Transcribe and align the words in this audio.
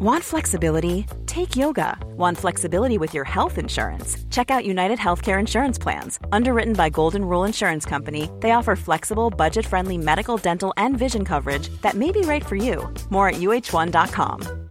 Want 0.00 0.22
flexibility? 0.22 1.06
Take 1.26 1.56
yoga. 1.56 1.98
Want 2.16 2.38
flexibility 2.38 2.98
with 2.98 3.14
your 3.14 3.24
health 3.24 3.58
insurance? 3.58 4.16
Check 4.30 4.48
out 4.48 4.64
United 4.64 4.96
Healthcare 4.96 5.40
Insurance 5.40 5.76
Plans. 5.76 6.20
Underwritten 6.30 6.74
by 6.74 6.88
Golden 6.88 7.24
Rule 7.24 7.42
Insurance 7.42 7.84
Company, 7.84 8.30
they 8.38 8.52
offer 8.52 8.76
flexible, 8.76 9.28
budget 9.28 9.66
friendly 9.66 9.98
medical, 9.98 10.36
dental, 10.36 10.72
and 10.76 10.96
vision 10.96 11.24
coverage 11.24 11.68
that 11.82 11.94
may 11.94 12.12
be 12.12 12.20
right 12.20 12.46
for 12.46 12.54
you. 12.54 12.88
More 13.10 13.30
at 13.30 13.40
uh1.com. 13.40 14.68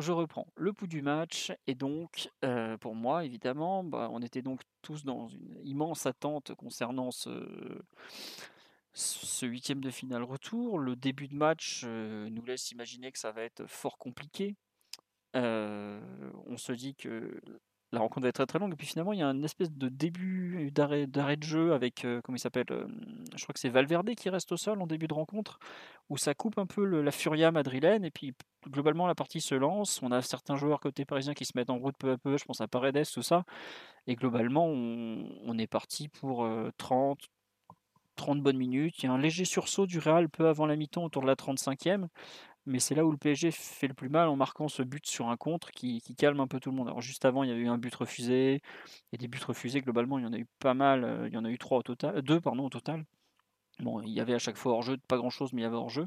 Je 0.00 0.10
reprends 0.10 0.46
le 0.56 0.72
pouls 0.72 0.86
du 0.86 1.02
match, 1.02 1.52
et 1.66 1.74
donc, 1.74 2.30
euh, 2.42 2.78
pour 2.78 2.94
moi, 2.94 3.26
évidemment, 3.26 3.84
bah, 3.84 4.08
on 4.10 4.22
était 4.22 4.40
donc 4.40 4.62
tous 4.80 5.04
dans 5.04 5.28
une 5.28 5.58
immense 5.62 6.06
attente 6.06 6.54
concernant 6.54 7.10
ce 7.10 7.28
ce 8.94 9.46
huitième 9.46 9.80
de 9.80 9.90
finale 9.90 10.22
retour. 10.22 10.78
Le 10.78 10.96
début 10.96 11.28
de 11.28 11.34
match 11.34 11.82
euh, 11.84 12.28
nous 12.30 12.44
laisse 12.44 12.70
imaginer 12.70 13.10
que 13.12 13.18
ça 13.18 13.32
va 13.32 13.42
être 13.42 13.66
fort 13.66 13.98
compliqué. 13.98 14.56
Euh, 15.34 16.00
on 16.46 16.58
se 16.58 16.72
dit 16.72 16.94
que 16.94 17.40
la 17.90 18.00
rencontre 18.00 18.22
va 18.22 18.28
être 18.28 18.36
très 18.36 18.46
très 18.46 18.58
longue. 18.58 18.74
Et 18.74 18.76
puis 18.76 18.86
finalement, 18.86 19.14
il 19.14 19.20
y 19.20 19.22
a 19.22 19.26
une 19.26 19.44
espèce 19.44 19.70
de 19.70 19.88
début 19.88 20.70
d'arrêt, 20.72 21.06
de 21.06 21.42
jeu 21.42 21.72
avec, 21.72 22.04
euh, 22.04 22.20
comment 22.22 22.36
il 22.36 22.40
s'appelle 22.40 22.66
Je 22.68 23.42
crois 23.42 23.54
que 23.54 23.60
c'est 23.60 23.70
Valverde 23.70 24.14
qui 24.14 24.28
reste 24.28 24.52
au 24.52 24.58
sol 24.58 24.80
en 24.82 24.86
début 24.86 25.08
de 25.08 25.14
rencontre, 25.14 25.58
où 26.10 26.18
ça 26.18 26.34
coupe 26.34 26.58
un 26.58 26.66
peu 26.66 26.84
la 26.84 27.10
furia 27.10 27.50
madrilène. 27.50 28.04
Et 28.04 28.10
puis 28.10 28.34
globalement, 28.68 29.06
la 29.06 29.14
partie 29.14 29.40
se 29.40 29.54
lance. 29.54 30.02
On 30.02 30.12
a 30.12 30.20
certains 30.20 30.56
joueurs 30.56 30.80
côté 30.80 31.06
parisien 31.06 31.32
qui 31.32 31.46
se 31.46 31.52
mettent 31.54 31.70
en 31.70 31.78
route 31.78 31.96
peu 31.98 32.12
à 32.12 32.18
peu. 32.18 32.36
Je 32.36 32.44
pense 32.44 32.60
à 32.60 32.68
Paredes, 32.68 33.06
tout 33.10 33.22
ça. 33.22 33.44
Et 34.06 34.16
globalement, 34.16 34.66
on 34.66 35.58
est 35.58 35.66
parti 35.66 36.08
pour 36.08 36.46
30, 36.76 37.18
30 38.16 38.40
bonnes 38.42 38.56
minutes. 38.56 39.02
Il 39.02 39.06
y 39.06 39.08
a 39.08 39.12
un 39.12 39.18
léger 39.18 39.44
sursaut 39.44 39.86
du 39.86 39.98
Real 39.98 40.28
peu 40.28 40.48
avant 40.48 40.66
la 40.66 40.76
mi-temps, 40.76 41.04
autour 41.04 41.22
de 41.22 41.26
la 41.26 41.34
35e. 41.34 42.08
Mais 42.64 42.78
c'est 42.78 42.94
là 42.94 43.04
où 43.04 43.10
le 43.10 43.16
PSG 43.16 43.50
fait 43.50 43.88
le 43.88 43.94
plus 43.94 44.08
mal 44.08 44.28
en 44.28 44.36
marquant 44.36 44.68
ce 44.68 44.82
but 44.82 45.04
sur 45.06 45.28
un 45.28 45.36
contre 45.36 45.72
qui, 45.72 46.00
calme 46.16 46.38
un 46.40 46.46
peu 46.46 46.60
tout 46.60 46.70
le 46.70 46.76
monde. 46.76 46.88
Alors 46.88 47.00
juste 47.00 47.24
avant, 47.24 47.42
il 47.42 47.50
y 47.50 47.52
a 47.52 47.56
eu 47.56 47.68
un 47.68 47.78
but 47.78 47.94
refusé. 47.94 48.62
Et 49.12 49.18
des 49.18 49.28
buts 49.28 49.40
refusés, 49.46 49.80
globalement, 49.80 50.18
il 50.18 50.24
y 50.24 50.26
en 50.26 50.32
a 50.32 50.38
eu 50.38 50.46
pas 50.60 50.74
mal. 50.74 51.04
Euh, 51.04 51.28
il 51.28 51.34
y 51.34 51.36
en 51.36 51.44
a 51.44 51.50
eu 51.50 51.58
trois 51.58 51.78
au 51.78 51.82
total, 51.82 52.22
deux 52.22 52.40
pardon, 52.40 52.64
au 52.66 52.70
total. 52.70 53.04
Bon, 53.80 54.00
il 54.02 54.10
y 54.10 54.20
avait 54.20 54.34
à 54.34 54.38
chaque 54.38 54.56
fois 54.56 54.72
hors-jeu, 54.74 54.96
pas 55.08 55.16
grand-chose, 55.16 55.52
mais 55.52 55.62
il 55.62 55.64
y 55.64 55.66
avait 55.66 55.76
hors-jeu. 55.76 56.06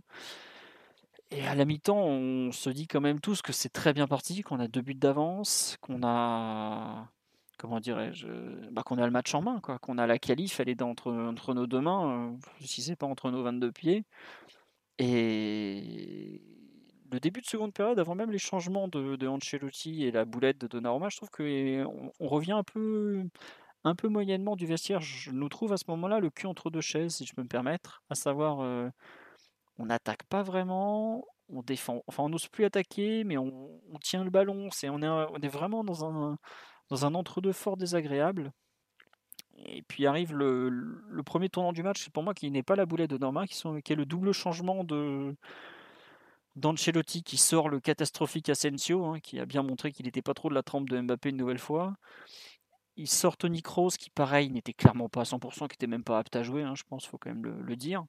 Et 1.31 1.45
à 1.45 1.55
la 1.55 1.66
mi-temps, 1.66 1.97
on 1.97 2.51
se 2.51 2.69
dit 2.69 2.88
quand 2.88 3.01
même 3.01 3.19
tous 3.19 3.41
que 3.41 3.51
c'est 3.51 3.69
très 3.69 3.94
bien 3.94 4.07
parti, 4.07 4.41
qu'on 4.41 4.59
a 4.59 4.67
deux 4.67 4.81
buts 4.81 4.95
d'avance, 4.95 5.77
qu'on 5.81 6.01
a 6.03 7.09
comment 7.57 7.79
dirais-je, 7.79 8.27
bah, 8.71 8.83
qu'on 8.83 8.97
a 8.97 9.05
le 9.05 9.11
match 9.11 9.33
en 9.33 9.41
main, 9.41 9.59
quoi, 9.61 9.79
qu'on 9.79 9.97
a 9.97 10.07
la 10.07 10.19
qualif, 10.19 10.59
elle 10.59 10.69
est 10.69 10.81
entre, 10.81 11.11
nos 11.53 11.67
deux 11.67 11.81
mains, 11.81 12.31
euh, 12.31 12.37
si 12.61 12.81
c'est 12.81 12.95
pas 12.95 13.05
entre 13.05 13.31
nos 13.31 13.43
22 13.43 13.71
pieds. 13.71 14.05
Et 14.97 16.41
le 17.11 17.19
début 17.19 17.41
de 17.41 17.45
seconde 17.45 17.73
période, 17.73 17.99
avant 17.99 18.15
même 18.15 18.31
les 18.31 18.37
changements 18.39 18.87
de, 18.87 19.15
de 19.15 19.27
Ancelotti 19.27 20.05
et 20.05 20.11
la 20.11 20.25
boulette 20.25 20.59
de 20.59 20.67
Donnarumma, 20.67 21.09
je 21.09 21.17
trouve 21.17 21.29
qu'on 21.29 22.11
on 22.19 22.27
revient 22.27 22.53
un 22.53 22.63
peu, 22.63 23.23
un 23.83 23.95
peu 23.95 24.07
moyennement 24.07 24.55
du 24.55 24.65
vestiaire. 24.65 25.01
Je 25.01 25.31
nous 25.31 25.49
trouve 25.49 25.73
à 25.73 25.77
ce 25.77 25.85
moment-là 25.89 26.19
le 26.19 26.29
cul 26.29 26.47
entre 26.47 26.69
deux 26.69 26.81
chaises, 26.81 27.15
si 27.15 27.25
je 27.25 27.33
peux 27.33 27.43
me 27.43 27.47
permettre, 27.47 28.03
à 28.09 28.15
savoir, 28.15 28.61
euh, 28.61 28.89
on 29.77 29.85
n'attaque 29.85 30.23
pas 30.23 30.43
vraiment, 30.43 31.25
on 31.49 31.61
défend, 31.61 32.03
enfin 32.07 32.23
on 32.23 32.29
n'ose 32.29 32.47
plus 32.47 32.65
attaquer, 32.65 33.23
mais 33.23 33.37
on, 33.37 33.81
on 33.91 33.99
tient 33.99 34.23
le 34.23 34.29
ballon, 34.29 34.69
c'est, 34.71 34.89
on, 34.89 35.01
est, 35.01 35.07
on 35.07 35.37
est 35.37 35.47
vraiment 35.47 35.83
dans 35.83 36.05
un 36.05 36.37
dans 36.89 37.05
un 37.05 37.16
entre-deux 37.16 37.53
fort 37.53 37.78
désagréable. 37.78 38.52
Et 39.58 39.81
puis 39.83 40.05
arrive 40.05 40.33
le, 40.33 41.23
premier 41.25 41.50
tournant 41.50 41.73
du 41.73 41.83
match, 41.83 42.09
pour 42.09 42.23
moi 42.23 42.33
qui 42.33 42.52
n'est 42.52 42.64
pas 42.64 42.75
la 42.75 42.86
boulette 42.86 43.09
de 43.09 43.17
Norma, 43.17 43.47
qui, 43.47 43.58
est 43.66 43.95
le 43.95 44.05
double 44.05 44.31
changement 44.33 44.83
de 44.83 45.36
d'Ancelotti 46.56 47.22
qui 47.22 47.36
sort 47.38 47.67
le 47.67 47.80
catastrophique 47.81 48.50
Asensio, 48.50 49.06
hein, 49.06 49.19
qui 49.19 49.39
a 49.39 49.45
bien 49.45 49.61
montré 49.61 49.91
qu'il 49.91 50.06
n'était 50.06 50.22
pas 50.22 50.33
trop 50.33 50.50
de 50.50 50.53
la 50.56 50.63
trempe 50.63 50.89
de 50.89 51.00
Mbappé 51.00 51.30
une 51.30 51.38
nouvelle 51.38 51.59
fois. 51.59 51.95
Il 52.95 53.09
sort 53.09 53.36
Tony 53.36 53.61
Kroos, 53.61 53.89
qui 54.00 54.09
pareil 54.09 54.50
n'était 54.50 54.74
clairement 54.74 55.09
pas 55.09 55.22
à 55.22 55.24
100%, 55.25 55.68
qui 55.68 55.74
n'était 55.74 55.88
même 55.88 56.03
pas 56.03 56.18
apte 56.18 56.35
à 56.35 56.44
jouer, 56.44 56.63
hein, 56.63 56.75
je 56.75 56.84
pense, 56.84 57.06
faut 57.06 57.18
quand 57.18 57.29
même 57.29 57.44
le, 57.44 57.75
dire. 57.75 58.06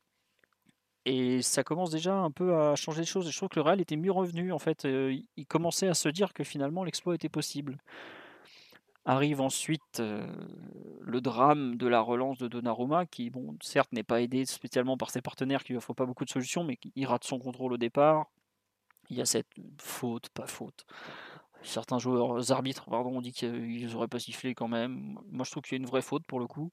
Et 1.04 1.42
ça 1.42 1.65
commence 1.65 1.91
déjà 1.91 2.15
un 2.15 2.31
peu 2.31 2.56
à 2.56 2.76
changer 2.76 3.00
les 3.00 3.06
choses. 3.06 3.26
Et 3.26 3.32
je 3.32 3.36
trouve 3.36 3.48
que 3.48 3.56
le 3.56 3.62
Real 3.62 3.81
était 3.81 3.97
mieux 3.97 4.12
revenu. 4.12 4.53
En 4.53 4.59
fait, 4.59 4.84
euh, 4.84 5.16
il 5.36 5.47
commençait 5.47 5.88
à 5.88 5.94
se 5.94 6.09
dire 6.09 6.32
que 6.32 6.44
finalement 6.44 6.84
l'exploit 6.84 7.15
était 7.16 7.28
possible. 7.28 7.78
Arrive 9.08 9.40
ensuite 9.40 10.00
euh, 10.00 10.26
le 11.00 11.20
drame 11.20 11.76
de 11.76 11.86
la 11.86 12.00
relance 12.00 12.38
de 12.38 12.48
Donnarumma, 12.48 13.06
qui, 13.06 13.30
bon, 13.30 13.56
certes, 13.62 13.92
n'est 13.92 14.02
pas 14.02 14.20
aidé 14.20 14.44
spécialement 14.44 14.96
par 14.96 15.10
ses 15.10 15.22
partenaires 15.22 15.62
qui 15.62 15.72
lui 15.72 15.76
offrent 15.76 15.94
pas 15.94 16.06
beaucoup 16.06 16.24
de 16.24 16.30
solutions, 16.30 16.64
mais 16.64 16.76
il 16.96 17.06
rate 17.06 17.22
son 17.22 17.38
contrôle 17.38 17.72
au 17.72 17.76
départ. 17.76 18.26
Il 19.08 19.16
y 19.16 19.20
a 19.20 19.24
cette 19.24 19.46
faute, 19.78 20.28
pas 20.30 20.48
faute. 20.48 20.86
Certains 21.62 22.00
joueurs, 22.00 22.50
arbitres, 22.50 22.90
pardon, 22.90 23.16
ont 23.16 23.20
dit 23.20 23.32
qu'ils 23.32 23.88
n'auraient 23.92 24.08
pas 24.08 24.18
sifflé 24.18 24.56
quand 24.56 24.66
même. 24.66 25.16
Moi, 25.30 25.44
je 25.44 25.52
trouve 25.52 25.62
qu'il 25.62 25.78
y 25.78 25.80
a 25.80 25.82
une 25.82 25.88
vraie 25.88 26.02
faute 26.02 26.24
pour 26.26 26.40
le 26.40 26.48
coup. 26.48 26.72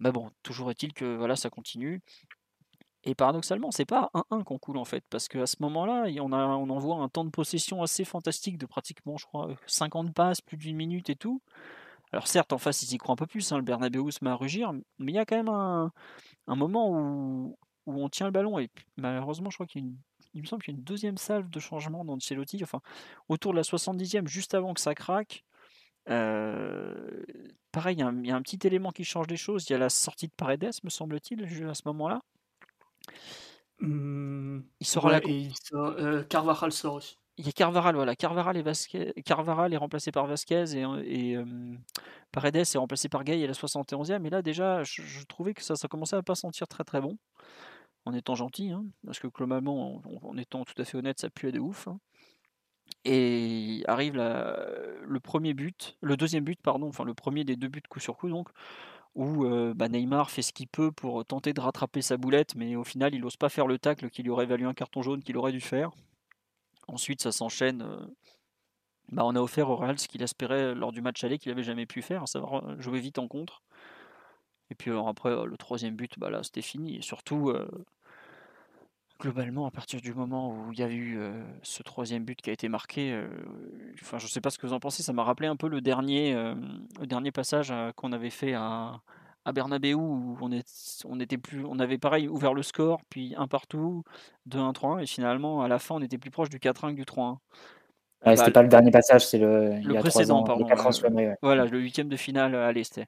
Mais 0.00 0.10
bon, 0.10 0.30
toujours 0.42 0.72
est-il 0.72 0.92
que 0.92 1.16
voilà, 1.16 1.36
ça 1.36 1.50
continue. 1.50 2.02
Et 3.04 3.14
paradoxalement, 3.14 3.70
c'est 3.70 3.86
pas 3.86 4.10
1-1 4.12 4.44
qu'on 4.44 4.58
coule 4.58 4.76
en 4.76 4.84
fait, 4.84 5.02
parce 5.08 5.26
qu'à 5.28 5.46
ce 5.46 5.56
moment-là, 5.60 6.06
on, 6.20 6.32
a, 6.32 6.46
on 6.46 6.68
envoie 6.68 6.96
un 6.96 7.08
temps 7.08 7.24
de 7.24 7.30
possession 7.30 7.82
assez 7.82 8.04
fantastique 8.04 8.58
de 8.58 8.66
pratiquement, 8.66 9.16
je 9.16 9.24
crois, 9.24 9.56
50 9.66 10.12
passes, 10.12 10.42
plus 10.42 10.58
d'une 10.58 10.76
minute 10.76 11.08
et 11.08 11.16
tout. 11.16 11.40
Alors 12.12 12.26
certes, 12.26 12.52
en 12.52 12.58
face, 12.58 12.82
ils 12.82 12.94
y 12.94 12.98
croient 12.98 13.12
un 13.12 13.16
peu 13.16 13.26
plus, 13.26 13.52
hein, 13.52 13.56
le 13.56 13.62
Bernabeu 13.62 14.10
se 14.10 14.22
met 14.22 14.30
à 14.30 14.34
rugir, 14.34 14.72
mais 14.98 15.12
il 15.12 15.14
y 15.14 15.18
a 15.18 15.24
quand 15.24 15.36
même 15.36 15.48
un, 15.48 15.92
moment 16.46 16.90
où, 16.90 17.56
on 17.86 18.08
tient 18.08 18.26
le 18.26 18.32
ballon, 18.32 18.58
et 18.58 18.70
malheureusement, 18.96 19.50
je 19.50 19.56
crois 19.56 19.66
qu'il 19.66 19.94
me 20.34 20.44
semble 20.44 20.62
qu'il 20.62 20.74
y 20.74 20.76
a 20.76 20.78
une 20.78 20.84
deuxième 20.84 21.16
salve 21.16 21.48
de 21.48 21.60
changement 21.60 22.04
dans 22.04 22.14
Ancelotti, 22.14 22.62
enfin, 22.62 22.80
autour 23.28 23.52
de 23.52 23.56
la 23.56 23.62
70e, 23.62 24.26
juste 24.26 24.54
avant 24.54 24.74
que 24.74 24.80
ça 24.80 24.94
craque. 24.94 25.44
Euh, 26.08 27.24
pareil, 27.72 27.96
il 27.96 28.26
y, 28.26 28.30
a 28.30 28.36
un, 28.36 28.42
petit 28.42 28.58
élément 28.66 28.90
qui 28.90 29.04
change 29.04 29.28
les 29.28 29.36
choses, 29.36 29.68
il 29.68 29.72
y 29.72 29.76
a 29.76 29.78
la 29.78 29.88
sortie 29.88 30.26
de 30.26 30.32
Paredes, 30.36 30.70
me 30.82 30.90
semble-t-il, 30.90 31.44
à 31.68 31.74
ce 31.74 31.82
moment-là. 31.86 32.20
Mmh, 33.80 34.60
il 34.80 34.86
sera 34.86 35.10
là. 35.10 35.20
Euh, 35.72 36.22
Carvajal 36.24 36.72
sort 36.72 36.94
aussi. 36.94 37.16
Il 37.38 37.46
y 37.46 37.48
a 37.48 37.52
Carvajal, 37.52 37.94
voilà. 37.94 38.14
Carvajal 38.14 38.56
est, 38.58 38.62
Vasquez, 38.62 39.14
Carvajal 39.24 39.72
est 39.72 39.78
remplacé 39.78 40.12
par 40.12 40.26
Vasquez 40.26 40.64
et, 40.76 40.82
et 41.06 41.38
Paredes 42.32 42.56
est 42.56 42.76
remplacé 42.76 43.08
par 43.08 43.24
Gay 43.24 43.42
à 43.42 43.46
la 43.46 43.54
71e. 43.54 44.26
Et 44.26 44.30
là, 44.30 44.42
déjà, 44.42 44.82
je, 44.84 45.24
trouvais 45.24 45.54
que 45.54 45.62
ça, 45.62 45.74
ça 45.76 45.88
commençait 45.88 46.16
à 46.16 46.22
pas 46.22 46.34
sentir 46.34 46.68
très 46.68 46.84
très 46.84 47.00
bon. 47.00 47.16
En 48.06 48.14
étant 48.14 48.34
gentil, 48.34 48.70
hein, 48.70 48.84
parce 49.04 49.18
que 49.18 49.26
globalement, 49.26 50.02
en, 50.22 50.36
étant 50.36 50.64
tout 50.64 50.80
à 50.80 50.84
fait 50.84 50.96
honnête, 50.96 51.18
ça 51.20 51.30
puait 51.30 51.52
de 51.52 51.60
ouf. 51.60 51.88
Hein. 51.88 51.98
Et 53.04 53.82
arrive 53.86 54.16
le 54.16 55.20
premier 55.20 55.54
but, 55.54 55.96
le 56.00 56.16
deuxième 56.16 56.44
but, 56.44 56.60
pardon, 56.60 56.88
enfin 56.88 57.04
le 57.04 57.14
premier 57.14 57.44
des 57.44 57.56
deux 57.56 57.68
buts 57.68 57.82
coup 57.88 58.00
sur 58.00 58.16
coup, 58.16 58.28
donc, 58.28 58.48
où 59.14 59.44
bah, 59.74 59.88
Neymar 59.88 60.30
fait 60.30 60.42
ce 60.42 60.52
qu'il 60.52 60.68
peut 60.68 60.92
pour 60.92 61.24
tenter 61.24 61.52
de 61.52 61.60
rattraper 61.60 62.02
sa 62.02 62.16
boulette, 62.16 62.54
mais 62.54 62.76
au 62.76 62.84
final, 62.84 63.14
il 63.14 63.20
n'ose 63.20 63.36
pas 63.36 63.48
faire 63.48 63.66
le 63.66 63.78
tacle 63.78 64.08
qui 64.10 64.22
lui 64.22 64.30
aurait 64.30 64.46
valu 64.46 64.66
un 64.66 64.74
carton 64.74 65.02
jaune 65.02 65.22
qu'il 65.22 65.36
aurait 65.36 65.52
dû 65.52 65.60
faire. 65.60 65.90
Ensuite, 66.88 67.20
ça 67.22 67.32
s'enchaîne. 67.32 67.84
Bah, 69.12 69.24
on 69.24 69.34
a 69.34 69.40
offert 69.40 69.68
au 69.68 69.76
Real 69.76 69.98
ce 69.98 70.08
qu'il 70.08 70.22
espérait 70.22 70.74
lors 70.74 70.92
du 70.92 71.02
match 71.02 71.22
aller 71.24 71.38
qu'il 71.38 71.50
n'avait 71.50 71.64
jamais 71.64 71.86
pu 71.86 72.02
faire, 72.02 72.22
à 72.22 72.26
savoir 72.26 72.80
jouer 72.80 73.00
vite 73.00 73.18
en 73.18 73.26
contre. 73.26 73.62
Et 74.70 74.76
puis 74.76 74.92
après, 74.92 75.30
le 75.44 75.56
troisième 75.56 75.96
but, 75.96 76.18
bah, 76.18 76.30
là, 76.30 76.42
c'était 76.42 76.62
fini. 76.62 76.96
Et 76.96 77.02
surtout, 77.02 77.52
globalement, 79.20 79.66
à 79.66 79.70
partir 79.70 80.00
du 80.00 80.14
moment 80.14 80.52
où 80.52 80.72
il 80.72 80.78
y 80.78 80.82
a 80.82 80.90
eu 80.90 81.18
ce 81.62 81.82
troisième 81.82 82.24
but 82.24 82.40
qui 82.40 82.50
a 82.50 82.52
été 82.52 82.68
marqué, 82.68 83.22
enfin, 84.02 84.18
je 84.18 84.24
ne 84.24 84.30
sais 84.30 84.40
pas 84.40 84.50
ce 84.50 84.58
que 84.58 84.66
vous 84.66 84.72
en 84.72 84.80
pensez, 84.80 85.02
ça 85.02 85.12
m'a 85.12 85.22
rappelé 85.22 85.46
un 85.46 85.56
peu 85.56 85.68
le 85.68 85.80
dernier, 85.80 86.34
dernier 87.02 87.30
passage 87.30 87.72
qu'on 87.96 88.12
avait 88.12 88.30
fait 88.30 88.54
à, 88.54 89.00
à 89.44 89.52
Bernabeu 89.52 89.94
où 89.94 90.36
on, 90.40 90.50
on 91.04 91.78
avait 91.78 91.98
pareil 91.98 92.28
ouvert 92.28 92.54
le 92.54 92.62
score, 92.62 93.02
puis 93.08 93.34
un 93.36 93.46
partout, 93.46 94.04
2-1-3-1, 94.48 95.02
et 95.02 95.06
finalement 95.06 95.62
à 95.62 95.68
la 95.68 95.78
fin 95.78 95.96
on 95.96 96.02
était 96.02 96.18
plus 96.18 96.30
proche 96.30 96.48
du 96.48 96.58
4-1 96.58 96.90
que 96.90 96.96
du 96.96 97.04
3-1. 97.04 97.38
Bah, 98.24 98.36
c'était 98.36 98.50
pas 98.50 98.62
le 98.62 98.68
dernier 98.68 98.90
passage, 98.90 99.26
c'est 99.26 99.38
le, 99.38 99.80
le 99.82 99.94
précédent, 99.94 100.42
pardon. 100.44 100.66
Voilà, 101.40 101.64
le 101.64 101.78
huitième 101.78 102.08
de 102.08 102.16
finale 102.16 102.54
à 102.54 102.70
l'Est. 102.70 103.00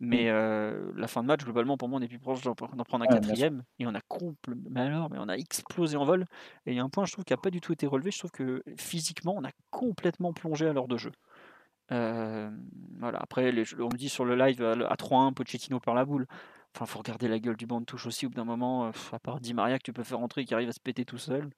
Mais 0.00 0.24
mm. 0.24 0.28
euh, 0.28 0.92
la 0.96 1.08
fin 1.08 1.22
de 1.22 1.26
match, 1.26 1.44
globalement, 1.44 1.76
pour 1.76 1.88
moi, 1.88 1.98
on 1.98 2.02
est 2.02 2.08
plus 2.08 2.18
proche 2.18 2.42
d'en 2.42 2.54
prendre 2.54 3.04
un 3.04 3.06
quatrième. 3.06 3.64
Et 3.78 3.86
on 3.86 3.94
a 3.94 4.00
complètement. 4.06 4.70
Mais 4.70 4.80
alors, 4.82 5.10
mais 5.10 5.18
on 5.20 5.28
a 5.28 5.34
explosé 5.34 5.96
en 5.96 6.04
vol. 6.04 6.24
Et 6.66 6.72
il 6.72 6.76
y 6.76 6.80
a 6.80 6.84
un 6.84 6.88
point, 6.88 7.04
je 7.04 7.12
trouve, 7.12 7.24
qui 7.24 7.32
n'a 7.32 7.38
pas 7.38 7.50
du 7.50 7.60
tout 7.60 7.72
été 7.72 7.86
relevé. 7.86 8.10
Je 8.10 8.18
trouve 8.18 8.30
que 8.30 8.62
physiquement, 8.78 9.34
on 9.36 9.44
a 9.44 9.50
complètement 9.70 10.32
plongé 10.32 10.68
à 10.68 10.72
l'heure 10.72 10.88
de 10.88 10.96
jeu. 10.96 11.12
Euh, 11.92 12.50
voilà. 12.98 13.18
Après, 13.20 13.52
on 13.80 13.88
me 13.88 13.96
dit 13.96 14.08
sur 14.08 14.24
le 14.24 14.36
live 14.36 14.62
à 14.62 14.94
3-1, 14.94 15.34
Pochettino 15.34 15.80
par 15.80 15.94
la 15.94 16.04
boule. 16.04 16.26
Enfin, 16.74 16.86
faut 16.86 16.98
regarder 16.98 17.28
la 17.28 17.38
gueule 17.38 17.56
du 17.56 17.66
banc 17.66 17.80
de 17.80 17.86
touche 17.86 18.06
aussi, 18.06 18.26
au 18.26 18.30
bout 18.30 18.36
d'un 18.36 18.44
moment, 18.44 18.90
à 19.12 19.18
part 19.20 19.40
Di 19.40 19.54
Maria 19.54 19.78
que 19.78 19.84
tu 19.84 19.92
peux 19.92 20.02
faire 20.02 20.18
rentrer 20.18 20.44
qui 20.44 20.54
arrive 20.54 20.68
à 20.68 20.72
se 20.72 20.80
péter 20.80 21.04
tout 21.04 21.18
seul. 21.18 21.50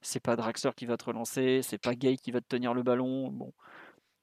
C'est 0.00 0.20
pas 0.20 0.36
Draxler 0.36 0.70
qui 0.76 0.86
va 0.86 0.96
te 0.96 1.04
relancer, 1.04 1.60
c'est 1.62 1.78
pas 1.78 1.94
Gay 1.94 2.16
qui 2.16 2.30
va 2.30 2.40
te 2.40 2.46
tenir 2.46 2.72
le 2.74 2.82
ballon. 2.82 3.30
Bon, 3.30 3.52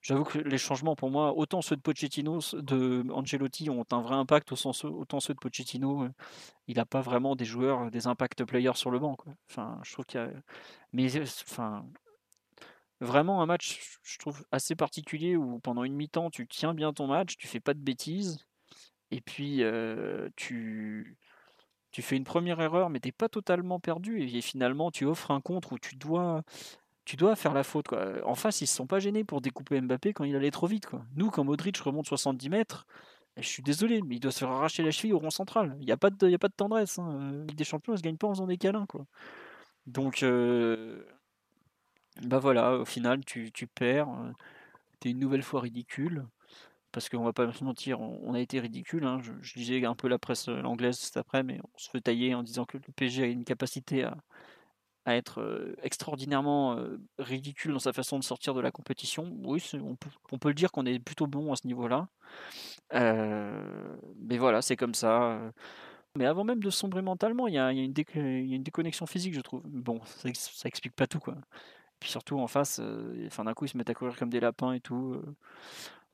J'avoue 0.07 0.23
que 0.23 0.37
les 0.39 0.57
changements, 0.57 0.95
pour 0.95 1.09
moi, 1.09 1.33
autant 1.33 1.61
ceux 1.61 1.75
de 1.75 1.81
Pochettino, 1.81 2.39
de 2.53 3.05
Ancelotti 3.11 3.69
ont 3.69 3.83
un 3.91 4.01
vrai 4.01 4.15
impact, 4.15 4.53
autant 4.53 5.19
ceux 5.19 5.33
de 5.33 5.39
Pochettino, 5.39 6.03
euh, 6.03 6.09
il 6.67 6.77
n'a 6.77 6.85
pas 6.85 7.01
vraiment 7.01 7.35
des 7.35 7.43
joueurs, 7.43 7.91
des 7.91 8.07
impact 8.07 8.45
players 8.45 8.75
sur 8.75 8.89
le 8.89 8.99
banc. 8.99 9.17
Enfin, 9.49 9.79
je 9.83 9.91
trouve 9.91 10.05
qu'il 10.05 10.21
y 10.21 10.23
a... 10.23 10.29
Mais 10.93 11.07
enfin, 11.19 11.85
vraiment 13.01 13.41
un 13.41 13.45
match, 13.47 13.99
je 14.03 14.17
trouve, 14.17 14.45
assez 14.51 14.75
particulier 14.75 15.35
où 15.35 15.59
pendant 15.59 15.83
une 15.83 15.93
mi-temps, 15.95 16.29
tu 16.29 16.47
tiens 16.47 16.73
bien 16.73 16.93
ton 16.93 17.07
match, 17.07 17.35
tu 17.37 17.47
fais 17.47 17.59
pas 17.59 17.73
de 17.73 17.79
bêtises, 17.79 18.47
et 19.11 19.21
puis 19.21 19.63
tu, 20.35 21.17
tu 21.91 22.01
fais 22.01 22.15
une 22.15 22.23
première 22.23 22.59
erreur, 22.61 22.89
mais 22.89 22.99
t'es 22.99 23.11
pas 23.11 23.29
totalement 23.29 23.79
perdu, 23.79 24.21
et, 24.21 24.41
finalement, 24.41 24.91
tu 24.91 25.05
offres 25.05 25.31
un 25.31 25.41
contre 25.41 25.73
où 25.73 25.79
tu 25.79 25.95
dois 25.95 26.43
tu 27.05 27.15
dois 27.15 27.37
faire 27.37 27.53
la 27.53 27.63
faute. 27.63 27.87
Quoi. 27.87 28.15
En 28.25 28.35
face, 28.35 28.59
ils 28.59 28.67
se 28.67 28.75
sont 28.75 28.85
pas 28.85 28.99
gênés 28.99 29.23
pour 29.23 29.39
découper 29.39 29.79
Mbappé 29.79 30.11
quand 30.11 30.25
il 30.25 30.35
allait 30.35 30.51
trop 30.51 30.67
vite. 30.67 30.87
Quoi. 30.87 31.05
Nous, 31.15 31.31
quand 31.31 31.45
Modric 31.45 31.77
remonte 31.77 32.05
70 32.05 32.49
mètres, 32.49 32.85
je 33.37 33.47
suis 33.47 33.63
désolé, 33.63 34.01
mais 34.01 34.15
il 34.15 34.19
doit 34.19 34.31
se 34.31 34.39
faire 34.39 34.61
la 34.61 34.91
cheville 34.91 35.13
au 35.13 35.19
rond 35.19 35.29
central. 35.29 35.77
Il 35.79 35.85
n'y 35.85 35.91
a, 35.93 35.97
pas 35.97 36.09
de, 36.09 36.33
a 36.33 36.37
pas 36.37 36.49
de 36.49 36.53
tendresse. 36.53 36.99
Hein. 36.99 37.45
Ligue 37.47 37.55
des 37.55 37.63
champions, 37.63 37.93
elle 37.93 37.99
se 37.99 38.03
gagne 38.03 38.17
pas 38.17 38.27
en 38.27 38.33
faisant 38.33 38.47
des 38.47 38.57
câlins. 38.57 38.85
Quoi. 38.87 39.05
Donc, 39.85 40.25
bah 42.23 42.39
voilà, 42.39 42.77
au 42.77 42.85
final, 42.85 43.23
tu, 43.23 43.51
perds. 43.73 44.09
Tu 44.99 45.07
es 45.07 45.11
une 45.11 45.19
nouvelle 45.19 45.43
fois 45.43 45.61
ridicule. 45.61 46.25
Parce 46.91 47.09
qu'on 47.09 47.23
va 47.23 47.33
pas 47.33 47.51
se 47.51 47.63
mentir, 47.63 47.99
on, 47.99 48.33
a 48.33 48.39
été 48.39 48.59
ridicule. 48.59 49.05
Hein. 49.05 49.19
Je, 49.21 49.33
je, 49.41 49.55
lisais 49.55 49.85
un 49.85 49.95
peu 49.95 50.07
la 50.07 50.17
presse 50.17 50.47
anglaise 50.47 50.97
cet 50.97 51.17
après, 51.17 51.43
mais 51.43 51.59
on 51.63 51.77
se 51.77 51.89
fait 51.89 52.01
tailler 52.01 52.33
en 52.33 52.43
disant 52.43 52.65
que 52.65 52.77
le 52.77 52.93
PSG 52.95 53.23
a 53.23 53.27
une 53.27 53.43
capacité 53.43 54.03
à, 54.03 54.15
être 55.05 55.75
extraordinairement 55.83 56.77
ridicule 57.17 57.71
dans 57.71 57.79
sa 57.79 57.93
façon 57.93 58.19
de 58.19 58.25
sortir 58.25 58.53
de 58.53 58.59
la 58.59 58.71
compétition. 58.71 59.37
Oui, 59.45 59.63
on 59.81 59.95
peut, 60.37 60.49
le 60.49 60.53
dire 60.53 60.69
qu'on 60.69 60.85
est 60.85 60.99
plutôt 60.99 61.27
bon 61.27 61.53
à 61.53 61.55
ce 61.55 61.65
niveau-là. 61.65 62.09
mais 62.91 64.37
voilà, 64.37 64.61
c'est 64.61 64.75
comme 64.75 64.93
ça. 64.93 65.39
Mais 66.17 66.25
avant 66.25 66.43
même 66.43 66.59
de 66.59 66.69
sombrer 66.69 67.01
mentalement, 67.01 67.47
il 67.47 67.53
y 67.53 67.57
a, 67.59 67.71
une, 67.71 67.93
déconnexion 67.93 69.05
physique, 69.05 69.33
je 69.33 69.41
trouve. 69.41 69.61
Bon, 69.65 70.01
ça, 70.03 70.29
ça 70.33 70.67
explique 70.67 70.95
pas 70.95 71.07
tout, 71.07 71.19
quoi. 71.19 71.35
Puis 71.99 72.09
surtout 72.09 72.39
en 72.39 72.47
face, 72.47 72.79
d'un 72.79 73.53
coup, 73.53 73.65
ils 73.65 73.69
se 73.69 73.77
mettent 73.77 73.89
à 73.89 73.93
courir 73.93 74.17
comme 74.17 74.29
des 74.29 74.39
lapins 74.39 74.73
et 74.73 74.79
tout. 74.79 75.21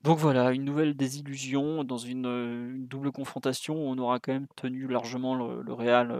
Donc 0.03 0.17
voilà, 0.19 0.51
une 0.51 0.65
nouvelle 0.65 0.95
désillusion 0.95 1.83
dans 1.83 1.97
une, 1.97 2.87
double 2.87 3.11
confrontation. 3.11 3.75
On 3.75 3.97
aura 3.97 4.19
quand 4.19 4.33
même 4.33 4.47
tenu 4.55 4.87
largement 4.87 5.35
le, 5.35 5.73
Real 5.73 6.11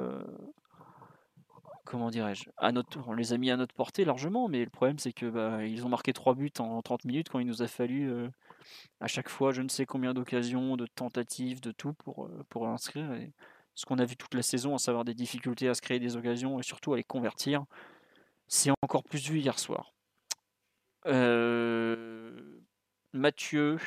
comment 1.94 2.10
dirais-je, 2.10 2.46
à 2.58 2.72
notre, 2.72 3.00
on 3.08 3.14
les 3.14 3.34
a 3.34 3.38
mis 3.38 3.52
à 3.52 3.58
notre 3.58 3.76
portée 3.76 4.06
largement, 4.06 4.48
mais 4.48 4.64
le 4.64 4.70
problème 4.70 5.00
c'est 5.00 5.14
que 5.14 5.28
bah, 5.28 5.64
ils 5.66 5.86
ont 5.86 5.90
marqué 5.90 6.14
3 6.14 6.34
buts 6.36 6.52
en 6.60 6.82
30 6.82 7.06
minutes 7.06 7.30
quand 7.30 7.40
il 7.40 7.46
nous 7.46 7.62
a 7.62 7.68
fallu 7.68 8.12
euh, 8.12 8.30
à 9.00 9.08
chaque 9.08 9.30
fois 9.30 9.52
je 9.52 9.62
ne 9.62 9.70
sais 9.70 9.86
combien 9.86 10.14
d'occasions, 10.14 10.78
de 10.78 10.88
tentatives, 10.88 11.62
de 11.62 11.72
tout 11.72 11.94
pour, 11.94 12.26
euh, 12.26 12.44
pour 12.50 12.68
inscrire. 12.68 13.06
Ce 13.76 13.86
qu'on 13.86 14.00
a 14.00 14.06
vu 14.06 14.16
toute 14.16 14.34
la 14.34 14.44
saison, 14.44 14.76
à 14.76 14.78
savoir 14.80 15.04
des 15.04 15.14
difficultés 15.14 15.68
à 15.68 15.74
se 15.74 15.82
créer 15.82 16.00
des 16.00 16.16
occasions 16.16 16.60
et 16.60 16.64
surtout 16.64 16.94
à 16.94 16.98
les 16.98 17.04
convertir, 17.04 17.66
c'est 18.48 18.72
encore 18.84 19.04
plus 19.04 19.30
vu 19.30 19.40
hier 19.40 19.60
soir. 19.60 19.94
Euh, 21.06 22.23
Mathieu, 23.13 23.77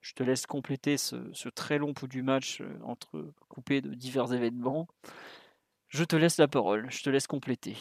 je 0.00 0.14
te 0.14 0.22
laisse 0.22 0.46
compléter 0.46 0.96
ce, 0.96 1.48
très 1.48 1.78
long 1.78 1.92
pouls 1.92 2.06
du 2.06 2.22
match 2.22 2.62
entre 2.84 3.32
coupé 3.48 3.80
de 3.80 3.94
divers 3.94 4.32
événements. 4.32 4.86
Je 5.88 6.04
te 6.04 6.14
laisse 6.14 6.38
la 6.38 6.46
parole, 6.46 6.86
je 6.90 7.02
te 7.02 7.10
laisse 7.10 7.26
compléter. 7.26 7.76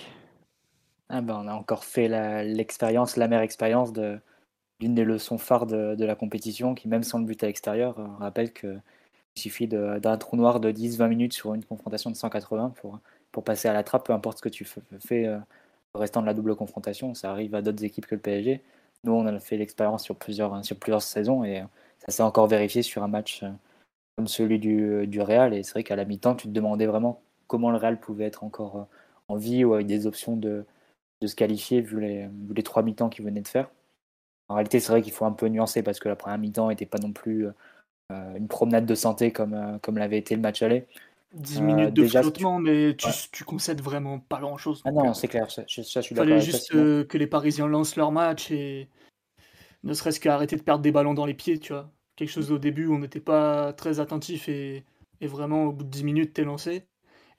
Ah 1.10 1.22
ben, 1.22 1.42
on 1.44 1.48
a 1.48 1.54
encore 1.54 1.84
fait 1.84 2.08
l'expérience, 2.44 3.18
la, 3.18 3.28
mère 3.28 3.42
expérience 3.42 3.94
de 3.94 4.20
l'une 4.80 4.96
des 4.96 5.04
leçons 5.04 5.38
phares 5.38 5.68
de, 5.68 6.04
la 6.04 6.16
compétition, 6.16 6.74
qui 6.74 6.88
même 6.88 7.04
sans 7.04 7.20
le 7.20 7.26
but 7.26 7.44
à 7.44 7.48
l'extérieur, 7.48 8.00
euh, 8.00 8.08
rappelle 8.18 8.52
qu'il 8.52 8.82
suffit 9.36 9.68
d'un 9.68 10.18
trou 10.18 10.38
noir 10.38 10.60
de 10.60 10.72
10-20 10.72 11.08
minutes 11.08 11.34
sur 11.34 11.54
une 11.54 11.64
confrontation 11.64 12.10
de 12.10 12.16
180 12.16 12.72
pour, 12.82 13.00
pour 13.32 13.44
passer 13.44 13.68
à 13.68 13.74
la 13.74 13.84
trappe, 13.84 14.08
peu 14.08 14.14
importe 14.14 14.40
ce 14.40 14.42
que 14.42 14.50
tu 14.50 14.66
fais 14.66 15.28
euh, 15.28 15.38
restant 15.94 16.22
de 16.22 16.26
la 16.26 16.34
double 16.34 16.56
confrontation. 16.56 17.14
Ça 17.14 17.32
arrive 17.32 17.54
à 17.54 17.62
d'autres 17.62 17.84
équipes 17.84 18.08
que 18.08 18.16
le 18.16 18.22
PSG. 18.22 18.64
Nous, 19.04 19.14
on 19.14 19.26
a 19.26 19.40
fait 19.40 19.58
l'expérience 19.58 20.04
sur 20.04 20.16
plusieurs, 20.16 20.64
saisons 21.02 21.44
et 21.44 21.64
ça 22.00 22.12
s'est 22.12 22.24
encore 22.24 22.48
vérifié 22.48 22.84
sur 22.84 23.04
un 23.04 23.08
match 23.08 23.44
euh, 23.44 23.50
comme 24.16 24.28
celui 24.28 24.60
du, 24.60 25.08
du 25.08 25.22
Real. 25.22 25.54
Et 25.54 25.64
c'est 25.64 25.74
vrai 25.74 25.84
qu'à 25.84 25.96
la 25.96 26.06
mi-temps, 26.06 26.36
tu 26.36 26.48
te 26.48 26.54
demandais 26.54 26.86
vraiment 26.86 27.22
comment 27.48 27.72
le 27.72 27.78
Real 27.78 28.00
pouvait 28.00 28.26
être 28.26 28.44
encore 28.44 28.78
euh, 28.78 28.84
en 29.28 29.36
vie 29.36 29.66
ou 29.66 29.74
avec 29.74 29.88
des 29.88 30.08
options 30.08 30.38
de, 30.38 30.66
se 31.26 31.36
qualifier 31.36 31.82
vu 31.82 32.00
les, 32.00 32.64
trois 32.64 32.84
mi-temps 32.84 33.10
qu'il 33.10 33.26
venait 33.26 33.42
de 33.42 33.48
faire. 33.48 33.70
En 34.50 34.56
réalité, 34.56 34.80
c'est 34.80 34.92
vrai 34.92 35.02
qu'il 35.02 35.14
faut 35.14 35.26
un 35.26 35.32
peu 35.34 35.48
nuancer 35.48 35.84
parce 35.84 36.00
que 36.00 36.10
la 36.10 36.16
première 36.16 36.40
mi-temps 36.40 36.70
n'était 36.70 36.86
pas 36.86 36.98
non 37.00 37.14
plus 37.14 37.48
euh, 38.12 38.36
une 38.36 38.48
promenade 38.48 38.86
de 38.86 38.96
santé 38.96 39.32
comme, 39.32 39.54
euh, 39.54 39.78
comme 39.80 39.98
l'avait 39.98 40.18
été 40.18 40.36
le 40.36 40.42
match 40.42 40.62
aller. 40.62 40.88
10 41.34 41.62
minutes 41.62 41.94
de 41.94 42.08
flottement, 42.08 42.60
mais 42.60 42.96
tu, 42.96 43.08
tu, 43.32 43.44
concèdes 43.44 43.82
vraiment 43.82 44.20
pas 44.20 44.40
grand-chose. 44.40 44.82
Ah 44.86 44.92
non, 44.92 45.14
c'est 45.14 45.28
clair, 45.28 45.50
ça, 45.50 45.64
je 45.68 45.82
suis 45.82 46.16
fallait 46.16 46.42
juste 46.42 46.72
que 46.72 47.18
les 47.18 47.28
Parisiens 47.28 47.68
lancent 47.68 47.96
leur 47.96 48.12
match 48.12 48.52
et 48.52 48.90
ne 49.84 49.94
serait-ce 49.94 50.20
qu'arrêter 50.20 50.56
de 50.56 50.62
perdre 50.62 50.82
des 50.82 50.92
ballons 50.92 51.14
dans 51.14 51.26
les 51.26 51.34
pieds, 51.34 51.60
tu 51.60 51.74
vois. 51.74 51.90
Quelque 52.16 52.30
chose 52.30 52.52
au 52.52 52.58
début 52.58 52.88
où 52.88 52.96
on 52.96 53.00
n'était 53.00 53.20
pas 53.20 53.74
très 53.74 54.00
attentif 54.00 54.50
et, 54.50 54.84
et, 55.22 55.28
vraiment 55.28 55.66
au 55.66 55.72
bout 55.72 55.84
de 55.84 55.90
10 55.90 56.04
minutes, 56.04 56.34
t'es 56.34 56.44
lancé. 56.44 56.86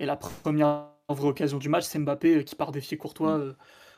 Et 0.01 0.07
la 0.07 0.17
première 0.17 0.89
vraie 1.09 1.29
occasion 1.29 1.59
du 1.59 1.69
match, 1.69 1.85
c'est 1.85 1.99
Mbappé 1.99 2.37
euh, 2.37 2.43
qui 2.43 2.57
part 2.57 2.73
défier 2.73 2.97
Courtois 2.97 3.39
mm. 3.39 3.41
euh, 3.43 3.53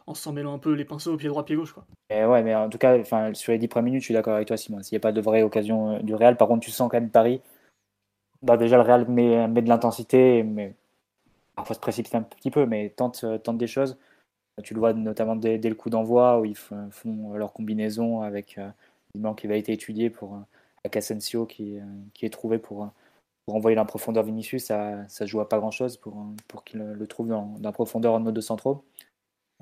en 0.07 0.15
s'en 0.15 0.33
mêlant 0.33 0.55
un 0.55 0.59
peu 0.59 0.73
les 0.73 0.85
pinceaux 0.85 1.15
au 1.15 1.17
pied 1.17 1.29
droit, 1.29 1.45
pied 1.45 1.57
gauche. 1.57 1.73
Quoi. 1.73 1.87
Et 2.11 2.25
ouais, 2.25 2.43
mais 2.43 2.55
en 2.55 2.69
tout 2.69 2.79
cas, 2.79 3.03
sur 3.33 3.53
les 3.53 3.59
10 3.59 3.69
premières 3.69 3.85
minutes, 3.85 4.03
je 4.03 4.07
suis 4.07 4.15
d'accord 4.15 4.35
avec 4.35 4.49
toi, 4.49 4.57
Simon. 4.57 4.83
S'il 4.83 4.95
n'y 4.95 4.99
a 4.99 5.01
pas 5.01 5.13
de 5.13 5.21
vraie 5.21 5.43
occasion 5.43 5.97
euh, 5.97 5.99
du 6.01 6.15
Real, 6.15 6.37
par 6.37 6.49
contre, 6.49 6.65
tu 6.65 6.71
sens 6.71 6.91
quand 6.91 7.01
même 7.01 7.11
Paris. 7.11 7.41
Bah, 8.45 8.57
déjà, 8.57 8.77
le 8.77 8.83
Real 8.83 9.09
met, 9.09 9.49
met 9.49 9.63
de 9.63 9.69
l'intensité, 9.69 10.43
mais 10.43 10.75
parfois 11.57 11.75
se 11.75 11.81
précipite 11.81 12.15
un 12.15 12.23
petit 12.23 12.51
peu, 12.51 12.67
mais 12.67 12.91
tente, 12.91 13.25
tente 13.43 13.59
des 13.59 13.67
choses. 13.67 13.99
Tu 14.63 14.75
le 14.75 14.81
vois 14.81 14.93
notamment 14.95 15.37
dès, 15.37 15.59
le 15.59 15.75
coup 15.75 15.91
d'envoi 15.91 16.41
où 16.41 16.45
ils 16.45 16.57
font, 16.57 16.91
leur 17.35 17.53
combinaison 17.53 18.23
avec 18.23 18.59
euh, 18.59 19.35
qui 19.37 19.47
va 19.49 19.57
être 19.57 19.69
étudié 19.69 20.11
pour 20.11 20.39
avec 20.85 20.97
Asensio 20.97 21.47
qui, 21.47 21.79
qui 22.15 22.27
est 22.27 22.31
trouvé 22.31 22.59
pour 22.59 22.91
pour 23.45 23.57
envoyer 23.57 23.79
en 23.79 23.87
profondeur 23.87 24.25
Vinicius, 24.25 24.65
ça 24.65 25.07
ne 25.21 25.27
joue 25.27 25.41
à 25.41 25.49
pas 25.49 25.59
grand-chose 25.59 25.97
pour, 25.99 26.15
pour 26.49 26.65
qu'il 26.65 26.81
le 26.81 27.07
trouve 27.07 27.29
dans, 27.29 27.55
dans 27.59 27.73
profondeur 27.73 28.15
en 28.15 28.21
nos 28.21 28.33
deux 28.33 28.41
centraux. 28.41 28.85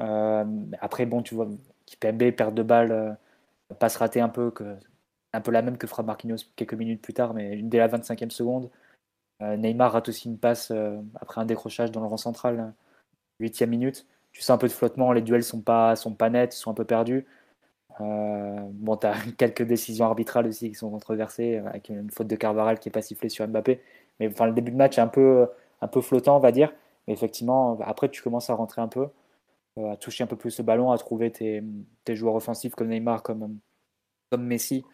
Euh, 0.00 0.44
après, 0.80 1.06
bon, 1.06 1.22
tu 1.22 1.34
vois, 1.34 1.48
KPMB, 1.86 2.32
perd 2.32 2.54
de 2.54 2.62
balle, 2.62 2.92
euh, 2.92 3.12
passe 3.78 3.96
raté 3.96 4.20
un 4.20 4.28
peu, 4.28 4.50
que, 4.50 4.76
un 5.32 5.40
peu 5.40 5.50
la 5.50 5.62
même 5.62 5.78
que 5.78 5.86
fera 5.86 6.02
Marquinhos 6.02 6.38
quelques 6.56 6.74
minutes 6.74 7.02
plus 7.02 7.14
tard, 7.14 7.34
mais 7.34 7.56
dès 7.62 7.78
la 7.78 7.88
25e 7.88 8.30
seconde. 8.30 8.70
Euh, 9.42 9.56
Neymar 9.56 9.92
rate 9.92 10.08
aussi 10.08 10.28
une 10.28 10.38
passe 10.38 10.72
après 11.20 11.40
un 11.40 11.46
décrochage 11.46 11.90
dans 11.92 12.00
le 12.00 12.06
rang 12.06 12.16
central, 12.16 12.74
8e 13.40 13.66
minute. 13.66 14.06
Tu 14.32 14.42
sens 14.42 14.50
un 14.50 14.58
peu 14.58 14.68
de 14.68 14.72
flottement, 14.72 15.12
les 15.12 15.22
duels 15.22 15.44
sont 15.44 15.60
pas, 15.60 15.96
sont 15.96 16.14
pas 16.14 16.30
nets, 16.30 16.52
sont 16.52 16.70
un 16.70 16.74
peu 16.74 16.84
perdus. 16.84 17.26
Euh, 18.00 18.60
bon, 18.72 18.96
tu 18.96 19.06
as 19.06 19.14
quelques 19.38 19.62
décisions 19.62 20.06
arbitrales 20.06 20.46
aussi 20.46 20.68
qui 20.70 20.74
sont 20.74 20.90
controversées, 20.90 21.58
euh, 21.58 21.66
avec 21.68 21.88
une 21.88 22.10
faute 22.10 22.26
de 22.28 22.36
Carvaral 22.36 22.78
qui 22.78 22.88
n'est 22.88 22.92
pas 22.92 23.02
sifflée 23.02 23.28
sur 23.28 23.46
Mbappé. 23.46 23.80
Mais 24.20 24.28
enfin, 24.28 24.46
le 24.46 24.52
début 24.52 24.70
de 24.72 24.76
match 24.76 24.98
est 24.98 25.00
un 25.00 25.08
peu, 25.08 25.48
un 25.80 25.88
peu 25.88 26.00
flottant, 26.00 26.36
on 26.36 26.40
va 26.40 26.52
dire. 26.52 26.72
Mais 27.06 27.14
effectivement, 27.14 27.78
après, 27.82 28.08
tu 28.10 28.22
commences 28.22 28.50
à 28.50 28.54
rentrer 28.54 28.80
un 28.82 28.88
peu, 28.88 29.08
euh, 29.78 29.92
à 29.92 29.96
toucher 29.96 30.24
un 30.24 30.26
peu 30.26 30.36
plus 30.36 30.58
le 30.58 30.64
ballon, 30.64 30.92
à 30.92 30.98
trouver 30.98 31.30
tes, 31.32 31.62
joueurs 32.16 32.34
offensifs 32.36 32.74
comme 32.74 32.88
Neymar, 32.88 33.22
comme 33.22 33.58
Messi, 34.38 34.84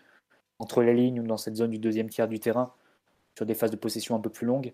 entre 0.59 0.83
les 0.83 0.95
lignes 0.95 1.21
ou 1.21 1.27
dans 1.27 1.37
cette 1.37 1.57
zone 1.57 1.71
du 1.71 1.79
deuxième 1.79 2.09
tiers 2.09 2.29
du 2.29 2.41
terrain, 2.41 2.73
sur 3.37 3.47
des 3.47 3.55
phases 3.55 3.71
de 3.71 3.77
possession 3.77 4.17
un 4.17 4.21
peu 4.21 4.31
plus 4.31 4.47
longues. 4.47 4.73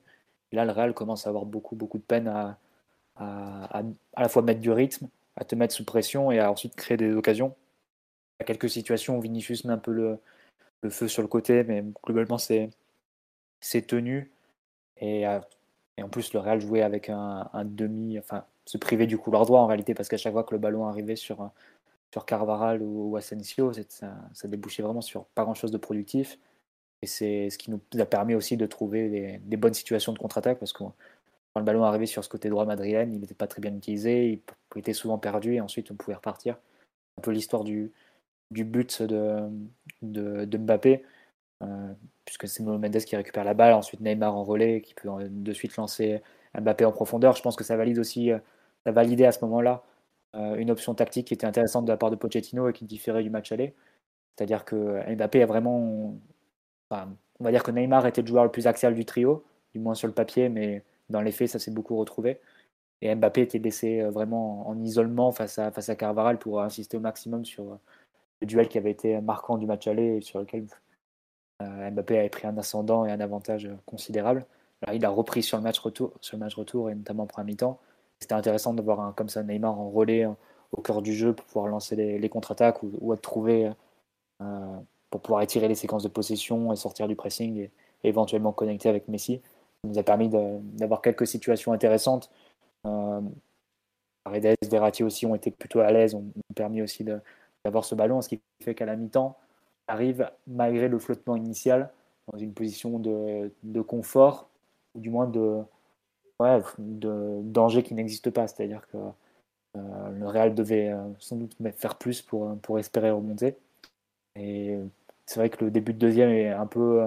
Et 0.52 0.56
là, 0.56 0.64
le 0.64 0.72
Real 0.72 0.94
commence 0.94 1.26
à 1.26 1.30
avoir 1.30 1.44
beaucoup, 1.44 1.76
beaucoup 1.76 1.98
de 1.98 2.02
peine 2.04 2.28
à, 2.28 2.58
à, 3.16 3.82
à 4.14 4.22
la 4.22 4.28
fois 4.28 4.42
mettre 4.42 4.60
du 4.60 4.70
rythme, 4.70 5.08
à 5.36 5.44
te 5.44 5.54
mettre 5.54 5.74
sous 5.74 5.84
pression 5.84 6.30
et 6.32 6.38
à 6.40 6.50
ensuite 6.50 6.74
créer 6.76 6.96
des 6.96 7.14
occasions 7.14 7.54
y 8.40 8.42
a 8.42 8.46
quelques 8.46 8.70
situations 8.70 9.18
où 9.18 9.20
Vinicius 9.20 9.64
met 9.64 9.72
un 9.72 9.78
peu 9.78 9.92
le, 9.92 10.18
feu 10.90 11.08
sur 11.08 11.22
le 11.22 11.28
côté, 11.28 11.64
mais 11.64 11.84
globalement, 12.04 12.38
c'est 12.38 12.70
tenu. 13.86 14.30
Et, 14.98 15.26
euh, 15.26 15.40
en 16.02 16.08
plus, 16.08 16.32
le 16.34 16.40
Real 16.40 16.60
jouait 16.60 16.82
avec 16.82 17.08
un, 17.08 17.48
demi, 17.64 18.18
enfin, 18.18 18.44
se 18.66 18.78
priver 18.78 19.06
du 19.06 19.16
couloir 19.18 19.46
droit 19.46 19.60
en 19.60 19.66
réalité, 19.66 19.94
parce 19.94 20.08
qu'à 20.08 20.16
chaque 20.16 20.32
fois 20.32 20.44
que 20.44 20.54
le 20.54 20.60
ballon 20.60 20.86
arrivait 20.86 21.16
sur, 21.16 21.50
sur 22.14 22.26
Carvaral 22.26 22.80
ou, 22.80 23.16
Asensio, 23.16 23.72
ça, 23.72 24.14
débouchait 24.44 24.84
vraiment 24.84 25.00
sur 25.00 25.24
pas 25.34 25.42
grand 25.42 25.54
chose 25.54 25.72
de 25.72 25.78
productif. 25.78 26.38
Et 27.02 27.08
c'est 27.08 27.50
ce 27.50 27.58
qui 27.58 27.72
nous 27.72 27.80
a 27.98 28.06
permis 28.06 28.36
aussi 28.36 28.56
de 28.56 28.66
trouver 28.66 29.40
des, 29.40 29.56
bonnes 29.56 29.74
situations 29.74 30.12
de 30.12 30.18
contre-attaque, 30.20 30.60
parce 30.60 30.72
que 30.72 30.78
quand 30.84 30.94
le 31.56 31.64
ballon 31.64 31.82
arrivait 31.82 32.06
sur 32.06 32.22
ce 32.22 32.28
côté 32.28 32.48
droit 32.50 32.66
madrilène, 32.66 33.12
il 33.12 33.18
n'était 33.18 33.34
pas 33.34 33.48
très 33.48 33.60
bien 33.60 33.74
utilisé, 33.74 34.40
il 34.74 34.78
était 34.78 34.92
souvent 34.92 35.18
perdu, 35.18 35.54
et 35.54 35.60
ensuite 35.60 35.90
on 35.90 35.96
pouvait 35.96 36.14
repartir. 36.14 36.56
Un 37.18 37.22
peu 37.22 37.32
l'histoire 37.32 37.64
du, 37.64 37.92
but 38.52 39.02
de, 39.02 39.50
Mbappé, 40.56 41.02
euh, 41.64 41.92
puisque 42.24 42.46
c'est 42.46 42.62
Mendes 42.62 42.96
qui 42.98 43.16
récupère 43.16 43.42
la 43.42 43.54
balle, 43.54 43.74
ensuite 43.74 44.00
Neymar 44.00 44.36
en 44.36 44.44
relais, 44.44 44.82
qui 44.82 44.94
peut 44.94 45.08
de 45.20 45.52
suite 45.52 45.74
lancer 45.74 46.22
Mbappé 46.56 46.84
en 46.84 46.92
profondeur. 46.92 47.34
Je 47.34 47.42
pense 47.42 47.56
que 47.56 47.64
ça 47.64 47.76
valide 47.76 47.98
aussi, 47.98 48.30
euh, 48.30 48.38
ça 48.84 48.92
validait 48.92 49.26
à 49.26 49.32
ce 49.32 49.44
moment-là 49.44 49.82
une 50.34 50.70
option 50.70 50.94
tactique 50.94 51.28
qui 51.28 51.34
était 51.34 51.46
intéressante 51.46 51.84
de 51.84 51.90
la 51.92 51.96
part 51.96 52.10
de 52.10 52.16
Pochettino 52.16 52.68
et 52.68 52.72
qui 52.72 52.84
différait 52.84 53.22
du 53.22 53.30
match 53.30 53.52
aller. 53.52 53.74
C'est-à-dire 54.36 54.64
que 54.64 55.00
Mbappé 55.14 55.42
a 55.42 55.46
vraiment. 55.46 56.16
on 56.90 57.44
va 57.44 57.50
dire 57.50 57.62
que 57.62 57.70
Neymar 57.70 58.06
était 58.06 58.22
le 58.22 58.26
joueur 58.28 58.44
le 58.44 58.50
plus 58.50 58.66
axial 58.66 58.94
du 58.94 59.04
trio, 59.04 59.44
du 59.72 59.80
moins 59.80 59.94
sur 59.94 60.08
le 60.08 60.14
papier, 60.14 60.48
mais 60.48 60.84
dans 61.10 61.20
les 61.20 61.32
faits, 61.32 61.48
ça 61.50 61.58
s'est 61.58 61.70
beaucoup 61.70 61.96
retrouvé. 61.96 62.40
Et 63.02 63.14
Mbappé 63.14 63.42
était 63.42 63.58
laissé 63.58 64.00
euh, 64.00 64.10
vraiment 64.10 64.68
en 64.68 64.80
isolement 64.82 65.32
face 65.32 65.58
à, 65.58 65.70
face 65.70 65.88
à 65.90 65.96
Carvaral 65.96 66.38
pour 66.38 66.62
insister 66.62 66.96
au 66.96 67.00
maximum 67.00 67.44
sur 67.44 67.72
euh, 67.72 67.76
le 68.40 68.46
duel 68.46 68.68
qui 68.68 68.78
avait 68.78 68.90
été 68.90 69.20
marquant 69.20 69.58
du 69.58 69.66
match 69.66 69.86
aller 69.86 70.16
et 70.18 70.20
sur 70.22 70.40
lequel 70.40 70.66
euh, 71.62 71.90
Mbappé 71.90 72.18
avait 72.18 72.30
pris 72.30 72.46
un 72.46 72.56
ascendant 72.58 73.04
et 73.06 73.12
un 73.12 73.20
avantage 73.20 73.68
considérable. 73.86 74.46
Il 74.92 75.04
a 75.04 75.10
repris 75.10 75.42
sur 75.42 75.56
le 75.58 75.62
match 75.62 75.78
retour, 75.78 76.12
sur 76.20 76.36
le 76.36 76.40
match 76.40 76.54
retour 76.56 76.90
et 76.90 76.94
notamment 76.94 77.26
pour 77.26 77.38
un 77.38 77.44
mi-temps. 77.44 77.80
C'était 78.24 78.34
intéressant 78.34 78.72
de 78.72 78.80
voir 78.80 79.00
un, 79.00 79.12
comme 79.12 79.28
ça 79.28 79.42
Neymar 79.42 79.78
en 79.78 79.90
relais 79.90 80.26
au 80.72 80.80
cœur 80.80 81.02
du 81.02 81.12
jeu 81.12 81.34
pour 81.34 81.44
pouvoir 81.44 81.66
lancer 81.66 81.94
les, 81.94 82.28
contre-attaques 82.30 82.82
ou, 82.82 82.90
ou, 83.02 83.12
être 83.12 83.20
trouvé 83.20 83.70
pour 85.10 85.20
pouvoir 85.20 85.42
étirer 85.42 85.68
les 85.68 85.74
séquences 85.74 86.04
de 86.04 86.08
possession 86.08 86.72
et 86.72 86.76
sortir 86.76 87.06
du 87.06 87.16
pressing 87.16 87.58
et, 87.58 87.70
éventuellement 88.02 88.52
connecter 88.52 88.88
avec 88.88 89.08
Messi. 89.08 89.42
Ça 89.82 89.90
nous 89.90 89.98
a 89.98 90.02
permis 90.02 90.30
d'avoir 90.30 91.02
quelques 91.02 91.26
situations 91.26 91.74
intéressantes. 91.74 92.30
Euh, 92.86 93.20
Verratti 94.70 95.04
aussi 95.04 95.26
ont 95.26 95.34
été 95.34 95.50
plutôt 95.50 95.80
à 95.80 95.92
l'aise, 95.92 96.14
ont, 96.14 96.24
permis 96.54 96.80
aussi 96.80 97.04
d'avoir 97.62 97.84
ce 97.84 97.94
ballon, 97.94 98.22
ce 98.22 98.30
qui 98.30 98.40
fait 98.62 98.74
qu'à 98.74 98.86
la 98.86 98.96
mi-temps, 98.96 99.36
arrive, 99.86 100.30
malgré 100.46 100.88
le 100.88 100.98
flottement 100.98 101.36
initial, 101.36 101.92
dans 102.32 102.38
une 102.38 102.54
position 102.54 102.98
de 102.98 103.80
confort, 103.82 104.48
ou 104.94 105.00
du 105.00 105.10
moins 105.10 105.26
de, 105.26 105.62
ouais, 106.40 106.60
de 106.78 107.40
danger 107.42 107.82
qui 107.82 107.94
n'existe 107.94 108.30
pas. 108.30 108.46
C'est-à-dire 108.48 108.86
que 108.88 108.98
euh, 109.76 110.08
le 110.10 110.26
Real 110.26 110.54
devait 110.54 110.90
euh, 110.90 111.02
sans 111.18 111.36
doute 111.36 111.56
faire 111.76 111.96
plus 111.96 112.22
pour, 112.22 112.56
pour 112.58 112.78
espérer 112.78 113.10
remonter. 113.10 113.56
Et 114.36 114.78
c'est 115.26 115.40
vrai 115.40 115.50
que 115.50 115.64
le 115.64 115.70
début 115.70 115.92
de 115.94 115.98
deuxième 115.98 116.30
est 116.30 116.50
un 116.50 116.66
peu, 116.66 117.02
euh, 117.02 117.06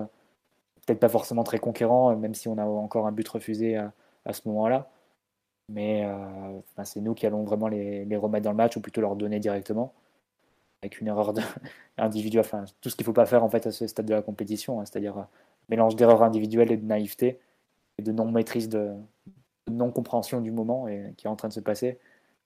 peut-être 0.85 0.99
pas 0.99 1.09
forcément 1.09 1.43
très 1.43 1.59
conquérant, 1.59 2.15
même 2.15 2.33
si 2.35 2.47
on 2.47 2.57
a 2.57 2.65
encore 2.65 3.07
un 3.07 3.11
but 3.11 3.27
refusé 3.27 3.77
à, 3.77 3.93
à 4.25 4.33
ce 4.33 4.41
moment-là. 4.47 4.89
Mais 5.69 6.05
euh, 6.05 6.83
c'est 6.85 7.01
nous 7.01 7.13
qui 7.13 7.25
allons 7.27 7.43
vraiment 7.43 7.67
les, 7.67 8.05
les, 8.05 8.17
remettre 8.17 8.45
dans 8.45 8.51
le 8.51 8.57
match, 8.57 8.77
ou 8.77 8.81
plutôt 8.81 9.01
leur 9.01 9.15
donner 9.15 9.39
directement, 9.39 9.93
avec 10.81 11.01
une 11.01 11.07
erreur 11.07 11.33
individuelle, 11.97 12.45
enfin 12.45 12.65
tout 12.81 12.89
ce 12.89 12.95
qu'il 12.95 13.03
ne 13.03 13.07
faut 13.07 13.13
pas 13.13 13.25
faire 13.25 13.43
en 13.43 13.49
fait 13.49 13.67
à 13.67 13.71
ce 13.71 13.87
stade 13.87 14.05
de 14.05 14.13
la 14.13 14.21
compétition, 14.21 14.79
hein, 14.81 14.85
c'est-à-dire 14.85 15.17
euh, 15.19 15.23
mélange 15.69 15.95
d'erreurs 15.95 16.23
individuelles 16.23 16.71
et 16.71 16.77
de 16.77 16.85
naïveté, 16.85 17.39
et 17.97 18.01
de 18.03 18.11
non-maîtrise, 18.11 18.69
de, 18.69 18.95
non-compréhension 19.69 20.41
du 20.41 20.51
moment 20.51 20.87
et, 20.87 21.13
qui 21.17 21.27
est 21.27 21.29
en 21.29 21.35
train 21.35 21.47
de 21.47 21.53
se 21.53 21.59
passer. 21.59 21.99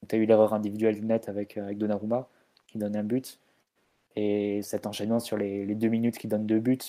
Tu 0.08 0.16
as 0.16 0.20
eu 0.20 0.26
l'erreur 0.26 0.54
individuelle 0.54 1.06
nette 1.06 1.30
avec, 1.30 1.58
avec 1.58 1.78
Donnarumma, 1.78 2.28
qui 2.68 2.78
donne 2.78 2.96
un 2.96 3.04
but. 3.04 3.40
Et 4.16 4.62
cet 4.64 4.88
enchaînement 4.88 5.20
sur 5.20 5.38
les, 5.38 5.66
deux 5.76 5.88
minutes 5.90 6.18
qui 6.18 6.28
donnent 6.28 6.48
deux 6.48 6.60
buts, 6.60 6.80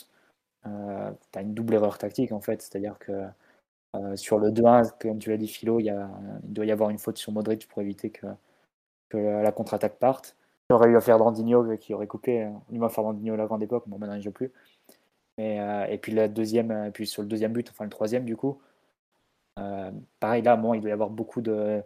euh, 0.67 1.11
tu 1.33 1.39
as 1.39 1.43
une 1.43 1.55
double 1.55 1.75
erreur 1.75 1.99
tactique 1.99 2.33
en 2.33 2.41
fait. 2.41 2.63
C'est-à-dire 2.63 2.99
que 2.99 3.13
euh, 3.97 4.17
sur 4.17 4.39
le 4.39 4.51
2-1, 4.51 4.91
comme 5.01 5.19
tu 5.19 5.31
l'as 5.31 5.37
dit, 5.37 5.49
Philo, 5.49 5.79
il, 5.81 5.91
a, 5.91 6.11
doit 6.43 6.65
y 6.65 6.73
avoir 6.73 6.91
une 6.91 6.99
faute 6.99 7.19
sur 7.19 7.33
Modric 7.33 7.69
pour 7.69 7.83
éviter 7.83 8.11
que, 8.11 8.27
la 9.15 9.53
contre-attaque 9.53 9.99
parte. 9.99 10.37
Il 10.71 10.73
aurait 10.73 10.89
eu 10.89 10.97
à 10.97 11.01
faire 11.03 11.19
Fernandinho 11.19 11.77
qui 11.77 11.93
aurait 11.93 12.07
coupé. 12.07 12.49
Il 12.71 12.81
m'a 12.81 12.89
Fernandinho 12.89 13.35
à 13.35 13.37
la 13.37 13.45
grande 13.45 13.63
époque, 13.63 13.85
bon 13.87 13.99
maintenant 13.99 14.15
il 14.15 14.19
ne 14.19 14.23
joue 14.23 14.31
plus. 14.31 14.51
Euh, 15.43 15.87
et 15.87 15.99
puis 15.99 16.13
la 16.13 16.29
deuxième, 16.29 16.91
puis 16.93 17.07
sur 17.07 17.23
le 17.23 17.29
deuxième 17.29 17.53
but, 17.53 17.69
enfin 17.71 17.85
le 17.85 17.91
troisième 17.91 18.25
du 18.25 18.37
coup, 18.37 18.61
euh, 19.59 19.91
pareil 20.21 20.43
là, 20.43 20.57
bon, 20.57 20.75
il 20.75 20.81
doit 20.81 20.91
y 20.91 20.93
avoir 20.93 21.11
beaucoup 21.11 21.41
de, 21.41 21.83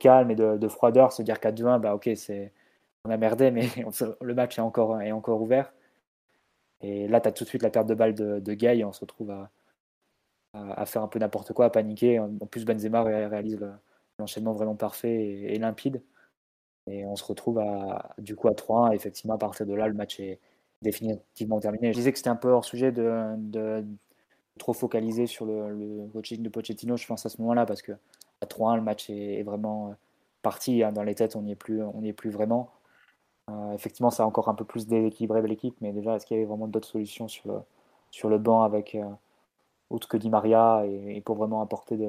calme 0.00 0.30
et 0.30 0.34
de, 0.36 0.56
de 0.58 0.68
froideur, 0.68 1.12
se 1.12 1.22
dire 1.22 1.40
qu'à 1.40 1.52
2-1, 1.52 1.80
bah 1.80 1.94
ok, 1.94 2.08
on 3.04 3.10
a 3.10 3.16
merdé, 3.16 3.50
mais 3.50 3.68
le 4.22 4.34
match 4.34 4.58
est 4.58 4.62
encore, 4.62 5.40
ouvert. 5.40 5.72
Et 6.82 7.08
là, 7.08 7.20
tu 7.20 7.28
as 7.28 7.32
tout 7.32 7.44
de 7.44 7.48
suite 7.48 7.62
la 7.62 7.70
perte 7.70 7.86
de 7.86 7.94
balle 7.94 8.14
de, 8.14 8.40
de 8.40 8.54
Gay 8.54 8.84
on 8.84 8.92
se 8.92 9.00
retrouve 9.00 9.30
à, 9.30 9.50
à, 10.54 10.86
faire 10.86 11.02
un 11.02 11.08
peu 11.08 11.18
n'importe 11.18 11.52
quoi, 11.52 11.66
à 11.66 11.70
paniquer. 11.70 12.18
En 12.20 12.30
plus, 12.46 12.64
Benzema 12.64 13.02
réalise 13.02 13.58
l'enchaînement 14.18 14.52
vraiment 14.52 14.76
parfait 14.76 15.14
et, 15.14 15.58
limpide. 15.58 16.02
Et 16.86 17.04
on 17.06 17.16
se 17.16 17.24
retrouve 17.24 17.58
à, 17.58 18.14
du 18.18 18.36
coup 18.36 18.48
à 18.48 18.52
3-1. 18.52 18.94
Effectivement, 18.94 19.34
à 19.34 19.38
partir 19.38 19.66
de 19.66 19.74
là, 19.74 19.88
le 19.88 19.94
match 19.94 20.20
est 20.20 20.40
définitivement 20.82 21.60
terminé. 21.60 21.92
Je 21.92 21.98
disais 21.98 22.12
que 22.12 22.18
c'était 22.18 22.30
un 22.30 22.36
peu 22.36 22.50
hors 22.50 22.64
sujet 22.64 22.92
de, 22.92 23.34
de 23.36 23.84
trop 24.58 24.72
focaliser 24.72 25.26
sur 25.26 25.46
le, 25.46 26.08
coaching 26.12 26.42
de 26.42 26.48
Pochettino, 26.48 26.96
je 26.96 27.06
pense 27.06 27.26
à 27.26 27.28
ce 27.28 27.40
moment-là, 27.42 27.66
parce 27.66 27.82
que 27.82 27.92
à 28.40 28.46
3-1, 28.46 28.76
le 28.76 28.82
match 28.82 29.10
est, 29.10 29.42
vraiment 29.42 29.94
parti. 30.42 30.82
Hein. 30.82 30.92
Dans 30.92 31.02
les 31.02 31.14
têtes, 31.14 31.36
on 31.36 31.42
n'y 31.42 31.52
est, 31.52 31.56
plus, 31.56 31.82
est 32.04 32.12
plus 32.12 32.30
vraiment. 32.30 32.70
Euh, 33.50 33.72
effectivement, 33.74 34.10
ça 34.10 34.24
a 34.24 34.26
encore 34.26 34.48
un 34.48 34.54
peu 34.54 34.64
plus 34.64 34.86
déséquilibré 34.86 35.42
l'équipe, 35.42 35.76
mais 35.80 35.92
déjà, 35.92 36.16
est-ce 36.16 36.26
qu'il 36.26 36.36
y 36.36 36.40
avait 36.40 36.48
vraiment 36.48 36.68
d'autres 36.68 36.88
solutions 36.88 37.28
sur 37.28 37.48
le, 37.48 37.60
sur 38.10 38.28
le 38.28 38.38
banc 38.38 38.62
avec, 38.62 38.94
euh, 38.94 39.04
autre 39.90 40.08
que 40.08 40.16
Di 40.16 40.30
Maria 40.30 40.84
et, 40.86 41.20
pour 41.22 41.36
vraiment 41.36 41.62
apporter 41.62 41.96
du 41.96 42.08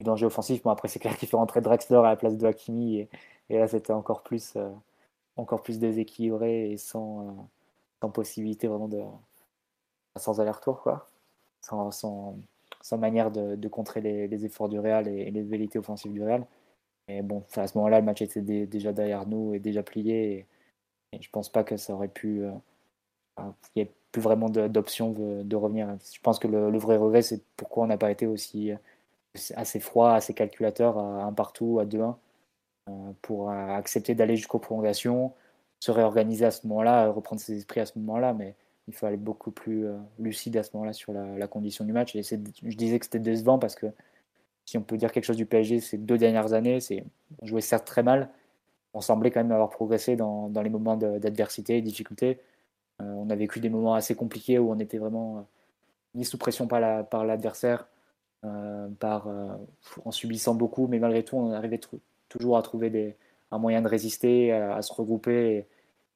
danger 0.00 0.26
offensif? 0.26 0.62
Bon, 0.62 0.70
après, 0.70 0.88
c'est 0.88 1.00
clair 1.00 1.16
qu'il 1.18 1.28
fait 1.28 1.36
rentrer 1.36 1.60
Drexler 1.60 1.98
à 1.98 2.02
la 2.02 2.16
place 2.16 2.36
de 2.36 2.46
Hakimi 2.46 3.08
et, 3.50 3.58
là, 3.58 3.68
c'était 3.68 3.92
encore 3.92 4.22
plus, 4.22 4.54
euh, 4.56 4.70
encore 5.36 5.62
plus 5.62 5.78
déséquilibré 5.78 6.72
et 6.72 6.76
sans, 6.78 7.48
sans 8.00 8.10
possibilité 8.10 8.66
vraiment 8.68 8.88
de. 8.88 9.02
sans 10.16 10.40
aller-retour, 10.40 10.82
quoi. 10.82 11.08
Sans, 11.62 11.90
sans, 11.90 12.36
manière 12.98 13.30
de, 13.30 13.68
contrer 13.68 14.00
les, 14.00 14.44
efforts 14.44 14.68
du 14.68 14.78
Real 14.78 15.08
et, 15.08 15.30
les 15.30 15.42
velléités 15.42 15.78
offensives 15.78 16.12
du 16.12 16.22
Real. 16.22 16.46
Mais 17.08 17.22
bon, 17.22 17.44
à 17.56 17.66
ce 17.66 17.76
moment-là, 17.78 18.00
le 18.00 18.06
match 18.06 18.22
était 18.22 18.66
déjà 18.66 18.92
derrière 18.92 19.26
nous 19.26 19.54
et 19.54 19.60
déjà 19.60 19.82
plié. 19.82 20.46
Et, 21.12 21.16
et 21.18 21.22
je 21.22 21.30
pense 21.30 21.48
pas 21.50 21.64
que 21.64 21.76
ça 21.76 21.94
aurait 21.94 22.08
pu. 22.08 22.44
Euh, 22.44 22.52
n'y 23.76 23.82
a 23.82 23.86
plus 24.12 24.22
vraiment 24.22 24.48
d'option 24.48 25.12
de, 25.12 25.56
revenir. 25.56 25.96
Je 26.12 26.20
pense 26.20 26.38
que 26.38 26.48
le, 26.48 26.78
vrai 26.78 26.96
regret, 26.96 27.22
c'est 27.22 27.42
pourquoi 27.56 27.84
on 27.84 27.86
n'a 27.88 27.98
pas 27.98 28.10
été 28.10 28.26
aussi 28.26 28.72
assez 29.54 29.80
froid, 29.80 30.12
assez 30.12 30.34
calculateur 30.34 30.98
à 30.98 31.24
un 31.24 31.32
partout, 31.32 31.78
à 31.80 31.84
2-1, 31.84 32.16
euh, 32.88 33.12
pour 33.22 33.50
accepter 33.50 34.14
d'aller 34.14 34.36
jusqu'aux 34.36 34.58
prolongations, 34.58 35.34
se 35.80 35.90
réorganiser 35.90 36.44
à 36.44 36.50
ce 36.50 36.66
moment-là, 36.66 37.08
reprendre 37.10 37.40
ses 37.40 37.56
esprits 37.58 37.80
à 37.80 37.86
ce 37.86 37.98
moment-là, 37.98 38.32
mais 38.34 38.54
il 38.88 38.94
faut 38.94 39.06
aller 39.06 39.16
beaucoup 39.16 39.50
plus 39.50 39.86
euh, 39.86 39.96
lucide 40.18 40.56
à 40.56 40.62
ce 40.62 40.70
moment-là 40.74 40.92
sur 40.92 41.12
la, 41.12 41.46
condition 41.46 41.84
du 41.84 41.92
match. 41.92 42.16
Et 42.16 42.22
je 42.22 42.76
disais 42.76 42.98
que 42.98 43.04
c'était 43.04 43.18
décevant 43.18 43.58
parce 43.58 43.74
que 43.74 43.86
si 44.64 44.76
on 44.76 44.82
peut 44.82 44.96
dire 44.96 45.12
quelque 45.12 45.24
chose 45.24 45.36
du 45.36 45.46
PSG 45.46 45.80
ces 45.80 45.98
deux 45.98 46.18
dernières 46.18 46.52
années, 46.52 46.80
c'est 46.80 47.04
on 47.40 47.46
jouait 47.46 47.60
certes 47.60 47.86
très 47.86 48.02
mal, 48.02 48.28
on 48.94 49.00
semblait 49.00 49.30
quand 49.30 49.40
même 49.40 49.52
avoir 49.52 49.70
progressé 49.70 50.16
dans, 50.16 50.50
les 50.62 50.70
moments 50.70 50.96
d'adversité 50.96 51.78
et 51.78 51.82
difficulté. 51.82 52.38
Euh, 53.00 53.04
on 53.04 53.30
a 53.30 53.36
vécu 53.36 53.60
des 53.60 53.70
moments 53.70 53.94
assez 53.94 54.14
compliqués 54.14 54.58
où 54.58 54.70
on 54.70 54.78
était 54.78 54.98
vraiment 54.98 55.38
euh, 55.38 55.40
mis 56.14 56.24
sous 56.24 56.38
pression 56.38 56.66
par 56.66 57.24
l'adversaire, 57.24 57.88
euh, 58.44 58.88
par, 58.98 59.28
en 60.04 60.10
subissant 60.10 60.54
beaucoup, 60.54 60.86
mais 60.86 60.98
malgré 60.98 61.22
tout, 61.22 61.36
on 61.36 61.52
arrivait 61.52 61.80
toujours 62.28 62.58
à 62.58 62.62
trouver 62.62 62.90
des, 62.90 63.16
un 63.50 63.58
moyen 63.58 63.82
de 63.82 63.88
résister, 63.88 64.52
à, 64.52 64.82
se 64.82 64.92
regrouper 64.92 65.56
et, 65.56 65.66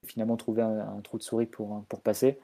finalement 0.04 0.36
trouver 0.36 0.62
un, 0.62 1.00
trou 1.04 1.16
de 1.18 1.22
souris 1.22 1.46
pour, 1.46 1.84
pour 1.88 2.00
passer. 2.00 2.38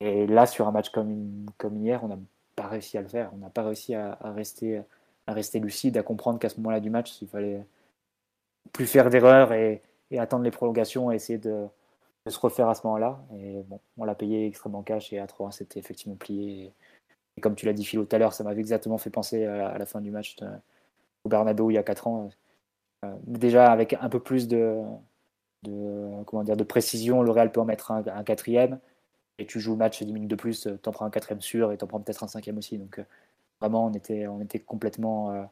Et 0.00 0.26
là, 0.26 0.46
sur 0.46 0.66
un 0.66 0.72
match 0.72 0.88
comme, 0.90 1.46
comme 1.58 1.76
hier, 1.76 2.02
on 2.02 2.08
n'a 2.08 2.18
pas 2.56 2.66
réussi 2.66 2.96
à 2.98 3.02
le 3.02 3.08
faire. 3.08 3.30
On 3.34 3.38
n'a 3.38 3.50
pas 3.50 3.62
réussi 3.62 3.94
à, 3.94 4.16
rester, 4.22 4.82
à 5.26 5.32
rester 5.32 5.60
lucide, 5.60 5.96
à 5.98 6.02
comprendre 6.02 6.38
qu'à 6.38 6.48
ce 6.48 6.56
moment-là 6.56 6.80
du 6.80 6.90
match, 6.90 7.20
il 7.22 7.28
fallait 7.28 7.64
plus 8.72 8.86
faire 8.86 9.10
d'erreurs 9.10 9.52
et, 9.52 9.82
attendre 10.18 10.42
les 10.42 10.50
prolongations 10.50 11.12
et 11.12 11.16
essayer 11.16 11.38
de, 11.38 11.66
se 12.26 12.38
refaire 12.38 12.68
à 12.68 12.74
ce 12.74 12.86
moment-là. 12.86 13.20
Et 13.38 13.62
bon, 13.68 13.80
on 13.96 14.04
l'a 14.04 14.14
payé 14.14 14.46
extrêmement 14.46 14.82
cash 14.82 15.12
et 15.12 15.18
à 15.18 15.26
3 15.26 15.52
c'était 15.52 15.78
effectivement 15.78 16.16
plié. 16.16 16.72
Et, 17.36 17.40
comme 17.40 17.54
tu 17.54 17.66
l'as 17.66 17.72
dit 17.72 17.84
Philo 17.84 18.04
tout 18.04 18.16
à 18.16 18.18
l'heure, 18.18 18.32
ça 18.32 18.44
m'avait 18.44 18.60
exactement 18.60 18.98
fait 18.98 19.10
penser 19.10 19.46
à, 19.46 19.78
la 19.78 19.86
fin 19.86 20.00
du 20.00 20.10
match 20.10 20.36
au 21.24 21.28
Bernabeu 21.28 21.70
il 21.70 21.74
y 21.74 21.78
a 21.78 21.82
4 21.82 22.06
ans. 22.06 22.30
Euh, 23.04 23.14
déjà 23.26 23.72
avec 23.72 23.94
un 23.98 24.08
peu 24.10 24.20
plus 24.20 24.46
de, 24.46 24.82
de, 25.62 26.22
comment 26.26 26.42
dire, 26.42 26.56
de 26.56 26.64
précision, 26.64 27.22
le 27.22 27.30
Real 27.30 27.50
peut 27.50 27.60
en 27.60 27.64
mettre 27.64 27.90
un, 27.90 28.24
quatrième. 28.24 28.78
Et 29.38 29.46
tu 29.46 29.58
joues 29.58 29.72
le 29.72 29.78
match 29.78 30.02
10 30.02 30.12
minutes 30.12 30.30
de 30.30 30.36
plus, 30.36 30.68
t'en 30.82 30.92
prends 30.92 31.06
un 31.06 31.10
quatrième 31.10 31.40
sûr 31.40 31.72
et 31.72 31.78
t'en 31.78 31.86
prends 31.86 32.00
peut-être 32.00 32.22
un 32.24 32.28
cinquième 32.28 32.58
aussi. 32.58 32.76
Donc 32.76 32.98
euh, 32.98 33.04
vraiment, 33.60 33.86
on 33.86 33.92
était, 33.94 34.26
on 34.26 34.40
était 34.42 34.58
complètement 34.58 35.30
euh, 35.32 35.42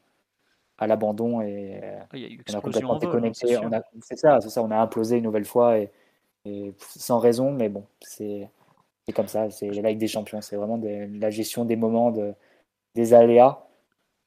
à 0.76 0.86
l'abandon 0.86 1.40
et 1.40 1.80
ah, 1.82 2.16
on 2.50 2.54
a 2.54 2.60
complètement 2.60 2.96
hein, 2.96 2.98
déconnecté. 2.98 3.56
C'est 4.02 4.16
ça, 4.16 4.40
c'est 4.42 4.50
ça, 4.50 4.62
on 4.62 4.70
a 4.70 4.76
implosé 4.76 5.16
une 5.16 5.24
nouvelle 5.24 5.46
fois 5.46 5.78
et, 5.78 5.90
sans 6.78 7.18
raison, 7.18 7.50
mais 7.50 7.68
bon, 7.68 7.84
c'est 8.00 8.48
comme 9.14 9.28
ça, 9.28 9.50
c'est 9.50 9.70
la 9.70 9.90
Ligue 9.90 9.98
des 9.98 10.08
Champions, 10.08 10.40
c'est 10.40 10.56
vraiment 10.56 10.80
la 10.82 11.30
gestion 11.30 11.64
des 11.64 11.76
moments, 11.76 12.10
de, 12.10 12.32
des 12.94 13.12
aléas 13.12 13.67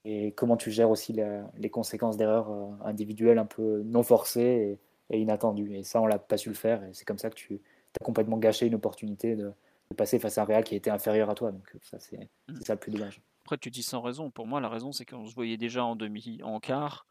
et 0.06 0.32
comment 0.32 0.58
tu 0.58 0.72
gères 0.72 0.90
aussi 0.90 1.16
les 1.58 1.70
conséquences 1.70 2.18
d'erreurs 2.18 2.50
euh, 2.50 2.86
individuelles 2.86 3.38
un 3.38 3.46
peu 3.46 3.84
non 3.84 4.04
forcées 4.04 4.80
et, 5.10 5.20
inattendues. 5.20 5.76
Et 5.76 5.84
ça, 5.84 6.02
on 6.02 6.08
l'a 6.08 6.20
pas 6.20 6.38
su 6.38 6.50
le 6.50 6.56
faire 6.56 6.84
et 6.84 6.94
c'est 6.94 7.06
comme 7.06 7.18
ça 7.18 7.30
que 7.30 7.36
tu 7.36 7.62
as 8.00 8.04
complètement 8.04 8.38
gâché 8.38 8.66
une 8.66 8.76
opportunité 8.76 9.36
de, 9.36 9.52
passer 9.98 10.20
face 10.20 10.38
à 10.38 10.44
un 10.44 10.46
Real 10.46 10.64
qui 10.64 10.76
était 10.76 10.90
inférieur 10.90 11.30
à 11.30 11.36
toi. 11.36 11.52
Donc 11.52 11.76
ça, 11.82 12.00
c'est 12.00 12.30
mmh. 12.48 12.62
ça 12.62 12.74
le 12.74 12.80
plus 12.80 12.92
dommage. 12.92 13.22
Après, 13.42 13.58
tu 13.58 13.70
dis 13.70 13.84
sans 13.84 14.02
raison. 14.02 14.32
Pour 14.32 14.48
moi, 14.48 14.62
la 14.62 14.70
raison, 14.70 14.94
c'est 14.94 15.04
qu'on 15.04 15.26
se 15.26 15.36
voyait 15.36 15.58
déjà 15.58 15.84
en 15.84 15.98
demi, 15.98 16.40
en 16.44 16.62
quart. 16.62 17.06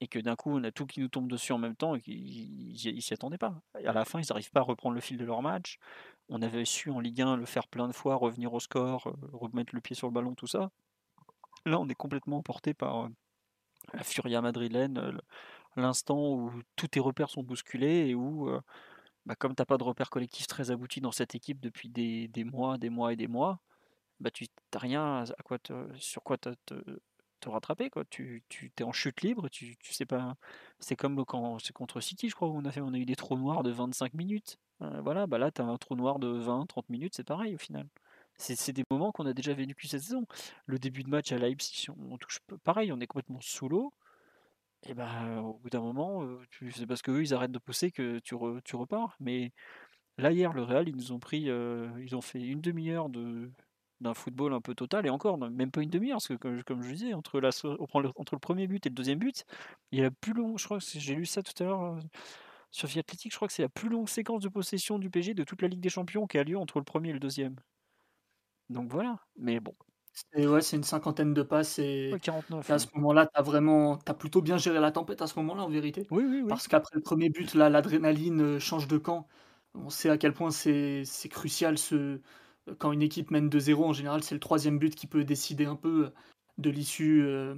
et 0.00 0.08
que 0.08 0.18
d'un 0.18 0.34
coup 0.34 0.50
on 0.50 0.64
a 0.64 0.72
tout 0.72 0.86
qui 0.86 1.00
nous 1.00 1.08
tombe 1.08 1.28
dessus 1.28 1.52
en 1.52 1.58
même 1.58 1.76
temps 1.76 1.94
et 1.94 2.00
qu'ils 2.00 3.02
s'y 3.02 3.14
attendaient 3.14 3.38
pas. 3.38 3.60
Et 3.78 3.86
à 3.86 3.92
la 3.92 4.06
fin, 4.06 4.20
ils 4.20 4.26
n'arrivent 4.30 4.50
pas 4.50 4.60
à 4.60 4.64
reprendre 4.64 4.94
le 4.94 5.00
fil 5.02 5.18
de 5.18 5.24
leur 5.24 5.42
match. 5.42 5.78
On 6.30 6.40
avait 6.40 6.64
su 6.64 6.90
en 6.90 7.00
Ligue 7.00 7.20
1 7.20 7.36
le 7.36 7.44
faire 7.44 7.68
plein 7.68 7.88
de 7.88 7.92
fois, 7.92 8.16
revenir 8.16 8.54
au 8.54 8.60
score, 8.60 9.08
euh, 9.08 9.12
remettre 9.32 9.74
le 9.74 9.82
pied 9.82 9.94
sur 9.94 10.06
le 10.06 10.12
ballon, 10.12 10.34
tout 10.34 10.46
ça. 10.46 10.70
Là, 11.66 11.80
on 11.80 11.88
est 11.88 11.94
complètement 11.94 12.38
emporté 12.38 12.74
par 12.74 13.08
la 13.92 14.02
furia 14.02 14.40
madrilène, 14.40 15.18
l'instant 15.76 16.34
où 16.34 16.52
tous 16.76 16.88
tes 16.88 17.00
repères 17.00 17.30
sont 17.30 17.42
bousculés 17.42 18.08
et 18.08 18.14
où, 18.14 18.50
bah, 19.26 19.34
comme 19.36 19.54
tu 19.54 19.60
n'as 19.60 19.66
pas 19.66 19.78
de 19.78 19.84
repères 19.84 20.10
collectifs 20.10 20.46
très 20.46 20.70
aboutis 20.70 21.00
dans 21.00 21.12
cette 21.12 21.34
équipe 21.34 21.60
depuis 21.60 21.88
des, 21.88 22.28
mois, 22.44 22.78
des 22.78 22.90
mois 22.90 23.12
et 23.12 23.16
des 23.16 23.28
mois, 23.28 23.60
bah, 24.20 24.30
tu 24.30 24.46
n'as 24.74 24.80
rien 24.80 25.24
à 25.24 25.42
quoi 25.42 25.58
sur 25.98 26.22
quoi 26.22 26.38
te, 26.38 26.54
te 27.44 27.48
rattraper. 27.48 27.90
Quoi. 27.90 28.04
Tu, 28.06 28.42
tu 28.48 28.72
es 28.78 28.82
en 28.82 28.92
chute 28.92 29.22
libre, 29.22 29.48
tu, 29.48 29.76
tu 29.78 29.92
sais 29.92 30.06
pas. 30.06 30.36
C'est 30.80 30.96
comme 30.96 31.24
quand 31.24 31.58
c'est 31.58 31.72
contre 31.72 32.00
City, 32.00 32.28
je 32.28 32.34
crois, 32.34 32.48
où 32.48 32.56
on 32.56 32.64
a, 32.64 32.72
fait, 32.72 32.80
on 32.80 32.92
a 32.94 32.98
eu 32.98 33.06
des 33.06 33.16
trous 33.16 33.38
noirs 33.38 33.62
de 33.62 33.70
25 33.70 34.14
minutes. 34.14 34.58
Voilà, 34.80 35.26
bah 35.26 35.38
là, 35.38 35.50
tu 35.50 35.62
as 35.62 35.64
un 35.64 35.76
trou 35.78 35.96
noir 35.96 36.18
de 36.18 36.28
20, 36.28 36.66
30 36.66 36.88
minutes, 36.90 37.14
c'est 37.16 37.24
pareil 37.24 37.54
au 37.54 37.58
final. 37.58 37.88
C'est 38.36 38.72
des 38.72 38.84
moments 38.90 39.12
qu'on 39.12 39.26
a 39.26 39.32
déjà 39.32 39.54
vécu 39.54 39.86
cette 39.86 40.02
saison. 40.02 40.26
Le 40.66 40.78
début 40.78 41.02
de 41.02 41.08
match 41.08 41.32
à 41.32 41.38
Leipzig, 41.38 41.86
on 42.10 42.18
touche 42.18 42.40
pareil, 42.64 42.92
on 42.92 43.00
est 43.00 43.06
complètement 43.06 43.40
sous 43.40 43.68
l'eau. 43.68 43.92
Et 44.86 44.94
bah, 44.94 45.40
au 45.40 45.54
bout 45.54 45.70
d'un 45.70 45.80
moment, 45.80 46.24
euh, 46.24 46.38
c'est 46.74 46.86
parce 46.86 47.00
qu'eux, 47.02 47.22
ils 47.22 47.32
arrêtent 47.32 47.52
de 47.52 47.58
pousser 47.58 47.90
que 47.90 48.18
tu, 48.18 48.36
tu 48.64 48.76
repars. 48.76 49.16
Mais 49.20 49.52
là, 50.18 50.32
hier, 50.32 50.52
le 50.52 50.62
Real, 50.62 50.88
ils 50.88 50.96
nous 50.96 51.12
ont 51.12 51.18
pris, 51.18 51.48
euh, 51.48 51.88
ils 52.00 52.14
ont 52.16 52.20
fait 52.20 52.40
une 52.40 52.60
demi-heure 52.60 53.08
de, 53.08 53.50
d'un 54.00 54.14
football 54.14 54.52
un 54.52 54.60
peu 54.60 54.74
total, 54.74 55.06
et 55.06 55.10
encore, 55.10 55.38
même 55.38 55.70
pas 55.70 55.82
une 55.82 55.90
demi-heure, 55.90 56.16
parce 56.16 56.28
que 56.28 56.62
comme, 56.62 56.82
je 56.82 56.92
disais, 56.92 57.14
entre, 57.14 57.40
le 57.40 58.38
premier 58.38 58.66
but 58.66 58.86
et 58.86 58.90
le 58.90 58.94
deuxième 58.94 59.18
but, 59.18 59.44
il 59.90 59.98
y 59.98 60.00
a 60.02 60.04
la 60.04 60.10
plus 60.10 60.32
long, 60.34 60.56
je 60.56 60.64
crois 60.64 60.78
que 60.78 60.84
j'ai 60.84 61.14
lu 61.14 61.26
ça 61.26 61.42
tout 61.42 61.62
à 61.62 61.66
l'heure 61.66 61.82
euh, 61.82 62.00
sur 62.70 62.88
Via 62.88 63.02
je 63.08 63.36
crois 63.36 63.48
que 63.48 63.54
c'est 63.54 63.62
la 63.62 63.68
plus 63.68 63.88
longue 63.88 64.08
séquence 64.08 64.42
de 64.42 64.48
possession 64.48 64.98
du 64.98 65.10
PG 65.10 65.34
de 65.34 65.44
toute 65.44 65.62
la 65.62 65.68
Ligue 65.68 65.80
des 65.80 65.88
Champions 65.88 66.26
qui 66.26 66.38
a 66.38 66.44
lieu 66.44 66.58
entre 66.58 66.78
le 66.78 66.84
premier 66.84 67.10
et 67.10 67.12
le 67.12 67.20
deuxième. 67.20 67.56
Donc 68.70 68.90
voilà, 68.90 69.18
mais 69.36 69.60
bon. 69.60 69.74
C'est 70.32 70.46
ouais, 70.46 70.60
une 70.60 70.84
cinquantaine 70.84 71.34
de 71.34 71.42
passes 71.42 71.80
et, 71.80 72.14
49, 72.22 72.70
à 72.70 72.78
ce 72.78 72.86
moment-là, 72.94 73.26
tu 73.26 73.32
as 73.34 73.42
vraiment 73.42 73.98
as 74.06 74.14
plutôt 74.14 74.42
bien 74.42 74.58
géré 74.58 74.78
la 74.78 74.92
tempête 74.92 75.20
à 75.22 75.26
ce 75.26 75.36
moment-là 75.40 75.64
en 75.64 75.68
vérité. 75.68 76.06
Oui, 76.10 76.22
oui, 76.24 76.40
oui. 76.42 76.48
Parce 76.48 76.68
qu'après 76.68 76.94
le 76.94 77.00
premier 77.00 77.30
but, 77.30 77.54
là, 77.54 77.68
l'adrénaline 77.68 78.40
euh, 78.40 78.60
change 78.60 78.86
de 78.86 78.96
camp. 78.96 79.26
On 79.74 79.90
sait 79.90 80.08
à 80.10 80.16
quel 80.16 80.32
point 80.32 80.52
c'est 80.52 81.04
crucial 81.30 81.78
ce, 81.78 82.20
quand 82.78 82.92
une 82.92 83.02
équipe 83.02 83.32
mène 83.32 83.48
2-0, 83.48 83.84
en 83.84 83.92
général, 83.92 84.22
c'est 84.22 84.36
le 84.36 84.40
troisième 84.40 84.78
but 84.78 84.94
qui 84.94 85.08
peut 85.08 85.24
décider 85.24 85.64
un 85.66 85.74
peu 85.74 86.12
de 86.58 86.70
l'issue, 86.70 87.22
euh, 87.24 87.56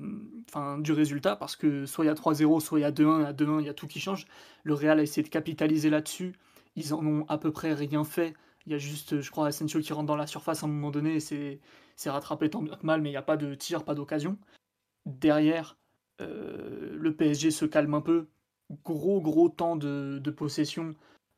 enfin 0.49 0.79
du 0.79 0.93
résultat, 0.93 1.37
parce 1.37 1.57
que 1.57 1.85
soit 1.85 2.05
il 2.07 2.09
y 2.09 2.11
a 2.11 2.15
3-0, 2.15 2.61
soit 2.61 2.79
il 2.79 2.83
y 2.83 2.85
a 2.87 2.91
2-1, 2.91 3.25
à 3.25 3.33
2-1, 3.35 3.61
il 3.61 3.67
y 3.67 3.69
a 3.69 3.75
tout 3.75 3.87
qui 3.87 4.01
change. 4.01 4.27
Le 4.65 4.73
Real 4.73 4.99
a 4.99 5.03
essayé 5.03 5.23
de 5.23 5.29
capitaliser 5.29 5.91
là-dessus. 5.91 6.33
Ils 6.77 6.95
en 6.95 7.05
ont 7.07 7.27
à 7.29 7.37
peu 7.39 7.53
près 7.53 7.75
rien 7.75 8.05
fait. 8.05 8.35
Il 8.67 8.73
y 8.73 8.75
a 8.75 8.79
juste, 8.79 9.21
je 9.21 9.31
crois, 9.31 9.47
Asensio 9.47 9.81
qui 9.81 9.93
rentre 9.93 10.07
dans 10.07 10.17
la 10.17 10.27
surface 10.27 10.63
à 10.63 10.67
un 10.67 10.69
moment 10.69 10.91
donné, 10.91 11.17
et 11.17 11.21
c'est 11.21 12.11
rattrapé 12.11 12.51
tant 12.51 12.63
bien 12.63 12.79
mal, 12.83 13.01
mais 13.01 13.11
il 13.11 13.13
n'y 13.13 13.17
a 13.17 13.23
pas 13.23 13.37
de 13.37 13.55
tir, 13.55 13.85
pas 13.85 13.95
d'occasion. 13.95 14.39
Derrière, 15.07 15.77
euh, 16.21 16.97
le 16.99 17.15
PSG 17.15 17.51
se 17.51 17.65
calme 17.65 17.95
un 17.95 18.01
peu. 18.01 18.27
Gros, 18.85 19.21
gros 19.21 19.49
temps 19.49 19.77
de, 19.77 20.31
possession 20.37 20.95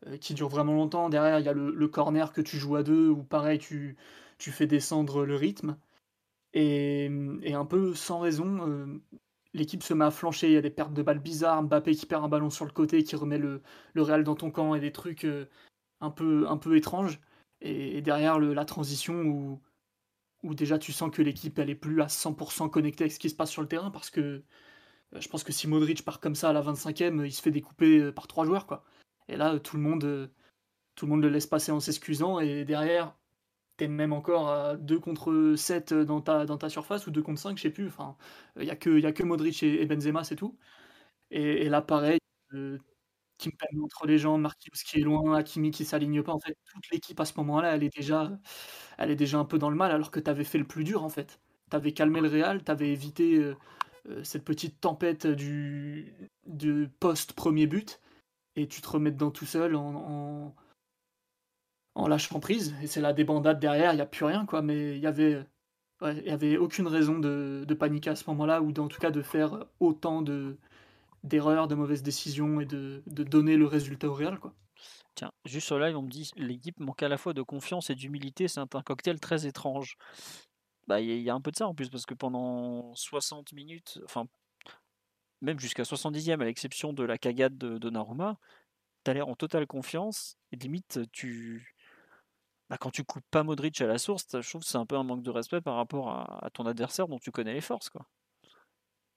euh, 0.06 0.16
qui 0.16 0.34
dure 0.34 0.48
vraiment 0.48 0.72
longtemps. 0.74 1.10
Derrière, 1.10 1.38
il 1.38 1.44
y 1.44 1.48
a 1.48 1.52
le, 1.52 1.88
corner 1.88 2.32
que 2.32 2.40
tu 2.40 2.56
joues 2.56 2.76
à 2.76 2.82
deux, 2.82 3.08
où 3.10 3.22
pareil, 3.22 3.58
tu, 3.58 3.96
fais 4.38 4.66
descendre 4.66 5.26
le 5.26 5.36
rythme. 5.36 5.76
Et, 6.54 7.10
un 7.52 7.66
peu 7.66 7.94
sans 7.94 8.20
raison, 8.20 8.66
euh, 8.66 8.86
l'équipe 9.52 9.82
se 9.82 9.92
met 9.92 10.06
à 10.06 10.10
flancher. 10.10 10.48
Il 10.48 10.54
y 10.54 10.56
a 10.56 10.62
des 10.62 10.70
pertes 10.70 10.94
de 10.94 11.02
balles 11.02 11.18
bizarres. 11.18 11.62
Mbappé 11.62 11.94
qui 11.94 12.06
perd 12.06 12.24
un 12.24 12.28
ballon 12.28 12.48
sur 12.50 12.64
le 12.64 12.72
côté, 12.72 13.04
qui 13.04 13.16
remet 13.16 13.38
le, 13.38 13.62
le 13.92 14.02
Real 14.02 14.24
dans 14.24 14.34
ton 14.36 14.50
camp, 14.50 14.74
et 14.74 14.80
des 14.80 14.92
trucs 14.92 15.26
un, 16.00 16.10
peu, 16.10 16.48
un 16.48 16.56
peu 16.56 16.76
étranges. 16.76 17.20
Et, 17.60 18.02
derrière, 18.02 18.38
le, 18.38 18.54
la 18.54 18.64
transition 18.64 19.22
où, 19.22 19.60
où 20.42 20.54
déjà 20.54 20.78
tu 20.78 20.92
sens 20.92 21.10
que 21.10 21.22
l'équipe 21.22 21.58
elle 21.58 21.70
est 21.70 21.74
plus 21.74 22.00
à 22.02 22.06
100% 22.06 22.70
connectée 22.70 23.04
avec 23.04 23.12
ce 23.12 23.18
qui 23.18 23.30
se 23.30 23.34
passe 23.34 23.50
sur 23.50 23.62
le 23.62 23.68
terrain 23.68 23.90
parce 23.90 24.10
que 24.10 24.44
je 25.12 25.28
pense 25.28 25.42
que 25.42 25.52
si 25.52 25.66
Modric 25.68 26.04
part 26.04 26.20
comme 26.20 26.34
ça 26.34 26.50
à 26.50 26.52
la 26.52 26.62
25e, 26.62 27.24
il 27.24 27.32
se 27.32 27.42
fait 27.42 27.50
découper 27.50 28.12
par 28.12 28.28
trois 28.28 28.44
joueurs 28.44 28.66
quoi. 28.66 28.84
Et 29.28 29.36
là, 29.36 29.58
tout 29.58 29.76
le 29.76 29.82
monde, 29.82 30.04
euh, 30.04 30.28
tout 30.94 31.06
le, 31.06 31.10
monde 31.10 31.22
le 31.22 31.28
laisse 31.30 31.46
passer 31.46 31.72
en 31.72 31.80
s'excusant. 31.80 32.40
Et 32.40 32.64
derrière, 32.64 33.16
t'es 33.76 33.88
même 33.88 34.12
encore 34.12 34.50
à 34.50 34.76
2 34.76 35.00
contre 35.00 35.54
7 35.56 35.94
dans 35.94 36.20
ta, 36.20 36.46
dans 36.46 36.58
ta 36.58 36.68
surface 36.70 37.06
ou 37.06 37.10
2 37.10 37.22
contre 37.22 37.40
5, 37.40 37.56
je 37.58 37.62
sais 37.62 37.70
plus. 37.70 37.88
Enfin, 37.88 38.16
il 38.56 38.64
n'y 38.64 38.70
a, 38.70 38.76
que, 38.76 38.98
y 39.00 39.06
a 39.06 39.12
que 39.12 39.22
Modric 39.22 39.62
et, 39.62 39.86
Benzema, 39.86 40.24
c'est 40.24 40.36
tout. 40.36 40.58
Et, 41.30 41.68
là, 41.68 41.82
pareil, 41.82 42.18
euh, 43.46 43.50
Kimpembe 43.50 43.84
entre 43.84 44.06
les 44.06 44.18
jambes, 44.18 44.40
Marquinhos 44.42 44.82
qui 44.84 45.00
est 45.00 45.02
loin, 45.04 45.36
Hakimi 45.36 45.70
qui 45.70 45.84
s'aligne 45.84 46.22
pas. 46.22 46.32
En 46.32 46.40
fait, 46.40 46.56
toute 46.72 46.90
l'équipe 46.90 47.18
à 47.20 47.24
ce 47.24 47.34
moment-là, 47.38 47.74
elle 47.76 47.84
est 47.84 47.94
déjà, 47.94 48.30
elle 48.98 49.10
est 49.10 49.16
déjà 49.16 49.38
un 49.38 49.44
peu 49.44 49.58
dans 49.58 49.70
le 49.70 49.76
mal, 49.76 49.92
alors 49.92 50.10
que 50.10 50.20
tu 50.20 50.30
avais 50.30 50.44
fait 50.44 50.58
le 50.58 50.66
plus 50.66 50.84
dur 50.84 51.04
en 51.04 51.08
fait. 51.08 51.40
Tu 51.70 51.76
avais 51.76 51.92
calmé 51.92 52.20
le 52.20 52.28
Real, 52.28 52.64
tu 52.64 52.70
avais 52.70 52.90
évité 52.90 53.36
euh, 54.08 54.24
cette 54.24 54.44
petite 54.44 54.80
tempête 54.80 55.26
du, 55.26 56.14
du 56.46 56.88
post-premier 57.00 57.66
but 57.66 58.00
et 58.56 58.66
tu 58.68 58.80
te 58.82 58.88
remets 58.88 59.10
dedans 59.12 59.30
tout 59.30 59.46
seul 59.46 59.76
en, 59.76 60.54
en, 61.94 62.08
lâchant 62.08 62.40
prise. 62.40 62.74
Et 62.82 62.86
c'est 62.86 63.00
la 63.00 63.12
débandade 63.12 63.60
derrière, 63.60 63.92
il 63.92 63.96
n'y 63.96 64.02
a 64.02 64.06
plus 64.06 64.24
rien, 64.24 64.46
quoi. 64.46 64.62
Mais 64.62 64.96
il 64.96 65.02
y 65.02 65.06
avait, 65.06 65.44
il 66.02 66.24
y 66.26 66.30
avait 66.30 66.56
aucune 66.56 66.86
raison 66.88 67.18
de, 67.18 67.64
de 67.66 67.74
paniquer 67.74 68.10
à 68.10 68.16
ce 68.16 68.24
moment-là, 68.30 68.62
ou 68.62 68.70
en 68.70 68.88
tout 68.88 69.00
cas 69.00 69.10
de 69.10 69.22
faire 69.22 69.66
autant 69.80 70.22
de 70.22 70.58
d'erreurs, 71.24 71.68
de 71.68 71.74
mauvaises 71.74 72.02
décisions 72.02 72.60
et 72.60 72.66
de, 72.66 73.02
de, 73.06 73.24
donner 73.24 73.56
le 73.56 73.66
résultat 73.66 74.08
au 74.08 74.14
Real, 74.14 74.38
quoi. 74.38 74.54
Tiens, 75.14 75.32
juste 75.44 75.66
sur 75.66 75.78
live, 75.78 75.96
on 75.96 76.02
me 76.02 76.10
dit 76.10 76.30
l'équipe 76.36 76.78
manque 76.78 77.02
à 77.02 77.08
la 77.08 77.18
fois 77.18 77.34
de 77.34 77.42
confiance 77.42 77.90
et 77.90 77.96
d'humilité, 77.96 78.46
c'est 78.46 78.60
un, 78.60 78.66
cocktail 78.66 79.18
très 79.18 79.46
étrange. 79.46 79.96
Bah, 80.86 81.00
il 81.00 81.20
y, 81.20 81.28
a 81.28 81.34
un 81.34 81.40
peu 81.40 81.50
de 81.50 81.56
ça 81.56 81.66
en 81.66 81.74
plus, 81.74 81.90
parce 81.90 82.06
que 82.06 82.14
pendant 82.14 82.94
60 82.94 83.52
minutes, 83.52 83.98
enfin, 84.04 84.26
même 85.40 85.58
jusqu'à 85.58 85.82
70e, 85.82 86.40
à 86.40 86.44
l'exception 86.44 86.92
de 86.92 87.02
la 87.02 87.18
cagade 87.18 87.58
de 87.58 87.78
Donnarumma, 87.78 88.38
tu 89.04 89.10
as 89.10 89.14
l'air 89.14 89.28
en 89.28 89.34
totale 89.34 89.66
confiance. 89.66 90.36
Et 90.52 90.56
limite, 90.56 91.00
tu. 91.12 91.74
Bah, 92.70 92.76
quand 92.78 92.90
tu 92.90 93.04
coupes 93.04 93.24
pas 93.30 93.42
Modric 93.42 93.80
à 93.80 93.86
la 93.86 93.98
source, 93.98 94.26
je 94.32 94.48
trouve 94.48 94.62
que 94.62 94.68
c'est 94.68 94.78
un 94.78 94.86
peu 94.86 94.96
un 94.96 95.02
manque 95.02 95.22
de 95.22 95.30
respect 95.30 95.60
par 95.60 95.76
rapport 95.76 96.10
à, 96.10 96.50
ton 96.52 96.66
adversaire 96.66 97.08
dont 97.08 97.18
tu 97.18 97.30
connais 97.30 97.54
les 97.54 97.60
forces. 97.60 97.88
Quoi. 97.88 98.06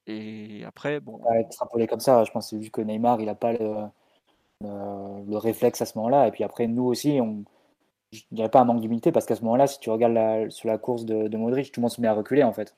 Et 0.08 0.64
après, 0.66 1.00
bon. 1.00 1.20
extrapoler 1.40 1.88
comme 1.88 2.00
ça, 2.00 2.24
je 2.24 2.32
pense 2.32 2.54
vu 2.54 2.70
que 2.72 2.82
Neymar, 2.82 3.20
il 3.22 3.28
n'a 3.28 3.36
pas 3.36 3.54
le, 3.54 3.76
le, 4.62 5.38
réflexe 5.38 5.82
à 5.82 5.86
ce 5.86 5.98
moment-là. 5.98 6.28
Et 6.28 6.32
puis 6.32 6.44
après, 6.44 6.68
nous 6.68 6.84
aussi, 6.84 7.20
on. 7.22 7.44
Je 8.12 8.24
dirais 8.32 8.50
pas 8.50 8.60
un 8.60 8.66
manque 8.66 8.82
d'humilité 8.82 9.14
parce 9.14 9.26
qu'à 9.26 9.38
ce 9.38 9.42
moment-là, 9.44 9.68
si 9.68 9.80
tu 9.80 9.90
regardes 9.90 10.50
sur 10.52 10.68
la 10.68 10.78
course 10.78 11.06
de, 11.06 11.30
de, 11.30 11.38
Modric, 11.38 11.72
tout 11.72 11.80
le 11.80 11.84
monde 11.84 11.92
se 11.92 12.02
met 12.02 12.10
à 12.10 12.14
reculer 12.14 12.44
en 12.44 12.52
fait. 12.52 12.76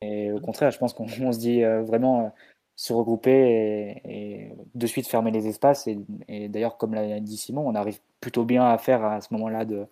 Et 0.00 0.30
au 0.32 0.40
contraire, 0.40 0.70
je 0.70 0.78
pense 0.78 0.94
qu'on 0.94 1.08
se 1.32 1.38
dit 1.38 1.64
euh, 1.64 1.82
vraiment, 1.82 2.32
se 2.78 2.92
regrouper 2.92 4.00
et, 4.04 4.52
de 4.74 4.86
suite 4.86 5.08
fermer 5.08 5.32
les 5.32 5.48
espaces. 5.48 5.88
Et, 6.28 6.48
d'ailleurs, 6.48 6.78
comme 6.78 6.94
l'a 6.94 7.18
dit 7.20 7.36
Simon, 7.36 7.66
on 7.68 7.74
arrive 7.74 7.98
plutôt 8.20 8.44
bien 8.44 8.64
à 8.64 8.78
faire 8.78 9.04
à 9.04 9.20
ce 9.20 9.34
moment-là 9.34 9.64
de, 9.64 9.86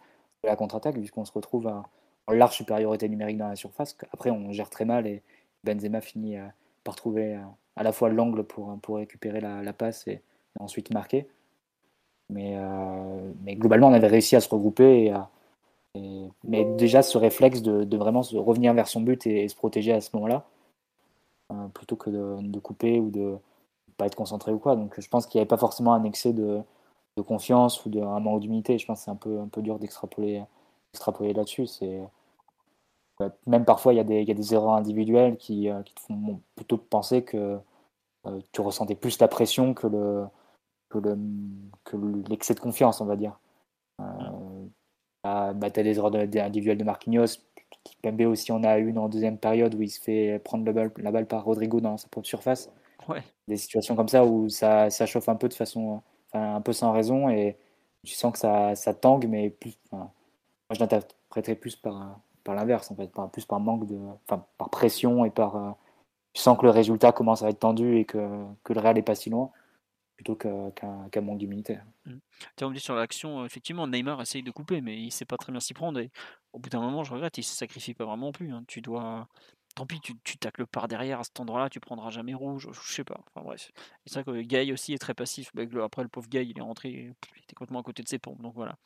la 0.45 0.55
contre-attaque, 0.55 0.95
puisqu'on 0.95 1.25
se 1.25 1.33
retrouve 1.33 1.67
en 1.67 2.33
large 2.33 2.55
supériorité 2.55 3.09
numérique 3.09 3.39
dans 3.39 3.49
la 3.49 3.57
surface. 3.57 3.97
Après, 4.13 4.31
on 4.31 4.53
gère 4.53 4.71
très 4.71 4.85
mal 4.85 5.09
et 5.09 5.23
Benzema 5.65 6.01
finit 6.01 6.37
par 6.87 6.97
trouver 6.97 7.39
à 7.77 7.83
la 7.83 7.93
fois 7.93 8.09
l'angle 8.09 8.45
pour, 8.45 8.79
pour 8.81 8.97
récupérer 8.97 9.41
la, 9.41 9.73
passe 9.73 10.07
et, 10.09 10.23
ensuite 10.59 10.95
marquer. 10.95 11.29
Mais, 12.31 12.55
euh, 12.57 13.33
mais, 13.45 13.57
globalement, 13.57 13.89
on 13.89 13.93
avait 13.93 14.07
réussi 14.07 14.37
à 14.37 14.41
se 14.41 14.49
regrouper. 14.49 15.09
Et 15.09 15.13
mais 16.45 16.65
déjà, 16.77 17.03
ce 17.03 17.19
réflexe 17.19 17.63
de, 17.63 17.97
vraiment 17.97 18.23
se 18.23 18.37
revenir 18.37 18.73
vers 18.75 18.89
son 18.89 19.01
but 19.01 19.27
et 19.27 19.49
se 19.49 19.57
protéger 19.57 19.93
à 19.93 20.01
ce 20.01 20.11
moment-là, 20.15 20.45
euh, 21.53 21.69
plutôt 21.75 21.97
que 21.97 22.11
de, 22.11 22.59
couper 22.61 23.01
ou 23.01 23.11
de 23.11 23.37
pas 23.97 24.07
être 24.07 24.15
concentré 24.15 24.53
ou 24.53 24.59
quoi. 24.59 24.77
Donc 24.77 24.99
je 24.99 25.09
pense 25.09 25.27
qu'il 25.27 25.39
n'y 25.39 25.43
avait 25.43 25.49
pas 25.49 25.57
forcément 25.57 25.95
un 25.95 26.05
excès 26.05 26.33
de, 26.33 26.63
confiance 27.27 27.85
ou 27.85 27.89
de, 27.91 28.01
un 28.01 28.21
manque 28.21 28.41
d'humilité. 28.41 28.79
Je 28.79 28.87
pense 28.87 29.01
que 29.01 29.05
c'est 29.07 29.11
un 29.11 29.17
peu, 29.17 29.41
un 29.41 29.49
peu 29.49 29.63
dur 29.63 29.79
d'extrapoler 29.79 30.43
extrapoler 30.93 31.33
là-dessus. 31.35 31.67
Même 33.47 33.65
parfois 33.65 33.95
il 33.95 33.97
y, 33.97 34.01
a 34.01 34.05
des, 34.05 34.21
il 34.23 34.29
y, 34.29 34.31
a 34.31 34.35
des 34.35 34.55
erreurs 34.55 34.75
individuelles 34.75 35.37
qui, 35.37 35.71
euh, 35.71 35.83
qui 35.83 35.95
te 35.95 36.01
font 36.01 36.41
plutôt 36.55 36.77
penser 36.77 37.23
que 37.23 37.59
euh, 38.27 38.41
tu 38.53 38.61
ressentais 38.61 38.95
plus 38.95 39.19
la 39.19 39.29
pression 39.29 39.75
que 39.75 39.87
le 39.87 40.25
que 40.89 40.99
le 40.99 41.19
que 41.85 41.97
l'excès 42.29 42.55
de 42.55 42.61
confiance, 42.61 43.01
on 43.01 43.07
va 43.07 43.17
dire. 43.17 43.39
Euh, 44.01 44.05
bah, 45.25 45.71
tu 45.71 45.81
as 45.81 45.83
des 45.83 45.97
erreurs 45.99 46.15
individuelles 46.15 46.79
de 46.79 46.85
Marquinhos, 46.85 47.39
Pembe 48.03 48.21
aussi, 48.23 48.53
on 48.53 48.63
a 48.65 48.79
une 48.79 48.99
en 48.99 49.09
deuxième 49.09 49.39
période 49.39 49.75
où 49.75 49.83
il 49.83 49.91
se 49.91 50.01
fait 50.01 50.41
prendre 50.45 50.65
la 50.65 50.73
balle, 50.73 50.93
la 50.99 51.11
balle 51.11 51.27
par 51.27 51.45
Rodrigo 51.45 51.81
dans 51.81 51.97
sa 51.97 52.09
propre 52.09 52.29
surface. 52.29 52.71
Ouais. 53.09 53.23
Des 53.49 53.57
situations 53.57 53.97
comme 53.97 54.09
ça 54.09 54.25
où 54.25 54.49
ça, 54.49 54.91
ça 54.91 55.07
chauffe 55.07 55.29
un 55.29 55.37
peu 55.37 55.49
de 55.49 55.55
façon, 55.55 56.03
enfin, 56.33 56.57
un 56.57 56.61
peu 56.61 56.73
sans 56.73 56.93
raison 56.93 57.29
et 57.29 57.57
tu 58.05 58.15
sens 58.15 58.33
que 58.33 58.39
ça, 58.39 58.75
ça 58.75 58.95
tangue, 58.95 59.27
mais 59.29 59.51
plus, 59.51 59.77
moi 59.93 60.13
je 60.71 60.81
l'interpréterais 60.81 61.57
plus 61.57 61.77
par, 61.77 62.21
par 62.47 62.55
l'inverse 62.55 62.91
en 62.91 62.97
fait, 62.97 63.13
par, 63.13 63.31
plus 63.31 63.45
par 63.45 63.61
manque 63.61 63.87
de, 63.87 63.99
enfin, 64.25 64.47
par 64.57 64.71
pression 64.71 65.25
et 65.25 65.31
par, 65.31 65.77
tu 66.33 66.41
sens 66.41 66.57
que 66.59 66.65
le 66.65 66.71
résultat 66.71 67.13
commence 67.13 67.43
à 67.43 67.51
être 67.51 67.61
tendu 67.61 67.99
et 67.99 68.05
que, 68.05 68.19
que 68.65 68.73
le 68.73 68.81
Real 68.81 68.97
est 68.97 69.03
pas 69.03 69.15
si 69.15 69.29
loin 69.29 69.51
plutôt 70.17 70.35
qu'un 70.35 71.21
manque 71.21 71.39
d'humilité. 71.39 71.79
Mmh. 72.07 72.15
on 72.63 72.69
me 72.71 72.75
dit 72.75 72.81
sur 72.81 72.95
l'action, 72.95 73.45
effectivement, 73.45 73.87
Neymar 73.87 74.21
essaye 74.23 74.43
de 74.43 74.51
couper, 74.51 74.81
mais 74.81 74.97
il 74.97 75.11
sait 75.11 75.27
pas 75.27 75.37
très 75.37 75.53
bien 75.53 75.61
s'y 75.61 75.75
prendre. 75.75 76.01
Et 76.01 76.11
au 76.53 76.59
bout 76.59 76.71
d'un 76.71 76.81
moment, 76.81 77.05
je 77.05 77.13
regrette, 77.13 77.37
il 77.39 77.43
se 77.43 77.55
sacrifie 77.55 77.93
pas 77.93 78.07
vraiment 78.07 78.33
plus. 78.33 78.51
Hein. 78.51 78.65
Tu 78.67 78.81
dois, 78.81 79.29
tant 79.77 79.87
pis, 79.87 80.01
tu, 80.01 80.15
tu 80.25 80.37
tacles 80.39 80.67
par 80.67 80.89
derrière 80.89 81.21
à 81.21 81.25
cet 81.25 81.39
endroit-là, 81.39 81.71
tu 81.71 81.79
prendras 81.79 82.11
jamais 82.11 82.35
rouge, 82.35 82.69
je 82.73 82.93
sais 82.93 83.05
pas. 83.05 83.21
Enfin 83.29 83.45
bref. 83.45 83.71
C'est 84.07 84.15
vrai 84.15 84.25
que 84.25 84.41
Guy 84.41 84.73
aussi 84.73 84.93
est 84.93 84.99
très 84.99 85.15
passif. 85.15 85.53
Après, 85.81 86.03
le 86.03 86.09
pauvre 86.09 86.29
Guy, 86.29 86.39
il 86.39 86.59
est 86.59 86.63
rentré, 86.63 86.89
il 86.91 87.15
était 87.43 87.55
complètement 87.55 87.81
à 87.81 87.85
côté 87.85 88.03
de 88.03 88.09
ses 88.09 88.19
pompes. 88.19 88.43
Donc 88.43 88.55
voilà. 88.57 88.77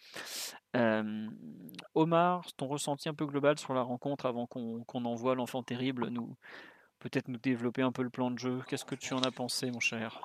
Omar, 1.94 2.52
ton 2.58 2.66
ressenti 2.66 3.08
un 3.08 3.14
peu 3.14 3.24
global 3.24 3.58
sur 3.58 3.72
la 3.72 3.82
rencontre 3.82 4.26
avant 4.26 4.46
qu'on 4.46 5.04
envoie 5.06 5.34
l'enfant 5.34 5.62
terrible 5.62 6.08
nous 6.08 6.36
peut-être 7.00 7.28
nous 7.28 7.38
développer 7.38 7.82
un 7.82 7.92
peu 7.92 8.02
le 8.02 8.10
plan 8.10 8.30
de 8.30 8.38
jeu? 8.38 8.60
Qu'est-ce 8.68 8.84
que 8.84 8.94
tu 8.94 9.14
en 9.14 9.22
as 9.22 9.32
pensé, 9.32 9.70
mon 9.70 9.80
cher? 9.80 10.20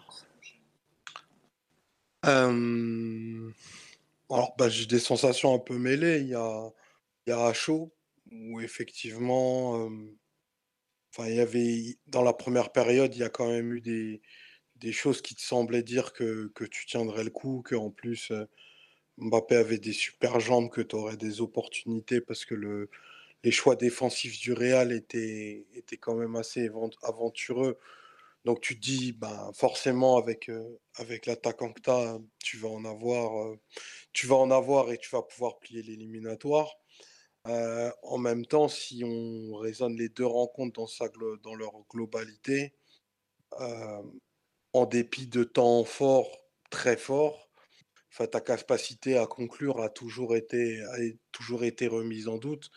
Alors, 2.21 2.51
bah, 4.57 4.69
j'ai 4.69 4.85
des 4.85 4.99
sensations 4.99 5.55
un 5.55 5.59
peu 5.59 5.77
mêlées. 5.77 6.19
Il 6.19 6.27
y 6.27 6.35
a, 6.35 6.69
il 7.25 7.29
y 7.29 7.33
a 7.33 7.53
où 8.31 8.59
effectivement, 8.59 9.89
Enfin, 11.17 11.29
il 11.29 11.35
y 11.35 11.39
avait 11.39 11.97
dans 12.07 12.23
la 12.23 12.33
première 12.33 12.71
période, 12.71 13.15
il 13.15 13.19
y 13.19 13.23
a 13.23 13.29
quand 13.29 13.47
même 13.49 13.73
eu 13.73 13.81
des, 13.81 14.21
des 14.77 14.91
choses 14.93 15.21
qui 15.21 15.35
te 15.35 15.41
semblaient 15.41 15.83
dire 15.83 16.13
que, 16.13 16.51
que 16.55 16.65
tu 16.65 16.85
tiendrais 16.85 17.23
le 17.23 17.31
coup, 17.31 17.63
qu'en 17.67 17.91
plus 17.91 18.31
euh, 18.31 18.45
Mbappé 19.17 19.55
avait 19.55 19.77
des 19.79 19.93
super 19.93 20.39
jambes, 20.39 20.69
que 20.69 20.81
tu 20.81 20.95
aurais 20.95 21.17
des 21.17 21.41
opportunités 21.41 22.21
parce 22.21 22.45
que 22.45 22.55
le, 22.55 22.89
les 23.43 23.51
choix 23.51 23.75
défensifs 23.75 24.39
du 24.39 24.53
Real 24.53 24.91
étaient, 24.93 25.67
étaient 25.75 25.97
quand 25.97 26.15
même 26.15 26.35
assez 26.35 26.69
aventureux. 27.03 27.77
Donc 28.45 28.61
tu 28.61 28.75
te 28.75 28.81
dis, 28.81 29.13
ben, 29.13 29.51
forcément 29.55 30.17
avec, 30.17 30.49
euh, 30.49 30.79
avec 30.97 31.25
l'attaquant 31.25 31.73
que 31.73 31.81
tu 31.81 31.89
as, 31.89 32.19
vas 32.59 32.69
en 32.69 32.85
avoir, 32.85 33.47
euh, 33.47 33.59
tu 34.13 34.27
vas 34.27 34.35
en 34.37 34.51
avoir 34.51 34.91
et 34.91 34.97
tu 34.97 35.09
vas 35.11 35.23
pouvoir 35.23 35.59
plier 35.59 35.81
l'éliminatoire. 35.83 36.77
Euh, 37.47 37.91
en 38.03 38.17
même 38.17 38.45
temps, 38.45 38.67
si 38.67 39.03
on 39.05 39.55
raisonne 39.57 39.95
les 39.95 40.09
deux 40.09 40.25
rencontres 40.25 40.87
dans, 41.43 41.55
leur 41.55 41.73
globalité, 41.89 42.73
euh, 43.61 44.01
en 44.73 44.85
dépit 44.85 45.27
de 45.27 45.43
temps 45.43 45.83
forts, 45.83 46.39
très 46.69 46.97
forts, 46.97 47.49
ta 48.31 48.39
capacité 48.41 49.17
à 49.17 49.27
conclure 49.27 49.81
a 49.81 49.89
toujours 49.89 50.35
été, 50.35 50.81
toujours 51.31 51.65
été 51.65 51.87
remise 51.87 52.29
en 52.29 52.37
doute 52.37 52.71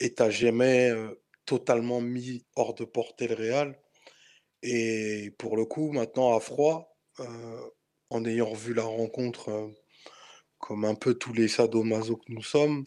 et 0.00 0.14
tu 0.14 0.22
n'as 0.22 0.30
jamais 0.30 0.90
euh, 0.90 1.22
totalement 1.44 2.00
mis 2.00 2.46
hors 2.56 2.74
de 2.74 2.84
portée 2.84 3.28
le 3.28 3.34
Real. 3.34 3.78
Et 4.62 5.34
pour 5.38 5.56
le 5.56 5.66
coup, 5.66 5.92
maintenant 5.92 6.36
à 6.36 6.40
froid, 6.40 6.96
en 8.10 8.24
ayant 8.24 8.50
revu 8.50 8.74
la 8.74 8.84
rencontre 8.84 9.70
comme 10.58 10.84
un 10.84 10.94
peu 10.94 11.14
tous 11.14 11.32
les 11.32 11.48
sadomaso 11.48 12.16
que 12.16 12.32
nous 12.32 12.42
sommes, 12.42 12.84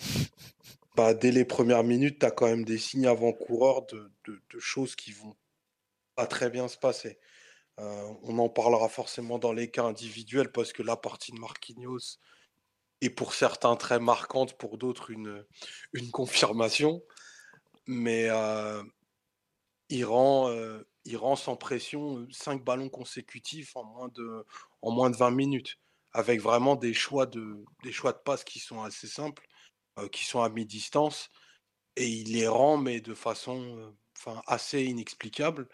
bah, 0.96 1.14
dès 1.14 1.32
les 1.32 1.46
premières 1.46 1.84
minutes, 1.84 2.20
tu 2.20 2.26
as 2.26 2.32
quand 2.32 2.46
même 2.48 2.66
des 2.66 2.78
signes 2.78 3.08
avant-coureurs 3.08 3.86
de, 3.88 4.12
choses 4.60 4.96
qui 4.96 5.12
vont 5.12 5.36
pas 6.16 6.28
très 6.28 6.50
bien 6.50 6.68
se 6.68 6.78
passer. 6.78 7.20
Euh, 7.80 8.14
on 8.22 8.38
en 8.38 8.50
parlera 8.50 8.88
forcément 8.90 9.40
dans 9.40 9.54
les 9.54 9.72
cas 9.72 9.84
individuels 9.84 10.52
parce 10.52 10.72
que 10.74 10.84
la 10.84 10.96
partie 10.96 11.32
de 11.32 11.40
Marquinhos 11.40 12.20
est 13.02 13.10
pour 13.10 13.34
certains 13.34 13.76
très 13.76 14.00
marquante, 14.00 14.58
pour 14.58 14.78
d'autres 14.78 15.10
une, 15.10 15.44
confirmation. 16.12 17.04
Mais 17.88 18.30
euh, 18.30 18.84
il, 19.90 20.06
rend, 20.06 20.50
euh, 20.50 20.88
il 21.06 21.18
rend 21.18 21.36
sans 21.36 21.58
pression 21.58 22.28
5 22.32 22.64
ballons 22.64 22.90
consécutifs 22.90 23.76
en 23.76 23.84
moins, 23.84 24.10
de, 24.10 24.46
en 24.84 24.92
moins 24.92 25.10
de 25.10 25.18
20 25.18 25.32
minutes, 25.32 25.80
avec 26.14 26.40
vraiment 26.40 26.76
des 26.76 26.94
choix 26.94 27.26
de, 27.26 27.66
des 27.82 27.92
choix 27.92 28.14
de 28.14 28.20
passe 28.20 28.44
qui 28.44 28.60
sont 28.60 28.84
assez 28.84 29.08
simples 29.08 29.44
euh, 30.00 30.08
qui 30.08 30.26
sont 30.26 30.42
à 30.42 30.50
mi-distance 30.50 31.30
et 31.96 32.08
il 32.08 32.34
les 32.34 32.48
rend, 32.48 32.78
mais 32.78 33.00
de 33.00 33.14
façon 33.14 33.78
euh, 33.78 33.92
enfin, 34.18 34.42
assez 34.48 34.84
inexplicable. 34.84 35.70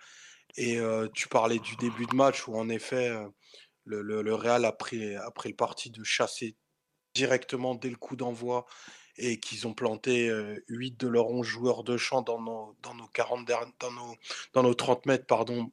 Et 0.58 0.78
euh, 0.78 1.08
tu 1.14 1.30
parlais 1.30 1.60
du 1.60 1.78
début 1.78 2.06
de 2.06 2.16
match 2.16 2.48
où 2.48 2.56
en 2.58 2.68
effet 2.68 3.14
le, 3.86 4.34
Real 4.34 4.66
a 4.66 4.74
pris, 4.74 5.16
a 5.16 5.32
le 5.46 5.56
parti 5.56 5.90
de 5.90 6.04
chasser 6.04 6.58
directement 7.14 7.76
dès 7.76 7.90
le 7.90 7.96
coup 7.96 8.18
d'envoi 8.18 8.66
et 9.16 9.40
qu'ils 9.40 9.68
ont 9.68 9.74
planté 9.74 10.30
8 10.68 11.00
de 11.00 11.08
leurs 11.08 11.28
11 11.30 11.46
joueurs 11.46 11.84
de 11.84 11.96
champ 11.96 12.22
dans 12.22 12.42
nos, 12.42 12.76
dans 12.82 12.96
nos, 12.96 13.08
40 13.08 13.48
dans 13.80 13.92
nos, 13.92 14.16
dans 14.54 14.64
nos 14.64 14.74
30 14.74 15.06
mètres, 15.06 15.28
pardon, 15.28 15.72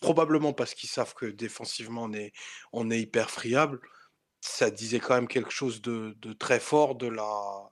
probablement 0.00 0.52
parce 0.52 0.74
qu'ils 0.74 0.88
savent 0.88 1.14
que 1.14 1.26
défensivement 1.26 2.04
on 2.04 2.12
est, 2.12 2.32
on 2.72 2.90
est 2.90 3.00
hyper 3.00 3.30
friable 3.30 3.80
ça 4.40 4.70
disait 4.70 5.00
quand 5.00 5.14
même 5.14 5.28
quelque 5.28 5.50
chose 5.50 5.82
de, 5.82 6.16
très 6.38 6.60
fort 6.60 6.94
de 6.96 7.08
la, 7.08 7.70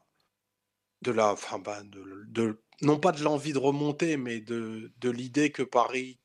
de 1.02 1.12
la, 1.12 1.32
enfin, 1.32 1.58
bah, 1.58 1.82
de, 1.84 2.60
non 2.82 2.98
pas 2.98 3.12
de 3.12 3.22
l'envie 3.22 3.52
de 3.52 3.58
remonter, 3.58 4.16
mais 4.16 4.40
de, 4.40 4.92
de 4.98 5.10
l'idée 5.10 5.50
que 5.52 5.62
Paris 5.62 6.18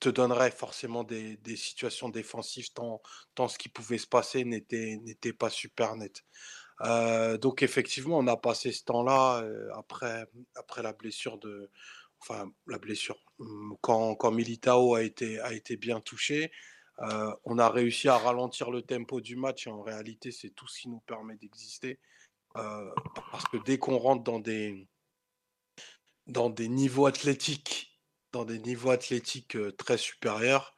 te 0.00 0.08
donnerait 0.08 0.50
forcément 0.50 1.04
des, 1.04 1.38
situations 1.56 2.08
défensives 2.08 2.72
tant, 2.72 3.48
ce 3.48 3.58
qui 3.58 3.68
pouvait 3.68 3.98
se 3.98 4.06
passer 4.06 4.44
n'était, 4.44 5.32
pas 5.32 5.50
super 5.50 5.96
net. 5.96 6.22
Euh, 6.82 7.38
donc 7.38 7.62
effectivement, 7.62 8.18
on 8.18 8.26
a 8.28 8.36
passé 8.36 8.70
ce 8.70 8.84
temps-là 8.84 9.42
euh, 9.42 9.68
après, 9.74 10.26
la 10.82 10.92
blessure 10.92 11.38
de, 11.38 11.70
enfin 12.20 12.50
la 12.68 12.78
blessure, 12.78 13.18
mmh, 13.38 13.74
quand, 13.80 14.30
Militao 14.30 14.94
a 14.94 15.02
été 15.02 15.76
bien 15.76 16.00
touché. 16.00 16.52
Euh, 17.00 17.32
on 17.44 17.58
a 17.58 17.68
réussi 17.68 18.08
à 18.08 18.18
ralentir 18.18 18.70
le 18.70 18.82
tempo 18.82 19.20
du 19.20 19.36
match 19.36 19.66
et 19.66 19.70
en 19.70 19.82
réalité, 19.82 20.32
c'est 20.32 20.50
tout 20.50 20.66
ce 20.66 20.80
qui 20.80 20.88
nous 20.88 21.00
permet 21.00 21.36
d'exister. 21.36 21.98
Euh, 22.56 22.90
parce 23.30 23.44
que 23.46 23.56
dès 23.58 23.78
qu'on 23.78 23.98
rentre 23.98 24.24
dans 24.24 24.40
des, 24.40 24.88
dans 26.26 26.50
des 26.50 26.68
niveaux 26.68 27.06
athlétiques, 27.06 28.00
dans 28.32 28.44
des 28.44 28.58
niveaux 28.58 28.90
athlétiques 28.90 29.56
euh, 29.56 29.72
très 29.72 29.96
supérieurs, 29.96 30.74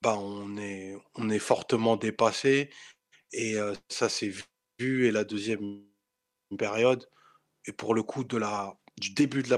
bah 0.00 0.16
on, 0.18 0.56
est, 0.56 0.96
on 1.14 1.30
est 1.30 1.38
fortement 1.38 1.96
dépassé. 1.96 2.70
Et 3.32 3.56
ça 3.88 4.08
s'est 4.08 4.32
vu. 4.78 5.06
Et 5.06 5.10
la 5.10 5.24
deuxième 5.24 5.82
période, 6.58 7.08
et 7.66 7.72
pour 7.72 7.94
le 7.94 8.02
coup, 8.02 8.22
de 8.22 8.36
la, 8.36 8.78
du 8.98 9.10
début 9.14 9.42
de 9.42 9.50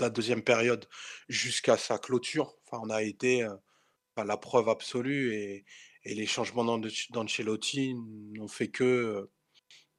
la, 0.00 0.10
deuxième 0.10 0.42
période 0.42 0.86
jusqu'à 1.28 1.76
sa 1.78 1.98
clôture, 1.98 2.56
enfin, 2.66 2.82
on 2.84 2.90
a 2.90 3.02
été 3.02 3.46
la 4.24 4.36
preuve 4.36 4.68
absolue 4.68 5.34
et, 5.34 5.64
les 6.04 6.26
changements 6.26 6.64
d'Ancelotti 7.10 7.94
n'ont 7.94 8.48
fait 8.48 8.68
que 8.68 9.28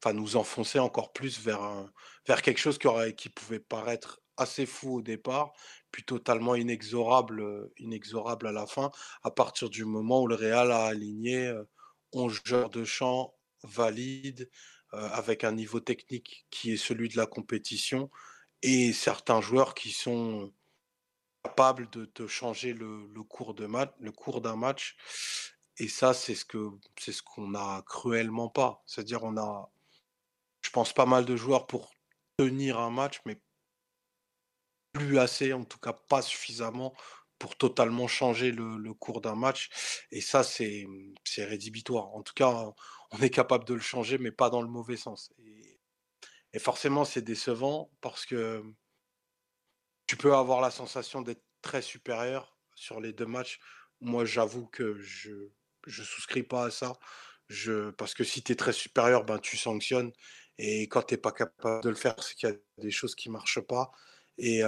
enfin, 0.01 0.13
nous 0.13 0.37
enfoncer 0.37 0.79
encore 0.79 1.13
plus 1.13 1.39
vers, 1.39 1.87
vers 2.25 2.41
quelque 2.41 2.57
chose 2.57 2.79
qui, 2.79 3.29
pouvait 3.29 3.59
paraître 3.59 4.19
assez 4.35 4.65
fou 4.65 4.95
au 4.95 5.01
départ, 5.03 5.51
puis 5.91 6.03
totalement 6.03 6.55
inexorable, 6.55 7.69
inexorable 7.77 8.47
à 8.47 8.51
la 8.51 8.65
fin, 8.65 8.89
à 9.21 9.29
partir 9.29 9.69
du 9.69 9.85
moment 9.85 10.23
où 10.23 10.27
le 10.27 10.33
Real 10.33 10.71
a 10.71 10.85
aligné 10.85 11.53
11 12.13 12.39
joueurs 12.43 12.71
de 12.71 12.85
champ 12.85 13.35
valides, 13.61 14.49
avec 14.91 15.43
un 15.43 15.51
niveau 15.51 15.79
technique 15.79 16.47
qui 16.49 16.71
est 16.71 16.77
celui 16.77 17.09
de 17.09 17.17
la 17.17 17.27
compétition, 17.27 18.09
et 18.63 18.93
certains 18.93 19.41
joueurs 19.41 19.75
qui 19.75 19.91
sont 19.91 20.51
capable 21.43 21.89
de 21.89 22.27
changer 22.27 22.73
le, 22.73 23.07
cours 23.23 23.53
de 23.53 23.67
le 23.99 24.11
cours 24.11 24.41
d'un 24.41 24.55
match. 24.55 24.97
Et 25.77 25.87
ça, 25.87 26.13
c'est 26.13 26.35
ce 26.35 26.45
que 26.45 26.71
c'est 26.97 27.13
ce 27.13 27.23
qu'on 27.23 27.55
a 27.55 27.81
cruellement 27.83 28.49
pas. 28.49 28.83
C'est-à-dire, 28.85 29.23
on 29.23 29.37
a, 29.37 29.71
je 30.61 30.69
pense, 30.71 30.93
pas 30.93 31.05
mal 31.05 31.25
de 31.25 31.35
joueurs 31.37 31.67
pour 31.67 31.91
tenir 32.37 32.79
un 32.79 32.89
match, 32.89 33.21
mais 33.25 33.41
plus 34.93 35.19
assez, 35.19 35.53
en 35.53 35.63
tout 35.63 35.79
cas 35.79 35.93
pas 35.93 36.21
suffisamment 36.21 36.93
pour 37.37 37.55
totalement 37.57 38.07
changer 38.07 38.51
le, 38.51 38.93
cours 38.93 39.21
d'un 39.21 39.35
match. 39.35 39.69
Et 40.11 40.21
ça, 40.21 40.43
c'est 40.43 40.85
rédhibitoire. 41.37 42.13
En 42.13 42.23
tout 42.23 42.33
cas, 42.33 42.73
on 43.11 43.19
est 43.21 43.29
capable 43.29 43.63
de 43.65 43.73
le 43.73 43.79
changer, 43.79 44.17
mais 44.17 44.31
pas 44.31 44.49
dans 44.49 44.61
le 44.61 44.67
mauvais 44.67 44.97
sens. 44.97 45.31
et 46.53 46.59
forcément, 46.59 47.05
c'est 47.05 47.21
décevant 47.21 47.89
parce 48.01 48.25
que 48.25 48.63
tu 50.09 50.17
peux 50.17 50.33
avoir 50.33 50.59
la 50.59 50.71
sensation 50.71 51.21
d'être 51.21 51.43
très 51.61 51.83
supérieur 51.83 52.57
sur 52.73 52.99
les 52.99 53.13
deux 53.13 53.27
matchs. 53.27 53.59
Moi, 54.01 54.25
j'avoue 54.25 54.65
que 54.65 54.99
je 54.99 55.29
ne 55.29 56.03
souscris 56.03 56.41
pas 56.41 56.65
à 56.65 56.71
ça. 56.71 56.97
Je, 57.47 57.91
parce 57.91 58.15
que 58.15 58.23
si 58.23 58.41
tu 58.41 58.53
es 58.53 58.55
très 58.55 58.73
supérieur, 58.73 59.23
ben, 59.23 59.37
tu 59.37 59.55
sanctionnes. 59.55 60.11
Et 60.57 60.87
quand 60.87 61.03
tu 61.03 61.13
n'es 61.13 61.19
pas 61.19 61.31
capable 61.31 61.83
de 61.83 61.89
le 61.89 61.95
faire, 61.95 62.15
c'est 62.23 62.33
qu'il 62.33 62.49
y 62.49 62.51
a 62.51 62.55
des 62.79 62.89
choses 62.89 63.13
qui 63.13 63.29
ne 63.29 63.33
marchent 63.33 63.61
pas. 63.61 63.91
Et, 64.39 64.61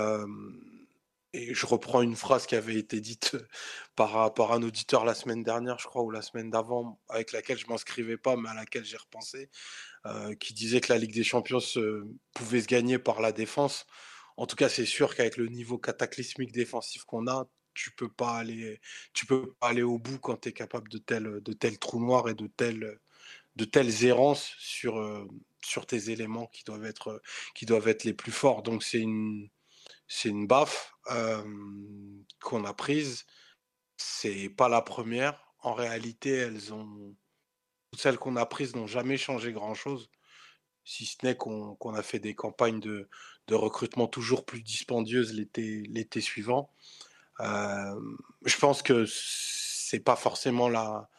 et, 1.33 1.53
je 1.55 1.65
reprends 1.65 2.03
une 2.03 2.15
phrase 2.15 2.45
qui 2.45 2.53
avait 2.53 2.75
été 2.75 3.01
dite 3.01 3.35
par, 3.95 4.35
par 4.35 4.51
un 4.51 4.61
auditeur 4.61 5.05
la 5.05 5.15
semaine 5.15 5.41
dernière, 5.41 5.79
je 5.79 5.87
crois, 5.87 6.03
ou 6.03 6.11
la 6.11 6.21
semaine 6.21 6.51
d'avant, 6.51 7.01
avec 7.09 7.31
laquelle 7.31 7.57
je 7.57 7.65
ne 7.65 7.71
m'inscrivais 7.71 8.17
pas, 8.17 8.35
mais 8.35 8.49
à 8.49 8.53
laquelle 8.53 8.85
j'ai 8.85 8.97
repensé, 8.97 9.49
qui 10.39 10.53
disait 10.53 10.81
que 10.81 10.93
la 10.93 10.99
Ligue 10.99 11.15
des 11.15 11.23
Champions 11.23 11.57
pouvait 12.35 12.61
se 12.61 12.67
gagner 12.67 12.99
par 12.99 13.21
la 13.21 13.31
défense 13.31 13.87
en 14.41 14.47
tout 14.47 14.55
cas, 14.55 14.69
c'est 14.69 14.87
sûr 14.87 15.13
qu'avec 15.13 15.37
le 15.37 15.45
niveau 15.45 15.77
cataclysmique 15.77 16.51
défensif 16.51 17.03
qu'on 17.03 17.27
a, 17.27 17.47
tu 17.75 17.91
peux 17.91 18.07
peux 18.07 18.15
pas 18.17 18.39
aller 19.61 19.83
au 19.83 19.99
bout 19.99 20.17
quand 20.17 20.35
tu 20.37 20.49
es 20.49 20.51
capable 20.51 20.89
de 20.89 20.97
tels, 20.97 21.41
de 21.43 21.53
tels 21.53 21.77
trous 21.77 21.99
noirs 21.99 22.27
et 22.27 22.33
de 22.33 22.47
telles, 22.47 22.97
de 23.55 23.65
telles 23.65 24.03
errances 24.03 24.51
sur, 24.57 24.97
euh, 24.97 25.27
sur 25.63 25.85
tes 25.85 26.09
éléments 26.09 26.47
qui 26.47 26.63
doivent 26.63 26.85
être, 26.85 27.21
qui 27.53 27.67
doivent 27.67 27.87
être 27.87 28.03
les 28.03 28.15
plus 28.15 28.31
forts. 28.31 28.63
Donc 28.63 28.81
c'est 28.81 28.97
une, 28.97 29.47
c'est 30.07 30.29
une 30.29 30.47
baffe 30.47 30.91
qu'on 31.05 32.65
a 32.65 32.73
prise. 32.73 33.27
C'est 33.95 34.49
pas 34.49 34.69
la 34.69 34.81
première. 34.81 35.53
En 35.59 35.75
réalité, 35.75 36.31
elles 36.31 36.73
ont, 36.73 37.15
toutes 37.91 38.01
celles 38.01 38.17
qu'on 38.17 38.37
a 38.37 38.47
prises 38.47 38.75
n'ont 38.75 38.87
jamais 38.87 39.17
changé 39.17 39.53
grand 39.53 39.75
chose 39.75 40.09
si 40.83 41.05
ce 41.05 41.17
n'est 41.23 41.37
qu'on 41.37 41.93
a 41.93 42.01
fait 42.01 42.19
des 42.19 42.33
campagnes 42.33 42.79
de, 42.79 43.07
de 43.47 43.55
recrutement 43.55 44.07
toujours 44.07 44.45
plus 44.45 44.61
dispendieuses 44.61 45.33
l'été 45.33 46.21
suivant. 46.21 46.69
Euh, 47.39 47.99
je 48.45 48.57
pense 48.57 48.81
que 48.81 49.05
c'est 49.07 49.99
pas 49.99 50.15
forcément 50.15 50.69
la 50.69 51.09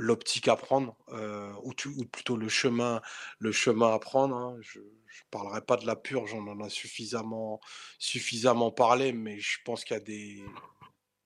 l'optique 0.00 0.46
à 0.46 0.54
prendre 0.54 0.96
euh, 1.08 1.52
ou, 1.64 1.72
ou, 1.96 2.04
plutôt 2.04 2.36
le 2.36 2.48
chemin 2.48 3.02
le 3.40 3.50
chemin 3.50 3.92
à 3.92 3.98
prendre 3.98 4.36
hein. 4.36 4.56
je 4.60 4.78
ne 4.78 4.84
parlerai 5.32 5.60
pas 5.60 5.76
de 5.76 5.86
la 5.86 5.96
purge 5.96 6.34
on 6.34 6.46
en 6.46 6.60
a 6.60 6.68
suffisamment 6.68 7.60
suffisamment 7.98 8.70
parlé 8.70 9.12
mais 9.12 9.40
je 9.40 9.58
pense 9.64 9.82
qu'il 9.82 9.96
y 9.96 10.00
a 10.00 10.02
des 10.02 10.44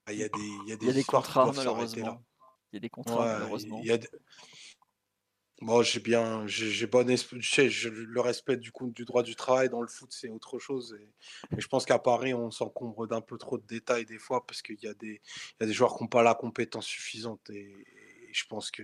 il 0.09 0.15
y 0.15 0.25
a 0.25 0.29
des 0.31 0.41
il 0.41 0.69
y 0.69 0.73
a 0.73 0.77
des, 0.77 0.87
il 0.87 0.89
y 0.89 0.91
a 0.91 0.95
des 0.95 1.05
contrats 1.05 1.53
malheureusement 1.55 2.25
il 2.73 2.77
y 2.77 2.79
a 2.79 2.81
des 2.81 2.89
contrats 2.89 3.27
malheureusement 3.27 3.81
il 3.83 3.89
y 3.89 3.93
a, 3.93 3.99
Bon, 5.63 5.81
j'ai 5.81 6.01
bien, 6.01 6.45
j'ai 6.49 6.89
bon 6.89 7.09
esprit, 7.09 7.41
je 7.41 7.89
le 7.89 8.21
respect 8.21 8.57
du 8.57 8.73
coup 8.73 8.91
du 8.91 9.05
droit 9.05 9.23
du 9.23 9.37
travail 9.37 9.69
dans 9.69 9.81
le 9.81 9.87
foot, 9.87 10.09
c'est 10.11 10.29
autre 10.29 10.59
chose. 10.59 10.99
Et, 11.01 11.09
je 11.57 11.69
pense 11.69 11.85
qu'à 11.85 12.01
Paris, 12.01 12.35
on 12.35 12.51
s'encombre 12.51 13.07
d'un 13.07 13.21
peu 13.21 13.39
trop 13.39 13.59
de 13.59 13.67
détails 13.69 14.05
des 14.05 14.19
fois 14.19 14.45
parce 14.45 14.61
qu'il 14.61 14.83
y 14.83 14.89
a 14.89 14.95
des, 14.95 15.23
il 15.23 15.57
y 15.61 15.63
a 15.63 15.67
des 15.67 15.73
joueurs 15.73 15.97
qui 15.97 16.03
n'ont 16.03 16.09
pas 16.09 16.25
la 16.25 16.35
compétence 16.35 16.87
suffisante 16.87 17.49
et, 17.51 17.73
je 18.33 18.45
pense 18.49 18.73
que 18.73 18.83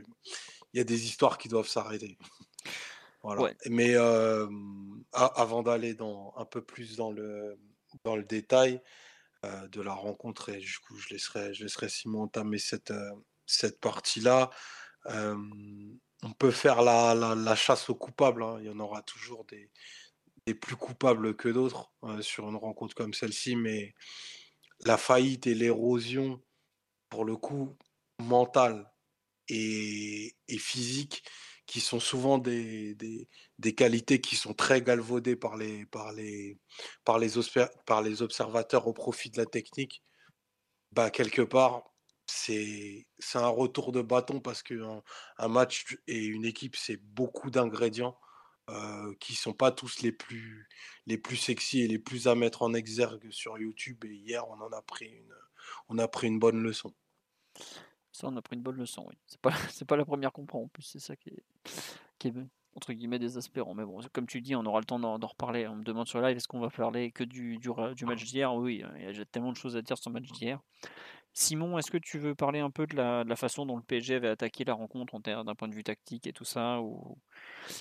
il 0.73 0.79
y 0.79 0.81
a 0.81 0.85
des 0.85 1.07
histoires 1.07 1.37
qui 1.37 1.49
doivent 1.49 1.67
s'arrêter. 1.67 2.17
voilà. 3.25 3.53
Mais 3.67 3.97
euh, 3.97 4.47
avant 5.13 5.65
d'aller 5.65 5.95
dans 5.95 6.33
un 6.37 6.45
peu 6.45 6.63
plus 6.63 6.95
dans 6.95 7.11
le 7.11 7.59
dans 8.05 8.15
le 8.15 8.23
détail 8.23 8.81
euh, 9.45 9.67
de 9.69 9.81
la 9.81 9.95
rencontre 9.95 10.51
et 10.51 10.59
du 10.59 10.79
coup, 10.79 10.97
je 10.97 11.09
laisserai, 11.09 11.55
je 11.55 11.65
laisserai 11.65 11.89
Simon 11.89 12.25
entamer 12.25 12.59
cette 12.59 12.93
euh, 12.93 13.11
cette 13.47 13.81
partie 13.81 14.21
là 14.21 14.51
on 16.23 16.33
peut 16.33 16.51
faire 16.51 16.83
la, 16.83 17.15
la, 17.15 17.55
chasse 17.55 17.89
aux 17.91 17.95
coupables. 17.95 18.43
Hein. 18.43 18.59
Il 18.61 18.67
y 18.67 18.71
en 18.71 18.81
aura 18.81 19.03
toujours 19.03 19.45
des, 19.45 19.71
plus 20.55 20.77
coupables 20.77 21.37
que 21.37 21.49
d'autres 21.49 21.93
euh, 22.05 22.23
sur 22.23 22.49
une 22.49 22.57
rencontre 22.57 22.95
comme 22.95 23.13
celle-ci, 23.13 23.55
mais 23.55 23.95
la 24.85 24.97
faillite 24.97 25.47
et 25.47 25.55
l'érosion, 25.55 26.43
pour 27.11 27.25
le 27.25 27.37
coup, 27.37 27.77
mentale 28.19 28.91
et, 29.49 30.35
et, 30.49 30.59
physique, 30.59 31.23
qui 31.67 31.81
sont 31.81 32.01
souvent 32.01 32.39
des, 32.39 32.95
des, 32.95 33.29
des, 33.59 33.75
qualités 33.75 34.21
qui 34.23 34.37
sont 34.37 34.55
très 34.55 34.81
galvaudées 34.81 35.37
par 35.37 35.57
les, 35.59 35.85
par 35.87 36.13
les, 36.13 36.59
par 37.05 37.19
les, 37.19 37.29
par 37.85 38.03
les 38.03 38.23
observateurs 38.23 38.87
au 38.87 38.95
profit 38.95 39.31
de 39.31 39.37
la 39.37 39.47
technique, 39.47 40.03
bah, 40.93 41.11
quelque 41.11 41.43
part, 41.43 41.88
c'est 42.31 43.07
un 43.35 43.49
retour 43.49 43.93
de 43.93 44.03
bâton 44.03 44.41
parce 44.41 44.63
qu'un 44.63 45.03
un 45.39 45.49
match 45.49 45.99
et 46.07 46.25
une 46.25 46.45
équipe, 46.45 46.77
c'est 46.77 46.97
beaucoup 46.97 47.51
d'ingrédients 47.51 48.19
euh, 48.71 49.15
qui 49.19 49.35
sont 49.35 49.55
pas 49.55 49.73
tous 49.73 50.03
les 50.03 50.13
plus, 50.13 50.69
les 51.07 51.17
plus 51.17 51.37
sexy 51.37 51.81
et 51.81 51.89
les 51.89 51.99
plus 51.99 52.29
à 52.29 52.35
mettre 52.35 52.63
en 52.63 52.75
exergue 52.75 53.31
sur 53.31 53.57
YouTube. 53.59 54.05
Et 54.05 54.15
hier, 54.15 54.47
on 54.49 54.61
en 54.61 54.71
a 54.73 54.83
pris 54.83 55.07
une, 55.07 55.35
on 55.89 55.97
a 55.97 56.07
pris 56.07 56.27
une 56.27 56.39
bonne 56.39 56.63
leçon. 56.63 56.93
Ça, 58.13 58.27
on 58.29 58.37
a 58.37 58.43
pris 58.43 58.57
une 58.57 58.63
bonne 58.63 58.77
leçon, 58.77 59.07
oui. 59.09 59.15
C'est 59.27 59.41
pas, 59.41 59.53
pas 59.89 59.97
la 59.97 60.05
première 60.05 60.33
qu'on 60.33 60.45
prend 60.45 60.61
en 60.61 60.69
plus, 60.69 60.83
c'est 60.83 60.99
ça 60.99 61.17
qui 61.17 61.31
est, 61.31 62.35
entre 62.75 62.93
guillemets 62.93 63.19
désespérant. 63.19 63.73
Mais 63.73 63.87
bon, 63.87 64.01
comme 64.13 64.27
tu 64.27 64.43
dis, 64.43 64.55
on 64.55 64.67
aura 64.67 64.81
le 64.81 64.85
temps 64.85 64.99
d'en 64.99 65.17
reparler. 65.27 65.67
On 65.67 65.77
me 65.77 65.85
demande 65.85 66.07
sur 66.07 66.21
live 66.21 66.37
est-ce 66.37 66.47
qu'on 66.49 66.61
va 66.61 66.69
parler 66.69 67.11
que 67.11 67.25
du, 67.25 67.57
du, 67.57 67.71
du 67.95 68.05
match 68.05 68.25
d'hier? 68.25 68.55
Oui, 68.55 68.85
il 68.99 69.17
y 69.17 69.21
a 69.21 69.25
tellement 69.25 69.53
de 69.53 69.57
choses 69.57 69.77
à 69.77 69.83
dire 69.83 69.97
sur 69.97 70.11
le 70.11 70.21
match 70.21 70.31
d'hier. 70.33 70.61
Simon, 71.39 71.79
est-ce 71.79 71.93
que 71.93 71.99
tu 71.99 72.19
veux 72.19 72.35
parler 72.35 72.59
un 72.59 72.71
peu 72.71 72.85
de 72.89 72.97
la, 72.97 73.37
façon 73.37 73.65
dont 73.65 73.77
le 73.77 73.83
PSG 73.83 74.17
avait 74.17 74.29
attaqué 74.29 74.65
la 74.65 74.75
rencontre 74.75 75.15
en 75.15 75.21
d'un 75.21 75.55
point 75.55 75.69
de 75.69 75.75
vue 75.75 75.85
tactique 75.85 76.27
et 76.27 76.33
tout 76.33 76.45
ça 76.45 76.81
ou... 76.81 77.17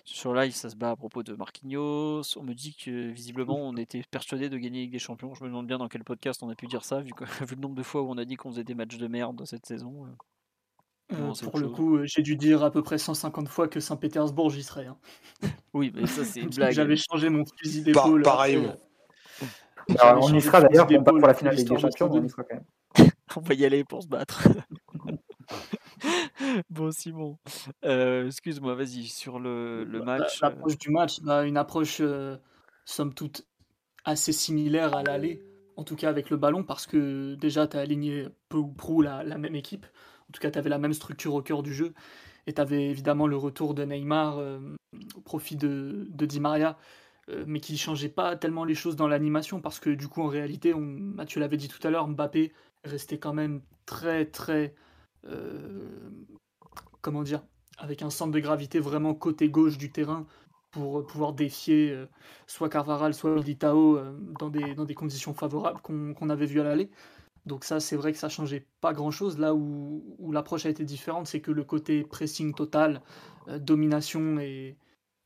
Sur 0.05 0.35
live, 0.35 0.53
ça 0.53 0.69
se 0.69 0.75
bat 0.75 0.91
à 0.91 0.95
propos 0.95 1.23
de 1.23 1.33
Marquinhos. 1.33 2.37
On 2.37 2.43
me 2.43 2.53
dit 2.53 2.75
que 2.75 3.09
visiblement 3.09 3.57
on 3.57 3.75
était 3.75 4.03
persuadé 4.11 4.49
de 4.49 4.57
gagner 4.59 4.81
avec 4.81 4.91
des 4.91 4.99
champions. 4.99 5.33
Je 5.33 5.43
me 5.43 5.49
demande 5.49 5.65
bien 5.65 5.79
dans 5.79 5.87
quel 5.87 6.03
podcast 6.03 6.43
on 6.43 6.49
a 6.49 6.55
pu 6.55 6.67
dire 6.67 6.85
ça, 6.85 7.01
vu, 7.01 7.09
vu 7.47 7.55
le 7.55 7.61
nombre 7.61 7.73
de 7.73 7.81
fois 7.81 8.03
où 8.03 8.11
on 8.11 8.17
a 8.19 8.25
dit 8.25 8.35
qu'on 8.35 8.51
faisait 8.51 8.63
des 8.63 8.75
matchs 8.75 8.97
de 8.97 9.07
merde 9.07 9.43
cette 9.45 9.65
saison. 9.65 10.05
Euh. 10.05 11.15
Euh, 11.15 11.33
pour 11.41 11.57
le 11.57 11.69
coup, 11.69 11.97
euh, 11.97 12.05
j'ai 12.05 12.21
dû 12.21 12.35
dire 12.35 12.63
à 12.63 12.69
peu 12.69 12.83
près 12.83 12.99
150 12.99 13.49
fois 13.49 13.67
que 13.67 13.79
Saint-Pétersbourg, 13.79 14.51
j'y 14.51 14.61
serais. 14.61 14.85
Hein. 14.85 14.97
oui, 15.73 15.91
mais 15.95 16.05
ça, 16.05 16.23
c'est 16.25 16.41
une 16.41 16.49
blague. 16.55 16.73
J'avais 16.73 16.97
changé 16.97 17.29
mon 17.29 17.43
fusil 17.59 17.81
d'épaule. 17.81 18.21
pareil. 18.21 18.69
on 19.99 20.31
y 20.31 20.41
sera 20.43 20.61
d'ailleurs 20.61 20.85
pour, 20.85 21.03
pour 21.03 21.27
la 21.27 21.33
finale 21.33 21.55
des 21.55 21.65
champions, 21.65 22.11
on 22.11 22.23
y 22.23 22.29
sera 22.29 22.43
quand 22.43 22.53
même. 22.53 22.65
on 23.35 23.41
va 23.41 23.53
y 23.53 23.65
aller 23.65 23.83
pour 23.83 24.03
se 24.03 24.07
battre. 24.07 24.47
bon, 26.69 26.91
Simon, 26.91 27.37
euh, 27.85 28.27
excuse-moi, 28.27 28.75
vas-y, 28.75 29.03
sur 29.05 29.39
le, 29.39 29.83
le 29.83 29.99
bah, 29.99 30.17
match. 30.17 30.41
Euh. 30.43 30.49
L'approche 30.49 30.77
du 30.77 30.89
match, 30.89 31.21
bah, 31.21 31.45
une 31.45 31.57
approche, 31.57 31.97
euh, 32.01 32.37
somme 32.85 33.13
toute, 33.13 33.45
assez 34.05 34.31
similaire 34.31 34.95
à 34.95 35.03
l'aller, 35.03 35.43
en 35.75 35.83
tout 35.83 35.95
cas 35.95 36.09
avec 36.09 36.29
le 36.29 36.37
ballon, 36.37 36.63
parce 36.63 36.87
que 36.87 37.35
déjà, 37.35 37.67
tu 37.67 37.77
as 37.77 37.81
aligné 37.81 38.27
peu 38.49 38.57
ou 38.57 38.67
prou 38.67 39.01
la, 39.01 39.23
la, 39.23 39.37
même 39.37 39.55
équipe. 39.55 39.85
En 40.29 40.31
tout 40.31 40.41
cas, 40.41 40.51
tu 40.51 40.59
avais 40.59 40.69
la 40.69 40.79
même 40.79 40.93
structure 40.93 41.33
au 41.33 41.41
cœur 41.41 41.63
du 41.63 41.73
jeu. 41.73 41.93
Et 42.47 42.53
tu 42.53 42.61
avais 42.61 42.89
évidemment 42.89 43.27
le 43.27 43.35
retour 43.35 43.73
de 43.73 43.83
Neymar 43.83 44.39
au 45.15 45.21
profit 45.21 45.57
de, 45.57 46.07
de 46.09 46.25
Di 46.25 46.39
Maria, 46.39 46.77
mais 47.45 47.59
qui 47.59 47.77
changeait 47.77 48.09
pas 48.09 48.35
tellement 48.35 48.63
les 48.63 48.75
choses 48.75 48.95
dans 48.95 49.07
l'animation, 49.07 49.59
parce 49.59 49.79
que 49.79 49.89
du 49.89 50.07
coup, 50.07 50.21
en 50.21 50.27
réalité, 50.27 50.73
on, 50.73 50.81
Mathieu 50.81 51.39
l'avait 51.39 51.57
dit 51.57 51.67
tout 51.67 51.85
à 51.85 51.91
l'heure, 51.91 52.07
Mbappé 52.07 52.53
rester 52.83 53.19
quand 53.19 53.33
même 53.33 53.61
très 53.85 54.25
très 54.25 54.73
euh, 55.25 56.09
comment 57.01 57.23
dire 57.23 57.43
avec 57.77 58.01
un 58.01 58.09
centre 58.09 58.31
de 58.31 58.39
gravité 58.39 58.79
vraiment 58.79 59.13
côté 59.13 59.49
gauche 59.49 59.77
du 59.77 59.91
terrain 59.91 60.25
pour 60.71 61.05
pouvoir 61.05 61.33
défier 61.33 61.91
euh, 61.91 62.05
soit 62.47 62.69
Carvaral 62.69 63.13
soit 63.13 63.35
Litao 63.39 63.97
euh, 63.97 64.17
dans, 64.39 64.49
des, 64.49 64.73
dans 64.73 64.85
des 64.85 64.95
conditions 64.95 65.33
favorables 65.33 65.81
qu'on 65.81 66.29
avait 66.29 66.45
vu 66.45 66.59
à 66.59 66.63
l'aller. 66.63 66.89
Donc 67.45 67.63
ça 67.63 67.79
c'est 67.79 67.95
vrai 67.95 68.11
que 68.11 68.17
ça 68.17 68.29
changeait 68.29 68.65
pas 68.81 68.93
grand 68.93 69.11
chose. 69.11 69.37
Là 69.37 69.53
où, 69.53 70.03
où 70.19 70.31
l'approche 70.31 70.65
a 70.65 70.69
été 70.69 70.83
différente, 70.83 71.27
c'est 71.27 71.39
que 71.39 71.51
le 71.51 71.63
côté 71.63 72.03
pressing 72.03 72.53
total, 72.53 73.01
domination 73.47 74.39
et, 74.39 74.75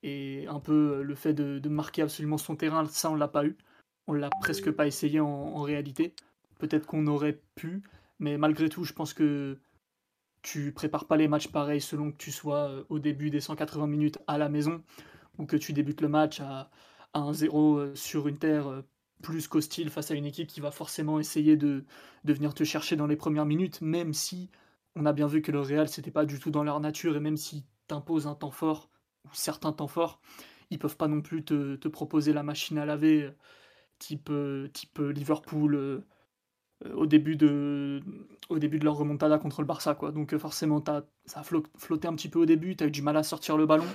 et 0.04 0.48
un 0.48 0.60
peu 0.60 1.02
le 1.04 1.16
fait 1.16 1.34
de, 1.34 1.60
de, 1.60 1.70
marquer 1.70 2.02
absolument 2.02 2.38
son 2.38 2.56
terrain, 2.56 2.86
ça 2.86 3.12
on 3.12 3.16
l'a 3.16 3.28
pas 3.28 3.46
eu. 3.46 3.58
On 4.08 4.14
l'a 4.14 4.30
presque 4.42 4.72
pas 4.72 4.88
essayé 4.88 5.20
en, 5.20 5.28
en 5.28 5.62
réalité. 5.62 6.14
Peut-être 6.60 6.86
qu'on 6.88 7.08
aurait 7.08 7.42
pu, 7.56 7.84
mais 8.20 8.38
malgré 8.38 8.70
tout, 8.70 8.84
je 8.84 8.94
pense 8.94 9.14
que 9.14 9.60
tu 10.42 10.72
prépares 10.72 11.06
pas 11.06 11.18
les 11.18 11.28
matchs 11.28 11.48
pareils 11.50 11.82
selon 11.82 12.12
que 12.12 12.18
tu 12.18 12.32
sois 12.32 12.70
euh, 12.70 12.84
au 12.90 13.00
début 13.00 13.30
des 13.30 13.42
180 13.42 13.88
minutes 13.88 14.20
à 14.28 14.38
la 14.38 14.50
maison 14.50 14.84
ou 15.38 15.46
que 15.46 15.58
tu 15.58 15.74
débutes 15.74 16.02
le 16.02 16.10
match 16.10 16.42
à, 16.42 16.70
1-0 17.14 17.78
euh, 17.78 17.96
sur 17.96 18.28
une 18.28 18.38
terre 18.38 18.68
euh, 18.68 18.82
plus 19.22 19.48
qu'hostile 19.48 19.90
face 19.90 20.12
à 20.12 20.16
une 20.16 20.26
équipe 20.26 20.48
qui 20.48 20.62
va 20.62 20.72
forcément 20.72 21.20
essayer 21.20 21.58
de, 21.58 21.84
de 22.24 22.34
venir 22.34 22.54
te 22.54 22.64
chercher 22.64 22.96
dans 22.96 23.08
les 23.08 23.16
premières 23.16 23.46
minutes, 23.46 23.82
même 23.82 24.14
si 24.14 24.50
on 24.96 25.06
a 25.06 25.14
bien 25.14 25.28
vu 25.28 25.42
que 25.42 25.52
le 25.52 25.62
Real 25.62 25.88
c'était 25.90 26.12
pas 26.12 26.26
du 26.26 26.40
tout 26.40 26.52
dans 26.52 26.64
leur 26.64 26.80
nature 26.80 27.16
et 27.16 27.20
même 27.20 27.38
si 27.38 27.66
t'imposes 27.88 28.28
un 28.28 28.36
temps 28.36 28.52
fort 28.52 28.90
ou 29.26 29.30
certains 29.34 29.72
temps 29.72 29.88
forts, 29.88 30.20
ils 30.70 30.80
peuvent 30.80 30.98
pas 30.98 31.08
non 31.08 31.22
plus 31.22 31.44
te, 31.44 31.88
proposer 31.88 32.34
la 32.34 32.44
machine 32.44 32.78
à 32.78 32.86
laver 32.86 33.30
type, 34.00 34.32
type 34.74 35.00
Liverpool 35.00 36.04
euh, 36.86 36.94
au 36.94 37.06
début 37.06 37.36
de 37.36 38.02
leur 38.84 38.96
remontada 38.96 39.38
contre 39.38 39.62
le 39.62 39.68
Barça. 39.68 39.94
Donc 40.14 40.34
euh, 40.34 40.40
forcément 40.40 40.84
ça 41.26 41.40
a 41.40 41.44
flotté 41.44 42.08
un 42.08 42.16
petit 42.16 42.30
peu 42.30 42.40
au 42.40 42.46
début, 42.46 42.76
tu 42.76 42.84
as 42.84 42.88
eu 42.88 42.92
du 42.92 43.02
mal 43.02 43.18
à 43.18 43.24
sortir 43.24 43.58
le 43.58 43.66
ballon. 43.66 43.86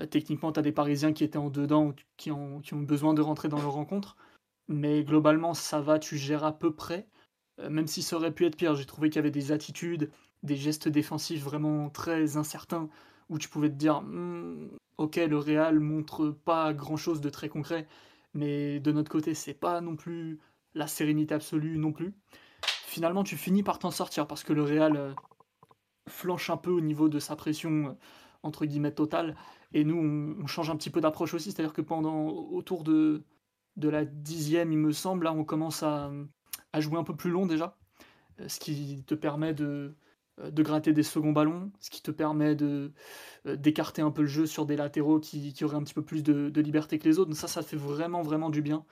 Euh, 0.00 0.06
techniquement, 0.06 0.52
tu 0.52 0.60
as 0.60 0.62
des 0.62 0.72
Parisiens 0.72 1.12
qui 1.12 1.24
étaient 1.24 1.38
en 1.38 1.50
dedans 1.50 1.94
qui 2.16 2.30
ont, 2.30 2.60
qui 2.60 2.74
ont 2.74 2.80
besoin 2.80 3.14
de 3.14 3.22
rentrer 3.22 3.48
dans 3.48 3.60
leur 3.60 3.72
rencontre. 3.72 4.16
Mais 4.68 5.04
globalement, 5.04 5.54
ça 5.54 5.80
va, 5.80 5.98
tu 5.98 6.16
gères 6.16 6.44
à 6.44 6.52
peu 6.58 6.74
près. 6.74 7.06
même 7.70 7.86
si 7.86 8.02
ça 8.02 8.16
aurait 8.16 8.32
pu 8.32 8.46
être 8.46 8.56
pire, 8.56 8.74
j'ai 8.74 8.86
trouvé 8.86 9.10
qu'il 9.10 9.16
y 9.16 9.20
avait 9.20 9.30
des 9.30 9.52
attitudes, 9.52 10.10
des 10.42 10.56
gestes 10.56 10.88
défensifs 10.88 11.42
vraiment 11.42 11.90
très 11.90 12.36
incertains 12.36 12.88
où 13.28 13.38
tu 13.38 13.48
pouvais 13.48 13.68
te 13.68 13.74
dire 13.74 14.02
hmm, 14.02 14.68
ok 14.98 15.16
le 15.16 15.38
Real 15.38 15.80
montre 15.80 16.30
pas 16.30 16.72
grand 16.72 16.96
chose 16.96 17.20
de 17.20 17.30
très 17.30 17.48
concret 17.48 17.86
mais 18.34 18.80
de 18.80 18.92
notre 18.92 19.10
côté 19.10 19.34
c'est 19.34 19.54
pas 19.54 19.80
non 19.80 19.96
plus 19.96 20.38
la 20.74 20.86
sérénité 20.86 21.34
absolue 21.34 21.78
non 21.78 21.92
plus. 21.92 22.14
Finalement, 22.86 23.24
tu 23.24 23.36
finis 23.36 23.62
par 23.62 23.78
t'en 23.78 23.90
sortir 23.90 24.26
parce 24.26 24.44
que 24.44 24.52
le 24.52 24.62
Real 24.62 24.96
euh, 24.96 25.12
flanche 26.08 26.50
un 26.50 26.56
peu 26.56 26.70
au 26.70 26.80
niveau 26.80 27.08
de 27.08 27.18
sa 27.18 27.36
pression 27.36 27.88
euh, 27.88 27.92
entre 28.42 28.66
guillemets 28.66 28.92
totale. 28.92 29.36
Et 29.72 29.84
nous, 29.84 29.96
on, 29.96 30.46
change 30.46 30.70
un 30.70 30.76
petit 30.76 30.90
peu 30.90 31.00
d'approche 31.00 31.34
aussi, 31.34 31.50
c'est-à-dire 31.50 31.72
que 31.72 31.82
pendant 31.82 32.28
autour 32.28 32.84
de 32.84 33.24
de 33.76 33.88
la 33.88 34.04
dixième, 34.04 34.70
il 34.70 34.78
me 34.78 34.92
semble, 34.92 35.24
là, 35.24 35.32
on 35.32 35.42
commence 35.42 35.82
à, 35.82 36.12
à 36.72 36.80
jouer 36.80 36.96
un 36.96 37.02
peu 37.02 37.16
plus 37.16 37.30
long 37.30 37.44
déjà, 37.44 37.76
ce 38.46 38.60
qui 38.60 39.02
te 39.04 39.16
permet 39.16 39.52
de, 39.52 39.96
de 40.42 40.62
gratter 40.62 40.92
des 40.92 41.02
seconds 41.02 41.32
ballons, 41.32 41.70
ce 41.80 41.90
qui 41.90 42.02
te 42.02 42.10
permet 42.10 42.54
de 42.54 42.92
d'écarter 43.44 44.02
un 44.02 44.10
peu 44.10 44.22
le 44.22 44.28
jeu 44.28 44.46
sur 44.46 44.66
des 44.66 44.76
latéraux 44.76 45.20
qui, 45.20 45.54
auraient 45.62 45.76
un 45.76 45.82
petit 45.82 45.94
peu 45.94 46.02
plus 46.02 46.22
de, 46.22 46.60
liberté 46.60 46.98
que 46.98 47.08
les 47.08 47.18
autres. 47.18 47.30
Donc 47.30 47.38
ça, 47.38 47.48
ça 47.48 47.62
fait 47.62 47.76
vraiment, 47.76 48.22
vraiment 48.22 48.50
du 48.50 48.62
bien, 48.62 48.84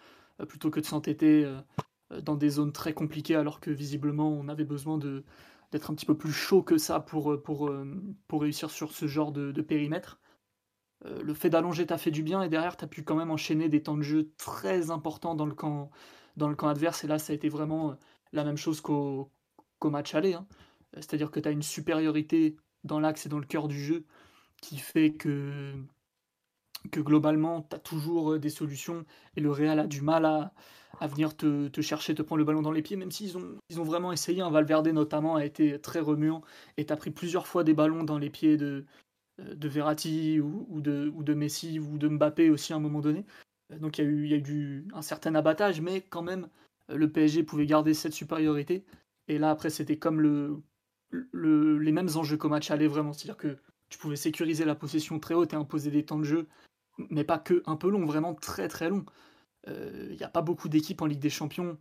plutôt 0.48 0.70
que 0.70 0.81
de 0.81 0.85
s'entêter 0.85 1.50
dans 2.22 2.37
des 2.37 2.50
zones 2.50 2.72
très 2.72 2.92
compliquées, 2.92 3.37
alors 3.37 3.61
que 3.61 3.70
visiblement, 3.70 4.31
on 4.31 4.48
avait 4.48 4.64
besoin 4.64 4.98
d'être 4.98 5.90
un 5.90 5.94
petit 5.94 6.07
peu 6.07 6.16
plus 6.16 6.33
chaud 6.33 6.62
que 6.62 6.78
ça 6.78 7.00
pour, 7.00 7.37
réussir 8.33 8.70
sur 8.70 8.92
ce 8.92 9.07
genre 9.07 9.33
de, 9.33 9.62
périmètre. 9.62 10.20
Euh, 11.05 11.22
le 11.22 11.35
fait 11.35 11.50
d'allonger 11.50 11.87
t'a 11.87 11.98
fait 11.98 12.11
du 12.11 12.22
bien 12.22 12.42
et 12.42 12.48
derrière 12.48 12.76
tu 12.76 12.85
as 12.85 12.88
pu 12.88 13.02
quand 13.02 13.16
même 13.16 13.31
enchaîner 13.31 13.68
des 13.68 13.83
temps 13.83 13.96
de 13.96 14.02
jeu 14.02 14.31
très 14.37 14.90
importants 14.90 15.35
dans 15.35 15.46
le 15.46 15.55
camp, 15.55 15.90
dans 16.37 16.48
le 16.48 16.55
camp 16.55 16.68
adverse 16.68 17.02
et 17.05 17.07
là 17.07 17.18
ça 17.18 17.33
a 17.33 17.37
été 17.37 17.48
vraiment 17.48 17.90
euh, 17.90 17.94
la 18.33 18.44
même 18.44 18.57
chose 18.57 18.81
qu'au 18.81 19.31
match 19.83 20.14
aller. 20.14 20.35
Hein. 20.35 20.46
C'est-à-dire 20.94 21.31
que 21.31 21.40
tu 21.40 21.48
as 21.48 21.52
une 21.52 21.62
supériorité 21.62 22.57
dans 22.85 23.00
l'axe 23.00 23.26
et 23.26 23.28
dans 23.28 23.38
le 23.38 23.46
cœur 23.46 23.68
du 23.68 23.81
jeu 23.83 24.05
qui 24.61 24.78
fait 24.78 25.12
que, 25.12 25.74
que 26.90 27.00
globalement 27.00 27.62
tu 27.62 27.76
as 27.76 27.78
toujours 27.78 28.33
euh, 28.33 28.38
des 28.38 28.50
solutions 28.50 29.05
et 29.37 29.40
le 29.40 29.50
Real 29.50 29.78
a 29.78 29.87
du 29.87 30.02
mal 30.02 30.24
à, 30.24 30.52
à 31.00 31.07
venir 31.07 31.37
te, 31.37 31.68
chercher, 31.81 32.14
te 32.14 32.22
prendre 32.22 32.38
le 32.38 32.44
ballon 32.44 32.62
dans 32.62 32.72
les 32.72 32.83
pieds, 32.83 32.96
même 32.96 33.11
s'ils 33.11 33.37
ont, 33.37 33.59
ils 33.70 33.81
ont 33.81 33.85
vraiment 33.85 34.12
essayé. 34.12 34.42
Hein. 34.42 34.50
Valverde 34.50 34.88
notamment 34.88 35.37
a 35.37 35.44
été 35.44 35.81
très 35.81 36.00
remuant 36.00 36.42
et 36.76 36.87
tu 36.87 36.92
as 36.92 36.96
pris 36.96 37.11
plusieurs 37.11 37.46
fois 37.46 37.64
des 37.64 37.74
ballons 37.74 38.05
dans 38.05 38.18
les 38.18 38.31
pieds 38.31 38.57
de, 38.57 38.85
euh, 39.40 39.55
de 39.55 39.68
Verratti 39.68 40.40
ou, 40.40 40.81
de, 40.81 41.12
ou 41.14 41.22
de 41.22 41.35
Messi 41.35 41.78
ou 41.78 41.98
de 41.98 42.09
Mbappé 42.09 42.50
aussi 42.50 42.72
à 42.72 42.76
un 42.76 42.81
moment 42.81 43.00
donné. 43.00 43.24
Euh, 43.72 43.78
donc 43.78 43.98
il 43.98 44.05
y 44.05 44.07
a 44.07 44.11
eu, 44.11 44.26
y 44.28 44.35
a 44.35 44.37
eu 44.37 44.87
un 44.94 45.02
certain 45.02 45.35
abattage, 45.35 45.81
mais 45.81 46.02
quand 46.02 46.22
même, 46.22 46.48
le 46.88 47.11
PSG 47.11 47.42
pouvait 47.42 47.66
garder 47.66 47.94
cette 47.94 48.12
supériorité. 48.12 48.85
Et 49.28 49.38
là, 49.38 49.50
après, 49.50 49.70
c'était 49.70 49.96
comme 49.98 50.20
le, 50.20 50.61
le, 51.12 51.79
les 51.79 51.92
mêmes 51.92 52.09
enjeux 52.16 52.37
qu'au 52.37 52.48
match 52.48 52.70
aller, 52.70 52.88
vraiment. 52.88 53.12
C'est-à-dire 53.12 53.37
que 53.37 53.59
tu 53.88 53.98
pouvais 53.98 54.16
sécuriser 54.16 54.64
la 54.64 54.75
possession 54.75 55.18
très 55.20 55.35
haute 55.35 55.53
et 55.53 55.57
imposer 55.57 55.90
des 55.90 56.05
temps 56.05 56.18
de 56.18 56.25
jeu, 56.25 56.48
mais 57.11 57.25
pas 57.25 57.38
que 57.38 57.62
un 57.66 57.77
peu 57.77 57.90
long, 57.90 58.05
vraiment 58.05 58.35
très 58.35 58.68
très 58.68 58.88
long. 58.88 59.05
Il 59.66 60.16
n'y 60.16 60.25
a 60.25 60.29
pas 60.29 60.42
beaucoup 60.42 60.68
d'équipes 60.68 61.03
en 61.03 61.07
Ligue 61.07 61.20
des 61.20 61.31
Champions, 61.31 61.79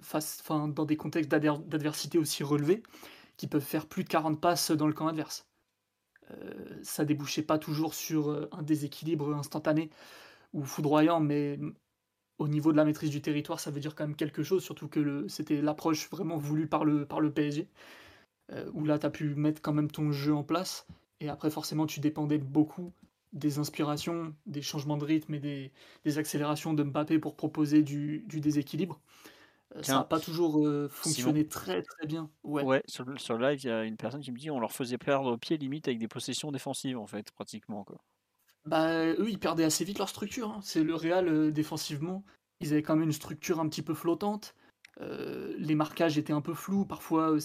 face, 0.00 0.42
dans 0.48 0.84
des 0.84 0.96
contextes 0.96 1.30
d'adversité 1.30 2.18
aussi 2.18 2.42
relevés, 2.42 2.82
qui 3.36 3.46
peuvent 3.46 3.62
faire 3.62 3.86
plus 3.86 4.04
de 4.04 4.08
40 4.08 4.40
passes 4.40 4.70
dans 4.70 4.86
le 4.86 4.94
camp 4.94 5.08
adverse. 5.08 5.46
Euh, 6.30 6.80
ça 6.82 7.04
débouchait 7.04 7.42
pas 7.42 7.58
toujours 7.58 7.94
sur 7.94 8.30
euh, 8.30 8.48
un 8.52 8.62
déséquilibre 8.62 9.34
instantané 9.34 9.90
ou 10.52 10.64
foudroyant, 10.64 11.20
mais 11.20 11.58
au 12.38 12.48
niveau 12.48 12.72
de 12.72 12.76
la 12.76 12.84
maîtrise 12.84 13.10
du 13.10 13.20
territoire, 13.20 13.60
ça 13.60 13.70
veut 13.70 13.80
dire 13.80 13.94
quand 13.94 14.06
même 14.06 14.16
quelque 14.16 14.42
chose, 14.42 14.62
surtout 14.62 14.88
que 14.88 15.26
c'était 15.28 15.60
l'approche 15.60 16.08
vraiment 16.10 16.36
voulue 16.36 16.66
par 16.66 16.84
le 16.84 17.30
PSG, 17.32 17.68
euh, 18.52 18.70
où 18.72 18.84
là, 18.84 18.98
tu 18.98 19.06
as 19.06 19.10
pu 19.10 19.34
mettre 19.34 19.62
quand 19.62 19.72
même 19.72 19.90
ton 19.90 20.12
jeu 20.12 20.34
en 20.34 20.42
place, 20.42 20.86
et 21.20 21.28
après, 21.28 21.50
forcément, 21.50 21.86
tu 21.86 22.00
dépendais 22.00 22.38
beaucoup 22.38 22.92
des 23.32 23.58
inspirations, 23.58 24.34
des 24.46 24.62
changements 24.62 24.96
de 24.96 25.04
rythme 25.04 25.34
et 25.34 25.40
des, 25.40 25.72
des 26.04 26.18
accélérations 26.18 26.72
de 26.72 26.82
Mbappé 26.82 27.18
pour 27.18 27.36
proposer 27.36 27.82
du, 27.82 28.24
du 28.28 28.40
déséquilibre. 28.40 29.00
Euh, 29.76 29.82
ça 29.82 29.94
n'a 29.94 30.04
pas 30.04 30.20
toujours 30.20 30.64
euh, 30.64 30.88
fonctionné 30.88 31.46
très 31.46 31.82
très 31.82 32.06
bien. 32.06 32.30
Ouais, 32.44 32.62
ouais 32.62 32.82
sur, 32.86 33.04
sur, 33.20 33.36
le 33.36 33.48
live, 33.48 33.60
il 33.64 33.66
y 33.66 33.70
a 33.70 33.84
une 33.84 33.96
personne 33.96 34.20
qui 34.20 34.30
me 34.30 34.38
dit 34.38 34.50
on 34.50 34.60
leur 34.60 34.72
faisait 34.72 34.98
perdre 34.98 35.36
pied 35.36 35.56
limite 35.56 35.88
avec 35.88 35.98
des 35.98 36.08
possessions 36.08 36.52
défensives, 36.52 36.98
en 36.98 37.06
fait, 37.06 37.32
pratiquement. 37.32 37.82
Quoi. 37.84 37.98
Bah, 38.66 39.04
eux, 39.04 39.28
ils 39.28 39.38
perdaient 39.38 39.64
assez 39.64 39.84
vite 39.84 39.98
leur 39.98 40.08
structure. 40.08 40.50
Hein. 40.50 40.60
C'est 40.62 40.84
le 40.84 40.94
Real 40.94 41.28
euh, 41.28 41.50
défensivement. 41.50 42.24
Ils 42.60 42.72
avaient 42.72 42.82
quand 42.82 42.94
même 42.94 43.04
une 43.04 43.12
structure 43.12 43.58
un 43.58 43.68
petit 43.68 43.82
peu 43.82 43.94
flottante. 43.94 44.54
les 45.00 45.74
marquages 45.74 46.18
étaient 46.18 46.32
un 46.32 46.40
peu 46.40 46.54
flous. 46.54 46.86
Parfois, 46.86 47.40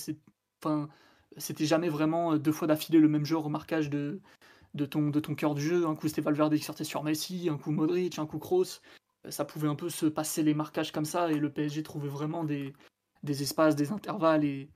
enfin, 0.63 0.89
c'était 1.37 1.65
jamais 1.65 1.89
vraiment 1.89 2.37
deux 2.37 2.51
fois 2.51 2.67
d'affilée 2.67 2.99
le 2.99 3.07
même 3.07 3.25
genre 3.25 3.45
au 3.45 3.49
marquage 3.49 3.89
de, 3.89 4.19
de 4.73 4.85
ton, 4.85 5.09
de 5.09 5.19
cœur 5.19 5.55
du 5.55 5.61
jeu. 5.61 5.87
Un 5.87 5.95
coup, 5.95 6.07
c'était 6.07 6.21
Valverde 6.21 6.55
qui 6.55 6.63
sortait 6.63 6.83
sur 6.83 7.03
Messi, 7.03 7.49
un 7.49 7.57
coup 7.57 7.71
Modric, 7.71 8.19
un 8.19 8.25
coup 8.25 8.39
Kroos 8.39 8.81
ça 9.27 9.45
pouvait 9.45 9.67
un 9.67 9.75
peu 9.75 9.89
se 9.89 10.05
passer 10.05 10.43
les 10.43 10.53
marquages 10.53 10.91
comme 10.91 11.05
ça 11.05 11.31
et 11.31 11.37
le 11.37 11.51
PSG 11.51 11.83
trouvait 11.83 12.09
vraiment 12.09 12.43
des, 12.43 12.73
espaces, 13.27 13.75
des 13.75 13.91
intervalles 13.91 14.45
et, 14.45 14.69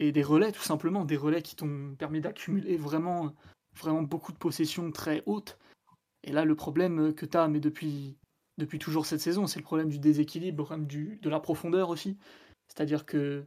des 0.00 0.22
relais 0.22 0.52
tout 0.52 0.62
simplement, 0.62 1.04
des 1.04 1.16
relais 1.16 1.42
qui 1.42 1.56
t'ont 1.56 1.94
permis 1.98 2.20
d'accumuler 2.20 2.76
vraiment, 2.76 3.34
vraiment 3.76 4.02
beaucoup 4.02 4.32
de 4.32 4.38
possessions 4.38 4.90
très 4.90 5.22
hautes. 5.26 5.58
Et 6.22 6.32
là, 6.32 6.44
le 6.44 6.56
problème 6.56 7.14
que 7.14 7.26
tu 7.26 7.36
as, 7.36 7.48
mais 7.48 7.60
depuis, 7.60 8.16
depuis 8.58 8.78
toujours 8.78 9.06
cette 9.06 9.20
saison, 9.20 9.46
c'est 9.46 9.58
le 9.58 9.64
problème 9.64 9.88
du 9.88 9.98
déséquilibre, 9.98 10.76
du, 10.78 11.18
de 11.22 11.30
la 11.30 11.40
profondeur 11.40 11.90
aussi. 11.90 12.18
C'est-à-dire 12.68 13.06
que 13.06 13.44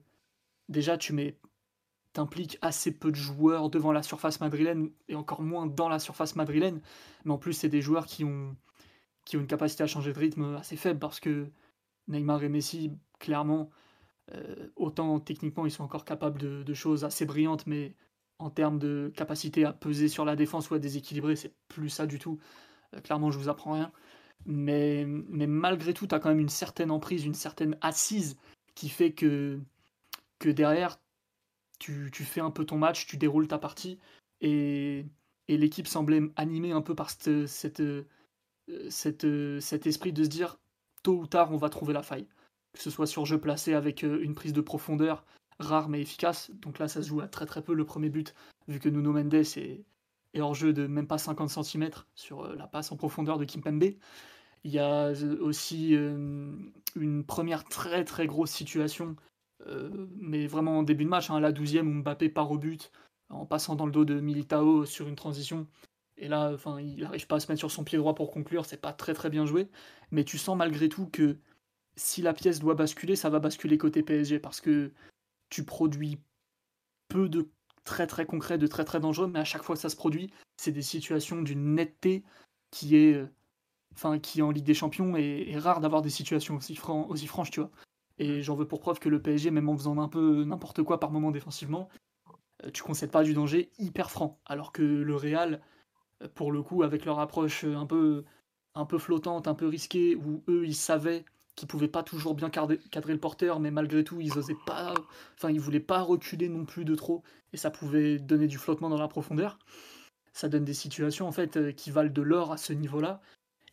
déjà, 0.70 0.98
tu 0.98 1.14
mets 1.14 1.38
impliques 2.20 2.58
assez 2.62 2.92
peu 2.92 3.12
de 3.12 3.16
joueurs 3.16 3.70
devant 3.70 3.92
la 3.92 4.04
surface 4.04 4.40
madrilène 4.40 4.90
et 5.08 5.16
encore 5.16 5.42
moins 5.42 5.66
dans 5.66 5.90
la 5.90 6.00
surface 6.00 6.36
madrilène. 6.36 6.82
Mais 7.26 7.32
en 7.32 7.38
plus, 7.38 7.54
c'est 7.54 7.70
des 7.70 7.82
joueurs 7.82 8.06
qui 8.06 8.24
ont, 8.24 8.56
qui 9.26 9.38
ont 9.38 9.42
une 9.42 9.48
capacité 9.48 9.84
à 9.84 9.88
changer 9.88 10.14
de 10.14 10.20
rythme 10.20 10.56
assez 10.56 10.78
faible 10.78 11.00
parce 11.00 11.20
que 11.20 11.48
Neymar 12.08 12.44
et 12.44 12.50
Messi, 12.50 12.92
clairement, 13.20 13.70
euh, 14.34 14.70
autant 14.76 15.20
techniquement 15.20 15.66
ils 15.66 15.72
sont 15.72 15.84
encore 15.84 16.04
capables 16.04 16.40
de, 16.40 16.74
choses 16.74 17.06
assez 17.06 17.26
brillantes, 17.26 17.66
mais 17.68 17.96
en 18.40 18.50
termes 18.50 18.78
de 18.80 19.12
capacité 19.16 19.66
à 19.66 19.74
peser 19.74 20.10
sur 20.10 20.26
la 20.26 20.36
défense 20.36 20.70
ou 20.70 20.76
à 20.76 20.80
déséquilibrer, 20.80 21.36
c'est 21.36 21.54
plus 21.68 21.90
ça 21.90 22.06
du 22.06 22.20
tout. 22.20 22.40
Euh, 22.96 23.02
clairement, 23.02 23.32
je 23.32 23.40
vous 23.40 23.50
apprends 23.50 23.74
rien. 23.74 23.92
Mais, 24.46 25.06
mais 25.08 25.48
malgré 25.48 25.94
tout, 25.94 26.08
tu 26.08 26.16
as 26.16 26.20
quand 26.20 26.30
même 26.30 26.40
une 26.40 26.50
certaine 26.50 26.92
emprise, 26.92 27.26
une 27.26 27.34
certaine 27.34 27.78
assise 27.82 28.38
qui 28.76 28.90
fait 28.90 29.12
que, 29.12 29.60
que 30.40 30.50
derrière, 30.50 31.00
tu, 31.80 32.10
fais 32.12 32.42
un 32.42 32.52
peu 32.52 32.66
ton 32.66 32.78
match, 32.78 33.08
tu 33.08 33.18
déroules 33.18 33.48
ta 33.48 33.58
partie 33.58 34.00
et, 34.42 35.06
l'équipe 35.48 35.88
semblait 35.88 36.22
animée 36.36 36.72
un 36.72 36.82
peu 36.82 36.94
par 36.94 37.10
euh, 37.28 37.48
euh, 37.80 39.60
cet 39.60 39.88
esprit 39.88 40.14
de 40.14 40.24
se 40.24 40.30
dire 40.30 40.60
tôt 41.04 41.20
ou 41.20 41.28
tard 41.28 41.52
on 41.54 41.58
va 41.58 41.70
trouver 41.70 41.94
la 41.94 42.04
faille. 42.04 42.28
Que 42.74 42.82
ce 42.82 42.90
soit 42.90 43.08
sur 43.08 43.26
jeu 43.26 43.40
placé 43.40 43.74
avec 43.74 44.04
euh, 44.04 44.22
une 44.22 44.36
prise 44.36 44.54
de 44.54 44.62
profondeur 44.62 45.26
rare 45.60 45.90
mais 45.90 46.02
efficace. 46.02 46.52
Donc 46.52 46.80
là 46.80 46.88
ça 46.88 47.02
se 47.02 47.08
joue 47.08 47.22
à 47.22 47.28
très 47.28 47.46
très 47.46 47.62
peu 47.62 47.74
le 47.74 47.86
premier 47.86 48.10
but, 48.10 48.36
vu 48.68 48.80
que 48.80 48.90
Nuno 48.90 49.14
Mendes 49.14 49.34
est, 49.34 49.86
hors 50.38 50.54
jeu 50.54 50.74
de 50.74 50.86
même 50.86 51.08
pas 51.08 51.18
50 51.18 51.50
cm 51.50 51.90
sur 52.14 52.54
la 52.54 52.68
passe 52.68 52.92
en 52.92 52.98
profondeur 52.98 53.38
de 53.38 53.46
Kimpembe. 53.46 53.96
Il 54.64 54.72
y 54.72 54.80
a 54.80 55.14
aussi 55.40 55.94
une 55.94 57.24
première 57.26 57.64
très 57.64 58.04
très 58.04 58.28
grosse 58.28 58.52
situation, 58.52 59.16
mais 59.66 60.48
vraiment 60.48 60.80
en 60.80 60.84
début 60.84 61.04
de 61.04 61.10
match, 61.10 61.30
hein, 61.30 61.40
la 61.40 61.52
12e 61.52 61.88
où 61.88 62.02
Mbappé 62.02 62.30
part 62.30 62.52
au 62.52 62.58
but 62.58 62.92
en 63.30 63.46
passant 63.46 63.76
dans 63.76 63.86
le 63.86 63.92
dos 63.92 64.06
de 64.06 64.20
Militao 64.20 64.86
sur 64.86 65.08
une 65.08 65.16
transition. 65.16 65.68
Et 66.18 66.28
là, 66.28 66.52
enfin, 66.54 66.80
il 66.80 67.02
n'arrive 67.02 67.28
pas 67.28 67.36
à 67.36 67.40
se 67.40 67.52
mettre 67.52 67.60
sur 67.60 67.72
son 67.72 67.84
pied 67.84 67.98
droit 67.98 68.16
pour 68.16 68.32
conclure, 68.32 68.66
c'est 68.66 68.82
pas 68.82 68.94
très 68.94 69.14
très 69.14 69.30
bien 69.30 69.46
joué. 69.46 69.70
Mais 70.12 70.24
tu 70.24 70.38
sens 70.38 70.58
malgré 70.58 70.90
tout 70.90 71.08
que 71.08 71.38
si 71.96 72.22
la 72.22 72.34
pièce 72.34 72.60
doit 72.60 72.76
basculer, 72.76 73.16
ça 73.16 73.30
va 73.30 73.40
basculer 73.40 73.78
côté 73.78 74.04
PSG 74.04 74.40
parce 74.40 74.62
que 74.62 74.92
tu 75.50 75.64
produis 75.64 76.20
peu 77.10 77.30
de 77.30 77.50
très 77.84 78.08
très 78.08 78.26
concrets, 78.26 78.58
de 78.58 78.68
très 78.68 78.86
très 78.86 79.00
dangereux, 79.00 79.28
mais 79.28 79.40
à 79.40 79.46
chaque 79.46 79.64
fois 79.64 79.76
que 79.76 79.82
ça 79.82 79.90
se 79.90 79.96
produit, 79.96 80.32
c'est 80.58 80.72
des 80.72 80.82
situations 80.82 81.42
d'une 81.42 81.76
netteté 81.76 82.24
qui 82.72 82.96
est, 82.98 83.14
euh, 83.14 83.28
enfin, 83.94 84.20
qui 84.20 84.42
en 84.42 84.52
Ligue 84.52 84.66
des 84.66 84.74
Champions 84.74 85.16
est, 85.16 85.58
rare 85.58 85.80
d'avoir 85.80 86.02
des 86.02 86.10
situations 86.10 86.58
aussi 86.58 87.28
franches, 87.28 87.52
tu 87.52 87.62
vois. 87.62 87.72
Et 88.20 88.42
j'en 88.42 88.56
veux 88.56 88.68
pour 88.68 88.80
preuve 88.80 89.00
que 89.00 89.10
le 89.10 89.22
PSG, 89.22 89.52
même 89.52 89.70
en 89.70 89.78
faisant 89.78 89.98
un 90.00 90.08
peu 90.08 90.44
n'importe 90.44 90.84
quoi 90.84 91.00
par 91.00 91.12
moment 91.12 91.32
défensivement, 91.32 91.90
euh, 92.64 92.72
tu 92.72 92.84
concèdes 92.84 93.12
pas 93.12 93.24
du 93.24 93.34
danger 93.34 93.72
hyper 93.78 94.12
franc. 94.12 94.40
Alors 94.46 94.72
que 94.72 94.82
le 94.82 95.16
Real, 95.16 95.62
pour 96.36 96.52
le 96.52 96.62
coup, 96.64 96.84
avec 96.84 97.06
leur 97.06 97.20
approche 97.20 97.64
un 97.64 97.86
peu, 97.86 98.24
un 98.76 98.86
peu 98.86 98.98
flottante, 98.98 99.48
un 99.48 99.56
peu 99.56 99.68
risquée, 99.68 100.16
où 100.16 100.44
eux, 100.48 100.66
ils 100.66 100.76
savaient 100.76 101.26
qu'ils 101.56 101.68
pouvaient 101.68 101.88
pas 101.88 102.04
toujours 102.04 102.36
bien 102.36 102.50
cadrer, 102.50 102.80
le 102.94 103.20
porteur, 103.20 103.60
mais 103.60 103.72
malgré 103.72 104.04
tout, 104.04 104.22
ils 104.22 104.38
osaient 104.38 104.58
pas, 104.68 104.94
enfin, 105.36 105.50
ils 105.50 105.60
voulaient 105.60 105.80
pas 105.80 106.02
reculer 106.02 106.50
non 106.50 106.66
plus 106.66 106.86
de 106.86 106.94
trop, 106.94 107.24
et 107.52 107.58
ça 107.58 107.72
pouvait 107.72 108.20
donner 108.20 108.48
du 108.48 108.60
flottement 108.60 108.90
dans 108.90 109.00
la 109.00 109.08
profondeur. 109.08 109.58
Ça 110.34 110.50
donne 110.50 110.66
des 110.66 110.76
situations, 110.76 111.28
en 111.28 111.32
fait, 111.32 111.58
euh, 111.58 111.72
qui 111.72 111.90
valent 111.90 112.12
de 112.12 112.22
l'or 112.22 112.52
à 112.52 112.58
ce 112.58 112.74
niveau-là, 112.74 113.22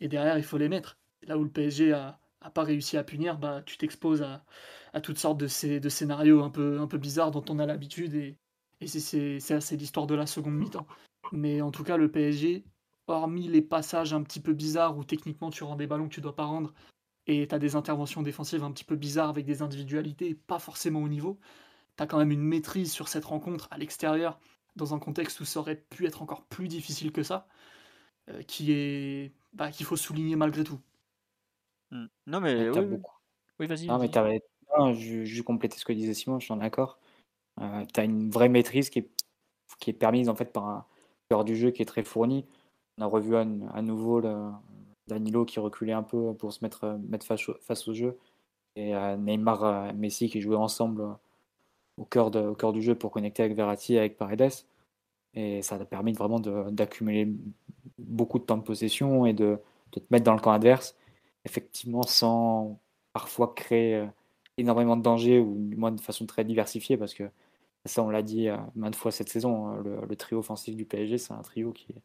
et 0.00 0.08
derrière, 0.08 0.38
il 0.38 0.44
faut 0.44 0.56
les 0.56 0.70
mettre. 0.70 0.96
Là 1.26 1.36
où 1.36 1.44
le 1.44 1.50
PSG 1.50 1.92
a, 1.92 2.18
pas 2.50 2.62
réussi 2.64 2.96
à 2.96 3.04
punir, 3.04 3.38
bah, 3.38 3.62
tu 3.64 3.76
t'exposes 3.78 4.22
à, 4.22 5.00
toutes 5.00 5.18
sortes 5.18 5.38
de, 5.38 5.48
scénarios 5.48 6.42
un 6.42 6.50
peu, 6.50 6.78
un 6.80 6.86
peu 6.86 6.98
bizarres 6.98 7.30
dont 7.30 7.44
on 7.48 7.58
a 7.58 7.66
l'habitude, 7.66 8.14
et, 8.14 8.36
et 8.80 8.86
c'est 8.86 9.76
l'histoire 9.76 10.06
de 10.06 10.14
la 10.14 10.26
seconde 10.26 10.56
mi-temps. 10.56 10.86
Mais 11.32 11.60
en 11.60 11.70
tout 11.70 11.84
cas, 11.84 11.96
le 11.96 12.10
PSG, 12.10 12.64
hormis 13.06 13.48
les 13.48 13.62
passages 13.62 14.12
un 14.12 14.22
petit 14.22 14.40
peu 14.40 14.52
bizarres 14.52 14.96
où 14.96 15.04
techniquement 15.04 15.50
tu 15.50 15.64
rends 15.64 15.76
des 15.76 15.86
ballons 15.86 16.08
que 16.08 16.14
tu 16.14 16.20
dois 16.20 16.36
pas 16.36 16.44
rendre 16.44 16.72
et 17.26 17.46
tu 17.46 17.54
as 17.54 17.58
des 17.58 17.76
interventions 17.76 18.22
défensives 18.22 18.64
un 18.64 18.72
petit 18.72 18.84
peu 18.84 18.96
bizarres 18.96 19.30
avec 19.30 19.46
des 19.46 19.62
individualités 19.62 20.34
pas 20.34 20.58
forcément 20.58 21.02
au 21.02 21.08
niveau, 21.08 21.38
tu 21.96 22.02
as 22.02 22.06
quand 22.06 22.18
même 22.18 22.32
une 22.32 22.42
maîtrise 22.42 22.92
sur 22.92 23.08
cette 23.08 23.24
rencontre 23.24 23.68
à 23.70 23.78
l'extérieur 23.78 24.38
dans 24.76 24.94
un 24.94 24.98
contexte 24.98 25.40
où 25.40 25.44
ça 25.44 25.60
aurait 25.60 25.76
pu 25.76 26.06
être 26.06 26.22
encore 26.22 26.44
plus 26.46 26.68
difficile 26.68 27.12
que 27.12 27.22
ça, 27.22 27.46
euh, 28.30 28.42
qui 28.42 28.72
est 28.72 29.32
bah, 29.52 29.70
qu'il 29.70 29.86
faut 29.86 29.96
souligner 29.96 30.36
malgré 30.36 30.64
tout. 30.64 30.80
Mmh. 31.90 32.06
Non, 32.26 32.40
mais 32.40 32.70
T'as 32.70 32.80
oui, 32.80 32.86
beaucoup. 32.86 33.14
Oui, 33.58 33.66
vas-y, 33.66 33.86
Non, 33.86 33.94
mais 33.94 34.06
vas-y. 34.06 34.10
t'avais... 34.10 34.42
je, 34.94 35.24
je 35.24 35.42
complétais 35.42 35.78
ce 35.78 35.84
que 35.84 35.92
disait 35.92 36.14
Simon, 36.14 36.40
je 36.40 36.44
suis 36.46 36.54
en 36.54 36.60
accord. 36.60 36.98
Euh, 37.60 37.84
tu 37.92 38.00
as 38.00 38.04
une 38.04 38.30
vraie 38.30 38.48
maîtrise 38.48 38.90
qui 38.90 39.00
est, 39.00 39.10
qui 39.78 39.90
est 39.90 39.94
permise 39.94 40.28
en 40.28 40.34
fait 40.34 40.52
par 40.52 40.68
un 40.68 40.86
cœur 41.28 41.44
du 41.44 41.56
jeu 41.56 41.70
qui 41.70 41.82
est 41.82 41.86
très 41.86 42.02
fourni. 42.02 42.46
On 42.98 43.02
a 43.02 43.06
revu 43.06 43.36
à, 43.36 43.40
à 43.72 43.82
nouveau 43.82 44.20
le, 44.20 44.50
Danilo 45.06 45.44
qui 45.44 45.60
reculait 45.60 45.92
un 45.92 46.02
peu 46.02 46.34
pour 46.34 46.52
se 46.52 46.64
mettre, 46.64 46.98
mettre 47.08 47.26
face, 47.26 47.48
au, 47.48 47.54
face 47.60 47.86
au 47.88 47.94
jeu. 47.94 48.18
Et 48.76 48.94
euh, 48.94 49.16
Neymar 49.16 49.90
et 49.90 49.92
Messi 49.92 50.28
qui 50.28 50.40
jouaient 50.40 50.56
ensemble 50.56 51.02
euh, 51.02 51.12
au 51.98 52.04
cœur, 52.04 52.30
de, 52.30 52.40
au 52.40 52.54
cœur 52.54 52.72
du 52.72 52.82
jeu 52.82 52.94
pour 52.94 53.10
connecter 53.10 53.42
avec 53.42 53.56
Verratti 53.56 53.94
et 53.94 53.98
avec 53.98 54.16
Paredes. 54.16 54.50
Et 55.34 55.62
ça 55.62 55.76
a 55.76 55.84
permis 55.84 56.12
vraiment 56.12 56.40
d'accumuler 56.40 57.28
beaucoup 57.98 58.38
de 58.38 58.44
temps 58.44 58.56
de 58.56 58.62
possession 58.62 59.26
et 59.26 59.32
de, 59.32 59.58
de, 59.92 60.00
te 60.00 60.06
mettre 60.10 60.24
dans 60.24 60.34
le 60.34 60.40
camp 60.40 60.52
adverse, 60.52 60.96
effectivement, 61.44 62.02
sans 62.04 62.80
parfois 63.12 63.54
créer 63.54 63.96
euh, 63.96 64.06
énormément 64.58 64.96
de 64.96 65.02
danger 65.02 65.40
ou 65.40 65.56
du 65.58 65.76
moins 65.76 65.92
de 65.92 66.00
façon 66.00 66.26
très 66.26 66.44
diversifiée, 66.44 66.96
parce 66.96 67.14
que 67.14 67.24
ça, 67.86 68.02
on 68.02 68.10
l'a 68.10 68.22
dit 68.22 68.48
euh, 68.48 68.56
maintes 68.76 68.96
fois 68.96 69.12
cette 69.12 69.28
saison, 69.28 69.68
hein, 69.68 69.82
le, 69.84 70.06
le 70.06 70.16
trio 70.16 70.38
offensif 70.38 70.76
du 70.76 70.84
PSG, 70.86 71.18
c'est 71.18 71.34
un 71.34 71.42
trio 71.42 71.72
qui 71.72 71.92
est 71.92 72.02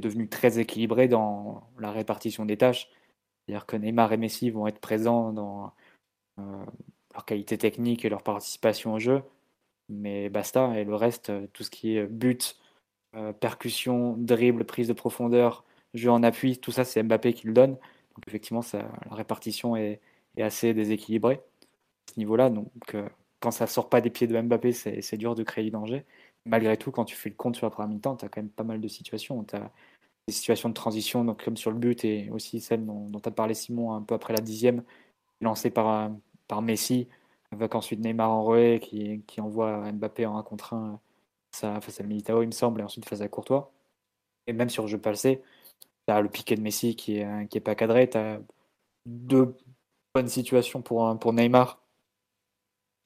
devenu 0.00 0.28
très 0.28 0.58
équilibré 0.58 1.08
dans 1.08 1.68
la 1.78 1.92
répartition 1.92 2.46
des 2.46 2.56
tâches. 2.56 2.88
C'est-à-dire 3.46 3.66
que 3.66 3.76
Neymar 3.76 4.12
et 4.12 4.16
Messi 4.16 4.50
vont 4.50 4.66
être 4.66 4.80
présents 4.80 5.32
dans 5.32 5.72
euh, 6.38 6.64
leur 7.14 7.24
qualité 7.24 7.58
technique 7.58 8.04
et 8.04 8.08
leur 8.08 8.22
participation 8.22 8.94
au 8.94 8.98
jeu, 8.98 9.22
mais 9.88 10.30
basta. 10.30 10.78
Et 10.78 10.84
le 10.84 10.94
reste, 10.94 11.32
tout 11.52 11.64
ce 11.64 11.70
qui 11.70 11.96
est 11.96 12.06
but, 12.06 12.56
euh, 13.16 13.32
percussion, 13.32 14.14
dribble, 14.16 14.64
prise 14.64 14.88
de 14.88 14.92
profondeur, 14.92 15.64
jeu 15.94 16.10
en 16.10 16.22
appui, 16.22 16.58
tout 16.58 16.72
ça, 16.72 16.84
c'est 16.84 17.02
Mbappé 17.02 17.32
qui 17.34 17.46
le 17.48 17.52
donne. 17.52 17.76
Donc 18.20 18.28
effectivement, 18.28 18.60
la 18.72 19.14
répartition 19.14 19.76
est, 19.76 20.00
assez 20.38 20.74
déséquilibrée 20.74 21.34
à 21.34 22.12
ce 22.14 22.18
niveau-là. 22.18 22.50
Donc 22.50 22.94
euh, 22.94 23.08
quand 23.40 23.50
ça 23.50 23.66
sort 23.66 23.88
pas 23.88 24.00
des 24.00 24.10
pieds 24.10 24.26
de 24.26 24.40
Mbappé, 24.40 24.72
c'est 24.72 25.16
dur 25.16 25.34
de 25.34 25.42
créer 25.42 25.64
du 25.64 25.70
danger. 25.70 26.04
Malgré 26.46 26.76
tout, 26.76 26.90
quand 26.90 27.04
tu 27.04 27.16
fais 27.16 27.30
le 27.30 27.34
compte 27.34 27.56
sur 27.56 27.66
la 27.66 27.70
première 27.70 27.88
mi-temps, 27.88 28.16
tu 28.16 28.24
as 28.24 28.28
quand 28.28 28.40
même 28.40 28.50
pas 28.50 28.64
mal 28.64 28.80
de 28.80 28.88
situations. 28.88 29.42
Tu 29.44 29.56
as 29.56 29.70
des 30.28 30.32
situations 30.34 30.68
de 30.68 30.74
transition, 30.74 31.24
donc 31.24 31.44
comme 31.44 31.56
sur 31.56 31.70
le 31.70 31.78
but, 31.78 32.04
et 32.04 32.30
aussi 32.30 32.60
celle 32.60 32.86
dont, 32.86 33.08
dont 33.08 33.20
as 33.24 33.30
parlé 33.30 33.54
Simon 33.54 33.92
un 33.94 34.02
peu 34.02 34.14
après 34.14 34.34
la 34.34 34.40
dixième, 34.40 34.84
lancée 35.40 35.70
par, 35.70 36.10
Messi, 36.62 37.08
avec 37.52 37.74
ensuite 37.74 38.00
Neymar 38.00 38.30
en 38.30 38.44
relais 38.44 38.80
qui, 38.80 39.40
envoie 39.40 39.90
Mbappé 39.92 40.26
en 40.26 40.36
1 40.38 40.42
contre 40.42 40.74
1 40.74 41.00
face 41.52 42.00
à 42.00 42.02
Militao, 42.04 42.42
il 42.42 42.46
me 42.46 42.52
semble, 42.52 42.80
et 42.80 42.84
ensuite 42.84 43.08
face 43.08 43.20
à 43.20 43.28
Courtois. 43.28 43.72
Et 44.46 44.52
même 44.52 44.70
sur 44.70 44.84
le 44.84 44.88
jeu 44.88 44.98
passé, 44.98 45.42
tu 46.16 46.22
le 46.22 46.28
piqué 46.28 46.56
de 46.56 46.60
Messi 46.62 46.96
qui 46.96 47.18
est, 47.18 47.48
qui 47.48 47.58
est 47.58 47.60
pas 47.60 47.74
cadré, 47.74 48.08
tu 48.10 48.18
as 48.18 48.40
deux 49.06 49.56
bonnes 50.14 50.28
situations 50.28 50.82
pour, 50.82 51.18
pour 51.18 51.32
Neymar, 51.32 51.82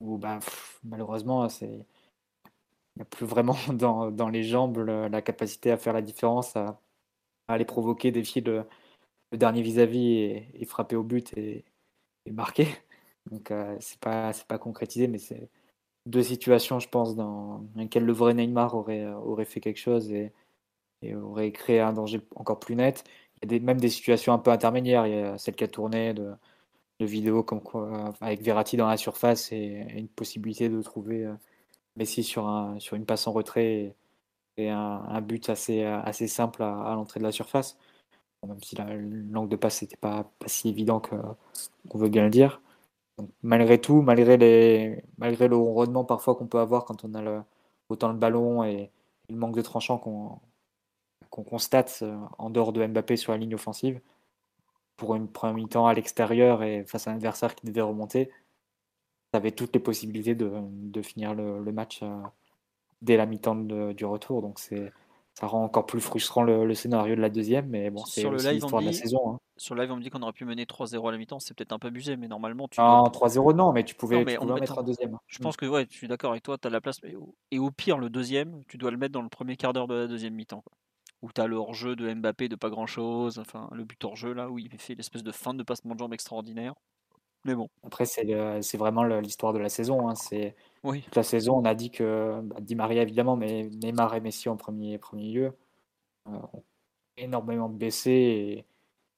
où 0.00 0.18
bah, 0.18 0.40
malheureusement, 0.84 1.48
il 1.62 1.84
n'y 2.96 3.02
a 3.02 3.04
plus 3.04 3.26
vraiment 3.26 3.56
dans, 3.72 4.10
dans 4.10 4.28
les 4.28 4.42
jambes 4.44 4.78
la 4.78 5.22
capacité 5.22 5.70
à 5.70 5.76
faire 5.76 5.92
la 5.92 6.02
différence, 6.02 6.56
à, 6.56 6.80
aller 7.48 7.64
provoquer, 7.64 8.10
défier 8.10 8.42
le, 8.42 8.64
le 9.32 9.38
dernier 9.38 9.62
vis-à-vis 9.62 10.12
et, 10.12 10.48
et, 10.54 10.64
frapper 10.66 10.96
au 10.96 11.02
but 11.02 11.36
et, 11.36 11.64
et 12.26 12.32
marquer. 12.32 12.68
Donc 13.30 13.50
euh, 13.50 13.76
c'est 13.80 14.00
pas 14.00 14.32
pas 14.48 14.58
concrétisé, 14.58 15.08
mais 15.08 15.18
c'est 15.18 15.50
deux 16.06 16.22
situations, 16.22 16.80
je 16.80 16.88
pense, 16.88 17.16
dans 17.16 17.64
lesquelles 17.76 18.04
le 18.04 18.12
vrai 18.12 18.34
Neymar 18.34 18.74
aurait 18.74 19.06
aurait 19.06 19.44
fait 19.46 19.60
quelque 19.60 19.78
chose 19.78 20.12
et, 20.12 20.32
et 21.04 21.14
aurait 21.14 21.52
créé 21.52 21.80
un 21.80 21.92
danger 21.92 22.20
encore 22.36 22.60
plus 22.60 22.76
net. 22.76 23.04
Il 23.42 23.52
y 23.52 23.56
a 23.56 23.60
même 23.60 23.80
des 23.80 23.90
situations 23.90 24.32
un 24.32 24.38
peu 24.38 24.50
intermédiaires. 24.50 25.06
Il 25.06 25.14
y 25.14 25.18
a 25.18 25.38
celle 25.38 25.54
qui 25.54 25.64
a 25.64 25.68
tourné 25.68 26.14
de, 26.14 26.32
de 27.00 27.06
vidéos 27.06 27.42
quoi, 27.44 28.14
avec 28.20 28.42
Verratti 28.42 28.76
dans 28.76 28.88
la 28.88 28.96
surface 28.96 29.52
et, 29.52 29.86
une 29.96 30.08
possibilité 30.08 30.68
de 30.68 30.80
trouver 30.82 31.26
euh, 31.26 31.34
Messi 31.96 32.24
sur 32.24 32.48
un 32.48 32.78
sur 32.80 32.96
une 32.96 33.06
passe 33.06 33.26
en 33.26 33.32
retrait 33.32 33.94
et, 34.56 34.70
un, 34.70 35.20
but 35.20 35.50
assez 35.50 35.84
assez 35.84 36.28
simple 36.28 36.62
à, 36.62 36.92
l'entrée 36.94 37.20
de 37.20 37.24
la 37.24 37.32
surface. 37.32 37.76
Même 38.46 38.62
si 38.62 38.76
l'angle 38.76 39.48
de 39.48 39.56
passe 39.56 39.82
n'était 39.82 39.96
pas, 39.96 40.24
pas 40.38 40.48
si 40.48 40.68
évident 40.68 41.00
qu'on 41.00 41.36
qu 41.90 41.98
veut 41.98 42.08
bien 42.10 42.24
le 42.24 42.30
dire. 42.30 42.60
Malgré 43.42 43.80
tout, 43.80 44.02
malgré, 44.02 44.36
les, 44.36 45.02
malgré 45.18 45.48
le 45.48 45.56
rendement 45.56 46.04
parfois 46.04 46.34
qu'on 46.36 46.46
peut 46.46 46.58
avoir 46.58 46.84
quand 46.84 47.04
on 47.04 47.14
a 47.14 47.44
autant 47.88 48.08
le 48.08 48.18
ballon 48.18 48.64
et, 48.64 48.90
et 49.28 49.32
le 49.32 49.38
manque 49.38 49.56
de 49.56 49.62
tranchant 49.62 49.98
qu'on 49.98 50.40
qu 51.34 51.42
constate 51.42 52.00
euh, 52.02 52.16
en 52.38 52.50
dehors 52.50 52.72
de 52.72 52.86
Mbappé 52.86 53.16
sur 53.16 53.32
la 53.32 53.38
ligne 53.38 53.54
offensive, 53.54 54.00
pour 54.96 55.14
une 55.16 55.28
première 55.28 55.56
mi-temps 55.56 55.86
à 55.86 55.94
l'extérieur 55.94 56.62
et 56.62 56.84
face 56.84 57.08
à 57.08 57.10
un 57.10 57.14
adversaire 57.14 57.54
qui 57.54 57.66
devait 57.66 57.80
remonter, 57.80 58.28
tu 59.32 59.36
avais 59.36 59.50
toutes 59.50 59.74
les 59.74 59.80
possibilités 59.80 60.34
de, 60.34 60.50
de 60.62 61.02
finir 61.02 61.34
le, 61.34 61.62
le 61.62 61.72
match 61.72 62.00
euh, 62.02 62.22
dès 63.02 63.16
la 63.16 63.26
mi-temps 63.26 63.56
du 63.56 64.04
retour. 64.04 64.42
Donc 64.42 64.58
c'est 64.60 64.92
ça 65.34 65.48
rend 65.48 65.64
encore 65.64 65.84
plus 65.84 66.00
frustrant 66.00 66.44
le, 66.44 66.64
le, 66.64 66.74
scénario 66.74 67.16
de 67.16 67.20
la 67.20 67.28
deuxième, 67.28 67.68
mais 67.68 67.90
bon, 67.90 68.04
c'est 68.04 68.22
l'histoire 68.22 68.80
de 68.80 68.86
la 68.86 68.92
saison. 68.92 69.32
Hein. 69.32 69.40
Sur 69.56 69.74
le 69.74 69.82
live, 69.82 69.90
on 69.90 69.96
me 69.96 70.02
dit 70.02 70.08
qu'on 70.08 70.22
aurait 70.22 70.32
pu 70.32 70.44
mener 70.44 70.64
3-0 70.64 71.08
à 71.08 71.10
la 71.10 71.18
mi-temps, 71.18 71.40
c'est 71.40 71.54
peut-être 71.54 71.72
un 71.72 71.80
peu 71.80 71.88
abusé, 71.88 72.16
mais 72.16 72.28
normalement. 72.28 72.68
Tu 72.68 72.80
non, 72.80 73.02
dois... 73.02 73.28
3-0, 73.28 73.52
non, 73.52 73.72
mais 73.72 73.82
tu 73.82 73.96
pouvais, 73.96 74.18
non, 74.18 74.24
mais 74.24 74.34
tu 74.34 74.38
pouvais 74.38 74.60
mettre 74.60 74.78
un 74.78 74.84
deuxième. 74.84 75.18
Je 75.26 75.40
pense 75.40 75.56
que 75.56 75.66
ouais, 75.66 75.88
je 75.90 75.96
suis 75.96 76.06
d'accord 76.06 76.30
avec 76.30 76.44
toi, 76.44 76.56
tu 76.56 76.68
as 76.68 76.70
la 76.70 76.80
place. 76.80 77.00
Et 77.50 77.58
au 77.58 77.70
pire, 77.72 77.98
le 77.98 78.10
deuxième, 78.10 78.62
tu 78.68 78.78
dois 78.78 78.92
le 78.92 78.96
mettre 78.96 79.12
dans 79.12 79.22
le 79.22 79.28
premier 79.28 79.56
quart 79.56 79.72
d'heure 79.72 79.88
de 79.88 79.94
la 79.94 80.06
deuxième 80.06 80.34
mi-temps. 80.34 80.62
Où 81.24 81.30
tu 81.34 81.40
as 81.40 81.46
le 81.46 81.56
hors-jeu 81.56 81.96
de 81.96 82.12
Mbappé 82.12 82.50
de 82.50 82.54
pas 82.54 82.68
grand-chose, 82.68 83.38
enfin, 83.38 83.70
le 83.72 83.82
but 83.84 84.04
hors-jeu, 84.04 84.34
là, 84.34 84.50
où 84.50 84.58
il 84.58 84.68
fait 84.78 84.94
l'espèce 84.94 85.22
de 85.22 85.32
fin 85.32 85.54
de 85.54 85.62
passement 85.62 85.94
de 85.94 85.98
jambe 85.98 86.12
extraordinaire. 86.12 86.74
Mais 87.46 87.54
bon. 87.54 87.70
Après, 87.82 88.04
c'est 88.04 88.76
vraiment 88.76 89.04
l'histoire 89.04 89.54
de 89.54 89.58
la 89.58 89.70
saison. 89.70 90.06
Hein. 90.06 90.14
C'est 90.16 90.54
oui. 90.82 91.00
toute 91.00 91.16
la 91.16 91.22
saison, 91.22 91.56
on 91.56 91.64
a 91.64 91.74
dit 91.74 91.90
que 91.90 92.42
bah, 92.42 92.56
Di 92.60 92.74
Maria 92.74 93.00
évidemment, 93.00 93.36
mais 93.36 93.70
Neymar 93.70 94.14
et 94.14 94.20
Messi 94.20 94.50
en 94.50 94.56
premier, 94.56 94.98
premier 94.98 95.32
lieu 95.32 95.56
euh, 96.28 96.32
ont 96.52 96.62
énormément 97.16 97.70
baissé 97.70 98.64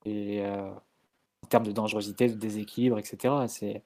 et, 0.05 0.09
et 0.37 0.45
euh, 0.45 0.71
en 1.43 1.47
termes 1.49 1.67
de 1.67 1.73
dangerosité, 1.73 2.29
de 2.29 2.35
déséquilibre, 2.35 3.01
etc. 3.01 3.35
C'est 3.49 3.83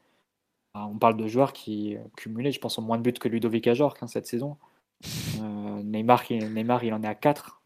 on 0.75 0.99
parle 0.99 1.17
de 1.17 1.27
joueurs 1.27 1.53
qui 1.53 1.97
cumulaient, 2.17 2.53
je 2.53 2.61
pense, 2.61 2.79
ont 2.79 2.83
moins 2.83 2.99
de 2.99 3.03
buts 3.03 3.13
que 3.13 3.29
Ludovic 3.29 3.67
Ajorc 3.67 3.97
hein, 4.03 4.07
cette 4.07 4.27
saison. 4.27 4.57
Euh, 5.41 5.83
Neymar, 5.83 6.31
il, 6.31 6.53
Neymar, 6.53 6.85
il 6.85 6.95
en 6.95 7.03
est 7.03 7.09
à 7.09 7.15
4. 7.15 7.60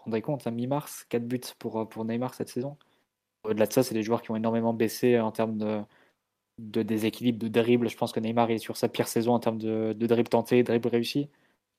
Vous 0.00 0.04
rendez 0.06 0.22
compte, 0.22 0.46
à 0.46 0.50
mi-mars, 0.50 1.04
4 1.10 1.26
buts 1.26 1.40
pour, 1.58 1.88
pour 1.88 2.04
Neymar 2.06 2.32
cette 2.34 2.48
saison. 2.48 2.76
Au-delà 3.44 3.66
de 3.66 3.72
ça, 3.72 3.82
c'est 3.82 3.94
des 3.94 4.02
joueurs 4.02 4.22
qui 4.22 4.30
ont 4.30 4.36
énormément 4.36 4.72
baissé 4.74 5.20
en 5.20 5.30
termes 5.32 5.58
de, 6.58 6.82
déséquilibre, 6.82 7.38
de 7.38 7.48
dribble. 7.48 7.88
Je 7.88 7.96
pense 7.96 8.12
que 8.12 8.20
Neymar 8.20 8.50
est 8.50 8.58
sur 8.58 8.76
sa 8.76 8.88
pire 8.88 9.08
saison 9.08 9.34
en 9.34 9.40
termes 9.40 9.58
de, 9.58 9.92
de 9.92 10.06
dribble 10.06 10.28
tenté, 10.28 10.62
dribble 10.62 10.88
réussi, 10.88 11.28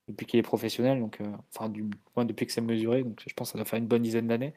depuis 0.07 0.26
qu'il 0.28 0.39
est 0.39 0.43
professionnel, 0.43 0.99
donc, 0.99 1.22
euh, 1.22 1.26
enfin, 1.53 1.69
du 1.69 1.86
moins 2.15 2.26
depuis 2.26 2.45
que 2.45 2.51
c'est 2.51 2.61
mesuré. 2.61 3.03
Donc, 3.03 3.24
je 3.28 3.34
pense 3.34 3.49
que 3.49 3.53
ça 3.53 3.57
doit 3.59 3.65
faire 3.65 3.80
une 3.80 3.88
bonne 3.88 4.03
dizaine 4.03 4.28
d'années. 4.28 4.53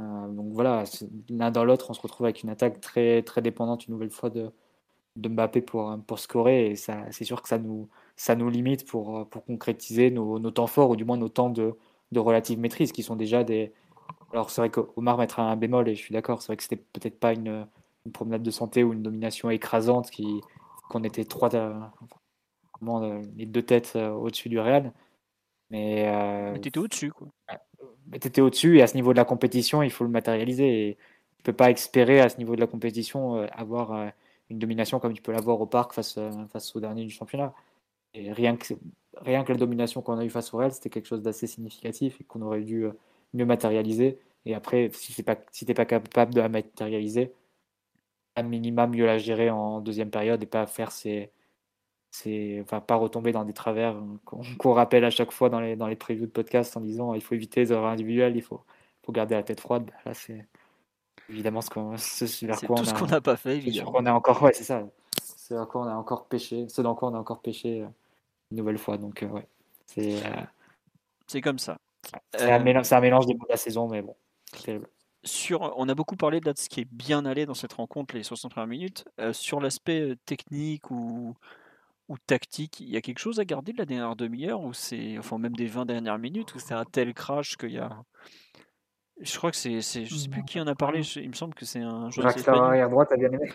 Euh, 0.00 0.28
donc 0.28 0.52
voilà, 0.52 0.84
l'un 1.28 1.50
dans 1.50 1.64
l'autre, 1.64 1.90
on 1.90 1.94
se 1.94 2.00
retrouve 2.00 2.26
avec 2.26 2.42
une 2.42 2.50
attaque 2.50 2.80
très, 2.80 3.22
très 3.22 3.42
dépendante 3.42 3.86
une 3.86 3.94
nouvelle 3.94 4.10
fois 4.10 4.30
de, 4.30 4.50
de 5.16 5.28
Mbappé 5.28 5.62
pour, 5.62 5.98
pour 6.06 6.18
scorer. 6.18 6.70
Et 6.72 6.76
c'est 6.76 7.24
sûr 7.24 7.42
que 7.42 7.48
ça 7.48 7.58
nous, 7.58 7.88
ça 8.16 8.36
nous 8.36 8.50
limite 8.50 8.86
pour, 8.88 9.28
pour 9.28 9.44
concrétiser 9.44 10.10
nos, 10.10 10.38
nos 10.38 10.50
temps 10.50 10.66
forts, 10.66 10.90
ou 10.90 10.96
du 10.96 11.04
moins 11.04 11.16
nos 11.18 11.28
temps 11.28 11.50
de, 11.50 11.76
de 12.12 12.20
relative 12.20 12.58
maîtrise, 12.58 12.92
qui 12.92 13.02
sont 13.02 13.16
déjà 13.16 13.44
des. 13.44 13.72
Alors 14.32 14.50
c'est 14.50 14.60
vrai 14.60 14.70
qu'Omar 14.70 15.18
mettra 15.18 15.42
un 15.42 15.56
bémol, 15.56 15.88
et 15.88 15.94
je 15.94 16.00
suis 16.00 16.12
d'accord, 16.12 16.42
c'est 16.42 16.48
vrai 16.48 16.56
que 16.56 16.62
c'était 16.62 16.76
peut-être 16.76 17.18
pas 17.18 17.32
une, 17.32 17.66
une, 18.06 18.12
promenade 18.12 18.42
de 18.42 18.50
santé 18.50 18.82
ou 18.82 18.92
une 18.92 19.02
domination 19.02 19.50
écrasante, 19.50 20.10
qui, 20.10 20.40
qu'on 20.90 21.04
était 21.04 21.24
trois, 21.24 21.54
euh, 21.54 23.22
les 23.36 23.46
deux 23.46 23.62
têtes 23.62 23.92
euh, 23.96 24.10
au-dessus 24.10 24.48
du 24.48 24.58
Real. 24.58 24.92
Mais, 25.70 26.08
euh, 26.08 26.52
mais 26.52 26.60
t'étais 26.60 26.78
au-dessus, 26.78 27.10
quoi. 27.10 27.28
Mais 28.06 28.18
t'étais 28.18 28.40
au-dessus, 28.40 28.78
et 28.78 28.82
à 28.82 28.86
ce 28.86 28.94
niveau 28.94 29.12
de 29.12 29.16
la 29.18 29.24
compétition, 29.24 29.82
il 29.82 29.90
faut 29.90 30.04
le 30.04 30.10
matérialiser. 30.10 30.88
Et 30.88 30.98
tu 31.38 31.42
peux 31.42 31.52
pas 31.52 31.70
espérer, 31.70 32.20
à 32.20 32.28
ce 32.28 32.38
niveau 32.38 32.54
de 32.54 32.60
la 32.60 32.66
compétition, 32.66 33.36
euh, 33.36 33.46
avoir 33.52 33.92
euh, 33.92 34.08
une 34.50 34.58
domination 34.58 35.00
comme 35.00 35.14
tu 35.14 35.22
peux 35.22 35.32
l'avoir 35.32 35.60
au 35.60 35.66
parc 35.66 35.92
face, 35.92 36.16
euh, 36.18 36.30
face 36.52 36.74
au 36.76 36.80
dernier 36.80 37.04
du 37.04 37.10
championnat. 37.10 37.52
Et 38.14 38.32
rien 38.32 38.56
que, 38.56 38.74
rien 39.16 39.44
que 39.44 39.52
la 39.52 39.58
domination 39.58 40.02
qu'on 40.02 40.18
a 40.18 40.24
eu 40.24 40.30
face 40.30 40.54
au 40.54 40.58
Real, 40.58 40.72
c'était 40.72 40.90
quelque 40.90 41.06
chose 41.06 41.22
d'assez 41.22 41.46
significatif 41.46 42.20
et 42.20 42.24
qu'on 42.24 42.42
aurait 42.42 42.62
dû 42.62 42.86
mieux 43.32 43.46
matérialiser. 43.46 44.18
Et 44.46 44.54
après, 44.54 44.90
si 44.92 45.12
tu 45.12 45.20
n'es 45.20 45.24
pas, 45.24 45.36
si 45.50 45.64
pas 45.66 45.84
capable 45.84 46.34
de 46.34 46.40
la 46.40 46.48
matérialiser, 46.48 47.32
à 48.36 48.42
minima 48.42 48.86
mieux 48.86 49.06
la 49.06 49.18
gérer 49.18 49.50
en 49.50 49.80
deuxième 49.80 50.10
période 50.10 50.42
et 50.42 50.46
pas 50.46 50.66
faire 50.66 50.92
ces, 50.92 51.30
c'est 52.10 52.60
enfin 52.62 52.80
pas 52.80 52.96
retomber 52.96 53.32
dans 53.32 53.44
des 53.44 53.52
travers 53.52 53.96
qu'on 54.24 54.42
qu 54.58 54.68
rappelle 54.68 55.04
à 55.04 55.10
chaque 55.10 55.32
fois 55.32 55.50
dans 55.50 55.60
les 55.60 55.76
dans 55.76 55.86
les 55.86 55.96
previews 55.96 56.26
de 56.26 56.30
podcast 56.30 56.76
en 56.76 56.80
disant 56.80 57.14
il 57.14 57.20
faut 57.20 57.34
éviter 57.34 57.60
les 57.60 57.72
erreurs 57.72 57.86
individuelles, 57.86 58.36
il 58.36 58.42
faut 58.42 58.62
faut 59.02 59.12
garder 59.12 59.34
la 59.34 59.42
tête 59.42 59.60
froide. 59.60 59.90
Là 60.04 60.14
c'est 60.14 60.46
évidemment 61.28 61.60
ce 61.60 61.70
qu'on 61.70 61.90
vers 61.90 62.60
quoi 62.60 62.76
tout 62.76 62.82
on 62.82 62.84
ce 62.84 62.94
qu'on 62.94 63.06
n'a 63.06 63.20
pas 63.20 63.36
fait 63.36 63.56
évidemment. 63.56 63.92
On 63.94 64.06
a 64.06 64.12
encore 64.12 64.42
ouais 64.42 64.52
c'est 64.52 64.64
ça. 64.64 64.86
C'est 65.20 65.54
dans 65.54 65.66
quoi 65.66 65.82
on 65.82 65.88
a 65.88 65.94
encore 65.94 66.26
péché, 66.26 66.68
ce 66.68 66.82
dans 66.82 66.94
quoi 66.94 67.08
on 67.10 67.14
a 67.14 67.18
encore 67.18 67.40
péché 67.40 67.82
euh, 67.82 67.86
une 68.54 68.58
nouvelle 68.58 68.78
fois. 68.78 68.98
Donc 68.98 69.22
euh, 69.22 69.28
ouais 69.28 69.46
c'est 69.86 70.24
euh, 70.24 70.42
c'est 71.26 71.40
comme 71.40 71.58
ça. 71.58 71.78
C'est 72.34 72.50
un, 72.50 72.58
mélange, 72.58 72.92
un 72.92 73.00
mélange 73.00 73.26
des 73.26 73.34
bouts 73.34 73.46
de 73.46 73.52
la 73.52 73.56
saison 73.56 73.88
mais 73.88 74.02
bon. 74.02 74.16
Terrible. 74.62 74.88
sur, 75.24 75.72
on 75.76 75.88
a 75.88 75.94
beaucoup 75.94 76.16
parlé 76.16 76.40
de 76.40 76.52
ce 76.56 76.68
qui 76.68 76.80
est 76.80 76.88
bien 76.90 77.24
allé 77.24 77.46
dans 77.46 77.54
cette 77.54 77.72
rencontre, 77.72 78.14
les 78.14 78.22
60 78.22 78.52
premières 78.52 78.68
minutes. 78.68 79.04
sur 79.32 79.60
l'aspect 79.60 80.14
technique 80.26 80.90
ou, 80.90 81.34
ou 82.08 82.18
tactique, 82.18 82.80
il 82.80 82.90
y 82.90 82.96
a 82.96 83.00
quelque 83.00 83.18
chose 83.18 83.40
à 83.40 83.44
garder 83.44 83.72
de 83.72 83.78
la 83.78 83.86
dernière 83.86 84.16
demi-heure, 84.16 84.60
ou 84.60 84.72
c'est, 84.72 85.18
enfin 85.18 85.38
même 85.38 85.56
des 85.56 85.66
20 85.66 85.86
dernières 85.86 86.18
minutes, 86.18 86.54
où 86.54 86.58
c'est 86.58 86.74
un 86.74 86.84
tel 86.84 87.14
crash 87.14 87.56
qu'il 87.56 87.72
y 87.72 87.78
a. 87.78 87.90
Je 89.20 89.36
crois 89.38 89.50
que 89.50 89.56
c'est, 89.56 89.80
c'est, 89.80 90.04
je 90.04 90.14
sais 90.14 90.28
plus 90.28 90.44
qui 90.44 90.60
en 90.60 90.66
a 90.66 90.74
parlé. 90.74 91.00
Il 91.16 91.28
me 91.28 91.34
semble 91.34 91.54
que 91.54 91.64
c'est 91.64 91.80
un 91.80 92.10
joueur. 92.10 92.30
Jacques 92.30 92.48
arrière 92.48 92.90
droite, 92.90 93.08
t'as 93.10 93.16
bien 93.16 93.30
aimé. 93.30 93.50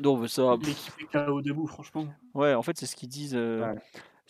Non, 0.00 0.16
mais 0.18 0.28
ça. 0.28 0.56
L'équipe 0.60 0.94
est 1.14 1.28
au 1.28 1.40
debout, 1.40 1.66
franchement. 1.66 2.06
Ouais, 2.34 2.54
en 2.54 2.62
fait, 2.62 2.76
c'est 2.76 2.86
ce 2.86 2.96
qu'ils 2.96 3.08
disent. 3.08 3.38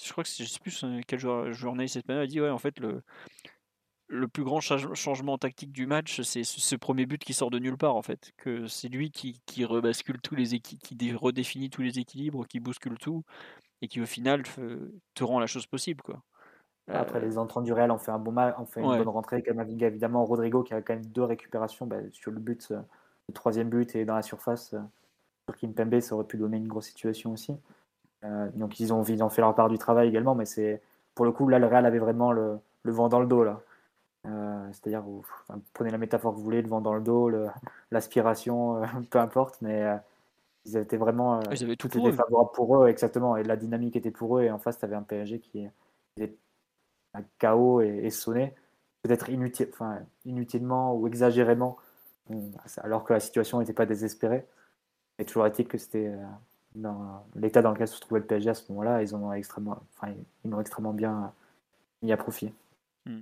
Je 0.03 0.13
crois 0.13 0.25
que 0.25 0.31
je 0.31 0.45
sais 0.45 0.61
plus 0.61 0.85
quel 1.07 1.19
journaliste 1.53 1.97
espagnol 1.97 2.23
a 2.23 2.27
dit 2.27 2.41
ouais, 2.41 2.51
en 2.51 2.59
fait 2.59 2.79
le 2.81 3.03
le 4.09 4.29
plus 4.29 4.45
grand 4.45 4.61
changement 4.61 5.37
tactique 5.37 5.73
du 5.73 5.87
match, 5.87 6.21
c'est 6.23 6.45
ce 6.45 6.77
premier 6.77 7.07
but 7.07 7.23
qui 7.25 7.35
sort 7.35 7.51
de 7.51 7.59
nulle 7.59 7.77
part 7.77 7.97
en 7.97 8.03
fait. 8.03 8.31
Que 8.37 8.67
c'est 8.69 8.89
lui 8.89 9.11
qui, 9.11 9.41
qui, 9.47 9.65
rebascule 9.65 10.21
tous 10.21 10.37
les 10.37 10.61
qui 10.61 11.13
redéfinit 11.13 11.71
tous 11.71 11.83
les 11.83 11.99
équilibres, 11.99 12.47
qui 12.47 12.61
bouscule 12.61 12.99
tout 12.99 13.25
et 13.83 13.89
qui 13.89 14.01
au 14.01 14.07
final 14.07 14.45
te 15.15 15.25
rend 15.25 15.41
la 15.41 15.47
chose 15.47 15.67
possible 15.67 16.03
quoi. 16.03 16.23
Après 16.89 17.21
les 17.21 17.37
entrants 17.37 17.63
du 17.63 17.73
Real 17.73 17.91
ont 17.91 17.99
fait 17.99 18.13
un 18.13 18.19
bon 18.19 18.31
match, 18.31 18.55
ont 18.59 18.67
fait 18.67 18.81
une 18.81 18.97
bonne 18.97 19.09
rentrée. 19.09 19.43
Kamavinga 19.43 19.89
évidemment, 19.89 20.25
Rodrigo 20.25 20.63
qui 20.63 20.73
a 20.73 20.83
quand 20.83 20.95
même 20.95 21.07
deux 21.07 21.25
récupérations 21.25 21.87
bah, 21.87 21.97
sur 22.13 22.31
le 22.31 22.39
but, 22.39 22.69
euh, 22.71 22.81
le 23.29 23.35
troisième 23.35 23.69
but 23.69 23.97
et 23.97 24.05
dans 24.05 24.15
la 24.15 24.23
surface. 24.23 24.75
Euh, 24.75 24.81
sur 25.49 25.57
Kimpembe, 25.59 26.01
ça 26.01 26.15
aurait 26.15 26.27
pu 26.27 26.37
donner 26.37 26.57
une 26.57 26.69
grosse 26.69 26.87
situation 26.87 27.33
aussi. 27.33 27.57
Euh, 28.25 28.49
donc 28.55 28.81
ils 28.81 28.93
ont, 28.93 29.03
ils 29.05 29.23
ont 29.23 29.29
fait 29.29 29.43
leur 29.43 29.55
part 29.55 29.69
du 29.69 29.79
travail 29.79 30.09
également, 30.09 30.35
mais 30.35 30.47
c'est 30.47 30.83
pour 31.14 31.25
le 31.25 31.33
coup 31.33 31.49
là 31.49 31.59
le 31.59 31.67
Real 31.67 31.87
avait 31.87 31.99
vraiment 31.99 32.33
le, 32.33 32.59
le 32.83 32.93
vent 32.93 33.09
dans 33.09 33.21
le 33.21 33.27
dos 33.27 33.45
là. 33.45 33.61
Euh, 34.29 34.69
c'est-à-dire, 34.73 35.03
vous 35.03 35.25
prenez 35.73 35.91
la 35.91 35.99
métaphore 35.99 36.33
que 36.33 36.39
vous 36.39 36.45
voulez, 36.45 36.62
le 36.62 36.69
vent 36.69 36.81
dans 36.81 36.95
le 36.95 37.01
dos, 37.01 37.31
l'aspiration, 37.91 38.83
euh, 38.83 38.87
peu 39.11 39.19
importe, 39.19 39.61
mais 39.62 39.83
euh, 39.83 39.97
ils 40.64 40.77
étaient 40.77 40.97
vraiment. 40.97 41.41
ils 41.51 41.64
avaient 41.64 41.77
tout, 41.77 41.87
était 41.87 42.12
favorable 42.12 42.51
pour 42.55 42.77
eux, 42.83 42.89
exactement, 42.89 43.37
et 43.37 43.45
la 43.45 43.57
dynamique 43.57 43.97
était 43.97 44.11
pour 44.11 44.39
eux, 44.39 44.43
et 44.43 44.51
en 44.51 44.59
face, 44.59 44.79
tu 44.79 44.85
avais 44.85 44.97
un 44.97 45.03
PSG 45.03 45.41
qui 45.41 45.69
était 46.17 46.37
un 47.14 47.23
chaos 47.39 47.81
et, 47.81 48.11
sonné, 48.11 48.55
peut-être 49.03 49.31
inutile, 49.31 49.69
enfin, 49.73 50.01
inutilement 50.25 50.95
ou 50.95 51.07
exagérément, 51.07 51.77
alors 52.79 53.05
que 53.05 53.12
la 53.12 53.21
situation 53.21 53.61
n'était 53.61 53.73
pas 53.73 53.87
désespérée. 53.87 54.47
Et 55.19 55.25
toujours 55.25 55.47
est-il 55.47 55.67
que 55.67 55.79
c'était 55.79 56.12
l'état 57.35 57.62
dans 57.62 57.72
lequel 57.72 57.89
se 57.89 58.01
trouvait 58.01 58.20
le 58.20 58.27
PSG 58.27 58.51
à 58.51 58.55
ce 58.55 58.70
moment-là, 58.72 59.03
ils 59.03 59.14
ont 59.14 59.33
extrêmement, 59.33 59.83
enfin, 59.97 60.12
ils 60.45 60.55
ont 60.55 60.61
extrêmement 60.61 60.93
bien 60.93 61.33
mis 62.03 62.12
à 62.12 62.16
profit. 62.16 62.53
Hmm. 63.07 63.20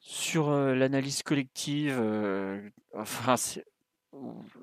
Sur 0.00 0.50
l'analyse 0.50 1.22
collective, 1.22 2.00
enfin, 2.94 3.34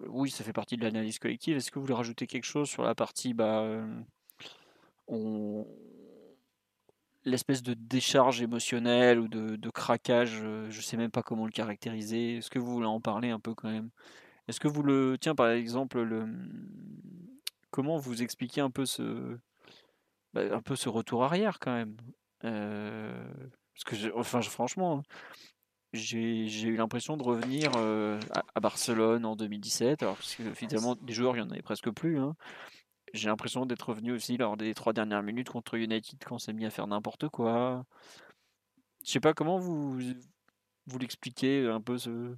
oui, 0.07 0.29
ça 0.29 0.43
fait 0.43 0.53
partie 0.53 0.77
de 0.77 0.83
l'analyse 0.83 1.19
collective. 1.19 1.57
Est-ce 1.57 1.71
que 1.71 1.75
vous 1.75 1.85
voulez 1.85 1.95
rajouter 1.95 2.27
quelque 2.27 2.45
chose 2.45 2.67
sur 2.67 2.83
la 2.83 2.95
partie, 2.95 3.33
bah, 3.33 3.63
on... 5.07 5.67
l'espèce 7.23 7.61
de 7.61 7.73
décharge 7.73 8.41
émotionnelle 8.41 9.19
ou 9.19 9.27
de, 9.27 9.69
craquage, 9.69 10.41
je 10.69 10.81
sais 10.81 10.97
même 10.97 11.11
pas 11.11 11.23
comment 11.23 11.45
le 11.45 11.51
caractériser. 11.51 12.37
Est-ce 12.37 12.49
que 12.49 12.59
vous 12.59 12.71
voulez 12.71 12.87
en 12.87 13.01
parler 13.01 13.29
un 13.29 13.39
peu 13.39 13.53
quand 13.53 13.69
même? 13.69 13.89
Est-ce 14.47 14.59
que 14.59 14.67
vous 14.67 14.83
le, 14.83 15.17
tiens 15.19 15.35
par 15.35 15.49
exemple, 15.49 16.01
le, 16.01 16.27
comment 17.71 17.97
vous 17.97 18.21
expliquez 18.21 18.61
un 18.61 18.69
peu 18.69 18.85
ce, 18.85 19.37
bah, 20.33 20.41
un 20.55 20.61
peu 20.61 20.75
ce 20.75 20.89
retour 20.89 21.23
arrière 21.23 21.59
quand 21.59 21.73
même? 21.73 21.97
Parce 22.41 23.83
que, 23.83 24.15
enfin, 24.15 24.41
franchement, 24.41 25.03
j'ai 25.95 26.67
eu 26.67 26.75
l'impression 26.75 27.17
de 27.17 27.23
revenir 27.23 27.71
euh, 27.77 28.19
à, 28.53 28.59
Barcelone 28.59 29.25
en 29.25 29.35
2017. 29.35 30.03
Alors, 30.03 30.15
parce 30.15 30.35
que 30.35 30.53
finalement, 30.53 30.95
des 30.95 31.13
joueurs, 31.13 31.35
il 31.35 31.41
n'y 31.41 31.47
en 31.47 31.51
avait 31.51 31.61
presque 31.61 31.89
plus. 31.91 32.19
Hein. 32.19 32.35
J'ai 33.13 33.29
l'impression 33.29 33.65
d'être 33.65 33.89
revenu 33.89 34.11
aussi 34.11 34.37
lors 34.37 34.57
des 34.57 34.73
trois 34.73 34.93
dernières 34.93 35.23
minutes 35.23 35.49
contre 35.49 35.75
United 35.75 36.19
quand 36.23 36.35
on 36.35 36.39
s'est 36.39 36.53
mis 36.53 36.65
à 36.65 36.69
faire 36.69 36.87
n'importe 36.87 37.29
quoi. 37.29 37.85
Je 39.05 39.11
sais 39.11 39.19
pas 39.19 39.33
comment 39.33 39.57
vous, 39.57 39.99
vous 40.87 40.99
l'expliquez 40.99 41.67
un 41.67 41.81
peu 41.81 41.97
ce, 41.97 42.35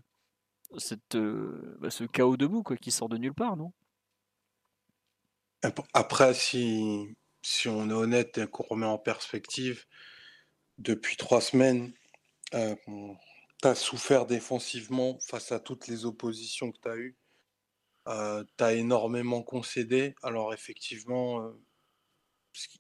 cette, 0.78 1.16
euh, 1.16 1.78
bah, 1.80 1.90
ce 1.90 2.04
chaos 2.04 2.38
debout 2.38 2.64
quoi, 2.64 2.78
qui 2.78 2.92
sort 2.92 3.10
de 3.10 3.18
nulle 3.18 3.34
part, 3.34 3.58
non? 3.58 3.74
Après, 5.94 6.34
si, 6.34 7.16
si 7.42 7.68
on 7.68 7.90
est 7.90 7.94
honnête 7.94 8.38
et 8.38 8.48
qu'on 8.48 8.64
remet 8.64 8.86
en 8.86 9.00
perspective, 9.00 9.86
depuis 10.78 11.18
trois 11.18 11.42
semaines, 11.42 11.94
euh, 12.54 12.76
tu 13.62 13.68
as 13.68 13.76
souffert 13.76 14.26
défensivement 14.26 15.20
face 15.20 15.52
à 15.52 15.60
toutes 15.60 15.88
les 15.88 16.06
oppositions 16.06 16.72
que 16.72 16.80
tu 16.82 16.90
as 16.90 16.98
eues. 16.98 17.18
Euh, 18.08 18.44
tu 18.58 18.64
as 18.64 18.74
énormément 18.74 19.44
concédé. 19.44 20.16
Alors 20.24 20.54
effectivement, 20.54 21.42
euh, 21.42 21.52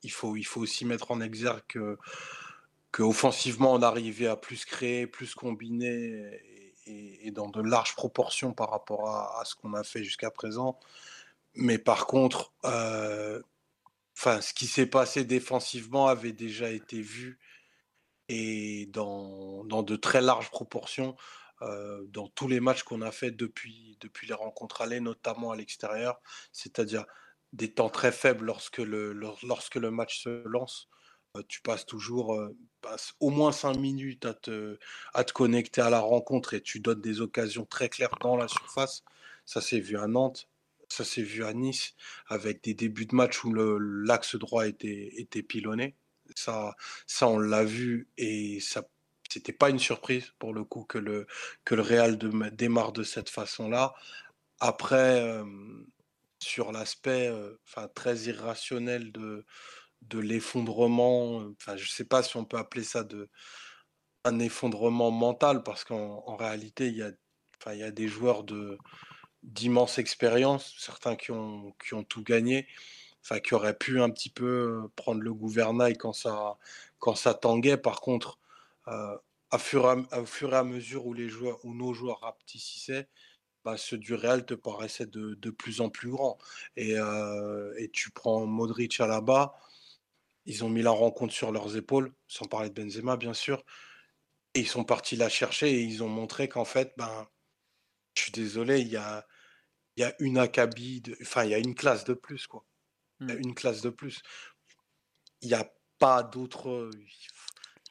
il, 0.04 0.12
faut, 0.12 0.36
il 0.36 0.46
faut 0.46 0.62
aussi 0.62 0.86
mettre 0.86 1.12
en 1.12 1.20
exergue 1.20 1.64
que, 1.68 3.04
offensivement, 3.04 3.74
on 3.74 3.82
arrivait 3.82 4.28
à 4.28 4.38
plus 4.38 4.66
créer, 4.66 5.08
plus 5.08 5.36
combiner 5.36 6.40
et, 6.88 7.32
dans 7.32 7.50
de 7.50 7.62
larges 7.62 7.96
proportions 7.96 8.54
par 8.54 8.70
rapport 8.72 9.10
à, 9.10 9.44
ce 9.46 9.56
qu'on 9.56 9.74
a 9.74 9.84
fait 9.84 10.04
jusqu'à 10.04 10.32
présent. 10.32 10.80
Mais 11.56 11.78
par 11.78 12.08
contre, 12.08 12.54
enfin, 12.64 14.42
ce 14.42 14.54
qui 14.54 14.68
s'est 14.68 14.86
passé 14.88 15.24
défensivement 15.24 16.08
avait 16.08 16.34
déjà 16.34 16.70
été 16.70 17.02
vu 17.02 17.40
et 18.30 18.88
dans, 18.88 19.64
dans 19.66 19.84
de 19.84 19.96
très 19.96 20.22
larges 20.22 20.50
proportions 20.50 21.16
euh, 21.64 22.04
dans 22.10 22.28
tous 22.28 22.48
les 22.48 22.60
matchs 22.60 22.84
qu'on 22.84 23.02
a 23.02 23.12
fait 23.12 23.32
depuis, 23.32 23.98
depuis 24.00 24.28
les 24.28 24.34
rencontres 24.34 24.82
allées, 24.82 25.00
notamment 25.00 25.52
à 25.52 25.56
l'extérieur, 25.56 26.22
c'est-à-dire 26.52 27.06
des 27.54 27.74
temps 27.74 27.90
très 27.90 28.12
faibles 28.12 28.46
lorsque 28.46 28.78
le, 28.78 29.14
lorsque 29.14 29.76
le 29.76 29.90
match 29.90 30.24
se 30.24 30.48
lance. 30.48 30.90
Euh, 31.38 31.44
tu 31.48 31.62
passes 31.62 31.86
toujours 31.86 32.38
au 33.20 33.30
moins 33.30 33.52
cinq 33.52 33.76
minutes 33.78 34.26
à 34.26 34.34
te, 34.34 34.78
à 35.14 35.24
te 35.24 35.34
connecter 35.34 35.82
à 35.82 35.90
la 35.90 36.00
rencontre 36.00 36.54
et 36.54 36.62
tu 36.62 36.80
donnes 36.80 37.02
des 37.02 37.22
occasions 37.22 37.66
très 37.66 37.90
claires 37.90 38.16
dans 38.22 38.38
la 38.38 38.48
surface. 38.48 39.04
Ça 39.46 39.62
s'est 39.62 39.80
vu 39.80 39.98
à 39.98 40.08
Nantes, 40.08 40.50
ça 40.90 41.04
s'est 41.04 41.22
vu 41.22 41.44
à 41.44 41.54
Nice, 41.54 41.96
avec 42.28 42.64
des 42.64 42.74
débuts 42.74 43.06
de 43.06 43.16
match 43.16 43.44
où 43.44 43.54
l'axe 43.54 44.36
droit 44.36 44.68
était, 44.68 45.14
était 45.18 45.44
pilonné. 45.44 45.96
Ça, 46.36 46.76
ça 47.06 47.28
on 47.28 47.40
l'a 47.40 47.64
vu 47.64 48.10
et 48.18 48.60
ça 48.60 48.88
c'était 49.30 49.54
pas 49.54 49.70
une 49.70 49.80
surprise 49.80 50.32
pour 50.40 50.54
le 50.54 50.64
coup 50.64 50.86
que 50.86 50.98
le, 50.98 51.28
que 51.66 51.76
le 51.76 51.82
Real 51.82 52.18
démarre 52.54 52.94
de 52.94 53.04
cette 53.04 53.30
façon-là. 53.30 53.94
Après, 54.62 55.44
sur 56.40 56.72
l'aspect 56.72 57.30
très 57.94 58.16
irrationnel 58.20 59.12
de, 59.12 59.46
de 60.02 60.20
l'effondrement, 60.20 61.38
enfin, 61.60 61.76
je 61.78 61.89
sais 61.89 62.06
pas 62.06 62.24
si 62.24 62.38
on 62.38 62.45
peut 62.45 62.58
appeler 62.58 62.84
ça 62.84 63.04
de, 63.04 63.30
un 64.26 64.39
effondrement 64.39 65.12
mental, 65.12 65.64
parce 65.64 65.84
qu'en 65.84 66.36
réalité, 66.36 66.88
il 66.88 66.98
y, 66.98 67.04
a, 67.04 67.12
enfin, 67.60 67.74
y 67.76 67.84
a 67.84 67.91
des 67.91 68.08
joueurs 68.08 68.43
de 68.43 68.78
d'immense 69.43 69.98
expérience, 70.00 70.76
certains 70.80 71.16
qui 71.16 71.32
ont, 71.32 71.74
qui 71.84 71.93
ont 71.93 72.04
tout 72.04 72.24
gagné, 72.24 72.68
enfin, 73.24 73.39
qui 73.39 73.54
aurait 73.56 73.78
pu 73.78 74.02
un 74.02 74.10
petit 74.10 74.30
peu 74.30 74.89
prendre 74.95 75.22
le 75.22 75.34
gouvernail 75.34 75.98
quand 75.98 76.14
ça, 76.14 76.58
quand 77.00 77.16
ça 77.16 77.34
tanguait. 77.34 77.78
Par 77.78 78.02
contre, 78.02 78.39
euh, 78.88 79.18
à 79.52 79.60
fur 79.60 79.86
à, 79.88 79.95
au 80.20 80.26
fur 80.26 80.54
et 80.54 80.58
à 80.58 80.64
mesure 80.64 81.06
où, 81.06 81.14
les 81.14 81.30
joueurs, 81.30 81.64
où 81.66 81.74
nos 81.74 81.93
joueurs 81.93 82.22
rapetissaient, 82.22 83.08
bah, 83.66 83.78
ceux 83.78 83.98
du 83.98 84.14
Real 84.16 84.45
te 84.45 84.54
paraissaient 84.54 85.08
de, 85.08 85.36
de 85.36 85.50
plus 85.52 85.82
en 85.82 85.89
plus 85.89 86.10
grands. 86.12 86.38
Et, 86.76 86.95
euh, 86.98 87.74
et 87.78 87.89
tu 87.89 88.12
prends 88.12 88.45
Modric 88.45 89.00
à 89.00 89.08
la 89.08 89.22
bas, 89.22 89.56
ils 90.48 90.64
ont 90.64 90.70
mis 90.70 90.82
la 90.82 90.91
rencontre 90.91 91.34
sur 91.34 91.52
leurs 91.52 91.76
épaules, 91.76 92.14
sans 92.28 92.45
parler 92.45 92.70
de 92.70 92.82
Benzema 92.82 93.18
bien 93.18 93.34
sûr, 93.34 93.64
et 94.54 94.62
ils 94.62 94.68
sont 94.68 94.84
partis 94.84 95.16
la 95.16 95.30
chercher 95.30 95.70
et 95.72 95.82
ils 95.82 96.04
ont 96.04 96.10
montré 96.10 96.50
qu'en 96.50 96.66
fait, 96.66 96.93
ben, 96.98 97.28
je 98.16 98.24
suis 98.24 98.32
désolé, 98.32 98.80
il 98.82 98.88
y 98.88 98.98
a, 98.98 99.28
il 99.95 100.02
y 100.02 100.04
a 100.04 100.16
une 100.20 100.38
acabit, 100.38 101.04
enfin 101.22 101.43
il 101.43 101.52
y 101.52 101.54
a 101.54 101.60
une 101.60 101.76
classe 101.76 102.06
de 102.06 102.14
plus 102.14 102.48
quoi. 102.48 102.66
Mmh. 103.20 103.32
une 103.39 103.56
classe 103.56 103.82
de 103.82 103.89
plus. 103.89 104.22
Il 105.41 105.50
n'y 105.50 105.54
a 105.54 105.72
pas 106.00 106.24
d'autre. 106.24 106.89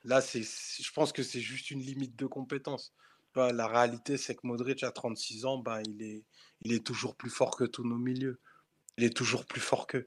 Là, 0.05 0.21
c'est, 0.21 0.43
je 0.43 0.93
pense 0.93 1.13
que 1.13 1.23
c'est 1.23 1.41
juste 1.41 1.71
une 1.71 1.81
limite 1.81 2.17
de 2.17 2.27
compétence. 2.27 2.93
La 3.35 3.67
réalité, 3.67 4.17
c'est 4.17 4.35
que 4.35 4.47
Modric, 4.47 4.83
à 4.83 4.91
36 4.91 5.45
ans, 5.45 5.59
ben, 5.59 5.83
il, 5.87 6.03
est, 6.03 6.25
il 6.63 6.73
est 6.73 6.85
toujours 6.85 7.17
plus 7.17 7.29
fort 7.29 7.55
que 7.55 7.65
tous 7.65 7.85
nos 7.85 7.99
milieux. 7.99 8.41
Il 8.97 9.05
est 9.05 9.15
toujours 9.15 9.45
plus 9.45 9.61
fort 9.61 9.87
que. 9.87 10.07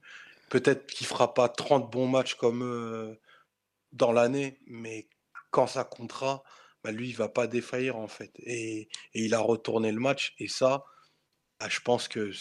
Peut-être 0.50 0.88
qu'il 0.88 1.06
ne 1.06 1.10
fera 1.10 1.34
pas 1.34 1.50
30 1.50 1.92
bons 1.92 2.08
matchs 2.08 2.36
comme 2.36 2.64
eux 2.64 3.20
dans 3.92 4.12
l'année, 4.12 4.60
mais 4.68 5.08
quand 5.52 5.68
ça 5.68 5.84
comptera, 5.84 6.44
ben, 6.84 6.92
lui, 6.92 7.10
il 7.10 7.14
ne 7.14 7.18
va 7.18 7.30
pas 7.30 7.48
défaillir, 7.48 7.98
en 7.98 8.08
fait. 8.08 8.32
Et, 8.40 8.82
et, 9.14 9.26
il 9.26 9.34
a 9.34 9.40
retourné 9.40 9.92
le 9.92 10.00
match. 10.00 10.34
Et 10.38 10.48
ça, 10.48 10.86
ben, 11.60 11.70
je 11.70 11.80
pense 11.82 12.08
que 12.08 12.32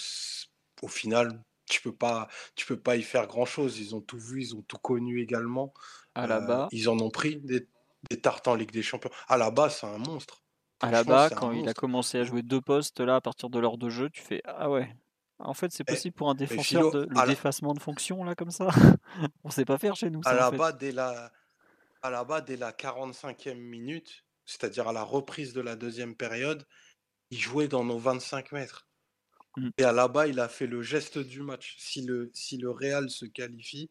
au 0.82 0.88
final, 0.88 1.42
tu 1.66 1.82
peux 1.82 1.94
pas, 1.94 2.28
tu 2.54 2.66
peux 2.66 2.78
pas 2.78 2.96
y 2.96 3.02
faire 3.02 3.26
grand 3.26 3.46
chose. 3.46 3.78
Ils 3.78 3.94
ont 3.94 4.00
tout 4.00 4.18
vu, 4.18 4.42
ils 4.42 4.54
ont 4.54 4.62
tout 4.62 4.78
connu 4.78 5.20
également. 5.20 5.72
À 6.14 6.26
la 6.26 6.36
euh, 6.36 6.46
bas. 6.46 6.68
Ils 6.72 6.88
en 6.88 6.98
ont 6.98 7.10
pris 7.10 7.36
des, 7.40 7.68
des 8.10 8.20
tartes 8.20 8.48
en 8.48 8.54
Ligue 8.54 8.70
des 8.70 8.82
Champions. 8.82 9.10
À 9.28 9.36
la 9.36 9.50
base, 9.50 9.78
c'est 9.80 9.86
un 9.86 9.98
monstre. 9.98 10.42
À 10.80 10.90
la 10.92 11.02
bas, 11.02 11.28
quand 11.30 11.50
il 11.52 11.68
a 11.68 11.74
commencé 11.74 12.18
à 12.18 12.24
jouer 12.24 12.42
deux 12.42 12.60
postes, 12.60 13.00
là, 13.00 13.16
à 13.16 13.20
partir 13.20 13.50
de 13.50 13.58
l'heure 13.58 13.78
de 13.78 13.88
jeu, 13.88 14.08
tu 14.10 14.22
fais 14.22 14.40
Ah 14.44 14.70
ouais. 14.70 14.94
En 15.38 15.54
fait, 15.54 15.72
c'est 15.72 15.84
possible 15.84 16.14
pour 16.14 16.30
un 16.30 16.34
défenseur 16.34 16.90
de 16.90 17.06
le 17.08 17.26
défacement 17.26 17.72
de 17.72 17.80
fonction, 17.80 18.24
là, 18.24 18.34
comme 18.34 18.50
ça? 18.50 18.68
On 19.44 19.50
sait 19.50 19.64
pas 19.64 19.78
faire 19.78 19.94
chez 19.94 20.10
nous. 20.10 20.20
À 20.24 20.34
la 20.34 20.50
bas, 20.50 20.72
dès 20.72 20.92
la... 20.92 21.32
à 22.02 22.10
la 22.10 22.24
bas, 22.24 22.40
dès 22.40 22.56
la 22.56 22.72
45e 22.72 23.54
minute, 23.54 24.24
c'est-à-dire 24.44 24.88
à 24.88 24.92
la 24.92 25.02
reprise 25.02 25.52
de 25.52 25.60
la 25.60 25.76
deuxième 25.76 26.16
période, 26.16 26.66
il 27.30 27.38
jouait 27.38 27.68
dans 27.68 27.84
nos 27.84 27.98
25 27.98 28.52
mètres. 28.52 28.88
Mmh. 29.56 29.70
Et 29.78 29.84
à 29.84 29.92
la 29.92 30.08
bas, 30.08 30.26
il 30.26 30.40
a 30.40 30.48
fait 30.48 30.66
le 30.66 30.82
geste 30.82 31.18
du 31.18 31.42
match. 31.42 31.76
Si 31.78 32.02
le, 32.02 32.30
si 32.34 32.56
le 32.56 32.70
Real 32.70 33.08
se 33.08 33.24
qualifie, 33.24 33.90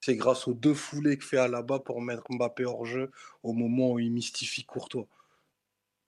c'est 0.00 0.16
grâce 0.16 0.48
aux 0.48 0.54
deux 0.54 0.74
foulées 0.74 1.16
que 1.16 1.24
fait 1.24 1.38
à 1.38 1.48
la 1.48 1.62
bas 1.62 1.78
pour 1.78 2.02
mettre 2.02 2.24
Mbappé 2.28 2.64
hors 2.64 2.84
jeu 2.84 3.10
au 3.42 3.52
moment 3.52 3.92
où 3.92 3.98
il 3.98 4.12
mystifie 4.12 4.64
Courtois. 4.64 5.06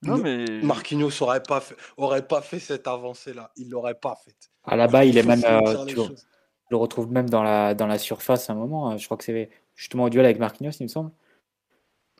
Non, 0.01 0.17
mais... 0.17 0.45
Marquinhos 0.61 1.11
n'aurait 1.21 1.43
pas, 1.43 1.61
fait, 1.61 1.75
aurait 1.97 2.27
pas 2.27 2.41
fait 2.41 2.59
cette 2.59 2.87
avancée-là. 2.87 3.51
Il 3.55 3.69
l'aurait 3.69 3.95
pas 3.95 4.15
faite. 4.23 4.51
À 4.63 4.75
la 4.75 4.87
bas, 4.87 5.05
il 5.05 5.17
est 5.17 5.23
même. 5.23 5.43
Euh, 5.45 5.85
tu 5.85 5.95
le 6.71 6.77
retrouve 6.77 7.11
même 7.11 7.29
dans 7.29 7.43
la, 7.43 7.75
dans 7.75 7.87
la 7.87 7.97
surface 7.97 8.49
à 8.49 8.53
un 8.53 8.55
moment. 8.55 8.91
Euh, 8.91 8.97
je 8.97 9.05
crois 9.05 9.17
que 9.17 9.23
c'est 9.23 9.49
justement 9.75 10.05
au 10.05 10.09
duel 10.09 10.25
avec 10.25 10.39
Marquinhos, 10.39 10.71
il 10.79 10.83
me 10.83 10.87
semble. 10.87 11.11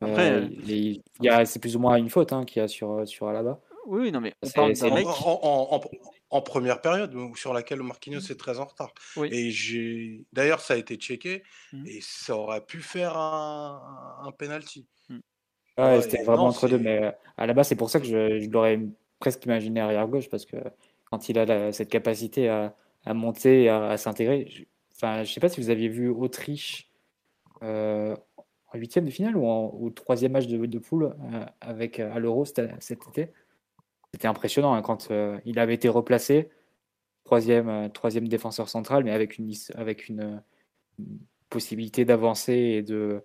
Euh, 0.03 0.49
il, 0.67 1.01
y 1.21 1.29
a, 1.29 1.45
c'est 1.45 1.59
plus 1.59 1.75
ou 1.75 1.79
moins 1.79 1.95
une 1.95 2.09
faute 2.09 2.33
hein, 2.33 2.43
qu'il 2.43 2.61
y 2.61 2.63
a 2.63 2.67
sur, 2.67 3.07
sur 3.07 3.27
Alaba. 3.27 3.61
Oui, 3.87 4.11
non, 4.11 4.19
mais 4.19 4.33
en, 6.29 6.41
première 6.41 6.81
période, 6.81 7.15
sur 7.35 7.53
laquelle 7.53 7.81
Marquinhos 7.81 8.27
mmh. 8.27 8.31
est 8.31 8.39
très 8.39 8.59
en 8.59 8.65
retard. 8.65 8.91
Et 9.31 9.51
j'ai 9.51 10.25
d'ailleurs, 10.33 10.59
ça 10.59 10.73
a 10.73 10.77
été 10.77 10.95
checké 10.95 11.43
mmh. 11.71 11.85
et 11.87 11.99
ça 12.01 12.35
aurait 12.35 12.65
pu 12.65 12.81
faire 12.81 13.15
un, 13.15 14.21
un 14.25 14.31
penalty. 14.31 14.87
Mmh. 15.09 15.19
Ouais, 15.77 16.01
c'était 16.01 16.23
vraiment 16.23 16.45
entre 16.45 16.67
deux, 16.67 16.79
mais 16.79 17.03
euh, 17.03 17.11
à 17.37 17.45
la 17.45 17.53
base, 17.53 17.67
c'est 17.67 17.75
pour 17.75 17.89
ça 17.89 17.99
que 17.99 18.05
je, 18.05 18.49
l'aurais 18.49 18.79
presque 19.19 19.45
imaginé 19.45 19.81
arrière 19.81 20.07
gauche 20.07 20.29
parce 20.29 20.45
que 20.45 20.57
quand 21.09 21.29
il 21.29 21.37
a 21.37 21.71
cette 21.71 21.89
capacité 21.89 22.49
à, 22.49 22.75
à 23.05 23.13
monter, 23.13 23.69
à, 23.69 23.89
à 23.89 23.97
s'intégrer, 23.97 24.47
je, 24.49 24.63
enfin, 24.95 25.23
je 25.23 25.31
sais 25.31 25.39
pas 25.39 25.49
si 25.49 25.61
vous 25.61 25.69
aviez 25.69 25.89
vu 25.89 26.09
Autriche 26.09 26.89
euh, 27.63 28.15
en 28.73 28.77
huitième 28.77 29.05
de 29.05 29.11
finale 29.11 29.37
ou 29.37 29.45
au 29.45 29.89
troisième 29.89 30.33
match 30.33 30.47
de, 30.47 30.65
de 30.65 30.79
poule 30.79 31.15
euh, 31.33 31.45
avec 31.61 31.99
à 31.99 32.19
l'Euro 32.19 32.45
cet 32.45 33.07
été. 33.07 33.31
C'était 34.13 34.27
impressionnant 34.27 34.73
hein, 34.73 34.81
quand 34.81 35.11
euh, 35.11 35.37
il 35.45 35.59
avait 35.59 35.73
été 35.73 35.89
replacé, 35.89 36.49
troisième, 37.23 37.91
troisième 37.91 38.27
défenseur 38.27 38.69
central, 38.69 39.03
mais 39.03 39.11
avec 39.11 39.37
une, 39.37 39.51
avec 39.75 40.09
une, 40.09 40.41
possibilité 41.49 42.05
d'avancer 42.05 42.53
et 42.53 42.81
de 42.81 43.21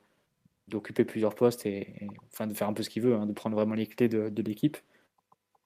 d'occuper 0.71 1.05
plusieurs 1.05 1.35
postes 1.35 1.67
et, 1.67 1.95
enfin 2.33 2.47
de 2.47 2.55
faire 2.55 2.69
un 2.69 2.73
peu 2.73 2.83
ce 2.83 2.91
qu'il 2.91 3.03
veut, 3.03 3.15
hein, 3.15 3.27
de 3.27 3.33
prendre 3.33 3.57
vraiment 3.57 3.75
les 3.75 3.87
clés 3.87 4.09
de, 4.09 4.43
l'équipe. 4.43 4.77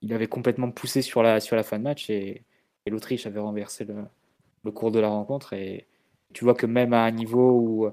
Il 0.02 0.12
avait 0.12 0.26
complètement 0.26 0.70
poussé 0.70 1.02
sur 1.02 1.22
la, 1.22 1.40
sur 1.40 1.56
la 1.56 1.62
fin 1.62 1.78
de 1.78 1.84
match 1.84 2.10
et, 2.10 2.44
l'Autriche 2.86 3.26
avait 3.26 3.40
renversé 3.40 3.86
le, 3.86 4.70
cours 4.70 4.90
de 4.90 5.00
la 5.00 5.08
rencontre. 5.08 5.54
Et 5.54 5.86
tu 6.34 6.44
vois 6.44 6.54
que 6.54 6.66
même 6.66 6.92
à 6.92 7.04
un 7.04 7.10
niveau 7.10 7.52
où, 7.52 7.90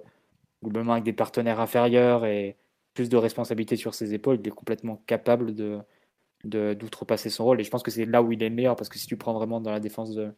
globalement 0.63 0.93
avec 0.93 1.05
des 1.05 1.13
partenaires 1.13 1.61
inférieurs 1.61 2.25
et 2.25 2.57
plus 2.93 3.09
de 3.09 3.17
responsabilités 3.17 3.77
sur 3.77 3.93
ses 3.93 4.13
épaules, 4.13 4.39
il 4.41 4.47
est 4.47 4.51
complètement 4.51 5.01
capable 5.07 5.55
de, 5.55 5.79
d'outrepasser 6.43 7.29
son 7.29 7.45
rôle. 7.45 7.61
Et 7.61 7.63
je 7.63 7.69
pense 7.69 7.83
que 7.83 7.91
c'est 7.91 8.05
là 8.05 8.21
où 8.21 8.31
il 8.31 8.43
est 8.43 8.49
meilleur, 8.49 8.75
parce 8.75 8.89
que 8.89 8.97
si 8.99 9.07
tu 9.07 9.17
prends 9.17 9.33
vraiment 9.33 9.61
dans 9.61 9.71
la 9.71 9.79
défense 9.79 10.13
de, 10.13 10.33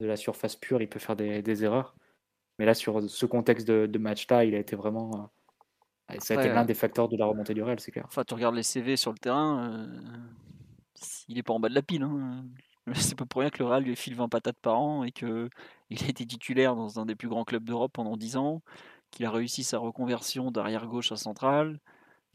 la 0.00 0.16
surface 0.16 0.56
pure, 0.56 0.80
il 0.80 0.88
peut 0.88 1.00
faire 1.00 1.16
des, 1.16 1.64
erreurs. 1.64 1.94
Mais 2.58 2.66
là, 2.66 2.74
sur 2.74 3.02
ce 3.08 3.26
contexte 3.26 3.68
de, 3.68 3.98
match-là, 3.98 4.44
il 4.44 4.54
a 4.54 4.58
été 4.58 4.76
vraiment. 4.76 5.30
Euh, 6.10 6.16
ça 6.18 6.34
a 6.34 6.42
été 6.42 6.52
l'un 6.52 6.64
des 6.64 6.74
facteurs 6.74 7.08
de 7.08 7.16
la 7.16 7.26
remontée 7.26 7.54
du 7.54 7.62
réel, 7.62 7.80
c'est 7.80 7.90
clair. 7.90 8.04
Enfin, 8.06 8.24
tu 8.24 8.34
regardes 8.34 8.54
les 8.54 8.62
CV 8.62 8.96
sur 8.96 9.12
le 9.12 9.18
terrain, 9.18 9.70
euh, 9.70 9.86
il 11.28 11.38
est 11.38 11.42
pas 11.42 11.52
en 11.52 11.60
bas 11.60 11.68
de 11.68 11.74
la 11.74 11.82
pile. 11.82 12.02
Hein. 12.02 12.44
C'est 12.94 13.16
pas 13.16 13.26
pour 13.26 13.42
rien 13.42 13.50
que 13.50 13.58
le 13.58 13.66
Real 13.66 13.82
lui 13.82 13.94
file 13.96 14.14
20 14.14 14.28
patates 14.28 14.58
par 14.60 14.80
an 14.80 15.04
et 15.04 15.12
qu'il 15.12 15.50
a 15.90 16.08
été 16.08 16.24
titulaire 16.24 16.74
dans 16.74 16.98
un 16.98 17.06
des 17.06 17.14
plus 17.14 17.28
grands 17.28 17.44
clubs 17.44 17.64
d'Europe 17.64 17.92
pendant 17.92 18.16
10 18.16 18.36
ans, 18.36 18.62
qu'il 19.10 19.26
a 19.26 19.30
réussi 19.30 19.62
sa 19.62 19.78
reconversion 19.78 20.50
d'arrière 20.50 20.86
gauche 20.86 21.12
à 21.12 21.16
centrale, 21.16 21.80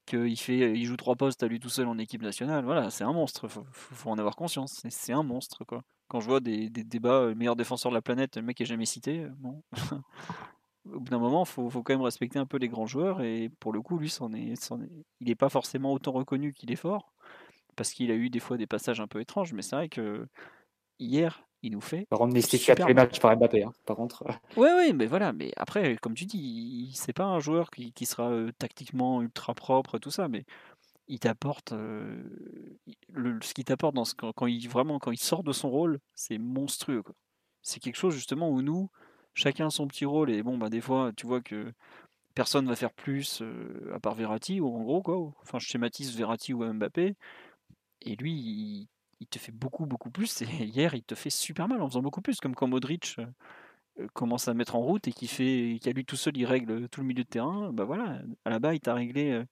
qu'il 0.05 0.38
fait, 0.38 0.78
il 0.78 0.86
joue 0.86 0.97
trois 0.97 1.15
postes 1.15 1.41
à 1.43 1.47
lui 1.47 1.59
tout 1.59 1.69
seul 1.69 1.88
en 1.88 1.97
équipe 1.97 2.21
nationale. 2.21 2.65
Voilà, 2.65 2.89
c'est 2.91 3.03
un 3.03 3.13
monstre. 3.13 3.47
Faut, 3.47 3.65
faut, 3.71 4.09
en 4.09 4.19
avoir 4.19 4.36
conscience. 4.36 4.84
C'est 4.89 5.13
un 5.13 5.24
monstre, 5.24 5.63
quoi. 5.63 5.84
Quand 6.07 6.19
je 6.19 6.28
vois 6.28 6.41
des, 6.41 6.69
débats, 6.69 7.21
le 7.21 7.30
euh, 7.30 7.36
meilleur 7.36 7.55
défenseur 7.55 7.91
de 7.91 7.95
la 7.95 8.01
planète, 8.01 8.36
le 8.36 8.43
mec 8.43 8.59
est 8.61 8.65
jamais 8.65 8.86
cité, 8.86 9.21
euh, 9.21 9.30
bon. 9.38 9.63
Au 10.91 10.99
bout 10.99 11.09
d'un 11.09 11.19
moment, 11.19 11.45
faut, 11.45 11.69
faut 11.69 11.84
quand 11.84 11.93
même 11.93 12.01
respecter 12.01 12.39
un 12.39 12.45
peu 12.45 12.57
les 12.57 12.67
grands 12.67 12.86
joueurs. 12.86 13.21
Et 13.21 13.49
pour 13.59 13.71
le 13.73 13.81
coup, 13.81 13.97
lui, 13.97 14.09
c'en 14.09 14.34
est, 14.34 14.51
est, 14.51 14.71
il 15.19 15.27
n'est 15.27 15.36
pas 15.36 15.49
forcément 15.49 15.93
autant 15.93 16.11
reconnu 16.11 16.53
qu'il 16.53 16.71
est 16.71 16.77
fort, 16.77 17.13
parce 17.75 17.93
qu'il 17.93 18.11
a 18.11 18.15
eu 18.15 18.29
des 18.29 18.39
fois 18.39 18.57
des 18.57 18.67
passages 18.67 18.99
un 18.99 19.07
peu 19.07 19.21
étranges. 19.21 19.53
Mais 19.53 19.61
c'est 19.61 19.75
vrai 19.75 19.89
que 19.89 20.27
hier, 20.99 21.45
il 21.63 21.71
nous 21.71 21.81
fait. 21.81 22.05
Par 22.09 22.19
contre, 22.19 22.38
super 22.41 22.88
les 22.88 22.93
matchs 22.93 23.19
par 23.19 23.36
Mbappé, 23.36 23.63
hein, 23.63 23.71
par 23.86 23.95
contre. 23.95 24.25
Oui, 24.57 24.67
oui, 24.77 24.93
mais 24.93 25.05
voilà. 25.05 25.31
Mais 25.34 25.51
après, 25.55 25.95
comme 26.01 26.13
tu 26.13 26.25
dis, 26.25 26.91
c'est 26.95 27.13
pas 27.13 27.23
un 27.23 27.39
joueur 27.39 27.71
qui, 27.71 27.93
qui 27.93 28.05
sera 28.05 28.29
euh, 28.29 28.51
tactiquement 28.57 29.21
ultra 29.21 29.53
propre, 29.53 29.97
tout 29.97 30.11
ça, 30.11 30.27
mais 30.27 30.45
il 31.07 31.19
t'apporte 31.19 31.71
euh, 31.71 32.21
le, 33.09 33.39
ce 33.41 33.53
qu'il 33.53 33.63
t'apporte 33.65 33.95
dans 33.95 34.05
ce, 34.05 34.13
quand, 34.15 34.47
il 34.47 34.67
vraiment 34.69 34.99
quand 34.99 35.11
il 35.11 35.17
sort 35.17 35.43
de 35.43 35.53
son 35.53 35.69
rôle, 35.69 35.99
c'est 36.15 36.38
monstrueux. 36.38 37.03
C'est 37.61 37.79
quelque 37.79 37.95
chose 37.95 38.13
justement 38.13 38.49
où 38.49 38.61
nous, 38.61 38.89
chacun 39.34 39.69
son 39.69 39.88
petit 39.88 40.05
rôle 40.05 40.31
et 40.31 40.43
bon 40.43 40.57
bah 40.57 40.69
des 40.69 40.81
fois 40.81 41.11
tu 41.15 41.25
vois 41.27 41.41
que 41.41 41.71
personne 42.36 42.67
va 42.67 42.75
faire 42.75 42.93
plus 42.93 43.43
à 43.93 43.99
part 43.99 44.15
Verratti 44.15 44.59
ou 44.61 44.67
en 44.75 44.81
gros 44.84 45.01
quoi. 45.01 45.17
Enfin 45.41 45.59
je 45.59 45.67
schématise 45.67 46.15
Verratti 46.15 46.53
ou 46.53 46.63
Mbappé 46.63 47.15
et 48.01 48.15
lui 48.15 48.88
il, 49.19 49.27
te 49.27 49.39
fait 49.39 49.51
beaucoup, 49.51 49.86
beaucoup 49.86 50.11
plus. 50.11 50.41
Et 50.41 50.45
hier, 50.65 50.93
il 50.95 51.03
te 51.03 51.15
fait 51.15 51.29
super 51.29 51.67
mal 51.67 51.81
en 51.81 51.88
faisant 51.88 52.01
beaucoup 52.01 52.21
plus, 52.21 52.39
comme 52.39 52.55
quand 52.55 52.67
Modric 52.67 53.17
commence 54.13 54.47
à 54.47 54.53
mettre 54.53 54.75
en 54.75 54.81
route 54.81 55.07
et 55.07 55.13
qui 55.13 55.27
fait, 55.27 55.79
qu'à 55.81 55.91
lui 55.91 56.05
tout 56.05 56.15
seul, 56.15 56.36
il 56.38 56.45
règle 56.45 56.89
tout 56.89 57.01
le 57.01 57.07
milieu 57.07 57.23
de 57.23 57.29
terrain. 57.29 57.71
Bah 57.71 57.86
voilà, 57.86 58.21
à 58.45 58.49
la 58.49 58.59
bas, 58.59 58.73
il 58.73 58.79
t'a 58.79 58.93
réglé. 58.93 59.43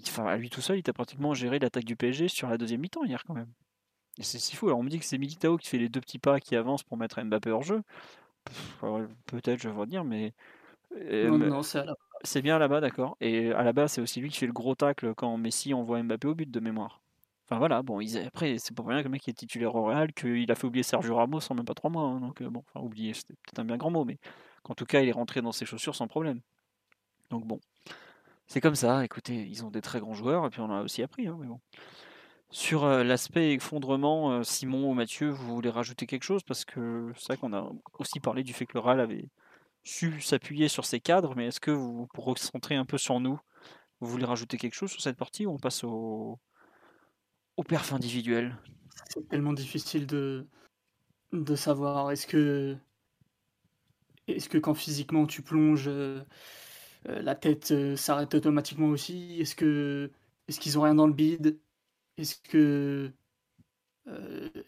Enfin, 0.00 0.26
à 0.26 0.36
lui 0.36 0.50
tout 0.50 0.60
seul, 0.60 0.78
il 0.78 0.82
t'a 0.82 0.92
pratiquement 0.92 1.34
géré 1.34 1.58
l'attaque 1.58 1.84
du 1.84 1.96
PSG 1.96 2.28
sur 2.28 2.48
la 2.48 2.58
deuxième 2.58 2.80
mi-temps 2.80 3.04
hier 3.04 3.22
quand 3.24 3.34
même. 3.34 3.52
C'est 4.20 4.38
si 4.38 4.54
fou. 4.54 4.66
Alors 4.66 4.78
on 4.78 4.82
me 4.82 4.90
dit 4.90 4.98
que 4.98 5.04
c'est 5.04 5.18
Militao 5.18 5.56
qui 5.56 5.68
fait 5.68 5.78
les 5.78 5.88
deux 5.88 6.00
petits 6.00 6.20
pas 6.20 6.38
qui 6.38 6.54
avancent 6.54 6.84
pour 6.84 6.96
mettre 6.96 7.20
Mbappé 7.22 7.50
hors 7.50 7.62
jeu. 7.62 7.82
Peut-être, 9.26 9.60
je 9.60 9.68
vais 9.68 9.86
dire, 9.86 10.04
mais. 10.04 10.32
non, 10.92 11.38
non, 11.38 11.62
c'est 11.62 11.84
C'est 12.22 12.42
bien 12.42 12.58
là-bas, 12.58 12.80
d'accord. 12.80 13.16
Et 13.20 13.52
à 13.52 13.62
la 13.62 13.72
base, 13.72 13.92
c'est 13.92 14.00
aussi 14.00 14.20
lui 14.20 14.30
qui 14.30 14.38
fait 14.38 14.46
le 14.46 14.52
gros 14.52 14.74
tacle 14.74 15.14
quand 15.14 15.36
Messi 15.36 15.74
envoie 15.74 16.02
Mbappé 16.02 16.28
au 16.28 16.34
but 16.34 16.50
de 16.50 16.60
mémoire. 16.60 17.00
Enfin 17.46 17.58
voilà, 17.58 17.82
bon, 17.82 18.00
ils, 18.00 18.16
après, 18.18 18.56
c'est 18.58 18.74
pour 18.74 18.86
rien 18.86 19.00
que 19.00 19.04
le 19.04 19.10
mec 19.10 19.28
est 19.28 19.34
titulaire 19.34 19.74
au 19.74 19.84
Real, 19.84 20.12
qu'il 20.14 20.50
a 20.50 20.54
fait 20.54 20.66
oublier 20.66 20.82
Sergio 20.82 21.14
Ramos 21.16 21.40
en 21.50 21.54
même 21.54 21.66
pas 21.66 21.74
trois 21.74 21.90
mois. 21.90 22.04
Hein, 22.04 22.20
donc 22.20 22.40
euh, 22.40 22.48
bon, 22.48 22.64
enfin 22.68 22.84
oublier, 22.84 23.12
c'était 23.12 23.34
peut-être 23.34 23.58
un 23.58 23.64
bien 23.66 23.76
grand 23.76 23.90
mot, 23.90 24.04
mais 24.06 24.18
qu'en 24.62 24.74
tout 24.74 24.86
cas, 24.86 25.00
il 25.02 25.08
est 25.08 25.12
rentré 25.12 25.42
dans 25.42 25.52
ses 25.52 25.66
chaussures 25.66 25.94
sans 25.94 26.08
problème. 26.08 26.40
Donc 27.30 27.46
bon, 27.46 27.60
c'est 28.46 28.60
comme 28.60 28.74
ça. 28.76 29.04
Écoutez, 29.04 29.46
ils 29.46 29.64
ont 29.64 29.70
des 29.70 29.82
très 29.82 30.00
grands 30.00 30.14
joueurs, 30.14 30.46
et 30.46 30.50
puis 30.50 30.60
on 30.60 30.64
en 30.66 30.78
a 30.78 30.82
aussi 30.82 31.02
appris. 31.02 31.26
Hein, 31.26 31.36
mais 31.40 31.46
bon. 31.48 31.60
Sur 32.54 32.86
l'aspect 32.86 33.52
effondrement, 33.52 34.44
Simon 34.44 34.88
ou 34.88 34.94
Mathieu, 34.94 35.28
vous 35.28 35.56
voulez 35.56 35.70
rajouter 35.70 36.06
quelque 36.06 36.22
chose? 36.22 36.44
Parce 36.44 36.64
que 36.64 37.10
c'est 37.16 37.26
vrai 37.26 37.36
qu'on 37.36 37.52
a 37.52 37.68
aussi 37.98 38.20
parlé 38.20 38.44
du 38.44 38.52
fait 38.52 38.64
que 38.64 38.74
le 38.74 38.80
Real 38.80 39.00
avait 39.00 39.28
su 39.82 40.20
s'appuyer 40.20 40.68
sur 40.68 40.84
ses 40.84 41.00
cadres, 41.00 41.34
mais 41.34 41.48
est-ce 41.48 41.58
que 41.58 41.72
vous, 41.72 42.06
pour 42.14 42.26
recentrer 42.26 42.76
un 42.76 42.84
peu 42.84 42.96
sur 42.96 43.18
nous, 43.18 43.40
vous 43.98 44.06
voulez 44.06 44.24
rajouter 44.24 44.56
quelque 44.56 44.74
chose 44.74 44.92
sur 44.92 45.00
cette 45.00 45.16
partie 45.16 45.46
ou 45.46 45.50
on 45.50 45.58
passe 45.58 45.82
au, 45.82 46.38
au 47.56 47.64
perf 47.64 47.92
individuel? 47.92 48.56
C'est 49.08 49.28
tellement 49.28 49.52
difficile 49.52 50.06
de, 50.06 50.46
savoir. 51.56 52.12
Est-ce 52.12 52.28
que, 52.28 52.78
quand 54.58 54.74
physiquement 54.74 55.26
tu 55.26 55.42
plonges, 55.42 55.90
la 57.04 57.34
tête 57.34 57.96
s'arrête 57.96 58.32
automatiquement 58.32 58.90
aussi? 58.90 59.40
Est-ce 59.40 59.56
que 59.56 60.12
est-ce 60.46 60.60
qu'ils 60.60 60.78
ont 60.78 60.82
rien 60.82 60.94
dans 60.94 61.08
le 61.08 61.12
bide? 61.12 61.58
Est-ce 62.16 62.36
que 62.36 63.12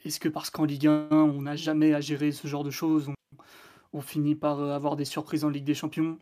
est-ce 0.05 0.19
que 0.19 0.31
parce 0.31 0.49
qu'en 0.49 0.65
Ligue 0.65 0.87
1 0.87 1.09
on 1.11 1.43
n'a 1.43 1.57
jamais 1.57 1.93
à 1.93 2.01
gérer 2.01 2.33
ce 2.33 2.49
genre 2.49 2.65
de 2.65 2.71
choses, 2.71 3.11
on, 3.93 4.01
finit 4.01 4.35
par 4.35 4.61
avoir 4.61 4.97
des 4.97 5.05
surprises 5.05 5.45
en 5.45 5.51
Ligue 5.51 5.65
des 5.65 5.75
Champions? 5.75 6.19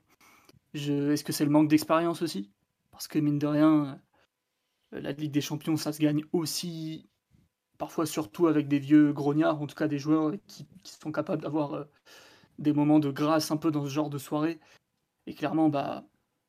Est-ce 0.75 1.23
que 1.23 1.33
c'est 1.33 1.45
le 1.45 1.51
manque 1.51 1.69
d'expérience 1.69 2.23
aussi? 2.23 2.51
Parce 2.91 3.09
que 3.09 3.19
mine 3.19 3.39
de 3.39 3.47
rien, 3.47 4.01
euh, 4.95 5.01
la 5.01 5.13
Ligue 5.13 5.33
des 5.33 5.41
Champions, 5.41 5.77
ça 5.77 5.93
se 5.93 6.01
gagne 6.01 6.25
aussi, 6.33 7.09
parfois 7.79 8.07
surtout 8.07 8.47
avec 8.47 8.69
des 8.69 8.79
vieux 8.79 9.13
grognards, 9.13 9.61
en 9.61 9.67
tout 9.67 9.75
cas 9.75 9.89
des 9.89 9.99
joueurs 9.99 10.33
qui, 10.47 10.67
sont 10.85 11.13
capables 11.13 11.43
d'avoir 11.43 11.75
euh, 11.75 11.85
des 12.59 12.73
moments 12.73 13.01
de 13.01 13.11
grâce 13.11 13.51
un 13.51 13.57
peu 13.57 13.71
dans 13.71 13.85
ce 13.85 13.91
genre 13.91 14.11
de 14.11 14.19
soirée. 14.19 14.61
Et 15.27 15.35
clairement, 15.35 15.69
bah, 15.69 16.05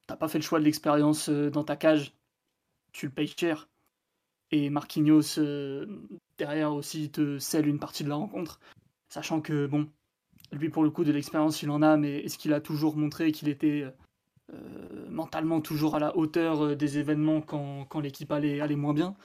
t'as 0.08 0.18
pas 0.18 0.28
fait 0.28 0.38
le 0.40 0.44
choix 0.44 0.60
de 0.60 0.66
l'expérience 0.66 1.30
euh, 1.30 1.50
dans 1.50 1.64
ta 1.64 1.76
cage, 1.76 2.14
tu 2.94 3.08
le 3.08 3.12
payes 3.12 3.34
cher. 3.38 3.68
Et 4.52 4.70
Marquinhos, 4.70 5.40
derrière 6.38 6.74
aussi, 6.74 7.10
te 7.12 7.40
scelle 7.40 7.68
une 7.68 7.80
partie 7.80 8.04
de 8.04 8.10
la 8.10 8.16
rencontre, 8.16 8.60
sachant 9.10 9.42
que, 9.42 9.66
bon, 9.66 9.90
lui 10.52 10.70
pour 10.70 10.84
le 10.84 10.90
coup 10.90 11.04
de 11.04 11.12
l'expérience 11.12 11.62
il 11.62 11.70
en 11.70 11.82
a, 11.82 11.98
mais 11.98 12.20
est-ce 12.20 12.38
qu'il 12.38 12.54
a 12.54 12.62
toujours 12.62 12.96
montré 12.96 13.32
qu'il 13.32 13.50
était 13.50 13.86
euh, 14.54 15.10
mentalement 15.10 15.62
toujours 15.62 15.96
à 15.96 16.00
la 16.00 16.16
hauteur 16.16 16.62
euh, 16.62 16.76
des 16.76 16.98
événements 16.98 17.42
quand, 17.42 18.00
l'équipe 18.00 18.32
allait, 18.32 18.62
allait, 18.62 18.76
moins 18.76 18.94
bien? 18.94 19.16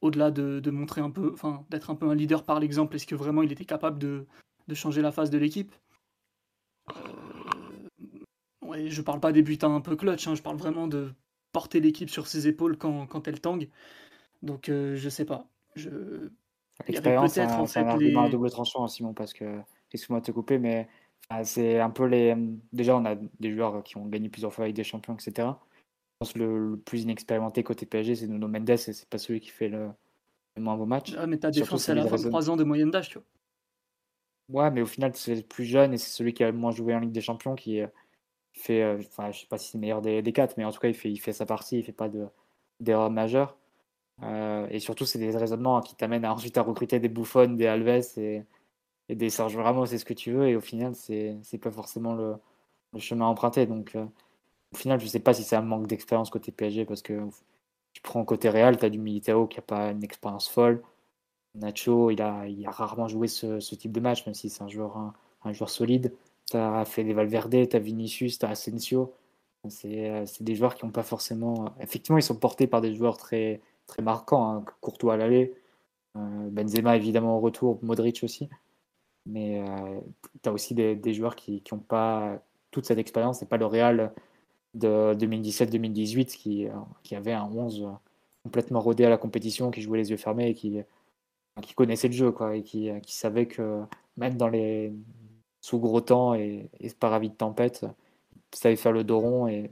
au-delà 0.00 0.30
de, 0.30 0.70
montrer 0.70 1.00
un 1.00 1.10
peu, 1.10 1.32
enfin, 1.32 1.66
d'être 1.70 1.90
un 1.90 1.96
peu 1.96 2.08
un 2.08 2.14
leader 2.14 2.44
par 2.44 2.60
l'exemple, 2.60 2.94
est-ce 2.94 3.06
que 3.06 3.16
vraiment 3.16 3.42
il 3.42 3.50
était 3.50 3.64
capable 3.64 3.98
de, 3.98 4.26
changer 4.72 5.02
la 5.02 5.10
face 5.10 5.30
de 5.30 5.38
l'équipe? 5.38 5.74
Euh, 6.90 7.02
ouais, 8.62 8.88
Je 8.88 9.02
parle 9.02 9.18
pas 9.18 9.32
des 9.32 9.42
butins 9.42 9.74
un 9.74 9.80
peu 9.80 9.96
clutch, 9.96 10.28
hein, 10.28 10.36
je 10.36 10.42
parle 10.42 10.56
vraiment 10.56 10.86
de 10.86 11.12
porter 11.50 11.80
l'équipe 11.80 12.10
sur 12.10 12.28
ses 12.28 12.46
épaules 12.46 12.78
quand, 12.78 13.26
elle 13.26 13.40
tangue. 13.40 13.68
Donc 14.42 14.68
euh, 14.68 14.96
je 14.96 15.08
sais 15.08 15.24
pas. 15.24 15.46
Je... 15.74 16.30
L'expérience, 16.86 17.32
c'est 17.32 17.42
un, 17.42 17.86
un 17.86 17.88
argument 17.88 18.22
à 18.22 18.28
double 18.28 18.50
tranchant, 18.50 18.84
hein, 18.84 18.88
Simon, 18.88 19.12
parce 19.12 19.32
que, 19.32 19.58
excuse-moi 19.92 20.20
de 20.20 20.26
te 20.26 20.30
couper, 20.30 20.58
mais 20.58 20.88
c'est 21.44 21.78
un 21.80 21.90
peu 21.90 22.06
les. 22.06 22.34
Déjà, 22.72 22.96
on 22.96 23.04
a 23.04 23.16
des 23.16 23.52
joueurs 23.52 23.82
qui 23.82 23.96
ont 23.96 24.06
gagné 24.06 24.28
plusieurs 24.28 24.52
fois 24.52 24.64
avec 24.64 24.76
des 24.76 24.84
champions, 24.84 25.14
etc. 25.14 25.32
Je 25.38 26.16
pense 26.20 26.32
que 26.32 26.38
le, 26.38 26.76
plus 26.76 27.02
inexpérimenté 27.02 27.62
côté 27.62 27.86
PSG, 27.86 28.14
c'est 28.14 28.26
Nuno 28.26 28.48
Mendes, 28.48 28.70
et 28.70 28.76
c'est 28.76 29.08
pas 29.08 29.18
celui 29.18 29.40
qui 29.40 29.50
fait 29.50 29.68
le, 29.68 29.90
moins 30.56 30.76
beau 30.76 30.86
match. 30.86 31.14
Ah, 31.18 31.26
mais 31.26 31.38
ta 31.38 31.50
défense, 31.50 31.88
elle 31.88 31.98
a 31.98 32.04
23 32.04 32.50
ans 32.50 32.56
de 32.56 32.64
moyenne 32.64 32.90
d'âge, 32.90 33.10
tu 33.10 33.18
vois. 33.18 34.62
Ouais, 34.62 34.70
mais 34.70 34.80
au 34.80 34.86
final, 34.86 35.12
c'est 35.14 35.34
le 35.34 35.42
plus 35.42 35.64
jeune 35.64 35.92
et 35.92 35.98
c'est 35.98 36.10
celui 36.10 36.32
qui 36.32 36.42
a 36.42 36.50
le 36.50 36.56
moins 36.56 36.70
joué 36.70 36.94
en 36.94 37.00
Ligue 37.00 37.12
des 37.12 37.20
Champions 37.20 37.54
qui 37.54 37.80
fait. 38.54 38.82
Euh, 38.82 38.98
enfin, 38.98 39.30
je 39.30 39.40
sais 39.40 39.46
pas 39.46 39.58
si 39.58 39.70
c'est 39.70 39.78
le 39.78 39.82
meilleur 39.82 40.00
des, 40.00 40.22
des, 40.22 40.32
quatre, 40.32 40.56
mais 40.56 40.64
en 40.64 40.72
tout 40.72 40.80
cas, 40.80 40.88
il 40.88 40.94
fait, 40.94 41.10
il 41.10 41.18
fait 41.18 41.34
sa 41.34 41.44
partie, 41.44 41.78
il 41.78 41.84
fait 41.84 41.92
pas 41.92 42.10
d'erreur 42.80 43.10
majeure. 43.10 43.58
Euh, 44.22 44.66
et 44.70 44.80
surtout, 44.80 45.04
c'est 45.06 45.18
des 45.18 45.36
raisonnements 45.36 45.80
qui 45.80 45.94
t'amènent 45.94 46.26
ensuite 46.26 46.58
à 46.58 46.62
recruter 46.62 47.00
des 47.00 47.08
Bouffon, 47.08 47.54
des 47.54 47.66
Alves 47.66 48.18
et, 48.18 48.44
des 49.08 49.30
Sergio 49.30 49.62
Ramos, 49.62 49.86
c'est 49.86 49.98
ce 49.98 50.04
que 50.04 50.14
tu 50.14 50.32
veux. 50.32 50.48
Et 50.48 50.56
au 50.56 50.60
final, 50.60 50.94
c'est 50.94 51.58
pas 51.60 51.70
forcément 51.70 52.14
le, 52.14 52.34
le 52.92 52.98
chemin 53.00 53.26
emprunté. 53.26 53.66
Donc, 53.66 53.94
euh, 53.94 54.04
au 54.72 54.76
final, 54.76 55.00
je 55.00 55.06
sais 55.06 55.20
pas 55.20 55.34
si 55.34 55.44
c'est 55.44 55.56
un 55.56 55.62
manque 55.62 55.86
d'expérience 55.86 56.30
côté 56.30 56.52
PSG 56.52 56.84
parce 56.84 57.02
que 57.02 57.20
tu 57.92 58.02
prends 58.02 58.24
côté 58.24 58.50
Real, 58.50 58.78
tu 58.78 58.84
as 58.84 58.90
du 58.90 58.98
Militao 58.98 59.46
qui 59.46 59.58
a 59.58 59.62
pas 59.62 59.90
une 59.90 60.04
expérience 60.04 60.48
folle. 60.48 60.82
Nacho, 61.54 62.10
il 62.10 62.22
a, 62.22 62.46
il 62.46 62.66
a 62.66 62.70
rarement 62.70 63.08
joué 63.08 63.28
ce, 63.28 63.58
type 63.74 63.92
de 63.92 64.00
match, 64.00 64.26
même 64.26 64.34
si 64.34 64.50
c'est 64.50 64.62
un 64.62 64.68
joueur, 64.68 64.96
un, 65.44 65.52
joueur 65.52 65.70
solide. 65.70 66.14
Tu 66.50 66.56
as 66.56 66.84
fait 66.84 67.04
des 67.04 67.14
Valverde, 67.14 67.68
tu 67.68 67.76
as 67.76 67.78
Vinicius, 67.78 68.38
tu 68.38 68.46
as 68.46 68.50
Asensio. 68.50 69.14
C'est 69.68 70.24
des 70.40 70.54
joueurs 70.54 70.74
qui 70.76 70.84
n'ont 70.86 70.92
pas 70.92 71.02
forcément. 71.02 71.74
Effectivement, 71.80 72.18
ils 72.18 72.22
sont 72.22 72.36
portés 72.36 72.66
par 72.66 72.80
des 72.80 72.94
joueurs 72.94 73.16
très, 73.16 73.60
très 73.88 74.02
marquants. 74.02 74.52
Hein. 74.52 74.64
Courtois 74.80 75.14
à 75.14 75.16
l'aller, 75.16 75.54
euh, 76.16 76.20
Benzema 76.50 76.96
évidemment 76.96 77.36
au 77.36 77.40
retour, 77.40 77.80
Modric 77.82 78.22
aussi. 78.22 78.48
Mais 79.26 79.60
euh, 79.60 80.00
tu 80.42 80.48
as 80.48 80.52
aussi 80.52 80.74
des, 80.74 81.14
joueurs 81.14 81.34
qui 81.34 81.62
n'ont 81.72 81.78
pas 81.78 82.40
toute 82.70 82.86
cette 82.86 82.98
expérience. 82.98 83.40
C'est 83.40 83.48
pas 83.48 83.56
le 83.56 83.66
Real 83.66 84.14
de 84.74 85.14
2017-2018 85.14 86.26
qui, 86.26 86.68
qui 87.02 87.16
avait 87.16 87.32
un 87.32 87.44
11 87.44 87.88
complètement 88.44 88.80
rodé 88.80 89.04
à 89.04 89.10
la 89.10 89.18
compétition, 89.18 89.70
qui 89.70 89.82
jouait 89.82 89.98
les 89.98 90.10
yeux 90.10 90.16
fermés 90.16 90.48
et 90.50 90.54
qui, 90.54 90.78
qui 91.62 91.74
connaissait 91.74 92.08
le 92.08 92.14
jeu 92.14 92.30
quoi, 92.32 92.56
et 92.56 92.62
qui, 92.62 92.90
qui 93.02 93.14
savait 93.14 93.46
que 93.46 93.82
même 94.16 94.36
dans 94.36 94.48
les 94.48 94.92
sous 95.60 95.78
gros 95.78 96.00
temps 96.00 96.34
et, 96.34 96.70
et 96.80 96.90
par 96.90 97.12
avis 97.12 97.30
de 97.30 97.34
tempête, 97.34 97.84
savait 98.52 98.76
faire 98.76 98.92
le 98.92 99.04
dos 99.04 99.20
rond 99.20 99.48
et 99.48 99.70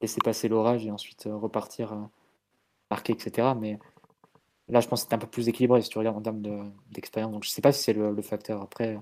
laisser 0.00 0.20
passer 0.22 0.48
l'orage 0.48 0.86
et 0.86 0.90
ensuite 0.90 1.28
repartir 1.30 1.96
marquer, 2.92 3.12
etc. 3.14 3.48
Mais 3.58 3.78
là, 4.68 4.80
je 4.80 4.88
pense 4.88 5.04
que 5.04 5.08
c'est 5.10 5.14
un 5.14 5.18
peu 5.18 5.26
plus 5.26 5.48
équilibré 5.48 5.80
si 5.82 5.88
tu 5.88 5.98
regardes 5.98 6.18
en 6.18 6.22
termes 6.22 6.72
d'expérience. 6.90 7.32
Donc, 7.32 7.44
je 7.44 7.50
sais 7.50 7.62
pas 7.62 7.72
si 7.72 7.82
c'est 7.82 7.94
le, 7.94 8.22
facteur. 8.22 8.62
Après, 8.62 8.98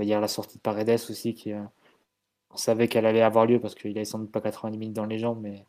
il 0.00 0.06
y 0.06 0.14
a 0.14 0.20
la 0.20 0.28
sortie 0.28 0.58
de 0.58 0.62
Paredes 0.62 1.00
aussi 1.10 1.34
qui, 1.34 1.52
on 2.50 2.56
savait 2.56 2.88
qu'elle 2.88 3.06
allait 3.06 3.22
avoir 3.22 3.46
lieu 3.46 3.60
parce 3.60 3.74
qu'il 3.74 3.96
avait 3.96 4.04
sans 4.04 4.18
doute 4.18 4.32
pas 4.32 4.40
90 4.40 4.78
minutes 4.78 4.96
dans 4.96 5.06
les 5.06 5.18
jambes, 5.18 5.40
mais 5.40 5.64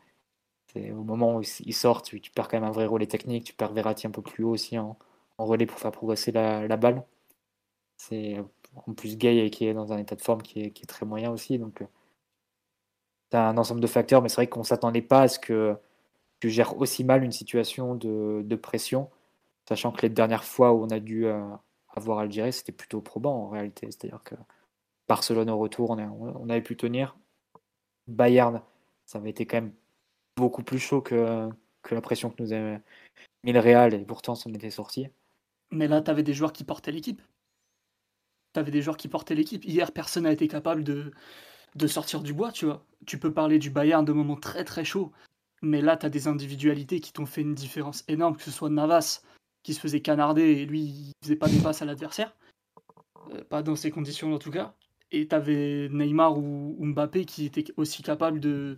au 0.91 1.03
moment 1.03 1.37
où 1.37 1.41
il 1.41 1.73
sort, 1.73 2.01
tu, 2.01 2.19
perds 2.33 2.47
quand 2.47 2.59
même 2.59 2.69
un 2.69 2.71
vrai 2.71 2.85
relais 2.85 3.07
technique, 3.07 3.45
tu 3.45 3.53
perds 3.53 3.73
Verratti 3.73 4.07
un 4.07 4.11
peu 4.11 4.21
plus 4.21 4.43
haut 4.43 4.51
aussi 4.51 4.77
en, 4.77 4.97
relais 5.37 5.65
pour 5.65 5.79
faire 5.79 5.91
progresser 5.91 6.31
la, 6.31 6.77
balle. 6.77 7.03
C'est 7.97 8.37
en 8.75 8.93
plus 8.93 9.17
Gay 9.17 9.49
qui 9.49 9.65
est 9.65 9.73
dans 9.73 9.93
un 9.93 9.97
état 9.97 10.15
de 10.15 10.21
forme 10.21 10.41
qui 10.41 10.61
est, 10.61 10.87
très 10.87 11.05
moyen 11.05 11.31
aussi, 11.31 11.57
donc 11.57 11.83
c'est 13.31 13.37
un 13.37 13.57
ensemble 13.57 13.81
de 13.81 13.87
facteurs, 13.87 14.21
mais 14.21 14.29
c'est 14.29 14.35
vrai 14.35 14.47
qu'on 14.47 14.63
s'attendait 14.63 15.01
pas 15.01 15.23
à 15.23 15.27
ce 15.27 15.39
que 15.39 15.77
tu 16.39 16.49
gères 16.49 16.77
aussi 16.77 17.03
mal 17.03 17.23
une 17.23 17.31
situation 17.31 17.95
de, 17.95 18.55
pression, 18.55 19.09
sachant 19.67 19.91
que 19.91 20.01
les 20.01 20.09
dernières 20.09 20.43
fois 20.43 20.73
où 20.73 20.83
on 20.83 20.89
a 20.89 20.99
dû 20.99 21.25
euh, 21.25 21.43
avoir 21.89 22.19
Algérie, 22.19 22.53
c'était 22.53 22.71
plutôt 22.71 23.01
probant 23.01 23.35
en 23.35 23.49
réalité, 23.49 23.87
c'est-à-dire 23.87 24.23
que 24.23 24.35
Barcelone 25.07 25.49
au 25.49 25.57
retour, 25.57 25.89
on, 25.89 26.49
avait 26.49 26.61
pu 26.61 26.77
tenir. 26.77 27.17
Bayern, 28.07 28.61
ça 29.05 29.17
avait 29.17 29.31
été 29.31 29.45
quand 29.45 29.57
même 29.57 29.73
beaucoup 30.37 30.63
plus 30.63 30.79
chaud 30.79 31.01
que, 31.01 31.49
la 31.89 32.01
pression 32.01 32.29
que 32.29 32.41
nous 32.41 32.53
avait 32.53 32.79
mis 33.43 33.51
le 33.51 33.59
Real 33.59 33.93
et 33.93 34.05
pourtant 34.05 34.33
en 34.33 34.53
était 34.53 34.69
sorti. 34.69 35.07
Mais 35.71 35.87
là, 35.87 36.01
tu 36.01 36.11
avais 36.11 36.23
des 36.23 36.33
joueurs 36.33 36.53
qui 36.53 36.63
portaient 36.63 36.91
l'équipe. 36.91 37.21
Tu 38.53 38.63
des 38.63 38.81
joueurs 38.81 38.97
qui 38.97 39.07
portaient 39.07 39.35
l'équipe. 39.35 39.63
Hier, 39.65 39.91
personne 39.91 40.23
n'a 40.23 40.31
été 40.31 40.47
capable 40.47 40.83
de, 40.83 41.11
de 41.75 41.87
sortir 41.87 42.21
du 42.21 42.33
bois, 42.33 42.51
tu 42.51 42.65
vois. 42.65 42.85
Tu 43.05 43.19
peux 43.19 43.33
parler 43.33 43.59
du 43.59 43.69
Bayern 43.69 44.05
de 44.05 44.11
moments 44.11 44.35
très 44.35 44.63
très 44.63 44.83
chauds, 44.83 45.11
mais 45.61 45.81
là, 45.81 45.97
tu 45.97 46.05
as 46.05 46.09
des 46.09 46.27
individualités 46.27 46.99
qui 46.99 47.13
t'ont 47.13 47.25
fait 47.25 47.41
une 47.41 47.55
différence 47.55 48.03
énorme, 48.07 48.37
que 48.37 48.43
ce 48.43 48.51
soit 48.51 48.69
Navas 48.69 49.21
qui 49.63 49.73
se 49.73 49.79
faisait 49.79 50.01
canarder 50.01 50.43
et 50.43 50.65
lui, 50.65 50.79
il 50.81 51.13
faisait 51.21 51.35
pas 51.35 51.49
des 51.49 51.59
passes 51.59 51.81
à 51.81 51.85
l'adversaire. 51.85 52.35
Euh, 53.33 53.43
pas 53.43 53.61
dans 53.61 53.75
ces 53.75 53.91
conditions 53.91 54.33
en 54.33 54.39
tout 54.39 54.51
cas 54.51 54.73
et 55.11 55.27
tu 55.27 55.35
avais 55.35 55.89
Neymar 55.89 56.37
ou, 56.37 56.77
Mbappé 56.79 57.25
qui 57.25 57.45
étaient 57.45 57.65
aussi 57.77 58.03
capables 58.03 58.39
de, 58.39 58.77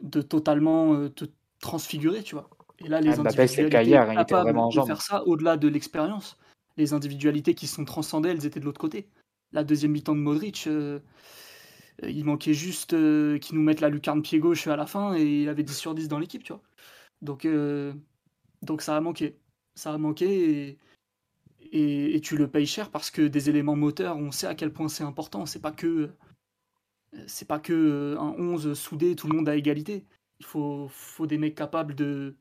de 0.00 0.22
totalement 0.22 0.94
euh, 0.94 1.08
te 1.08 1.24
transfigurer, 1.60 2.22
tu 2.22 2.34
vois. 2.34 2.48
Et 2.78 2.88
là, 2.88 3.00
les 3.00 3.10
ah, 3.10 3.20
individualités 3.20 3.96
hein, 3.96 4.14
capables 4.14 4.52
de 4.52 4.82
faire 4.82 5.02
ça 5.02 5.24
au-delà 5.26 5.56
de 5.56 5.68
l'expérience. 5.68 6.36
Les 6.76 6.92
individualités 6.92 7.54
qui 7.54 7.66
sont 7.66 7.84
transcendées, 7.84 8.30
elles 8.30 8.46
étaient 8.46 8.60
de 8.60 8.64
l'autre 8.64 8.80
côté. 8.80 9.08
La 9.52 9.62
deuxième 9.62 9.92
mi-temps 9.92 10.16
de 10.16 10.20
Modric, 10.20 10.66
euh, 10.66 10.98
il 12.02 12.24
manquait 12.24 12.54
juste 12.54 12.94
euh, 12.94 13.38
qu'ils 13.38 13.56
nous 13.56 13.62
mettent 13.62 13.80
la 13.80 13.88
lucarne 13.88 14.22
pied 14.22 14.38
gauche 14.38 14.66
à 14.66 14.76
la 14.76 14.86
fin 14.86 15.14
et 15.14 15.42
il 15.42 15.48
avait 15.48 15.62
10 15.62 15.76
sur 15.76 15.94
10 15.94 16.08
dans 16.08 16.18
l'équipe, 16.18 16.42
tu 16.42 16.52
vois. 16.52 16.62
Donc, 17.22 17.46
donc 18.62 18.82
ça 18.82 18.96
a 18.96 19.00
manqué. 19.00 19.38
Ça 19.74 19.92
a 19.92 19.98
manqué 19.98 20.78
et, 21.72 22.14
et, 22.14 22.20
tu 22.20 22.36
le 22.36 22.48
payes 22.48 22.66
cher 22.66 22.90
parce 22.90 23.10
que 23.10 23.22
des 23.22 23.50
éléments 23.50 23.76
moteurs, 23.76 24.16
on 24.16 24.30
sait 24.30 24.46
à 24.46 24.54
quel 24.54 24.72
point 24.72 24.88
c'est 24.88 25.04
important. 25.04 25.46
C'est 25.46 25.60
pas 25.60 25.72
que 25.72 26.10
c'est 27.26 27.46
pas 27.46 27.60
que 27.60 27.72
euh, 27.72 28.18
un 28.18 28.34
11 28.38 28.74
soudé, 28.74 29.16
tout 29.16 29.28
le 29.28 29.36
monde 29.36 29.48
à 29.48 29.56
égalité. 29.56 30.04
Il 30.40 30.46
faut, 30.46 30.88
faut 30.88 31.26
des 31.26 31.38
mecs 31.38 31.54
capables 31.54 31.94
de, 31.94 32.36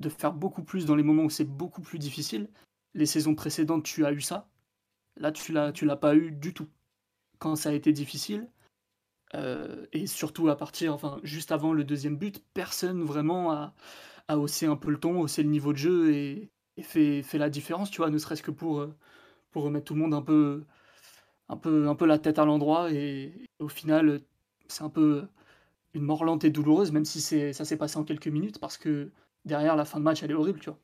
de 0.00 0.08
faire 0.08 0.32
beaucoup 0.32 0.62
plus 0.62 0.86
dans 0.86 0.96
les 0.96 1.02
moments 1.02 1.24
où 1.24 1.30
c'est 1.30 1.44
beaucoup 1.44 1.82
plus 1.82 1.98
difficile. 1.98 2.48
Les 2.94 3.06
saisons 3.06 3.34
précédentes, 3.34 3.84
tu 3.84 4.04
as 4.06 4.12
eu 4.12 4.20
ça. 4.20 4.48
Là, 5.16 5.32
tu 5.32 5.52
l'as, 5.52 5.72
l'as 5.82 5.96
pas 5.96 6.16
eu 6.16 6.30
du 6.32 6.54
tout. 6.54 6.68
Quand 7.38 7.56
ça 7.56 7.70
a 7.70 7.72
été 7.72 7.92
difficile, 7.92 8.48
euh, 9.34 9.86
et 9.92 10.06
surtout 10.06 10.48
à 10.48 10.56
partir, 10.56 10.94
enfin, 10.94 11.20
juste 11.22 11.52
avant 11.52 11.72
le 11.72 11.84
deuxième 11.84 12.16
but, 12.16 12.42
personne 12.54 13.02
vraiment 13.02 13.52
a, 13.52 13.74
a 14.28 14.38
haussé 14.38 14.66
un 14.66 14.76
peu 14.76 14.90
le 14.90 14.98
ton, 14.98 15.20
haussé 15.20 15.42
le 15.42 15.50
niveau 15.50 15.72
de 15.72 15.78
jeu 15.78 16.12
et, 16.14 16.50
fait, 16.82 17.22
fait 17.22 17.38
la 17.38 17.50
différence, 17.50 17.90
tu 17.90 17.98
vois, 17.98 18.10
ne 18.10 18.18
serait-ce 18.18 18.42
que 18.42 18.50
pour, 18.50 18.80
euh, 18.80 18.94
pour 19.50 19.64
remettre 19.64 19.86
tout 19.86 19.94
le 19.94 20.00
monde 20.00 20.14
un 20.14 20.22
peu, 20.22 20.64
un 21.48 21.56
peu, 21.56 21.88
un 21.88 21.94
peu 21.94 22.06
la 22.06 22.18
tête 22.18 22.38
à 22.38 22.44
l'endroit. 22.44 22.92
Et, 22.92 23.32
au 23.58 23.68
final, 23.68 24.20
c'est 24.68 24.84
un 24.84 24.90
peu 24.90 25.26
une 25.94 26.02
mort 26.02 26.24
lente 26.24 26.44
et 26.44 26.50
douloureuse, 26.50 26.92
même 26.92 27.04
si 27.04 27.20
ça 27.20 27.64
s'est 27.64 27.76
passé 27.78 27.98
en 27.98 28.04
quelques 28.04 28.28
minutes, 28.28 28.60
parce 28.60 28.78
que 28.78 29.10
derrière, 29.44 29.76
la 29.76 29.84
fin 29.84 29.98
de 29.98 30.04
match, 30.04 30.22
elle 30.22 30.30
est 30.30 30.34
horrible, 30.34 30.60
tu 30.60 30.70
vois. 30.70 30.78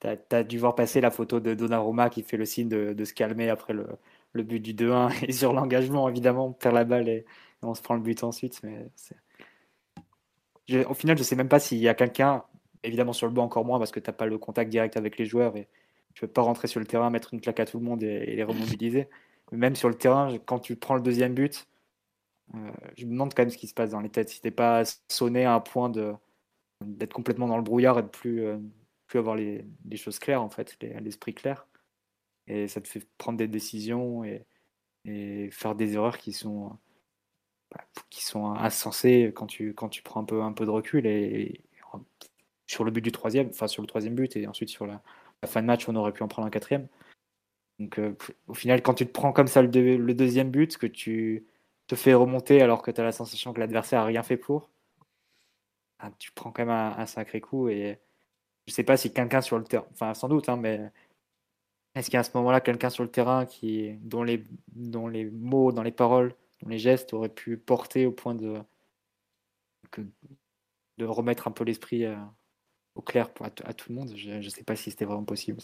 Tu 0.00 0.34
as, 0.34 0.44
dû 0.44 0.58
voir 0.58 0.74
passer 0.74 1.00
la 1.02 1.10
photo 1.10 1.40
de 1.40 1.52
Donnarumma 1.54 2.08
qui 2.08 2.22
fait 2.22 2.38
le 2.38 2.46
signe 2.46 2.68
de, 2.68 2.94
de 2.94 3.04
se 3.04 3.12
calmer 3.12 3.50
après 3.50 3.74
le, 3.74 3.86
le 4.32 4.42
but 4.42 4.60
du 4.60 4.74
2-1 4.74 5.24
et 5.28 5.32
sur 5.32 5.52
l'engagement, 5.52 6.08
évidemment, 6.08 6.52
perd 6.52 6.74
la 6.74 6.84
balle 6.84 7.08
et, 7.08 7.26
on 7.62 7.74
se 7.74 7.82
prend 7.82 7.94
le 7.94 8.00
but 8.00 8.22
ensuite. 8.24 8.60
Mais 8.62 8.86
au 10.84 10.94
final, 10.94 11.18
je 11.18 11.22
sais 11.22 11.36
même 11.36 11.48
pas 11.48 11.60
s'il 11.60 11.78
y 11.78 11.88
a 11.88 11.94
quelqu'un 11.94 12.44
Évidemment, 12.82 13.12
sur 13.12 13.26
le 13.26 13.32
banc, 13.32 13.44
encore 13.44 13.64
moins 13.64 13.78
parce 13.78 13.90
que 13.90 14.00
tu 14.00 14.08
n'as 14.08 14.14
pas 14.14 14.26
le 14.26 14.38
contact 14.38 14.70
direct 14.70 14.96
avec 14.96 15.18
les 15.18 15.26
joueurs 15.26 15.56
et 15.56 15.68
tu 16.14 16.24
ne 16.24 16.28
peux 16.28 16.32
pas 16.32 16.42
rentrer 16.42 16.66
sur 16.66 16.80
le 16.80 16.86
terrain, 16.86 17.10
mettre 17.10 17.34
une 17.34 17.40
claque 17.40 17.60
à 17.60 17.66
tout 17.66 17.78
le 17.78 17.84
monde 17.84 18.02
et, 18.02 18.34
les 18.34 18.42
remobiliser. 18.42 19.08
Même 19.52 19.76
sur 19.76 19.88
le 19.88 19.94
terrain, 19.94 20.38
quand 20.46 20.60
tu 20.60 20.76
prends 20.76 20.94
le 20.94 21.02
deuxième 21.02 21.34
but, 21.34 21.66
euh, 22.54 22.70
je 22.96 23.04
me 23.04 23.12
demande 23.12 23.34
quand 23.34 23.42
même 23.42 23.50
ce 23.50 23.58
qui 23.58 23.66
se 23.66 23.74
passe 23.74 23.90
dans 23.90 24.00
les 24.00 24.08
têtes. 24.08 24.30
Si 24.30 24.40
tu 24.40 24.50
pas 24.50 24.84
sonné 25.08 25.44
à 25.44 25.54
un 25.54 25.60
point 25.60 25.90
d'être 25.90 27.12
complètement 27.12 27.48
dans 27.48 27.56
le 27.56 27.62
brouillard 27.62 27.98
et 27.98 28.02
de 28.02 28.08
plus, 28.08 28.44
euh, 28.44 28.58
plus 29.06 29.18
avoir 29.18 29.36
les, 29.36 29.66
choses 29.96 30.18
claires, 30.18 30.42
en 30.42 30.50
fait, 30.50 30.78
l'esprit 31.00 31.34
clair. 31.34 31.66
Et 32.46 32.66
ça 32.66 32.80
te 32.80 32.88
fait 32.88 33.06
prendre 33.18 33.38
des 33.38 33.48
décisions 33.48 34.24
et, 34.24 34.46
faire 35.50 35.74
des 35.74 35.94
erreurs 35.94 36.18
qui 36.18 36.32
sont, 36.32 36.76
qui 38.10 38.24
sont 38.24 38.52
insensées 38.52 39.32
quand 39.34 39.46
tu, 39.46 39.74
quand 39.74 39.88
tu 39.88 40.02
prends 40.02 40.20
un 40.20 40.24
peu, 40.24 40.42
un 40.42 40.52
peu 40.52 40.64
de 40.64 40.70
recul. 40.70 41.06
Et, 41.06 41.62
sur 42.66 42.84
le 42.84 42.92
but 42.92 43.00
du 43.00 43.10
troisième, 43.10 43.48
enfin 43.48 43.66
sur 43.66 43.82
le 43.82 43.88
troisième 43.88 44.14
but, 44.14 44.36
et 44.36 44.46
ensuite 44.46 44.68
sur 44.68 44.86
la, 44.86 45.02
fin 45.46 45.60
de 45.60 45.66
match, 45.66 45.88
on 45.88 45.96
aurait 45.96 46.12
pu 46.12 46.22
en 46.22 46.28
prendre 46.28 46.46
un 46.46 46.50
quatrième. 46.50 46.86
Donc 47.80 47.98
euh, 47.98 48.16
au 48.46 48.54
final, 48.54 48.82
quand 48.82 48.94
tu 48.94 49.06
te 49.06 49.10
prends 49.12 49.32
comme 49.32 49.48
ça 49.48 49.62
le, 49.62 49.68
deuxième 50.14 50.50
but, 50.50 50.78
que 50.78 50.86
tu 50.86 51.46
te 51.88 51.96
fais 51.96 52.14
remonter 52.14 52.62
alors 52.62 52.82
que 52.82 52.92
tu 52.92 53.00
as 53.00 53.04
la 53.04 53.12
sensation 53.12 53.52
que 53.52 53.60
l'adversaire 53.60 54.00
a 54.00 54.04
rien 54.04 54.22
fait 54.22 54.36
pour, 54.36 54.70
ah, 55.98 56.10
tu 56.18 56.30
prends 56.32 56.52
quand 56.52 56.64
même 56.64 56.70
un, 56.70 57.06
sacré 57.06 57.40
coup. 57.40 57.68
Et 57.68 57.98
je 58.66 58.72
sais 58.72 58.84
pas 58.84 58.96
si 58.96 59.12
quelqu'un 59.12 59.40
sur 59.40 59.58
le 59.58 59.64
terrain, 59.64 59.86
enfin 59.92 60.14
sans 60.14 60.28
doute, 60.28 60.48
hein, 60.48 60.56
mais 60.56 60.92
est-ce 61.94 62.06
qu'il 62.06 62.14
y 62.14 62.16
a 62.18 62.20
à 62.20 62.24
ce 62.24 62.36
moment-là 62.36 62.60
quelqu'un 62.60 62.90
sur 62.90 63.02
le 63.02 63.10
terrain 63.10 63.46
qui, 63.46 63.92
dont, 64.02 64.22
les, 64.22 64.44
dont 64.68 65.08
les 65.08 65.24
mots, 65.24 65.72
dans 65.72 65.82
les 65.82 65.92
paroles, 65.92 66.34
dont 66.62 66.68
les 66.68 66.78
gestes 66.78 67.12
auraient 67.14 67.28
pu 67.28 67.56
porter 67.56 68.06
au 68.06 68.12
point 68.12 68.34
de, 68.34 68.60
de 70.98 71.04
remettre 71.04 71.48
un 71.48 71.50
peu 71.50 71.64
l'esprit 71.64 72.04
euh, 72.04 72.16
au 72.94 73.02
clair 73.02 73.30
pour, 73.32 73.46
à, 73.46 73.50
tout 73.50 73.90
le 73.90 73.94
monde 73.94 74.12
Je 74.16 74.32
ne 74.32 74.48
sais 74.48 74.64
pas 74.64 74.76
si 74.76 74.90
c'était 74.90 75.04
vraiment 75.04 75.24
possible. 75.24 75.58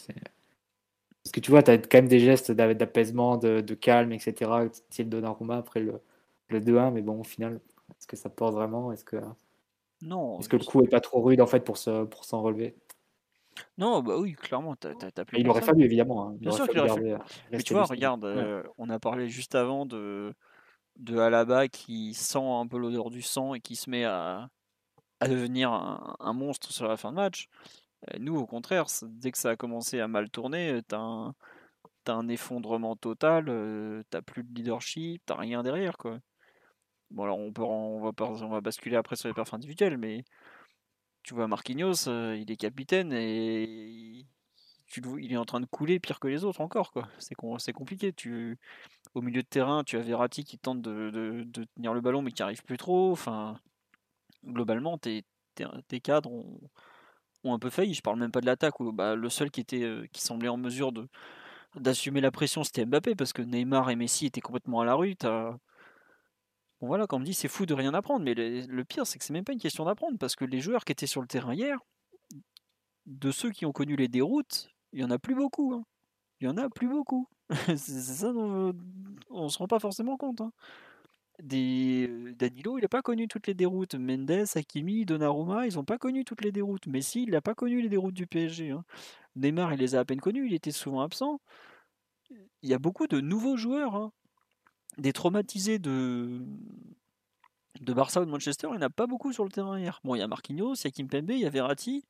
Parce 1.22 1.32
que 1.32 1.40
tu 1.40 1.50
vois, 1.50 1.62
tu 1.62 1.70
as 1.70 1.78
quand 1.78 1.98
même 1.98 2.08
des 2.08 2.20
gestes 2.20 2.52
d'apaisement, 2.52 3.36
de, 3.36 3.74
calme, 3.74 4.12
etc. 4.12 4.50
Style 4.72 5.08
Donnarumma 5.08 5.56
après 5.56 5.80
le, 5.80 6.00
le 6.48 6.60
2-1, 6.60 6.92
mais 6.92 7.02
bon, 7.02 7.20
au 7.20 7.24
final, 7.24 7.60
est-ce 7.90 8.06
que 8.06 8.16
ça 8.16 8.30
porte 8.30 8.54
vraiment? 8.54 8.92
Est-ce 8.92 9.04
que, 9.04 9.16
non, 10.02 10.38
est-ce 10.38 10.48
que 10.48 10.56
le 10.56 10.64
coup 10.64 10.82
est 10.82 10.88
pas 10.88 11.00
trop 11.00 11.22
rude 11.22 11.40
en 11.40 11.46
fait 11.46 11.60
pour 11.60 11.78
s'en 11.78 12.06
pour 12.06 12.22
relever? 12.30 12.76
Non, 13.78 14.02
bah 14.02 14.18
oui, 14.18 14.34
clairement, 14.34 14.76
t'as 14.76 14.90
as, 14.90 15.24
Il 15.32 15.48
aurait 15.48 15.62
fallu, 15.62 15.84
évidemment. 15.84 16.28
Hein. 16.28 16.36
Bien 16.38 16.50
sûr 16.50 16.68
qu'il 16.68 16.78
aurait 16.78 16.88
fallu. 16.88 17.14
Mais 17.50 17.58
tu 17.58 17.72
vois, 17.72 17.84
regarde, 17.84 18.24
euh, 18.24 18.62
on 18.76 18.90
a 18.90 18.98
parlé 18.98 19.28
juste 19.28 19.54
avant 19.54 19.86
de, 19.86 20.34
de 20.96 21.18
Alaba 21.18 21.68
qui 21.68 22.14
sent 22.14 22.38
un 22.42 22.66
peu 22.66 22.78
l'odeur 22.78 23.10
du 23.10 23.22
sang 23.22 23.54
et 23.54 23.60
qui 23.60 23.76
se 23.76 23.90
met 23.90 24.04
à, 24.04 24.48
à 25.20 25.28
devenir 25.28 25.70
un, 25.72 26.32
monstre 26.32 26.72
sur 26.72 26.88
la 26.88 26.96
fin 26.96 27.10
de 27.10 27.16
match. 27.16 27.48
Euh, 28.10 28.18
nous, 28.20 28.36
au 28.36 28.46
contraire, 28.46 28.86
dès 29.02 29.32
que 29.32 29.38
ça 29.38 29.50
a 29.50 29.56
commencé 29.56 30.00
à 30.00 30.08
mal 30.08 30.30
tourner, 30.30 30.80
t'as 30.88 30.98
un, 30.98 31.34
un 32.06 32.28
effondrement 32.28 32.96
total, 32.96 33.48
euh, 33.48 34.02
t'as 34.10 34.22
plus 34.22 34.44
de 34.44 34.54
leadership, 34.54 35.22
t'as 35.26 35.36
rien 35.36 35.62
derrière. 35.62 35.96
quoi. 35.98 36.18
Bon, 37.10 37.24
alors 37.24 37.38
on, 37.38 37.52
peut, 37.52 37.62
on, 37.62 38.00
va, 38.00 38.12
on 38.18 38.48
va 38.48 38.60
basculer 38.60 38.96
après 38.96 39.16
sur 39.16 39.28
les 39.28 39.34
perfs 39.34 39.54
individuels, 39.54 39.98
mais 39.98 40.24
tu 41.22 41.34
vois, 41.34 41.48
Marquinhos, 41.48 42.08
euh, 42.08 42.36
il 42.36 42.50
est 42.50 42.56
capitaine 42.56 43.12
et 43.12 44.26
tu 44.86 45.02
il 45.20 45.32
est 45.32 45.36
en 45.36 45.44
train 45.44 45.60
de 45.60 45.66
couler 45.66 45.98
pire 45.98 46.20
que 46.20 46.28
les 46.28 46.44
autres 46.44 46.60
encore. 46.60 46.92
quoi. 46.92 47.08
C'est 47.18 47.72
compliqué. 47.72 48.12
Tu, 48.12 48.58
au 49.16 49.22
milieu 49.22 49.42
de 49.42 49.48
terrain, 49.48 49.82
tu 49.82 49.96
as 49.96 50.02
Verratti 50.02 50.44
qui 50.44 50.58
tente 50.58 50.82
de, 50.82 51.46
tenir 51.74 51.94
le 51.94 52.02
ballon 52.02 52.20
mais 52.20 52.32
qui 52.32 52.42
arrive 52.42 52.62
plus 52.62 52.76
trop. 52.76 53.12
Enfin, 53.12 53.58
globalement, 54.44 54.98
tes, 54.98 55.24
cadres 56.02 56.30
ont, 56.30 56.60
un 57.44 57.58
peu 57.58 57.70
failli. 57.70 57.94
Je 57.94 58.02
parle 58.02 58.18
même 58.18 58.30
pas 58.30 58.42
de 58.42 58.46
l'attaque 58.46 58.78
où 58.80 58.92
bah, 58.92 59.14
le 59.14 59.28
seul 59.30 59.50
qui, 59.50 59.60
était, 59.60 59.84
euh, 59.84 60.06
qui 60.12 60.20
semblait 60.20 60.48
en 60.48 60.58
mesure 60.58 60.92
d'assumer 61.76 62.20
la 62.20 62.30
pression, 62.30 62.62
c'était 62.62 62.84
Mbappé 62.84 63.14
parce 63.14 63.32
que 63.32 63.40
Neymar 63.40 63.88
et 63.88 63.96
Messi 63.96 64.26
étaient 64.26 64.40
complètement 64.42 64.80
à 64.80 64.84
la 64.84 64.94
rue. 64.94 65.14
Voilà, 66.82 67.06
quand 67.06 67.16
on 67.16 67.20
dit 67.20 67.32
c'est 67.32 67.48
fou 67.48 67.64
de 67.64 67.72
rien 67.72 67.94
apprendre, 67.94 68.22
mais 68.22 68.34
le, 68.34 68.84
pire 68.84 69.06
c'est 69.06 69.18
que 69.18 69.24
c'est 69.24 69.32
même 69.32 69.44
pas 69.44 69.52
une 69.52 69.58
question 69.58 69.86
d'apprendre 69.86 70.18
parce 70.18 70.36
que 70.36 70.44
les 70.44 70.60
joueurs 70.60 70.84
qui 70.84 70.92
étaient 70.92 71.06
sur 71.06 71.22
le 71.22 71.26
terrain 71.26 71.54
hier, 71.54 71.78
de 73.06 73.30
ceux 73.30 73.50
qui 73.50 73.64
ont 73.64 73.72
connu 73.72 73.96
les 73.96 74.08
déroutes, 74.08 74.68
il 74.92 75.00
y 75.00 75.04
en 75.04 75.10
a 75.10 75.18
plus 75.18 75.34
beaucoup. 75.34 75.72
Hein. 75.72 75.84
Il 76.40 76.46
y 76.46 76.50
en 76.50 76.58
a 76.58 76.68
plus 76.68 76.88
beaucoup. 76.88 77.28
c'est 77.66 77.76
ça 77.76 78.32
dont 78.32 78.74
on 79.30 79.48
se 79.48 79.58
rend 79.58 79.66
pas 79.66 79.78
forcément 79.78 80.16
compte. 80.16 80.40
Hein. 80.40 80.52
Des... 81.42 82.08
Danilo, 82.38 82.78
il 82.78 82.82
n'a 82.82 82.88
pas 82.88 83.02
connu 83.02 83.28
toutes 83.28 83.46
les 83.46 83.54
déroutes. 83.54 83.94
Mendes, 83.94 84.44
Hakimi, 84.54 85.04
Donnarumma, 85.04 85.66
ils 85.66 85.74
n'ont 85.74 85.84
pas 85.84 85.98
connu 85.98 86.24
toutes 86.24 86.42
les 86.42 86.52
déroutes. 86.52 86.86
Messi, 86.86 87.24
il 87.24 87.30
n'a 87.30 87.42
pas 87.42 87.54
connu 87.54 87.82
les 87.82 87.88
déroutes 87.88 88.14
du 88.14 88.26
PSG. 88.26 88.70
Hein. 88.70 88.84
Neymar, 89.36 89.74
il 89.74 89.80
les 89.80 89.94
a 89.94 90.00
à 90.00 90.04
peine 90.04 90.20
connues, 90.20 90.46
il 90.46 90.54
était 90.54 90.70
souvent 90.70 91.00
absent. 91.02 91.40
Il 92.62 92.70
y 92.70 92.74
a 92.74 92.78
beaucoup 92.78 93.06
de 93.06 93.20
nouveaux 93.20 93.56
joueurs 93.56 94.10
des 94.98 95.12
traumatisés 95.12 95.78
de, 95.78 96.40
de 97.80 97.92
Barça 97.92 98.20
ou 98.20 98.24
de 98.24 98.30
Manchester, 98.30 98.68
il 98.68 98.78
n'y 98.78 98.78
en 98.78 98.86
a 98.86 98.90
pas 98.90 99.06
beaucoup 99.06 99.32
sur 99.32 99.44
le 99.44 99.50
terrain 99.50 99.78
hier. 99.78 100.00
Bon, 100.04 100.14
il 100.14 100.18
y 100.18 100.22
a 100.22 100.28
Marquinhos, 100.28 100.74
il 100.74 100.84
y 100.84 100.88
a 100.88 100.90
Kimpembe, 100.90 101.30
il 101.30 101.40
y 101.40 101.46
a 101.46 101.50
Verratti, 101.50 102.04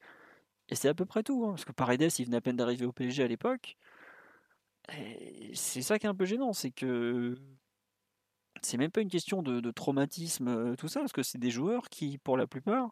et 0.69 0.75
c'est 0.75 0.89
à 0.89 0.95
peu 0.95 1.05
près 1.05 1.23
tout. 1.23 1.45
Hein, 1.45 1.51
parce 1.51 1.65
que 1.65 1.73
Paredes, 1.73 2.11
il 2.19 2.25
venait 2.27 2.37
à 2.37 2.41
peine 2.41 2.57
d'arriver 2.57 2.87
au 2.87 2.93
PSG 2.93 3.23
à 3.25 3.29
l'époque. 3.29 3.77
C'est 5.55 5.83
ça 5.83 5.99
qui 5.99 6.07
est 6.07 6.09
un 6.09 6.15
peu 6.15 6.27
gênant, 6.27 6.53
c'est 6.53 6.71
que 6.71 7.37
c'est 8.63 8.79
même 8.79 8.91
pas 8.91 9.01
une 9.01 9.11
question 9.11 9.43
de, 9.43 9.71
traumatisme, 9.71 10.49
euh, 10.49 10.77
tout 10.77 10.89
ça, 10.89 11.01
parce 11.01 11.13
que 11.13 11.23
c'est 11.23 11.39
des 11.39 11.51
joueurs 11.51 11.89
qui, 11.89 12.19
pour 12.19 12.37
la 12.37 12.47
plupart, 12.47 12.91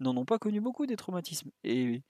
n'en 0.00 0.16
ont 0.16 0.24
pas 0.24 0.38
connu 0.38 0.60
beaucoup 0.60 0.86
des 0.86 0.96
traumatismes. 0.96 1.50
Et 1.64 2.02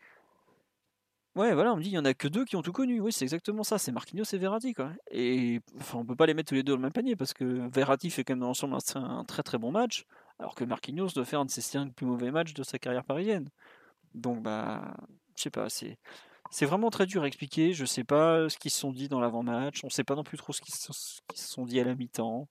Ouais, 1.36 1.54
voilà, 1.54 1.72
on 1.72 1.76
me 1.76 1.82
dit 1.82 1.90
il 1.90 1.94
y 1.94 1.98
en 1.98 2.04
a 2.04 2.12
que 2.12 2.26
deux 2.26 2.44
qui 2.44 2.56
ont 2.56 2.62
tout 2.62 2.72
connu. 2.72 3.00
Oui, 3.00 3.12
c'est 3.12 3.24
exactement 3.24 3.62
ça. 3.62 3.78
C'est 3.78 3.92
Marquinhos 3.92 4.24
et 4.32 4.38
Verratti, 4.38 4.74
quoi. 4.74 4.90
Et 5.12 5.60
enfin, 5.78 5.98
on 5.98 6.04
peut 6.04 6.16
pas 6.16 6.26
les 6.26 6.34
mettre 6.34 6.48
tous 6.48 6.56
les 6.56 6.64
deux 6.64 6.72
dans 6.72 6.78
le 6.78 6.82
même 6.82 6.92
panier 6.92 7.14
parce 7.14 7.32
que 7.32 7.68
Verratti 7.72 8.10
fait 8.10 8.24
quand 8.24 8.32
même 8.32 8.40
dans 8.40 8.48
l'ensemble 8.48 8.76
un, 8.96 9.24
très 9.24 9.44
très 9.44 9.56
bon 9.56 9.70
match, 9.70 10.06
alors 10.40 10.56
que 10.56 10.64
Marquinhos 10.64 11.10
doit 11.14 11.24
faire 11.24 11.40
un 11.40 11.44
de 11.44 11.50
ses 11.50 11.60
cinq 11.60 11.94
plus 11.94 12.06
mauvais 12.06 12.32
matchs 12.32 12.52
de 12.52 12.64
sa 12.64 12.78
carrière 12.80 13.04
parisienne. 13.04 13.48
Donc, 14.14 14.42
bah, 14.42 14.96
je 15.36 15.42
sais 15.42 15.50
pas, 15.50 15.68
c'est. 15.68 15.98
C'est 16.50 16.66
vraiment 16.66 16.90
très 16.90 17.06
dur 17.06 17.22
à 17.22 17.26
expliquer. 17.26 17.72
Je 17.72 17.84
sais 17.84 18.04
pas 18.04 18.48
ce 18.48 18.58
qu'ils 18.58 18.72
se 18.72 18.78
sont 18.78 18.92
dit 18.92 19.08
dans 19.08 19.20
l'avant-match. 19.20 19.84
On 19.84 19.90
sait 19.90 20.04
pas 20.04 20.16
non 20.16 20.24
plus 20.24 20.36
trop 20.36 20.52
ce 20.52 20.60
qu'ils 20.60 20.74
se 20.74 20.92
sont 21.34 21.64
dit 21.64 21.80
à 21.80 21.84
la 21.84 21.94
mi-temps. 21.94 22.48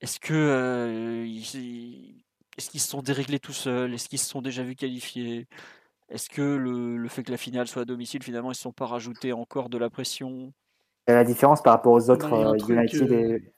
Est-ce 0.00 0.18
que 0.18 0.34
euh, 0.34 1.24
est-ce 2.56 2.70
qu'ils 2.70 2.80
se 2.80 2.88
sont 2.88 3.02
déréglés 3.02 3.38
tout 3.38 3.52
seuls? 3.52 3.94
Est-ce 3.94 4.08
qu'ils 4.08 4.18
se 4.18 4.28
sont 4.28 4.42
déjà 4.42 4.62
vus 4.62 4.76
qualifiés? 4.76 5.46
Est-ce 6.08 6.28
que 6.28 6.42
le, 6.42 7.08
fait 7.08 7.22
que 7.22 7.30
la 7.30 7.36
finale 7.36 7.66
soit 7.66 7.82
à 7.82 7.84
domicile, 7.84 8.22
finalement, 8.22 8.50
ils 8.50 8.52
ne 8.52 8.56
sont 8.56 8.72
pas 8.72 8.86
rajoutés 8.86 9.32
encore 9.32 9.68
de 9.68 9.78
la 9.78 9.90
pression? 9.90 10.52
La 11.06 11.24
différence 11.24 11.62
par 11.62 11.74
rapport 11.74 11.92
aux 11.92 12.10
autres 12.10 12.32
euh, 12.32 12.56
United 12.68 13.12
et... 13.12 13.52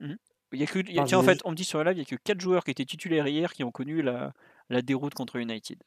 Mmh. 0.00 0.14
Il 0.52 0.60
y 0.60 0.62
a 0.62 0.66
que, 0.66 0.78
tiens, 0.78 1.18
en 1.18 1.22
fait, 1.22 1.40
on 1.44 1.50
me 1.50 1.56
dit 1.56 1.64
sur 1.64 1.82
la 1.82 1.90
live, 1.90 1.98
il 1.98 2.00
n'y 2.00 2.14
a 2.14 2.16
que 2.16 2.22
4 2.22 2.40
joueurs 2.40 2.62
qui 2.62 2.70
étaient 2.70 2.84
titulaires 2.84 3.26
hier 3.26 3.52
qui 3.52 3.64
ont 3.64 3.72
connu 3.72 4.02
la, 4.02 4.32
la 4.70 4.82
déroute 4.82 5.12
contre 5.12 5.36
United. 5.36 5.82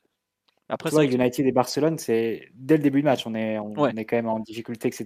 Après, 0.69 0.91
ça, 0.91 1.03
United 1.03 1.45
et 1.45 1.51
Barcelone, 1.51 1.97
c'est 1.97 2.49
dès 2.53 2.77
le 2.77 2.83
début 2.83 2.99
du 2.99 3.05
match, 3.05 3.25
on 3.25 3.33
est, 3.33 3.57
on, 3.57 3.87
est 3.87 4.05
quand 4.05 4.17
même 4.17 4.27
en 4.27 4.39
difficulté, 4.39 4.89
etc. 4.89 5.05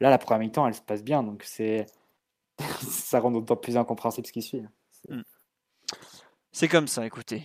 Là, 0.00 0.10
la 0.10 0.18
première 0.18 0.40
mi-temps, 0.40 0.66
elle 0.66 0.74
se 0.74 0.80
passe 0.80 1.04
bien, 1.04 1.22
donc 1.22 1.44
c'est 1.44 1.86
ça 2.80 3.20
rend 3.20 3.30
d'autant 3.30 3.56
plus 3.56 3.76
incompréhensible 3.76 4.26
ce 4.26 4.32
qui 4.32 4.42
suit. 4.42 4.62
Mmh. 5.08 5.20
C'est 6.50 6.68
comme 6.68 6.88
ça, 6.88 7.06
écoutez. 7.06 7.44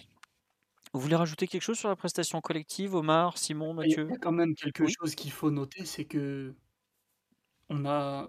Vous 0.93 0.99
voulez 0.99 1.15
rajouter 1.15 1.47
quelque 1.47 1.61
chose 1.61 1.77
sur 1.77 1.89
la 1.89 1.95
prestation 1.95 2.41
collective, 2.41 2.95
Omar, 2.95 3.37
Simon, 3.37 3.73
Mathieu? 3.73 4.05
Il 4.07 4.11
y 4.11 4.15
a 4.15 4.17
quand 4.17 4.31
même 4.31 4.55
quelque 4.55 4.85
chose 4.87 5.15
qu'il 5.15 5.31
faut 5.31 5.51
noter, 5.51 5.85
c'est 5.85 6.05
que 6.05 6.53
on 7.69 7.85
a, 7.85 8.27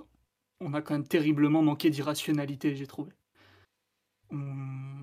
on 0.61 0.75
a 0.75 0.83
quand 0.83 0.95
même 0.95 1.07
terriblement 1.07 1.63
manqué 1.63 1.91
d'irrationalité, 1.91 2.77
j'ai 2.77 2.87
trouvé. 2.87 3.13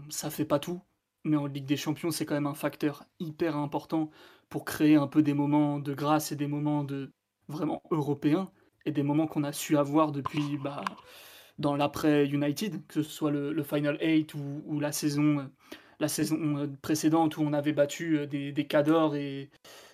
ça 0.10 0.30
fait 0.30 0.46
pas 0.46 0.60
tout, 0.60 0.82
mais 1.26 1.38
en 1.38 1.46
Ligue 1.46 1.66
des 1.66 1.78
Champions, 1.78 2.12
c'est 2.12 2.26
quand 2.26 2.36
même 2.36 2.48
un 2.48 2.54
facteur 2.54 3.04
hyper 3.20 3.58
important 3.58 4.10
pour 4.50 4.66
créer 4.66 4.96
un 4.96 5.08
peu 5.08 5.22
des 5.22 5.34
moments 5.34 5.80
de 5.80 5.94
grâce 5.94 6.32
et 6.32 6.36
des 6.36 6.48
moments 6.48 6.84
de 6.84 7.12
vraiment 7.48 7.84
européens 7.92 8.52
et 8.86 8.92
des 8.92 9.04
moments 9.04 9.28
qu'on 9.28 9.44
a 9.44 9.52
su 9.52 9.78
avoir 9.78 10.12
depuis 10.12 10.58
bah, 10.58 10.84
dans 11.60 11.76
l'après 11.76 12.26
United, 12.28 12.86
que 12.88 13.04
ce 13.04 13.10
soit 13.10 13.32
le, 13.32 13.64
Final 13.64 13.98
8 14.02 14.34
ou, 14.34 14.80
la 14.80 14.92
saison 14.92 15.50
la 16.00 16.08
saison 16.08 16.58
euh, 16.58 16.68
précédente 16.82 17.38
où 17.38 17.42
on 17.42 17.54
avait 17.54 17.74
battu 17.74 18.20
euh, 18.20 18.26
des, 18.26 18.52
des 18.52 18.68
cadors 18.68 19.16
et 19.16 19.50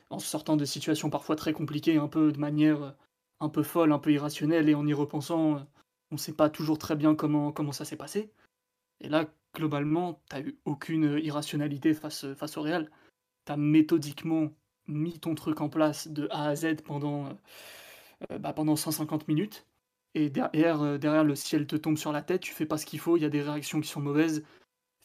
en 0.09 0.19
sortant 0.19 0.55
de 0.55 0.65
situations 0.65 1.09
parfois 1.09 1.35
très 1.35 1.53
compliquées, 1.53 1.97
un 1.97 2.07
peu 2.07 2.31
de 2.31 2.39
manière 2.39 2.83
euh, 2.83 2.91
un 3.39 3.49
peu 3.49 3.63
folle, 3.63 3.91
un 3.91 3.99
peu 3.99 4.11
irrationnelle, 4.11 4.69
et 4.69 4.75
en 4.75 4.87
y 4.87 4.93
repensant, 4.93 5.67
on 6.11 6.15
ne 6.15 6.17
sait 6.17 6.33
pas 6.33 6.49
toujours 6.49 6.77
très 6.77 6.95
bien 6.95 7.15
comment, 7.15 7.51
comment 7.51 7.71
ça 7.71 7.85
s'est 7.85 7.97
passé. 7.97 8.31
Et 9.01 9.09
là, 9.09 9.25
globalement, 9.55 10.21
tu 10.29 10.37
eu 10.39 10.59
aucune 10.65 11.19
irrationalité 11.23 11.93
face, 11.93 12.33
face 12.35 12.57
au 12.57 12.61
Real. 12.61 12.91
Tu 13.45 13.51
as 13.53 13.57
méthodiquement 13.57 14.51
mis 14.87 15.19
ton 15.19 15.35
truc 15.35 15.61
en 15.61 15.69
place 15.69 16.07
de 16.07 16.27
A 16.31 16.49
à 16.49 16.55
Z 16.55 16.81
pendant, 16.85 17.29
bah, 18.39 18.53
pendant 18.53 18.75
150 18.75 19.27
minutes. 19.27 19.65
Et 20.13 20.29
derrière, 20.29 20.99
derrière, 20.99 21.23
le 21.23 21.35
ciel 21.35 21.67
te 21.67 21.75
tombe 21.75 21.97
sur 21.97 22.11
la 22.11 22.21
tête, 22.21 22.41
tu 22.41 22.53
fais 22.53 22.65
pas 22.65 22.77
ce 22.77 22.85
qu'il 22.85 22.99
faut, 22.99 23.17
il 23.17 23.23
y 23.23 23.25
a 23.25 23.29
des 23.29 23.41
réactions 23.41 23.81
qui 23.81 23.89
sont 23.89 24.01
mauvaises, 24.01 24.45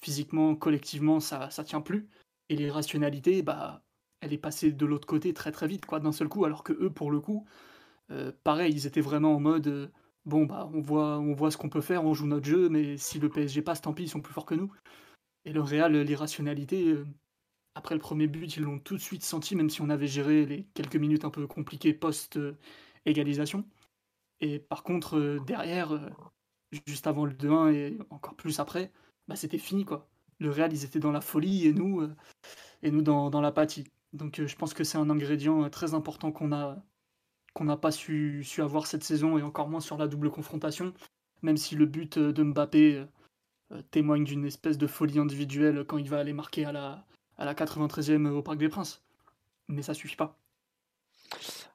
physiquement, 0.01 0.55
collectivement, 0.57 1.21
ça, 1.21 1.51
ça 1.51 1.65
tient 1.65 1.81
plus. 1.81 2.09
Et 2.49 2.57
les 2.57 2.71
rationalités, 2.71 3.43
bah, 3.43 3.83
elle 4.21 4.33
est 4.33 4.39
passée 4.39 4.73
de 4.73 4.87
l'autre 4.87 5.07
côté 5.07 5.33
très 5.35 5.53
très 5.53 5.67
vite, 5.67 5.87
quoi, 5.87 6.01
d'un 6.01 6.13
seul 6.13 6.29
coup, 6.29 6.45
alors 6.45 6.65
que 6.65 6.73
eux, 6.73 6.91
pour 6.91 7.11
le 7.11 7.21
coup, 7.21 7.47
euh, 8.11 8.33
pareil, 8.45 8.73
ils 8.75 8.87
étaient 8.87 9.01
vraiment 9.01 9.35
en 9.37 9.41
mode, 9.41 9.69
euh, 9.69 9.89
bon, 10.25 10.47
bah, 10.47 10.71
on 10.73 10.81
voit, 10.81 11.51
ce 11.51 11.57
qu'on 11.57 11.69
peut 11.69 11.81
faire, 11.81 12.05
on 12.05 12.15
joue 12.15 12.27
notre 12.27 12.47
jeu, 12.47 12.69
mais 12.69 12.97
si 12.97 13.19
le 13.19 13.29
PSG 13.29 13.63
passe, 13.63 13.81
tant 13.81 13.93
pis, 13.93 14.05
ils 14.05 14.09
sont 14.09 14.21
plus 14.21 14.35
forts 14.35 14.47
que 14.47 14.55
nous. 14.55 14.73
Et 15.45 15.53
le 15.53 15.63
Real, 15.63 15.97
l'irrationalité, 15.97 16.89
euh, 16.89 17.07
après 17.75 17.95
le 17.95 18.01
premier 18.01 18.27
but, 18.27 18.57
ils 18.57 18.63
l'ont 18.63 18.79
tout 18.79 18.97
de 18.97 19.01
suite 19.01 19.23
senti, 19.25 19.57
même 19.57 19.71
si 19.71 19.81
on 19.83 19.91
avait 19.91 20.07
géré 20.07 20.47
les 20.47 20.65
quelques 20.75 20.97
minutes 20.97 21.25
un 21.25 21.31
peu 21.31 21.47
compliquées 21.47 21.95
post-égalisation. 21.95 23.65
Et 24.41 24.59
par 24.59 24.83
contre, 24.83 25.39
derrière, 25.47 25.99
juste 26.87 27.07
avant 27.07 27.25
le 27.27 27.33
2-1 27.33 27.73
et 27.73 27.99
encore 28.11 28.35
plus 28.35 28.61
après, 28.61 28.93
bah, 29.29 29.37
c'était 29.37 29.59
fini 29.59 29.85
quoi. 29.85 30.09
Le 30.39 30.51
Real, 30.51 30.73
ils 30.73 30.85
étaient 30.85 31.01
dans 31.01 31.13
la 31.13 31.21
folie 31.21 31.67
et 31.67 31.73
nous, 31.73 32.01
euh, 32.01 32.17
et 32.83 32.91
nous 32.91 33.03
dans, 33.03 33.41
l'apathie. 33.41 33.85
Donc 34.13 34.39
euh, 34.41 34.47
je 34.47 34.57
pense 34.57 34.75
que 34.75 34.85
c'est 34.85 34.99
un 34.99 35.11
ingrédient 35.11 35.65
euh, 35.65 35.69
très 35.69 35.95
important 35.95 36.33
qu'on 36.33 36.53
a 36.53 36.83
qu'on 37.55 37.65
n'a 37.65 37.77
pas 37.77 37.91
su, 37.91 38.45
avoir 38.59 38.87
cette 38.87 39.05
saison 39.05 39.39
et 39.39 39.43
encore 39.43 39.69
moins 39.69 39.81
sur 39.81 39.99
la 39.99 40.09
double 40.09 40.31
confrontation, 40.31 40.93
même 41.43 41.57
si 41.57 41.75
le 41.75 41.87
but 41.87 42.19
de 42.19 42.43
Mbappé 42.43 43.05
témoigne 43.91 44.25
d'une 44.25 44.45
espèce 44.47 44.79
de 44.79 44.87
folie 44.87 45.19
individuelle 45.19 45.85
quand 45.87 45.99
il 45.99 46.09
va 46.09 46.19
aller 46.19 46.33
marquer 46.33 46.65
à 46.65 46.73
la, 46.73 47.05
à 47.39 47.45
la 47.45 47.55
93e 47.55 48.29
au 48.29 48.43
Parc 48.43 48.59
des 48.59 48.69
Princes. 48.69 49.03
mais 49.69 49.83
ça 49.83 49.95
suffit 49.95 50.17
pas. 50.17 50.37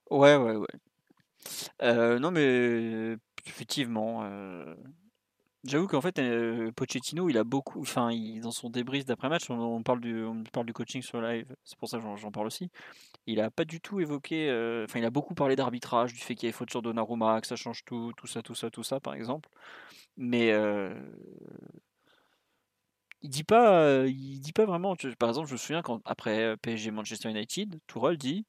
Ouais, 0.10 0.36
ouais, 0.36 0.56
ouais. 0.56 0.68
Euh, 1.82 2.20
non, 2.20 2.32
mais 2.32 3.18
effectivement, 3.46 4.22
euh, 4.24 4.76
j'avoue 5.66 5.88
qu'en 5.88 6.02
fait, 6.02 6.20
euh, 6.20 6.72
Pochettino, 6.72 7.30
il 7.30 7.38
a 7.38 7.44
beaucoup, 7.44 7.82
enfin, 7.82 8.12
dans 8.42 8.52
son 8.52 8.70
débrief 8.70 9.06
d'après-match, 9.06 9.50
on, 9.50 9.84
parle 9.84 10.00
du, 10.02 10.24
on 10.24 10.44
parle 10.44 10.66
du 10.66 10.74
coaching 10.74 11.02
sur 11.02 11.22
live, 11.22 11.46
c'est 11.64 11.78
pour 11.78 11.90
ça 11.90 12.00
que 12.00 12.04
j'en 12.18 12.32
parle 12.32 12.48
aussi. 12.48 12.70
Il 13.28 13.42
a 13.42 13.52
pas 13.52 13.66
du 13.66 13.82
tout 13.82 14.00
évoqué, 14.00 14.50
enfin, 14.86 15.00
il 15.00 15.06
a 15.06 15.10
beaucoup 15.10 15.36
parlé 15.36 15.56
d'arbitrage, 15.56 16.14
du 16.14 16.20
fait 16.20 16.36
qu'il 16.36 16.48
y 16.48 16.50
ait 16.50 16.54
faute 16.54 16.72
sur 16.72 16.82
Donnarumma, 16.82 17.42
que 17.42 17.48
ça 17.48 17.56
change 17.56 17.84
tout, 17.86 18.14
tout 18.18 18.28
ça, 18.28 18.42
tout 18.42 18.56
ça, 18.56 18.70
tout 18.70 18.84
ça, 18.84 19.00
par 19.00 19.14
exemple. 19.16 19.50
Mais 20.18 20.50
il 23.22 23.30
dit 23.30 23.44
pas, 23.44 24.06
il 24.06 24.40
dit 24.40 24.54
pas 24.54 24.66
vraiment. 24.66 24.96
Par 25.20 25.30
exemple, 25.30 25.48
je 25.48 25.54
me 25.54 25.58
souviens 25.58 25.82
quand 25.82 26.02
après 26.06 26.56
PSG 26.58 26.92
Manchester 26.92 27.30
United, 27.30 27.80
Tourelle 27.88 28.18
dit 28.18 28.46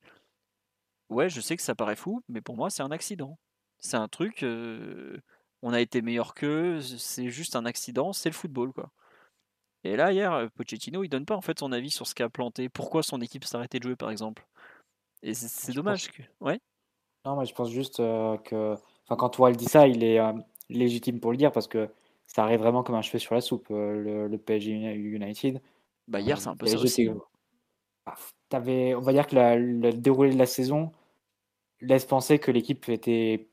Ouais, 1.09 1.29
je 1.29 1.41
sais 1.41 1.57
que 1.57 1.63
ça 1.63 1.75
paraît 1.75 1.97
fou, 1.97 2.23
mais 2.29 2.41
pour 2.41 2.57
moi, 2.57 2.71
c'est 2.71 2.83
un 2.83 2.91
accident. 2.91 3.39
C'est 3.79 3.97
un 3.97 4.09
truc, 4.09 4.45
on 5.67 5.73
a 5.73 5.81
été 5.81 6.01
meilleur 6.01 6.35
qu'eux, 6.35 6.81
c'est 6.81 7.29
juste 7.29 7.57
un 7.57 7.67
accident, 7.67 8.13
c'est 8.13 8.29
le 8.29 8.35
football, 8.35 8.73
quoi. 8.73 8.93
Et 9.83 9.97
là, 9.97 10.13
hier, 10.13 10.49
Pochettino, 10.55 11.03
il 11.03 11.09
donne 11.09 11.27
pas 11.27 11.35
en 11.35 11.41
fait 11.41 11.59
son 11.59 11.73
avis 11.73 11.91
sur 11.91 12.07
ce 12.07 12.15
qui 12.15 12.23
a 12.23 12.29
planté, 12.29 12.69
pourquoi 12.69 13.03
son 13.03 13.21
équipe 13.21 13.45
s'est 13.45 13.57
arrêtée 13.57 13.79
de 13.81 13.83
jouer, 13.83 13.97
par 13.97 14.11
exemple. 14.11 14.47
Et 15.25 15.35
c'est 15.35 15.73
dommage 15.73 16.13
que. 16.13 16.23
Ouais. 16.41 16.61
Non, 17.25 17.35
moi 17.35 17.45
je 17.45 17.53
pense 17.53 17.71
juste 17.71 17.97
que. 17.97 18.75
Enfin, 19.05 19.17
quand 19.17 19.31
Tourelle 19.31 19.57
dit 19.57 19.65
ça, 19.65 19.89
il 19.89 20.05
est 20.05 20.21
légitime 20.69 21.19
pour 21.19 21.33
le 21.33 21.37
dire 21.37 21.51
parce 21.51 21.67
que 21.67 21.89
ça 22.29 22.45
arrive 22.45 22.61
vraiment 22.61 22.85
comme 22.85 22.95
un 22.95 23.03
cheveu 23.03 23.19
sur 23.19 23.35
la 23.35 23.41
soupe, 23.41 23.67
le, 23.71 24.37
PSG 24.37 24.71
United. 24.73 25.61
Bah, 26.07 26.21
hier, 26.21 26.41
c'est 26.41 26.49
un 26.49 26.57
peu 26.57 26.67
ça 26.67 26.79
aussi. 26.79 27.09
Bah, 28.05 28.15
avais, 28.53 28.95
on 28.95 29.01
va 29.01 29.13
dire 29.13 29.27
que 29.27 29.35
le 29.35 29.93
déroulé 29.93 30.31
de 30.31 30.39
la 30.39 30.47
saison 30.47 30.93
laisse 31.81 32.05
penser 32.05 32.39
que 32.39 32.53
l'équipe 32.53 32.89
était 32.89 33.49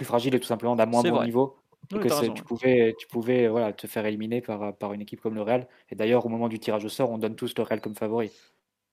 plus 0.00 0.06
fragile 0.06 0.34
et 0.34 0.40
tout 0.40 0.46
simplement 0.46 0.76
d'un 0.76 0.86
moins 0.86 1.02
bon 1.02 1.22
niveau. 1.22 1.56
Et 1.92 1.98
que 1.98 2.32
tu 2.32 2.42
pouvais, 2.42 2.94
tu 2.98 3.06
pouvais 3.06 3.48
voilà, 3.48 3.72
te 3.72 3.86
faire 3.86 4.06
éliminer 4.06 4.40
par, 4.40 4.74
par 4.76 4.92
une 4.92 5.00
équipe 5.00 5.20
comme 5.20 5.34
le 5.34 5.42
Real. 5.42 5.66
Et 5.90 5.94
d'ailleurs, 5.94 6.24
au 6.24 6.28
moment 6.28 6.48
du 6.48 6.58
tirage 6.58 6.84
au 6.84 6.88
sort, 6.88 7.10
on 7.10 7.18
donne 7.18 7.34
tous 7.34 7.54
le 7.56 7.62
Real 7.62 7.80
comme 7.80 7.94
favori. 7.94 8.30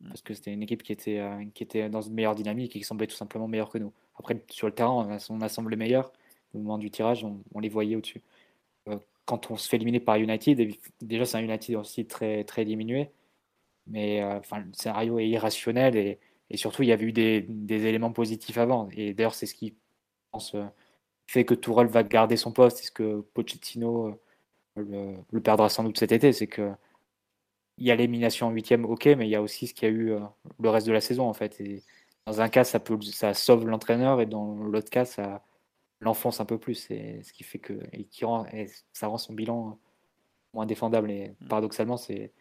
Mm. 0.01 0.07
Parce 0.09 0.21
que 0.21 0.33
c'était 0.33 0.51
une 0.51 0.63
équipe 0.63 0.83
qui 0.83 0.91
était, 0.91 1.19
euh, 1.19 1.43
qui 1.53 1.63
était 1.63 1.89
dans 1.89 2.01
une 2.01 2.13
meilleure 2.13 2.35
dynamique 2.35 2.75
et 2.75 2.79
qui 2.79 2.85
semblait 2.85 3.07
tout 3.07 3.15
simplement 3.15 3.47
meilleure 3.47 3.69
que 3.69 3.77
nous. 3.77 3.93
Après, 4.17 4.41
sur 4.49 4.67
le 4.67 4.73
terrain, 4.73 5.19
on 5.29 5.41
a, 5.41 5.49
semblé 5.49 5.75
meilleur. 5.75 6.11
Au 6.53 6.57
moment 6.59 6.77
du 6.77 6.89
tirage, 6.89 7.23
on, 7.23 7.39
on 7.53 7.59
les 7.59 7.69
voyait 7.69 7.95
au-dessus. 7.95 8.21
Euh, 8.89 8.97
quand 9.25 9.51
on 9.51 9.57
se 9.57 9.69
fait 9.69 9.77
éliminer 9.77 9.99
par 9.99 10.15
United, 10.17 10.73
déjà 11.01 11.25
c'est 11.25 11.37
un 11.37 11.41
United 11.41 11.75
aussi 11.75 12.05
très, 12.05 12.43
très 12.45 12.65
diminué 12.65 13.11
mais 13.87 14.21
euh, 14.21 14.37
enfin, 14.37 14.59
le 14.59 14.71
scénario 14.73 15.19
est 15.19 15.27
irrationnel 15.27 15.95
et, 15.95 16.19
et, 16.49 16.57
surtout 16.57 16.83
il 16.83 16.89
y 16.89 16.91
avait 16.91 17.05
eu 17.05 17.13
des, 17.13 17.41
des 17.47 17.85
éléments 17.85 18.11
positifs 18.11 18.57
avant. 18.57 18.89
Et 18.95 19.13
d'ailleurs, 19.13 19.35
c'est 19.35 19.45
ce 19.45 19.55
qui 19.55 19.75
pense, 20.31 20.55
fait 21.27 21.45
que 21.45 21.53
Tourelle 21.53 21.87
va 21.87 22.03
garder 22.03 22.37
son 22.37 22.51
poste 22.51 22.81
et 22.81 22.83
ce 22.83 22.91
que 22.91 23.21
Pochettino 23.33 24.19
euh, 24.77 25.15
le, 25.31 25.41
perdra 25.41 25.69
sans 25.69 25.83
doute 25.83 25.97
cet 25.99 26.11
été. 26.11 26.33
C'est 26.33 26.47
que 26.47 26.71
il 27.77 27.85
y 27.85 27.91
a 27.91 27.95
l'élimination 27.95 28.47
en 28.47 28.51
huitième, 28.51 28.85
ok, 28.85 29.05
mais 29.17 29.27
il 29.27 29.29
y 29.29 29.35
a 29.35 29.41
aussi 29.41 29.67
ce 29.67 29.73
qu'il 29.73 29.87
y 29.87 29.91
a 29.91 29.93
eu 29.93 30.15
le 30.59 30.69
reste 30.69 30.87
de 30.87 30.93
la 30.93 31.01
saison 31.01 31.29
en 31.29 31.33
fait. 31.33 31.61
Et 31.61 31.83
dans 32.25 32.41
un 32.41 32.49
cas, 32.49 32.63
ça, 32.63 32.79
peut, 32.79 32.99
ça 33.01 33.33
sauve 33.33 33.67
l'entraîneur 33.67 34.19
et 34.19 34.25
dans 34.25 34.55
l'autre 34.55 34.89
cas, 34.89 35.05
ça 35.05 35.43
l'enfonce 36.01 36.39
un 36.39 36.45
peu 36.45 36.57
plus. 36.57 36.89
Et 36.91 37.21
ce 37.23 37.33
qui 37.33 37.43
fait 37.43 37.59
que 37.59 37.73
et 37.93 38.05
qui 38.05 38.25
rend, 38.25 38.45
et 38.47 38.67
ça 38.93 39.07
rend 39.07 39.17
son 39.17 39.33
bilan 39.33 39.79
moins 40.53 40.65
défendable. 40.65 41.11
Et 41.11 41.29
mm. 41.41 41.47
paradoxalement, 41.47 41.97
c'est 41.97 42.33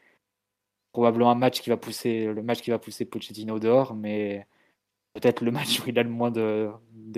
probablement 0.92 1.30
un 1.30 1.36
match 1.36 1.60
qui 1.60 1.70
va 1.70 1.76
pousser 1.76 2.26
le 2.26 2.42
match 2.42 2.62
qui 2.62 2.70
va 2.70 2.78
pousser 2.78 3.04
Pochettino 3.04 3.58
dehors, 3.58 3.94
mais 3.94 4.46
peut-être 5.14 5.42
le 5.42 5.50
match 5.50 5.80
où 5.80 5.88
il 5.88 5.98
a 5.98 6.02
le 6.02 6.10
moins 6.10 6.30
de, 6.30 6.72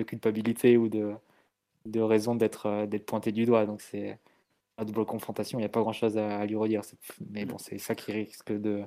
culpabilité 0.07 0.77
ou 0.77 0.89
de, 0.89 1.15
de 1.91 2.01
raison 2.01 2.35
d'être 2.35 2.67
euh, 2.67 2.87
d'être 2.87 3.07
pointé 3.07 3.33
du 3.33 3.45
doigt. 3.45 3.67
Donc 3.67 3.81
c'est 3.81 4.19
une 4.79 4.85
double 4.85 5.05
confrontation, 5.05 5.59
il 5.59 5.63
n'y 5.63 5.67
a 5.67 5.71
pas 5.71 5.81
grand 5.81 5.93
chose 5.93 6.17
à, 6.19 6.45
lui 6.47 6.57
redire. 6.57 6.83
Mais 7.31 7.45
bon, 7.45 7.59
c'est 7.59 7.79
ça 7.79 7.95
qui 7.95 8.13
risque 8.13 8.53
de, 8.53 8.85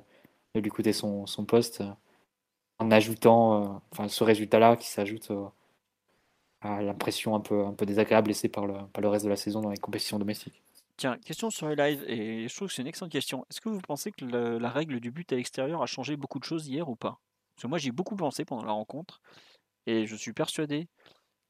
lui 0.54 0.70
coûter 0.70 0.92
son, 0.92 1.26
son, 1.26 1.44
poste 1.44 1.82
en 2.78 2.90
ajoutant 2.90 3.62
euh, 3.62 3.68
enfin, 3.92 4.08
ce 4.08 4.24
résultat-là 4.24 4.76
qui 4.76 4.88
s'ajoute 4.88 5.30
euh, 5.30 5.46
à 6.62 6.82
l'impression 6.82 7.34
un 7.34 7.40
peu, 7.40 7.64
un 7.64 7.72
peu 7.72 7.86
désagréable 7.86 8.28
laissée 8.28 8.48
par 8.48 8.66
le, 8.66 8.74
par 8.92 9.02
le 9.02 9.08
reste 9.08 9.24
de 9.24 9.30
la 9.30 9.36
saison 9.36 9.60
dans 9.60 9.70
les 9.70 9.78
compétitions 9.78 10.18
domestiques. 10.18 10.62
Tiens, 10.96 11.18
question 11.18 11.50
sur 11.50 11.68
les 11.68 11.76
lives, 11.76 12.04
et 12.06 12.48
je 12.48 12.54
trouve 12.54 12.68
que 12.68 12.74
c'est 12.74 12.82
une 12.82 12.88
excellente 12.88 13.12
question. 13.12 13.44
Est-ce 13.50 13.60
que 13.60 13.68
vous 13.68 13.80
pensez 13.80 14.12
que 14.12 14.24
la 14.24 14.70
règle 14.70 15.00
du 15.00 15.10
but 15.10 15.30
à 15.32 15.36
l'extérieur 15.36 15.82
a 15.82 15.86
changé 15.86 16.16
beaucoup 16.16 16.38
de 16.38 16.44
choses 16.44 16.68
hier 16.68 16.88
ou 16.88 16.96
pas? 16.96 17.18
Parce 17.54 17.62
que 17.62 17.66
moi, 17.66 17.78
j'ai 17.78 17.90
beaucoup 17.90 18.14
pensé 18.14 18.44
pendant 18.44 18.64
la 18.64 18.72
rencontre, 18.72 19.20
et 19.86 20.06
je 20.06 20.14
suis 20.14 20.32
persuadé 20.32 20.88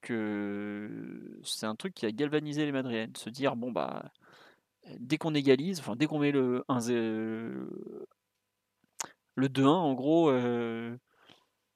que 0.03 1.41
c'est 1.43 1.67
un 1.67 1.75
truc 1.75 1.95
qui 1.95 2.07
a 2.07 2.13
galvanisé 2.13 2.65
les 2.65 2.73
Madriennes. 2.73 3.17
Se 3.17 3.31
dire, 3.31 3.57
bon, 3.57 3.73
bah, 3.73 4.13
dès 4.99 5.19
qu'on 5.19 5.35
égalise, 5.35 5.81
enfin, 5.81 5.97
dès 5.97 6.07
qu'on 6.07 6.19
met 6.19 6.33
le 6.33 6.65
1 6.69 6.81
le 9.35 9.49
2-1, 9.49 9.67
en 9.67 9.95
gros. 9.95 10.31
Euh 10.31 10.97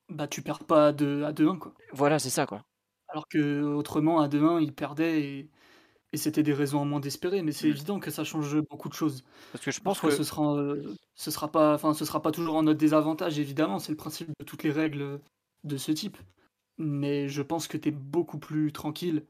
bah, 0.08 0.28
tu 0.28 0.42
perds 0.42 0.64
pas 0.64 0.88
à 0.88 0.92
2-1, 0.92 1.58
quoi. 1.58 1.74
Voilà, 1.92 2.18
c'est 2.18 2.30
ça, 2.30 2.46
quoi. 2.46 2.64
Alors 3.08 3.26
que 3.28 3.62
autrement, 3.62 4.20
à 4.20 4.28
2-1, 4.28 4.62
ils 4.62 4.72
perdaient 4.72 5.20
et 5.22 5.50
et 6.12 6.18
c'était 6.18 6.42
des 6.42 6.54
raisons 6.54 6.80
à 6.80 6.84
moins 6.84 7.00
d'espérer, 7.00 7.42
mais 7.42 7.52
c'est 7.52 7.66
mmh. 7.66 7.70
évident 7.72 8.00
que 8.00 8.10
ça 8.10 8.24
change 8.24 8.58
beaucoup 8.70 8.88
de 8.88 8.94
choses. 8.94 9.24
Parce 9.52 9.64
que 9.64 9.70
je 9.70 9.80
pense 9.80 10.00
que 10.00 10.10
ce 10.10 10.22
sera, 10.22 10.56
euh, 10.56 10.94
ce 11.14 11.30
sera 11.30 11.50
pas, 11.50 11.74
enfin, 11.74 11.94
ce 11.94 12.04
sera 12.04 12.22
pas 12.22 12.30
toujours 12.30 12.54
en 12.54 12.62
notre 12.62 12.78
désavantage, 12.78 13.38
évidemment. 13.38 13.78
C'est 13.78 13.92
le 13.92 13.96
principe 13.96 14.28
de 14.38 14.44
toutes 14.44 14.62
les 14.62 14.70
règles 14.70 15.20
de 15.64 15.76
ce 15.76 15.92
type. 15.92 16.16
Mais 16.78 17.28
je 17.28 17.42
pense 17.42 17.68
que 17.68 17.76
tu 17.76 17.88
es 17.88 17.92
beaucoup 17.92 18.38
plus 18.38 18.72
tranquille 18.72 19.24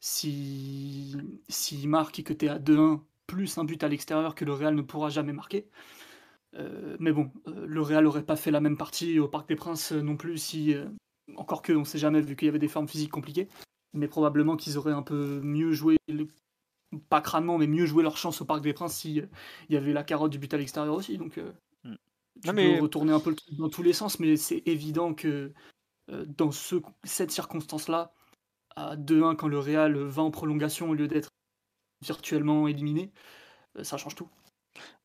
si, 0.00 1.16
si 1.48 1.86
marque 1.86 2.18
et 2.18 2.22
que 2.22 2.32
tu 2.32 2.46
es 2.46 2.48
à 2.48 2.58
2-1 2.58 3.00
plus 3.26 3.58
un 3.58 3.64
but 3.64 3.82
à 3.82 3.88
l'extérieur 3.88 4.34
que 4.34 4.44
le 4.44 4.52
Real 4.52 4.74
ne 4.74 4.82
pourra 4.82 5.10
jamais 5.10 5.32
marquer. 5.32 5.66
Euh, 6.54 6.96
mais 7.00 7.12
bon, 7.12 7.30
euh, 7.48 7.66
le 7.66 7.80
Real 7.82 8.06
aurait 8.06 8.24
pas 8.24 8.36
fait 8.36 8.50
la 8.50 8.60
même 8.60 8.76
partie 8.78 9.18
au 9.18 9.28
Parc 9.28 9.48
des 9.48 9.56
Princes 9.56 9.92
non 9.92 10.16
plus 10.16 10.38
si, 10.38 10.74
encore 11.36 11.62
que 11.62 11.72
on 11.72 11.84
sait 11.84 11.98
jamais 11.98 12.20
vu 12.20 12.36
qu'il 12.36 12.46
y 12.46 12.48
avait 12.48 12.58
des 12.58 12.68
formes 12.68 12.88
physiques 12.88 13.10
compliquées 13.10 13.48
mais 13.96 14.08
probablement 14.08 14.56
qu'ils 14.56 14.78
auraient 14.78 14.92
un 14.92 15.02
peu 15.02 15.40
mieux 15.42 15.72
joué, 15.72 15.96
pas 17.08 17.20
crânement, 17.20 17.58
mais 17.58 17.66
mieux 17.66 17.86
joué 17.86 18.02
leur 18.02 18.16
chance 18.16 18.40
au 18.40 18.44
Parc 18.44 18.62
des 18.62 18.72
Princes 18.72 18.96
s'il 18.96 19.20
euh, 19.20 19.28
il 19.68 19.74
y 19.74 19.78
avait 19.78 19.92
la 19.92 20.04
carotte 20.04 20.30
du 20.30 20.38
but 20.38 20.52
à 20.54 20.58
l'extérieur 20.58 20.94
aussi. 20.94 21.18
Donc, 21.18 21.38
euh, 21.38 21.52
mm. 21.84 21.94
tu 22.44 22.52
peux 22.52 22.80
retourner 22.80 23.12
un 23.12 23.20
peu 23.20 23.30
le 23.30 23.36
truc 23.36 23.56
dans 23.56 23.68
tous 23.68 23.82
les 23.82 23.92
sens, 23.92 24.20
mais 24.20 24.36
c'est 24.36 24.62
évident 24.66 25.14
que 25.14 25.28
euh, 25.28 25.54
dans 26.08 26.50
ce, 26.50 26.76
cette 27.04 27.30
circonstance-là, 27.30 28.12
à 28.76 28.96
2-1, 28.96 29.36
quand 29.36 29.48
le 29.48 29.58
Real 29.58 29.96
va 29.96 30.22
en 30.22 30.30
prolongation 30.30 30.90
au 30.90 30.94
lieu 30.94 31.08
d'être 31.08 31.30
virtuellement 32.02 32.68
éliminé, 32.68 33.12
ça 33.82 33.96
change 33.96 34.14
tout. 34.14 34.28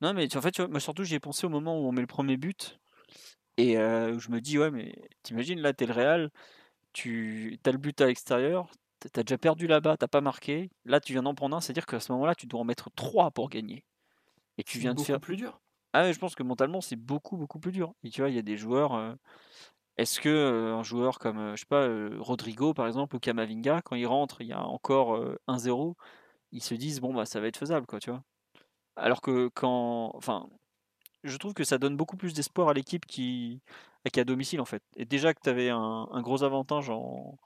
Non, 0.02 0.14
mais 0.14 0.36
en 0.36 0.42
fait, 0.42 0.60
moi 0.60 0.80
surtout, 0.80 1.04
j'y 1.04 1.16
ai 1.16 1.20
pensé 1.20 1.46
au 1.46 1.50
moment 1.50 1.80
où 1.80 1.88
on 1.88 1.92
met 1.92 2.02
le 2.02 2.08
premier 2.08 2.38
but. 2.38 2.80
Et 3.58 3.76
je 3.76 4.32
me 4.32 4.40
dis, 4.40 4.60
ouais, 4.60 4.72
mais 4.72 4.94
t'imagines, 5.24 5.60
là, 5.62 5.74
t'es 5.74 5.86
le 5.86 5.94
Real, 5.94 6.32
tu 6.94 7.60
as 7.66 7.72
le 7.72 7.78
but 7.78 8.00
à 8.02 8.08
l'extérieur, 8.08 8.70
tu 9.00 9.20
as 9.20 9.24
déjà 9.24 9.38
perdu 9.38 9.68
là-bas, 9.68 9.98
t'as 9.98 10.08
pas 10.08 10.22
marqué. 10.22 10.70
Là, 10.86 11.00
tu 11.00 11.14
viens 11.14 11.24
d'en 11.24 11.36
prendre 11.36 11.56
un, 11.56 11.62
c'est-à-dire 11.62 11.86
qu'à 11.86 12.00
ce 12.00 12.12
moment-là, 12.12 12.36
tu 12.36 12.48
dois 12.48 12.60
en 12.60 12.66
mettre 12.66 12.90
trois 12.92 13.32
pour 13.32 13.50
gagner. 13.50 13.84
Et 14.58 14.64
tu 14.64 14.80
viens 14.80 14.94
de 14.94 15.02
faire 15.02 15.20
plus 15.20 15.38
dur. 15.38 15.60
Ah, 15.94 16.12
je 16.12 16.20
pense 16.20 16.36
que 16.36 16.44
mentalement, 16.44 16.82
c'est 16.82 16.96
beaucoup, 16.96 17.38
beaucoup 17.38 17.60
plus 17.60 17.72
dur. 17.72 17.94
Et 18.04 18.10
tu 18.10 18.22
vois, 18.22 18.30
il 18.30 18.36
y 18.36 18.40
a 18.40 18.44
des 18.44 18.58
joueurs. 18.58 18.94
Euh, 18.94 19.14
est-ce 20.02 20.20
que 20.20 20.30
euh, 20.30 20.76
un 20.76 20.84
joueur 20.84 21.20
comme, 21.20 21.38
euh, 21.40 21.56
je 21.56 21.62
sais 21.62 21.66
pas, 21.68 21.88
Rodrigo, 22.20 22.74
par 22.74 22.88
exemple, 22.88 23.16
ou 23.16 23.20
Kamavinga, 23.20 23.82
quand 23.84 23.96
il 23.96 24.08
rentre, 24.08 24.42
il 24.42 24.48
y 24.48 24.54
a 24.54 24.64
encore 24.64 25.20
1-0, 25.48 25.96
ils 26.52 26.64
se 26.64 26.76
disent, 26.76 27.00
bon, 27.02 27.14
bah, 27.14 27.26
ça 27.26 27.40
va 27.40 27.48
être 27.48 27.58
faisable, 27.58 27.86
quoi, 27.88 28.00
tu 28.00 28.10
vois. 28.12 28.24
Alors 28.96 29.22
que 29.22 29.50
quand. 29.54 30.12
Enfin, 30.16 30.50
je 31.24 31.38
trouve 31.38 31.54
que 31.54 31.64
ça 31.64 31.78
donne 31.78 31.96
beaucoup 31.98 32.18
plus 32.18 32.34
d'espoir 32.34 32.70
à 32.70 32.74
l'équipe 32.74 33.06
qui, 33.06 33.62
qui 34.12 34.20
est 34.20 34.22
à 34.22 34.26
domicile 34.26 34.62
en 34.62 34.66
fait. 34.66 34.84
Et 34.96 35.06
déjà 35.06 35.34
que 35.34 35.40
tu 35.42 35.50
avais 35.50 35.70
un, 35.70 36.22
gros 36.22 36.44
avantage 36.44 36.90
en, 36.90 37.38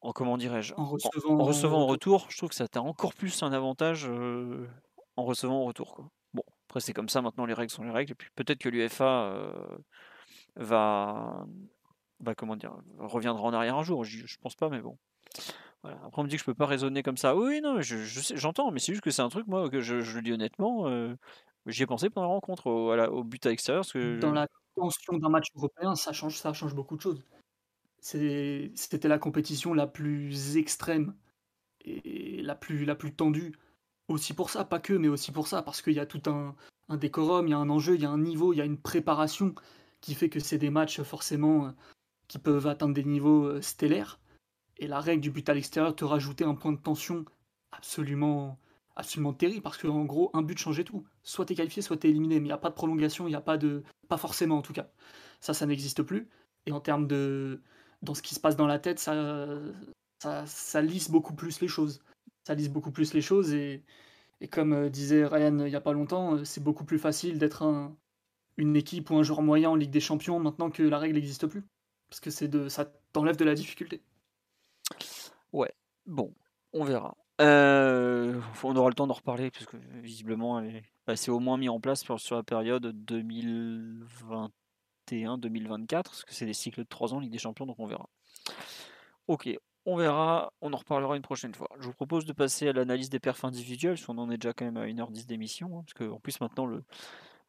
en 0.00 0.12
comment 0.12 0.38
dirais-je, 0.38 0.74
en 0.76 0.86
recevant, 0.86 1.82
en, 1.82 1.86
retour, 1.86 2.26
je 2.30 2.36
trouve 2.36 2.48
que 2.48 2.54
ça 2.54 2.68
t'a 2.68 2.80
encore 2.80 3.14
plus 3.14 3.42
un 3.42 3.52
avantage 3.52 4.08
euh, 4.08 4.68
en 5.16 5.24
recevant 5.24 5.60
en 5.62 5.64
retour. 5.64 5.94
Quoi. 5.94 6.10
Bon, 6.32 6.44
après 6.68 6.80
c'est 6.80 6.94
comme 6.94 7.08
ça, 7.08 7.20
maintenant 7.22 7.44
les 7.44 7.54
règles 7.54 7.72
sont 7.72 7.84
les 7.84 7.90
règles. 7.90 8.12
Et 8.12 8.14
puis 8.14 8.28
peut-être 8.34 8.58
que 8.58 8.68
l'UFA 8.68 9.04
euh, 9.04 9.78
va, 10.56 11.46
va, 12.20 12.34
comment 12.34 12.56
dire, 12.56 12.74
reviendra 12.98 13.42
en 13.44 13.52
arrière 13.52 13.76
un 13.76 13.82
jour. 13.82 14.04
Je, 14.04 14.26
je 14.26 14.38
pense 14.38 14.54
pas, 14.54 14.68
mais 14.68 14.80
bon. 14.80 14.98
Voilà. 15.82 15.98
Après, 16.04 16.20
on 16.20 16.24
me 16.24 16.28
dit 16.28 16.36
que 16.36 16.40
je 16.40 16.46
peux 16.46 16.54
pas 16.54 16.66
raisonner 16.66 17.02
comme 17.02 17.16
ça. 17.16 17.34
Oui, 17.36 17.60
non, 17.60 17.80
je, 17.80 17.96
j'entends, 18.36 18.70
mais 18.70 18.78
c'est 18.78 18.92
juste 18.92 19.02
que 19.04 19.10
c'est 19.10 19.22
un 19.22 19.28
truc, 19.28 19.46
moi, 19.48 19.68
que 19.68 19.80
je, 19.80 20.00
je 20.00 20.16
le 20.16 20.22
dis 20.22 20.32
honnêtement, 20.32 20.86
euh, 20.86 21.14
J'y 21.66 21.84
ai 21.84 21.86
pensé 21.86 22.10
pendant 22.10 22.26
la 22.26 22.32
rencontre, 22.34 22.66
au, 22.66 22.92
au 22.92 23.24
but 23.24 23.44
à 23.46 23.50
l'extérieur. 23.50 23.84
que 23.86 24.18
Dans 24.18 24.32
la 24.32 24.48
tension 24.74 25.16
d'un 25.16 25.28
match 25.28 25.48
européen, 25.54 25.94
ça 25.94 26.12
change, 26.12 26.38
ça 26.38 26.52
change 26.52 26.74
beaucoup 26.74 26.96
de 26.96 27.02
choses. 27.02 27.24
C'était 28.00 29.08
la 29.08 29.18
compétition 29.18 29.74
la 29.74 29.86
plus 29.86 30.56
extrême 30.56 31.14
et 31.84 32.42
la 32.42 32.56
plus, 32.56 32.84
la 32.84 32.96
plus 32.96 33.14
tendue. 33.14 33.52
Aussi 34.08 34.34
pour 34.34 34.50
ça, 34.50 34.64
pas 34.64 34.80
que, 34.80 34.92
mais 34.92 35.08
aussi 35.08 35.30
pour 35.30 35.46
ça, 35.46 35.62
parce 35.62 35.82
qu'il 35.82 35.92
y 35.92 36.00
a 36.00 36.06
tout 36.06 36.22
un, 36.26 36.56
un 36.88 36.96
décorum, 36.96 37.46
il 37.46 37.50
y 37.50 37.54
a 37.54 37.58
un 37.58 37.70
enjeu, 37.70 37.94
il 37.94 38.02
y 38.02 38.06
a 38.06 38.10
un 38.10 38.18
niveau, 38.18 38.52
il 38.52 38.56
y 38.56 38.60
a 38.60 38.64
une 38.64 38.80
préparation 38.80 39.54
qui 40.02 40.14
fait 40.14 40.28
que 40.28 40.40
c'est 40.40 40.58
des 40.58 40.68
matchs 40.68 41.00
forcément 41.00 41.66
euh, 41.66 41.70
qui 42.28 42.38
peuvent 42.38 42.66
atteindre 42.66 42.92
des 42.92 43.04
niveaux 43.04 43.44
euh, 43.44 43.62
stellaires. 43.62 44.20
Et 44.76 44.86
la 44.86 45.00
règle 45.00 45.22
du 45.22 45.30
but 45.30 45.48
à 45.48 45.54
l'extérieur 45.54 45.96
te 45.96 46.04
rajoutait 46.04 46.44
un 46.44 46.54
point 46.54 46.72
de 46.72 46.78
tension 46.78 47.24
absolument, 47.70 48.58
absolument 48.96 49.32
terrible 49.32 49.62
parce 49.62 49.78
qu'en 49.78 50.04
gros, 50.04 50.30
un 50.34 50.42
but 50.42 50.58
changeait 50.58 50.84
tout. 50.84 51.04
Soit 51.22 51.46
t'es 51.46 51.54
qualifié, 51.54 51.80
soit 51.82 51.96
t'es 51.96 52.10
éliminé, 52.10 52.40
mais 52.40 52.46
il 52.46 52.48
n'y 52.48 52.52
a 52.52 52.58
pas 52.58 52.68
de 52.68 52.74
prolongation, 52.74 53.26
il 53.26 53.30
n'y 53.30 53.36
a 53.36 53.40
pas 53.40 53.56
de. 53.56 53.82
Pas 54.08 54.18
forcément 54.18 54.58
en 54.58 54.62
tout 54.62 54.72
cas. 54.72 54.90
Ça, 55.40 55.54
ça 55.54 55.66
n'existe 55.66 56.02
plus. 56.02 56.28
Et 56.66 56.72
en 56.72 56.80
termes 56.80 57.06
de. 57.06 57.62
Dans 58.02 58.14
ce 58.14 58.22
qui 58.22 58.34
se 58.34 58.40
passe 58.40 58.56
dans 58.56 58.66
la 58.66 58.80
tête, 58.80 58.98
ça, 58.98 59.14
ça, 60.18 60.82
lisse 60.82 61.08
beaucoup 61.08 61.34
plus 61.34 61.60
les 61.60 61.68
choses. 61.68 62.02
Ça 62.44 62.54
lisse 62.54 62.68
beaucoup 62.68 62.90
plus 62.90 63.14
les 63.14 63.22
choses 63.22 63.52
et, 63.52 63.84
et 64.40 64.48
comme 64.48 64.72
euh, 64.72 64.88
disait 64.90 65.24
Ryan 65.24 65.56
il 65.60 65.66
n'y 65.66 65.76
a 65.76 65.80
pas 65.80 65.92
longtemps, 65.92 66.34
euh, 66.34 66.44
c'est 66.44 66.62
beaucoup 66.62 66.84
plus 66.84 66.98
facile 66.98 67.38
d'être 67.38 67.62
un, 67.62 67.96
une 68.56 68.76
équipe 68.76 69.10
ou 69.10 69.16
un 69.16 69.22
joueur 69.22 69.42
moyen 69.42 69.70
en 69.70 69.74
Ligue 69.74 69.90
des 69.90 70.00
Champions 70.00 70.38
maintenant 70.38 70.70
que 70.70 70.82
la 70.82 70.98
règle 70.98 71.16
n'existe 71.16 71.46
plus? 71.46 71.64
Parce 72.10 72.20
que 72.20 72.30
c'est 72.30 72.48
de, 72.48 72.68
ça 72.68 72.84
t'enlève 73.12 73.36
de 73.36 73.44
la 73.44 73.54
difficulté. 73.54 74.02
Ouais, 75.52 75.72
bon, 76.06 76.34
on 76.72 76.84
verra. 76.84 77.16
Euh, 77.40 78.40
on 78.62 78.76
aura 78.76 78.88
le 78.88 78.94
temps 78.94 79.06
d'en 79.06 79.14
reparler, 79.14 79.50
puisque 79.50 79.74
visiblement, 79.74 80.62
bah, 81.06 81.16
c'est 81.16 81.30
au 81.30 81.40
moins 81.40 81.56
mis 81.56 81.68
en 81.68 81.80
place 81.80 82.02
sur, 82.02 82.36
la 82.36 82.42
période 82.42 82.86
2021-2024, 83.06 86.02
parce 86.02 86.24
que 86.24 86.34
c'est 86.34 86.46
des 86.46 86.52
cycles 86.52 86.80
de 86.80 86.88
3 86.88 87.14
ans, 87.14 87.20
Ligue 87.20 87.32
des 87.32 87.38
Champions, 87.38 87.66
donc 87.66 87.80
on 87.80 87.86
verra. 87.86 88.08
Ok, 89.26 89.48
on 89.86 89.96
verra, 89.96 90.52
on 90.60 90.72
en 90.72 90.76
reparlera 90.76 91.16
une 91.16 91.22
prochaine 91.22 91.54
fois. 91.54 91.68
Je 91.80 91.86
vous 91.86 91.94
propose 91.94 92.26
de 92.26 92.32
passer 92.32 92.68
à 92.68 92.72
l'analyse 92.72 93.10
des 93.10 93.20
perfs 93.20 93.44
individuels, 93.44 93.94
parce 93.94 94.06
qu'on 94.06 94.18
en 94.18 94.30
est 94.30 94.38
déjà 94.38 94.52
quand 94.52 94.64
même 94.64 94.76
à 94.76 94.86
1h10 94.86 95.26
d'émission, 95.26 95.78
hein, 95.78 95.84
parce 95.84 95.94
qu'en 95.94 96.20
plus 96.20 96.40
maintenant 96.40 96.66
le, 96.66 96.84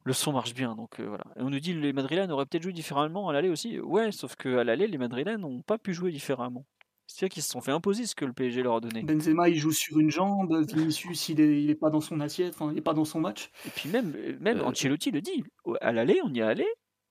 le 0.04 0.14
son 0.14 0.34
marche 0.34 0.54
bien. 0.54 0.76
Donc 0.76 1.00
euh, 1.00 1.08
voilà. 1.08 1.24
Et 1.38 1.42
on 1.42 1.50
nous 1.50 1.60
dit 1.60 1.74
que 1.74 1.80
les 1.80 1.94
Madrilènes 1.94 2.32
auraient 2.32 2.46
peut-être 2.46 2.64
joué 2.64 2.74
différemment 2.74 3.30
à 3.30 3.34
l'aller 3.34 3.50
aussi. 3.50 3.80
Ouais, 3.80 4.12
sauf 4.12 4.36
qu'à 4.36 4.64
l'aller, 4.64 4.88
les 4.88 4.98
Madrilènes 4.98 5.42
n'ont 5.42 5.62
pas 5.62 5.78
pu 5.78 5.94
jouer 5.94 6.12
différemment. 6.12 6.66
C'est-à-dire 7.06 7.34
qu'ils 7.34 7.44
se 7.44 7.50
sont 7.50 7.62
fait 7.62 7.72
imposer 7.72 8.06
ce 8.06 8.16
que 8.16 8.26
le 8.26 8.34
PSG 8.34 8.64
leur 8.64 8.76
a 8.76 8.80
donné. 8.80 9.04
Benzema, 9.04 9.50
il 9.50 9.58
joue 9.58 9.72
sur 9.72 10.00
une 10.00 10.10
jambe. 10.10 10.66
Vinicius, 10.74 11.30
il 11.30 11.42
est, 11.42 11.64
il 11.64 11.70
est 11.70 11.76
pas 11.76 11.90
dans 11.90 12.00
son 12.00 12.20
assiette. 12.22 12.54
Enfin, 12.56 12.72
il 12.72 12.78
est 12.78 12.82
pas 12.82 12.94
dans 12.94 13.06
son 13.06 13.20
match. 13.20 13.52
Et 13.66 13.70
puis 13.70 13.90
même, 13.90 14.14
euh, 14.16 14.38
même 14.40 14.60
euh, 14.60 14.66
Ancelotti 14.66 15.12
le 15.12 15.22
dit. 15.22 15.44
À 15.82 15.92
l'aller, 15.92 16.20
on 16.24 16.34
y 16.34 16.40
est 16.40 16.44
allé. 16.44 16.66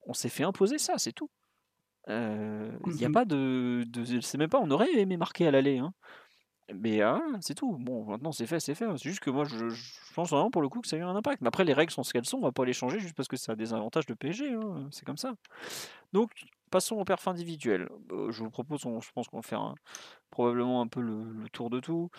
On 0.07 0.15
s'est 0.15 0.29
fait 0.29 0.45
imposer 0.45 0.79
ça, 0.79 0.95
c'est 0.97 1.13
tout. 1.13 1.31
Il 2.09 2.15
n'y 2.15 3.05
a 3.05 3.09
mhm. 3.09 3.15
pas 3.15 3.25
de, 3.25 3.85
de 3.87 4.21
c'est 4.21 4.39
même 4.39 4.49
pas. 4.49 4.59
On 4.61 4.71
aurait 4.73 4.93
aimé 4.95 5.17
marquer 5.17 5.47
à 5.47 5.53
l'aller. 5.53 5.79
Hein. 5.79 5.93
Mais 6.75 7.03
ah, 7.03 7.21
c'est 7.41 7.55
tout. 7.55 7.77
Bon, 7.79 8.05
maintenant 8.05 8.33
c'est 8.33 8.47
fait, 8.47 8.61
c'est 8.61 8.75
fait. 8.75 8.87
C'est 8.97 9.09
juste 9.09 9.21
que 9.21 9.31
moi, 9.31 9.45
je, 9.45 9.67
pense 10.15 10.31
vraiment 10.31 10.51
pour 10.51 10.63
le 10.63 10.69
coup 10.69 10.81
que 10.81 10.89
ça 10.89 10.97
a 10.97 10.99
eu 10.99 11.03
un 11.03 11.15
impact. 11.17 11.43
Mais 11.43 11.49
après, 11.49 11.65
les 11.65 11.73
règles 11.73 11.93
sont 11.93 12.03
ce 12.03 12.13
qu'elles 12.13 12.25
sont. 12.25 12.39
On 12.39 12.43
va 12.43 12.53
pas 12.53 12.65
les 12.65 12.73
changer 12.73 13.01
juste 13.01 13.15
parce 13.15 13.29
que 13.29 13.37
ça 13.37 13.53
a 13.53 13.57
des 13.57 13.75
avantages 13.75 14.07
de 14.07 14.15
PSG. 14.15 14.53
Hein, 14.53 14.89
c'est 14.91 15.05
comme 15.05 15.17
ça. 15.17 15.35
Donc, 16.13 16.31
passons 16.71 16.97
au 16.97 17.05
perf 17.05 17.29
individuel. 17.29 17.89
Euh, 18.11 18.33
je 18.33 18.43
vous 18.43 18.51
propose, 18.51 18.81
je 18.81 19.11
pense 19.13 19.29
qu'on 19.29 19.39
va 19.39 19.43
faire 19.43 19.75
probablement 20.31 20.81
un 20.81 20.89
peu 20.89 21.01
le, 21.01 21.49
tour 21.53 21.71
de 21.71 21.81
tout. 21.81 22.11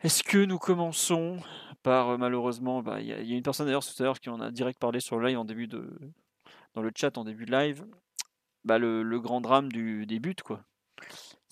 Est-ce 0.00 0.22
que 0.22 0.44
nous 0.44 0.58
commençons 0.58 1.38
par 1.82 2.10
euh, 2.10 2.16
malheureusement, 2.18 2.82
bah, 2.82 3.00
il 3.00 3.06
y, 3.06 3.12
a 3.12 3.36
une 3.36 3.42
personne 3.42 3.66
d'ailleurs 3.66 3.84
tout 3.84 4.00
à 4.00 4.04
l'heure 4.04 4.20
qui 4.20 4.28
en 4.28 4.40
a 4.40 4.50
direct 4.50 4.78
parlé 4.78 5.00
sur 5.00 5.18
le 5.18 5.26
live 5.28 5.38
en 5.38 5.44
début 5.44 5.66
de, 5.66 5.98
dans 6.74 6.82
le 6.82 6.92
chat 6.94 7.16
en 7.18 7.24
début 7.24 7.46
de 7.46 7.52
live, 7.52 7.84
bah, 8.64 8.78
le, 8.78 9.18
grand 9.18 9.40
drame 9.40 9.72
du, 9.72 10.06
des 10.06 10.20
buts 10.20 10.36
quoi. 10.44 10.62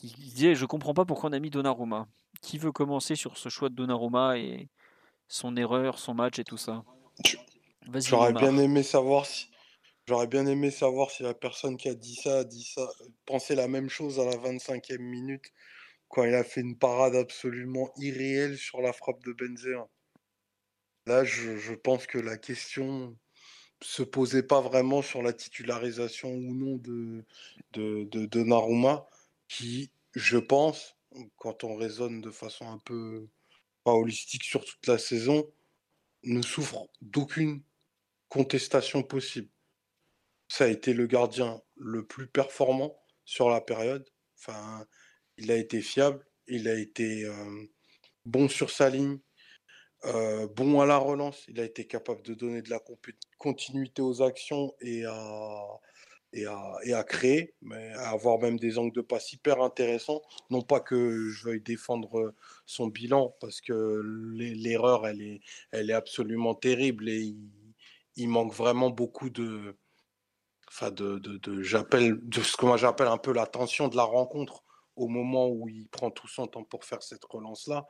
Il 0.04 0.12
disait 0.12 0.54
Je 0.54 0.66
comprends 0.66 0.94
pas 0.94 1.04
pourquoi 1.04 1.30
on 1.30 1.32
a 1.32 1.38
mis 1.38 1.50
Donnarumma. 1.50 2.06
Qui 2.42 2.58
veut 2.58 2.72
commencer 2.72 3.16
sur 3.16 3.38
ce 3.38 3.48
choix 3.48 3.70
de 3.70 3.74
Donnarumma 3.74 4.38
et 4.38 4.68
son 5.28 5.56
erreur, 5.56 5.98
son 5.98 6.14
match 6.14 6.38
et 6.38 6.44
tout 6.44 6.58
ça? 6.58 6.84
J'aurais 7.94 8.32
bien 8.32 8.56
aimé 8.58 8.82
savoir 8.82 9.24
si. 9.24 9.48
J'aurais 10.06 10.26
bien 10.26 10.46
aimé 10.46 10.70
savoir 10.70 11.10
si 11.10 11.22
la 11.22 11.32
personne 11.32 11.78
qui 11.78 11.88
a 11.88 11.94
dit 11.94 12.16
ça 12.16 12.40
a 12.40 12.44
dit 12.44 12.64
ça, 12.64 12.86
pensait 13.24 13.54
la 13.54 13.68
même 13.68 13.88
chose 13.88 14.20
à 14.20 14.24
la 14.26 14.36
25e 14.36 14.98
minute, 14.98 15.50
quand 16.08 16.24
il 16.24 16.34
a 16.34 16.44
fait 16.44 16.60
une 16.60 16.76
parade 16.76 17.16
absolument 17.16 17.90
irréelle 17.96 18.58
sur 18.58 18.82
la 18.82 18.92
frappe 18.92 19.24
de 19.24 19.32
Benzema. 19.32 19.88
Là, 21.06 21.24
je, 21.24 21.72
pense 21.72 22.06
que 22.06 22.18
la 22.18 22.36
question 22.36 23.16
se 23.80 24.02
posait 24.02 24.42
pas 24.42 24.60
vraiment 24.60 25.00
sur 25.00 25.22
la 25.22 25.32
titularisation 25.32 26.30
ou 26.30 26.54
non 26.54 26.76
de, 26.76 27.24
de, 27.72 28.04
de 28.04 28.26
Donnarumma, 28.26 29.06
qui, 29.48 29.90
je 30.14 30.38
pense, 30.38 30.96
quand 31.36 31.64
on 31.64 31.76
raisonne 31.76 32.20
de 32.20 32.30
façon 32.30 32.68
un 32.68 32.78
peu 32.78 33.28
holistique 33.84 34.44
sur 34.44 34.64
toute 34.64 34.86
la 34.86 34.98
saison, 34.98 35.50
ne 36.22 36.42
souffre 36.42 36.88
d'aucune 37.02 37.62
contestation 38.28 39.02
possible. 39.02 39.50
Ça 40.48 40.64
a 40.64 40.68
été 40.68 40.94
le 40.94 41.06
gardien 41.06 41.60
le 41.76 42.06
plus 42.06 42.26
performant 42.26 42.96
sur 43.24 43.50
la 43.50 43.60
période. 43.60 44.08
Enfin, 44.38 44.86
il 45.36 45.50
a 45.50 45.56
été 45.56 45.80
fiable, 45.80 46.24
il 46.46 46.68
a 46.68 46.78
été 46.78 47.24
euh, 47.24 47.64
bon 48.24 48.48
sur 48.48 48.70
sa 48.70 48.88
ligne, 48.88 49.18
euh, 50.04 50.46
bon 50.48 50.80
à 50.80 50.86
la 50.86 50.98
relance. 50.98 51.44
Il 51.48 51.60
a 51.60 51.64
été 51.64 51.86
capable 51.86 52.22
de 52.22 52.34
donner 52.34 52.62
de 52.62 52.70
la 52.70 52.80
continuité 53.38 54.02
aux 54.02 54.22
actions 54.22 54.74
et 54.80 55.04
à, 55.04 55.80
et 56.34 56.92
à, 56.92 57.04
créer, 57.04 57.54
mais 57.62 57.92
à 57.92 58.10
avoir 58.10 58.40
même 58.40 58.58
des 58.58 58.78
angles 58.78 58.94
de 58.94 59.00
passe 59.00 59.32
hyper 59.32 59.62
intéressants. 59.62 60.20
Non 60.50 60.62
pas 60.62 60.80
que 60.80 61.28
je 61.30 61.44
veuille 61.44 61.60
défendre 61.60 62.34
son 62.66 62.88
bilan, 62.88 63.36
parce 63.40 63.60
que 63.60 64.02
l'erreur, 64.34 65.06
elle 65.06 65.22
est, 65.22 65.40
elle 65.70 65.90
est 65.90 65.94
absolument 65.94 66.54
terrible 66.54 67.08
et 67.08 67.34
il, 68.16 68.28
manque 68.28 68.52
vraiment 68.52 68.90
beaucoup 68.90 69.30
de, 69.30 69.76
enfin 70.68 70.90
de, 70.90 71.18
de, 71.18 71.62
j'appelle, 71.62 72.18
de 72.22 72.42
ce 72.42 72.56
que 72.56 72.66
moi 72.66 72.76
j'appelle 72.76 73.08
un 73.08 73.18
peu 73.18 73.32
la 73.32 73.46
tension 73.46 73.88
de 73.88 73.96
la 73.96 74.04
rencontre 74.04 74.64
au 74.96 75.08
moment 75.08 75.48
où 75.48 75.68
il 75.68 75.88
prend 75.88 76.10
tout 76.10 76.28
son 76.28 76.46
temps 76.46 76.64
pour 76.64 76.84
faire 76.84 77.02
cette 77.02 77.24
relance-là. 77.24 77.86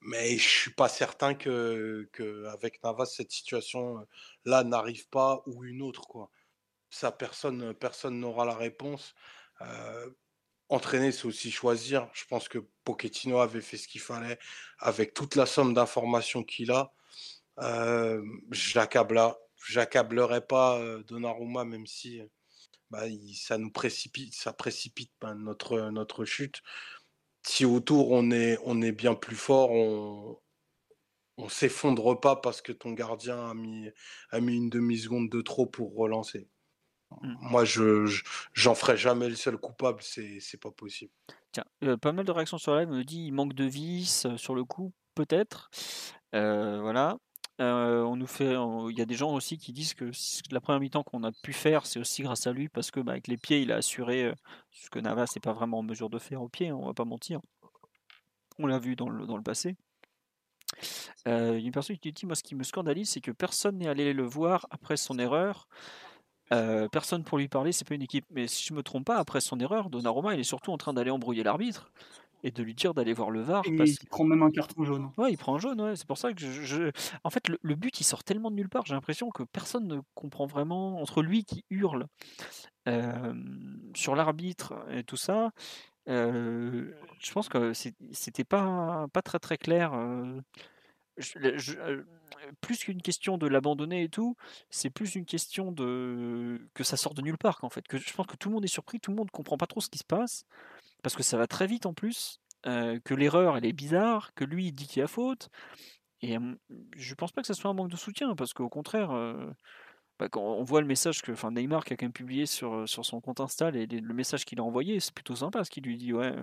Mais 0.00 0.36
je 0.36 0.48
suis 0.48 0.72
pas 0.72 0.88
certain 0.88 1.34
que, 1.34 2.08
que 2.12 2.44
avec 2.46 2.82
Navas 2.84 3.06
cette 3.06 3.32
situation-là 3.32 4.64
n'arrive 4.64 5.08
pas 5.08 5.42
ou 5.46 5.64
une 5.64 5.82
autre 5.82 6.06
quoi 6.06 6.30
personne 7.18 8.20
n'aura 8.20 8.44
la 8.44 8.54
réponse. 8.54 9.14
entraîner, 10.68 11.12
c'est 11.12 11.26
aussi 11.26 11.50
choisir. 11.50 12.08
Je 12.12 12.24
pense 12.26 12.48
que 12.48 12.58
Pochettino 12.84 13.38
avait 13.40 13.60
fait 13.60 13.76
ce 13.76 13.88
qu'il 13.88 14.00
fallait 14.00 14.38
avec 14.78 15.14
toute 15.14 15.36
la 15.36 15.46
somme 15.46 15.74
d'informations 15.74 16.44
qu'il 16.44 16.70
a. 16.70 16.92
Euh, 17.58 18.22
J'accablerai 18.50 20.46
pas 20.46 20.80
Donnarumma, 21.08 21.64
même 21.64 21.86
si 21.86 22.22
bah, 22.90 23.04
ça 23.34 23.58
nous 23.58 23.70
précipite, 23.70 24.34
ça 24.34 24.52
précipite 24.52 25.12
notre, 25.36 26.24
chute. 26.24 26.62
Si 27.42 27.64
autour 27.64 28.10
on 28.12 28.30
est, 28.30 28.58
on 28.64 28.80
est 28.82 28.92
bien 28.92 29.14
plus 29.14 29.36
fort, 29.36 29.70
on, 29.70 30.38
on 31.38 31.48
s'effondre 31.48 32.18
pas 32.20 32.36
parce 32.36 32.60
que 32.62 32.72
ton 32.72 32.92
gardien 32.92 33.54
a 34.30 34.40
mis 34.40 34.56
une 34.56 34.70
demi-seconde 34.70 35.30
de 35.30 35.40
trop 35.40 35.66
pour 35.66 35.94
relancer. 35.94 36.48
Mmh. 37.22 37.34
Moi, 37.40 37.64
je 37.64 38.06
j'en 38.52 38.74
ferai 38.74 38.96
jamais 38.96 39.28
le 39.28 39.34
seul 39.34 39.56
coupable, 39.56 40.00
c'est 40.02 40.60
pas 40.60 40.70
possible. 40.70 41.10
Tiens, 41.52 41.64
euh, 41.84 41.96
pas 41.96 42.12
mal 42.12 42.24
de 42.24 42.32
réactions 42.32 42.58
sur 42.58 42.76
live 42.76 42.88
me 42.88 43.04
dit 43.04 43.24
il 43.26 43.32
manque 43.32 43.54
de 43.54 43.64
vis 43.64 44.26
euh, 44.26 44.36
sur 44.36 44.54
le 44.54 44.64
coup, 44.64 44.92
peut-être. 45.14 45.70
Euh, 46.34 46.80
voilà. 46.80 47.16
on 47.58 48.16
nous 48.16 48.26
fait, 48.26 48.54
il 48.54 48.98
y 48.98 49.00
a 49.00 49.06
des 49.06 49.14
gens 49.14 49.32
aussi 49.34 49.56
qui 49.58 49.72
disent 49.72 49.94
que 49.94 50.10
la 50.50 50.60
première 50.60 50.80
mi-temps 50.80 51.02
qu'on 51.02 51.24
a 51.24 51.32
pu 51.42 51.52
faire, 51.52 51.86
c'est 51.86 51.98
aussi 51.98 52.22
grâce 52.22 52.46
à 52.46 52.52
lui 52.52 52.68
parce 52.68 52.90
que 52.90 53.00
bah, 53.00 53.12
avec 53.12 53.26
les 53.26 53.38
pieds, 53.38 53.62
il 53.62 53.72
a 53.72 53.76
assuré 53.76 54.32
ce 54.70 54.90
que 54.90 54.98
Navas 54.98 55.32
n'est 55.34 55.40
pas 55.40 55.54
vraiment 55.54 55.78
en 55.78 55.82
mesure 55.82 56.10
de 56.10 56.18
faire 56.18 56.42
au 56.42 56.48
pied, 56.48 56.70
on 56.72 56.86
va 56.86 56.94
pas 56.94 57.06
mentir. 57.06 57.40
On 58.58 58.66
l'a 58.66 58.78
vu 58.78 58.96
dans 58.96 59.08
le, 59.08 59.26
dans 59.26 59.36
le 59.36 59.42
passé. 59.42 59.76
il 61.26 61.32
y 61.32 61.32
a 61.32 61.56
une 61.56 61.72
personne 61.72 61.96
qui 61.96 62.12
dit 62.12 62.26
moi 62.26 62.34
ce 62.34 62.42
qui 62.42 62.54
me 62.54 62.64
scandalise, 62.64 63.08
c'est 63.08 63.20
que 63.22 63.30
personne 63.30 63.78
n'est 63.78 63.88
allé 63.88 64.12
le 64.12 64.24
voir 64.24 64.66
après 64.70 64.98
son 64.98 65.18
erreur. 65.18 65.66
Euh, 66.52 66.88
personne 66.88 67.24
pour 67.24 67.38
lui 67.38 67.48
parler, 67.48 67.72
c'est 67.72 67.86
pas 67.86 67.94
une 67.94 68.02
équipe. 68.02 68.24
Mais 68.30 68.46
si 68.46 68.64
je 68.66 68.74
me 68.74 68.82
trompe 68.82 69.04
pas, 69.06 69.16
après 69.16 69.40
son 69.40 69.58
erreur, 69.60 69.90
Donnarumma, 69.90 70.34
il 70.34 70.40
est 70.40 70.44
surtout 70.44 70.72
en 70.72 70.78
train 70.78 70.92
d'aller 70.92 71.10
embrouiller 71.10 71.42
l'arbitre 71.42 71.90
et 72.44 72.50
de 72.50 72.62
lui 72.62 72.74
dire 72.74 72.94
d'aller 72.94 73.12
voir 73.12 73.30
le 73.30 73.40
VAR. 73.40 73.64
Il 73.66 73.96
prend 74.08 74.24
même 74.24 74.42
un 74.42 74.50
carton 74.50 74.84
jaune. 74.84 75.10
Ouais, 75.16 75.32
il 75.32 75.36
prend 75.36 75.56
un 75.56 75.58
jaune, 75.58 75.80
ouais. 75.80 75.96
C'est 75.96 76.06
pour 76.06 76.18
ça 76.18 76.32
que 76.32 76.40
je. 76.40 76.90
En 77.24 77.30
fait, 77.30 77.48
le, 77.48 77.74
but, 77.74 78.00
il 78.00 78.04
sort 78.04 78.24
tellement 78.24 78.50
de 78.50 78.56
nulle 78.56 78.68
part. 78.68 78.86
J'ai 78.86 78.94
l'impression 78.94 79.30
que 79.30 79.42
personne 79.42 79.86
ne 79.86 80.00
comprend 80.14 80.46
vraiment. 80.46 81.00
Entre 81.00 81.22
lui 81.22 81.44
qui 81.44 81.64
hurle 81.70 82.06
euh, 82.88 83.34
sur 83.94 84.14
l'arbitre 84.14 84.74
et 84.90 85.02
tout 85.02 85.16
ça, 85.16 85.50
euh, 86.08 86.92
je 87.18 87.32
pense 87.32 87.48
que 87.48 87.72
c'était 87.74 88.44
pas, 88.44 89.06
pas 89.12 89.22
très 89.22 89.38
très 89.38 89.58
clair 89.58 89.92
plus 92.60 92.78
qu'une 92.78 93.02
question 93.02 93.38
de 93.38 93.46
l'abandonner 93.46 94.02
et 94.04 94.08
tout, 94.08 94.36
c'est 94.70 94.90
plus 94.90 95.14
une 95.14 95.24
question 95.24 95.72
de 95.72 96.60
que 96.74 96.84
ça 96.84 96.96
sort 96.96 97.14
de 97.14 97.22
nulle 97.22 97.38
part 97.38 97.58
en 97.62 97.70
fait. 97.70 97.86
Que 97.86 97.98
je 97.98 98.12
pense 98.12 98.26
que 98.26 98.36
tout 98.36 98.48
le 98.48 98.54
monde 98.54 98.64
est 98.64 98.68
surpris, 98.68 99.00
tout 99.00 99.10
le 99.10 99.16
monde 99.16 99.30
comprend 99.30 99.56
pas 99.56 99.66
trop 99.66 99.80
ce 99.80 99.88
qui 99.88 99.98
se 99.98 100.04
passe 100.04 100.44
parce 101.02 101.14
que 101.14 101.22
ça 101.22 101.36
va 101.36 101.46
très 101.46 101.66
vite 101.66 101.86
en 101.86 101.94
plus, 101.94 102.40
que 102.64 103.14
l'erreur 103.14 103.56
elle 103.56 103.66
est 103.66 103.72
bizarre, 103.72 104.32
que 104.34 104.44
lui 104.44 104.66
il 104.66 104.72
dit 104.72 104.86
qu'il 104.86 105.02
a 105.02 105.06
faute. 105.06 105.48
Et 106.20 106.36
je 106.96 107.14
pense 107.14 107.32
pas 107.32 107.42
que 107.42 107.46
ça 107.46 107.54
soit 107.54 107.70
un 107.70 107.74
manque 107.74 107.90
de 107.90 107.96
soutien 107.96 108.34
parce 108.34 108.52
qu'au 108.52 108.68
contraire, 108.68 109.10
bah, 110.18 110.28
quand 110.28 110.42
on 110.42 110.64
voit 110.64 110.80
le 110.80 110.86
message 110.88 111.22
que 111.22 111.30
enfin, 111.30 111.52
Neymar 111.52 111.84
qui 111.84 111.92
a 111.92 111.96
quand 111.96 112.06
même 112.06 112.12
publié 112.12 112.44
sur, 112.46 112.88
sur 112.88 113.04
son 113.04 113.20
compte 113.20 113.40
Insta, 113.40 113.68
et 113.68 113.86
le 113.86 114.14
message 114.14 114.44
qu'il 114.44 114.58
a 114.58 114.64
envoyé, 114.64 114.98
c'est 114.98 115.14
plutôt 115.14 115.36
sympa, 115.36 115.62
ce 115.62 115.70
qu'il 115.70 115.84
lui 115.84 115.96
dit, 115.96 116.12
ouais, 116.12 116.34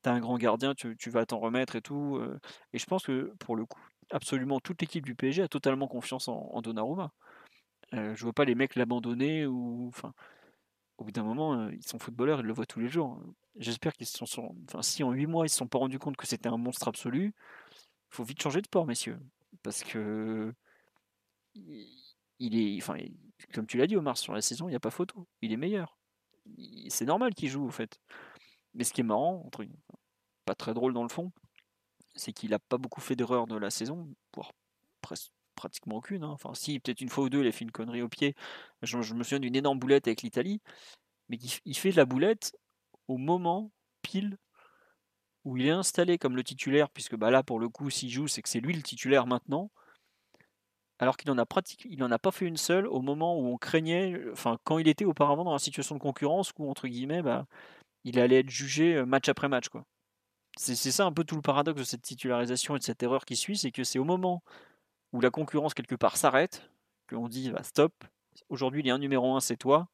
t'as 0.00 0.12
un 0.12 0.20
grand 0.20 0.38
gardien, 0.38 0.74
tu, 0.74 0.96
tu 0.96 1.10
vas 1.10 1.26
t'en 1.26 1.38
remettre 1.38 1.76
et 1.76 1.82
tout. 1.82 2.18
Et 2.72 2.78
je 2.78 2.86
pense 2.86 3.04
que 3.04 3.34
pour 3.38 3.54
le 3.54 3.66
coup, 3.66 3.80
absolument 4.12 4.60
toute 4.60 4.80
l'équipe 4.80 5.04
du 5.04 5.14
PSG 5.14 5.42
a 5.42 5.48
totalement 5.48 5.88
confiance 5.88 6.28
en, 6.28 6.50
en 6.52 6.62
Donnarumma. 6.62 7.12
Euh, 7.94 8.14
je 8.14 8.22
vois 8.22 8.32
pas 8.32 8.44
les 8.44 8.54
mecs 8.54 8.76
l'abandonner 8.76 9.46
ou. 9.46 9.90
Au 10.98 11.04
bout 11.04 11.10
d'un 11.10 11.24
moment, 11.24 11.68
ils 11.70 11.84
sont 11.84 11.98
footballeurs, 11.98 12.40
ils 12.40 12.46
le 12.46 12.52
voient 12.52 12.66
tous 12.66 12.78
les 12.78 12.88
jours. 12.88 13.20
J'espère 13.56 13.92
qu'ils 13.94 14.06
se 14.06 14.24
sont. 14.24 14.54
Enfin, 14.68 14.82
si 14.82 15.02
en 15.02 15.12
8 15.12 15.26
mois 15.26 15.46
ils 15.46 15.48
se 15.48 15.56
sont 15.56 15.66
pas 15.66 15.78
rendus 15.78 15.98
compte 15.98 16.16
que 16.16 16.26
c'était 16.26 16.48
un 16.48 16.56
monstre 16.56 16.86
absolu, 16.88 17.34
faut 18.10 18.24
vite 18.24 18.40
changer 18.40 18.60
de 18.60 18.66
sport, 18.66 18.86
messieurs. 18.86 19.18
Parce 19.62 19.82
que. 19.82 20.54
Il 21.54 22.56
est. 22.56 22.76
Enfin, 22.80 22.96
comme 23.52 23.66
tu 23.66 23.78
l'as 23.78 23.86
dit, 23.86 23.96
Omar, 23.96 24.16
sur 24.16 24.32
la 24.32 24.42
saison, 24.42 24.68
il 24.68 24.72
n'y 24.72 24.76
a 24.76 24.80
pas 24.80 24.90
photo. 24.90 25.26
Il 25.40 25.52
est 25.52 25.56
meilleur. 25.56 25.98
C'est 26.88 27.04
normal 27.04 27.34
qu'il 27.34 27.48
joue, 27.48 27.66
en 27.66 27.70
fait. 27.70 28.00
Mais 28.74 28.84
ce 28.84 28.92
qui 28.92 29.00
est 29.00 29.04
marrant, 29.04 29.42
entre 29.46 29.64
pas 30.44 30.54
très 30.54 30.74
drôle 30.74 30.92
dans 30.94 31.02
le 31.02 31.08
fond, 31.08 31.32
c'est 32.14 32.32
qu'il 32.32 32.50
n'a 32.50 32.58
pas 32.58 32.78
beaucoup 32.78 33.00
fait 33.00 33.16
d'erreurs 33.16 33.46
de 33.46 33.56
la 33.56 33.70
saison, 33.70 34.08
voire 34.34 34.52
presque 35.00 35.32
pratiquement 35.54 35.96
aucune. 35.96 36.24
Hein. 36.24 36.30
Enfin, 36.30 36.54
si, 36.54 36.80
peut-être 36.80 37.00
une 37.00 37.08
fois 37.08 37.24
ou 37.24 37.28
deux, 37.30 37.42
il 37.42 37.48
a 37.48 37.52
fait 37.52 37.64
une 37.64 37.70
connerie 37.70 38.02
au 38.02 38.08
pied. 38.08 38.34
Je, 38.82 38.96
me 38.96 39.22
souviens 39.22 39.40
d'une 39.40 39.56
énorme 39.56 39.78
boulette 39.78 40.06
avec 40.06 40.22
l'Italie, 40.22 40.60
mais 41.28 41.38
il, 41.64 41.76
fait 41.76 41.92
de 41.92 41.96
la 41.96 42.04
boulette 42.04 42.56
au 43.08 43.18
moment 43.18 43.70
pile 44.02 44.38
où 45.44 45.56
il 45.56 45.66
est 45.66 45.70
installé 45.70 46.18
comme 46.18 46.36
le 46.36 46.44
titulaire, 46.44 46.90
puisque 46.90 47.16
bah 47.16 47.30
là, 47.30 47.42
pour 47.42 47.58
le 47.58 47.68
coup, 47.68 47.90
s'il 47.90 48.10
joue, 48.10 48.28
c'est 48.28 48.42
que 48.42 48.48
c'est 48.48 48.60
lui 48.60 48.74
le 48.74 48.82
titulaire 48.82 49.26
maintenant. 49.26 49.70
Alors 50.98 51.16
qu'il 51.16 51.30
en 51.32 51.38
a 51.38 51.46
il 51.86 52.04
en 52.04 52.18
pas 52.18 52.30
fait 52.30 52.46
une 52.46 52.56
seule 52.56 52.86
au 52.86 53.00
moment 53.02 53.36
où 53.36 53.46
on 53.46 53.58
craignait, 53.58 54.20
enfin 54.30 54.58
quand 54.62 54.78
il 54.78 54.86
était 54.86 55.04
auparavant 55.04 55.42
dans 55.42 55.52
la 55.52 55.58
situation 55.58 55.96
de 55.96 56.00
concurrence 56.00 56.52
où 56.58 56.70
entre 56.70 56.86
guillemets, 56.86 57.22
bah, 57.22 57.46
il 58.04 58.20
allait 58.20 58.40
être 58.40 58.50
jugé 58.50 58.94
euh, 58.96 59.06
match 59.06 59.28
après 59.28 59.48
match 59.48 59.68
quoi. 59.68 59.84
C'est 60.56 60.74
ça 60.74 61.06
un 61.06 61.12
peu 61.12 61.24
tout 61.24 61.34
le 61.34 61.42
paradoxe 61.42 61.78
de 61.78 61.84
cette 61.84 62.02
titularisation 62.02 62.76
et 62.76 62.78
de 62.78 62.84
cette 62.84 63.02
erreur 63.02 63.24
qui 63.24 63.36
suit, 63.36 63.56
c'est 63.56 63.70
que 63.70 63.84
c'est 63.84 63.98
au 63.98 64.04
moment 64.04 64.42
où 65.12 65.20
la 65.20 65.30
concurrence 65.30 65.74
quelque 65.74 65.94
part 65.94 66.16
s'arrête, 66.16 66.70
qu'on 67.08 67.28
dit 67.28 67.50
bah, 67.50 67.62
stop, 67.62 68.04
aujourd'hui 68.48 68.82
il 68.82 68.86
y 68.86 68.90
a 68.90 68.94
un 68.94 68.98
numéro 68.98 69.34
1, 69.34 69.40
c'est 69.40 69.56
toi. 69.56 69.88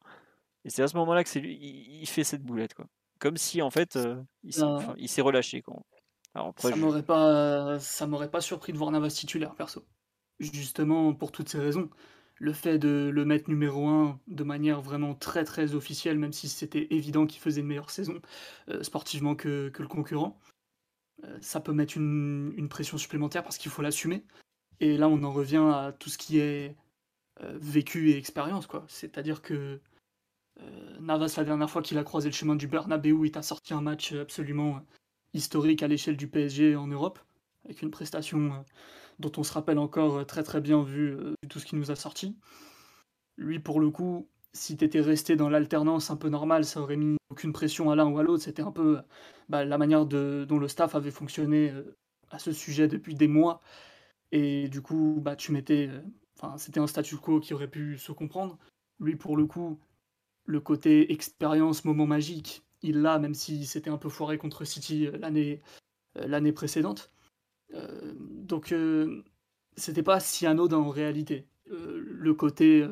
Et 0.65 0.69
c'est 0.69 0.83
à 0.83 0.87
ce 0.87 0.97
moment-là 0.97 1.23
que 1.23 1.29
c'est 1.29 1.41
il, 1.41 2.05
fait 2.07 2.25
cette 2.25 2.43
boulette 2.43 2.73
quoi. 2.73 2.85
Comme 3.19 3.37
si 3.37 3.61
en 3.61 3.69
fait 3.69 3.95
euh, 3.95 4.21
il 4.43 5.09
s'est 5.09 5.21
relâché 5.21 5.61
quoi. 5.61 5.77
Alors, 6.35 6.53
ça 6.57 6.75
m'aurait 6.75 7.03
pas 7.03 7.79
ça 7.79 8.05
m'aurait 8.05 8.29
pas 8.29 8.41
surpris 8.41 8.73
de 8.73 8.77
voir 8.77 8.91
Navas 8.91 9.09
titulaire 9.09 9.55
perso. 9.55 9.85
Justement 10.39 11.13
pour 11.13 11.31
toutes 11.31 11.49
ces 11.49 11.59
raisons. 11.59 11.89
Le 12.39 12.53
fait 12.53 12.79
de 12.79 13.11
le 13.13 13.25
mettre 13.25 13.49
numéro 13.49 13.87
1 13.87 14.19
de 14.27 14.43
manière 14.45 14.81
vraiment 14.81 15.13
très 15.13 15.43
très 15.43 15.75
officielle, 15.75 16.17
même 16.17 16.31
si 16.31 16.47
c'était 16.47 16.87
évident 16.89 17.27
qu'il 17.27 17.41
faisait 17.41 17.59
une 17.59 17.67
meilleure 17.67 17.89
saison 17.89 18.21
euh, 18.69 18.81
sportivement 18.81 19.35
que, 19.35 19.71
le 19.77 19.87
concurrent, 19.87 20.39
euh, 21.25 21.37
ça 21.41 21.59
peut 21.59 21.73
mettre 21.73 21.97
une, 21.97 22.69
pression 22.69 22.97
supplémentaire 22.97 23.43
parce 23.43 23.57
qu'il 23.57 23.71
faut 23.71 23.81
l'assumer. 23.81 24.23
Et 24.79 24.97
là, 24.97 25.09
on 25.09 25.21
en 25.23 25.33
revient 25.33 25.57
à 25.57 25.93
tout 25.99 26.09
ce 26.09 26.17
qui 26.17 26.39
est 26.39 26.77
euh, 27.41 27.57
vécu 27.61 28.11
et 28.11 28.17
expérience, 28.17 28.67
quoi. 28.67 28.85
C'est-à-dire 28.87 29.41
que 29.41 29.79
Navas, 30.99 31.35
la 31.37 31.45
dernière 31.45 31.69
fois 31.69 31.81
qu'il 31.81 31.97
a 31.97 32.03
croisé 32.03 32.27
le 32.29 32.35
chemin 32.35 32.55
du 32.55 32.67
Bernabeu, 32.67 33.25
il 33.25 33.31
t'a 33.31 33.41
sorti 33.41 33.73
un 33.73 33.81
match 33.81 34.11
absolument 34.13 34.81
historique 35.33 35.83
à 35.83 35.87
l'échelle 35.87 36.17
du 36.17 36.27
PSG 36.27 36.75
en 36.75 36.87
Europe, 36.87 37.19
avec 37.63 37.81
une 37.81 37.91
prestation 37.91 38.65
dont 39.19 39.31
on 39.37 39.43
se 39.43 39.53
rappelle 39.53 39.79
encore 39.79 40.25
très 40.25 40.43
très 40.43 40.61
bien 40.61 40.83
vu 40.83 41.17
tout 41.49 41.59
ce 41.59 41.65
qu'il 41.65 41.79
nous 41.79 41.91
a 41.91 41.95
sorti. 41.95 42.35
Lui, 43.37 43.59
pour 43.59 43.79
le 43.79 43.89
coup, 43.89 44.27
si 44.53 44.77
t'étais 44.77 45.01
resté 45.01 45.35
dans 45.35 45.49
l'alternance 45.49 46.09
un 46.11 46.15
peu 46.15 46.29
normale, 46.29 46.65
ça 46.65 46.81
aurait 46.81 46.97
mis 46.97 47.17
aucune 47.29 47.53
pression 47.53 47.91
à 47.91 47.95
l'un 47.95 48.07
ou 48.07 48.17
à 48.17 48.23
l'autre. 48.23 48.43
C'était 48.43 48.61
un 48.61 48.71
peu 48.71 48.99
bah, 49.49 49.65
la 49.65 49.77
manière 49.77 50.05
de, 50.05 50.45
dont 50.47 50.59
le 50.59 50.67
staff 50.67 50.95
avait 50.95 51.11
fonctionné 51.11 51.73
à 52.31 52.39
ce 52.39 52.51
sujet 52.51 52.87
depuis 52.87 53.15
des 53.15 53.27
mois 53.27 53.61
et 54.31 54.69
du 54.69 54.81
coup, 54.81 55.19
bah, 55.21 55.35
tu. 55.35 55.55
Euh, 55.55 56.01
c'était 56.57 56.79
un 56.79 56.87
statu 56.87 57.17
quo 57.17 57.39
qui 57.39 57.53
aurait 57.53 57.69
pu 57.69 57.97
se 57.97 58.11
comprendre. 58.11 58.57
Lui, 58.99 59.15
pour 59.15 59.37
le 59.37 59.45
coup, 59.45 59.79
le 60.45 60.59
côté 60.59 61.11
expérience, 61.11 61.85
moment 61.85 62.05
magique, 62.05 62.63
il 62.81 63.01
l'a, 63.01 63.19
même 63.19 63.33
si 63.33 63.65
c'était 63.65 63.89
un 63.89 63.97
peu 63.97 64.09
foiré 64.09 64.37
contre 64.37 64.65
City 64.65 65.07
euh, 65.07 65.17
l'année 65.17 65.61
euh, 66.17 66.27
l'année 66.27 66.53
précédente. 66.53 67.11
Donc, 67.71 68.73
c'était 69.75 70.03
pas 70.03 70.19
si 70.19 70.45
anodin 70.47 70.77
en 70.77 70.89
réalité. 70.89 71.47
le 71.67 72.33
côté. 72.33 72.87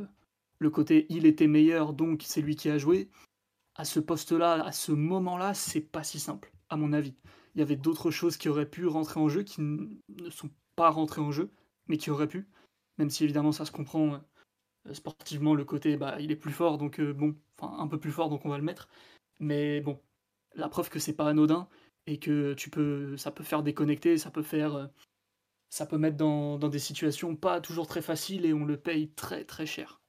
le 0.60 0.70
côté 0.70 1.06
il 1.10 1.26
était 1.26 1.48
meilleur, 1.48 1.94
donc 1.94 2.24
c'est 2.26 2.42
lui 2.42 2.56
qui 2.56 2.70
a 2.70 2.78
joué. 2.78 3.10
À 3.76 3.86
ce 3.86 4.00
poste-là, 4.00 4.64
à 4.66 4.72
ce 4.72 4.92
moment-là, 4.92 5.54
c'est 5.54 5.82
pas 5.82 6.04
si 6.04 6.20
simple, 6.20 6.52
à 6.70 6.78
mon 6.78 6.94
avis. 6.94 7.16
Il 7.56 7.60
y 7.60 7.62
avait 7.64 7.76
d'autres 7.76 8.12
choses 8.12 8.38
qui 8.38 8.50
auraient 8.50 8.70
pu 8.70 8.86
rentrer 8.88 9.20
en 9.20 9.30
jeu 9.30 9.44
qui 9.44 9.62
ne 9.62 10.30
sont 10.30 10.50
pas 10.76 10.90
rentrer 10.90 11.22
en 11.22 11.32
jeu, 11.32 11.52
mais 11.88 11.98
qui 11.98 12.10
aurait 12.12 12.28
pu. 12.28 12.48
Même 12.98 13.10
si 13.10 13.24
évidemment 13.24 13.52
ça 13.52 13.66
se 13.66 13.72
comprend 13.72 14.22
euh, 14.88 14.94
sportivement, 14.94 15.54
le 15.56 15.66
côté 15.66 15.98
bah, 15.98 16.18
il 16.20 16.32
est 16.32 16.36
plus 16.36 16.52
fort, 16.52 16.78
donc 16.78 17.00
euh, 17.00 17.14
bon, 17.14 17.36
enfin 17.58 17.76
un 17.80 17.88
peu 17.88 18.00
plus 18.00 18.12
fort, 18.12 18.30
donc 18.30 18.46
on 18.46 18.50
va 18.50 18.58
le 18.58 18.64
mettre. 18.64 18.88
Mais 19.40 19.82
bon, 19.82 20.00
la 20.56 20.70
preuve 20.70 20.90
que 20.90 21.00
c'est 21.00 21.16
pas 21.16 21.28
anodin 21.28 21.68
et 22.08 22.18
que 22.18 22.54
tu 22.54 22.70
peux, 22.70 23.16
ça 23.18 23.32
peut 23.32 23.44
faire 23.44 23.62
déconnecter, 23.62 24.18
ça 24.18 24.32
peut 24.32 24.42
faire, 24.42 24.76
euh, 24.76 24.88
ça 25.70 25.86
peut 25.86 25.98
mettre 25.98 26.18
dans, 26.18 26.58
des 26.58 26.80
situations 26.80 27.36
pas 27.36 27.62
toujours 27.62 27.88
très 27.88 28.02
faciles 28.02 28.46
et 28.46 28.54
on 28.54 28.66
le 28.66 28.78
paye 28.78 29.10
très 29.12 29.44
très 29.44 29.66
cher. 29.66 30.02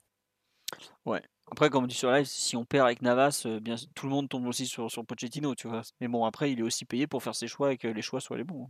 Ouais. 1.05 1.23
Après, 1.51 1.71
comme 1.71 1.85
on 1.85 1.87
dit 1.87 1.95
sur 1.95 2.11
live, 2.11 2.27
si 2.27 2.57
on 2.57 2.65
perd 2.65 2.87
avec 2.87 3.03
Navas, 3.03 3.47
bien 3.63 3.77
tout 3.95 4.07
le 4.07 4.13
monde 4.13 4.29
tombe 4.29 4.47
aussi 4.47 4.67
sur, 4.67 4.91
sur 4.91 5.05
Pochettino, 5.05 5.55
tu 5.55 5.67
vois. 5.67 5.83
Mais 6.01 6.09
bon, 6.09 6.25
après, 6.25 6.53
il 6.53 6.61
est 6.61 6.63
aussi 6.63 6.85
payé 6.85 7.07
pour 7.07 7.23
faire 7.23 7.35
ses 7.35 7.49
choix 7.49 7.73
et 7.73 7.79
que 7.79 7.89
les 7.89 8.03
choix 8.03 8.21
soient 8.21 8.37
les 8.37 8.45
bons. 8.45 8.69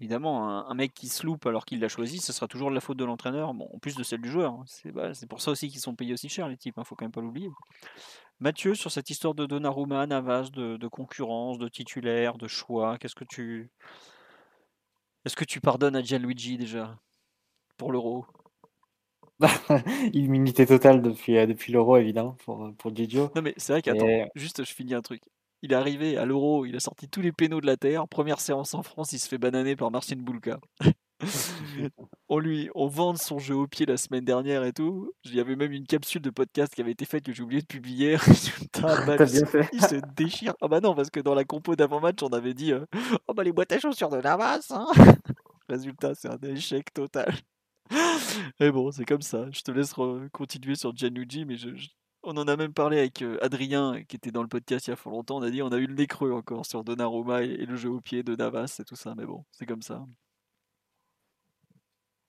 Évidemment, 0.00 0.66
un, 0.66 0.74
mec 0.74 0.94
qui 0.94 1.08
se 1.08 1.26
loupe 1.26 1.44
alors 1.44 1.66
qu'il 1.66 1.78
l'a 1.78 1.88
choisi, 1.88 2.20
ce 2.20 2.32
sera 2.32 2.48
toujours 2.48 2.70
de 2.70 2.74
la 2.74 2.80
faute 2.80 2.96
de 2.96 3.04
l'entraîneur, 3.04 3.52
bon, 3.52 3.68
en 3.70 3.78
plus 3.78 3.96
de 3.96 4.02
celle 4.02 4.22
du 4.22 4.30
joueur. 4.30 4.54
Hein. 4.54 4.64
Bah, 4.94 5.12
c'est 5.12 5.26
pour 5.26 5.42
ça 5.42 5.50
aussi 5.50 5.68
qu'ils 5.68 5.80
sont 5.80 5.94
payés 5.94 6.14
aussi 6.14 6.30
cher, 6.30 6.48
les 6.48 6.56
types, 6.56 6.74
il 6.78 6.80
hein, 6.80 6.84
faut 6.84 6.94
quand 6.94 7.04
même 7.04 7.12
pas 7.12 7.20
l'oublier. 7.20 7.50
Mathieu, 8.38 8.74
sur 8.74 8.90
cette 8.90 9.10
histoire 9.10 9.34
de 9.34 9.44
Donnarumma, 9.44 10.06
Navas, 10.06 10.48
de, 10.50 10.78
de 10.78 10.88
concurrence, 10.88 11.58
de 11.58 11.68
titulaire, 11.68 12.38
de 12.38 12.48
choix, 12.48 12.96
qu'est-ce 12.96 13.14
que 13.14 13.26
tu. 13.26 13.70
Est-ce 15.26 15.36
que 15.36 15.44
tu 15.44 15.60
pardonnes 15.60 15.96
à 15.96 16.02
Gianluigi 16.02 16.56
déjà 16.56 16.98
pour 17.76 17.92
l'euro? 17.92 18.24
Immunité 20.14 20.64
totale 20.64 21.02
depuis, 21.02 21.36
euh, 21.36 21.44
depuis 21.44 21.74
l'euro, 21.74 21.98
évidemment, 21.98 22.38
pour, 22.46 22.72
pour 22.78 22.96
Gigio. 22.96 23.30
Non, 23.36 23.42
mais 23.42 23.52
c'est 23.58 23.74
vrai 23.74 23.82
qu'attends, 23.82 24.28
juste 24.34 24.64
je 24.64 24.72
finis 24.72 24.94
un 24.94 25.02
truc. 25.02 25.22
Il 25.62 25.72
est 25.72 25.76
arrivé 25.76 26.16
à 26.16 26.24
l'Euro, 26.24 26.64
il 26.64 26.74
a 26.76 26.80
sorti 26.80 27.08
tous 27.08 27.20
les 27.20 27.32
pénaux 27.32 27.60
de 27.60 27.66
la 27.66 27.76
terre. 27.76 28.08
Première 28.08 28.40
séance 28.40 28.74
en 28.74 28.82
France, 28.82 29.12
il 29.12 29.18
se 29.18 29.28
fait 29.28 29.38
bananer 29.38 29.76
par 29.76 29.90
Marcin 29.90 30.16
Boulka. 30.16 30.58
on 32.28 32.38
lui, 32.38 32.70
on 32.74 32.86
vend 32.86 33.14
son 33.16 33.38
jeu 33.38 33.54
au 33.54 33.66
pied 33.66 33.84
la 33.84 33.96
semaine 33.96 34.24
dernière 34.24 34.64
et 34.64 34.72
tout. 34.72 35.12
Il 35.24 35.34
y 35.34 35.40
avait 35.40 35.56
même 35.56 35.72
une 35.72 35.86
capsule 35.86 36.22
de 36.22 36.30
podcast 36.30 36.74
qui 36.74 36.80
avait 36.80 36.92
été 36.92 37.04
faite 37.04 37.24
que 37.24 37.32
j'ai 37.32 37.42
oublié 37.42 37.60
de 37.60 37.66
publier. 37.66 38.16
il 38.26 39.82
se 39.82 40.14
déchire. 40.14 40.54
Ah 40.62 40.68
bah 40.68 40.80
non, 40.80 40.94
parce 40.94 41.10
que 41.10 41.20
dans 41.20 41.34
la 41.34 41.44
compo 41.44 41.76
d'avant-match, 41.76 42.22
on 42.22 42.28
avait 42.28 42.54
dit 42.54 42.72
euh, 42.72 42.86
Oh 43.28 43.34
bah 43.34 43.44
les 43.44 43.52
boîtes 43.52 43.72
à 43.72 43.78
chaussures 43.78 44.08
de 44.08 44.20
Navas. 44.20 44.66
Hein 44.70 44.86
Résultat, 45.68 46.14
c'est 46.14 46.28
un 46.28 46.38
échec 46.42 46.92
total. 46.92 47.34
Mais 48.60 48.70
bon, 48.70 48.90
c'est 48.90 49.04
comme 49.04 49.22
ça. 49.22 49.46
Je 49.50 49.60
te 49.62 49.70
laisse 49.70 49.94
continuer 50.32 50.74
sur 50.74 50.96
Gianluigi, 50.96 51.44
mais 51.44 51.56
je, 51.56 51.68
on 52.22 52.36
en 52.36 52.48
a 52.48 52.56
même 52.56 52.72
parlé 52.72 52.98
avec 52.98 53.22
euh, 53.22 53.38
Adrien, 53.42 54.02
qui 54.04 54.16
était 54.16 54.30
dans 54.30 54.42
le 54.42 54.48
podcast 54.48 54.86
il 54.86 54.90
y 54.90 54.92
a 54.92 54.96
fort 54.96 55.12
longtemps. 55.12 55.38
On 55.38 55.42
a 55.42 55.50
dit 55.50 55.62
on 55.62 55.68
a 55.68 55.78
eu 55.78 55.86
le 55.86 55.94
nez 55.94 56.06
creux 56.06 56.32
encore 56.32 56.66
sur 56.66 56.84
Donnarumma 56.84 57.42
et, 57.42 57.66
le 57.66 57.76
jeu 57.76 57.90
au 57.90 58.00
pied 58.00 58.22
de 58.22 58.36
Navas 58.36 58.76
et 58.80 58.84
tout 58.84 58.96
ça. 58.96 59.14
Mais 59.16 59.24
bon, 59.26 59.44
c'est 59.52 59.66
comme 59.66 59.82
ça. 59.82 60.04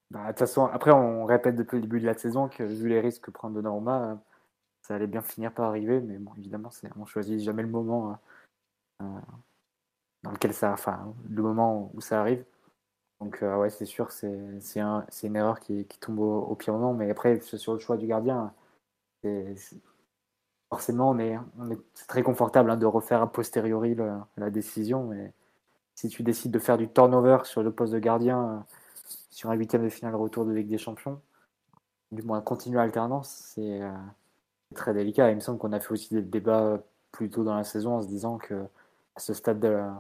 Bah, 0.09 0.23
de 0.23 0.27
toute 0.29 0.39
façon, 0.39 0.65
après, 0.65 0.91
on 0.91 1.25
répète 1.25 1.55
depuis 1.55 1.77
le 1.77 1.81
début 1.83 1.99
de 2.01 2.05
la 2.05 2.17
saison 2.17 2.49
que 2.49 2.63
vu 2.63 2.89
les 2.89 2.99
risques 2.99 3.23
que 3.23 3.31
prend 3.31 3.49
Donnarumma, 3.49 4.11
euh, 4.11 4.15
ça 4.81 4.95
allait 4.95 5.07
bien 5.07 5.21
finir 5.21 5.53
par 5.53 5.65
arriver. 5.69 5.99
Mais 6.01 6.17
bon, 6.17 6.31
évidemment, 6.37 6.69
on 6.97 7.05
choisit 7.05 7.39
jamais 7.39 7.63
le 7.63 7.69
moment 7.69 8.17
euh, 9.01 9.05
dans 10.23 10.31
lequel 10.31 10.53
ça, 10.53 10.71
enfin, 10.73 11.13
le 11.29 11.41
moment 11.41 11.91
où 11.93 12.01
ça 12.01 12.19
arrive. 12.21 12.43
Donc 13.19 13.39
ouais, 13.43 13.69
c'est 13.69 13.85
sûr, 13.85 14.11
c'est 14.11 14.27
une 15.23 15.35
erreur 15.35 15.59
qui, 15.59 15.85
tombe 15.99 16.19
au, 16.19 16.39
au, 16.41 16.55
pire 16.55 16.73
moment. 16.73 16.93
Mais 16.95 17.11
après, 17.11 17.39
sur 17.39 17.73
le 17.73 17.79
choix 17.79 17.95
du 17.95 18.07
gardien, 18.07 18.51
forcément, 20.69 21.09
on 21.11 21.19
est, 21.19 21.37
on 21.59 21.71
est 21.71 21.79
très 22.07 22.23
confortable 22.23 22.71
hein, 22.71 22.77
de 22.77 22.85
refaire 22.85 23.21
a 23.21 23.31
posteriori 23.31 23.95
la 24.37 24.49
décision. 24.49 25.03
Mais 25.05 25.33
si 25.95 26.09
tu 26.09 26.23
décides 26.23 26.51
de 26.51 26.59
faire 26.59 26.77
du 26.77 26.87
turnover 26.89 27.39
sur 27.43 27.63
le 27.63 27.71
poste 27.71 27.93
de 27.93 27.99
gardien 27.99 28.43
euh, 28.43 28.59
sur 29.29 29.51
un 29.51 29.53
huitième 29.53 29.83
de 29.83 29.89
finale 29.89 30.15
retour 30.15 30.45
de 30.45 30.51
Ligue 30.51 30.69
des 30.69 30.77
Champions, 30.77 31.21
du 32.11 32.23
moins 32.23 32.41
continuer 32.41 32.79
alternance, 32.79 33.29
c'est 33.53 33.81
euh, 33.81 33.91
très 34.75 34.93
délicat. 34.93 35.29
il 35.29 35.35
me 35.35 35.41
semble 35.41 35.59
qu'on 35.59 35.73
a 35.73 35.79
fait 35.79 35.91
aussi 35.91 36.13
des 36.13 36.21
débats 36.21 36.81
plus 37.11 37.29
tôt 37.29 37.43
dans 37.43 37.55
la 37.55 37.63
saison 37.63 37.97
en 37.97 38.01
se 38.01 38.07
disant 38.07 38.37
que 38.37 38.55
à 39.15 39.19
ce 39.19 39.33
stade 39.33 39.59
de 39.59 39.67
la, 39.67 39.99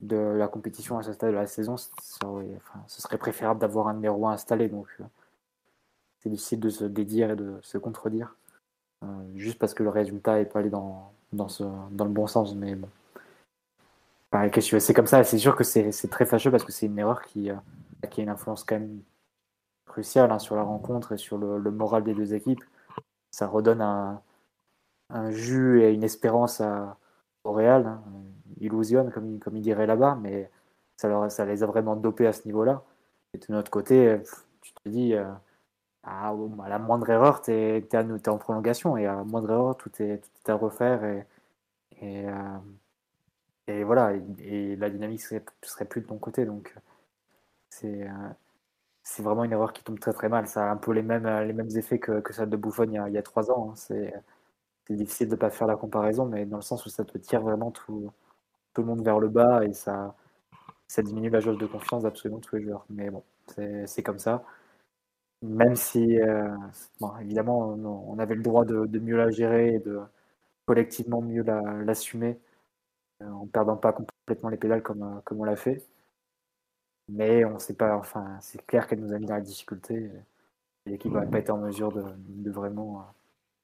de 0.00 0.16
la 0.16 0.48
compétition, 0.48 0.98
à 0.98 1.02
ce 1.02 1.12
stade 1.12 1.30
de 1.30 1.36
la 1.36 1.46
saison, 1.46 1.76
ce 1.76 1.90
serait 2.88 3.18
préférable 3.18 3.60
d'avoir 3.60 3.88
un 3.88 3.94
numéro 3.94 4.26
1 4.26 4.32
installé. 4.32 4.68
Donc, 4.68 4.88
euh, 5.00 5.04
c'est 6.36 6.56
de 6.56 6.68
se 6.68 6.84
dédire 6.84 7.30
et 7.30 7.36
de 7.36 7.54
se 7.62 7.78
contredire. 7.78 8.36
juste 9.34 9.58
parce 9.58 9.74
que 9.74 9.82
le 9.82 9.90
résultat 9.90 10.36
n'est 10.38 10.46
pas 10.46 10.60
allé 10.60 10.70
dans, 10.70 11.12
dans, 11.32 11.48
le 12.04 12.10
bon 12.10 12.26
sens. 12.26 12.54
Mais 12.54 12.74
bon. 12.74 12.88
c'est 14.60 14.94
comme 14.94 15.06
ça. 15.06 15.22
C'est 15.24 15.38
sûr 15.38 15.56
que 15.56 15.64
c'est 15.64 16.10
très 16.10 16.26
fâcheux 16.26 16.50
parce 16.50 16.64
que 16.64 16.72
c'est 16.72 16.86
une 16.86 16.98
erreur 16.98 17.22
qui, 17.22 17.50
qui 18.10 18.20
a 18.20 18.24
une 18.24 18.30
influence 18.30 18.64
quand 18.64 18.78
même 18.78 19.00
cruciale 19.86 20.30
hein, 20.30 20.38
sur 20.38 20.56
la 20.56 20.62
rencontre 20.62 21.12
et 21.12 21.16
sur 21.18 21.38
le, 21.38 21.70
moral 21.70 22.04
des 22.04 22.14
deux 22.14 22.34
équipes. 22.34 22.64
Ça 23.30 23.46
redonne 23.46 23.80
un, 23.80 24.20
un 25.10 25.30
jus 25.30 25.82
et 25.82 25.92
une 25.92 26.04
espérance 26.04 26.60
à, 26.60 26.98
au 27.44 27.52
Real. 27.52 27.86
Hein. 27.86 28.02
Illusion, 28.60 29.10
comme, 29.10 29.38
comme 29.38 29.56
il 29.56 29.62
dirait 29.62 29.86
là-bas, 29.86 30.18
mais 30.20 30.50
ça, 30.96 31.08
leur, 31.08 31.30
ça 31.30 31.44
les 31.44 31.62
a 31.62 31.66
vraiment 31.66 31.94
dopés 31.94 32.26
à 32.26 32.32
ce 32.32 32.46
niveau-là. 32.46 32.82
Et 33.34 33.38
de 33.38 33.44
notre 33.50 33.70
côté, 33.70 34.18
tu 34.62 34.72
te 34.72 34.88
dis, 34.88 35.14
euh, 35.14 35.30
à 36.06 36.68
la 36.68 36.78
moindre 36.78 37.10
erreur, 37.10 37.42
tu 37.42 37.52
es, 37.52 38.28
en 38.28 38.38
prolongation, 38.38 38.96
et 38.96 39.06
à 39.06 39.16
la 39.16 39.24
moindre 39.24 39.50
erreur, 39.50 39.76
tout 39.76 39.90
est, 40.02 40.18
tout 40.18 40.30
est 40.46 40.50
à 40.50 40.54
refaire. 40.54 41.04
Et, 41.04 41.26
et, 42.00 42.28
euh, 42.28 42.58
et 43.66 43.84
voilà, 43.84 44.12
et, 44.40 44.76
la 44.76 44.90
dynamique 44.90 45.20
serait, 45.22 45.44
serait 45.62 45.84
plus 45.86 46.00
de 46.02 46.06
ton 46.06 46.18
côté. 46.18 46.44
Donc, 46.46 46.74
c'est 47.70 48.08
euh, 48.08 48.28
c'est 49.02 49.22
vraiment 49.22 49.44
une 49.44 49.52
erreur 49.52 49.72
qui 49.72 49.84
tombe 49.84 50.00
très 50.00 50.12
très 50.12 50.28
mal. 50.28 50.48
Ça 50.48 50.68
a 50.68 50.72
un 50.72 50.76
peu 50.76 50.92
les 50.92 51.02
mêmes, 51.02 51.26
les 51.46 51.52
mêmes 51.52 51.70
effets 51.76 51.98
que, 51.98 52.20
que 52.20 52.32
celle 52.32 52.50
de 52.50 52.56
Buffon 52.56 52.84
il 52.84 52.94
y 52.94 52.98
a, 52.98 53.08
il 53.08 53.14
y 53.14 53.18
a 53.18 53.22
trois 53.22 53.50
ans. 53.50 53.70
Hein. 53.72 53.76
C'est 53.76 54.12
difficile 54.90 55.28
de 55.28 55.34
ne 55.34 55.40
pas 55.40 55.50
faire 55.50 55.66
la 55.66 55.76
comparaison, 55.76 56.26
mais 56.26 56.46
dans 56.46 56.56
le 56.56 56.62
sens 56.62 56.86
où 56.86 56.88
ça 56.90 57.04
te 57.04 57.18
tire 57.18 57.40
vraiment 57.42 57.70
tout, 57.70 58.12
tout 58.74 58.82
le 58.82 58.88
monde 58.88 59.02
vers 59.04 59.20
le 59.20 59.28
bas 59.28 59.64
et 59.64 59.72
ça, 59.74 60.14
ça 60.88 61.02
diminue 61.02 61.30
la 61.30 61.40
jauge 61.40 61.58
de 61.58 61.66
confiance 61.66 62.04
d'absolument 62.04 62.40
tous 62.40 62.56
les 62.56 62.62
joueurs. 62.64 62.86
Mais 62.90 63.10
bon, 63.10 63.24
c'est 63.86 64.02
comme 64.02 64.18
ça. 64.18 64.44
Même 65.42 65.76
si, 65.76 66.18
euh, 66.20 66.56
bon, 67.00 67.16
évidemment, 67.18 67.58
on, 67.68 68.18
avait 68.18 68.34
le 68.34 68.42
droit 68.42 68.64
de, 68.64 68.86
de, 68.86 68.98
mieux 68.98 69.16
la 69.16 69.30
gérer 69.30 69.74
et 69.74 69.78
de 69.78 70.00
collectivement 70.66 71.22
mieux 71.22 71.44
l'assumer 71.84 72.40
euh, 73.22 73.30
en 73.30 73.46
perdant 73.46 73.76
pas 73.76 73.92
complètement 73.92 74.50
les 74.50 74.56
pédales 74.58 74.82
comme, 74.82 75.22
comme 75.24 75.40
on 75.40 75.44
l'a 75.44 75.56
fait. 75.56 75.86
Mais 77.08 77.44
on 77.44 77.58
sait 77.58 77.74
pas, 77.74 77.96
enfin, 77.96 78.38
c'est 78.40 78.64
clair 78.66 78.86
qu'elle 78.88 79.00
nous 79.00 79.12
a 79.12 79.18
mis 79.18 79.26
dans 79.26 79.34
la 79.34 79.40
difficulté. 79.40 80.10
L'équipe 80.86 81.12
n'a 81.12 81.26
pas 81.26 81.38
été 81.40 81.52
en 81.52 81.58
mesure 81.58 81.92
de, 81.92 82.04
de 82.18 82.50
vraiment 82.50 83.00
euh, 83.00 83.04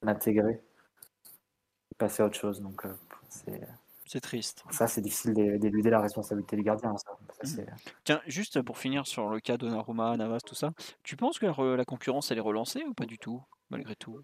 l'intégrer 0.02 0.62
et 1.92 1.94
passer 1.98 2.22
à 2.22 2.26
autre 2.26 2.36
chose. 2.38 2.60
Donc, 2.60 2.86
c'est 3.28 3.60
c'est 4.12 4.20
triste. 4.20 4.62
Ça, 4.70 4.86
c'est 4.88 5.00
difficile 5.00 5.32
d'éluder 5.32 5.88
la 5.88 6.00
responsabilité 6.00 6.54
du 6.54 6.62
gardien. 6.62 6.94
Mmh. 7.44 7.64
Tiens, 8.04 8.20
juste 8.26 8.62
pour 8.62 8.78
finir 8.78 9.06
sur 9.06 9.28
le 9.28 9.40
cas 9.40 9.56
Donnarumma, 9.56 10.16
Navas, 10.16 10.40
tout 10.40 10.54
ça, 10.54 10.72
tu 11.02 11.16
penses 11.16 11.38
que 11.38 11.46
la, 11.46 11.84
concurrence, 11.84 12.30
elle 12.30 12.38
est 12.38 12.42
relancée 12.42 12.84
ou 12.84 12.94
pas 12.94 13.06
du 13.06 13.18
tout, 13.18 13.42
malgré 13.70 13.96
tout? 13.96 14.20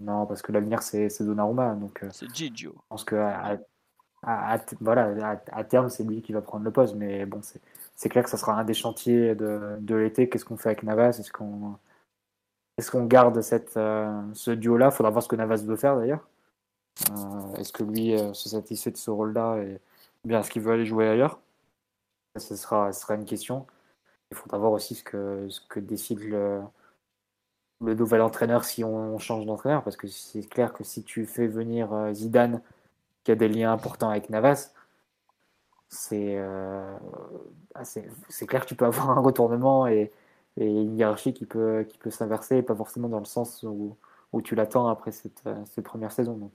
Non, 0.00 0.26
parce 0.26 0.42
que 0.42 0.52
l'avenir, 0.52 0.82
c'est 0.82 1.22
Donnarumma. 1.22 1.74
Donc, 1.74 2.02
euh, 2.02 2.08
c'est 2.12 2.32
Gigio. 2.34 2.72
Je 2.74 2.86
pense 2.88 3.04
que 3.04 3.16
à, 4.22 4.58
voilà, 4.80 5.40
à, 5.52 5.64
terme, 5.64 5.88
c'est 5.88 6.04
lui 6.04 6.22
qui 6.22 6.32
va 6.32 6.42
prendre 6.42 6.64
le 6.64 6.70
poste. 6.70 6.94
Mais 6.94 7.26
bon, 7.26 7.40
c'est 7.94 8.08
clair 8.08 8.24
que 8.24 8.30
ça 8.30 8.36
sera 8.36 8.54
un 8.58 8.64
des 8.64 8.74
chantiers 8.74 9.34
de, 9.34 9.76
de 9.80 9.94
l'été. 9.94 10.28
Qu'est-ce 10.28 10.44
qu'on 10.44 10.56
fait 10.56 10.70
avec 10.70 10.82
Navas? 10.82 11.18
Est-ce 11.18 11.32
qu'on 11.32 11.78
est 12.78 12.90
qu'on 12.90 13.04
garde 13.04 13.40
cette, 13.40 13.76
euh, 13.76 14.22
ce 14.34 14.50
duo-là? 14.50 14.86
Il 14.86 14.92
faudra 14.92 15.10
voir 15.10 15.22
ce 15.22 15.28
que 15.28 15.36
Navas 15.36 15.62
veut 15.64 15.76
faire 15.76 15.96
d'ailleurs. 15.96 16.26
Euh, 17.10 17.54
est-ce 17.56 17.72
que 17.72 17.82
lui 17.82 18.14
euh, 18.14 18.32
se 18.34 18.48
satisfait 18.48 18.90
de 18.90 18.96
ce 18.96 19.10
rôle-là 19.10 19.58
et 19.58 19.80
bien 20.24 20.40
est-ce 20.40 20.50
qu'il 20.50 20.62
veut 20.62 20.72
aller 20.72 20.86
jouer 20.86 21.08
ailleurs? 21.08 21.40
Ce 22.36 22.56
sera, 22.56 22.92
ce 22.92 23.00
sera 23.00 23.14
une 23.14 23.24
question. 23.24 23.66
Il 24.30 24.36
faudra 24.36 24.58
voir 24.58 24.72
aussi 24.72 24.94
ce 24.94 25.04
que, 25.04 25.48
ce 25.48 25.60
que 25.68 25.80
décide 25.80 26.20
le, 26.20 26.62
le 27.80 27.94
nouvel 27.94 28.22
entraîneur 28.22 28.64
si 28.64 28.84
on, 28.84 29.18
change 29.18 29.46
d'entraîneur. 29.46 29.82
Parce 29.82 29.96
que 29.96 30.06
c'est 30.08 30.48
clair 30.48 30.72
que 30.72 30.84
si 30.84 31.02
tu 31.04 31.26
fais 31.26 31.46
venir 31.46 31.92
euh, 31.92 32.12
Zidane, 32.12 32.62
qui 33.24 33.32
a 33.32 33.36
des 33.36 33.48
liens 33.48 33.72
importants 33.72 34.10
avec 34.10 34.30
Navas, 34.30 34.72
c'est 35.88 36.38
ah, 37.74 37.84
c'est 37.84 38.46
clair 38.46 38.62
que 38.62 38.68
tu 38.68 38.74
peux 38.76 38.84
avoir 38.86 39.10
un 39.10 39.20
retournement 39.20 39.86
et, 39.86 40.12
et 40.56 40.66
une 40.66 40.96
hiérarchie 40.96 41.32
qui 41.34 41.46
peut, 41.46 41.84
qui 41.88 41.98
peut 41.98 42.10
s'inverser, 42.10 42.62
pas 42.62 42.74
forcément 42.74 43.08
dans 43.08 43.18
le 43.18 43.24
sens 43.24 43.62
où, 43.62 43.96
où 44.32 44.42
tu 44.42 44.54
l'attends 44.54 44.88
après 44.88 45.12
cette, 45.12 45.42
cette, 45.66 45.84
première 45.84 46.12
saison. 46.12 46.50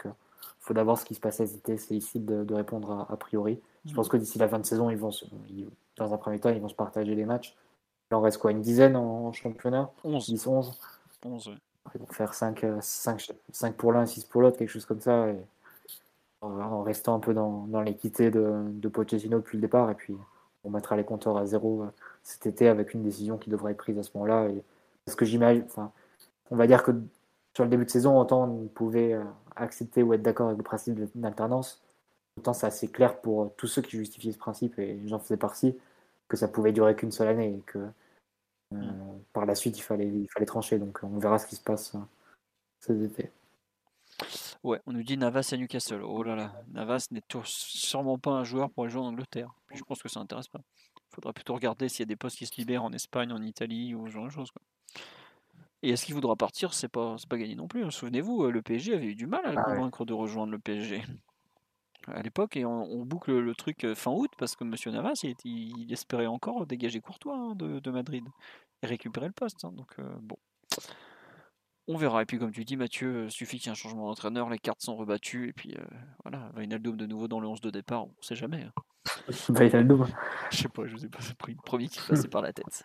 Faut 0.66 0.74
d'abord 0.74 0.98
ce 0.98 1.06
qui 1.06 1.14
se 1.14 1.20
passe 1.20 1.40
à 1.40 1.46
ZT, 1.46 1.78
c'est 1.78 1.96
ici 1.96 2.20
de, 2.20 2.54
répondre 2.54 3.06
a, 3.08 3.18
priori. 3.18 3.62
Je 3.86 3.94
pense 3.94 4.10
que 4.10 4.18
d'ici 4.18 4.40
la 4.40 4.48
fin 4.48 4.58
de 4.58 4.66
saison, 4.66 4.90
ils 4.90 4.98
vont 4.98 5.12
dans 5.98 6.12
un 6.14 6.18
premier 6.18 6.40
temps, 6.40 6.50
ils 6.50 6.60
vont 6.60 6.70
se 6.70 6.76
partager 6.76 7.14
les 7.14 7.26
matchs. 7.26 7.56
Il 8.10 8.16
en 8.16 8.22
reste 8.22 8.40
quoi 8.40 8.52
Une 8.52 8.62
dizaine 8.62 8.96
en, 8.96 9.32
championnat? 9.32 9.92
11. 10.04 10.26
10, 10.26 10.48
11 10.48 10.80
11 11.24 11.56
Ils 11.94 12.00
vont 12.00 12.08
faire 12.08 12.34
5, 12.34 12.66
5, 12.82 13.32
5 13.52 13.76
pour 13.76 13.94
l'un, 13.94 14.08
6 14.08 14.26
pour 14.26 14.42
l'autre, 14.42 14.58
quelque 14.58 14.70
chose 14.70 14.86
comme 14.86 15.02
ça. 15.02 15.30
Et 15.30 15.38
en 16.42 16.82
restant 16.82 17.16
un 17.16 17.20
peu 17.20 17.34
dans, 17.34 17.68
dans 17.68 17.82
l'équité 17.82 18.32
de, 18.32 18.64
de 18.68 18.88
Pochettino 18.88 19.38
depuis 19.38 19.58
le 19.58 19.62
départ. 19.62 19.92
Et 19.92 19.96
puis, 19.96 20.16
on 20.64 20.72
mettra 20.72 20.96
les 20.96 21.04
compteurs 21.04 21.38
à 21.38 21.46
zéro 21.46 21.84
euh, 21.84 21.88
cet 22.24 22.48
été 22.48 22.68
avec 22.68 22.94
une 22.94 23.04
décision 23.04 23.38
qui 23.38 23.52
devrait 23.52 23.74
être 23.74 23.78
prise 23.78 24.00
à 24.00 24.04
ce 24.04 24.10
moment-là. 24.16 24.48
Parce 25.06 25.16
que 25.16 25.26
j'imagine, 25.26 25.64
enfin, 25.66 25.92
on 26.50 26.56
va 26.56 26.66
dire 26.66 26.82
que 26.82 26.92
sur 27.54 27.64
le 27.64 27.70
début 27.70 27.86
de 27.86 27.90
saison, 27.92 28.20
autant 28.20 28.50
on 28.50 28.66
pouvait 28.68 29.14
euh, 29.14 29.24
accepter 29.56 30.04
ou 30.04 30.14
être 30.14 30.22
d'accord 30.22 30.48
avec 30.48 30.58
le 30.58 30.64
principe 30.64 31.00
d'alternance, 31.16 31.82
autant 32.38 32.54
c'est 32.54 32.68
assez 32.68 32.88
clair 32.88 33.20
pour 33.22 33.54
tous 33.56 33.68
ceux 33.68 33.82
qui 33.82 33.98
justifient 33.98 34.34
ce 34.34 34.38
principe, 34.38 34.78
et 34.80 35.00
j'en 35.08 35.20
faisais 35.20 35.38
partie, 35.38 35.76
que 36.28 36.38
ça 36.38 36.48
pouvait 36.48 36.72
durer 36.72 36.96
qu'une 36.96 37.12
seule 37.12 37.28
année 37.28 37.56
et 37.56 37.62
que 37.66 37.80
euh, 38.74 38.78
par 39.34 39.46
la 39.46 39.56
suite 39.56 39.78
il 39.78 39.82
fallait, 39.82 40.08
il 40.08 40.28
fallait 40.32 40.46
trancher. 40.46 40.80
Donc 40.80 41.00
on 41.04 41.18
verra 41.18 41.40
ce 41.40 41.48
qui 41.48 41.56
se 41.56 41.62
passe 41.62 41.96
euh, 41.96 42.00
cet 42.80 43.02
été. 43.02 43.32
Ouais, 44.64 44.82
on 44.88 44.94
nous 44.94 45.04
dit 45.04 45.18
Navas 45.18 45.50
à 45.52 45.58
Newcastle. 45.58 46.02
Oh 46.02 46.24
là 46.24 46.36
là, 46.36 46.64
Navas 46.72 47.08
n'est 47.12 47.22
sûrement 47.44 48.18
pas 48.18 48.32
un 48.32 48.44
joueur 48.44 48.72
pour 48.72 48.84
aller 48.84 48.92
jouer 48.92 49.02
en 49.02 49.08
Angleterre. 49.08 49.54
je 49.72 49.84
pense 49.84 50.02
que 50.02 50.10
ça 50.10 50.20
n'intéresse 50.20 50.48
pas. 50.48 50.62
Il 50.98 51.16
faudra 51.16 51.34
plutôt 51.34 51.54
regarder 51.54 51.88
s'il 51.88 52.00
y 52.00 52.04
a 52.04 52.08
des 52.08 52.16
postes 52.16 52.38
qui 52.38 52.46
se 52.46 52.56
libèrent 52.58 52.84
en 52.84 52.92
Espagne, 52.92 53.32
en 53.32 53.42
Italie 53.42 53.94
ou 53.94 54.08
ce 54.08 54.14
genre 54.14 54.26
de 54.26 54.32
choses. 54.32 54.52
Quoi. 54.52 54.62
Et 55.86 55.90
est-ce 55.90 56.04
qu'il 56.04 56.16
voudra 56.16 56.36
partir 56.36 56.74
C'est 56.74 56.88
pas, 56.88 57.16
pas 57.30 57.38
gagné 57.38 57.54
non 57.54 57.68
plus. 57.68 57.86
Hein. 57.86 57.92
Souvenez-vous, 57.92 58.46
euh, 58.46 58.52
le 58.52 58.64
PSG 58.64 58.96
avait 58.96 59.06
eu 59.06 59.14
du 59.14 59.28
mal 59.28 59.46
à 59.46 59.52
le 59.52 59.60
ah 59.60 59.64
convaincre 59.64 60.04
de 60.04 60.14
rejoindre 60.14 60.52
le 60.52 60.58
PSG 60.58 61.04
à 62.08 62.24
l'époque 62.24 62.58
et 62.58 62.66
on, 62.66 63.06
boucle 63.06 63.38
le 63.38 63.56
truc 63.56 63.84
euh, 63.84 63.94
fin 63.94 64.12
août 64.12 64.32
parce 64.38 64.56
que 64.56 64.64
Monsieur 64.64 64.92
Navas 64.92 65.24
il, 65.44 65.92
espérait 65.92 66.26
encore 66.26 66.66
dégager 66.66 67.02
Courtois 67.02 67.36
hein, 67.36 67.56
de, 67.56 67.92
Madrid 67.92 68.24
et 68.82 68.88
récupérer 68.88 69.28
le 69.28 69.34
poste. 69.34 69.64
Hein. 69.64 69.74
donc 69.74 69.92
euh, 70.00 70.16
bon, 70.22 70.38
on 71.88 71.98
verra. 71.98 72.24
Et 72.24 72.26
puis 72.26 72.40
comme 72.40 72.52
tu 72.52 72.66
dis 72.66 72.78
Mathieu, 72.78 73.30
suffit 73.30 73.60
qu'il 73.60 73.68
y 73.68 73.70
ait 73.70 73.72
un 73.72 73.76
changement 73.76 74.08
d'entraîneur, 74.08 74.50
les 74.50 74.60
cartes 74.60 74.82
sont 74.82 74.96
rebattues 74.96 75.50
et 75.50 75.54
puis 75.54 75.76
voilà, 76.24 76.52
Wijnaldum 76.56 76.98
de 76.98 77.06
nouveau 77.06 77.28
dans 77.28 77.40
le 77.40 77.48
11 77.48 77.62
de 77.62 77.70
départ, 77.70 78.06
on 78.06 78.22
sait 78.22 78.36
jamais. 78.36 78.68
Wijnaldum. 79.50 80.08
Je 80.52 80.58
sais 80.58 80.68
pas, 80.68 80.86
je 80.86 80.96
vous 80.96 81.06
ai 81.06 81.10
pas 81.10 81.20
pris 81.38 81.54
le 81.54 81.62
premier 81.64 81.88
qui 81.88 82.00
passait 82.08 82.28
par 82.28 82.42
la 82.42 82.54
tête. 82.54 82.84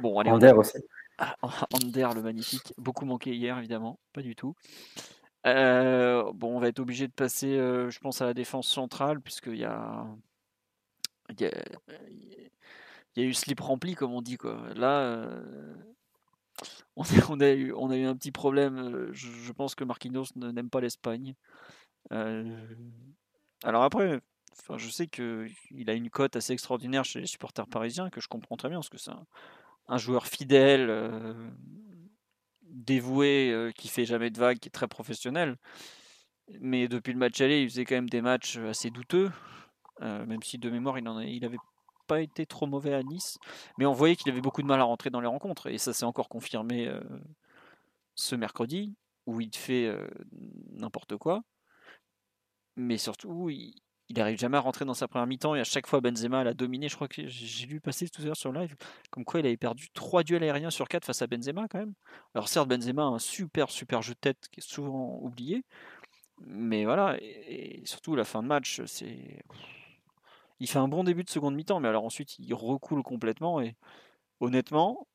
Bon, 0.00 0.18
allez. 0.18 0.30
Ander 0.30 0.52
aussi. 0.52 0.78
Ah, 1.18 1.36
Ander, 1.74 2.08
le 2.14 2.22
magnifique, 2.22 2.72
beaucoup 2.78 3.04
manqué 3.04 3.34
hier 3.34 3.58
évidemment, 3.58 3.98
pas 4.12 4.22
du 4.22 4.34
tout. 4.34 4.54
Euh, 5.46 6.30
bon, 6.34 6.56
on 6.56 6.60
va 6.60 6.68
être 6.68 6.80
obligé 6.80 7.06
de 7.06 7.12
passer, 7.12 7.58
euh, 7.58 7.90
je 7.90 7.98
pense, 7.98 8.20
à 8.20 8.26
la 8.26 8.34
défense 8.34 8.68
centrale, 8.68 9.20
puisqu'il 9.20 9.56
y 9.56 9.64
a, 9.64 10.06
il 11.30 11.40
y 11.40 11.44
a, 11.46 11.50
il 13.16 13.22
y 13.22 13.26
a 13.26 13.28
eu 13.28 13.34
slip 13.34 13.60
rempli, 13.60 13.94
comme 13.94 14.12
on 14.12 14.22
dit. 14.22 14.36
Quoi. 14.36 14.58
Là, 14.74 15.00
euh, 15.00 15.74
on, 16.96 17.40
a, 17.40 17.50
eu, 17.50 17.72
on 17.74 17.90
a 17.90 17.96
eu 17.96 18.04
un 18.04 18.16
petit 18.16 18.32
problème. 18.32 19.08
Je, 19.12 19.52
pense 19.52 19.74
que 19.74 19.84
Marquinhos 19.84 20.26
n'aime 20.36 20.70
pas 20.70 20.80
l'Espagne. 20.80 21.34
alors 22.10 23.82
après, 23.82 24.20
je 24.76 24.90
sais 24.90 25.06
qu'il 25.06 25.88
a 25.88 25.92
une 25.92 26.10
cote 26.10 26.36
assez 26.36 26.52
extraordinaire 26.52 27.04
chez 27.04 27.20
les 27.20 27.26
supporters 27.26 27.66
parisiens, 27.66 28.10
que 28.10 28.20
je 28.20 28.28
comprends 28.28 28.56
très 28.56 28.68
bien, 28.68 28.78
parce 28.78 28.88
que 28.88 28.98
c'est 28.98 29.12
un, 29.88 29.98
joueur 29.98 30.26
fidèle, 30.26 30.88
euh, 30.90 31.50
dévoué, 32.62 33.50
euh, 33.52 33.72
qui 33.72 33.88
fait 33.88 34.04
jamais 34.04 34.30
de 34.30 34.38
vagues, 34.38 34.58
qui 34.58 34.68
est 34.68 34.72
très 34.72 34.88
professionnel. 34.88 35.56
Mais 36.60 36.88
depuis 36.88 37.12
le 37.12 37.18
match 37.18 37.40
aller, 37.40 37.62
il 37.62 37.68
faisait 37.68 37.84
quand 37.84 37.94
même 37.94 38.08
des 38.08 38.22
matchs 38.22 38.56
assez 38.58 38.90
douteux, 38.90 39.30
euh, 40.02 40.26
même 40.26 40.42
si 40.42 40.58
de 40.58 40.70
mémoire, 40.70 40.98
il 40.98 41.08
en 41.08 41.20
il 41.20 41.44
avait 41.44 41.58
pas 42.06 42.20
été 42.20 42.46
trop 42.46 42.66
mauvais 42.66 42.94
à 42.94 43.02
Nice. 43.02 43.38
Mais 43.78 43.86
on 43.86 43.92
voyait 43.92 44.16
qu'il 44.16 44.30
avait 44.30 44.40
beaucoup 44.40 44.62
de 44.62 44.66
mal 44.66 44.80
à 44.80 44.84
rentrer 44.84 45.10
dans 45.10 45.20
les 45.20 45.28
rencontres. 45.28 45.68
Et 45.68 45.78
ça 45.78 45.92
s'est 45.92 46.04
encore 46.04 46.28
confirmé 46.28 46.90
ce 48.16 48.34
mercredi, 48.34 48.96
où 49.26 49.40
il 49.40 49.54
fait 49.54 49.94
n'importe 50.72 51.16
quoi. 51.16 51.42
Mais 52.74 52.98
surtout, 52.98 53.48
il, 53.50 53.74
il 54.10 54.16
n'arrive 54.16 54.38
jamais 54.38 54.56
à 54.56 54.60
rentrer 54.60 54.84
dans 54.84 54.92
sa 54.92 55.06
première 55.06 55.28
mi-temps 55.28 55.54
et 55.54 55.60
à 55.60 55.64
chaque 55.64 55.86
fois 55.86 56.00
Benzema 56.00 56.42
l'a 56.42 56.52
dominé. 56.52 56.88
Je 56.88 56.96
crois 56.96 57.06
que 57.06 57.28
j'ai 57.28 57.66
lu 57.66 57.80
passer 57.80 58.08
tout 58.08 58.20
à 58.22 58.24
l'heure 58.24 58.36
sur 58.36 58.52
live, 58.52 58.74
comme 59.10 59.24
quoi 59.24 59.38
il 59.38 59.46
avait 59.46 59.56
perdu 59.56 59.88
trois 59.90 60.24
duels 60.24 60.42
aériens 60.42 60.70
sur 60.70 60.88
quatre 60.88 61.04
face 61.04 61.22
à 61.22 61.28
Benzema 61.28 61.68
quand 61.68 61.78
même. 61.78 61.94
Alors 62.34 62.48
certes 62.48 62.68
Benzema 62.68 63.02
a 63.02 63.06
un 63.06 63.18
super 63.20 63.70
super 63.70 64.02
jeu 64.02 64.14
de 64.14 64.18
tête 64.18 64.48
qui 64.50 64.58
est 64.58 64.68
souvent 64.68 65.20
oublié, 65.22 65.64
mais 66.44 66.84
voilà 66.84 67.16
et, 67.20 67.82
surtout 67.84 68.16
la 68.16 68.24
fin 68.24 68.42
de 68.42 68.48
match 68.48 68.82
c'est 68.86 69.44
il 70.58 70.68
fait 70.68 70.80
un 70.80 70.88
bon 70.88 71.04
début 71.04 71.22
de 71.22 71.30
seconde 71.30 71.54
mi-temps, 71.54 71.78
mais 71.78 71.88
alors 71.88 72.04
ensuite 72.04 72.36
il 72.40 72.52
recoule 72.52 73.04
complètement 73.04 73.60
et 73.60 73.76
honnêtement 74.40 75.06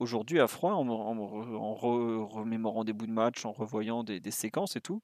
aujourd'hui, 0.00 0.40
à 0.40 0.48
froid, 0.48 0.72
en, 0.72 1.74
remémorant 1.74 2.84
des 2.84 2.92
bouts 2.92 3.06
de 3.06 3.12
match, 3.12 3.44
en 3.44 3.52
revoyant 3.52 4.02
des, 4.04 4.30
séquences 4.30 4.76
et 4.76 4.80
tout, 4.80 5.02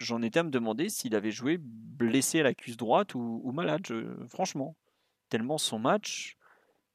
j'en 0.00 0.22
étais 0.22 0.40
à 0.40 0.42
me 0.42 0.50
demander 0.50 0.88
s'il 0.88 1.14
avait 1.14 1.30
joué 1.30 1.58
blessé 1.60 2.40
à 2.40 2.42
la 2.42 2.54
cuisse 2.54 2.76
droite 2.76 3.14
ou, 3.14 3.50
malade, 3.52 3.82
franchement. 4.28 4.76
Tellement 5.28 5.58
son 5.58 5.78
match. 5.78 6.36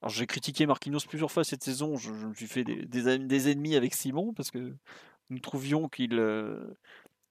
Alors 0.01 0.11
j'ai 0.11 0.27
critiqué 0.27 0.65
Marquinhos 0.65 0.99
plusieurs 1.07 1.31
fois 1.31 1.45
cette 1.45 1.63
saison, 1.63 1.95
je, 1.95 2.11
me 2.11 2.33
suis 2.33 2.47
fait 2.47 2.65
des, 2.65 2.85
des, 2.85 3.49
ennemis 3.49 3.75
avec 3.75 3.93
Simon 3.93 4.33
parce 4.33 4.51
que 4.51 4.75
nous 5.29 5.39
trouvions 5.39 5.87
qu'il 5.87 6.19
euh, 6.19 6.77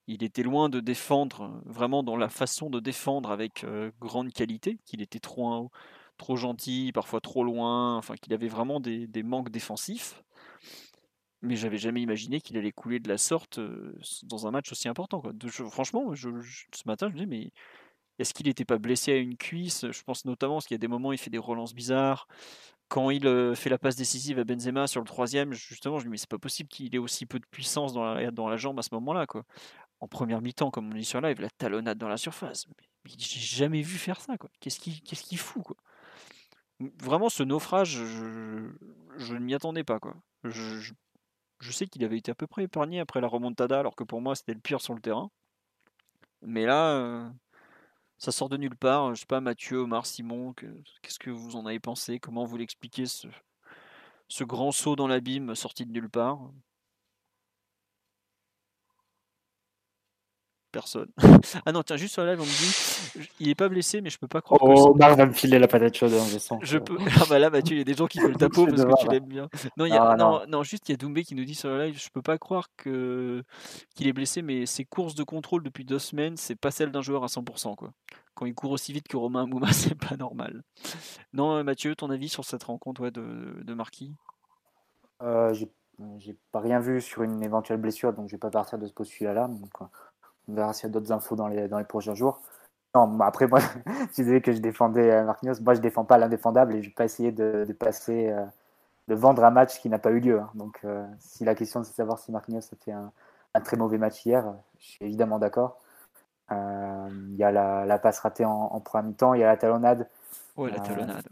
il 0.07 0.23
était 0.23 0.43
loin 0.43 0.69
de 0.69 0.79
défendre, 0.79 1.61
vraiment 1.65 2.03
dans 2.03 2.17
la 2.17 2.29
façon 2.29 2.69
de 2.69 2.79
défendre 2.79 3.31
avec 3.31 3.63
euh, 3.63 3.91
grande 3.99 4.31
qualité, 4.31 4.77
qu'il 4.85 5.01
était 5.01 5.19
trop, 5.19 5.71
trop 6.17 6.35
gentil, 6.35 6.91
parfois 6.93 7.21
trop 7.21 7.43
loin, 7.43 7.97
enfin 7.97 8.15
qu'il 8.15 8.33
avait 8.33 8.47
vraiment 8.47 8.79
des, 8.79 9.07
manques 9.23 9.49
défensifs. 9.49 10.23
Mais 11.45 11.55
j'avais 11.55 11.77
jamais 11.77 12.01
imaginé 12.01 12.41
qu'il 12.41 12.57
allait 12.57 12.71
couler 12.71 12.99
de 12.99 13.07
la 13.07 13.17
sorte 13.17 13.59
euh, 13.59 13.93
dans 14.23 14.47
un 14.47 14.51
match 14.51 14.71
aussi 14.71 14.87
important. 14.87 15.21
Quoi. 15.21 15.33
franchement, 15.69 16.13
ce 16.15 16.27
matin, 16.85 17.07
je 17.07 17.13
me 17.13 17.19
disais, 17.19 17.25
mais 17.25 17.51
est-ce 18.19 18.33
qu'il 18.33 18.47
n'était 18.47 18.65
pas 18.65 18.77
blessé 18.77 19.11
à 19.11 19.17
une 19.17 19.37
cuisse? 19.37 19.85
Je 19.91 20.03
pense 20.03 20.25
notamment 20.25 20.55
parce 20.55 20.67
qu'il 20.67 20.75
y 20.75 20.79
a 20.79 20.79
des 20.79 20.87
moments 20.87 21.09
où 21.09 21.13
il 21.13 21.19
fait 21.19 21.29
des 21.29 21.37
relances 21.37 21.73
bizarres. 21.73 22.27
Quand 22.87 23.09
il 23.09 23.25
euh, 23.27 23.55
fait 23.55 23.69
la 23.69 23.77
passe 23.77 23.95
décisive 23.95 24.39
à 24.39 24.43
Benzema 24.43 24.87
sur 24.87 25.01
le 25.01 25.07
troisième, 25.07 25.53
justement, 25.53 25.97
je 25.99 26.05
me 26.05 26.09
dis, 26.09 26.11
mais 26.11 26.17
c'est 26.17 26.29
pas 26.29 26.37
possible 26.37 26.69
qu'il 26.69 26.93
ait 26.95 26.99
aussi 26.99 27.25
peu 27.25 27.39
de 27.39 27.45
puissance 27.49 27.93
dans 27.93 28.13
la, 28.13 28.31
dans 28.31 28.47
la 28.47 28.57
jambe 28.57 28.79
à 28.79 28.83
ce 28.83 28.93
moment-là. 28.93 29.25
Quoi. 29.25 29.43
En 29.99 30.07
première 30.07 30.41
mi-temps, 30.41 30.71
comme 30.71 30.91
on 30.91 30.95
dit 30.95 31.05
sur 31.05 31.21
live, 31.21 31.41
la 31.41 31.49
talonnade 31.49 31.97
dans 31.97 32.07
la 32.07 32.17
surface. 32.17 32.67
Mais, 32.67 32.75
j'ai 33.17 33.39
jamais 33.39 33.81
vu 33.81 33.97
faire 33.97 34.21
ça. 34.21 34.35
Qu'est-ce 34.59 34.79
qu'il 34.79 35.01
qu'est-ce 35.01 35.23
qu'il 35.23 35.37
fout 35.37 35.63
quoi? 35.63 35.75
Vraiment, 36.79 37.29
ce 37.29 37.43
naufrage, 37.43 37.91
je, 39.17 39.33
ne 39.33 39.39
m'y 39.39 39.53
attendais 39.53 39.83
pas. 39.83 39.99
Quoi. 39.99 40.15
Je 41.59 41.71
sais 41.71 41.87
qu'il 41.87 42.03
avait 42.03 42.17
été 42.17 42.31
à 42.31 42.35
peu 42.35 42.47
près 42.47 42.63
épargné 42.63 42.99
après 42.99 43.21
la 43.21 43.27
remontada, 43.27 43.79
alors 43.79 43.95
que 43.95 44.03
pour 44.03 44.21
moi, 44.21 44.35
c'était 44.35 44.53
le 44.53 44.59
pire 44.59 44.81
sur 44.81 44.93
le 44.93 45.01
terrain. 45.01 45.29
Mais 46.41 46.65
là, 46.65 46.91
euh, 46.97 47.29
ça 48.17 48.31
sort 48.31 48.49
de 48.49 48.57
nulle 48.57 48.75
part. 48.75 49.13
Je 49.15 49.21
sais 49.21 49.25
pas, 49.25 49.41
Mathieu, 49.41 49.77
Omar, 49.79 50.05
Simon, 50.05 50.53
qu'est-ce 50.53 51.19
que 51.19 51.31
vous 51.31 51.55
en 51.55 51.65
avez 51.65 51.79
pensé? 51.79 52.19
Comment 52.19 52.45
vous 52.45 52.57
l'expliquez 52.57 53.05
ce, 53.05 53.27
ce 54.27 54.43
grand 54.43 54.71
saut 54.71 54.95
dans 54.95 55.07
l'abîme 55.07 55.55
sorti 55.55 55.85
de 55.85 55.91
nulle 55.91 56.09
part? 56.09 56.39
Personne. 60.75 61.07
ah 61.65 61.71
non, 61.71 61.83
tiens, 61.83 61.95
juste 61.95 62.13
sur 62.13 62.23
la 62.23 62.31
live, 62.33 62.41
on 62.41 62.45
me 62.45 62.49
dit, 62.49 63.29
il 63.39 63.49
est 63.49 63.55
pas 63.55 63.69
blessé, 63.69 64.01
mais 64.01 64.09
je 64.09 64.19
peux 64.19 64.27
pas 64.27 64.41
croire. 64.41 64.59
Oh, 64.61 64.93
que 64.93 64.99
Marc 64.99 65.17
va 65.17 65.25
me 65.25 65.31
filer 65.31 65.57
la 65.57 65.69
patate 65.69 65.95
chaude, 65.95 66.13
hein, 66.13 66.25
je 66.29 66.37
sens. 66.37 66.59
Je 66.61 66.77
peux. 66.77 66.97
Ah 67.17 67.23
bah 67.29 67.39
là, 67.39 67.49
Mathieu, 67.49 67.75
il 67.75 67.77
y 67.77 67.81
a 67.81 67.85
des 67.85 67.93
gens 67.93 68.07
qui 68.07 68.19
veulent 68.19 68.35
ta 68.35 68.49
peau 68.55 68.67
parce 68.67 68.83
que 68.83 69.01
tu 69.01 69.07
l'aimes 69.07 69.25
bien. 69.25 69.47
Non, 69.77 69.85
il 69.85 69.93
y 69.93 69.97
a... 69.97 70.03
Ah, 70.03 70.15
non, 70.17 70.41
non. 70.49 70.63
juste 70.63 70.89
il 70.89 70.91
y 70.91 70.95
a 70.95 70.97
Doumbé 70.97 71.23
qui 71.23 71.33
nous 71.33 71.45
dit 71.45 71.55
sur 71.55 71.69
la 71.69 71.85
live, 71.85 71.97
je 71.97 72.09
peux 72.09 72.21
pas 72.21 72.37
croire 72.37 72.67
que 72.75 73.41
qu'il 73.95 74.07
est 74.07 74.13
blessé, 74.13 74.41
mais 74.41 74.65
ses 74.65 74.83
courses 74.83 75.15
de 75.15 75.23
contrôle 75.23 75.63
depuis 75.63 75.85
deux 75.85 75.99
semaines, 75.99 76.35
c'est 76.35 76.55
pas 76.55 76.71
celle 76.71 76.91
d'un 76.91 77.01
joueur 77.01 77.23
à 77.23 77.27
100%, 77.27 77.75
quoi. 77.75 77.91
Quand 78.33 78.45
il 78.45 78.53
court 78.53 78.71
aussi 78.71 78.91
vite 78.91 79.07
que 79.07 79.15
Romain 79.15 79.45
Mouma, 79.45 79.71
c'est 79.71 79.95
pas 79.95 80.17
normal. 80.17 80.61
Non, 81.31 81.63
Mathieu, 81.63 81.95
ton 81.95 82.09
avis 82.09 82.27
sur 82.27 82.43
cette 82.43 82.63
rencontre 82.63 83.01
ouais, 83.01 83.11
de, 83.11 83.63
de 83.63 83.73
Marquis? 83.73 84.13
Euh, 85.21 85.53
J'ai 85.53 86.37
pas 86.51 86.59
rien 86.59 86.79
vu 86.79 86.99
sur 86.99 87.23
une 87.23 87.41
éventuelle 87.41 87.77
blessure, 87.77 88.11
donc 88.11 88.27
je 88.27 88.35
vais 88.35 88.39
pas 88.39 88.49
partir 88.49 88.77
de 88.77 88.85
ce 88.85 88.93
postulat-là. 88.93 89.47
Donc, 89.47 89.71
on 90.47 90.53
verra 90.53 90.73
s'il 90.73 90.87
y 90.87 90.91
a 90.91 90.93
d'autres 90.93 91.11
infos 91.11 91.35
dans 91.35 91.47
les, 91.47 91.67
dans 91.67 91.79
les 91.79 91.85
prochains 91.85 92.15
jours. 92.15 92.41
Non, 92.95 93.19
après, 93.19 93.47
moi, 93.47 93.59
tu 94.15 94.23
disais 94.23 94.41
que 94.41 94.53
je 94.53 94.59
défendais 94.59 95.11
euh, 95.11 95.25
Marquinhos. 95.25 95.61
Moi, 95.61 95.73
je 95.73 95.81
défends 95.81 96.05
pas 96.05 96.17
l'indéfendable 96.17 96.75
et 96.75 96.81
je 96.81 96.87
vais 96.87 96.93
pas 96.93 97.05
essayer 97.05 97.31
de, 97.31 97.65
de 97.67 97.73
passer, 97.73 98.29
euh, 98.29 98.45
de 99.09 99.15
vendre 99.15 99.43
un 99.43 99.51
match 99.51 99.79
qui 99.81 99.89
n'a 99.89 99.99
pas 99.99 100.11
eu 100.11 100.19
lieu. 100.19 100.39
Hein. 100.39 100.49
Donc, 100.55 100.79
euh, 100.85 101.05
si 101.19 101.43
la 101.43 101.55
question 101.55 101.83
c'est 101.83 101.91
de 101.91 101.95
savoir 101.95 102.19
si 102.19 102.31
Marquinhos 102.31 102.59
a 102.59 102.75
fait 102.83 102.93
un, 102.93 103.11
un, 103.53 103.61
très 103.61 103.75
mauvais 103.75 103.97
match 103.97 104.25
hier, 104.25 104.45
je 104.79 104.85
suis 104.85 105.05
évidemment 105.05 105.39
d'accord. 105.39 105.81
Il 106.51 107.35
y 107.37 107.43
a 107.43 107.51
la, 107.51 107.85
la, 107.85 107.97
passe 107.97 108.19
ratée 108.19 108.45
en, 108.45 108.51
en 108.51 108.79
premier 108.79 109.07
mi-temps, 109.07 109.33
il 109.33 109.41
y 109.41 109.43
a 109.43 109.47
la 109.47 109.57
talonnade. 109.57 110.07
Ouais, 110.55 110.69
la 110.69 110.79
talonnade. 110.79 111.25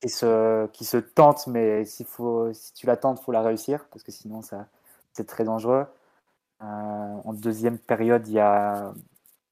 Qui 0.00 0.08
se, 0.08 0.66
qui 0.68 0.84
se 0.84 0.96
tente, 0.96 1.46
mais 1.46 1.84
s'il 1.84 2.06
faut, 2.06 2.52
si 2.52 2.72
tu 2.74 2.86
la 2.86 2.96
tentes, 2.96 3.20
il 3.20 3.24
faut 3.24 3.32
la 3.32 3.42
réussir 3.42 3.86
parce 3.92 4.02
que 4.02 4.10
sinon, 4.10 4.42
ça, 4.42 4.66
c'est 5.12 5.26
très 5.26 5.44
dangereux. 5.44 5.86
Euh, 6.62 6.64
en 7.24 7.32
deuxième 7.32 7.78
période, 7.78 8.26
il 8.26 8.34
y 8.34 8.40
a, 8.40 8.92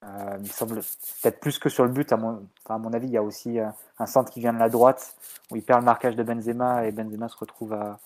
euh, 0.04 0.38
il 0.40 0.50
semble 0.50 0.80
peut-être 1.22 1.38
plus 1.40 1.58
que 1.58 1.68
sur 1.68 1.84
le 1.84 1.90
but, 1.90 2.12
à 2.12 2.16
mon, 2.16 2.46
à 2.68 2.78
mon 2.78 2.92
avis, 2.92 3.06
il 3.06 3.12
y 3.12 3.16
a 3.16 3.22
aussi 3.22 3.60
euh, 3.60 3.68
un 3.98 4.06
centre 4.06 4.32
qui 4.32 4.40
vient 4.40 4.52
de 4.52 4.58
la 4.58 4.68
droite 4.68 5.16
où 5.50 5.56
il 5.56 5.62
perd 5.62 5.80
le 5.80 5.84
marquage 5.84 6.16
de 6.16 6.22
Benzema 6.24 6.86
et 6.86 6.92
Benzema 6.92 7.28
se 7.28 7.36
retrouve 7.36 7.74
à, 7.74 7.98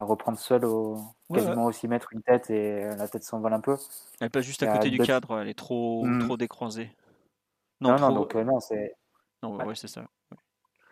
reprendre 0.00 0.36
seul 0.36 0.64
au, 0.64 0.98
quasiment 1.32 1.66
aussi 1.66 1.86
mettre 1.86 2.12
une 2.12 2.22
tête 2.22 2.50
et 2.50 2.88
la 2.96 3.06
tête 3.06 3.22
s'envole 3.22 3.52
un 3.52 3.60
peu. 3.60 3.76
Elle 4.20 4.30
passe 4.30 4.44
juste 4.44 4.64
à 4.64 4.66
côté 4.66 4.90
du 4.90 4.98
cadre, 4.98 5.38
elle 5.38 5.48
est 5.48 5.56
trop, 5.56 6.04
hmm. 6.04 6.26
trop 6.26 6.36
décroisée. 6.36 6.90
Non, 7.80 7.96
non, 7.96 8.12
donc 8.12 8.34
non, 8.34 8.58
c'est. 8.58 8.96
Non, 9.44 9.54
ouais, 9.64 9.76
c'est 9.76 9.86
ça. 9.86 10.02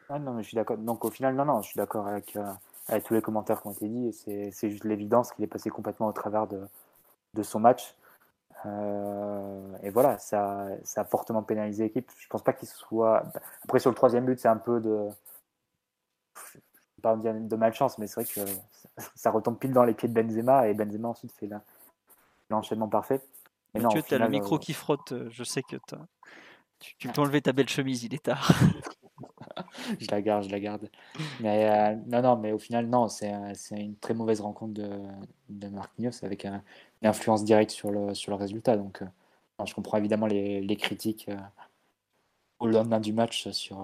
Ah, 0.09 0.20
non, 0.20 0.35
mais 0.35 0.44
je 0.44 0.48
suis 0.48 0.55
d'accord. 0.55 0.78
Donc 0.78 1.05
au 1.05 1.10
final, 1.10 1.35
non, 1.35 1.44
non, 1.44 1.60
je 1.60 1.70
suis 1.70 1.78
d'accord 1.78 2.06
avec, 2.06 2.39
avec 2.86 3.02
tous 3.02 3.14
les 3.14 3.20
commentaires 3.20 3.60
qui 3.62 3.66
ont 3.66 3.72
été 3.72 3.89
dit. 3.89 4.12
C'est 4.12 4.70
juste 4.70 4.85
l'évidence 4.85 5.32
qu'il 5.32 5.44
est 5.44 5.48
passé 5.48 5.70
complètement 5.70 6.06
au 6.06 6.12
travers 6.12 6.47
de, 6.47 6.60
de 7.35 7.43
son 7.43 7.61
match. 7.61 7.94
Euh, 8.66 9.77
et 9.82 9.90
voilà, 9.90 10.19
ça, 10.19 10.69
ça, 10.85 11.02
a 11.02 11.05
fortement 11.05 11.43
pénalisé 11.43 11.85
l'équipe. 11.85 12.11
Je 12.19 12.28
pense 12.28 12.43
pas 12.43 12.52
qu'il 12.52 12.69
soit. 12.69 13.23
Après, 13.65 13.78
sur 13.78 13.90
le 13.90 13.97
troisième 13.97 14.27
but, 14.27 14.39
c'est 14.39 14.48
un 14.48 14.57
peu 14.57 14.81
de. 14.81 15.09
Je 16.52 16.59
ne 16.59 17.02
pas 17.02 17.16
dire 17.16 17.35
de 17.35 17.57
malchance, 17.57 17.98
mais 17.98 18.07
c'est 18.07 18.23
vrai 18.23 18.24
que 18.24 18.51
ça 19.15 19.31
retombe 19.31 19.59
pile 19.59 19.73
dans 19.73 19.85
les 19.85 19.94
pieds 19.94 20.09
de 20.09 20.15
Benzema 20.15 20.69
et 20.69 20.74
Benzema 20.74 21.09
ensuite 21.09 21.32
fait 21.32 21.48
l'enchaînement 22.51 22.89
parfait. 22.89 23.23
Mais 23.74 23.81
tu 23.81 24.15
as 24.15 24.19
le 24.19 24.28
micro 24.28 24.57
euh, 24.57 24.59
qui 24.59 24.74
frotte. 24.74 25.15
Je 25.31 25.44
sais 25.44 25.62
que 25.62 25.77
tu, 26.81 26.97
tu 26.97 27.09
peux 27.09 27.20
enlever 27.23 27.40
ta 27.40 27.52
belle 27.52 27.69
chemise, 27.69 28.05
il 28.05 28.15
est 28.15 28.24
tard. 28.24 28.51
je 30.01 30.06
la 30.10 30.22
garde, 30.22 30.44
je 30.44 30.51
la 30.51 30.60
garde. 30.60 30.88
Mais 31.40 31.68
euh, 31.68 31.97
non, 32.06 32.22
non, 32.22 32.36
mais 32.36 32.52
au 32.52 32.59
final, 32.59 32.86
non, 32.86 33.09
c'est 33.09 33.32
une 33.70 33.97
très 33.97 34.14
mauvaise 34.14 34.40
rencontre 34.40 34.74
de, 34.74 34.88
de 35.48 35.68
Marquinhos 35.68 36.24
avec 36.24 36.44
une 36.44 36.62
influence 37.02 37.44
directe 37.44 37.70
sur 37.70 37.90
le, 37.90 38.14
sur 38.14 38.30
le 38.30 38.36
résultat. 38.36 38.76
Donc, 38.76 39.02
euh, 39.02 39.06
je 39.64 39.74
comprends 39.74 39.98
évidemment 39.98 40.26
les, 40.26 40.60
les 40.60 40.76
critiques 40.76 41.28
euh, 41.28 41.36
au 42.59 42.66
lendemain 42.66 43.01
du 43.01 43.12
match 43.12 43.48
sur, 43.51 43.78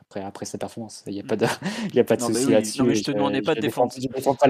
après, 0.00 0.22
après 0.22 0.44
sa 0.44 0.58
performance. 0.58 1.04
Il 1.06 1.14
n'y 1.14 1.20
a 1.20 1.24
pas 1.24 1.36
de, 1.36 1.46
il 1.88 1.94
y 1.94 2.00
a 2.00 2.04
pas 2.04 2.16
de 2.16 2.22
souci 2.22 2.50
là-dessus. 2.50 2.80
Non, 2.80 2.86
mais 2.86 2.94
je 2.94 3.04
te 3.04 3.10
demandais 3.10 3.42
pas 3.42 3.54
de 3.54 3.60
défendre. 3.60 3.92
Je 3.94 4.00
défends 4.08 4.34
pas. 4.34 4.46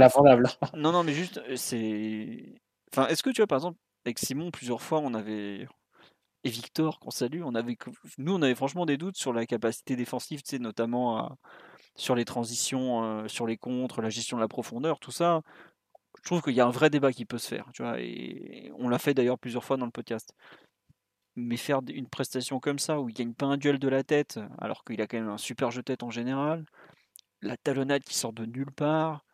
Non, 0.77 0.93
non, 0.93 1.05
mais 1.05 1.13
juste, 1.13 1.41
c'est. 1.57 2.55
Enfin, 2.93 3.09
est-ce 3.09 3.23
que 3.23 3.31
tu 3.31 3.41
vois, 3.41 3.47
par 3.47 3.59
exemple, 3.59 3.79
avec 4.05 4.19
Simon, 4.19 4.51
plusieurs 4.51 4.83
fois, 4.83 5.01
on 5.01 5.15
avait 5.15 5.67
et 6.45 6.51
Victor 6.51 6.99
qu'on 6.99 7.11
salue, 7.11 7.43
on 7.45 7.55
avait, 7.55 7.77
nous 8.19 8.35
on 8.35 8.43
avait 8.43 8.55
franchement 8.55 8.87
des 8.87 8.97
doutes 8.97 9.17
sur 9.17 9.33
la 9.33 9.47
capacité 9.47 9.97
défensive, 9.97 10.43
notamment 10.61 11.37
sur 11.97 12.15
les 12.15 12.25
transitions, 12.25 13.05
euh, 13.05 13.29
sur 13.29 13.47
les 13.47 13.57
contres, 13.57 14.01
la 14.03 14.11
gestion 14.11 14.37
de 14.37 14.43
la 14.43 14.49
profondeur, 14.49 14.99
tout 14.99 15.11
ça. 15.11 15.43
Je 16.19 16.23
trouve 16.25 16.43
qu'il 16.43 16.55
y 16.55 16.61
a 16.61 16.67
un 16.67 16.71
vrai 16.71 16.91
débat 16.91 17.13
qui 17.13 17.25
peut 17.25 17.39
se 17.39 17.49
faire, 17.49 17.71
tu 17.73 17.83
vois, 17.83 18.01
et 18.01 18.71
on 18.79 18.89
l'a 18.89 18.99
fait 18.99 19.15
d'ailleurs 19.15 19.39
plusieurs 19.39 19.65
fois 19.65 19.77
dans 19.77 19.87
le 19.87 19.93
podcast. 19.93 20.35
Mais 21.37 21.57
faire 21.57 21.81
une 21.89 22.09
prestation 22.09 22.61
comme 22.61 22.79
ça, 22.79 23.01
où 23.01 23.09
il 23.09 23.15
gagne 23.15 23.33
pas 23.35 23.47
un 23.47 23.57
duel 23.57 23.79
de 23.79 23.89
la 23.89 24.05
tête, 24.05 24.39
alors 24.59 24.85
qu'il 24.85 25.01
a 25.01 25.07
quand 25.07 25.19
même 25.19 25.31
un 25.31 25.39
super 25.39 25.71
jeu 25.71 25.81
de 25.81 25.85
tête 25.87 26.03
en 26.03 26.11
général, 26.11 26.67
la 27.41 27.57
talonnade 27.57 28.05
qui 28.05 28.15
sort 28.15 28.33
de 28.33 28.45
nulle 28.47 28.73
part. 28.73 29.25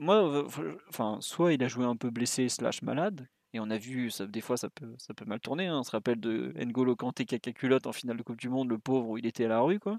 Moi, 0.00 0.46
enfin, 0.88 1.18
soit 1.20 1.52
il 1.52 1.62
a 1.62 1.68
joué 1.68 1.84
un 1.84 1.96
peu 1.96 2.10
blessé 2.10 2.48
slash 2.48 2.82
malade, 2.82 3.28
et 3.56 3.60
on 3.60 3.70
a 3.70 3.78
vu, 3.78 4.10
ça, 4.10 4.26
des 4.26 4.42
fois, 4.42 4.58
ça 4.58 4.68
peut, 4.68 4.96
mal 5.26 5.40
tourner. 5.40 5.66
Hein. 5.66 5.78
On 5.78 5.82
se 5.82 5.90
rappelle 5.90 6.20
de 6.20 6.52
N'Golo 6.56 6.94
Kanté 6.94 7.24
caca-culotte 7.24 7.86
en 7.86 7.92
finale 7.92 8.18
de 8.18 8.22
Coupe 8.22 8.36
du 8.36 8.50
Monde, 8.50 8.68
le 8.68 8.78
pauvre 8.78 9.08
où 9.08 9.18
il 9.18 9.26
était 9.26 9.46
à 9.46 9.48
la 9.48 9.60
rue, 9.60 9.80
quoi. 9.80 9.98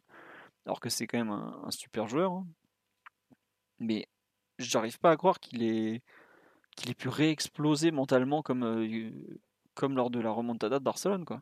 Alors 0.65 0.79
que 0.79 0.89
c'est 0.89 1.07
quand 1.07 1.17
même 1.17 1.31
un, 1.31 1.71
super 1.71 2.07
joueur. 2.07 2.34
Hein. 2.34 2.47
Mais 3.79 4.07
j'arrive 4.59 4.99
pas 4.99 5.11
à 5.11 5.17
croire 5.17 5.39
qu'il 5.39 5.63
ait, 5.63 6.03
qu'il 6.75 6.91
ait 6.91 6.95
pu 6.95 7.09
réexploser 7.09 7.91
mentalement 7.91 8.43
comme, 8.43 8.63
euh, 8.63 9.11
comme 9.73 9.95
lors 9.95 10.11
de 10.11 10.19
la 10.19 10.29
remontada 10.31 10.79
de 10.79 10.84
Barcelone, 10.84 11.25
quoi. 11.25 11.41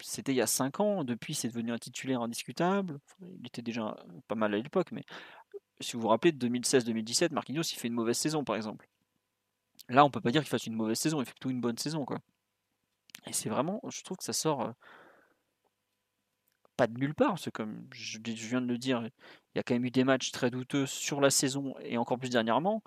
C'était 0.00 0.32
il 0.32 0.36
y 0.36 0.40
a 0.40 0.46
5 0.46 0.80
ans, 0.80 1.04
depuis 1.04 1.34
c'est 1.34 1.48
devenu 1.48 1.72
un 1.72 1.78
titulaire 1.78 2.22
indiscutable. 2.22 2.98
il 3.38 3.46
était 3.46 3.62
déjà 3.62 3.96
pas 4.26 4.34
mal 4.34 4.54
à 4.54 4.58
l'époque, 4.58 4.90
mais 4.92 5.04
si 5.80 5.94
vous 5.96 6.02
vous 6.02 6.08
rappelez, 6.08 6.32
de 6.32 6.48
2016-2017, 6.48 7.32
Marquinhos 7.32 7.62
il 7.62 7.76
fait 7.76 7.88
une 7.88 7.94
mauvaise 7.94 8.18
saison 8.18 8.44
par 8.44 8.56
exemple. 8.56 8.88
Là, 9.88 10.04
on 10.04 10.10
peut 10.10 10.20
pas 10.20 10.30
dire 10.30 10.42
qu'il 10.42 10.50
fasse 10.50 10.66
une 10.66 10.74
mauvaise 10.74 10.98
saison, 10.98 11.20
il 11.20 11.26
fait 11.26 11.32
plutôt 11.32 11.50
une 11.50 11.60
bonne 11.60 11.78
saison, 11.78 12.04
quoi. 12.04 12.18
Et 13.26 13.32
c'est 13.32 13.48
vraiment, 13.48 13.80
je 13.88 14.02
trouve 14.02 14.16
que 14.16 14.24
ça 14.24 14.32
sort 14.32 14.62
euh, 14.62 14.72
pas 16.76 16.86
de 16.86 16.98
nulle 16.98 17.14
part, 17.14 17.36
que 17.40 17.50
comme 17.50 17.86
je, 17.92 18.18
viens 18.24 18.60
de 18.60 18.66
le 18.66 18.78
dire, 18.78 19.02
il 19.04 19.10
y 19.56 19.58
a 19.58 19.62
quand 19.62 19.74
même 19.74 19.84
eu 19.84 19.90
des 19.90 20.04
matchs 20.04 20.32
très 20.32 20.50
douteux 20.50 20.86
sur 20.86 21.20
la 21.20 21.30
saison 21.30 21.74
et 21.82 21.98
encore 21.98 22.18
plus 22.18 22.30
dernièrement, 22.30 22.82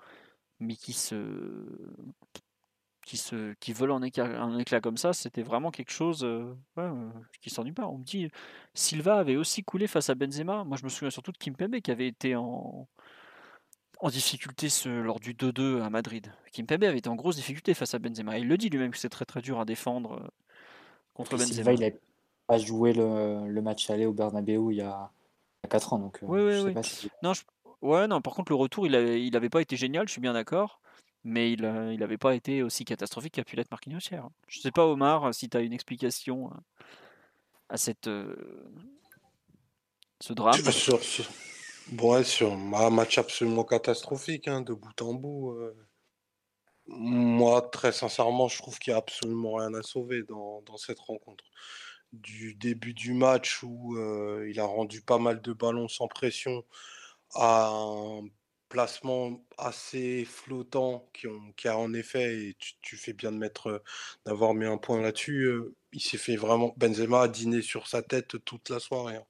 mais 0.60 0.76
qui 0.76 0.92
se 0.92 1.14
qui 3.06 3.16
se 3.16 3.54
qui 3.60 3.72
volent 3.72 3.96
un 3.96 4.02
éclat, 4.58 4.80
comme 4.80 4.96
ça, 4.96 5.12
c'était 5.12 5.42
vraiment 5.42 5.70
quelque 5.70 5.92
chose 5.92 6.24
euh, 6.24 6.56
euh, 6.78 7.10
qui 7.40 7.50
sort 7.50 7.64
nulle 7.64 7.74
part. 7.74 7.92
On 7.92 7.98
me 7.98 8.04
dit 8.04 8.28
Silva 8.74 9.18
avait 9.18 9.36
aussi 9.36 9.62
coulé 9.64 9.86
face 9.86 10.10
à 10.10 10.14
Benzema. 10.14 10.64
Moi, 10.64 10.76
je 10.76 10.84
me 10.84 10.88
souviens 10.90 11.10
surtout 11.10 11.32
de 11.32 11.38
Kim 11.38 11.54
Kimpembe 11.54 11.80
qui 11.80 11.90
avait 11.92 12.08
été 12.08 12.34
en 12.36 12.88
en 13.98 14.08
difficulté 14.08 14.68
ce, 14.68 14.88
lors 14.88 15.20
du 15.20 15.34
2-2 15.34 15.82
à 15.82 15.90
Madrid. 15.90 16.32
Kimpembe 16.52 16.84
avait 16.84 16.98
été 16.98 17.08
en 17.08 17.14
grosse 17.14 17.36
difficulté 17.36 17.74
face 17.74 17.94
à 17.94 17.98
Benzema. 17.98 18.38
Il 18.38 18.48
le 18.48 18.56
dit 18.56 18.68
lui-même 18.68 18.90
que 18.90 18.98
c'est 18.98 19.08
très 19.08 19.24
très 19.24 19.40
dur 19.40 19.60
à 19.60 19.64
défendre 19.64 20.20
euh, 20.20 20.28
contre 21.14 21.32
Benzema. 21.32 21.54
Silva, 21.54 21.72
il 21.72 21.80
n'a 21.80 21.90
pas 22.46 22.58
joué 22.58 22.92
le, 22.92 23.48
le, 23.48 23.62
match 23.62 23.88
aller 23.90 24.06
au 24.06 24.12
Bernabeu 24.12 24.72
il 24.72 24.76
y 24.76 24.82
a, 24.82 25.10
4 25.68 25.94
ans. 25.94 25.98
Donc, 25.98 26.18
oui, 26.22 26.40
oui, 26.42 26.74
oui. 26.74 27.10
non, 27.22 27.32
ouais, 27.82 28.06
non, 28.06 28.20
par 28.20 28.34
contre, 28.34 28.52
le 28.52 28.56
retour, 28.56 28.86
il 28.86 28.92
n'avait 28.92 29.20
il 29.22 29.50
pas 29.50 29.60
été 29.60 29.76
génial, 29.76 30.06
je 30.06 30.12
suis 30.12 30.20
bien 30.20 30.34
d'accord. 30.34 30.80
Mais 31.24 31.50
il 31.50 31.62
n'avait 31.62 32.18
pas 32.18 32.36
été 32.36 32.62
aussi 32.62 32.84
catastrophique 32.84 33.34
qu'a 33.34 33.42
pu 33.42 33.56
l'être 33.56 33.70
Marquinhos 33.72 33.98
hier. 33.98 34.24
Hein. 34.24 34.30
Je 34.46 34.60
ne 34.60 34.62
sais 34.62 34.70
pas, 34.70 34.86
Omar, 34.86 35.34
si 35.34 35.48
tu 35.48 35.56
as 35.56 35.60
une 35.60 35.72
explication 35.72 36.52
à 37.68 37.76
cette, 37.76 38.06
euh, 38.06 38.36
ce 40.20 40.32
drame. 40.32 40.54
Sur, 40.54 41.00
Bon, 41.92 42.22
sur 42.24 42.52
un 42.52 42.90
match 42.90 43.16
absolument 43.18 43.64
catastrophique, 43.64 44.48
hein, 44.48 44.60
de 44.60 44.74
bout 44.74 45.00
en 45.02 45.14
bout. 45.14 45.52
Euh. 45.52 45.72
Moi, 46.88 47.62
très 47.72 47.92
sincèrement, 47.92 48.48
je 48.48 48.58
trouve 48.58 48.78
qu'il 48.78 48.92
n'y 48.92 48.96
a 48.96 48.98
absolument 48.98 49.54
rien 49.54 49.72
à 49.74 49.82
sauver 49.82 50.22
dans, 50.24 50.62
cette 50.78 50.98
rencontre. 51.00 51.44
Du 52.12 52.54
début 52.54 52.94
du 52.94 53.12
match 53.14 53.62
où 53.62 53.96
euh, 53.98 54.48
il 54.50 54.60
a 54.60 54.64
rendu 54.64 55.00
pas 55.02 55.18
mal 55.18 55.40
de 55.42 55.52
ballons 55.52 55.88
sans 55.88 56.08
pression 56.08 56.64
à 57.34 57.68
un 57.70 58.22
placement 58.68 59.44
assez 59.58 60.24
flottant 60.24 61.08
qui, 61.56 61.68
a 61.68 61.78
en 61.78 61.94
effet, 61.94 62.48
et 62.48 62.56
tu, 62.82 62.96
fais 62.96 63.12
bien 63.12 63.32
de 63.32 63.38
mettre 63.38 63.82
d'avoir 64.26 64.54
mis 64.54 64.66
un 64.66 64.78
point 64.78 65.00
là-dessus, 65.00 65.44
euh, 65.44 65.76
il 65.92 66.00
s'est 66.00 66.18
fait 66.18 66.36
vraiment, 66.36 66.74
Benzema 66.78 67.22
a 67.22 67.28
dîné 67.28 67.62
sur 67.62 67.88
sa 67.88 68.02
tête 68.02 68.44
toute 68.44 68.70
la 68.70 68.80
soirée. 68.80 69.16
Hein 69.16 69.26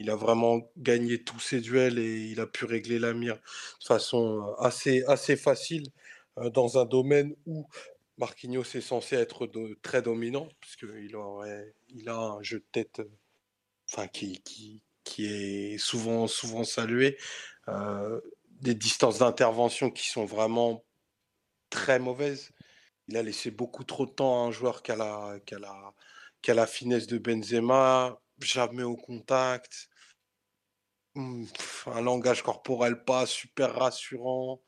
il 0.00 0.08
a 0.10 0.16
vraiment 0.16 0.62
gagné 0.78 1.22
tous 1.22 1.38
ses 1.40 1.60
duels 1.60 1.98
et 1.98 2.30
il 2.30 2.40
a 2.40 2.46
pu 2.46 2.64
régler 2.64 2.98
la 2.98 3.12
mire 3.12 3.36
de 3.36 3.84
façon 3.84 4.42
euh, 4.42 4.62
assez, 4.62 5.04
assez 5.04 5.36
facile 5.36 5.86
euh, 6.38 6.48
dans 6.48 6.78
un 6.78 6.86
domaine 6.86 7.36
où 7.44 7.68
Marquinhos 8.16 8.64
est 8.74 8.80
censé 8.80 9.16
être 9.16 9.50
très 9.82 10.02
dominant, 10.02 10.48
puisqu'il 10.60 11.14
il 11.88 12.08
a 12.08 12.18
un 12.18 12.42
jeu 12.42 12.60
de 12.60 12.66
tête 12.72 13.00
euh, 13.00 13.10
enfin, 13.92 14.08
qui, 14.08 14.40
qui, 14.42 14.82
qui 15.04 15.26
est 15.26 15.78
souvent, 15.78 16.26
souvent 16.26 16.64
salué. 16.64 17.18
des 18.60 18.74
distances 18.74 19.18
d'intervention 19.18 19.90
qui 19.90 20.08
sont 20.08 20.24
vraiment 20.24 20.84
très 21.70 21.98
mauvaises. 21.98 22.50
Il 23.08 23.16
a 23.16 23.22
laissé 23.22 23.50
beaucoup 23.50 23.84
trop 23.84 24.06
de 24.06 24.12
temps 24.12 24.44
à 24.44 24.48
un 24.48 24.50
joueur 24.52 24.82
qui 24.82 24.92
a 24.92 24.96
la, 24.96 25.40
qui 25.46 25.54
a 25.54 25.58
la, 25.58 25.94
qui 26.42 26.50
a 26.50 26.54
la 26.54 26.66
finesse 26.66 27.06
de 27.06 27.18
Benzema, 27.18 28.20
jamais 28.40 28.82
au 28.82 28.96
contact. 28.96 29.89
Mmh, 31.14 31.44
un 31.86 32.00
langage 32.02 32.42
corporel 32.42 33.04
pas 33.04 33.26
super 33.26 33.74
rassurant. 33.74 34.62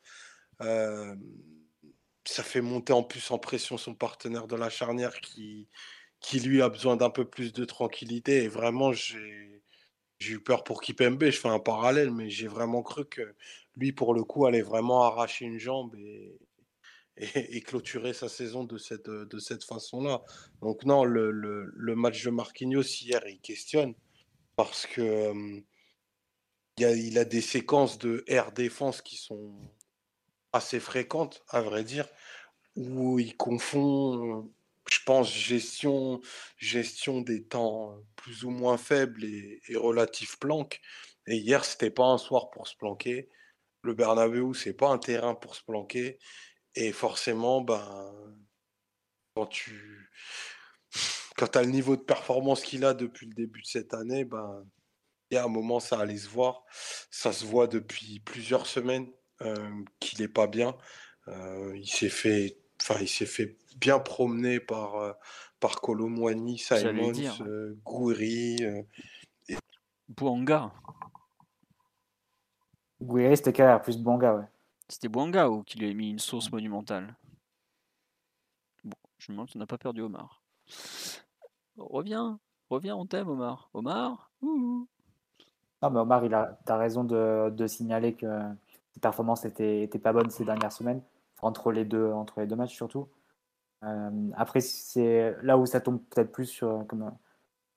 ça 2.24 2.42
fait 2.42 2.60
monter 2.60 2.92
en 2.92 3.02
plus 3.02 3.30
en 3.30 3.38
pression 3.38 3.76
son 3.78 3.94
partenaire 3.94 4.46
de 4.46 4.56
la 4.56 4.70
charnière 4.70 5.20
qui, 5.20 5.68
qui 6.20 6.40
lui 6.40 6.62
a 6.62 6.68
besoin 6.68 6.96
d'un 6.96 7.10
peu 7.10 7.24
plus 7.24 7.52
de 7.52 7.64
tranquillité. 7.64 8.44
Et 8.44 8.48
vraiment, 8.48 8.92
j'ai 8.92 9.60
eu 10.20 10.40
peur 10.40 10.64
pour 10.64 10.80
Kipembe. 10.80 11.24
Je 11.24 11.38
fais 11.38 11.48
un 11.48 11.58
parallèle, 11.58 12.10
mais 12.12 12.30
j'ai 12.30 12.48
vraiment 12.48 12.82
cru 12.82 13.04
que 13.06 13.34
lui, 13.76 13.92
pour 13.92 14.14
le 14.14 14.24
coup, 14.24 14.46
allait 14.46 14.62
vraiment 14.62 15.02
arracher 15.04 15.44
une 15.44 15.58
jambe 15.58 15.94
et, 15.96 17.60
clôturer 17.62 18.14
sa 18.14 18.28
saison 18.28 18.64
de 18.64 18.78
cette, 18.78 19.10
de 19.10 19.38
cette 19.38 19.64
façon-là. 19.64 20.22
Donc 20.62 20.84
non, 20.84 21.04
le, 21.04 21.30
le, 21.30 21.94
match 21.96 22.24
de 22.24 22.30
Marquinhos 22.30 22.82
hier, 23.02 23.22
il 23.26 23.40
questionne 23.40 23.94
parce 24.56 24.86
que 24.86 25.62
il, 26.78 27.18
a, 27.18 27.24
des 27.24 27.40
séquences 27.40 27.98
de 27.98 28.24
air 28.26 28.52
défense 28.52 29.02
qui 29.02 29.16
sont 29.16 29.54
assez 30.52 30.80
fréquentes, 30.80 31.42
à 31.48 31.60
vrai 31.60 31.84
dire, 31.84 32.08
où 32.76 33.18
il 33.18 33.36
confond, 33.36 34.50
je 34.90 34.98
pense, 35.04 35.32
gestion, 35.32 36.20
gestion 36.56 37.20
des 37.20 37.44
temps 37.44 38.02
plus 38.16 38.44
ou 38.44 38.50
moins 38.50 38.78
faibles 38.78 39.24
et, 39.24 39.60
et 39.68 39.76
relatif 39.76 40.38
planque. 40.38 40.80
Et 41.26 41.36
hier, 41.36 41.64
c'était 41.64 41.90
pas 41.90 42.06
un 42.06 42.18
soir 42.18 42.50
pour 42.50 42.66
se 42.66 42.76
planquer. 42.76 43.28
Le 43.82 43.94
Bernabeu, 43.94 44.54
c'est 44.54 44.74
pas 44.74 44.88
un 44.88 44.98
terrain 44.98 45.34
pour 45.34 45.54
se 45.54 45.62
planquer. 45.64 46.18
Et 46.74 46.92
forcément, 46.92 47.60
ben, 47.60 48.12
quand 49.34 49.46
tu 49.46 50.10
quand 51.36 51.56
as 51.56 51.62
le 51.62 51.70
niveau 51.70 51.96
de 51.96 52.02
performance 52.02 52.62
qu'il 52.62 52.84
a 52.84 52.94
depuis 52.94 53.26
le 53.26 53.34
début 53.34 53.62
de 53.62 53.66
cette 53.66 53.94
année, 53.94 54.24
ben, 54.24 54.64
il 55.32 55.36
y 55.36 55.38
a 55.38 55.44
un 55.44 55.48
moment, 55.48 55.80
ça 55.80 55.98
allait 55.98 56.18
se 56.18 56.28
voir. 56.28 56.62
Ça 57.10 57.32
se 57.32 57.46
voit 57.46 57.66
depuis 57.66 58.20
plusieurs 58.20 58.66
semaines 58.66 59.10
euh, 59.40 59.82
qu'il 59.98 60.20
n'est 60.20 60.28
pas 60.28 60.46
bien. 60.46 60.76
Euh, 61.28 61.72
il 61.74 61.88
s'est 61.88 62.10
fait, 62.10 62.58
enfin, 62.80 62.96
il 63.00 63.08
s'est 63.08 63.26
fait 63.26 63.56
bien 63.76 63.98
promener 63.98 64.60
par 64.60 64.96
euh, 64.96 65.12
par 65.58 65.80
Colomwani, 65.80 66.58
Simons, 66.58 67.12
euh, 67.40 67.78
Gouiri. 67.82 68.56
Et... 69.48 69.56
Bouanga. 70.08 70.70
Gouiri, 73.00 73.36
c'était 73.36 73.54
carrière 73.54 73.80
plus 73.80 73.96
Bouanga, 73.96 74.34
ouais. 74.34 74.44
C'était 74.86 75.08
Bouanga 75.08 75.48
ou 75.48 75.62
qui 75.62 75.78
lui 75.78 75.88
a 75.88 75.94
mis 75.94 76.10
une 76.10 76.18
sauce 76.18 76.52
monumentale? 76.52 77.16
Bon, 78.84 78.96
je 79.18 79.32
me 79.32 79.36
demande 79.36 79.48
si 79.48 79.56
on 79.56 79.60
n'a 79.60 79.66
pas 79.66 79.78
perdu 79.78 80.02
Omar. 80.02 80.42
Reviens, 81.76 82.38
reviens, 82.68 82.96
on 82.96 83.06
t'aime, 83.06 83.28
Omar. 83.28 83.70
Omar 83.72 84.30
Non, 85.82 85.90
mais 85.90 86.00
Omar, 86.00 86.24
il 86.24 86.34
a, 86.34 86.58
as 86.66 86.76
raison 86.76 87.04
de, 87.04 87.66
signaler 87.66 88.14
que 88.14 88.26
ses 88.92 89.00
performances 89.00 89.44
n'étaient 89.44 89.98
pas 89.98 90.12
bonnes 90.12 90.30
ces 90.30 90.44
dernières 90.44 90.72
semaines, 90.72 91.02
entre 91.40 91.72
les 91.72 91.84
deux, 91.84 92.12
matchs 92.56 92.74
surtout. 92.74 93.08
Euh, 93.84 94.30
après, 94.36 94.60
c'est 94.60 95.36
là 95.42 95.58
où 95.58 95.66
ça 95.66 95.80
tombe 95.80 96.00
peut-être 96.10 96.30
plus 96.30 96.46
sur, 96.46 96.86
comme 96.86 97.10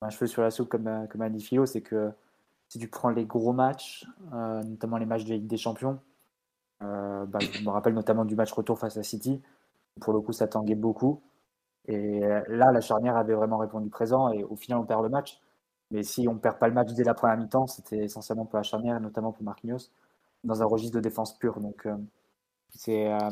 un 0.01 0.09
cheveu 0.09 0.27
sur 0.27 0.43
la 0.43 0.51
soupe, 0.51 0.69
comme, 0.69 1.07
comme 1.09 1.21
a 1.21 1.29
dit 1.29 1.41
Philo, 1.41 1.65
c'est 1.65 1.81
que 1.81 2.11
si 2.69 2.79
tu 2.79 2.87
prends 2.87 3.09
les 3.09 3.25
gros 3.25 3.53
matchs, 3.53 4.05
euh, 4.33 4.61
notamment 4.63 4.97
les 4.97 5.05
matchs 5.05 5.25
de 5.25 5.33
Ligue 5.33 5.47
des 5.47 5.57
Champions, 5.57 5.99
euh, 6.83 7.25
bah, 7.25 7.39
je 7.39 7.63
me 7.63 7.69
rappelle 7.69 7.93
notamment 7.93 8.25
du 8.25 8.35
match 8.35 8.51
retour 8.51 8.77
face 8.79 8.97
à 8.97 9.03
City. 9.03 9.41
Pour 10.01 10.13
le 10.13 10.21
coup, 10.21 10.33
ça 10.33 10.47
tanguait 10.47 10.75
beaucoup. 10.75 11.21
Et 11.87 12.19
là, 12.19 12.71
la 12.71 12.81
charnière 12.81 13.15
avait 13.17 13.35
vraiment 13.35 13.57
répondu 13.57 13.89
présent. 13.89 14.31
Et 14.31 14.43
au 14.43 14.55
final, 14.55 14.79
on 14.79 14.85
perd 14.85 15.03
le 15.03 15.09
match. 15.09 15.39
Mais 15.91 16.03
si 16.03 16.27
on 16.27 16.37
perd 16.37 16.59
pas 16.59 16.67
le 16.67 16.73
match 16.73 16.93
dès 16.93 17.03
la 17.03 17.13
première 17.13 17.37
mi-temps, 17.37 17.67
c'était 17.67 18.05
essentiellement 18.05 18.45
pour 18.45 18.57
la 18.57 18.63
charnière, 18.63 18.99
notamment 18.99 19.31
pour 19.31 19.43
Marquinhos, 19.43 19.89
dans 20.43 20.61
un 20.61 20.65
registre 20.65 20.95
de 20.95 21.01
défense 21.01 21.37
pure. 21.37 21.59
Donc, 21.59 21.85
euh, 21.85 21.95
euh, 22.89 23.29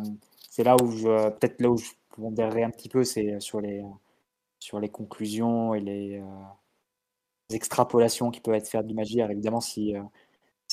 c'est 0.50 0.64
là 0.64 0.76
où 0.82 0.92
je, 0.92 1.30
peut-être 1.32 1.62
là 1.62 1.70
où 1.70 1.78
je 1.78 1.92
pondérerai 2.16 2.64
un 2.64 2.70
petit 2.72 2.90
peu, 2.90 3.04
c'est 3.04 3.40
sur 3.40 3.62
les, 3.62 3.84
sur 4.60 4.80
les 4.80 4.90
conclusions 4.90 5.74
et 5.76 5.80
les, 5.82 6.24
extrapolations 7.52 8.32
qui 8.32 8.42
peuvent 8.42 8.56
être 8.56 8.68
faites 8.68 8.88
du 8.88 8.96
match 8.96 9.10
d'hier. 9.10 9.30
Évidemment, 9.30 9.62
si 9.62 9.94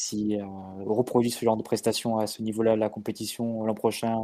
si 0.01 0.36
euh, 0.40 0.44
reproduit 0.86 1.31
ce 1.31 1.44
genre 1.44 1.57
de 1.57 1.62
prestations 1.62 2.19
à 2.19 2.27
ce 2.27 2.43
niveau-là 2.43 2.77
la 2.77 2.89
compétition 2.89 3.65
l'an 3.65 3.74
prochain 3.74 4.23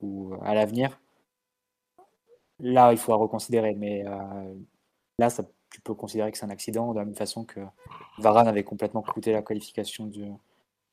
ou, 0.00 0.34
à 0.42 0.54
l'avenir, 0.54 1.00
là, 2.58 2.92
il 2.92 2.98
faut 2.98 3.16
reconsidérer. 3.16 3.74
Mais 3.74 4.04
euh, 4.06 4.54
là, 5.18 5.30
ça, 5.30 5.44
tu 5.70 5.80
peux 5.80 5.94
considérer 5.94 6.30
que 6.32 6.38
c'est 6.38 6.46
un 6.46 6.50
accident 6.50 6.92
de 6.92 6.98
la 6.98 7.04
même 7.04 7.14
façon 7.14 7.44
que 7.44 7.60
Varane 8.18 8.48
avait 8.48 8.64
complètement 8.64 9.02
coûté 9.02 9.32
la 9.32 9.42
qualification 9.42 10.06
du, 10.06 10.24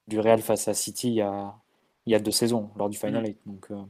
du 0.07 0.19
Real 0.19 0.41
face 0.41 0.67
à 0.67 0.73
City 0.73 1.09
il 1.09 1.15
y 1.15 1.21
a, 1.21 1.53
il 2.05 2.11
y 2.11 2.15
a 2.15 2.19
deux 2.19 2.31
saisons 2.31 2.69
lors 2.75 2.89
du 2.89 2.97
Final 2.97 3.25
8. 3.25 3.37
Mm. 3.45 3.51
Donc, 3.51 3.71
euh, 3.71 3.83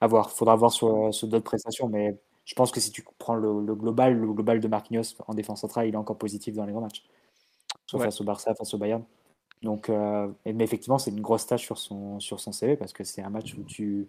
à 0.00 0.06
voir. 0.06 0.30
Il 0.32 0.36
faudra 0.36 0.56
voir 0.56 0.72
sur, 0.72 1.12
sur 1.14 1.28
d'autres 1.28 1.44
prestations, 1.44 1.88
mais 1.88 2.18
je 2.44 2.54
pense 2.54 2.70
que 2.70 2.80
si 2.80 2.90
tu 2.90 3.04
prends 3.18 3.34
le, 3.34 3.64
le, 3.64 3.74
global, 3.74 4.14
le 4.14 4.32
global 4.32 4.60
de 4.60 4.68
Marquinhos 4.68 5.14
en 5.26 5.34
défense 5.34 5.60
centrale, 5.62 5.88
il 5.88 5.94
est 5.94 5.98
encore 5.98 6.18
positif 6.18 6.54
dans 6.54 6.66
les 6.66 6.72
grands 6.72 6.82
matchs 6.82 7.04
face 7.90 8.20
au 8.20 8.24
Barça, 8.24 8.54
face 8.54 8.74
au 8.74 8.78
Bayern. 8.78 9.04
Donc, 9.62 9.88
euh, 9.88 10.28
mais 10.44 10.64
effectivement, 10.64 10.98
c'est 10.98 11.10
une 11.10 11.20
grosse 11.20 11.46
tâche 11.46 11.64
sur 11.64 11.78
son, 11.78 12.20
sur 12.20 12.40
son 12.40 12.52
CV 12.52 12.76
parce 12.76 12.92
que 12.92 13.04
c'est 13.04 13.22
un 13.22 13.30
match 13.30 13.54
où 13.54 13.62
tu 13.62 14.08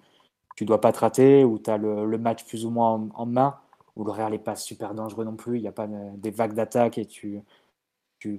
ne 0.60 0.66
dois 0.66 0.82
pas 0.82 0.92
te 0.92 1.00
rater, 1.00 1.46
où 1.46 1.60
tu 1.60 1.70
as 1.70 1.78
le, 1.78 2.18
match 2.18 2.46
plus 2.46 2.66
ou 2.66 2.70
moins 2.70 3.08
en, 3.14 3.26
main, 3.26 3.56
où 3.96 4.04
Real 4.04 4.32
n'est 4.32 4.40
pas 4.40 4.56
super 4.56 4.94
dangereux 4.94 5.26
non 5.26 5.36
plus, 5.36 5.58
il 5.58 5.62
n'y 5.62 5.68
a 5.68 5.72
pas 5.72 5.88
des 5.88 6.32
vagues 6.32 6.54
d'attaque 6.54 6.98
et 6.98 7.06
tu 7.06 7.44
ne 8.26 8.38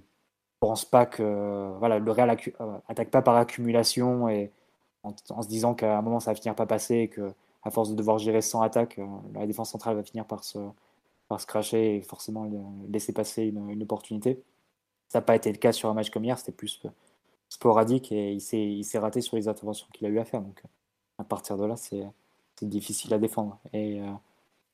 penses 0.60 0.84
pas 0.84 1.06
que 1.06 1.72
voilà, 1.78 1.98
le 1.98 2.10
Real 2.10 2.30
euh, 2.60 2.78
attaque 2.88 3.10
pas 3.10 3.22
par 3.22 3.36
accumulation 3.36 4.28
et 4.28 4.52
en, 5.02 5.42
se 5.42 5.48
disant 5.48 5.74
qu'à 5.74 5.98
un 5.98 6.02
moment 6.02 6.20
ça 6.20 6.32
va 6.32 6.36
finir 6.36 6.54
pas 6.54 6.66
passer 6.66 6.96
et 6.96 7.08
que 7.08 7.32
à 7.62 7.70
force 7.70 7.90
de 7.90 7.94
devoir 7.96 8.18
gérer 8.18 8.42
sans 8.42 8.62
attaque, 8.62 8.98
euh, 8.98 9.06
la 9.34 9.46
défense 9.46 9.70
centrale 9.70 9.96
va 9.96 10.02
finir 10.04 10.24
par 10.26 10.44
se, 10.44 10.58
par 11.28 11.40
se 11.40 11.46
cracher 11.46 11.96
et 11.96 12.02
forcément 12.02 12.48
laisser 12.88 13.12
passer 13.12 13.44
une, 13.44 13.82
opportunité. 13.82 14.42
Ça 15.08 15.18
n'a 15.18 15.22
pas 15.22 15.36
été 15.36 15.50
le 15.52 15.58
cas 15.58 15.72
sur 15.72 15.88
un 15.88 15.94
match 15.94 16.10
comme 16.10 16.24
hier, 16.24 16.38
c'était 16.38 16.52
plus 16.52 16.80
sporadique 17.48 18.12
et 18.12 18.32
il 18.32 18.84
s'est 18.84 18.98
raté 18.98 19.20
sur 19.20 19.36
les 19.36 19.48
interventions 19.48 19.86
qu'il 19.92 20.06
a 20.06 20.10
eu 20.10 20.18
à 20.18 20.24
faire. 20.24 20.42
Donc 20.42 20.62
à 21.18 21.24
partir 21.24 21.56
de 21.56 21.64
là, 21.64 21.76
c'est 21.76 22.04
difficile 22.62 23.12
à 23.14 23.18
défendre. 23.18 23.58
Et 23.72 24.00
euh, 24.00 24.06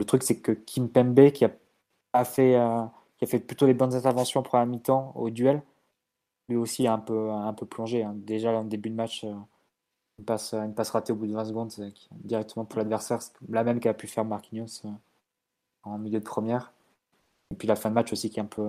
le 0.03 0.07
truc, 0.07 0.25
c'est 0.25 0.41
que 0.41 0.53
Kim 0.53 0.89
Pembe, 0.89 1.31
qui 1.31 1.45
a, 1.45 2.25
fait, 2.25 2.57
euh, 2.57 2.83
qui 3.19 3.25
a 3.25 3.29
fait 3.29 3.39
plutôt 3.39 3.67
les 3.67 3.75
bonnes 3.75 3.95
interventions 3.95 4.43
pour 4.43 4.59
la 4.59 4.67
mi-temps 4.67 5.13
au 5.15 5.31
duel, 5.31 5.63
lui 6.49 6.57
aussi 6.57 6.89
un 6.89 6.99
peu, 6.99 7.31
un 7.31 7.53
peu 7.55 7.67
plongé. 7.67 8.03
Hein. 8.03 8.15
Déjà, 8.17 8.51
en 8.51 8.65
début 8.65 8.91
de 8.91 8.97
match, 8.97 9.25
euh, 9.25 9.33
une, 10.19 10.25
passe, 10.25 10.91
ratée 10.91 11.13
au 11.13 11.17
bout 11.17 11.27
de 11.29 11.33
20 11.33 11.45
secondes 11.47 11.73
directement 12.13 12.65
pour 12.65 12.79
l'adversaire, 12.79 13.21
la 13.49 13.63
même 13.65 13.79
qu'a 13.81 13.95
pu 13.95 14.09
faire 14.09 14.25
Marquinhos 14.25 14.83
en 15.85 15.99
milieu 15.99 16.19
de 16.19 16.25
première. 16.25 16.73
Et 17.53 17.55
puis 17.55 17.69
la 17.69 17.77
fin 17.77 17.91
de 17.91 17.95
match 17.95 18.13
aussi 18.13 18.29
qui 18.31 18.41
est 18.41 18.43
un 18.43 18.47
peu, 18.47 18.69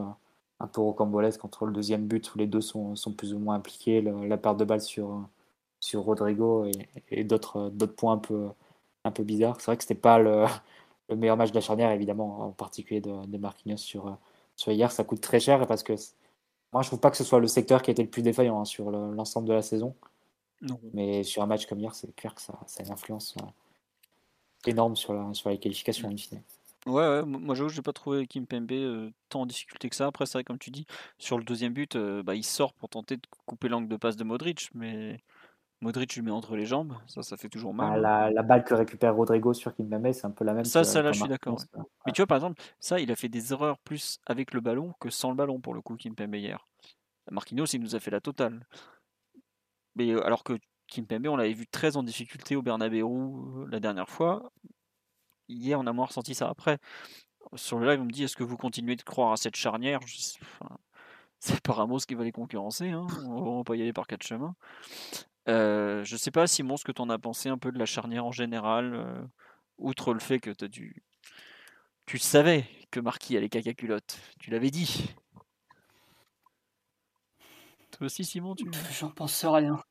un 0.60 0.68
peu 0.68 0.82
rocambolesque 0.82 1.44
entre 1.46 1.66
le 1.66 1.74
deuxième 1.74 2.06
but 2.08 2.34
où 2.34 2.38
les 2.38 2.48
deux 2.48 2.62
sont, 2.62 2.96
sont 2.96 3.14
plus 3.14 3.34
ou 3.34 3.40
moins 3.40 3.56
impliqués, 3.56 4.02
la 4.02 4.38
perte 4.38 4.58
de 4.58 4.66
balle 4.66 4.82
sur, 4.82 5.28
sur 5.80 6.04
Rodrigo 6.04 6.66
et, 6.66 6.72
et 7.10 7.24
d'autres 7.24 7.70
points 7.98 8.14
un 8.14 8.18
peu, 8.20 8.50
un 9.04 9.12
peu 9.12 9.24
bizarres. 9.24 9.60
C'est 9.60 9.68
vrai 9.68 9.78
que 9.78 9.84
c'était 9.84 9.96
pas 9.96 10.20
le, 10.20 10.46
le, 11.10 11.16
meilleur 11.16 11.38
match 11.38 11.50
de 11.50 11.56
la 11.56 11.62
charnière, 11.62 11.92
évidemment, 11.92 12.42
en 12.42 12.52
particulier 12.52 13.02
de, 13.02 13.26
de 13.26 13.38
Marquinhos 13.38 13.78
sur, 13.78 14.18
sur 14.56 14.72
hier. 14.72 14.92
Ça 14.92 15.04
coûte 15.04 15.22
très 15.22 15.40
cher 15.40 15.66
parce 15.68 15.84
que 15.84 15.94
moi, 16.74 16.82
je 16.82 16.88
trouve 16.88 17.00
pas 17.00 17.12
que 17.12 17.18
ce 17.18 17.24
soit 17.24 17.40
le 17.40 17.48
secteur 17.48 17.84
qui 17.84 17.92
a 17.92 17.94
été 17.94 18.02
le 18.02 18.10
plus 18.10 18.24
défaillant 18.24 18.60
hein, 18.60 18.66
sur 18.66 18.90
l'ensemble 18.90 19.48
de 19.48 19.54
la 19.54 19.62
saison. 19.62 19.96
Non. 20.62 20.80
Mais 20.94 21.24
sur 21.24 21.44
un 21.44 21.46
match 21.46 21.68
comme 21.68 21.80
hier, 21.80 21.94
c'est 21.94 22.14
clair 22.16 22.34
que 22.34 22.42
ça, 22.42 22.58
ça, 22.66 22.82
a 22.82 22.86
une 22.86 22.92
influence 22.92 23.36
euh, 23.42 23.46
énorme 24.70 24.96
sur, 24.96 25.14
la, 25.14 25.34
sur 25.34 25.50
les 25.50 25.60
qualifications, 25.60 26.10
in 26.10 26.18
fine. 26.18 26.42
Ouais, 26.86 26.94
ouais, 26.94 27.24
moi 27.24 27.54
j'avoue, 27.56 27.70
je 27.70 27.78
n'ai 27.78 27.82
pas 27.84 27.94
trouvé 27.94 28.28
Kim 28.28 28.46
Pembe 28.46 28.72
euh, 28.72 29.10
tant 29.30 29.42
en 29.42 29.46
difficulté 29.46 29.90
que 29.90 29.96
ça. 29.96 30.08
Après, 30.08 30.26
c'est 30.26 30.34
vrai, 30.34 30.44
comme 30.44 30.58
tu 30.58 30.72
dis, 30.72 30.86
sur 31.18 31.38
le 31.38 31.44
deuxième 31.44 31.74
but, 31.74 31.96
euh, 31.96 32.24
bah, 32.24 32.36
il 32.36 32.44
sort 32.44 32.74
pour 32.74 32.90
tenter 32.90 33.18
de 33.18 33.22
couper 33.46 33.70
l'angle 33.70 33.88
de 33.88 33.96
passe 33.96 34.16
de 34.16 34.24
Modric, 34.24 34.70
mais 34.74 35.22
Modric 35.84 36.16
lui 36.16 36.22
met 36.22 36.32
entre 36.32 36.56
les 36.56 36.66
jambes, 36.66 36.96
ça, 37.08 37.22
ça 37.22 37.38
fait 37.38 37.50
toujours 37.50 37.74
mal. 37.74 38.02
Bah, 38.02 38.32
la, 38.32 38.42
balle 38.42 38.64
que 38.64 38.74
récupère 38.74 39.14
Rodrigo 39.14 39.54
sur 39.54 39.76
Kim 39.76 39.90
Pembe, 39.90 40.12
c'est 40.14 40.26
un 40.26 40.32
peu 40.32 40.46
la 40.46 40.54
même. 40.54 40.64
Ça, 40.64 40.84
ça, 40.84 41.02
là, 41.02 41.12
je 41.12 41.20
suis 41.20 41.30
d'accord. 41.30 41.60
Mais 42.06 42.14
tu 42.14 42.22
vois, 42.22 42.28
par 42.28 42.38
exemple, 42.38 42.62
ça, 42.80 43.00
il 43.00 43.12
a 43.12 43.16
fait 43.16 43.30
des 43.30 43.52
erreurs 43.52 43.78
plus 43.80 44.20
avec 44.26 44.54
le 44.54 44.62
ballon 44.62 44.94
que 45.00 45.10
sans 45.10 45.30
le 45.30 45.36
ballon 45.36 45.60
pour 45.60 45.74
le 45.74 45.82
coup, 45.82 45.96
Kim 45.96 46.16
Pembe 46.16 46.36
hier. 46.36 46.66
Marquinhos, 47.30 47.66
il 47.66 47.82
nous 47.82 47.96
a 47.96 48.00
fait 48.00 48.12
la 48.12 48.22
totale. 48.22 48.66
Mais 49.96 50.12
euh, 50.12 50.26
alors 50.26 50.44
que 50.44 50.58
Kim 50.88 51.06
Pembe, 51.06 51.28
on 51.28 51.36
l'avait 51.36 51.54
vu 51.54 51.68
très 51.68 51.98
en 51.98 52.04
difficulté 52.04 52.56
au 52.56 52.62
Bernabeu 52.62 53.04
la 53.70 53.80
dernière 53.80 54.10
fois. 54.10 54.52
Hier, 55.50 55.80
on 55.80 55.86
a 55.86 55.94
moins 55.94 56.06
ressenti 56.06 56.34
ça. 56.34 56.50
Après, 56.50 56.78
sur 57.56 57.78
le 57.78 57.90
live, 57.90 58.02
on 58.02 58.06
me 58.06 58.12
dit 58.12 58.24
est-ce 58.24 58.38
que 58.38 58.44
vous 58.44 58.58
continuez 58.58 58.96
de 58.96 59.04
croire 59.04 59.34
à 59.34 59.38
cette 59.38 59.56
charnière? 59.56 60.00
C'est 61.40 61.60
pas 61.60 61.74
Ramos 61.74 62.00
qui 62.00 62.16
va 62.16 62.24
les 62.24 62.32
concurrencer. 62.32 62.90
Hein. 62.90 63.06
on 63.28 63.58
va 63.58 63.64
pas 63.66 63.76
y 63.76 63.82
aller 63.82 63.92
par 63.92 64.08
quatre 64.08 64.24
chemins. 64.24 64.56
Euh, 65.50 66.04
je 66.04 66.16
sais 66.16 66.32
pas, 66.32 66.48
Simon, 66.48 66.78
ce 66.78 66.84
que 66.84 66.92
tu 66.92 67.02
en 67.02 67.10
as 67.10 67.20
pensé 67.20 67.50
un 67.50 67.58
peu 67.58 67.72
de 67.72 67.80
la 67.80 67.86
charnière 67.86 68.26
en 68.26 68.32
général, 68.32 68.94
euh, 68.96 69.22
outre 69.78 70.14
le 70.14 70.20
fait 70.20 70.40
que. 70.40 70.52
Tu 72.06 72.18
savais 72.18 72.66
que 72.92 73.00
Marquis 73.00 73.38
allait 73.38 73.50
caca 73.50 73.74
culotte. 73.74 74.20
Tu 74.40 74.52
l'avais 74.52 74.72
dit. 74.72 75.14
Toi 77.92 78.06
aussi, 78.06 78.26
Simon, 78.26 78.56
tu. 78.56 78.70
J'en 79.00 79.12
pense 79.12 79.46
rien. 79.46 79.82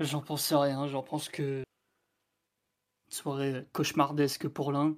J'en 0.00 0.20
pense 0.20 0.52
rien. 0.52 0.86
J'en 0.86 1.02
pense 1.02 1.28
que 1.28 1.62
soirée 3.08 3.66
cauchemardesque 3.72 4.48
pour 4.48 4.72
l'un, 4.72 4.96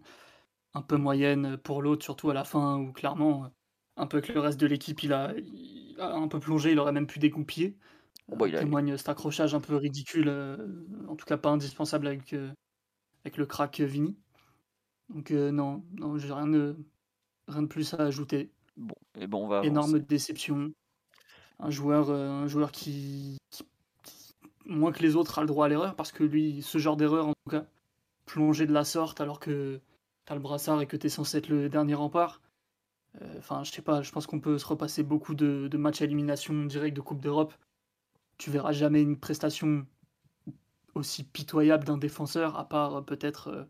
un 0.75 0.83
peu 0.83 0.97
moyenne 0.97 1.57
pour 1.57 1.83
l'autre, 1.83 2.05
surtout 2.05 2.31
à 2.31 2.35
la 2.35 2.45
fin 2.45 2.79
où 2.79 2.93
clairement, 2.93 3.51
un 3.97 4.07
peu 4.07 4.21
que 4.21 4.33
le 4.33 4.41
reste 4.41 4.61
de 4.61 4.67
l'équipe, 4.67 5.03
il 5.03 5.13
a, 5.13 5.35
un 5.99 6.29
peu 6.29 6.41
plongé, 6.41 6.73
il 6.73 6.79
aurait 6.79 6.93
même 6.93 7.07
pu 7.07 7.19
dégoupiller. 7.19 7.77
Bah, 8.29 8.49
il 8.49 8.57
témoigne 8.57 8.97
cet 8.97 9.09
accrochage 9.09 9.55
un 9.55 9.61
peu 9.61 9.77
ridicule, 9.77 10.29
euh, 10.29 10.57
en 11.09 11.17
tout 11.17 11.27
cas 11.27 11.37
pas 11.37 11.51
indispensable 11.51 12.07
avec, 12.07 12.33
euh, 12.33 12.51
avec 13.25 13.37
le 13.37 13.47
crack 13.47 13.81
Vini. 13.81 14.17
Donc 15.11 15.31
euh, 15.31 15.51
non, 15.51 15.85
non 15.95 16.17
j'ai 16.17 16.33
rien 16.33 16.47
de, 16.47 16.77
rien 17.49 17.63
de 17.63 17.67
plus 17.67 17.93
à 17.95 17.99
ajouter. 17.99 18.51
Bon, 18.77 18.95
et 19.19 19.27
bon, 19.27 19.45
on 19.45 19.49
va 19.49 19.65
Énorme 19.65 19.99
déception. 19.99 20.73
Un 21.59 21.71
joueur, 21.71 22.11
un 22.11 22.49
joueur 22.49 22.73
qui, 22.73 23.39
moins 24.65 24.93
que 24.93 25.03
les 25.03 25.17
autres, 25.17 25.39
a 25.39 25.43
le 25.43 25.47
droit 25.47 25.67
à 25.67 25.69
l'erreur, 25.69 25.95
parce 25.95 26.13
que 26.13 26.25
lui, 26.25 26.63
ce 26.63 26.79
genre 26.79 26.97
d'erreur, 26.97 27.29
en 27.29 27.35
tout 27.45 27.51
cas, 27.51 27.67
plonger 28.27 28.67
de 28.67 28.73
la 28.73 28.85
sorte 28.85 29.21
alors 29.21 29.41
que 29.41 29.81
t'as 30.25 30.35
le 30.35 30.41
brassard 30.41 30.81
et 30.81 30.87
que 30.87 30.97
t'es 30.97 31.09
censé 31.09 31.39
être 31.39 31.49
le 31.49 31.69
dernier 31.69 31.95
rempart. 31.95 32.41
Euh, 33.21 33.35
enfin, 33.39 33.63
je 33.65 33.73
sais 33.73 33.83
pas, 33.83 34.03
je 34.03 34.11
pense 34.11 34.27
qu'on 34.27 34.41
peut 34.41 34.59
se 34.59 34.67
repasser 34.67 35.03
beaucoup 35.03 35.35
de, 35.35 35.69
matchs 35.77 36.03
à 36.03 36.05
élimination 36.05 36.65
directe 36.65 36.97
de 36.97 37.01
Coupe 37.01 37.21
d'Europe. 37.21 37.55
Tu 38.43 38.51
verras 38.51 38.73
jamais 38.73 39.01
une 39.01 39.17
prestation 39.17 39.87
aussi 40.95 41.23
pitoyable 41.23 41.85
d'un 41.85 41.97
défenseur, 41.97 42.59
à 42.59 42.69
part 42.69 42.97
euh, 42.97 43.01
peut-être 43.01 43.49
euh, 43.49 43.65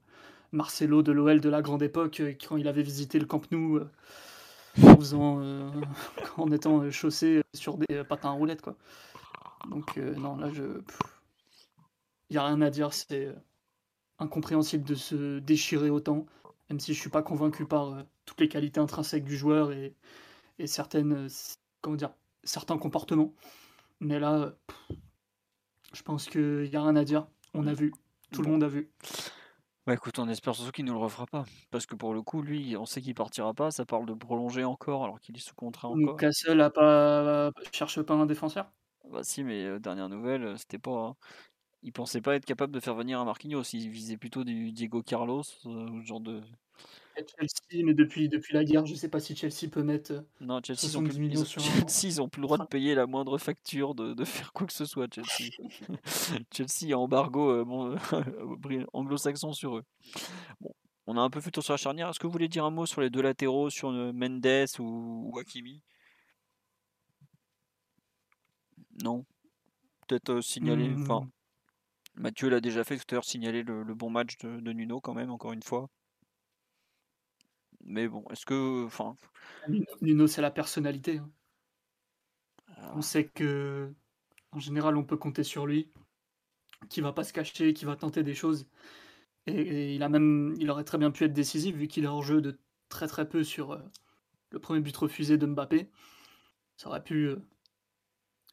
Marcelo 0.51 1.03
de 1.03 1.13
l'OL 1.13 1.43
de 1.43 1.49
la 1.51 1.61
grande 1.61 1.83
époque, 1.83 2.23
quand 2.49 2.57
il 2.57 2.67
avait 2.67 2.83
visité 2.83 3.19
le 3.19 3.27
Camp 3.27 3.43
Nou 3.53 3.81
en, 4.83 4.97
faisant, 4.97 5.43
en 6.39 6.51
étant 6.51 6.91
chaussé 6.91 7.43
sur 7.53 7.77
des 7.77 8.03
patins 8.05 8.31
à 8.31 8.33
roulettes. 8.33 8.63
Quoi. 8.63 8.77
Donc, 9.71 9.99
non, 9.99 10.37
là, 10.37 10.51
je. 10.53 10.63
Il 12.31 12.35
n'y 12.35 12.39
a 12.39 12.47
rien 12.47 12.63
à 12.63 12.71
dire, 12.71 12.95
c'est 12.95 13.35
incompréhensible 14.19 14.85
de 14.85 14.95
se 14.95 15.39
déchirer 15.39 15.91
autant, 15.91 16.27
même 16.71 16.81
si 16.81 16.95
je 16.95 17.01
suis 17.01 17.11
pas 17.11 17.23
convaincu 17.23 17.67
par 17.67 17.93
euh, 17.93 18.03
toutes 18.25 18.41
les 18.41 18.49
qualités 18.49 18.81
intrinsèques 18.81 19.25
du 19.25 19.37
joueur 19.37 19.73
et, 19.73 19.95
certaines, 20.65 21.13
euh, 21.13 21.29
comment 21.81 21.97
dire, 21.97 22.15
certains 22.45 22.79
comportements. 22.79 23.35
Mais 24.03 24.19
là, 24.19 24.53
je 25.93 26.03
pense 26.03 26.29
qu'il 26.29 26.69
n'y 26.69 26.77
a 26.77 26.83
rien 26.83 26.97
à 26.97 27.05
dire. 27.05 27.29
On 27.55 27.69
a 27.69 27.73
vu, 27.73 27.93
tout 28.33 28.43
le 28.43 28.51
monde 28.51 28.65
a 28.65 28.69
vu. 28.69 28.91
Bah 29.87 29.95
écoute, 29.95 30.19
on 30.19 30.29
espère 30.29 30.57
surtout 30.57 30.73
qu'il 30.73 30.85
ne 30.85 30.91
le 30.91 30.99
refera 30.99 31.27
pas. 31.27 31.45
Parce 31.71 31.87
que 31.87 31.95
pour 31.95 32.13
le 32.13 32.21
coup, 32.23 32.43
lui, 32.43 32.77
on 32.77 32.85
sait 32.85 33.01
qu'il 33.01 33.15
partira 33.15 33.55
pas. 33.55 33.71
Ça 33.71 33.85
parle 33.85 34.07
de 34.07 34.15
prolonger 34.15 34.65
encore 34.65 35.05
alors 35.05 35.21
qu'il 35.21 35.37
est 35.37 35.41
sous 35.41 35.55
contrat 35.55 35.89
encore. 35.89 35.99
Newcastle 36.01 36.61
a 36.61 36.71
pas 36.71 37.53
cherche 37.73 38.03
pas 38.03 38.15
un 38.15 38.27
défenseur? 38.27 38.73
Bah 39.09 39.23
si, 39.23 39.45
mais 39.45 39.65
euh, 39.65 39.79
dernière 39.79 40.09
nouvelle, 40.09 40.59
c'était 40.59 40.79
pas 40.79 41.15
il 41.85 41.93
pensait 41.93 42.21
pas 42.21 42.37
être 42.37 42.45
capable 42.45 42.73
de 42.73 42.81
faire 42.81 42.95
venir 42.95 43.21
un 43.21 43.25
Marquinhos. 43.25 43.63
Il 43.73 43.89
visait 43.89 44.17
plutôt 44.17 44.45
du 44.45 44.73
Diego 44.73 45.03
Carlos, 45.03 45.43
euh, 45.67 46.03
genre 46.03 46.21
de. 46.21 46.41
Chelsea, 47.17 47.85
mais 47.85 47.95
depuis, 47.95 48.29
depuis 48.29 48.55
la 48.55 48.65
guerre, 48.65 48.87
je 48.87 48.95
sais 48.95 49.09
pas 49.09 49.21
si 49.21 49.37
Chelsea 49.37 49.71
peut 49.71 49.83
mettre. 49.83 50.13
Euh, 50.13 50.21
non, 50.41 50.61
Chelsea, 50.63 50.81
ils 50.85 50.99
ont, 50.99 51.05
plus, 51.05 51.19
millions 51.19 51.45
sur 51.45 51.61
Chelsea, 51.89 52.05
ils 52.05 52.23
ont 52.23 52.29
plus 52.29 52.41
le 52.41 52.47
droit 52.47 52.59
de 52.59 52.65
payer 52.65 52.95
la 52.95 53.07
moindre 53.07 53.39
facture, 53.39 53.95
de, 53.95 54.15
de 54.15 54.25
faire 54.25 54.53
quoi 54.53 54.67
que 54.67 54.73
ce 54.73 54.85
soit. 54.85 55.09
Chelsea, 55.13 55.51
Chelsea 56.53 56.95
a 56.95 56.99
embargo 56.99 57.51
euh, 57.51 58.87
anglo-saxon 58.93 59.53
sur 59.53 59.79
eux. 59.79 59.85
Bon, 60.61 60.73
on 61.07 61.17
a 61.17 61.21
un 61.21 61.31
peu 61.31 61.41
fait 61.41 61.51
tour 61.51 61.63
sur 61.63 61.75
la 61.75 61.79
charnière. 61.79 62.09
Est-ce 62.09 62.21
que 62.21 62.27
vous 62.27 62.33
voulez 62.33 62.49
dire 62.49 62.65
un 62.65 62.71
mot 62.71 62.87
sur 62.87 63.01
les 63.01 63.11
deux 63.11 63.23
latéraux, 63.23 63.71
sur 63.71 63.91
Mendes 63.91 64.67
ou, 64.79 65.31
ou 65.33 65.39
Hakimi? 65.39 65.83
Non 69.03 69.25
Peut-être 70.07 70.41
signaler. 70.41 70.93
Enfin, 70.99 71.21
mmh. 71.21 71.31
Mathieu 72.15 72.49
l'a 72.51 72.61
déjà 72.61 72.85
fait 72.85 72.97
tout 72.97 73.05
à 73.11 73.15
l'heure, 73.15 73.25
signaler 73.25 73.63
le, 73.63 73.95
bon 73.95 74.11
match 74.11 74.37
de, 74.39 74.73
Nuno 74.73 75.01
quand 75.01 75.15
même, 75.15 75.31
encore 75.31 75.53
une 75.53 75.63
fois. 75.63 75.89
Mais 77.85 78.09
bon, 78.09 78.25
est-ce 78.31 78.47
que. 78.47 78.85
Enfin... 78.87 79.17
Nuno, 80.01 80.27
c'est 80.27 80.43
la 80.43 80.51
personnalité. 80.51 81.19
Hein. 81.19 81.31
On 82.95 83.03
sait 83.03 83.29
que, 83.29 83.93
en 84.51 84.61
général, 84.61 84.97
on 84.97 85.05
peut 85.05 85.17
compter 85.17 85.45
sur 85.45 85.67
lui, 85.67 85.91
qui 86.89 87.01
va 87.01 87.13
pas 87.13 87.25
se 87.25 87.33
cacher, 87.33 87.75
qui 87.75 87.85
va 87.85 87.97
tenter 87.97 88.23
des 88.23 88.35
choses. 88.35 88.67
Et, 89.47 89.95
il 89.95 90.03
a 90.03 90.09
même, 90.09 90.55
il 90.59 90.71
aurait 90.71 90.85
très 90.85 90.99
bien 90.99 91.11
pu 91.11 91.25
être 91.25 91.33
décisif 91.33 91.77
vu 91.77 91.89
qu'il 91.89 92.05
est 92.05 92.09
en 92.09 92.23
jeu 92.23 92.41
de 92.41 92.59
très 92.89 93.09
très 93.09 93.29
peu 93.29 93.43
sur 93.45 93.73
euh, 93.73 93.79
le 94.51 94.59
premier 94.59 94.81
but 94.81 94.97
refusé 94.97 95.39
de 95.39 95.47
Mbappé. 95.47 95.91
Ça 96.77 96.89
aurait 96.89 97.03
pu 97.03 97.27
euh, 97.29 97.37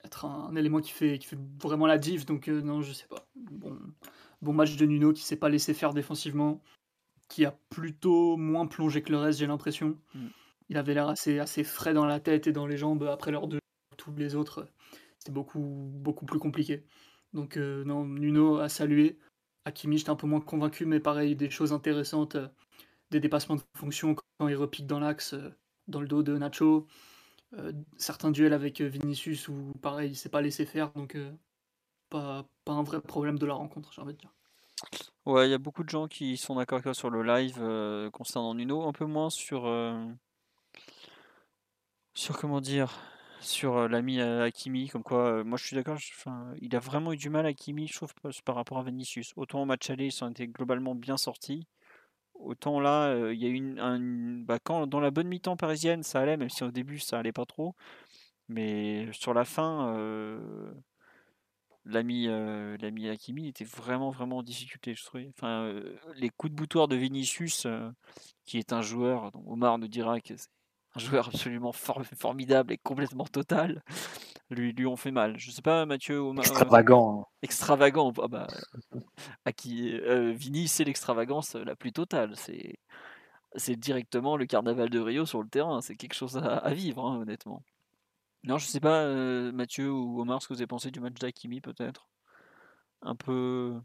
être 0.03 0.25
un, 0.25 0.55
élément 0.55 0.81
qui 0.81 0.91
fait, 0.91 1.19
qui 1.19 1.27
fait 1.27 1.39
vraiment 1.61 1.87
la 1.87 1.97
div. 1.97 2.25
Donc, 2.25 2.47
euh, 2.47 2.61
non, 2.61 2.81
je 2.81 2.93
sais 2.93 3.07
pas. 3.07 3.27
Bon, 3.35 3.77
bon 4.41 4.53
match 4.53 4.75
de 4.77 4.85
Nuno 4.85 5.13
qui 5.13 5.23
s'est 5.23 5.37
pas 5.37 5.49
laissé 5.49 5.73
faire 5.73 5.93
défensivement, 5.93 6.61
qui 7.29 7.45
a 7.45 7.57
plutôt 7.69 8.37
moins 8.37 8.67
plongé 8.67 9.01
que 9.01 9.11
le 9.11 9.17
reste, 9.17 9.39
j'ai 9.39 9.47
l'impression. 9.47 9.97
Mm. 10.13 10.27
Il 10.69 10.77
avait 10.77 10.93
l'air 10.93 11.09
assez, 11.09 11.39
assez 11.39 11.63
frais 11.63 11.93
dans 11.93 12.05
la 12.05 12.19
tête 12.19 12.47
et 12.47 12.51
dans 12.51 12.67
les 12.67 12.77
jambes 12.77 13.03
après 13.03 13.31
leurs 13.31 13.47
deux. 13.47 13.59
Tous 13.97 14.13
les 14.15 14.35
autres, 14.35 14.67
c'était 15.17 15.31
beaucoup, 15.31 15.89
beaucoup 15.93 16.25
plus 16.25 16.39
compliqué. 16.39 16.85
Donc, 17.33 17.57
euh, 17.57 17.83
non, 17.85 18.05
Nuno 18.05 18.57
a 18.57 18.69
salué. 18.69 19.19
Hakimi, 19.65 19.97
j'étais 19.97 20.09
un 20.09 20.15
peu 20.15 20.27
moins 20.27 20.41
convaincu, 20.41 20.85
mais 20.85 20.99
pareil, 20.99 21.35
des 21.35 21.49
choses 21.49 21.73
intéressantes, 21.73 22.35
euh, 22.35 22.47
des 23.11 23.19
dépassements 23.19 23.55
de 23.55 23.61
fonction 23.77 24.15
quand 24.15 24.47
il 24.47 24.55
repique 24.55 24.87
dans 24.87 24.99
l'axe, 24.99 25.35
dans 25.87 26.01
le 26.01 26.07
dos 26.07 26.23
de 26.23 26.37
Nacho. 26.37 26.87
Euh, 27.53 27.73
certains 27.97 28.29
duels 28.29 28.53
avec 28.53 28.79
euh, 28.79 28.87
Vinicius 28.87 29.47
où 29.47 29.73
pareil 29.81 30.11
il 30.11 30.15
s'est 30.15 30.29
pas 30.29 30.41
laissé 30.41 30.67
faire 30.67 30.91
donc 30.91 31.15
euh, 31.15 31.31
pas, 32.09 32.47
pas 32.63 32.73
un 32.73 32.83
vrai 32.83 33.01
problème 33.01 33.39
de 33.39 33.45
la 33.47 33.55
rencontre 33.55 33.91
j'ai 33.91 34.01
envie 34.01 34.13
de 34.13 34.19
dire. 34.19 34.33
Ouais, 35.25 35.47
il 35.47 35.51
y 35.51 35.53
a 35.53 35.57
beaucoup 35.57 35.83
de 35.83 35.89
gens 35.89 36.07
qui 36.07 36.37
sont 36.37 36.55
d'accord 36.55 36.77
avec 36.77 36.83
toi 36.83 36.93
sur 36.93 37.09
le 37.09 37.23
live 37.23 37.59
concernant 38.11 38.53
Nuno, 38.55 38.87
un 38.87 38.93
peu 38.93 39.05
moins 39.05 39.29
sur 39.29 39.71
sur 42.13 42.37
comment 42.37 42.61
dire 42.61 42.97
sur 43.41 43.87
l'ami 43.87 44.19
Hakimi, 44.21 44.89
comme 44.89 45.03
quoi 45.03 45.43
moi 45.43 45.57
je 45.57 45.65
suis 45.65 45.75
d'accord, 45.75 45.97
il 46.61 46.75
a 46.75 46.79
vraiment 46.79 47.13
eu 47.13 47.17
du 47.17 47.29
mal 47.29 47.45
Hakimi, 47.45 47.87
je 47.87 47.95
trouve 47.95 48.13
par 48.43 48.55
rapport 48.55 48.79
à 48.79 48.83
Vinicius. 48.83 49.33
Autant 49.35 49.61
au 49.61 49.65
match 49.65 49.89
aller, 49.89 50.07
ils 50.07 50.23
ont 50.23 50.29
été 50.29 50.47
globalement 50.47 50.95
bien 50.95 51.17
sortis. 51.17 51.67
Autant 52.33 52.79
là, 52.79 53.31
il 53.31 53.39
y 53.39 53.45
a 53.45 53.49
une, 53.49 53.79
un, 53.79 53.99
bah, 54.45 54.59
quand 54.63 54.87
dans 54.87 54.99
la 54.99 55.11
bonne 55.11 55.27
mi-temps 55.27 55.57
parisienne, 55.57 56.03
ça 56.03 56.21
allait, 56.21 56.37
même 56.37 56.49
si 56.49 56.63
au 56.63 56.71
début 56.71 56.99
ça 56.99 57.19
allait 57.19 57.33
pas 57.33 57.45
trop. 57.45 57.75
Mais 58.49 59.07
sur 59.13 59.33
la 59.33 59.45
fin, 59.45 59.95
euh, 59.95 60.73
l'ami 61.89 62.27
euh, 62.27 62.77
l'ami 62.79 63.09
Hakimi 63.09 63.47
était 63.47 63.65
vraiment 63.65 64.09
vraiment 64.09 64.37
en 64.37 64.43
difficulté, 64.43 64.95
je 64.95 65.03
trouvais. 65.03 65.29
Enfin, 65.37 65.63
euh, 65.63 65.95
les 66.15 66.29
coups 66.29 66.51
de 66.51 66.55
boutoir 66.57 66.87
de 66.87 66.95
Vinicius, 66.95 67.65
euh, 67.65 67.89
qui 68.45 68.57
est 68.57 68.73
un 68.73 68.81
joueur, 68.81 69.31
dont 69.31 69.43
Omar 69.47 69.77
nous 69.77 69.87
dira 69.87 70.19
que 70.21 70.35
c'est 70.37 70.47
un 70.95 70.99
joueur 70.99 71.27
absolument 71.27 71.71
for- 71.71 72.03
formidable 72.17 72.73
et 72.73 72.77
complètement 72.77 73.25
total, 73.25 73.83
lui, 74.49 74.73
lui 74.73 74.85
ont 74.87 74.95
fait 74.95 75.11
mal. 75.11 75.37
Je 75.37 75.51
sais 75.51 75.61
pas, 75.61 75.85
Mathieu, 75.85 76.17
Omar, 76.19 76.45
euh, 76.45 76.49
Extravagant. 76.49 77.21
hein. 77.21 77.25
extravagant. 77.41 78.13
Ah 78.21 78.27
bah, 78.27 78.47
à 79.45 79.51
qui, 79.53 79.99
Vini, 80.33 80.67
c'est 80.67 80.83
l'extravagance 80.83 81.55
la 81.55 81.75
plus 81.75 81.91
totale. 81.91 82.35
C'est 82.35 82.75
c'est 83.55 83.75
directement 83.75 84.37
le 84.37 84.45
carnaval 84.45 84.89
de 84.89 84.99
Rio 84.99 85.25
sur 85.25 85.41
le 85.41 85.49
terrain. 85.49 85.81
C'est 85.81 85.95
quelque 85.95 86.13
chose 86.13 86.37
à, 86.37 86.57
à 86.57 86.73
vivre, 86.73 87.05
hein, 87.05 87.19
honnêtement. 87.21 87.63
Non, 88.43 88.57
je 88.57 88.65
sais 88.65 88.79
pas, 88.79 89.03
euh, 89.03 89.51
Mathieu 89.51 89.91
ou 89.91 90.21
Omar, 90.21 90.41
ce 90.41 90.47
que 90.47 90.53
vous 90.53 90.59
avez 90.61 90.67
pensé 90.67 90.91
du 90.91 90.99
match 90.99 91.15
d'Akimi, 91.15 91.61
peut-être 91.61 92.09
Un 93.01 93.15
peu. 93.15 93.79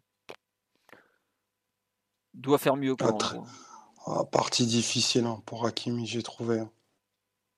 Doit 2.35 2.59
faire 2.59 2.77
mieux. 2.77 2.95
Ah, 3.01 3.13
très- 3.13 3.37
gros. 3.37 3.47
Ah, 4.07 4.25
partie 4.25 4.67
difficile 4.67 5.25
hein, 5.25 5.43
pour 5.47 5.67
Hakimi, 5.67 6.07
j'ai 6.07 6.23
trouvé. 6.23 6.61
hein. 6.61 6.71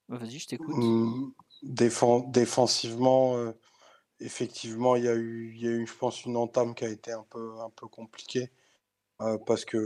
Bah, 0.09 0.19
Vas-y, 0.19 0.39
je 0.39 0.47
t'écoute. 0.47 0.77
Défen- 1.63 2.31
défensivement, 2.31 3.37
euh, 3.37 3.53
effectivement, 4.21 4.95
il 4.97 5.05
y 5.05 5.09
a 5.09 5.15
eu, 5.15 5.55
y 5.57 5.67
a 5.67 5.71
eu, 5.71 5.87
je 5.87 5.95
pense, 5.95 6.25
une 6.25 6.37
entame 6.37 6.75
qui 6.75 6.85
a 6.85 6.89
été 6.89 7.13
un 7.13 7.25
peu, 7.29 7.61
un 7.61 7.71
peu 7.71 7.89
compliquée. 7.89 8.51
euh, 9.23 9.39
parce 9.47 9.65
que 9.65 9.79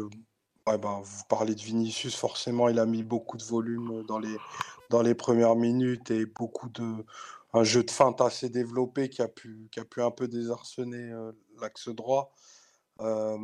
ouais, 0.67 0.79
ben, 0.79 1.01
vous 1.05 1.25
parlez 1.29 1.55
de 1.55 1.61
Vinicius, 1.61 2.17
forcément, 2.17 2.69
il 2.69 2.79
a 2.81 2.87
mis 2.87 3.05
beaucoup 3.05 3.37
de 3.37 3.45
volume 3.45 4.03
dans 4.05 4.19
les, 4.19 4.37
dans 4.91 5.03
les 5.03 5.15
premières 5.15 5.57
minutes 5.57 6.11
et 6.11 6.27
beaucoup 6.27 6.69
de. 6.69 7.07
Un 7.53 7.65
jeu 7.65 7.83
de 7.83 7.91
feinte 7.91 8.21
assez 8.21 8.49
développé 8.49 9.09
qui 9.09 9.23
a 9.23 9.29
pu, 9.29 9.69
qui 9.73 9.81
a 9.81 9.85
pu 9.85 10.03
un 10.03 10.13
peu 10.13 10.29
désarçonner 10.29 11.11
euh, 11.11 11.33
l'axe 11.61 11.89
droit. 11.89 12.33
Euh, 13.01 13.37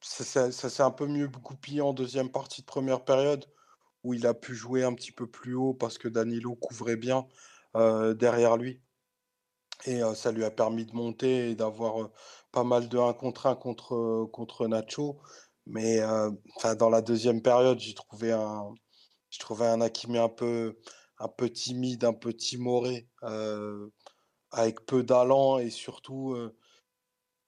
ça, 0.00 0.52
s'est 0.52 0.82
un 0.84 0.90
peu 0.92 1.08
mieux 1.08 1.26
goupillé 1.26 1.80
en 1.80 1.92
deuxième 1.92 2.30
partie 2.30 2.60
de 2.60 2.66
première 2.66 3.04
période 3.04 3.46
où 4.04 4.14
il 4.14 4.24
a 4.28 4.34
pu 4.34 4.54
jouer 4.54 4.84
un 4.84 4.94
petit 4.94 5.10
peu 5.10 5.26
plus 5.26 5.54
haut 5.54 5.74
parce 5.74 5.98
que 5.98 6.06
Danilo 6.06 6.54
couvrait 6.54 6.96
bien 6.96 7.26
euh, 7.76 8.14
derrière 8.14 8.56
lui. 8.56 8.80
Et 9.86 10.00
ça 10.14 10.30
lui 10.30 10.44
a 10.44 10.50
permis 10.50 10.84
de 10.84 10.94
monter 10.94 11.50
et 11.50 11.54
d'avoir 11.54 12.10
pas 12.52 12.64
mal 12.64 12.88
de 12.88 12.98
1 12.98 13.14
contre 13.14 13.46
1 13.46 13.56
contre, 13.56 14.26
contre 14.30 14.68
Nacho. 14.68 15.18
Mais 15.66 16.00
dans 16.78 16.90
la 16.90 17.00
deuxième 17.00 17.40
période, 17.40 17.78
j'ai 17.80 17.94
trouvé 17.94 18.32
un, 18.32 18.74
j'ai 19.30 19.38
trouvé 19.38 19.66
un 19.66 19.80
Hakimi 19.80 20.18
un 20.18 20.28
peu, 20.28 20.78
un 21.18 21.28
peu 21.28 21.50
timide, 21.50 22.04
un 22.04 22.12
peu 22.12 22.32
timoré, 22.32 23.08
euh, 23.22 23.88
avec 24.52 24.84
peu 24.86 25.02
d'allant 25.02 25.58
et 25.58 25.70
surtout 25.70 26.34
euh, 26.34 26.56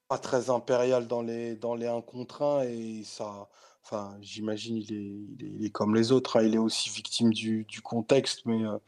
pas 0.09 0.18
très 0.18 0.50
impérial 0.50 1.09
dans 1.09 1.22
les, 1.22 1.56
dans 1.56 1.74
les 1.74 1.86
1 1.86 2.02
contre 2.02 2.42
1. 2.42 2.62
Et 2.64 3.02
ça, 3.04 3.48
enfin, 3.84 4.16
j'imagine 4.20 4.76
il 4.76 4.92
est, 4.92 5.46
il 5.46 5.64
est, 5.64 5.70
comme 5.70 5.94
les 5.94 6.12
autres, 6.12 6.38
hein, 6.38 6.42
il 6.44 6.54
est 6.54 6.59
aussi 6.59 6.90
victime 6.90 7.32
du, 7.32 7.64
du 7.64 7.80
contexte, 7.82 8.46
mais 8.46 8.64
euh, 8.64 8.78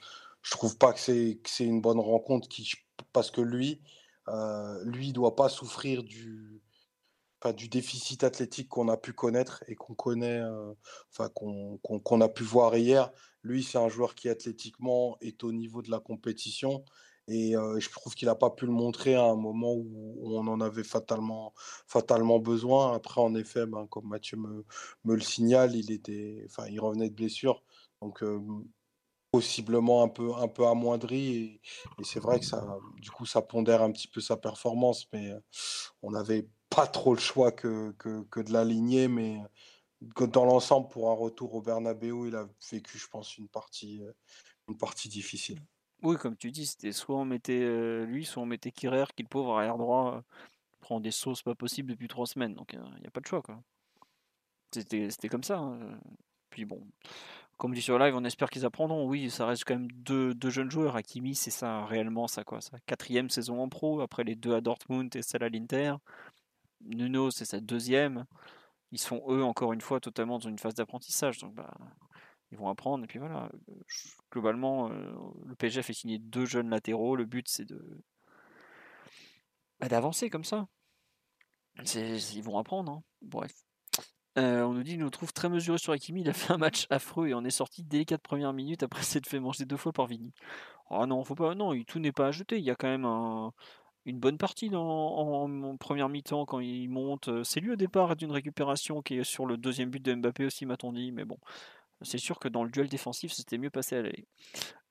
je 0.42 0.50
trouve 0.52 0.76
pas 0.78 0.92
que 0.92 1.00
c'est, 1.00 1.38
que 1.42 1.50
c'est 1.50 1.64
une 1.64 1.80
bonne 1.80 2.00
rencontre 2.00 2.48
qui, 2.48 2.70
parce 3.12 3.30
que 3.30 3.40
lui, 3.40 3.80
euh, 4.28 4.82
lui, 4.84 5.12
doit 5.12 5.36
pas 5.36 5.48
souffrir 5.48 6.02
du, 6.04 6.62
du 7.52 7.68
déficit 7.68 8.24
athlétique 8.24 8.68
qu'on 8.68 8.88
a 8.88 8.96
pu 8.96 9.12
connaître 9.12 9.62
et 9.68 9.74
qu'on 9.74 9.94
connaît, 9.94 10.40
euh, 10.40 10.72
enfin, 11.12 11.28
qu'on, 11.28 12.20
a 12.20 12.28
pu 12.28 12.42
voir 12.42 12.76
hier. 12.76 13.10
Lui, 13.42 13.62
c'est 13.62 13.78
un 13.78 13.88
joueur 13.88 14.14
qui 14.14 14.28
athlétiquement 14.28 15.16
est 15.20 15.44
au 15.44 15.52
niveau 15.52 15.82
de 15.82 15.90
la 15.90 16.00
compétition. 16.00 16.84
Et 17.28 17.56
euh, 17.56 17.80
je 17.80 17.90
trouve 17.90 18.14
qu'il 18.14 18.26
n'a 18.28 18.34
pas 18.34 18.50
pu 18.50 18.66
le 18.66 18.72
montrer 18.72 19.14
à 19.14 19.24
un 19.24 19.36
moment 19.36 19.72
où, 19.72 20.20
on 20.24 20.46
en 20.46 20.60
avait 20.60 20.84
fatalement, 20.84 21.54
fatalement 21.86 22.38
besoin. 22.38 22.94
Après, 22.94 23.20
en 23.20 23.34
effet, 23.34 23.66
ben, 23.66 23.86
comme 23.86 24.08
Mathieu 24.08 24.36
me, 24.36 24.64
le 25.04 25.20
signale, 25.20 25.74
il, 25.74 25.90
était, 25.92 26.42
enfin, 26.46 26.66
il 26.68 26.80
revenait 26.80 27.08
de 27.08 27.14
blessure. 27.14 27.62
Donc, 28.02 28.22
euh, 28.22 28.40
possiblement 29.30 30.02
un 30.02 30.08
peu, 30.08 30.34
un 30.34 30.48
peu 30.48 30.66
amoindri. 30.66 31.36
Et, 31.36 31.60
et 32.00 32.04
c'est 32.04 32.20
vrai 32.20 32.40
que 32.40 32.46
ça, 32.46 32.78
du 33.00 33.10
coup, 33.10 33.26
ça 33.26 33.42
pondère 33.42 33.82
un 33.82 33.90
petit 33.92 34.08
peu 34.08 34.20
sa 34.20 34.36
performance. 34.36 35.06
Mais 35.12 35.32
on 36.02 36.10
n'avait 36.12 36.46
pas 36.74 36.86
trop 36.86 37.14
le 37.14 37.20
choix 37.20 37.52
que, 37.52 37.92
que, 37.98 38.40
de 38.40 38.52
l'aligner. 38.52 39.08
Mais 39.08 39.40
dans 40.00 40.44
l'ensemble, 40.44 40.88
pour 40.88 41.10
un 41.10 41.14
retour 41.14 41.54
au 41.54 41.62
Bernabeu, 41.62 42.28
il 42.28 42.36
a 42.36 42.48
vécu, 42.70 42.98
je 42.98 43.06
pense, 43.08 43.38
une 43.38 43.48
partie, 43.48 44.02
euh, 44.02 44.12
une 44.68 44.76
partie 44.76 45.08
difficile. 45.08 45.60
Oui, 46.02 46.16
comme 46.16 46.36
tu 46.36 46.50
dis, 46.50 46.66
c'était 46.66 46.92
soit 46.92 47.16
on 47.16 47.24
mettait 47.24 47.62
euh, 47.62 48.04
lui, 48.04 48.24
soit 48.24 48.42
on 48.42 48.46
mettait 48.46 48.72
Kirer, 48.72 49.06
qui 49.16 49.22
le 49.22 49.28
pauvre 49.28 49.56
arrière 49.56 49.78
droit 49.78 50.16
euh, 50.16 50.20
prend 50.80 51.00
des 51.00 51.10
sauces 51.10 51.42
pas 51.42 51.54
possibles 51.54 51.90
depuis 51.90 52.08
trois 52.08 52.26
semaines. 52.26 52.54
Donc 52.54 52.74
il 52.74 53.00
n'y 53.00 53.06
a 53.06 53.10
pas 53.10 53.20
de 53.20 53.26
choix, 53.26 53.40
quoi. 53.40 53.62
C'était 54.72 55.08
c'était 55.10 55.28
comme 55.28 55.44
ça. 55.44 55.58
hein. 55.58 55.98
Puis 56.50 56.64
bon, 56.64 56.86
comme 57.56 57.74
dit 57.74 57.82
sur 57.82 57.98
live, 57.98 58.14
on 58.14 58.24
espère 58.24 58.50
qu'ils 58.50 58.64
apprendront. 58.64 59.06
Oui, 59.08 59.30
ça 59.30 59.46
reste 59.46 59.64
quand 59.64 59.74
même 59.74 59.90
deux, 59.90 60.34
deux 60.34 60.50
jeunes 60.50 60.70
joueurs. 60.70 60.96
Hakimi, 60.96 61.34
c'est 61.34 61.50
ça, 61.50 61.84
réellement, 61.86 62.28
ça 62.28 62.44
quoi. 62.44 62.60
Sa 62.60 62.78
quatrième 62.80 63.30
saison 63.30 63.62
en 63.62 63.68
pro, 63.68 64.00
après 64.00 64.24
les 64.24 64.34
deux 64.34 64.54
à 64.54 64.60
Dortmund 64.60 65.14
et 65.16 65.22
celle 65.22 65.42
à 65.42 65.48
l'Inter. 65.48 65.94
Nuno, 66.86 67.30
c'est 67.30 67.44
sa 67.44 67.60
deuxième. 67.60 68.24
Ils 68.92 68.98
sont, 68.98 69.22
eux, 69.28 69.42
encore 69.44 69.72
une 69.72 69.80
fois, 69.80 70.00
totalement 70.00 70.38
dans 70.38 70.48
une 70.48 70.58
phase 70.58 70.74
d'apprentissage. 70.74 71.38
Donc, 71.38 71.54
bah, 71.54 71.74
ils 72.52 72.58
vont 72.58 72.68
apprendre. 72.68 73.04
Et 73.04 73.06
puis 73.06 73.18
voilà, 73.18 73.50
globalement, 74.30 74.90
euh, 74.90 75.12
le 75.46 75.54
PSG 75.56 75.80
a 75.80 75.82
fait 75.82 75.92
signer 75.92 76.18
deux 76.18 76.44
jeunes 76.46 76.70
latéraux. 76.70 77.16
Le 77.16 77.24
but, 77.24 77.48
c'est 77.48 77.64
de 77.64 78.02
bah, 79.80 79.88
d'avancer 79.88 80.30
comme 80.30 80.44
ça. 80.44 80.66
Ils 81.94 82.42
vont 82.42 82.58
apprendre. 82.58 82.92
hein. 82.92 83.02
Bref. 83.22 83.52
Euh, 84.36 84.62
on 84.64 84.72
nous 84.74 84.82
dit, 84.82 84.92
il 84.92 84.98
nous 84.98 85.10
trouve 85.10 85.32
très 85.32 85.48
mesuré 85.48 85.78
sur 85.78 85.92
Hakimi. 85.92 86.22
Il 86.22 86.28
a 86.28 86.32
fait 86.32 86.52
un 86.52 86.58
match 86.58 86.86
affreux 86.90 87.28
et 87.28 87.34
on 87.34 87.44
est 87.44 87.50
sorti 87.50 87.82
dès 87.84 87.98
les 87.98 88.04
4 88.04 88.22
premières 88.22 88.52
minutes 88.52 88.82
après 88.82 89.02
s'être 89.02 89.26
fait 89.28 89.40
manger 89.40 89.64
deux 89.64 89.76
fois 89.76 89.92
par 89.92 90.06
Vini. 90.06 90.32
Ah 90.90 91.06
non, 91.06 91.24
faut 91.24 91.34
pas. 91.34 91.54
Non, 91.54 91.72
tout 91.84 91.98
n'est 91.98 92.12
pas 92.12 92.30
jeter. 92.32 92.58
Il 92.58 92.64
y 92.64 92.70
a 92.70 92.74
quand 92.76 92.88
même 92.88 93.04
un- 93.04 93.52
une 94.06 94.18
bonne 94.20 94.38
partie 94.38 94.68
dans, 94.70 94.84
en, 94.84 95.62
en 95.62 95.76
première 95.76 96.08
mi-temps 96.08 96.46
quand 96.46 96.60
il 96.60 96.88
monte. 96.88 97.30
C'est 97.44 97.60
lui 97.60 97.70
au 97.72 97.76
départ 97.76 98.16
d'une 98.16 98.32
récupération 98.32 99.02
qui 99.02 99.16
est 99.16 99.24
sur 99.24 99.46
le 99.46 99.56
deuxième 99.56 99.90
but 99.90 100.02
de 100.02 100.14
Mbappé 100.14 100.46
aussi, 100.46 100.66
m'a-t-on 100.66 100.92
dit. 100.92 101.12
Mais 101.12 101.24
bon, 101.24 101.38
c'est 102.02 102.18
sûr 102.18 102.38
que 102.38 102.48
dans 102.48 102.64
le 102.64 102.70
duel 102.70 102.88
défensif, 102.88 103.32
c'était 103.32 103.58
mieux 103.58 103.70
passé 103.70 103.96
à 103.96 104.02
l'aller. 104.02 104.26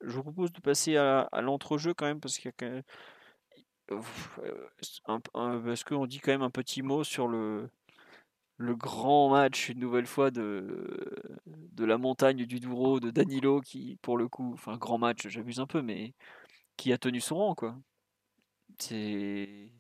Je 0.02 0.16
vous 0.18 0.24
propose 0.24 0.52
de 0.54 0.62
passer 0.62 0.98
à, 0.98 1.22
à 1.32 1.42
l'entrejeu 1.42 1.94
quand 1.94 2.06
même 2.06 2.20
parce 2.22 2.38
qu'il 2.38 2.48
y 2.48 2.50
a 2.50 2.54
quand 2.58 2.70
même. 2.70 2.84
euh, 5.36 5.76
qu'on 5.88 6.06
dit 6.08 6.20
quand 6.20 6.32
même 6.32 6.42
un 6.42 6.50
petit 6.50 6.82
mot 6.82 7.04
sur 7.04 7.28
le, 7.28 7.70
le 8.58 8.76
grand 8.76 9.30
match 9.30 9.70
une 9.70 9.80
nouvelle 9.80 10.08
fois 10.08 10.32
de, 10.32 10.98
de 11.48 11.86
la 11.86 11.98
montagne 11.98 12.46
du 12.46 12.60
Douro, 12.60 13.00
de 13.00 13.12
Danilo, 13.12 13.62
qui 13.62 13.98
pour 14.02 14.18
le 14.18 14.28
coup, 14.30 14.54
enfin 14.54 14.78
grand 14.78 14.98
match, 14.98 15.28
j'abuse 15.28 15.60
un 15.60 15.68
peu, 15.68 15.82
mais 15.82 16.14
qui 16.78 16.94
a 16.94 16.98
tenu 16.98 17.22
son 17.22 17.38
rang 17.38 17.56
quoi. 17.56 17.78
C'est 18.80 19.72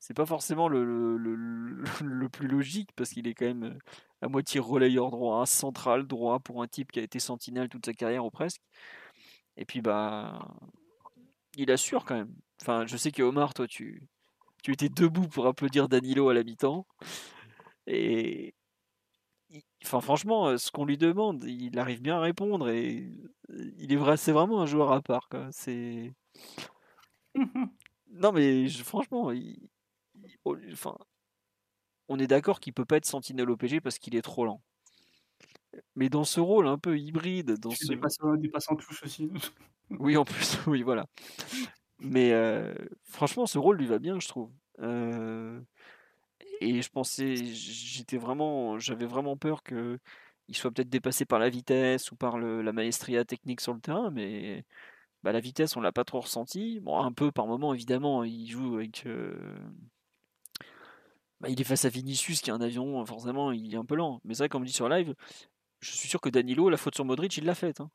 c'est 0.00 0.14
pas 0.14 0.26
forcément 0.26 0.68
le, 0.68 0.84
le, 2.02 2.28
plus 2.28 2.48
logique 2.48 2.90
parce 2.96 3.10
qu'il 3.10 3.26
est 3.26 3.34
quand 3.34 3.46
même 3.46 3.64
euh, 3.64 3.78
à 4.22 4.28
moitié 4.28 4.60
relayeur 4.60 5.10
droit, 5.10 5.46
central 5.46 6.06
droit 6.06 6.40
pour 6.40 6.62
un 6.62 6.66
type 6.68 6.92
qui 6.92 7.00
a 7.00 7.02
été 7.02 7.18
sentinelle 7.18 7.68
toute 7.70 7.86
sa 7.86 7.94
carrière 7.94 8.24
ou 8.24 8.30
presque. 8.30 8.60
Et 9.56 9.64
puis 9.64 9.80
bah 9.80 10.46
il 11.56 11.70
assure 11.70 12.04
quand 12.04 12.16
même. 12.16 12.34
Enfin, 12.60 12.86
je 12.86 12.96
sais 12.96 13.12
que 13.12 13.22
Omar, 13.22 13.54
toi 13.54 13.66
tu 13.66 14.08
tu 14.62 14.72
étais 14.72 14.88
debout 14.88 15.28
pour 15.28 15.46
applaudir 15.46 15.88
Danilo 15.88 16.28
à 16.30 16.34
la 16.34 16.42
mi-temps. 16.44 16.86
Et 17.86 18.54
enfin, 19.84 20.00
franchement, 20.00 20.48
euh, 20.48 20.58
ce 20.58 20.70
qu'on 20.70 20.84
lui 20.84 20.98
demande, 20.98 21.44
il 21.44 21.78
arrive 21.78 22.00
bien 22.02 22.16
à 22.16 22.20
répondre 22.20 22.68
et 22.70 23.10
euh, 23.50 23.72
il 23.78 23.92
est 23.92 23.96
vrai, 23.96 24.16
c'est 24.16 24.32
vraiment 24.32 24.60
un 24.62 24.66
joueur 24.66 24.92
à 24.92 25.02
part. 25.02 25.28
C'est 25.50 26.12
non, 28.14 28.32
mais 28.32 28.68
je- 28.68 28.82
franchement, 28.82 29.30
il- 29.32 29.68
il- 30.14 30.36
au- 30.44 30.56
enfin, 30.72 30.96
on 32.08 32.18
est 32.18 32.26
d'accord 32.26 32.60
qu'il 32.60 32.72
peut 32.72 32.84
pas 32.86 32.96
être 32.96 33.04
sentinelle 33.06 33.50
au 33.50 33.56
PG 33.56 33.80
parce 33.80 33.98
qu'il 33.98 34.16
est 34.16 34.22
trop 34.22 34.44
lent. 34.44 34.62
Mais 35.96 36.08
dans 36.08 36.24
ce 36.24 36.40
rôle 36.40 36.66
un 36.66 36.78
peu 36.78 36.98
hybride, 36.98 37.58
dans 37.58 37.70
ce 37.70 37.94
passes, 37.94 38.18
en- 38.20 38.34
des 38.36 38.48
passes 38.48 38.70
en 38.70 38.76
touche 38.76 39.02
aussi. 39.02 39.30
oui 39.90 40.16
en 40.16 40.24
plus, 40.24 40.58
oui 40.66 40.82
voilà. 40.82 41.06
Mais 41.98 42.32
euh, 42.32 42.74
franchement, 43.04 43.46
ce 43.46 43.58
rôle 43.58 43.78
lui 43.78 43.86
va 43.86 43.98
bien, 43.98 44.20
je 44.20 44.28
trouve. 44.28 44.50
Euh, 44.80 45.60
Et 46.60 46.82
je 46.82 46.90
pensais, 46.90 47.36
j'étais 47.36 48.16
vraiment, 48.18 48.78
j'avais 48.78 49.06
vraiment 49.06 49.36
peur 49.36 49.62
que 49.62 49.98
il 50.48 50.56
soit 50.56 50.70
peut-être 50.70 50.88
dépassé 50.90 51.24
par 51.24 51.38
la 51.38 51.48
vitesse 51.48 52.12
ou 52.12 52.16
par 52.16 52.38
le- 52.38 52.62
la 52.62 52.72
maestria 52.72 53.24
technique 53.24 53.60
sur 53.60 53.74
le 53.74 53.80
terrain, 53.80 54.10
mais 54.10 54.64
bah, 55.24 55.32
la 55.32 55.40
vitesse, 55.40 55.76
on 55.76 55.80
l'a 55.80 55.92
pas 55.92 56.04
trop 56.04 56.20
ressenti. 56.20 56.80
Bon, 56.80 56.98
un 57.00 57.12
peu 57.12 57.32
par 57.32 57.46
moment, 57.48 57.74
évidemment, 57.74 58.24
il 58.24 58.46
joue 58.48 58.76
avec. 58.76 59.06
euh, 59.06 59.34
bah, 61.40 61.48
il 61.48 61.60
est 61.60 61.64
face 61.64 61.84
à 61.84 61.88
Vinicius 61.88 62.40
qui 62.40 62.50
est 62.50 62.52
un 62.52 62.60
avion, 62.60 63.04
forcément, 63.06 63.52
il 63.52 63.74
est 63.74 63.76
un 63.76 63.84
peu 63.84 63.96
lent. 63.96 64.20
Mais 64.24 64.34
c'est 64.34 64.44
vrai, 64.44 64.48
comme 64.48 64.62
on 64.62 64.64
dit 64.64 64.72
sur 64.72 64.88
live, 64.88 65.14
je 65.80 65.90
suis 65.92 66.08
sûr 66.08 66.20
que 66.20 66.28
Danilo, 66.28 66.70
la 66.70 66.76
faute 66.76 66.94
sur 66.94 67.04
Modric, 67.04 67.36
il 67.36 67.44
l'a 67.44 67.54
faite. 67.54 67.80
hein. 67.80 67.90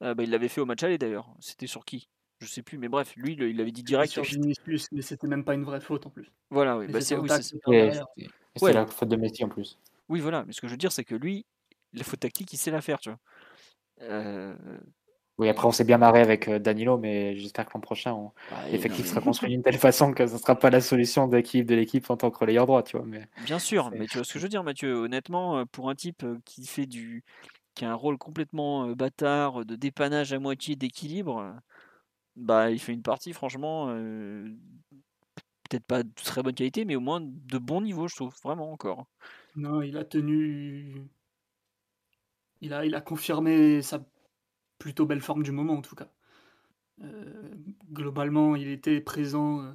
Ah, 0.00 0.14
bah, 0.14 0.22
il 0.24 0.30
l'avait 0.30 0.48
fait 0.48 0.60
au 0.60 0.66
match 0.66 0.82
aller 0.82 0.98
d'ailleurs. 0.98 1.34
C'était 1.40 1.66
sur 1.66 1.84
qui? 1.84 2.08
Je 2.40 2.46
sais 2.46 2.62
plus, 2.62 2.76
mais 2.78 2.88
bref, 2.88 3.16
lui, 3.16 3.32
il 3.32 3.42
il 3.42 3.60
avait 3.60 3.72
dit 3.72 3.82
direct. 3.82 4.12
Sur 4.12 4.22
Vinicius, 4.22 4.88
mais 4.92 5.02
c'était 5.02 5.26
même 5.26 5.44
pas 5.44 5.54
une 5.54 5.64
vraie 5.64 5.80
faute 5.80 6.06
en 6.06 6.10
plus. 6.10 6.30
Voilà, 6.50 6.76
oui, 6.76 6.86
bah, 6.86 7.00
c'est 7.00 7.16
oui, 7.16 7.28
Ouais. 7.66 8.72
la 8.72 8.86
faute 8.86 9.08
de 9.08 9.16
Messi 9.16 9.44
en 9.44 9.48
plus. 9.48 9.78
oui, 10.08 10.20
voilà. 10.20 10.44
Mais 10.44 10.52
ce 10.52 10.60
que 10.60 10.66
je 10.66 10.72
veux 10.72 10.78
dire, 10.78 10.92
c'est 10.92 11.04
que 11.04 11.14
lui, 11.14 11.46
la 11.94 12.04
faute 12.04 12.20
tactique, 12.20 12.52
il 12.52 12.58
sait 12.58 12.70
la 12.70 12.82
faire, 12.82 12.98
tu 12.98 13.08
vois. 13.10 13.18
Euh, 14.02 14.54
Oui, 15.38 15.48
après, 15.50 15.66
on 15.66 15.72
s'est 15.72 15.84
bien 15.84 15.98
marré 15.98 16.20
avec 16.20 16.48
euh, 16.48 16.58
Danilo, 16.58 16.96
mais 16.96 17.36
j'espère 17.36 17.66
que 17.66 17.72
l'an 17.74 17.80
prochain, 17.80 18.12
on- 18.14 18.32
bah, 18.50 18.68
l'effectif 18.70 19.06
sera 19.06 19.20
construit 19.20 19.50
d'une 19.52 19.62
telle 19.62 19.78
façon 19.78 20.12
que 20.14 20.26
ce 20.26 20.32
ne 20.34 20.38
sera 20.38 20.58
pas 20.58 20.70
la 20.70 20.80
solution 20.80 21.28
d'équipe 21.28 21.66
de 21.66 21.74
l'équipe 21.74 22.08
en 22.10 22.16
tant 22.16 22.30
que 22.30 22.38
relayeur 22.38 22.66
droit, 22.66 22.82
tu 22.82 22.96
vois. 22.96 23.04
Mais 23.06 23.28
bien 23.36 23.58
sûr, 23.58 23.90
mais 23.92 24.06
tu 24.06 24.16
vois 24.16 24.24
ce 24.24 24.32
que 24.32 24.38
je 24.38 24.44
veux 24.44 24.48
dire, 24.48 24.64
Mathieu. 24.64 24.94
Honnêtement, 24.94 25.58
euh, 25.58 25.64
pour 25.66 25.90
un 25.90 25.94
type 25.94 26.22
euh, 26.24 26.38
qui 26.46 26.66
fait 26.66 26.86
du, 26.86 27.22
qui 27.74 27.84
a 27.84 27.90
un 27.90 27.94
rôle 27.94 28.18
complètement 28.18 28.88
bâtard, 28.92 29.64
de 29.66 29.76
dépannage 29.76 30.32
à 30.32 30.38
moitié, 30.38 30.76
d'équilibre, 30.76 31.54
bah, 32.36 32.70
il 32.70 32.80
fait 32.80 32.92
une 32.94 33.02
partie, 33.02 33.32
franchement, 33.34 33.88
euh, 33.90 34.48
peut-être 35.68 35.84
pas 35.84 36.02
de 36.02 36.10
très 36.14 36.42
bonne 36.42 36.54
qualité, 36.54 36.84
mais 36.84 36.96
au 36.96 37.00
moins 37.00 37.20
de 37.20 37.58
bon 37.58 37.80
niveau, 37.80 38.08
je 38.08 38.16
trouve, 38.16 38.34
vraiment 38.42 38.72
encore. 38.72 39.06
Non, 39.56 39.82
il 39.82 39.96
a 39.96 40.04
tenu. 40.04 41.08
Il 42.60 42.74
a, 42.74 42.84
il 42.84 42.94
a 42.94 43.00
confirmé 43.00 43.80
sa 43.82 44.04
plutôt 44.78 45.06
belle 45.06 45.20
forme 45.20 45.42
du 45.42 45.52
moment, 45.52 45.74
en 45.74 45.82
tout 45.82 45.94
cas. 45.96 46.10
Euh, 47.02 47.54
globalement, 47.92 48.56
il 48.56 48.68
était 48.68 49.00
présent 49.00 49.62
euh, 49.62 49.72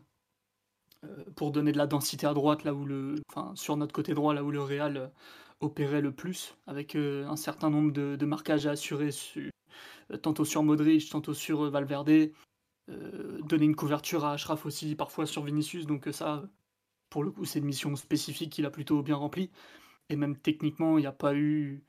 euh, 1.05 1.23
pour 1.35 1.51
donner 1.51 1.71
de 1.71 1.77
la 1.77 1.87
densité 1.87 2.27
à 2.27 2.33
droite, 2.33 2.63
là 2.63 2.73
où 2.73 2.85
le. 2.85 3.15
Enfin, 3.29 3.53
sur 3.55 3.77
notre 3.77 3.93
côté 3.93 4.13
droit, 4.13 4.33
là 4.33 4.43
où 4.43 4.51
le 4.51 4.61
Real 4.61 5.11
opérait 5.59 6.01
le 6.01 6.11
plus, 6.11 6.55
avec 6.65 6.95
un 6.95 7.35
certain 7.35 7.69
nombre 7.69 7.91
de, 7.91 8.25
marquages 8.25 8.65
à 8.65 8.71
assurer, 8.71 9.11
su- 9.11 9.51
tantôt 10.23 10.45
sur 10.45 10.63
Modric, 10.63 11.09
tantôt 11.09 11.33
sur 11.35 11.69
Valverde. 11.69 12.31
Donner 12.87 13.65
une 13.65 13.75
couverture 13.75 14.25
à 14.25 14.33
Ashraf 14.33 14.65
aussi, 14.65 14.95
parfois 14.95 15.25
sur 15.25 15.43
Vinicius, 15.43 15.85
donc 15.85 16.09
ça, 16.11 16.43
pour 17.09 17.23
le 17.23 17.31
coup, 17.31 17.45
c'est 17.45 17.59
une 17.59 17.65
mission 17.65 17.95
spécifique 17.95 18.51
qu'il 18.53 18.65
a 18.65 18.71
plutôt 18.71 19.03
bien 19.03 19.15
remplie. 19.15 19.51
Et 20.09 20.15
même 20.17 20.37
techniquement, 20.37 20.97
il 20.97 21.01
n'y 21.01 21.07
a 21.07 21.13
pas 21.13 21.35
eu. 21.35 21.83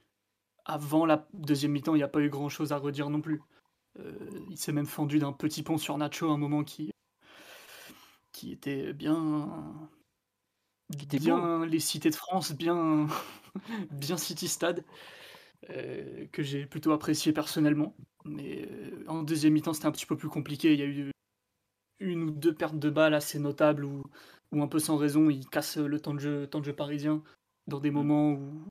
Avant 0.64 1.06
la 1.06 1.26
deuxième 1.32 1.72
mi-temps, 1.72 1.94
il 1.94 1.98
n'y 1.98 2.04
a 2.04 2.08
pas 2.08 2.20
eu 2.20 2.30
grand 2.30 2.48
chose 2.48 2.72
à 2.72 2.78
redire 2.78 3.10
non 3.10 3.20
plus. 3.20 3.42
Euh, 3.98 4.12
il 4.50 4.56
s'est 4.56 4.72
même 4.72 4.86
fendu 4.86 5.18
d'un 5.18 5.32
petit 5.32 5.62
pont 5.62 5.78
sur 5.78 5.98
Nacho 5.98 6.30
à 6.30 6.32
un 6.32 6.38
moment 6.38 6.64
qui, 6.64 6.92
qui 8.32 8.52
était 8.52 8.92
bien. 8.92 9.90
Qui 10.96 11.04
était 11.04 11.18
beau. 11.18 11.24
bien 11.24 11.66
les 11.66 11.80
cités 11.80 12.10
de 12.10 12.14
France, 12.14 12.52
bien, 12.52 13.06
bien 13.90 14.16
City 14.16 14.48
Stade, 14.48 14.84
euh, 15.70 16.26
que 16.32 16.42
j'ai 16.42 16.66
plutôt 16.66 16.92
apprécié 16.92 17.32
personnellement. 17.32 17.94
Mais 18.24 18.68
euh, 18.70 19.04
en 19.08 19.22
deuxième 19.22 19.54
mi-temps, 19.54 19.72
c'était 19.72 19.86
un 19.86 19.92
petit 19.92 20.06
peu 20.06 20.16
plus 20.16 20.28
compliqué. 20.28 20.72
Il 20.72 20.78
y 20.78 20.82
a 20.82 20.86
eu 20.86 21.10
une 21.98 22.22
ou 22.24 22.30
deux 22.30 22.54
pertes 22.54 22.78
de 22.78 22.90
balles 22.90 23.14
assez 23.14 23.38
notables 23.38 23.84
où, 23.84 24.02
où 24.52 24.62
un 24.62 24.68
peu 24.68 24.78
sans 24.78 24.96
raison, 24.96 25.28
il 25.28 25.48
casse 25.48 25.76
le 25.76 26.00
temps 26.00 26.14
de 26.14 26.20
jeu, 26.20 26.46
temps 26.46 26.60
de 26.60 26.64
jeu 26.64 26.74
parisien 26.74 27.22
dans 27.66 27.80
des 27.80 27.90
moments 27.90 28.32
où, 28.32 28.66
où 28.66 28.68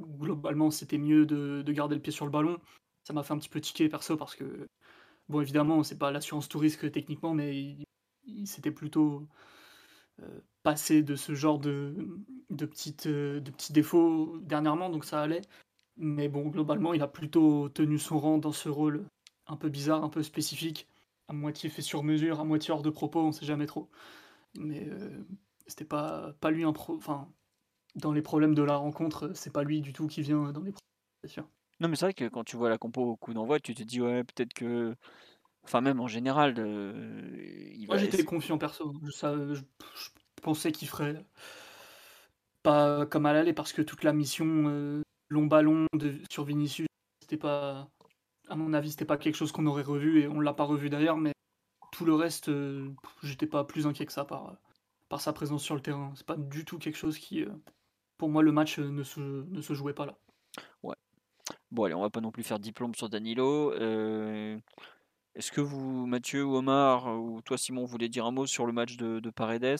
globalement 0.00 0.70
c'était 0.70 0.98
mieux 0.98 1.26
de, 1.26 1.62
de 1.62 1.72
garder 1.72 1.94
le 1.94 2.02
pied 2.02 2.12
sur 2.12 2.24
le 2.24 2.30
ballon. 2.30 2.58
Ça 3.04 3.12
m'a 3.12 3.22
fait 3.22 3.32
un 3.34 3.38
petit 3.38 3.48
peu 3.48 3.60
tiquer 3.60 3.88
perso 3.88 4.16
parce 4.16 4.34
que, 4.34 4.68
bon, 5.28 5.40
évidemment, 5.40 5.82
c'est 5.84 5.98
pas 5.98 6.10
l'assurance 6.10 6.48
tout 6.48 6.58
risque 6.58 6.90
techniquement, 6.90 7.34
mais 7.34 7.76
il, 8.26 8.46
s'était 8.48 8.72
plutôt 8.72 9.28
euh, 10.22 10.40
passé 10.62 11.02
de 11.02 11.14
ce 11.16 11.34
genre 11.34 11.58
de, 11.58 11.94
de, 12.50 12.66
petites, 12.66 13.06
euh, 13.06 13.40
de 13.40 13.50
petits 13.50 13.72
défauts 13.72 14.38
dernièrement, 14.40 14.90
donc 14.90 15.04
ça 15.04 15.22
allait. 15.22 15.42
Mais 15.96 16.28
bon, 16.28 16.48
globalement, 16.48 16.94
il 16.94 17.02
a 17.02 17.08
plutôt 17.08 17.68
tenu 17.70 17.98
son 17.98 18.18
rang 18.18 18.38
dans 18.38 18.52
ce 18.52 18.68
rôle 18.68 19.06
un 19.46 19.56
peu 19.56 19.68
bizarre, 19.68 20.04
un 20.04 20.08
peu 20.08 20.22
spécifique, 20.22 20.88
à 21.28 21.32
moitié 21.32 21.70
fait 21.70 21.82
sur 21.82 22.02
mesure, 22.02 22.40
à 22.40 22.44
moitié 22.44 22.72
hors 22.72 22.82
de 22.82 22.90
propos, 22.90 23.20
on 23.20 23.32
sait 23.32 23.46
jamais 23.46 23.66
trop. 23.66 23.90
Mais 24.58 24.86
euh, 24.88 25.24
c'était 25.66 25.84
pas, 25.84 26.34
pas 26.40 26.50
lui 26.50 26.64
un 26.64 26.72
pro. 26.72 26.96
Enfin, 26.96 27.28
dans 27.96 28.12
les 28.12 28.22
problèmes 28.22 28.54
de 28.54 28.62
la 28.62 28.76
rencontre, 28.76 29.32
c'est 29.34 29.52
pas 29.52 29.64
lui 29.64 29.80
du 29.80 29.92
tout 29.92 30.06
qui 30.06 30.22
vient 30.22 30.52
dans 30.52 30.62
les 30.62 30.72
problèmes, 30.72 30.80
c'est 31.24 31.30
sûr. 31.30 31.48
Non, 31.80 31.88
mais 31.88 31.96
c'est 31.96 32.06
vrai 32.06 32.14
que 32.14 32.28
quand 32.28 32.44
tu 32.44 32.56
vois 32.56 32.70
la 32.70 32.78
compo 32.78 33.02
au 33.02 33.16
coup 33.16 33.34
d'envoi, 33.34 33.60
tu 33.60 33.74
te 33.74 33.82
dis, 33.82 34.00
ouais, 34.00 34.24
peut-être 34.24 34.54
que. 34.54 34.94
Enfin, 35.64 35.80
même 35.80 36.00
en 36.00 36.06
général, 36.08 36.54
euh, 36.58 37.72
il 37.74 37.86
Moi 37.88 37.96
j'étais 37.96 38.24
confiant 38.24 38.56
perso. 38.56 38.94
Je, 39.04 39.10
savais- 39.10 39.54
je- 39.54 39.62
je 39.96 40.42
pensais 40.42 40.70
qu'il 40.72 40.88
ferait 40.88 41.24
pas 42.62 43.06
comme 43.06 43.26
à 43.26 43.32
l'aller 43.32 43.52
parce 43.52 43.72
que 43.72 43.82
toute 43.82 44.04
la 44.04 44.12
mission 44.12 44.46
euh, 44.68 45.02
long 45.28 45.46
ballon 45.46 45.86
de, 45.94 46.14
sur 46.30 46.44
Vinicius, 46.44 46.88
c'était 47.20 47.36
pas. 47.36 47.88
À 48.48 48.56
mon 48.56 48.72
avis, 48.74 48.92
c'était 48.92 49.04
pas 49.04 49.18
quelque 49.18 49.34
chose 49.36 49.52
qu'on 49.52 49.66
aurait 49.66 49.82
revu 49.82 50.20
et 50.20 50.28
on 50.28 50.40
l'a 50.40 50.54
pas 50.54 50.64
revu 50.64 50.90
d'ailleurs, 50.90 51.16
mais 51.16 51.32
tout 51.92 52.04
le 52.04 52.14
reste, 52.14 52.48
euh, 52.50 52.90
j'étais 53.22 53.46
pas 53.46 53.64
plus 53.64 53.86
inquiet 53.86 54.06
que 54.06 54.12
ça 54.12 54.24
par, 54.24 54.56
par 55.08 55.20
sa 55.20 55.32
présence 55.32 55.64
sur 55.64 55.74
le 55.76 55.82
terrain. 55.82 56.12
C'est 56.16 56.26
pas 56.26 56.36
du 56.36 56.64
tout 56.64 56.78
quelque 56.78 56.98
chose 56.98 57.18
qui. 57.18 57.44
Pour 58.18 58.28
moi, 58.30 58.42
le 58.42 58.52
match 58.52 58.78
euh, 58.78 58.90
ne 58.90 59.02
se, 59.02 59.20
ne 59.20 59.60
se 59.60 59.74
jouait 59.74 59.94
pas 59.94 60.06
là. 60.06 60.18
Bon, 61.70 61.84
allez, 61.84 61.94
on 61.94 62.00
va 62.00 62.10
pas 62.10 62.20
non 62.20 62.30
plus 62.32 62.42
faire 62.42 62.58
diplôme 62.58 62.94
sur 62.94 63.08
Danilo. 63.08 63.72
Euh, 63.72 64.58
Est-ce 65.34 65.52
que 65.52 65.60
vous, 65.62 66.06
Mathieu 66.06 66.44
ou 66.44 66.56
Omar, 66.56 67.06
ou 67.20 67.42
toi, 67.42 67.58
Simon, 67.58 67.84
voulez 67.86 68.08
dire 68.08 68.26
un 68.26 68.32
mot 68.32 68.46
sur 68.46 68.66
le 68.66 68.72
match 68.72 68.96
de, 68.96 69.20
de 69.20 69.30
Paredes? 69.30 69.78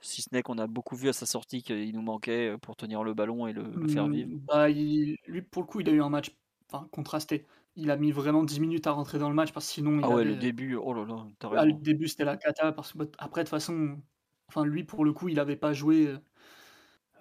Si 0.00 0.22
ce 0.22 0.28
n'est 0.32 0.42
qu'on 0.42 0.58
a 0.58 0.66
beaucoup 0.68 0.96
vu 0.96 1.08
à 1.10 1.12
sa 1.14 1.26
sortie 1.26 1.62
qu'il 1.62 1.92
nous 1.94 2.02
manquait 2.02 2.50
euh, 2.50 2.58
pour 2.58 2.76
tenir 2.76 3.04
le 3.04 3.14
ballon 3.14 3.46
et 3.48 3.52
le, 3.52 3.76
le 3.76 3.88
faire 3.88 4.08
Hmm, 4.08 4.10
vivre. 4.10 4.30
Bah, 4.46 4.70
il- 4.70 5.16
lui, 5.26 5.42
pour 5.42 5.62
le 5.62 5.66
coup, 5.68 5.80
il 5.80 5.88
a 5.88 5.92
eu 5.92 6.02
un 6.02 6.08
match 6.08 6.30
enfin, 6.70 6.88
contrasté. 6.92 7.46
Il 7.74 7.90
a 7.90 7.96
mis 7.96 8.10
vraiment 8.12 8.42
10 8.44 8.60
minutes 8.60 8.86
à 8.86 8.92
rentrer 8.92 9.18
dans 9.18 9.28
le 9.28 9.34
match 9.34 9.52
parce 9.52 9.66
que 9.66 9.72
sinon, 9.74 10.00
il 10.00 10.00
Ah 10.00 10.10
ouais, 10.10 10.24
le 10.24 10.36
début, 10.36 10.74
oh 10.74 10.94
là 10.94 11.04
là, 11.04 11.26
t'as 11.38 11.48
Ah, 11.54 11.64
le 11.64 11.72
raison. 11.72 11.82
début, 11.82 12.08
c'était 12.08 12.24
la 12.24 12.36
cata. 12.36 12.72
Parce 12.72 12.92
que, 12.92 12.98
bah, 12.98 13.06
après, 13.18 13.42
de 13.42 13.46
toute 13.46 13.50
façon, 13.50 14.02
enfin, 14.48 14.64
lui, 14.64 14.84
pour 14.84 15.04
le 15.04 15.12
coup, 15.12 15.28
il 15.28 15.36
n'avait 15.36 15.56
pas 15.56 15.72
joué. 15.72 16.16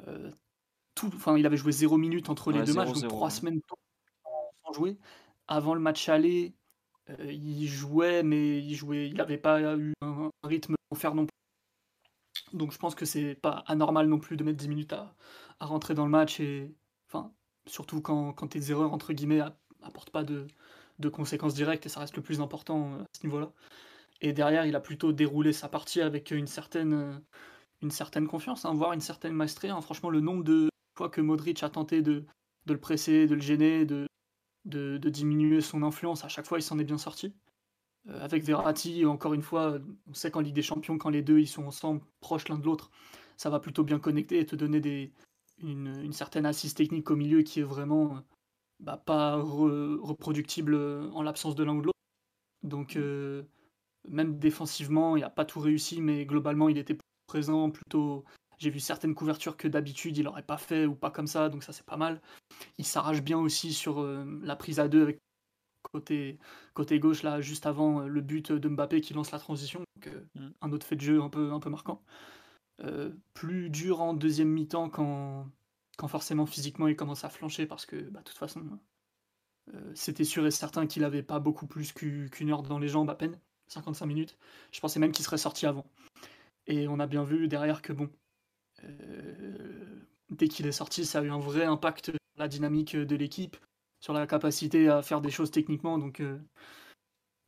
euh, 0.08 0.32
tout, 0.96 1.12
enfin, 1.16 1.38
il 1.38 1.46
avait 1.46 1.58
joué 1.58 1.72
0 1.72 1.98
minutes 1.98 2.30
entre 2.30 2.52
les 2.52 2.60
Ouais, 2.60 2.66
deux 2.66 2.74
matchs, 2.74 2.88
0-0, 2.90 3.02
donc 3.02 3.10
3 3.10 3.30
ouais. 3.30 3.36
semaines 3.36 3.62
sans 4.66 4.74
jouer. 4.74 4.98
Avant 5.48 5.74
le 5.74 5.80
match 5.82 6.10
aller, 6.10 6.56
euh, 7.10 7.32
il 7.32 7.68
jouait, 7.68 8.24
mais 8.24 8.60
il 8.60 8.76
jouait, 8.76 9.08
il 9.10 9.16
n'avait 9.16 9.38
pas 9.38 9.62
eu 9.78 9.94
un, 10.02 10.32
un 10.44 10.48
rythme 10.48 10.76
pour 10.90 10.98
faire 10.98 11.16
non 11.16 11.26
plus. 11.26 11.32
Donc 12.54 12.72
je 12.72 12.78
pense 12.78 12.96
que 12.96 13.06
c'est 13.06 13.36
pas 13.36 13.64
anormal 13.68 14.08
non 14.08 14.20
plus 14.20 14.38
de 14.38 14.44
mettre 14.44 14.58
10 14.58 14.68
minutes 14.70 14.94
à, 14.94 15.16
à 15.60 15.66
rentrer 15.66 15.94
dans 15.94 16.06
le 16.06 16.12
match 16.12 16.40
et 16.40 16.74
enfin 17.08 17.34
surtout 17.66 18.02
quand, 18.02 18.34
quand 18.34 18.48
tes 18.50 18.72
erreurs 18.72 18.94
entre 18.94 19.14
guillemets 19.14 19.40
a- 19.40 19.58
apportent 19.82 20.12
pas 20.12 20.24
de, 20.24 20.48
de 21.00 21.10
conséquences 21.10 21.54
directes 21.56 21.86
et 21.86 21.90
ça 21.90 22.00
reste 22.02 22.16
le 22.16 22.22
plus 22.24 22.42
important 22.42 22.94
euh, 22.94 23.02
à 23.04 23.06
ce 23.18 23.26
niveau-là. 23.26 23.52
Et 24.22 24.34
derrière, 24.34 24.66
il 24.66 24.76
a 24.76 24.82
plutôt 24.82 25.14
déroulé 25.14 25.54
sa 25.54 25.70
partie 25.70 26.02
avec 26.02 26.32
une 26.32 26.48
certaine, 26.48 26.94
euh, 26.94 27.14
une 27.82 27.92
certaine 27.92 28.28
confiance, 28.28 28.66
hein, 28.66 28.74
voire 28.74 28.94
une 28.94 29.02
certaine 29.02 29.34
maestrie. 29.34 29.70
hein. 29.70 29.82
Franchement, 29.82 30.10
le 30.10 30.22
nombre 30.22 30.44
de 30.44 30.70
fois 30.96 31.10
que 31.10 31.22
Modric 31.22 31.64
a 31.64 31.70
tenté 31.70 32.02
de, 32.02 32.26
le 32.68 32.78
presser, 32.78 33.28
de 33.28 33.36
le 33.36 33.42
gêner, 33.42 33.86
de, 33.86 34.08
diminuer 34.98 35.62
son 35.62 35.84
influence, 35.84 36.24
à 36.24 36.28
chaque 36.28 36.46
fois, 36.46 36.60
il 36.60 36.64
s'en 36.64 36.80
est 36.80 36.84
bien 36.84 36.98
sorti. 36.98 37.34
Euh, 38.08 38.24
avec 38.24 38.44
Verratti, 38.44 39.06
encore 39.06 39.34
une 39.34 39.42
fois, 39.42 39.80
on 40.08 40.14
sait 40.14 40.32
qu'en 40.32 40.42
Ligue 40.42 40.56
des 40.56 40.62
Champions, 40.62 40.98
quand 40.98 41.10
les 41.10 41.22
deux 41.22 41.40
ils 41.40 41.48
sont 41.48 41.66
ensemble, 41.66 42.02
proches 42.20 42.48
l'un 42.50 42.58
de 42.58 42.66
l'autre, 42.66 42.92
ça 43.38 43.50
va 43.50 43.60
plutôt 43.60 43.84
bien 43.84 44.00
connecter 44.00 44.40
et 44.40 44.46
te 44.46 44.56
donner 44.56 45.12
une, 45.62 46.14
certaine 46.14 46.46
assise 46.46 46.74
technique 46.74 47.10
au 47.12 47.16
milieu 47.16 47.42
qui 47.42 47.60
est 47.60 47.64
vraiment 47.64 48.16
euh, 48.16 48.20
bah, 48.80 48.98
pas 48.98 49.38
re- 49.38 50.00
reproductible 50.00 50.76
euh, 50.76 51.10
en 51.12 51.22
l'absence 51.22 51.56
de 51.56 51.64
l'un 51.64 51.76
ou 51.76 51.82
de 51.82 51.86
l'autre. 51.88 51.96
Donc, 52.64 52.98
même 54.10 54.40
défensivement, 54.40 55.16
il 55.16 55.22
n'a 55.22 55.30
pas 55.30 55.46
tout 55.46 55.60
réussi, 55.60 56.02
mais 56.02 56.26
globalement, 56.26 56.68
il 56.68 56.80
était 56.80 56.98
présent 57.28 57.70
plutôt. 57.70 58.24
J'ai 58.58 58.70
vu 58.70 58.80
certaines 58.80 59.16
couvertures 59.16 59.58
que 59.58 59.68
d'habitude 59.68 60.18
il 60.18 60.24
n'aurait 60.24 60.44
pas 60.44 60.58
fait 60.58 60.86
ou 60.86 60.96
pas 60.96 61.12
comme 61.12 61.28
ça, 61.28 61.50
donc 61.50 61.64
ça 61.64 61.74
c'est 61.74 61.86
pas 61.86 61.98
mal. 61.98 62.22
Il 62.78 62.86
s'arrache 62.86 63.22
bien 63.22 63.38
aussi 63.38 63.74
sur 63.74 64.02
euh, 64.02 64.26
la 64.44 64.56
prise 64.56 64.80
à 64.80 64.88
deux 64.88 65.02
avec 65.04 65.20
côté, 65.92 66.38
côté 66.74 67.00
gauche, 67.00 67.24
là, 67.24 67.42
juste 67.42 67.66
avant 67.66 68.02
euh, 68.02 68.08
le 68.08 68.22
but 68.22 68.52
de 68.52 68.70
Mbappé 68.70 69.02
qui 69.02 69.14
lance 69.14 69.32
la 69.32 69.40
transition. 69.40 69.82
Donc, 69.96 70.08
euh, 70.14 70.22
Mm. 70.36 70.50
Un 70.62 70.72
autre 70.72 70.86
fait 70.86 70.96
de 70.96 71.02
jeu 71.02 71.22
un 71.22 71.30
peu, 71.30 71.52
un 71.52 71.60
peu 71.60 71.70
marquant. 71.70 72.02
Plus 73.34 73.70
dur 73.70 74.02
en 74.02 74.14
deuxième 74.14 74.50
mi-temps 74.50 74.90
quand, 74.90 75.48
quand 75.98 76.08
forcément 76.10 76.46
physiquement 76.46 76.88
il 76.88 76.96
commence 76.96 77.24
à 77.24 77.30
flancher 77.30 77.66
parce 77.66 77.86
que 77.86 77.96
bah, 77.96 78.20
de 78.20 78.26
toute 78.26 78.38
façon 78.38 78.62
c'était 79.94 80.24
sûr 80.24 80.46
et 80.46 80.52
certain 80.52 80.86
qu'il 80.86 81.04
avait 81.04 81.24
pas 81.24 81.40
beaucoup 81.40 81.68
plus 81.68 81.92
qu'u- 81.94 82.30
qu'une 82.32 82.52
heure 82.52 82.64
dans 82.64 82.80
les 82.80 82.88
jambes 82.88 83.10
à 83.10 83.16
peine, 83.16 83.40
55 83.68 84.06
minutes. 84.06 84.38
Je 84.72 84.80
pensais 84.80 85.00
même 85.00 85.12
qu'il 85.12 85.26
serait 85.26 85.38
sorti 85.38 85.66
avant. 85.66 85.86
Et 86.68 86.88
on 86.88 87.00
a 87.00 87.08
bien 87.08 87.24
vu 87.24 87.48
derrière 87.48 87.82
que 87.82 87.94
bon, 87.94 88.10
euh, 88.84 90.06
dès 90.30 90.48
qu'il 90.48 90.68
est 90.68 90.72
sorti, 90.72 91.06
ça 91.06 91.20
a 91.20 91.24
eu 91.24 91.30
un 91.32 91.40
vrai 91.40 91.66
impact 91.66 92.06
sur 92.12 92.20
la 92.38 92.48
dynamique 92.48 92.96
de 92.96 93.16
l'équipe, 93.16 93.58
sur 94.00 94.14
la 94.14 94.28
capacité 94.28 94.90
à 94.90 95.02
faire 95.02 95.22
des 95.22 95.32
choses 95.32 95.52
techniquement. 95.52 95.98
Donc 95.98 96.20
euh, 96.20 96.40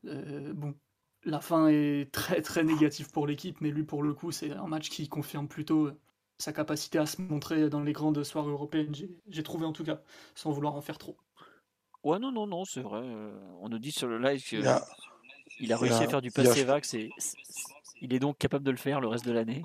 euh, 0.06 0.54
bon, 0.54 0.76
la 1.24 1.42
fin 1.42 1.68
est 1.68 2.12
très 2.12 2.42
très 2.42 2.64
négative 2.64 3.12
pour 3.12 3.28
l'équipe, 3.28 3.60
mais 3.62 3.72
lui 3.72 3.84
pour 3.84 4.04
le 4.04 4.14
coup 4.14 4.32
c'est 4.32 4.52
un 4.52 4.68
match 4.68 4.90
qui 4.90 5.08
confirme 5.10 5.48
plutôt 5.48 5.92
sa 6.38 6.54
capacité 6.54 7.00
à 7.00 7.06
se 7.06 7.22
montrer 7.22 7.70
dans 7.70 7.82
les 7.82 7.94
grandes 7.94 8.24
soirées 8.24 8.52
européennes. 8.52 8.94
J'ai- 9.28 9.44
trouvé 9.44 9.66
en 9.66 9.74
tout 9.74 9.84
cas, 9.84 10.02
sans 10.36 10.52
vouloir 10.52 10.76
en 10.76 10.82
faire 10.82 10.98
trop. 10.98 11.18
Ouais, 12.04 12.20
non, 12.20 12.32
non, 12.32 12.46
non, 12.46 12.64
c'est 12.64 12.82
vrai. 12.82 13.02
on 13.60 13.70
nous 13.70 13.80
dit 13.80 13.92
sur 13.92 14.08
le 14.08 14.20
live 14.20 14.48
que. 14.48 14.56
Il 14.56 14.64
y 14.64 14.68
a, 14.68 14.86
Il 15.60 15.74
a 15.74 15.78
réussi 15.78 16.04
à 16.04 16.08
faire 16.08 16.22
du 16.22 16.32
passé 16.32 16.64
vax 16.64 16.94
et 16.94 17.10
il 18.02 18.14
est 18.14 18.20
donc 18.20 18.38
capable 18.38 18.64
de 18.64 18.72
le 18.72 18.78
faire 18.78 19.02
le 19.02 19.08
reste 19.08 19.26
de 19.26 19.32
l'année. 19.32 19.64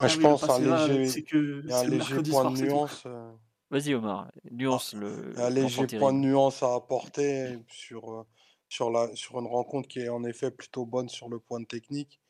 Ah, 0.00 0.06
je 0.06 0.18
pense 0.18 0.48
un 0.48 0.58
léger, 0.60 1.24
que 1.24 1.72
un 1.72 1.84
léger 1.84 2.22
point 2.22 2.50
de 2.50 2.60
nuance. 2.62 3.02
Euh, 3.06 3.32
Vas-y 3.70 3.94
Omar, 3.94 4.30
nuance 4.50 4.92
ah, 4.94 4.98
le. 5.00 5.40
Un 5.40 5.50
léger 5.50 5.86
point 5.86 6.12
de 6.12 6.18
nuance 6.18 6.62
à 6.62 6.74
apporter 6.74 7.58
sur, 7.68 8.12
euh, 8.12 8.26
sur, 8.68 8.90
la, 8.90 9.14
sur 9.16 9.40
une 9.40 9.46
rencontre 9.46 9.88
qui 9.88 10.00
est 10.00 10.08
en 10.08 10.24
effet 10.24 10.50
plutôt 10.50 10.86
bonne 10.86 11.08
sur 11.08 11.28
le 11.28 11.40
point 11.40 11.60
de 11.60 11.66
technique. 11.66 12.20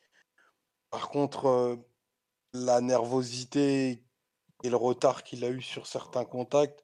Par 0.89 1.09
contre, 1.09 1.45
euh, 1.45 1.75
la 2.53 2.81
nervosité 2.81 4.03
et 4.63 4.69
le 4.69 4.75
retard 4.75 5.23
qu'il 5.23 5.45
a 5.45 5.49
eu 5.49 5.61
sur 5.61 5.85
certains 5.85 6.25
contacts 6.25 6.83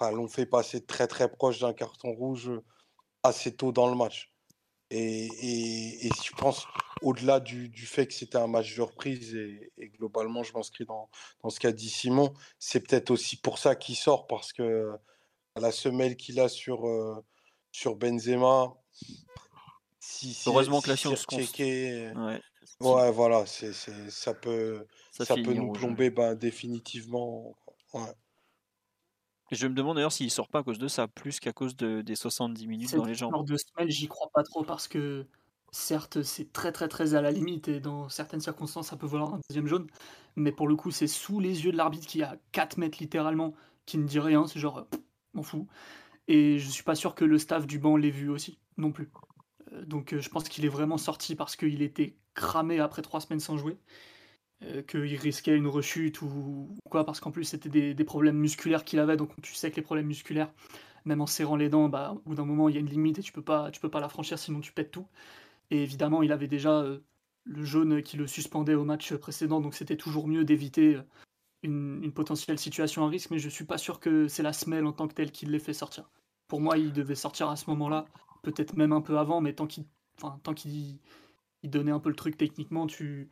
l'ont 0.00 0.28
fait 0.28 0.46
passer 0.46 0.84
très 0.84 1.06
très 1.06 1.30
proche 1.30 1.60
d'un 1.60 1.74
carton 1.74 2.12
rouge 2.12 2.50
assez 3.22 3.54
tôt 3.54 3.72
dans 3.72 3.88
le 3.88 3.94
match. 3.96 4.32
Et, 4.90 5.26
et, 5.26 6.06
et 6.06 6.10
je 6.24 6.32
pense, 6.36 6.66
au-delà 7.02 7.40
du, 7.40 7.68
du, 7.68 7.86
fait 7.86 8.06
que 8.06 8.14
c'était 8.14 8.38
un 8.38 8.46
match 8.46 8.76
de 8.76 8.82
reprise, 8.82 9.34
et, 9.34 9.72
et 9.78 9.88
globalement, 9.88 10.42
je 10.42 10.52
m'inscris 10.52 10.84
dans, 10.84 11.08
dans 11.42 11.50
ce 11.50 11.60
qu'a 11.60 11.72
dit 11.72 11.88
Simon, 11.88 12.32
c'est 12.58 12.80
peut-être 12.80 13.10
aussi 13.10 13.36
pour 13.36 13.58
ça 13.58 13.74
qu'il 13.74 13.96
sort, 13.96 14.26
parce 14.26 14.52
que 14.52 14.92
la 15.56 15.72
semelle 15.72 16.16
qu'il 16.16 16.40
a 16.40 16.48
sur, 16.48 16.86
euh, 16.86 17.24
sur 17.72 17.96
Benzema, 17.96 18.74
si, 20.00 20.34
si, 20.34 20.48
Heureusement 20.48 20.80
que 20.80 20.88
la 20.88 20.96
science 20.96 21.24
checké, 21.30 22.10
ouais. 22.16 22.40
ouais, 22.80 23.10
voilà, 23.12 23.46
c'est, 23.46 23.72
ça 23.72 24.34
peut, 24.34 24.86
ça, 25.10 25.24
ça 25.24 25.34
peut 25.34 25.52
nous 25.52 25.72
plomber 25.72 26.10
ben, 26.10 26.34
définitivement. 26.34 27.54
Ouais. 27.92 28.14
Et 29.50 29.56
je 29.56 29.66
me 29.66 29.74
demande 29.74 29.96
d'ailleurs 29.96 30.12
s'il 30.12 30.30
sort 30.30 30.48
pas 30.48 30.60
à 30.60 30.62
cause 30.62 30.78
de 30.78 30.88
ça, 30.88 31.08
plus 31.08 31.40
qu'à 31.40 31.52
cause 31.52 31.76
de, 31.76 32.02
des 32.02 32.14
70 32.14 32.66
minutes 32.66 32.94
dans 32.94 33.04
les 33.04 33.14
jambes. 33.14 33.32
Genre 33.32 33.44
de 33.44 33.56
semaine, 33.56 33.90
j'y 33.90 34.06
crois 34.06 34.30
pas 34.32 34.42
trop 34.42 34.62
parce 34.62 34.86
que 34.86 35.26
certes, 35.72 36.22
c'est 36.22 36.52
très 36.52 36.72
très 36.72 36.88
très 36.88 37.14
à 37.14 37.20
la 37.20 37.30
limite 37.30 37.68
et 37.68 37.80
dans 37.80 38.08
certaines 38.08 38.40
circonstances, 38.40 38.88
ça 38.88 38.96
peut 38.96 39.06
valoir 39.06 39.34
un 39.34 39.40
deuxième 39.48 39.66
jaune. 39.66 39.86
Mais 40.36 40.52
pour 40.52 40.68
le 40.68 40.76
coup, 40.76 40.90
c'est 40.90 41.06
sous 41.06 41.40
les 41.40 41.64
yeux 41.64 41.72
de 41.72 41.76
l'arbitre 41.76 42.06
qui 42.06 42.22
a 42.22 42.36
4 42.52 42.78
mètres 42.78 42.98
littéralement, 43.00 43.54
qui 43.86 43.98
ne 43.98 44.06
dit 44.06 44.20
rien. 44.20 44.46
C'est 44.46 44.60
genre, 44.60 44.86
m'en 45.34 45.42
fous. 45.42 45.66
Et 46.28 46.58
je 46.58 46.68
suis 46.68 46.84
pas 46.84 46.94
sûr 46.94 47.14
que 47.14 47.24
le 47.24 47.38
staff 47.38 47.66
du 47.66 47.78
banc 47.78 47.96
l'ait 47.96 48.10
vu 48.10 48.28
aussi, 48.30 48.58
non 48.76 48.92
plus. 48.92 49.10
Euh, 49.72 49.84
donc 49.84 50.12
euh, 50.12 50.20
je 50.20 50.28
pense 50.30 50.48
qu'il 50.48 50.64
est 50.64 50.68
vraiment 50.68 50.98
sorti 50.98 51.34
parce 51.34 51.56
qu'il 51.56 51.82
était 51.82 52.16
cramé 52.34 52.80
après 52.80 53.02
3 53.02 53.20
semaines 53.20 53.40
sans 53.40 53.56
jouer. 53.56 53.78
Euh, 54.62 54.82
qu'il 54.82 55.16
risquait 55.16 55.56
une 55.56 55.66
rechute 55.66 56.20
ou 56.20 56.76
quoi, 56.90 57.06
parce 57.06 57.18
qu'en 57.18 57.30
plus 57.30 57.44
c'était 57.44 57.94
des, 57.94 58.04
problèmes 58.04 58.36
musculaires 58.36 58.84
qu'il 58.84 58.98
avait, 58.98 59.16
donc 59.16 59.30
tu 59.40 59.54
sais 59.54 59.70
que 59.70 59.76
les 59.76 59.82
problèmes 59.82 60.06
musculaires, 60.06 60.52
même 61.06 61.22
en 61.22 61.26
serrant 61.26 61.56
les 61.56 61.70
dents, 61.70 61.88
bah, 61.88 62.12
au 62.14 62.28
bout 62.28 62.34
d'un 62.34 62.44
moment 62.44 62.68
il 62.68 62.74
y 62.74 62.76
a 62.76 62.80
une 62.80 62.88
limite 62.90 63.18
et 63.18 63.22
tu 63.22 63.32
peux 63.32 63.40
pas, 63.40 63.70
tu 63.70 63.80
peux 63.80 63.88
pas 63.88 64.00
la 64.00 64.10
franchir 64.10 64.38
sinon 64.38 64.60
tu 64.60 64.72
pètes 64.72 64.90
tout. 64.90 65.06
Et 65.70 65.82
évidemment 65.82 66.22
il 66.22 66.32
avait 66.32 66.48
déjà 66.48 66.80
euh, 66.80 67.00
le 67.44 67.64
jaune 67.64 68.02
qui 68.02 68.16
le 68.16 68.26
suspendait 68.26 68.74
au 68.74 68.84
match 68.84 69.14
précédent, 69.14 69.60
donc 69.60 69.74
c'était 69.74 69.96
toujours 69.96 70.28
mieux 70.28 70.44
d'éviter 70.44 70.96
euh, 70.96 71.02
une, 71.62 72.12
potentielle 72.12 72.58
situation 72.58 73.04
à 73.04 73.08
risque, 73.08 73.30
mais 73.30 73.38
je 73.38 73.48
suis 73.48 73.64
pas 73.64 73.78
sûr 73.78 74.00
que 74.00 74.28
c'est 74.28 74.42
la 74.42 74.52
semelle 74.52 74.86
en 74.86 74.92
tant 74.92 75.08
que 75.08 75.14
telle 75.14 75.30
qui 75.30 75.46
l'ait 75.46 75.58
fait 75.58 75.72
sortir. 75.72 76.10
Pour 76.48 76.60
moi 76.60 76.78
il 76.78 76.92
devait 76.92 77.14
sortir 77.14 77.48
à 77.48 77.56
ce 77.56 77.68
moment-là, 77.70 78.06
peut-être 78.42 78.76
même 78.76 78.92
un 78.92 79.00
peu 79.00 79.18
avant, 79.18 79.40
mais 79.40 79.54
tant 79.54 79.66
qu'il 79.66 79.84
enfin, 80.16 80.38
tant 80.42 80.54
qu'il 80.54 80.98
donnait 81.64 81.92
un 81.92 82.00
peu 82.00 82.08
le 82.08 82.16
truc 82.16 82.36
techniquement, 82.36 82.86
tu, 82.86 83.30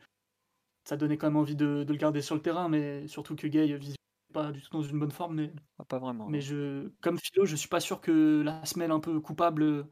ça 0.89 0.97
donnait 0.97 1.17
quand 1.17 1.27
même 1.27 1.37
envie 1.37 1.55
de, 1.55 1.85
le 1.87 1.95
garder 1.95 2.21
sur 2.21 2.35
le 2.35 2.41
terrain, 2.41 2.67
mais 2.67 3.07
surtout 3.07 3.35
que 3.35 3.47
Gay 3.47 3.67
n'est 3.67 3.95
pas 4.33 4.51
du 4.51 4.61
tout 4.61 4.71
dans 4.71 4.81
une 4.81 4.99
bonne 4.99 5.11
forme. 5.11 5.35
Mais, 5.35 5.53
ah, 5.77 5.85
pas 5.85 5.99
vraiment. 5.99 6.27
Mais 6.27 6.41
je, 6.41 6.89
comme 7.01 7.19
Philo, 7.19 7.45
je 7.45 7.55
suis 7.55 7.69
pas 7.69 7.79
sûr 7.79 8.01
que 8.01 8.41
la 8.43 8.65
semelle 8.65 8.91
un 8.91 8.99
peu 8.99 9.19
coupable 9.19 9.63
euh, 9.63 9.83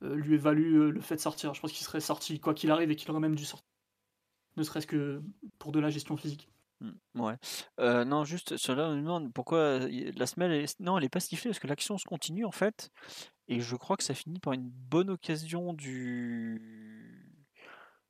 lui 0.00 0.34
ait 0.34 0.38
valu 0.38 0.76
euh, 0.76 0.90
le 0.90 1.00
fait 1.00 1.16
de 1.16 1.20
sortir. 1.20 1.54
Je 1.54 1.60
pense 1.60 1.72
qu'il 1.72 1.84
serait 1.84 2.00
sorti 2.00 2.40
quoi 2.40 2.54
qu'il 2.54 2.70
arrive 2.70 2.90
et 2.90 2.96
qu'il 2.96 3.10
aurait 3.10 3.20
même 3.20 3.34
dû 3.34 3.44
sortir. 3.44 3.66
Ne 4.56 4.62
serait-ce 4.62 4.86
que 4.86 5.22
pour 5.58 5.72
de 5.72 5.80
la 5.80 5.90
gestion 5.90 6.16
physique. 6.16 6.48
Mmh, 6.80 7.20
ouais. 7.20 7.36
Euh, 7.80 8.04
non, 8.04 8.24
juste 8.24 8.56
cela 8.56 8.90
me 8.90 8.96
demande 8.96 9.32
pourquoi 9.32 9.80
la 9.88 10.26
semelle, 10.26 10.52
est... 10.52 10.78
non, 10.80 10.98
elle 10.98 11.04
est 11.04 11.08
pas 11.08 11.20
sifflée 11.20 11.50
parce 11.50 11.58
que 11.58 11.66
l'action 11.66 11.98
se 11.98 12.04
continue 12.04 12.44
en 12.44 12.50
fait, 12.50 12.90
et 13.48 13.60
je 13.60 13.76
crois 13.76 13.96
que 13.96 14.04
ça 14.04 14.14
finit 14.14 14.40
par 14.40 14.52
une 14.52 14.68
bonne 14.68 15.10
occasion 15.10 15.72
du 15.72 17.24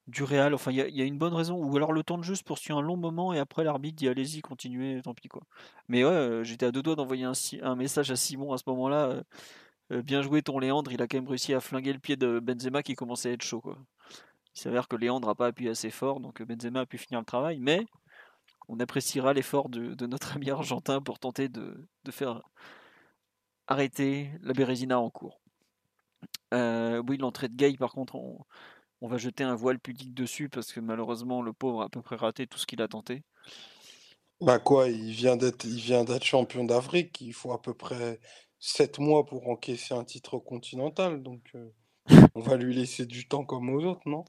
du 0.06 0.22
Real. 0.22 0.54
Enfin, 0.54 0.70
il 0.70 0.76
y, 0.76 1.02
a 1.02 1.04
une 1.04 1.18
bonne 1.18 1.34
raison. 1.34 1.56
Ou 1.56 1.76
alors 1.76 1.92
le 1.92 2.02
temps 2.02 2.18
de 2.18 2.24
jeu 2.24 2.34
se 2.34 2.44
poursuit 2.44 2.72
un 2.72 2.82
long 2.82 2.96
moment 2.96 3.32
et 3.32 3.38
après 3.38 3.64
l'arbitre 3.64 3.96
dit 3.96 4.08
allez-y, 4.08 4.42
continuez, 4.42 5.00
tant 5.02 5.14
pis 5.14 5.28
quoi. 5.28 5.42
Mais 5.88 6.04
ouais, 6.04 6.10
euh, 6.10 6.44
j'étais 6.44 6.66
à 6.66 6.72
deux 6.72 6.82
doigts 6.82 6.96
d'envoyer 6.96 7.24
un, 7.62 7.76
message 7.76 8.10
à 8.10 8.16
Simon 8.16 8.52
à 8.52 8.58
ce 8.58 8.64
moment-là. 8.66 9.22
Euh, 9.90 9.98
euh, 9.98 10.02
bien 10.02 10.22
joué 10.22 10.42
ton 10.42 10.58
Léandre, 10.58 10.92
il 10.92 11.02
a 11.02 11.06
quand 11.06 11.18
même 11.18 11.28
réussi 11.28 11.54
à 11.54 11.60
flinguer 11.60 11.92
le 11.92 11.98
pied 11.98 12.16
de 12.16 12.40
Benzema 12.40 12.82
qui 12.82 12.94
commençait 12.94 13.30
à 13.30 13.32
être 13.32 13.42
chaud. 13.42 13.62
Il 14.54 14.60
s'avère 14.60 14.88
que 14.88 14.96
Léandre 14.96 15.28
n'a 15.28 15.34
pas 15.34 15.46
appuyé 15.46 15.70
assez 15.70 15.90
fort, 15.90 16.20
donc 16.20 16.42
Benzema 16.42 16.80
a 16.80 16.86
pu 16.86 16.98
finir 16.98 17.20
le 17.20 17.26
travail, 17.26 17.58
mais 17.58 17.84
on 18.68 18.78
appréciera 18.80 19.32
l'effort 19.32 19.68
de, 19.68 20.06
notre 20.06 20.36
ami 20.36 20.50
argentin 20.50 21.00
pour 21.00 21.18
tenter 21.18 21.48
de, 21.48 21.86
faire 22.10 22.42
arrêter 23.66 24.30
la 24.42 24.52
Bérésina 24.52 24.98
en 24.98 25.10
cours. 25.10 25.40
oui, 26.52 27.16
l'entrée 27.18 27.48
de 27.48 27.56
Gay, 27.56 27.76
par 27.76 27.92
contre, 27.92 28.14
on, 28.14 29.08
va 29.08 29.18
jeter 29.18 29.44
un 29.44 29.54
voile 29.54 29.78
pudique 29.78 30.14
dessus 30.14 30.48
parce 30.48 30.72
que 30.72 30.80
malheureusement 30.80 31.42
le 31.42 31.52
pauvre 31.52 31.82
a 31.82 31.86
à 31.86 31.88
peu 31.90 32.00
près 32.00 32.16
raté 32.16 32.46
tout 32.46 32.58
ce 32.58 32.64
qu'il 32.64 32.80
a 32.80 32.88
tenté. 32.88 33.22
Bah 34.40 34.58
quoi, 34.58 34.88
il 34.88 35.10
vient 35.10 35.36
d'être 35.36 36.24
champion 36.24 36.64
d'Afrique, 36.64 37.20
il 37.20 37.34
faut 37.34 37.52
à 37.52 37.60
peu 37.60 37.74
près 37.74 38.18
7 38.66 38.98
mois 38.98 39.26
pour 39.26 39.50
encaisser 39.50 39.92
un 39.92 40.04
titre 40.04 40.38
continental, 40.38 41.22
donc 41.22 41.42
euh, 41.54 41.70
on 42.34 42.40
va 42.40 42.56
lui 42.56 42.74
laisser 42.74 43.04
du 43.04 43.28
temps 43.28 43.44
comme 43.44 43.68
aux 43.68 43.84
autres, 43.84 44.08
non? 44.08 44.24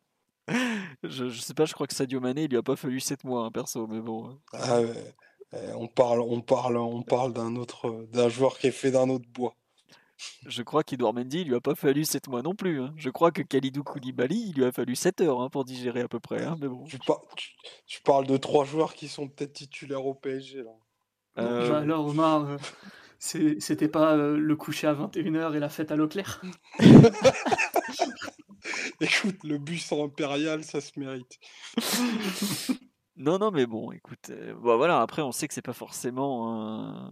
Je, 1.04 1.30
je 1.30 1.40
sais 1.40 1.54
pas, 1.54 1.64
je 1.64 1.74
crois 1.74 1.88
que 1.88 1.94
Sadio 1.94 2.20
Mané, 2.20 2.44
il 2.44 2.50
lui 2.50 2.58
a 2.58 2.64
pas 2.64 2.76
fallu 2.76 3.00
7 3.00 3.24
mois, 3.24 3.46
hein, 3.46 3.52
perso, 3.52 3.88
mais 3.88 4.02
bon. 4.02 4.28
Hein. 4.30 4.40
Ah 4.54 4.82
on 5.78 5.88
parle, 5.88 6.20
on 6.20 6.42
parle, 6.42 6.76
on 6.76 7.02
parle 7.02 7.32
d'un 7.32 7.56
autre, 7.56 8.08
d'un 8.12 8.28
joueur 8.28 8.58
qui 8.58 8.68
est 8.68 8.72
fait 8.72 8.92
d'un 8.92 9.10
autre 9.10 9.28
bois. 9.30 9.56
Je 10.46 10.64
crois 10.64 10.84
qu'Edouard 10.84 11.14
Mendy, 11.14 11.42
il 11.42 11.48
lui 11.48 11.56
a 11.56 11.62
pas 11.62 11.76
fallu 11.76 12.04
7 12.04 12.28
mois 12.28 12.42
non 12.42 12.56
plus. 12.56 12.82
Hein. 12.82 12.94
Je 12.98 13.10
crois 13.10 13.32
que 13.32 13.42
Khalidou 13.42 13.84
Koulibaly, 13.84 14.50
il 14.50 14.56
lui 14.56 14.66
a 14.66 14.72
fallu 14.74 14.98
7 14.98 15.22
heures 15.22 15.42
hein, 15.42 15.50
pour 15.50 15.64
digérer 15.64 16.02
à 16.02 16.08
peu 16.10 16.20
près. 16.20 16.44
Hein, 16.44 16.58
mais 16.60 16.68
bon. 16.68 16.84
tu, 16.86 18.02
parles 18.02 18.28
de 18.28 18.36
trois 18.36 18.66
joueurs 18.66 18.96
qui 18.96 19.08
sont 19.08 19.30
peut-être 19.30 19.54
titulaires 19.54 20.06
au 20.06 20.14
PSG. 20.14 20.64
Là. 20.64 20.72
Euh... 21.38 21.70
Bah 21.70 21.78
alors, 21.80 22.08
Omar, 22.08 22.46
euh, 22.46 22.58
c'était 23.20 23.88
pas 23.88 24.16
euh, 24.16 24.38
le 24.38 24.56
coucher 24.56 24.88
à 24.88 24.94
21h 24.94 25.56
et 25.56 25.60
la 25.60 25.70
fête 25.70 25.92
à 25.92 25.96
l'eau 25.96 26.08
claire 26.10 26.42
Écoute, 29.02 29.44
le 29.44 29.58
bus 29.58 29.92
impérial, 29.92 30.64
ça 30.64 30.82
se 30.82 30.98
mérite. 31.00 31.38
non, 33.18 33.38
non, 33.38 33.52
mais 33.52 33.66
bon, 33.66 33.92
écoute, 33.92 34.30
euh, 34.30 34.54
bah, 34.56 34.76
voilà, 34.78 35.02
après, 35.02 35.22
on 35.22 35.32
sait 35.32 35.48
que 35.48 35.54
c'est 35.54 35.62
pas 35.62 35.74
forcément 35.74 37.12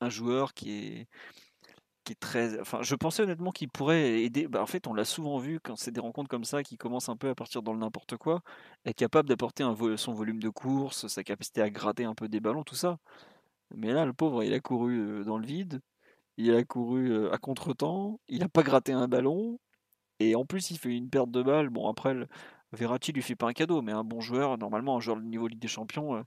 un 0.00 0.08
joueur 0.08 0.54
qui 0.54 0.70
est 0.70 1.06
très. 2.18 2.58
Enfin, 2.60 2.82
je 2.82 2.94
pensais 2.94 3.22
honnêtement 3.22 3.50
qu'il 3.52 3.68
pourrait 3.68 4.22
aider. 4.22 4.48
Bah, 4.48 4.62
en 4.62 4.66
fait, 4.66 4.86
on 4.86 4.94
l'a 4.94 5.04
souvent 5.04 5.38
vu 5.38 5.60
quand 5.60 5.76
c'est 5.76 5.90
des 5.90 6.00
rencontres 6.00 6.28
comme 6.28 6.44
ça 6.44 6.62
qui 6.62 6.76
commencent 6.76 7.08
un 7.08 7.16
peu 7.16 7.28
à 7.28 7.34
partir 7.34 7.62
dans 7.62 7.72
le 7.72 7.78
n'importe 7.78 8.16
quoi, 8.16 8.42
est 8.84 8.94
capable 8.94 9.28
d'apporter 9.28 9.64
son 9.96 10.12
volume 10.12 10.40
de 10.40 10.48
course, 10.48 11.06
sa 11.06 11.22
capacité 11.22 11.62
à 11.62 11.70
gratter 11.70 12.04
un 12.04 12.14
peu 12.14 12.28
des 12.28 12.40
ballons, 12.40 12.64
tout 12.64 12.74
ça. 12.74 12.98
Mais 13.74 13.92
là, 13.92 14.04
le 14.04 14.12
pauvre, 14.12 14.42
il 14.42 14.52
a 14.54 14.60
couru 14.60 14.98
euh, 14.98 15.24
dans 15.24 15.38
le 15.38 15.46
vide, 15.46 15.80
il 16.36 16.54
a 16.54 16.64
couru 16.64 17.10
euh, 17.12 17.32
à 17.32 17.38
contre-temps, 17.38 18.20
il 18.28 18.40
n'a 18.40 18.48
pas 18.48 18.62
gratté 18.62 18.92
un 18.92 19.08
ballon, 19.08 19.58
et 20.18 20.34
en 20.34 20.44
plus, 20.44 20.70
il 20.70 20.78
fait 20.78 20.90
une 20.96 21.10
perte 21.10 21.30
de 21.30 21.42
balle. 21.42 21.70
Bon, 21.70 21.88
après. 21.88 22.16
Verratti 22.72 23.12
lui 23.12 23.22
fait 23.22 23.34
pas 23.34 23.48
un 23.48 23.52
cadeau, 23.52 23.82
mais 23.82 23.90
un 23.90 24.04
bon 24.04 24.20
joueur, 24.20 24.56
normalement, 24.56 24.96
un 24.96 25.00
joueur 25.00 25.16
de 25.16 25.22
niveau 25.22 25.48
Ligue 25.48 25.58
des 25.58 25.66
Champions, 25.66 26.14
euh, 26.14 26.22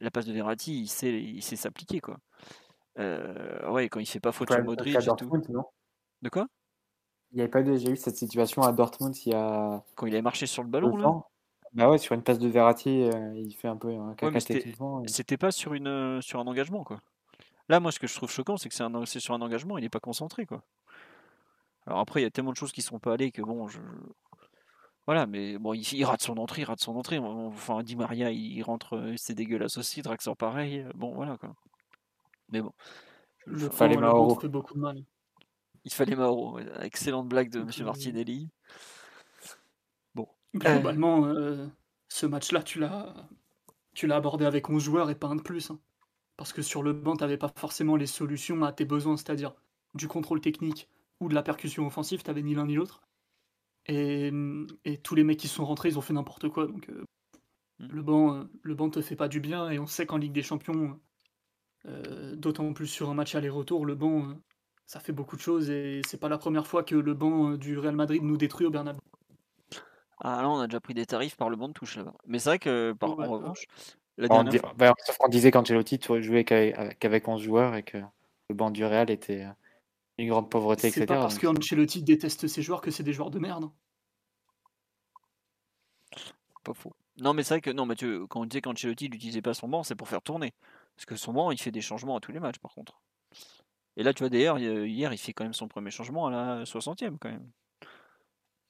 la 0.00 0.10
passe 0.10 0.26
de 0.26 0.32
Verratti, 0.34 0.78
il 0.78 0.88
sait, 0.88 1.22
il 1.22 1.42
sait 1.42 1.56
s'appliquer, 1.56 2.00
quoi. 2.00 2.18
Euh, 2.98 3.70
ouais, 3.70 3.88
quand 3.88 4.00
il 4.00 4.06
fait 4.06 4.20
pas 4.20 4.32
faute 4.32 4.50
sur 4.50 4.62
Modric 4.62 4.94
et 4.94 5.16
tout. 5.16 5.30
De 6.22 6.28
quoi? 6.28 6.46
Il 7.32 7.36
n'y 7.36 7.40
avait 7.40 7.50
pas 7.50 7.62
déjà 7.62 7.90
eu 7.90 7.96
cette 7.96 8.16
situation 8.16 8.62
à 8.62 8.72
Dortmund 8.72 9.16
il 9.24 9.32
y 9.32 9.34
a. 9.34 9.82
Quand 9.94 10.06
il 10.06 10.12
avait 10.12 10.22
marché 10.22 10.46
sur 10.46 10.62
le 10.62 10.68
ballon, 10.68 10.96
là? 10.96 11.08
Bah 11.76 11.90
ouais, 11.90 11.98
sur 11.98 12.14
une 12.14 12.22
passe 12.22 12.38
de 12.38 12.48
Verratti, 12.48 13.02
euh, 13.02 13.34
il 13.34 13.54
fait 13.54 13.68
un 13.68 13.76
peu 13.76 13.94
un 13.94 14.14
caca 14.14 14.40
techniquement. 14.40 15.02
C'était 15.06 15.36
pas 15.36 15.50
sur, 15.50 15.74
une, 15.74 15.88
euh, 15.88 16.20
sur 16.22 16.40
un 16.40 16.46
engagement, 16.46 16.84
quoi. 16.84 17.02
Là, 17.68 17.80
moi, 17.80 17.92
ce 17.92 17.98
que 17.98 18.06
je 18.06 18.14
trouve 18.14 18.30
choquant, 18.30 18.56
c'est 18.56 18.70
que 18.70 18.74
c'est 18.74 19.20
sur 19.20 19.34
un 19.34 19.42
engagement, 19.42 19.76
il 19.76 19.82
n'est 19.82 19.90
pas 19.90 20.00
concentré, 20.00 20.46
quoi. 20.46 20.62
Alors 21.86 21.98
après, 22.00 22.20
il 22.20 22.22
y 22.22 22.26
a 22.26 22.30
tellement 22.30 22.52
de 22.52 22.56
choses 22.56 22.72
qui 22.72 22.80
sont 22.80 22.98
pas 22.98 23.12
allées 23.12 23.30
que 23.30 23.42
bon, 23.42 23.68
je. 23.68 23.78
Voilà, 25.04 25.26
mais 25.26 25.58
bon, 25.58 25.74
il, 25.74 26.04
rate 26.04 26.22
son 26.22 26.38
entrée, 26.38 26.62
il 26.62 26.64
rate 26.64 26.80
son 26.80 26.96
entrée. 26.96 27.18
Enfin, 27.18 27.82
Di 27.82 27.94
Maria, 27.94 28.30
il 28.30 28.62
rentre, 28.62 29.12
c'est 29.18 29.34
dégueulasse 29.34 29.76
aussi, 29.76 30.00
Draxler 30.00 30.34
pareil. 30.34 30.86
Bon, 30.94 31.14
voilà, 31.14 31.36
quoi. 31.36 31.54
Mais 32.48 32.62
bon. 32.62 32.72
Il 33.48 33.70
fallait 33.70 33.98
Mauro. 33.98 34.40
Fait 34.40 34.48
beaucoup 34.48 34.74
de 34.74 34.80
mal. 34.80 35.04
Il 35.84 35.92
fallait 35.92 36.16
Mauro. 36.16 36.58
Excellente 36.80 37.28
blague 37.28 37.50
de 37.50 37.60
M. 37.60 37.70
Martinelli. 37.84 38.48
Globalement, 40.58 41.26
euh, 41.26 41.66
ce 42.08 42.26
match-là, 42.26 42.62
tu 42.62 42.78
l'as, 42.80 43.14
tu 43.94 44.06
l'as 44.06 44.16
abordé 44.16 44.44
avec 44.44 44.68
11 44.68 44.82
joueurs 44.82 45.10
et 45.10 45.14
pas 45.14 45.28
un 45.28 45.36
de 45.36 45.42
plus. 45.42 45.70
Hein. 45.70 45.78
Parce 46.36 46.52
que 46.52 46.62
sur 46.62 46.82
le 46.82 46.92
banc, 46.92 47.16
tu 47.16 47.24
n'avais 47.24 47.38
pas 47.38 47.52
forcément 47.56 47.96
les 47.96 48.06
solutions 48.06 48.62
à 48.64 48.72
tes 48.72 48.84
besoins, 48.84 49.16
c'est-à-dire 49.16 49.54
du 49.94 50.08
contrôle 50.08 50.40
technique 50.40 50.88
ou 51.20 51.28
de 51.28 51.34
la 51.34 51.42
percussion 51.42 51.86
offensive, 51.86 52.22
tu 52.22 52.28
n'avais 52.28 52.42
ni 52.42 52.54
l'un 52.54 52.66
ni 52.66 52.74
l'autre. 52.74 53.00
Et, 53.86 54.32
et 54.84 54.98
tous 54.98 55.14
les 55.14 55.24
mecs 55.24 55.38
qui 55.38 55.48
sont 55.48 55.64
rentrés, 55.64 55.90
ils 55.90 55.98
ont 55.98 56.02
fait 56.02 56.12
n'importe 56.12 56.48
quoi. 56.48 56.66
Donc 56.66 56.88
euh, 56.90 57.04
Mm. 57.78 57.86
le 57.88 58.02
banc, 58.02 58.34
euh, 58.34 58.44
le 58.62 58.74
banc 58.74 58.90
te 58.90 59.00
fait 59.02 59.16
pas 59.16 59.28
du 59.28 59.40
bien. 59.40 59.70
Et 59.70 59.78
on 59.78 59.86
sait 59.86 60.06
qu'en 60.06 60.16
Ligue 60.16 60.32
des 60.32 60.42
Champions, 60.42 60.98
euh, 61.86 62.36
d'autant 62.36 62.72
plus 62.72 62.86
sur 62.86 63.10
un 63.10 63.14
match 63.14 63.34
aller-retour, 63.34 63.86
le 63.86 63.94
banc, 63.94 64.30
euh, 64.30 64.34
ça 64.86 65.00
fait 65.00 65.12
beaucoup 65.12 65.36
de 65.36 65.42
choses. 65.42 65.70
Et 65.70 66.00
c'est 66.06 66.18
pas 66.20 66.28
la 66.28 66.38
première 66.38 66.66
fois 66.66 66.82
que 66.84 66.94
le 66.96 67.14
banc 67.14 67.52
euh, 67.52 67.58
du 67.58 67.78
Real 67.78 67.96
Madrid 67.96 68.22
nous 68.22 68.36
détruit 68.36 68.66
au 68.66 68.70
Bernabeu. 68.70 69.00
Ah 70.18 70.42
là, 70.42 70.48
on 70.48 70.58
a 70.60 70.66
déjà 70.66 70.80
pris 70.80 70.94
des 70.94 71.06
tarifs 71.06 71.36
par 71.36 71.50
le 71.50 71.56
banc 71.56 71.68
de 71.68 71.72
touche 71.74 71.96
là-bas. 71.96 72.14
Mais 72.26 72.38
c'est 72.38 72.48
vrai 72.50 72.58
que, 72.58 72.92
par, 72.98 73.10
Ouais, 73.10 73.26
en 73.26 73.28
ouais. 73.28 73.34
revanche, 73.38 73.66
la 74.16 74.26
On 74.26 74.34
dernière 74.42 74.52
dit- 74.52 74.58
fois- 74.58 74.72
bah, 74.76 74.92
sauf 75.04 75.18
qu'on 75.18 75.28
disait 75.28 75.50
qu'Ancelotti 75.50 75.98
tu 75.98 76.22
jouait 76.22 76.44
qu'avec 76.44 76.98
qu'avec 76.98 77.28
11 77.28 77.42
joueurs 77.42 77.74
et 77.74 77.82
que 77.82 77.98
le 78.48 78.54
banc 78.54 78.70
du 78.70 78.84
Real 78.84 79.10
était 79.10 79.44
euh, 79.44 79.50
une 80.18 80.28
grande 80.30 80.48
pauvreté, 80.50 80.82
C'est 80.90 81.00
etc. 81.02 81.06
pas 81.06 81.20
parce 81.20 81.34
Donc, 81.34 81.42
que 81.42 81.46
Ancelotti 81.48 82.02
déteste 82.02 82.46
ses 82.46 82.62
joueurs 82.62 82.80
que 82.80 82.90
c'est 82.90 83.02
des 83.02 83.12
joueurs 83.12 83.30
de 83.30 83.38
merde. 83.38 83.70
Pas 86.64 86.74
faux. 86.74 86.92
Non, 87.18 87.32
mais 87.34 87.42
c'est 87.42 87.54
vrai 87.54 87.60
que, 87.60 87.70
non, 87.70 87.86
Mathieu, 87.86 88.26
quand 88.26 88.40
on 88.40 88.46
disait 88.46 88.60
qu'Ancelotti 88.60 89.08
n'utilisait 89.08 89.42
pas 89.42 89.54
son 89.54 89.68
banc, 89.68 89.82
c'est 89.82 89.94
pour 89.94 90.08
faire 90.08 90.22
tourner. 90.22 90.52
Parce 90.96 91.06
que 91.06 91.16
son 91.16 91.32
banc, 91.32 91.50
il 91.50 91.58
fait 91.60 91.70
des 91.70 91.80
changements 91.80 92.16
à 92.16 92.20
tous 92.20 92.32
les 92.32 92.40
matchs, 92.40 92.58
par 92.58 92.72
contre. 92.74 93.00
Et 93.96 94.02
là, 94.02 94.12
tu 94.12 94.22
vois, 94.22 94.28
d'ailleurs, 94.30 94.58
hier, 94.58 94.84
hier, 94.84 95.12
il 95.12 95.18
fait 95.18 95.32
quand 95.32 95.44
même 95.44 95.54
son 95.54 95.68
premier 95.68 95.90
changement 95.90 96.26
à 96.26 96.30
la 96.30 96.64
60e, 96.66 97.18
quand 97.18 97.30
même. 97.30 97.50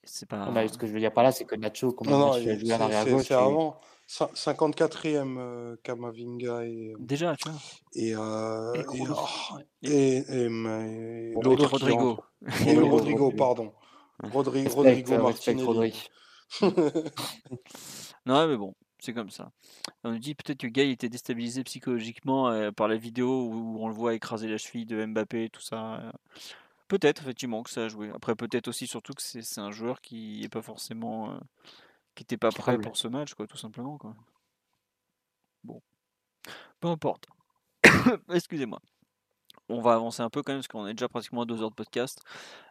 C'est 0.09 0.27
pas. 0.27 0.45
non, 0.45 0.51
mais 0.53 0.67
ce 0.67 0.77
que 0.77 0.87
je 0.87 0.93
veux 0.93 0.99
dire 0.99 1.11
par 1.13 1.23
là, 1.23 1.31
c'est 1.31 1.45
que 1.45 1.55
Nacho, 1.55 1.91
comme 1.91 2.07
Non, 2.09 2.35
il- 2.37 2.43
joué 2.59 2.73
en 2.73 2.77
c'est 2.77 2.83
arrière 2.83 3.03
c'est- 3.03 3.11
gauche, 3.11 3.25
c'est 3.27 3.33
avant. 3.33 3.79
Cin- 4.07 4.33
54e 4.33 5.35
euh, 5.37 5.75
Kamavinga 5.83 6.63
et, 6.65 6.93
Déjà, 6.97 7.35
tu 7.35 7.49
vois. 7.49 7.59
et, 7.93 8.15
euh, 8.15 8.73
Et 8.73 8.79
et, 8.97 9.03
oh, 9.09 9.59
et- 9.83 10.17
et- 10.29 11.33
Rodrigo. 11.35 11.67
Rodrigo. 11.67 12.19
Rodrigo, 12.47 12.87
Rodrigo, 12.87 12.89
Rodrigo. 12.89 13.31
pardon. 13.31 13.73
Rodrigo 14.23 14.81
euh, 14.81 14.83
respect 14.83 15.17
Martinelli. 15.17 15.63
Rodri. 15.63 16.09
Non, 18.25 18.47
mais 18.47 18.57
bon, 18.57 18.73
c'est 18.99 19.13
comme 19.13 19.29
ça. 19.29 19.51
On 20.03 20.11
nous 20.11 20.19
dit 20.19 20.35
peut-être 20.35 20.59
que 20.59 20.67
Gay 20.67 20.91
était 20.91 21.09
déstabilisé 21.09 21.63
psychologiquement 21.63 22.49
euh, 22.49 22.71
par 22.71 22.87
la 22.87 22.97
vidéo 22.97 23.45
où 23.49 23.77
on 23.79 23.87
le 23.87 23.93
voit 23.93 24.13
écraser 24.13 24.47
la 24.47 24.57
cheville 24.57 24.85
de 24.85 25.05
Mbappé 25.05 25.45
et 25.45 25.49
tout 25.49 25.61
ça. 25.61 26.11
Peut-être, 26.87 27.21
effectivement, 27.21 27.63
que 27.63 27.69
ça 27.69 27.85
a 27.85 27.87
joué. 27.89 28.09
Après, 28.13 28.35
peut-être 28.35 28.67
aussi, 28.67 28.87
surtout, 28.87 29.13
que 29.13 29.21
c'est 29.21 29.59
un 29.59 29.71
joueur 29.71 30.01
qui 30.01 30.43
est 30.43 30.49
pas 30.49 30.61
forcément. 30.61 31.31
euh, 31.31 31.39
qui 32.15 32.23
n'était 32.23 32.37
pas 32.37 32.51
prêt 32.51 32.79
pour 32.79 32.97
ce 32.97 33.07
match, 33.07 33.35
quoi, 33.35 33.45
tout 33.45 33.57
simplement. 33.57 33.97
Quoi. 33.97 34.15
Bon. 35.63 35.81
Peu 36.79 36.87
importe. 36.87 37.27
Excusez-moi. 38.33 38.79
On 39.69 39.81
va 39.81 39.93
avancer 39.93 40.23
un 40.23 40.29
peu 40.29 40.41
quand 40.41 40.53
même, 40.53 40.59
parce 40.59 40.67
qu'on 40.67 40.87
est 40.87 40.93
déjà 40.93 41.09
pratiquement 41.09 41.41
à 41.43 41.45
deux 41.45 41.61
heures 41.61 41.69
de 41.69 41.75
podcast. 41.75 42.21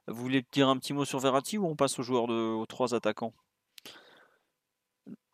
Vous 0.09 0.21
voulez 0.21 0.45
dire 0.51 0.69
un 0.69 0.77
petit 0.79 0.93
mot 0.93 1.05
sur 1.05 1.21
Verratti 1.21 1.59
ou 1.59 1.67
on 1.67 1.77
passe 1.77 1.99
aux 1.99 2.03
joueurs 2.03 2.27
de, 2.27 2.35
aux 2.35 2.67
trois 2.67 2.95
attaquants? 2.95 3.35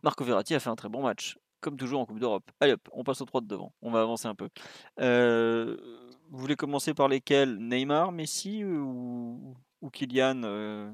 Marco 0.02 0.24
Verratti 0.24 0.54
a 0.54 0.60
fait 0.60 0.70
un 0.70 0.76
très 0.76 0.88
bon 0.88 1.02
match, 1.02 1.38
comme 1.60 1.76
toujours 1.76 2.00
en 2.00 2.06
Coupe 2.06 2.18
d'Europe. 2.18 2.50
Allez 2.60 2.72
hop, 2.72 2.88
on 2.92 3.04
passe 3.04 3.20
aux 3.20 3.24
trois 3.26 3.40
de 3.40 3.46
devant. 3.46 3.72
On 3.80 3.90
va 3.90 4.02
avancer 4.02 4.26
un 4.26 4.34
peu. 4.34 4.48
Euh, 5.00 5.76
vous 6.32 6.38
voulez 6.38 6.56
commencer 6.56 6.94
par 6.94 7.06
lesquels? 7.09 7.56
Neymar, 7.59 8.10
Messi 8.10 8.64
ou, 8.64 9.54
ou 9.82 9.90
Kylian 9.90 10.42
euh, 10.44 10.90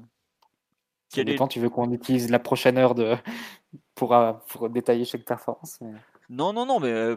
quel 1.11 1.27
est- 1.29 1.31
dépend, 1.33 1.47
tu 1.47 1.59
veux 1.59 1.69
qu'on 1.69 1.91
utilise 1.91 2.29
la 2.29 2.39
prochaine 2.39 2.77
heure 2.77 2.93
de... 2.93 3.15
pour, 3.95 4.13
euh, 4.13 4.33
pour 4.49 4.69
détailler 4.69 5.05
chaque 5.05 5.25
performance 5.25 5.79
mais- 5.81 5.93
Non, 6.29 6.53
non, 6.53 6.65
non, 6.65 6.79
mais 6.79 6.91
euh, 6.91 7.15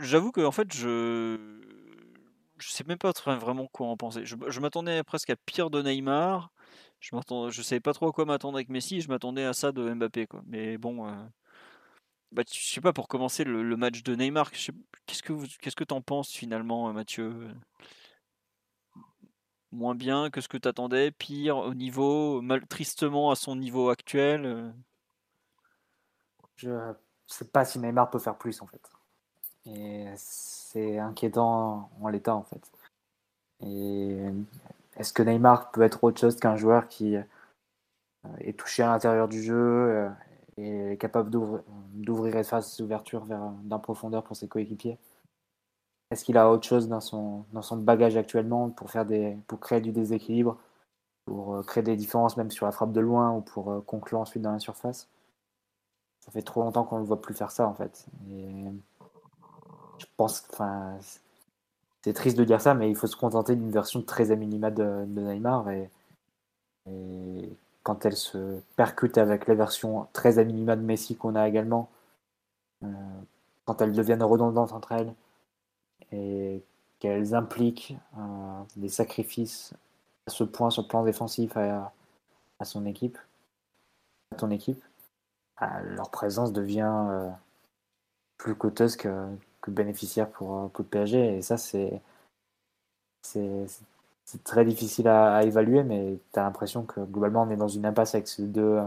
j'avoue 0.00 0.32
que 0.32 0.40
en 0.40 0.52
fait, 0.52 0.72
je 0.72 1.60
je 2.56 2.68
sais 2.70 2.84
même 2.86 2.98
pas 2.98 3.12
vraiment 3.26 3.66
quoi 3.66 3.88
en 3.88 3.96
penser. 3.96 4.24
Je, 4.24 4.36
je 4.48 4.60
m'attendais 4.60 5.02
presque 5.02 5.30
à 5.30 5.36
pire 5.36 5.70
de 5.70 5.82
Neymar. 5.82 6.50
Je 7.00 7.10
je 7.50 7.62
savais 7.62 7.80
pas 7.80 7.92
trop 7.92 8.08
à 8.08 8.12
quoi 8.12 8.24
m'attendre 8.24 8.56
avec 8.56 8.68
Messi. 8.70 9.00
Je 9.00 9.08
m'attendais 9.08 9.44
à 9.44 9.52
ça 9.52 9.72
de 9.72 9.92
Mbappé, 9.92 10.26
quoi. 10.26 10.42
Mais 10.46 10.78
bon, 10.78 11.06
euh, 11.06 11.12
bah, 12.34 12.42
je 12.52 12.58
sais 12.60 12.80
pas 12.80 12.92
pour 12.92 13.06
commencer 13.06 13.44
le, 13.44 13.76
match 13.76 14.02
de 14.02 14.16
Neymar. 14.16 14.50
Qu'est-ce 14.50 15.22
que 15.22 15.32
vous, 15.32 15.46
qu'est-ce 15.60 15.76
que 15.76 15.84
t'en 15.84 16.00
penses 16.00 16.30
finalement, 16.30 16.88
euh, 16.88 16.92
Mathieu? 16.92 17.48
Moins 19.70 19.94
bien 19.94 20.30
que 20.30 20.40
ce 20.40 20.48
que 20.48 20.56
t'attendais, 20.56 21.12
pire 21.12 21.56
au 21.58 21.74
niveau, 21.74 22.42
mal, 22.42 22.66
tristement 22.66 23.30
à 23.30 23.36
son 23.36 23.54
niveau 23.54 23.88
actuel. 23.88 24.46
euh? 24.46 24.70
Je 26.56 26.92
sais 27.26 27.44
pas 27.44 27.64
si 27.64 27.78
Neymar 27.78 28.10
peut 28.10 28.18
faire 28.18 28.36
plus 28.36 28.60
en 28.62 28.66
fait. 28.66 28.90
Et 29.66 30.06
c'est 30.16 30.98
inquiétant 30.98 31.90
en 32.00 32.08
l'état 32.08 32.34
en 32.34 32.42
fait. 32.42 32.70
Et 33.60 34.18
est-ce 34.96 35.12
que 35.12 35.22
Neymar 35.22 35.70
peut 35.70 35.82
être 35.82 36.02
autre 36.02 36.20
chose 36.20 36.36
qu'un 36.36 36.56
joueur 36.56 36.88
qui 36.88 37.16
euh, 37.16 37.22
est 38.38 38.58
touché 38.58 38.82
à 38.82 38.88
l'intérieur 38.88 39.28
du 39.28 39.42
jeu 39.42 40.10
et 40.56 40.96
capable 40.98 41.30
d'ouvrir 41.30 42.36
et 42.36 42.82
ouvertures 42.82 43.24
vers 43.24 43.50
d'un 43.64 43.78
profondeur 43.78 44.22
pour 44.22 44.36
ses 44.36 44.48
coéquipiers 44.48 44.98
Est-ce 46.10 46.24
qu'il 46.24 46.38
a 46.38 46.50
autre 46.50 46.66
chose 46.66 46.88
dans 46.88 47.00
son, 47.00 47.44
bagage 47.76 48.16
actuellement 48.16 48.70
pour, 48.70 48.90
créer 49.60 49.80
du 49.80 49.92
déséquilibre, 49.92 50.58
pour 51.24 51.56
euh, 51.56 51.62
créer 51.62 51.82
des 51.82 51.96
différences 51.96 52.36
même 52.36 52.50
sur 52.50 52.66
la 52.66 52.72
frappe 52.72 52.92
de 52.92 53.00
loin 53.00 53.32
ou 53.32 53.40
pour 53.40 53.70
euh, 53.72 53.80
conclure 53.80 54.20
ensuite 54.20 54.42
dans 54.42 54.52
la 54.52 54.60
surface? 54.60 55.08
Ça 56.20 56.30
fait 56.30 56.42
trop 56.42 56.62
longtemps 56.62 56.84
qu'on 56.84 56.96
ne 56.96 57.00
le 57.00 57.06
voit 57.06 57.20
plus 57.20 57.34
faire 57.34 57.50
ça 57.50 57.66
en 57.66 57.74
fait. 57.74 58.06
Je 59.98 60.06
pense, 60.16 60.44
enfin, 60.52 60.98
c'est 62.02 62.12
triste 62.12 62.38
de 62.38 62.44
dire 62.44 62.60
ça, 62.60 62.74
mais 62.74 62.90
il 62.90 62.96
faut 62.96 63.06
se 63.06 63.16
contenter 63.16 63.56
d'une 63.56 63.70
version 63.70 64.02
très 64.02 64.30
à 64.30 64.36
minima 64.36 64.70
de, 64.70 65.04
Neymar 65.06 65.70
et 65.70 65.90
quand 67.84 68.04
elle 68.06 68.16
se 68.16 68.60
percute 68.76 69.18
avec 69.18 69.46
la 69.46 69.54
version 69.54 70.08
très 70.12 70.38
à 70.38 70.44
de 70.44 70.74
Messi 70.76 71.16
qu'on 71.16 71.36
a 71.36 71.46
également, 71.46 71.90
euh, 72.82 72.88
quand 73.66 73.80
elles 73.80 73.92
deviennent 73.92 74.22
redondantes 74.22 74.72
entre 74.72 74.92
elles 74.92 75.14
et 76.10 76.62
qu'elles 76.98 77.34
impliquent 77.34 77.96
euh, 78.18 78.62
des 78.76 78.88
sacrifices 78.88 79.74
à 80.26 80.30
ce 80.30 80.44
point 80.44 80.70
sur 80.70 80.82
le 80.82 80.88
plan 80.88 81.04
défensif 81.04 81.56
à, 81.56 81.92
son 82.64 82.86
équipe, 82.86 83.18
à 84.32 84.36
ton 84.36 84.50
équipe, 84.50 84.82
ah, 85.58 85.82
leur 85.82 86.10
présence 86.10 86.52
devient 86.52 87.06
euh, 87.10 87.30
plus 88.38 88.54
coûteuse 88.54 88.96
que, 88.96 89.28
bénéficiaire 89.68 90.30
pour, 90.30 90.56
euh, 90.56 90.68
pour 90.68 90.84
le 90.84 90.88
PSG. 90.88 91.36
Et 91.36 91.42
ça, 91.42 91.58
c'est 91.58 92.00
c'est 94.24 94.42
très 94.44 94.64
difficile 94.64 95.08
à, 95.08 95.36
à 95.36 95.42
évaluer, 95.44 95.82
mais 95.84 96.18
tu 96.32 96.38
as 96.38 96.42
l'impression 96.42 96.84
que 96.84 97.00
globalement, 97.00 97.42
on 97.42 97.50
est 97.50 97.56
dans 97.56 97.68
une 97.68 97.86
impasse 97.86 98.14
avec 98.14 98.26
ces 98.28 98.46
deux, 98.46 98.80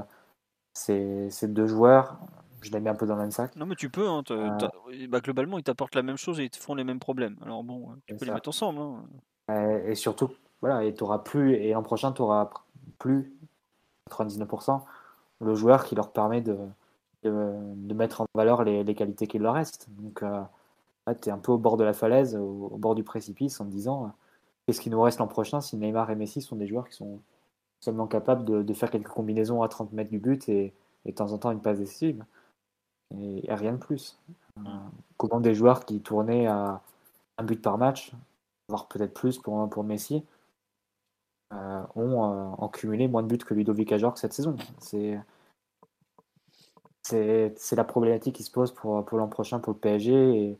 ces, 0.73 1.29
ces 1.29 1.47
deux 1.47 1.67
joueurs. 1.67 2.17
Je 2.61 2.71
les 2.71 2.79
mets 2.79 2.89
un 2.89 2.95
peu 2.95 3.05
dans 3.05 3.15
le 3.15 3.21
même 3.21 3.31
sac. 3.31 3.55
Non, 3.55 3.65
mais 3.67 3.75
tu 3.75 3.89
peux. 3.89 4.07
Hein, 4.09 4.23
Euh. 4.31 4.49
bah, 5.07 5.19
globalement, 5.21 5.57
ils 5.59 5.63
t'apportent 5.63 5.95
la 5.95 6.01
même 6.01 6.17
chose 6.17 6.39
et 6.39 6.45
ils 6.45 6.49
te 6.49 6.57
font 6.57 6.73
les 6.75 6.83
mêmes 6.83 6.99
problèmes. 6.99 7.37
Alors 7.43 7.63
bon, 7.63 7.89
tu 8.07 8.13
C'est 8.13 8.17
peux 8.19 8.25
les 8.25 8.31
mettre 8.31 8.49
ensemble. 8.49 8.79
hein. 8.79 9.03
Euh, 9.51 9.87
et 9.87 9.95
surtout, 9.95 10.29
voilà, 10.61 10.83
et 10.83 10.93
t'auras 10.93 11.19
plus, 11.19 11.53
et 11.53 11.71
l'an 11.73 11.83
prochain, 11.83 12.11
tu 12.11 12.21
auras 12.21 12.49
plus 12.97 13.31
99% 14.09 14.81
le 15.39 15.53
joueur 15.55 15.85
qui 15.85 15.93
leur 15.95 16.11
permet 16.11 16.41
de, 16.41 16.57
de, 17.23 17.53
de 17.75 17.93
mettre 17.93 18.21
en 18.21 18.25
valeur 18.33 18.63
les, 18.63 18.83
les 18.83 18.95
qualités 18.95 19.27
qu'il 19.27 19.43
leur 19.43 19.53
reste. 19.53 19.87
Donc 19.91 20.23
euh, 20.23 20.41
là, 21.05 21.15
tu 21.15 21.29
es 21.29 21.31
un 21.31 21.37
peu 21.37 21.51
au 21.51 21.57
bord 21.59 21.77
de 21.77 21.83
la 21.83 21.93
falaise, 21.93 22.35
au, 22.35 22.69
au 22.71 22.77
bord 22.77 22.95
du 22.95 23.03
précipice, 23.03 23.61
en 23.61 23.65
te 23.65 23.69
disant 23.69 24.05
euh, 24.05 24.09
qu'est-ce 24.67 24.81
qui 24.81 24.89
nous 24.89 25.01
reste 25.01 25.19
l'an 25.19 25.27
prochain 25.27 25.61
si 25.61 25.77
Neymar 25.77 26.11
et 26.11 26.15
Messi 26.15 26.41
sont 26.41 26.57
des 26.57 26.67
joueurs 26.67 26.89
qui 26.89 26.95
sont 26.95 27.19
seulement 27.79 28.07
capables 28.07 28.43
de, 28.43 28.61
de 28.61 28.73
faire 28.73 28.91
quelques 28.91 29.07
combinaisons 29.07 29.63
à 29.63 29.69
30 29.69 29.93
mètres 29.93 30.11
du 30.11 30.19
but 30.19 30.47
et, 30.49 30.73
et 31.05 31.11
de 31.11 31.15
temps 31.15 31.31
en 31.31 31.37
temps 31.37 31.51
une 31.51 31.61
passe 31.61 31.79
décisive. 31.79 32.23
Et, 33.15 33.49
et 33.49 33.53
rien 33.53 33.73
de 33.73 33.77
plus. 33.77 34.19
Euh, 34.59 34.69
comment 35.15 35.39
des 35.39 35.55
joueurs 35.55 35.85
qui 35.85 36.01
tournaient 36.01 36.47
à 36.47 36.81
un 37.37 37.43
but 37.43 37.61
par 37.61 37.77
match, 37.77 38.11
voire 38.67 38.87
peut-être 38.87 39.13
plus 39.13 39.37
pour, 39.37 39.69
pour 39.69 39.83
Messi, 39.83 40.23
euh, 41.53 41.83
ont 41.95 42.25
euh, 42.25 42.49
en 42.57 42.67
cumulé 42.67 43.07
moins 43.07 43.23
de 43.23 43.27
buts 43.27 43.37
que 43.37 43.53
Ludovic 43.53 43.91
Ajorc 43.93 44.17
cette 44.17 44.33
saison. 44.33 44.57
C'est 44.79 45.17
c'est 47.03 47.53
c'est 47.55 47.75
la 47.77 47.85
problématique 47.85 48.35
qui 48.35 48.43
se 48.43 48.51
pose 48.51 48.73
pour, 48.73 49.05
pour 49.05 49.17
l'an 49.17 49.29
prochain 49.29 49.59
pour 49.59 49.71
le 49.73 49.79
PSG 49.79 50.13
et 50.13 50.57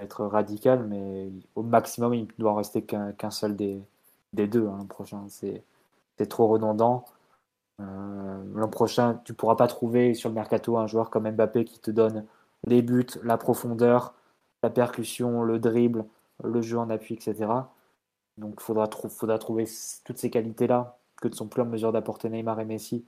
être 0.00 0.24
radical, 0.26 0.84
mais 0.86 1.30
au 1.54 1.62
maximum, 1.62 2.14
il 2.14 2.28
doit 2.38 2.52
en 2.52 2.56
rester 2.56 2.82
qu'un 2.82 3.30
seul 3.30 3.56
des, 3.56 3.82
deux 4.32 4.66
hein, 4.66 4.76
l'an 4.78 4.86
prochain. 4.86 5.26
C'est 5.28 6.28
trop 6.28 6.48
redondant. 6.48 7.04
Euh, 7.80 8.44
l'an 8.54 8.68
prochain, 8.68 9.20
tu 9.24 9.34
pourras 9.34 9.56
pas 9.56 9.68
trouver 9.68 10.14
sur 10.14 10.28
le 10.28 10.34
mercato 10.34 10.78
un 10.78 10.86
joueur 10.86 11.10
comme 11.10 11.30
Mbappé 11.30 11.64
qui 11.64 11.78
te 11.80 11.90
donne 11.90 12.24
les 12.64 12.82
buts, 12.82 13.06
la 13.22 13.38
profondeur, 13.38 14.14
la 14.62 14.70
percussion, 14.70 15.42
le 15.42 15.58
dribble, 15.58 16.04
le 16.42 16.60
jeu 16.60 16.78
en 16.78 16.90
appui, 16.90 17.14
etc. 17.14 17.46
Donc 18.36 18.54
il 18.58 18.62
faudra, 18.62 18.88
faudra 19.08 19.38
trouver 19.38 19.66
toutes 20.04 20.18
ces 20.18 20.30
qualités-là 20.30 20.98
que 21.20 21.28
ne 21.28 21.34
sont 21.34 21.48
plus 21.48 21.62
en 21.62 21.66
mesure 21.66 21.92
d'apporter 21.92 22.28
Neymar 22.28 22.60
et 22.60 22.64
Messi 22.64 23.04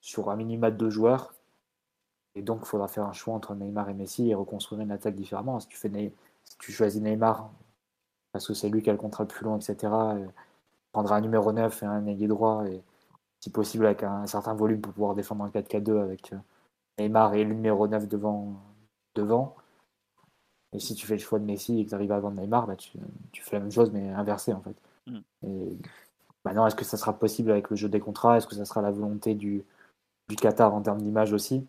sur 0.00 0.30
un 0.30 0.36
minima 0.36 0.70
de 0.70 0.90
joueurs. 0.90 1.34
Et 2.34 2.42
donc 2.42 2.60
il 2.62 2.66
faudra 2.66 2.88
faire 2.88 3.04
un 3.04 3.12
choix 3.12 3.34
entre 3.34 3.54
Neymar 3.54 3.88
et 3.90 3.94
Messi 3.94 4.30
et 4.30 4.34
reconstruire 4.34 4.80
une 4.80 4.90
attaque 4.90 5.14
différemment. 5.14 5.60
Si 5.60 5.66
tu, 5.66 5.76
fais 5.76 5.88
Ney- 5.88 6.14
si 6.44 6.56
tu 6.58 6.72
choisis 6.72 7.00
Neymar 7.00 7.50
parce 8.32 8.46
que 8.46 8.54
c'est 8.54 8.70
lui 8.70 8.82
qui 8.82 8.90
a 8.90 8.92
le 8.92 8.98
contrat 8.98 9.24
le 9.24 9.28
plus 9.28 9.44
long, 9.44 9.58
etc., 9.58 10.14
euh, 10.16 10.26
prendra 10.92 11.16
un 11.16 11.20
numéro 11.20 11.52
9 11.52 11.82
et 11.82 11.86
un 11.86 12.06
ailier 12.06 12.28
droit 12.28 12.66
et 12.66 12.82
si 13.40 13.50
possible 13.50 13.86
avec 13.86 14.02
un, 14.02 14.26
certain 14.26 14.54
volume 14.54 14.80
pour 14.80 14.92
pouvoir 14.92 15.14
défendre 15.14 15.44
un 15.44 15.50
4-4-2 15.50 15.98
avec 15.98 16.34
Neymar 16.98 17.34
et 17.34 17.44
le 17.44 17.54
numéro 17.54 17.86
9 17.88 18.08
devant. 18.08 18.54
devant. 19.14 19.56
Et 20.72 20.78
si 20.78 20.94
tu 20.94 21.06
fais 21.06 21.14
le 21.14 21.20
choix 21.20 21.38
de 21.38 21.44
Messi 21.44 21.80
et 21.80 21.84
que 21.84 21.90
tu 21.90 21.94
arrives 21.94 22.12
à 22.12 22.20
vendre 22.20 22.40
Neymar, 22.40 22.66
bah, 22.66 22.76
tu, 22.76 22.98
fais 23.42 23.56
la 23.56 23.60
même 23.60 23.72
chose 23.72 23.90
mais 23.92 24.08
inversé 24.10 24.54
en 24.54 24.62
fait. 24.62 24.76
Mm. 25.06 25.18
Et 25.44 25.78
maintenant, 26.44 26.66
est-ce 26.66 26.76
que 26.76 26.84
ça 26.84 26.96
sera 26.96 27.18
possible 27.18 27.50
avec 27.50 27.68
le 27.68 27.76
jeu 27.76 27.88
des 27.88 28.00
contrats? 28.00 28.38
Est-ce 28.38 28.46
que 28.46 28.54
ça 28.54 28.64
sera 28.64 28.80
la 28.80 28.90
volonté 28.90 29.34
du, 29.34 29.64
du 30.28 30.36
Qatar 30.36 30.72
en 30.72 30.80
termes 30.80 31.02
d'image 31.02 31.32
aussi? 31.32 31.66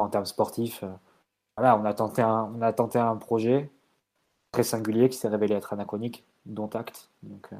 En 0.00 0.08
termes 0.08 0.26
sportifs 0.26 0.84
voilà, 1.60 1.76
on 1.76 1.84
a 1.84 1.92
tenté 1.92 2.22
un, 2.22 2.50
on 2.56 2.62
a 2.62 2.72
tenté 2.72 2.98
un 2.98 3.16
projet 3.16 3.70
très 4.50 4.62
singulier 4.62 5.10
qui 5.10 5.18
s'est 5.18 5.28
révélé 5.28 5.54
être 5.54 5.74
anachronique, 5.74 6.24
dont 6.46 6.68
acte. 6.68 7.10
Donc 7.22 7.48
euh, 7.52 7.56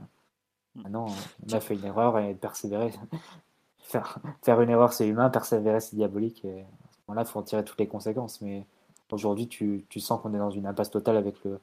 mm. 0.74 0.82
maintenant, 0.82 1.06
on 1.46 1.52
a 1.52 1.60
fait 1.60 1.74
une 1.74 1.84
erreur 1.84 2.18
et 2.18 2.34
persévérer. 2.34 2.92
faire, 3.80 4.18
faire 4.42 4.60
une 4.62 4.70
erreur, 4.70 4.94
c'est 4.94 5.06
humain, 5.06 5.28
persévérer, 5.28 5.80
c'est 5.80 5.96
diabolique. 5.96 6.44
Et 6.46 6.62
à 6.62 6.92
ce 6.92 6.98
moment-là, 7.08 7.22
il 7.22 7.30
faut 7.30 7.38
en 7.40 7.42
tirer 7.42 7.62
toutes 7.62 7.78
les 7.78 7.88
conséquences. 7.88 8.40
Mais 8.40 8.66
aujourd'hui, 9.12 9.48
tu, 9.48 9.84
tu 9.90 10.00
sens 10.00 10.20
qu'on 10.22 10.32
est 10.32 10.38
dans 10.38 10.50
une 10.50 10.66
impasse 10.66 10.90
totale 10.90 11.18
avec 11.18 11.42
le. 11.44 11.60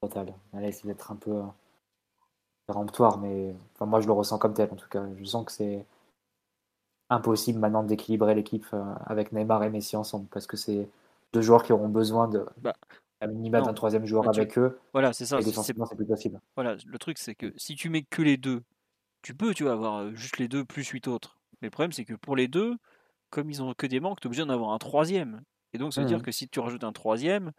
Total. 0.00 0.34
Allez, 0.54 0.72
c'est 0.72 0.86
d'être 0.86 1.12
un 1.12 1.16
peu 1.16 1.32
euh, 1.32 1.42
péremptoire, 2.66 3.18
mais 3.18 3.54
enfin, 3.74 3.84
moi, 3.86 4.00
je 4.00 4.06
le 4.06 4.12
ressens 4.12 4.38
comme 4.38 4.54
tel 4.54 4.70
en 4.72 4.76
tout 4.76 4.88
cas. 4.88 5.02
Je 5.18 5.24
sens 5.24 5.44
que 5.44 5.52
c'est 5.52 5.86
impossible 7.10 7.58
maintenant 7.58 7.82
d'équilibrer 7.82 8.34
l'équipe 8.34 8.66
euh, 8.72 8.82
avec 9.06 9.32
Neymar 9.32 9.62
et 9.64 9.70
Messi 9.70 9.96
ensemble 9.96 10.26
parce 10.30 10.46
que 10.46 10.56
c'est 10.56 10.88
deux 11.32 11.42
joueurs 11.42 11.62
qui 11.62 11.72
auront 11.72 11.88
besoin 11.88 12.28
de 12.28 12.46
bah, 12.58 12.74
à 13.20 13.26
minima 13.26 13.60
d'un 13.60 13.74
troisième 13.74 14.06
joueur 14.06 14.24
bah, 14.24 14.30
avec 14.34 14.58
eux. 14.58 14.78
Voilà, 14.92 15.12
c'est 15.12 15.26
ça. 15.26 15.38
C'est 15.42 15.74
plus 15.74 16.06
possible. 16.06 16.40
Voilà, 16.56 16.76
le 16.86 16.98
truc 16.98 17.18
c'est 17.18 17.34
que 17.34 17.52
si 17.56 17.74
tu 17.74 17.90
mets 17.90 18.02
que 18.02 18.22
les 18.22 18.36
deux, 18.36 18.62
tu 19.22 19.34
peux, 19.34 19.54
tu 19.54 19.64
vas 19.64 19.72
avoir 19.72 19.98
euh, 19.98 20.14
juste 20.14 20.38
les 20.38 20.48
deux 20.48 20.64
plus 20.64 20.86
huit 20.88 21.08
autres. 21.08 21.38
Mais 21.60 21.66
le 21.66 21.70
problème 21.70 21.92
c'est 21.92 22.04
que 22.04 22.14
pour 22.14 22.36
les 22.36 22.48
deux, 22.48 22.76
comme 23.30 23.50
ils 23.50 23.62
ont 23.62 23.74
que 23.74 23.86
des 23.86 24.00
manques, 24.00 24.20
tu 24.20 24.26
es 24.26 24.28
obligé 24.28 24.44
d'en 24.44 24.52
avoir 24.52 24.72
un 24.72 24.78
troisième. 24.78 25.42
Et 25.72 25.78
donc 25.78 25.92
ça 25.92 26.00
veut 26.00 26.06
dire 26.06 26.18
mmh. 26.18 26.22
que 26.22 26.32
si 26.32 26.48
tu 26.48 26.60
rajoutes 26.60 26.84
un 26.84 26.92
troisième, 26.92 27.52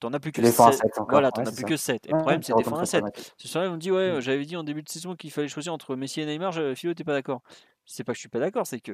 T'en 0.00 0.12
as 0.12 0.20
plus 0.20 0.32
que 0.32 0.44
7. 0.44 0.82
Voilà, 1.08 1.30
t'en 1.30 1.44
as 1.44 1.52
plus 1.52 1.64
que 1.64 1.76
7. 1.76 2.06
Et 2.06 2.10
le 2.10 2.18
problème, 2.18 2.42
c'est 2.42 2.54
défendre 2.54 2.80
à 2.80 2.86
7. 2.86 3.34
Ce 3.38 3.48
soir, 3.48 3.64
on 3.70 3.74
me 3.74 3.78
dit, 3.78 3.90
ouais, 3.90 4.16
mmh. 4.16 4.20
j'avais 4.20 4.44
dit 4.44 4.56
en 4.56 4.64
début 4.64 4.82
de 4.82 4.88
saison 4.88 5.16
qu'il 5.16 5.30
fallait 5.30 5.48
choisir 5.48 5.72
entre 5.72 5.96
Messi 5.96 6.20
et 6.20 6.26
Neymar. 6.26 6.52
Philo, 6.74 6.92
t'es 6.92 7.04
pas 7.04 7.14
d'accord. 7.14 7.42
C'est 7.86 8.04
pas 8.04 8.12
que 8.12 8.16
je 8.16 8.20
suis 8.20 8.28
pas 8.28 8.40
d'accord, 8.40 8.66
c'est 8.66 8.80
que. 8.80 8.92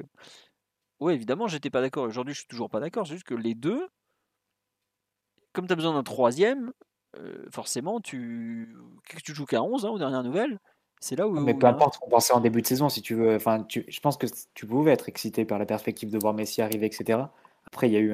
Ouais, 0.99 1.15
évidemment, 1.15 1.47
j'étais 1.47 1.69
pas 1.69 1.81
d'accord. 1.81 2.05
Aujourd'hui, 2.05 2.33
je 2.33 2.39
suis 2.39 2.47
toujours 2.47 2.69
pas 2.69 2.79
d'accord. 2.79 3.05
C'est 3.05 3.13
juste 3.13 3.25
que 3.25 3.33
les 3.33 3.55
deux, 3.55 3.87
comme 5.51 5.67
tu 5.67 5.73
as 5.73 5.75
besoin 5.75 5.93
d'un 5.93 6.03
troisième, 6.03 6.71
euh, 7.17 7.45
forcément, 7.51 7.99
tu. 7.99 8.73
Tu 9.23 9.33
joues 9.33 9.45
qu'à 9.45 9.61
11 9.61 9.85
hein, 9.85 9.89
aux 9.89 9.99
dernières 9.99 10.23
nouvelles. 10.23 10.59
C'est 11.01 11.17
là 11.17 11.27
où. 11.27 11.31
Mais 11.31 11.53
peu 11.53 11.67
importe, 11.67 11.99
on 12.05 12.09
pensait 12.09 12.33
en 12.33 12.39
début 12.39 12.61
de 12.61 12.67
saison, 12.67 12.87
si 12.87 13.01
tu 13.01 13.15
veux. 13.15 13.35
Enfin, 13.35 13.65
je 13.69 13.99
pense 13.99 14.15
que 14.15 14.27
tu 14.53 14.65
pouvais 14.65 14.91
être 14.91 15.09
excité 15.09 15.43
par 15.43 15.59
la 15.59 15.65
perspective 15.65 16.09
de 16.09 16.17
voir 16.17 16.33
Messi 16.33 16.61
arriver, 16.61 16.85
etc. 16.85 17.19
Après, 17.65 17.89
il 17.89 17.93
y 17.93 17.97
a 17.97 17.99
eu 17.99 18.13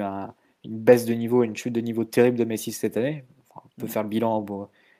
une 0.64 0.78
baisse 0.78 1.04
de 1.04 1.14
niveau, 1.14 1.42
une 1.42 1.56
chute 1.56 1.72
de 1.72 1.80
niveau 1.80 2.04
terrible 2.04 2.38
de 2.38 2.44
Messi 2.44 2.72
cette 2.72 2.96
année. 2.96 3.24
on 3.54 3.60
peut 3.78 3.86
mmh. 3.86 3.88
faire 3.88 4.02
le 4.02 4.08
bilan 4.08 4.44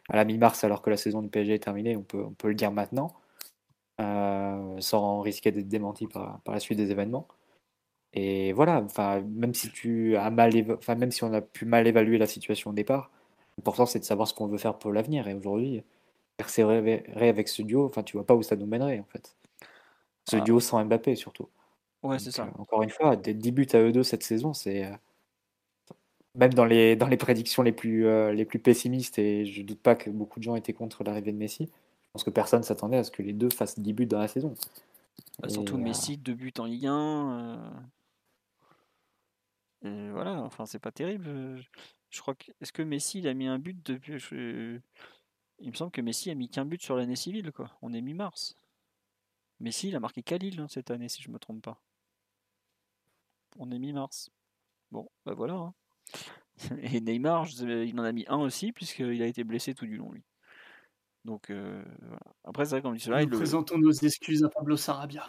à 0.08 0.16
la 0.16 0.24
mi-mars 0.24 0.64
alors 0.64 0.82
que 0.82 0.90
la 0.90 0.96
saison 0.96 1.22
du 1.22 1.28
PSG 1.28 1.54
est 1.54 1.58
terminée, 1.60 1.96
on 1.96 2.02
peut, 2.02 2.24
on 2.24 2.32
peut 2.32 2.48
le 2.48 2.54
dire 2.54 2.72
maintenant. 2.72 3.14
Euh, 4.00 4.80
sans 4.80 5.20
risquer 5.20 5.52
d'être 5.52 5.68
démenti 5.68 6.06
par, 6.06 6.40
par, 6.40 6.54
la 6.54 6.60
suite 6.60 6.78
des 6.78 6.90
événements. 6.90 7.28
Et 8.14 8.52
voilà, 8.54 8.80
enfin, 8.82 9.20
même 9.20 9.52
si 9.52 9.70
tu 9.70 10.16
as 10.16 10.30
mal, 10.30 10.52
enfin, 10.72 10.94
même 10.94 11.10
si 11.10 11.22
on 11.22 11.32
a 11.34 11.42
pu 11.42 11.66
mal 11.66 11.86
évaluer 11.86 12.16
la 12.16 12.26
situation 12.26 12.70
au 12.70 12.72
départ, 12.72 13.10
l'important 13.58 13.84
c'est 13.86 13.98
de 13.98 14.04
savoir 14.04 14.26
ce 14.26 14.32
qu'on 14.32 14.46
veut 14.46 14.58
faire 14.58 14.78
pour 14.78 14.92
l'avenir. 14.92 15.28
Et 15.28 15.34
aujourd'hui, 15.34 15.82
persévérer 16.38 17.28
avec 17.28 17.48
ce 17.48 17.62
duo, 17.62 17.86
enfin, 17.86 18.02
tu 18.02 18.16
vois 18.16 18.26
pas 18.26 18.34
où 18.34 18.42
ça 18.42 18.56
nous 18.56 18.66
mènerait 18.66 19.00
en 19.00 19.04
fait. 19.04 19.36
Ce 20.28 20.36
ah. 20.36 20.40
duo 20.40 20.60
sans 20.60 20.82
Mbappé 20.84 21.14
surtout. 21.14 21.48
Ouais, 22.02 22.18
c'est 22.18 22.30
ça. 22.30 22.44
Euh, 22.44 22.60
encore 22.60 22.82
une 22.82 22.90
fois, 22.90 23.16
des 23.16 23.34
10 23.34 23.52
buts 23.52 23.68
à 23.74 23.78
eux 23.78 23.92
deux 23.92 24.02
cette 24.02 24.22
saison, 24.22 24.54
c'est 24.54 24.86
euh, 24.86 24.92
même 26.34 26.54
dans 26.54 26.64
les, 26.64 26.96
dans 26.96 27.08
les 27.08 27.16
prédictions 27.16 27.62
les 27.62 27.72
plus, 27.72 28.04
les 28.32 28.44
plus 28.44 28.58
pessimistes, 28.58 29.18
et 29.18 29.44
je 29.46 29.62
doute 29.62 29.80
pas 29.80 29.94
que 29.94 30.10
beaucoup 30.10 30.38
de 30.38 30.44
gens 30.44 30.56
étaient 30.56 30.72
contre 30.72 31.04
l'arrivée 31.04 31.32
de 31.32 31.36
Messi, 31.36 31.68
pense 32.12 32.24
que 32.24 32.30
personne 32.30 32.62
s'attendait 32.62 32.98
à 32.98 33.04
ce 33.04 33.10
que 33.10 33.22
les 33.22 33.32
deux 33.32 33.50
fassent 33.50 33.78
10 33.78 33.92
buts 33.92 34.06
dans 34.06 34.18
la 34.18 34.28
saison. 34.28 34.54
Bah, 35.38 35.48
surtout 35.48 35.76
euh, 35.76 35.78
Messi, 35.78 36.16
2 36.16 36.34
buts 36.34 36.52
en 36.58 36.64
Ligue 36.64 36.86
1. 36.86 37.82
Euh, 39.84 40.10
voilà, 40.12 40.42
enfin, 40.42 40.66
c'est 40.66 40.78
pas 40.78 40.92
terrible. 40.92 41.60
Je, 42.10 42.20
crois 42.20 42.34
que. 42.34 42.52
Est-ce 42.60 42.72
que 42.72 42.82
Messi 42.82 43.20
il 43.20 43.28
a 43.28 43.34
mis 43.34 43.46
un 43.46 43.58
but 43.58 43.78
depuis. 43.84 44.18
Il 45.62 45.70
me 45.70 45.76
semble 45.76 45.90
que 45.90 46.00
Messi 46.00 46.30
a 46.30 46.34
mis 46.34 46.48
qu'un 46.48 46.64
but 46.64 46.82
sur 46.82 46.96
l'année 46.96 47.16
civile, 47.16 47.52
quoi. 47.52 47.70
On 47.82 47.92
est 47.92 48.00
mi-mars. 48.00 48.56
Messi, 49.60 49.88
il 49.88 49.96
a 49.96 50.00
marqué 50.00 50.22
Khalil 50.22 50.58
hein, 50.58 50.68
cette 50.68 50.90
année, 50.90 51.08
si 51.10 51.22
je 51.22 51.30
me 51.30 51.38
trompe 51.38 51.62
pas. 51.62 51.78
On 53.58 53.70
est 53.70 53.78
mi-mars. 53.78 54.30
Bon, 54.90 55.10
bah 55.26 55.34
voilà. 55.34 55.54
Hein. 55.54 55.74
Et 56.82 57.00
Neymar, 57.00 57.46
il 57.62 57.98
en 57.98 58.04
a 58.04 58.12
mis 58.12 58.24
un 58.28 58.38
aussi, 58.38 58.72
puisqu'il 58.72 59.22
a 59.22 59.26
été 59.26 59.44
blessé 59.44 59.74
tout 59.74 59.86
du 59.86 59.96
long, 59.96 60.12
lui. 60.12 60.24
Donc, 61.24 61.50
euh, 61.50 61.82
après, 62.44 62.64
c'est 62.64 62.70
vrai 62.70 62.82
qu'on 62.82 62.92
dit 62.92 63.00
cela. 63.00 63.24
Nous 63.24 63.36
présentons 63.36 63.78
nos 63.78 63.92
excuses 63.92 64.42
à 64.44 64.48
Pablo 64.48 64.76
Sarabia. 64.76 65.26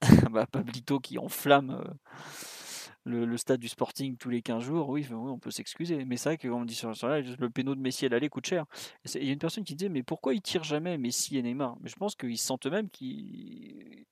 bah, 0.30 0.46
Pablito 0.46 0.98
qui 0.98 1.18
enflamme 1.18 1.70
euh, 1.70 1.92
le, 3.04 3.36
stade 3.36 3.60
du 3.60 3.68
Sporting 3.68 4.16
tous 4.16 4.30
les 4.30 4.42
15 4.42 4.62
jours, 4.62 4.88
oui, 4.88 5.06
on 5.12 5.38
peut 5.38 5.52
s'excuser. 5.52 6.04
Mais 6.04 6.16
c'est 6.16 6.30
vrai 6.30 6.38
qu'on 6.38 6.64
dit 6.64 6.74
sur, 6.74 6.94
cela, 6.96 7.20
le 7.20 7.50
péno 7.50 7.74
de 7.74 7.80
Messi 7.80 8.06
à 8.06 8.08
l'aller 8.08 8.28
coûte 8.28 8.46
cher. 8.46 8.66
Il 9.14 9.24
y 9.24 9.30
a 9.30 9.32
une 9.32 9.38
personne 9.38 9.64
qui 9.64 9.76
disait, 9.76 9.88
mais 9.88 10.02
pourquoi 10.02 10.34
ils 10.34 10.42
tirent 10.42 10.64
jamais 10.64 10.98
Messi 10.98 11.38
et 11.38 11.42
Neymar? 11.42 11.76
Mais 11.80 11.88
je 11.88 11.96
pense 11.96 12.16
qu'ils 12.16 12.38
sentent 12.38 12.66
eux-mêmes 12.66 12.90
qu'ils. 12.90 14.04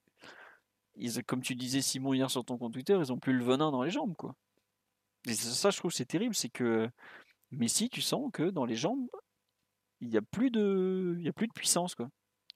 comme 1.27 1.43
tu 1.43 1.57
disais, 1.57 1.81
Simon, 1.81 2.15
hier 2.15 2.31
sur 2.31 2.45
ton 2.45 2.57
compte 2.57 2.73
Twitter, 2.73 2.97
ils 2.99 3.12
ont 3.12 3.19
plus 3.19 3.33
le 3.33 3.45
venin 3.45 3.73
dans 3.73 3.83
les 3.83 3.91
jambes, 3.91 4.15
quoi. 4.17 4.37
Et 5.28 5.34
ça, 5.34 5.70
je 5.70 5.76
trouve, 5.76 5.92
c'est 5.92 6.06
terrible, 6.06 6.34
c'est 6.34 6.48
que 6.48 6.88
Messi, 7.51 7.90
tu 7.90 8.01
sens 8.01 8.30
que 8.32 8.44
dans 8.44 8.64
les 8.64 8.76
jambes, 8.76 9.06
il 10.01 10.09
n'y 10.09 10.16
a 10.16 10.22
plus 10.22 10.51
de 10.51 11.16
il 11.18 11.24
y 11.24 11.28
a 11.28 11.32
plus 11.32 11.47
de 11.47 11.52
puissance 11.52 11.94
quoi. 11.94 12.09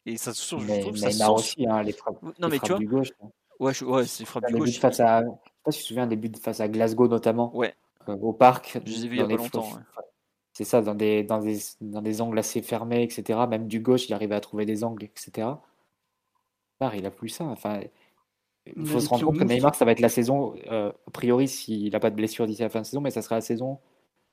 Et 0.06 0.16
ça 0.16 0.34
se 0.34 0.56
mais, 0.56 0.76
je 0.76 0.80
trouve, 0.82 0.96
ça 0.96 1.08
Neymar 1.08 1.34
aussi 1.34 1.66
hein, 1.66 1.82
les 1.82 1.92
frappes, 1.92 2.22
non 2.38 2.48
mais 2.48 2.58
tu 2.58 2.68
vois 2.68 2.78
du 2.78 2.86
gauche 2.86 3.12
ouais 3.60 3.82
ouais 3.82 4.06
c'est 4.06 4.24
frappes 4.24 4.46
du 4.46 4.54
gauche 4.54 4.78
face 4.78 5.00
à 5.00 5.22
je 5.22 5.28
sais 5.28 5.36
pas 5.62 5.72
si 5.72 5.78
tu 5.78 5.84
te 5.84 5.88
souviens 5.88 6.06
des 6.06 6.16
buts 6.16 6.32
face 6.40 6.60
à 6.60 6.68
Glasgow 6.68 7.08
notamment 7.08 7.56
ouais. 7.56 7.74
euh, 8.08 8.16
au 8.16 8.32
parc 8.32 8.78
je 8.84 8.90
les 8.90 9.04
ai 9.04 9.08
vus 9.08 9.16
il 9.16 9.20
y 9.20 9.22
a 9.22 9.26
pas 9.26 9.36
longtemps 9.36 9.78
c'est 10.52 10.64
ça 10.64 10.82
dans 10.82 10.94
des, 10.94 11.24
dans 11.24 11.40
des 11.40 11.58
dans 11.80 12.02
des 12.02 12.20
angles 12.20 12.38
assez 12.38 12.60
fermés 12.60 13.02
etc 13.02 13.40
même 13.48 13.66
du 13.66 13.80
gauche 13.80 14.08
il 14.08 14.14
arrivait 14.14 14.34
à 14.34 14.40
trouver 14.40 14.66
des 14.66 14.84
angles 14.84 15.04
etc 15.04 15.48
il 16.94 17.06
a 17.06 17.10
plus 17.10 17.30
ça 17.30 17.44
enfin 17.44 17.80
il 18.66 18.86
faut 18.86 19.00
se 19.00 19.08
rendre 19.08 19.26
compte 19.26 19.38
que 19.38 19.44
Neymar 19.44 19.74
ça 19.74 19.84
va 19.84 19.92
être 19.92 20.00
la 20.00 20.08
saison 20.08 20.54
euh, 20.70 20.90
a 21.06 21.10
priori 21.10 21.48
s'il 21.48 21.92
n'a 21.92 22.00
pas 22.00 22.10
de 22.10 22.16
blessure 22.16 22.46
d'ici 22.46 22.62
la 22.62 22.70
fin 22.70 22.80
de 22.80 22.86
saison 22.86 23.00
mais 23.00 23.10
ça 23.10 23.20
sera 23.22 23.34
la 23.34 23.40
saison 23.40 23.78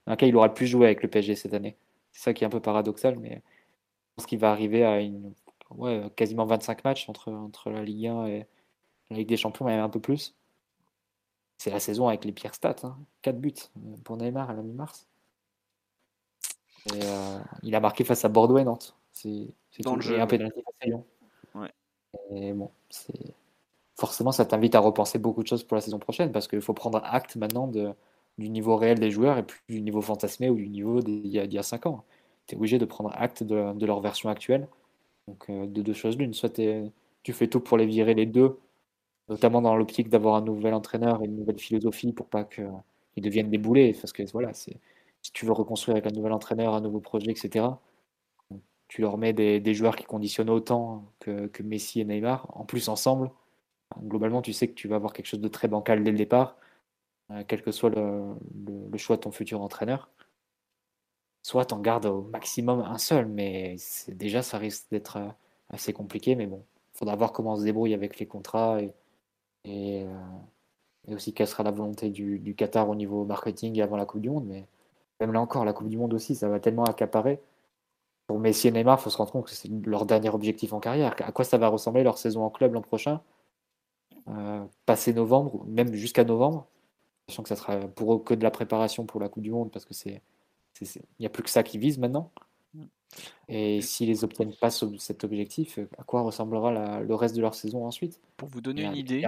dans 0.05 0.13
laquelle 0.13 0.29
il 0.29 0.35
aura 0.35 0.47
le 0.47 0.53
plus 0.53 0.67
joué 0.67 0.85
avec 0.85 1.03
le 1.03 1.09
PSG 1.09 1.35
cette 1.35 1.53
année 1.53 1.75
c'est 2.11 2.23
ça 2.23 2.33
qui 2.33 2.43
est 2.43 2.47
un 2.47 2.51
peu 2.51 2.59
paradoxal, 2.59 3.17
mais 3.19 3.35
je 3.35 4.15
pense 4.15 4.25
qu'il 4.25 4.39
va 4.39 4.51
arriver 4.51 4.83
à 4.83 4.99
une, 4.99 5.33
ouais, 5.71 6.09
quasiment 6.15 6.45
25 6.45 6.83
matchs 6.83 7.09
entre, 7.09 7.31
entre 7.31 7.69
la 7.69 7.83
Ligue 7.83 8.07
1 8.07 8.25
et 8.27 8.47
la 9.09 9.17
Ligue 9.17 9.29
des 9.29 9.37
Champions, 9.37 9.65
même 9.65 9.79
un 9.79 9.89
peu 9.89 9.99
plus. 9.99 10.35
C'est 11.57 11.71
la 11.71 11.79
saison 11.79 12.07
avec 12.07 12.25
les 12.25 12.31
pires 12.31 12.55
stats. 12.55 12.75
Hein. 12.83 12.97
4 13.21 13.39
buts 13.39 13.53
pour 14.03 14.17
Neymar 14.17 14.49
à 14.49 14.53
la 14.53 14.63
mi-mars. 14.63 15.07
Euh, 16.93 17.39
il 17.61 17.75
a 17.75 17.79
marqué 17.79 18.03
face 18.03 18.25
à 18.25 18.29
Bordeaux 18.29 18.57
et 18.57 18.63
Nantes. 18.63 18.95
C'est 19.13 19.53
un 19.85 20.27
pénalty 20.27 20.61
face 20.63 20.75
à 20.81 20.85
Lyon. 20.85 21.05
Et 22.31 22.51
bon, 22.53 22.71
forcément, 24.01 24.31
ça 24.31 24.45
t'invite 24.45 24.75
à 24.75 24.79
repenser 24.79 25.19
beaucoup 25.19 25.43
de 25.43 25.47
choses 25.47 25.63
pour 25.63 25.75
la 25.75 25.81
saison 25.81 25.99
prochaine 25.99 26.31
parce 26.31 26.47
qu'il 26.47 26.61
faut 26.61 26.73
prendre 26.73 27.01
acte 27.03 27.35
maintenant 27.35 27.67
du 27.67 28.49
niveau 28.49 28.75
réel 28.75 28.99
des 28.99 29.11
joueurs 29.11 29.37
et 29.37 29.43
plus 29.43 29.61
du 29.69 29.81
niveau 29.81 30.01
fantasmé 30.01 30.49
ou 30.49 30.55
du 30.55 30.69
niveau 30.69 31.01
d'il 31.01 31.27
y, 31.27 31.37
y, 31.37 31.57
a 31.57 31.63
5 31.63 31.85
ans. 31.85 32.03
Tu 32.47 32.55
es 32.55 32.57
obligé 32.57 32.79
de 32.79 32.85
prendre 32.85 33.11
acte 33.15 33.43
de, 33.43 33.85
leur 33.85 34.01
version 34.01 34.29
actuelle. 34.29 34.67
Donc, 35.27 35.49
euh, 35.49 35.67
de 35.67 35.81
deux 35.81 35.93
choses 35.93 36.17
l'une. 36.17 36.33
Soit 36.33 36.59
tu 37.23 37.33
fais 37.33 37.47
tout 37.47 37.59
pour 37.59 37.77
les 37.77 37.85
virer 37.85 38.15
les 38.15 38.25
deux, 38.25 38.59
notamment 39.29 39.61
dans 39.61 39.75
l'optique 39.75 40.09
d'avoir 40.09 40.35
un 40.35 40.41
nouvel 40.41 40.73
entraîneur 40.73 41.21
et 41.21 41.25
une 41.25 41.37
nouvelle 41.37 41.59
philosophie 41.59 42.13
pour 42.13 42.27
pas 42.27 42.43
qu'ils 42.43 43.23
deviennent 43.23 43.51
des 43.51 43.59
boulets. 43.59 43.93
Parce 44.01 44.13
que 44.13 44.23
voilà, 44.31 44.53
si 44.53 44.79
tu 45.33 45.45
veux 45.45 45.53
reconstruire 45.53 45.95
avec 45.97 46.11
un 46.11 46.15
nouvel 46.15 46.33
entraîneur, 46.33 46.73
un 46.73 46.81
nouveau 46.81 46.99
projet, 46.99 47.31
etc., 47.31 47.65
tu 48.91 49.01
leur 49.01 49.17
mets 49.17 49.31
des, 49.31 49.73
joueurs 49.73 49.95
qui 49.95 50.03
conditionnent 50.03 50.49
autant 50.49 51.05
que, 51.21 51.63
Messi 51.63 52.01
et 52.01 52.05
Neymar, 52.05 52.47
en 52.49 52.65
plus 52.65 52.89
ensemble. 52.89 53.31
Globalement, 53.99 54.41
tu 54.41 54.53
sais 54.53 54.67
que 54.67 54.73
tu 54.73 54.87
vas 54.87 54.95
avoir 54.95 55.13
quelque 55.13 55.25
chose 55.27 55.41
de 55.41 55.47
très 55.47 55.67
bancal 55.67 56.03
dès 56.03 56.11
le 56.11 56.17
départ. 56.17 56.57
Euh, 57.31 57.43
quel 57.47 57.61
que 57.61 57.71
soit 57.71 57.89
le, 57.89 58.97
choix 58.97 59.17
de 59.17 59.21
ton 59.21 59.31
futur 59.31 59.61
entraîneur. 59.61 60.09
Soit 61.43 61.65
tu 61.65 61.73
en 61.73 61.79
gardes 61.79 62.05
au 62.05 62.23
maximum 62.23 62.81
un 62.81 62.97
seul, 62.97 63.27
mais 63.27 63.75
déjà 64.09 64.41
ça 64.43 64.57
risque 64.57 64.89
d'être 64.91 65.17
euh, 65.17 65.29
assez 65.69 65.93
compliqué. 65.93 66.35
Mais 66.35 66.47
bon, 66.47 66.63
il 66.93 66.97
faudra 66.97 67.15
voir 67.15 67.31
comment 67.33 67.53
on 67.53 67.57
se 67.57 67.63
débrouille 67.63 67.93
avec 67.93 68.19
les 68.19 68.27
contrats 68.27 68.81
et, 68.81 68.93
et, 69.65 70.05
euh, 70.05 71.15
aussi 71.15 71.33
quelle 71.33 71.47
sera 71.47 71.63
la 71.63 71.71
volonté 71.71 72.09
du, 72.09 72.55
Qatar 72.55 72.89
au 72.89 72.95
niveau 72.95 73.25
marketing 73.25 73.81
avant 73.81 73.97
la 73.97 74.05
Coupe 74.05 74.21
du 74.21 74.29
Monde. 74.29 74.45
Mais 74.47 74.67
même 75.19 75.33
là 75.33 75.41
encore, 75.41 75.65
la 75.65 75.73
Coupe 75.73 75.89
du 75.89 75.97
Monde 75.97 76.13
aussi, 76.13 76.35
ça 76.35 76.49
va 76.49 76.59
tellement 76.59 76.85
accaparer 76.85 77.41
pour 78.31 78.39
Messi 78.39 78.69
et 78.69 78.71
Neymar, 78.71 78.97
il 78.97 79.03
faut 79.03 79.09
se 79.09 79.17
rendre 79.17 79.31
compte 79.31 79.45
que 79.45 79.51
c'est 79.51 79.69
leur 79.85 80.05
dernier 80.05 80.29
objectif 80.29 80.71
en 80.71 80.79
carrière. 80.79 81.13
À 81.19 81.33
quoi 81.33 81.43
ça 81.43 81.57
va 81.57 81.67
ressembler 81.67 82.01
leur 82.03 82.17
saison 82.17 82.45
en 82.45 82.49
club 82.49 82.73
l'an 82.73 82.81
prochain? 82.81 83.19
Euh, 84.27 84.65
Passer 84.85 85.13
novembre, 85.13 85.65
même 85.67 85.93
jusqu'à 85.93 86.23
novembre, 86.23 86.67
sachant 87.27 87.43
que 87.43 87.49
ça 87.49 87.55
sera 87.55 87.79
pour 87.79 88.13
eux 88.13 88.19
que 88.19 88.33
de 88.33 88.43
la 88.43 88.51
préparation 88.51 89.05
pour 89.05 89.19
la 89.19 89.29
Coupe 89.29 89.43
du 89.43 89.51
Monde, 89.51 89.71
parce 89.71 89.85
que 89.85 89.93
c'est 89.93 90.21
il 90.79 91.03
n'y 91.19 91.25
a 91.25 91.29
plus 91.29 91.43
que 91.43 91.49
ça 91.49 91.63
qui 91.63 91.77
vise 91.77 91.97
maintenant. 91.97 92.31
Et 93.49 93.81
s'ils 93.81 94.23
obtiennent 94.23 94.55
pas 94.55 94.71
cet 94.71 95.23
objectif, 95.23 95.79
à 95.97 96.03
quoi 96.03 96.21
ressemblera 96.21 97.01
le 97.01 97.15
reste 97.15 97.35
de 97.35 97.41
leur 97.41 97.55
saison 97.55 97.85
ensuite? 97.85 98.19
Pour 98.37 98.47
vous 98.47 98.61
donner 98.61 98.83
une 98.83 98.95
idée. 98.95 99.25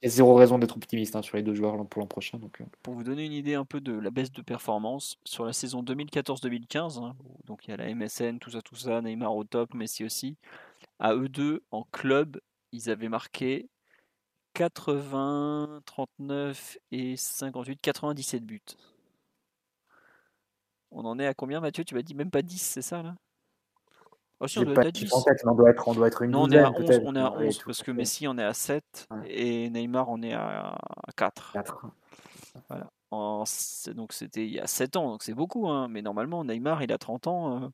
Il 0.00 0.06
y 0.06 0.06
a 0.06 0.10
zéro 0.10 0.34
raison 0.34 0.60
d'être 0.60 0.76
optimiste 0.76 1.16
hein, 1.16 1.22
sur 1.22 1.36
les 1.36 1.42
deux 1.42 1.54
joueurs 1.54 1.84
pour 1.88 2.00
l'an 2.00 2.06
prochain. 2.06 2.38
Donc, 2.38 2.60
euh. 2.60 2.64
Pour 2.84 2.94
vous 2.94 3.02
donner 3.02 3.24
une 3.24 3.32
idée 3.32 3.54
un 3.54 3.64
peu 3.64 3.80
de 3.80 3.92
la 3.92 4.10
baisse 4.10 4.30
de 4.30 4.42
performance, 4.42 5.18
sur 5.24 5.44
la 5.44 5.52
saison 5.52 5.82
2014-2015, 5.82 7.02
hein, 7.02 7.16
donc 7.46 7.66
il 7.66 7.72
y 7.72 7.74
a 7.74 7.76
la 7.76 7.92
MSN, 7.92 8.38
tout 8.38 8.50
ça, 8.50 8.62
tout 8.62 8.76
ça, 8.76 9.02
Neymar 9.02 9.34
au 9.34 9.42
top, 9.42 9.74
Messi 9.74 10.04
aussi, 10.04 10.36
à 11.00 11.14
eux 11.14 11.28
deux, 11.28 11.64
en 11.72 11.82
club, 11.90 12.40
ils 12.70 12.90
avaient 12.90 13.08
marqué 13.08 13.68
80, 14.54 15.80
39 15.84 16.78
et 16.90 17.16
58, 17.16 17.80
97 17.80 18.44
buts. 18.44 18.60
On 20.90 21.04
en 21.04 21.18
est 21.18 21.26
à 21.26 21.34
combien, 21.34 21.60
Mathieu? 21.60 21.84
Tu 21.84 21.94
m'as 21.94 22.02
dit 22.02 22.14
même 22.14 22.30
pas 22.30 22.42
10, 22.42 22.58
c'est 22.58 22.82
ça 22.82 23.02
là? 23.02 23.14
Oh, 24.40 24.46
on 24.56 24.62
doit 24.62 24.84
être, 24.86 25.44
on 25.44 25.54
doit 25.54 25.70
être, 25.70 25.88
on 25.88 25.94
doit 25.94 26.06
être 26.06 26.22
une 26.22 26.30
non, 26.30 26.42
on 26.42 26.50
est 26.50 26.58
à 26.58 26.70
11, 26.70 27.00
on 27.04 27.16
est 27.16 27.20
à 27.20 27.32
11 27.32 27.58
parce 27.64 27.82
que 27.82 27.90
Messi 27.90 28.28
on 28.28 28.38
est 28.38 28.44
à 28.44 28.54
7 28.54 29.08
et 29.26 29.68
Neymar 29.68 30.08
on 30.08 30.22
est 30.22 30.32
à 30.32 30.78
4. 31.16 31.54
4. 31.54 31.86
Voilà. 32.68 32.88
En, 33.10 33.42
donc 33.96 34.12
c'était 34.12 34.46
il 34.46 34.52
y 34.52 34.60
a 34.60 34.68
7 34.68 34.94
ans, 34.96 35.10
donc 35.10 35.24
c'est 35.24 35.34
beaucoup, 35.34 35.68
hein, 35.68 35.88
mais 35.88 36.02
normalement 36.02 36.44
Neymar 36.44 36.84
il 36.84 36.92
a 36.92 36.98
30 36.98 37.26
ans, 37.26 37.64
euh, 37.64 37.68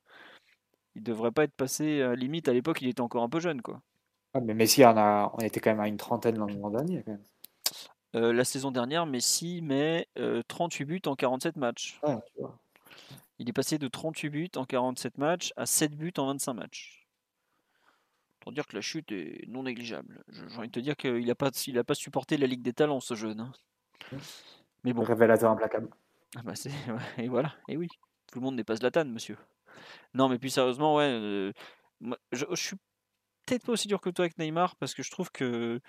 il 0.94 1.02
devrait 1.02 1.32
pas 1.32 1.44
être 1.44 1.54
passé, 1.54 2.00
à 2.00 2.14
limite 2.14 2.48
à 2.48 2.54
l'époque 2.54 2.80
il 2.80 2.88
était 2.88 3.02
encore 3.02 3.24
un 3.24 3.28
peu 3.28 3.40
jeune 3.40 3.60
quoi. 3.60 3.82
Ah, 4.34 4.40
mais 4.40 4.54
Messi 4.54 4.84
on, 4.84 4.96
a, 4.96 5.32
on 5.34 5.38
était 5.38 5.60
quand 5.60 5.70
même 5.70 5.80
à 5.80 5.88
une 5.88 5.96
trentaine 5.96 6.36
l'an 6.36 6.70
dernier 6.70 7.02
quand 7.04 7.12
même. 7.12 7.22
Euh, 8.16 8.32
la 8.32 8.44
saison 8.44 8.70
dernière, 8.70 9.06
Messi 9.06 9.60
met 9.62 10.06
euh, 10.18 10.42
38 10.46 10.84
buts 10.84 11.02
en 11.06 11.16
47 11.16 11.56
matchs. 11.56 11.98
Ouais, 12.02 12.16
tu 12.26 12.40
vois. 12.40 12.58
Il 13.38 13.48
est 13.48 13.52
passé 13.52 13.78
de 13.78 13.88
38 13.88 14.30
buts 14.30 14.50
en 14.56 14.64
47 14.64 15.18
matchs 15.18 15.52
à 15.56 15.66
7 15.66 15.96
buts 15.96 16.12
en 16.18 16.26
25 16.26 16.54
matchs. 16.54 17.08
Pour 18.38 18.52
dire 18.52 18.66
que 18.66 18.76
la 18.76 18.82
chute 18.82 19.10
est 19.10 19.48
non 19.48 19.64
négligeable. 19.64 20.22
J'ai 20.28 20.58
envie 20.58 20.68
de 20.68 20.72
te 20.72 20.80
dire 20.80 20.96
qu'il 20.96 21.26
n'a 21.26 21.34
pas, 21.34 21.50
pas 21.86 21.94
supporté 21.94 22.36
la 22.36 22.46
Ligue 22.46 22.62
des 22.62 22.72
Talents, 22.74 23.00
ce 23.00 23.14
jeune. 23.14 23.40
Hein. 23.40 23.52
Mais 24.84 24.92
bon. 24.92 25.02
Révélateur 25.02 25.50
implacable. 25.50 25.88
Ah 26.36 26.42
bah 26.44 26.52
et 27.18 27.28
voilà, 27.28 27.54
et 27.68 27.76
oui. 27.76 27.88
Tout 28.30 28.40
le 28.40 28.44
monde 28.44 28.56
n'est 28.56 28.64
pas 28.64 28.76
Zlatan, 28.76 29.04
monsieur. 29.06 29.36
Non, 30.12 30.28
mais 30.28 30.38
plus 30.38 30.50
sérieusement, 30.50 30.96
ouais. 30.96 31.08
Euh, 31.08 31.52
je, 32.32 32.44
je, 32.50 32.56
suis 32.56 32.76
peut-être 33.46 33.64
pas 33.64 33.72
aussi 33.72 33.88
dur 33.88 34.00
que 34.00 34.10
toi 34.10 34.24
avec 34.24 34.38
Neymar 34.38 34.76
parce 34.76 34.94
que 34.94 35.02
je 35.02 35.10
trouve 35.10 35.30
que 35.30 35.80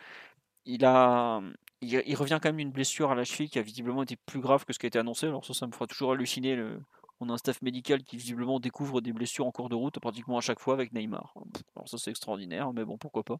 il 0.65 0.83
a, 0.83 1.41
il, 1.81 2.15
revient 2.15 2.39
quand 2.41 2.49
même 2.49 2.57
d'une 2.57 2.71
blessure 2.71 3.11
à 3.11 3.15
la 3.15 3.23
cheville 3.23 3.49
qui 3.49 3.59
a 3.59 3.61
visiblement 3.61 4.01
été 4.01 4.15
plus 4.15 4.39
grave 4.39 4.65
que 4.65 4.73
ce 4.73 4.79
qui 4.79 4.87
a 4.87 4.89
été 4.89 4.97
annoncé. 4.97 5.27
Alors 5.27 5.45
ça, 5.45 5.53
ça 5.53 5.67
me 5.67 5.71
fera 5.71 5.85
toujours 5.85 6.11
halluciner 6.11 6.55
le, 6.55 6.81
on 7.19 7.29
a 7.29 7.33
un 7.33 7.37
staff 7.37 7.61
médical 7.61 8.03
qui 8.03 8.17
visiblement 8.17 8.59
découvre 8.59 9.01
des 9.01 9.13
blessures 9.13 9.45
en 9.45 9.51
cours 9.51 9.69
de 9.69 9.75
route 9.75 9.99
pratiquement 9.99 10.37
à 10.37 10.41
chaque 10.41 10.59
fois 10.59 10.73
avec 10.73 10.93
Neymar. 10.93 11.33
Alors 11.75 11.87
ça 11.87 11.97
c'est 11.97 12.11
extraordinaire, 12.11 12.73
mais 12.73 12.83
bon 12.83 12.97
pourquoi 12.97 13.23
pas. 13.23 13.37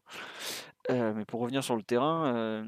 Euh, 0.90 1.12
mais 1.14 1.24
pour 1.24 1.40
revenir 1.40 1.62
sur 1.62 1.76
le 1.76 1.82
terrain, 1.82 2.34
euh, 2.34 2.64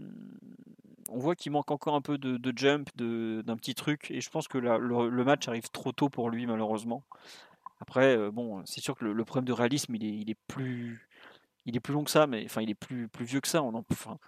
on 1.08 1.18
voit 1.18 1.34
qu'il 1.34 1.52
manque 1.52 1.70
encore 1.70 1.94
un 1.94 2.02
peu 2.02 2.18
de, 2.18 2.52
jump, 2.56 2.90
d'un 2.96 3.56
petit 3.56 3.74
truc, 3.74 4.10
et 4.10 4.20
je 4.20 4.30
pense 4.30 4.48
que 4.48 4.58
le, 4.58 5.24
match 5.24 5.48
arrive 5.48 5.70
trop 5.70 5.92
tôt 5.92 6.08
pour 6.08 6.30
lui 6.30 6.46
malheureusement. 6.46 7.04
Après, 7.80 8.16
euh, 8.16 8.30
bon, 8.30 8.62
c'est 8.66 8.80
sûr 8.80 8.96
que 8.96 9.04
le, 9.04 9.24
problème 9.24 9.46
de 9.46 9.52
réalisme 9.52 9.94
il 9.94 10.30
est, 10.30 10.38
plus, 10.48 11.07
il 11.68 11.76
est 11.76 11.80
plus 11.80 11.92
long 11.92 12.02
que 12.02 12.10
ça, 12.10 12.26
mais 12.26 12.44
enfin 12.46 12.62
il 12.62 12.70
est 12.70 12.74
plus, 12.74 13.08
plus 13.08 13.26
vieux 13.26 13.40
que 13.40 13.48
ça. 13.48 13.62
Enfin, 13.62 14.18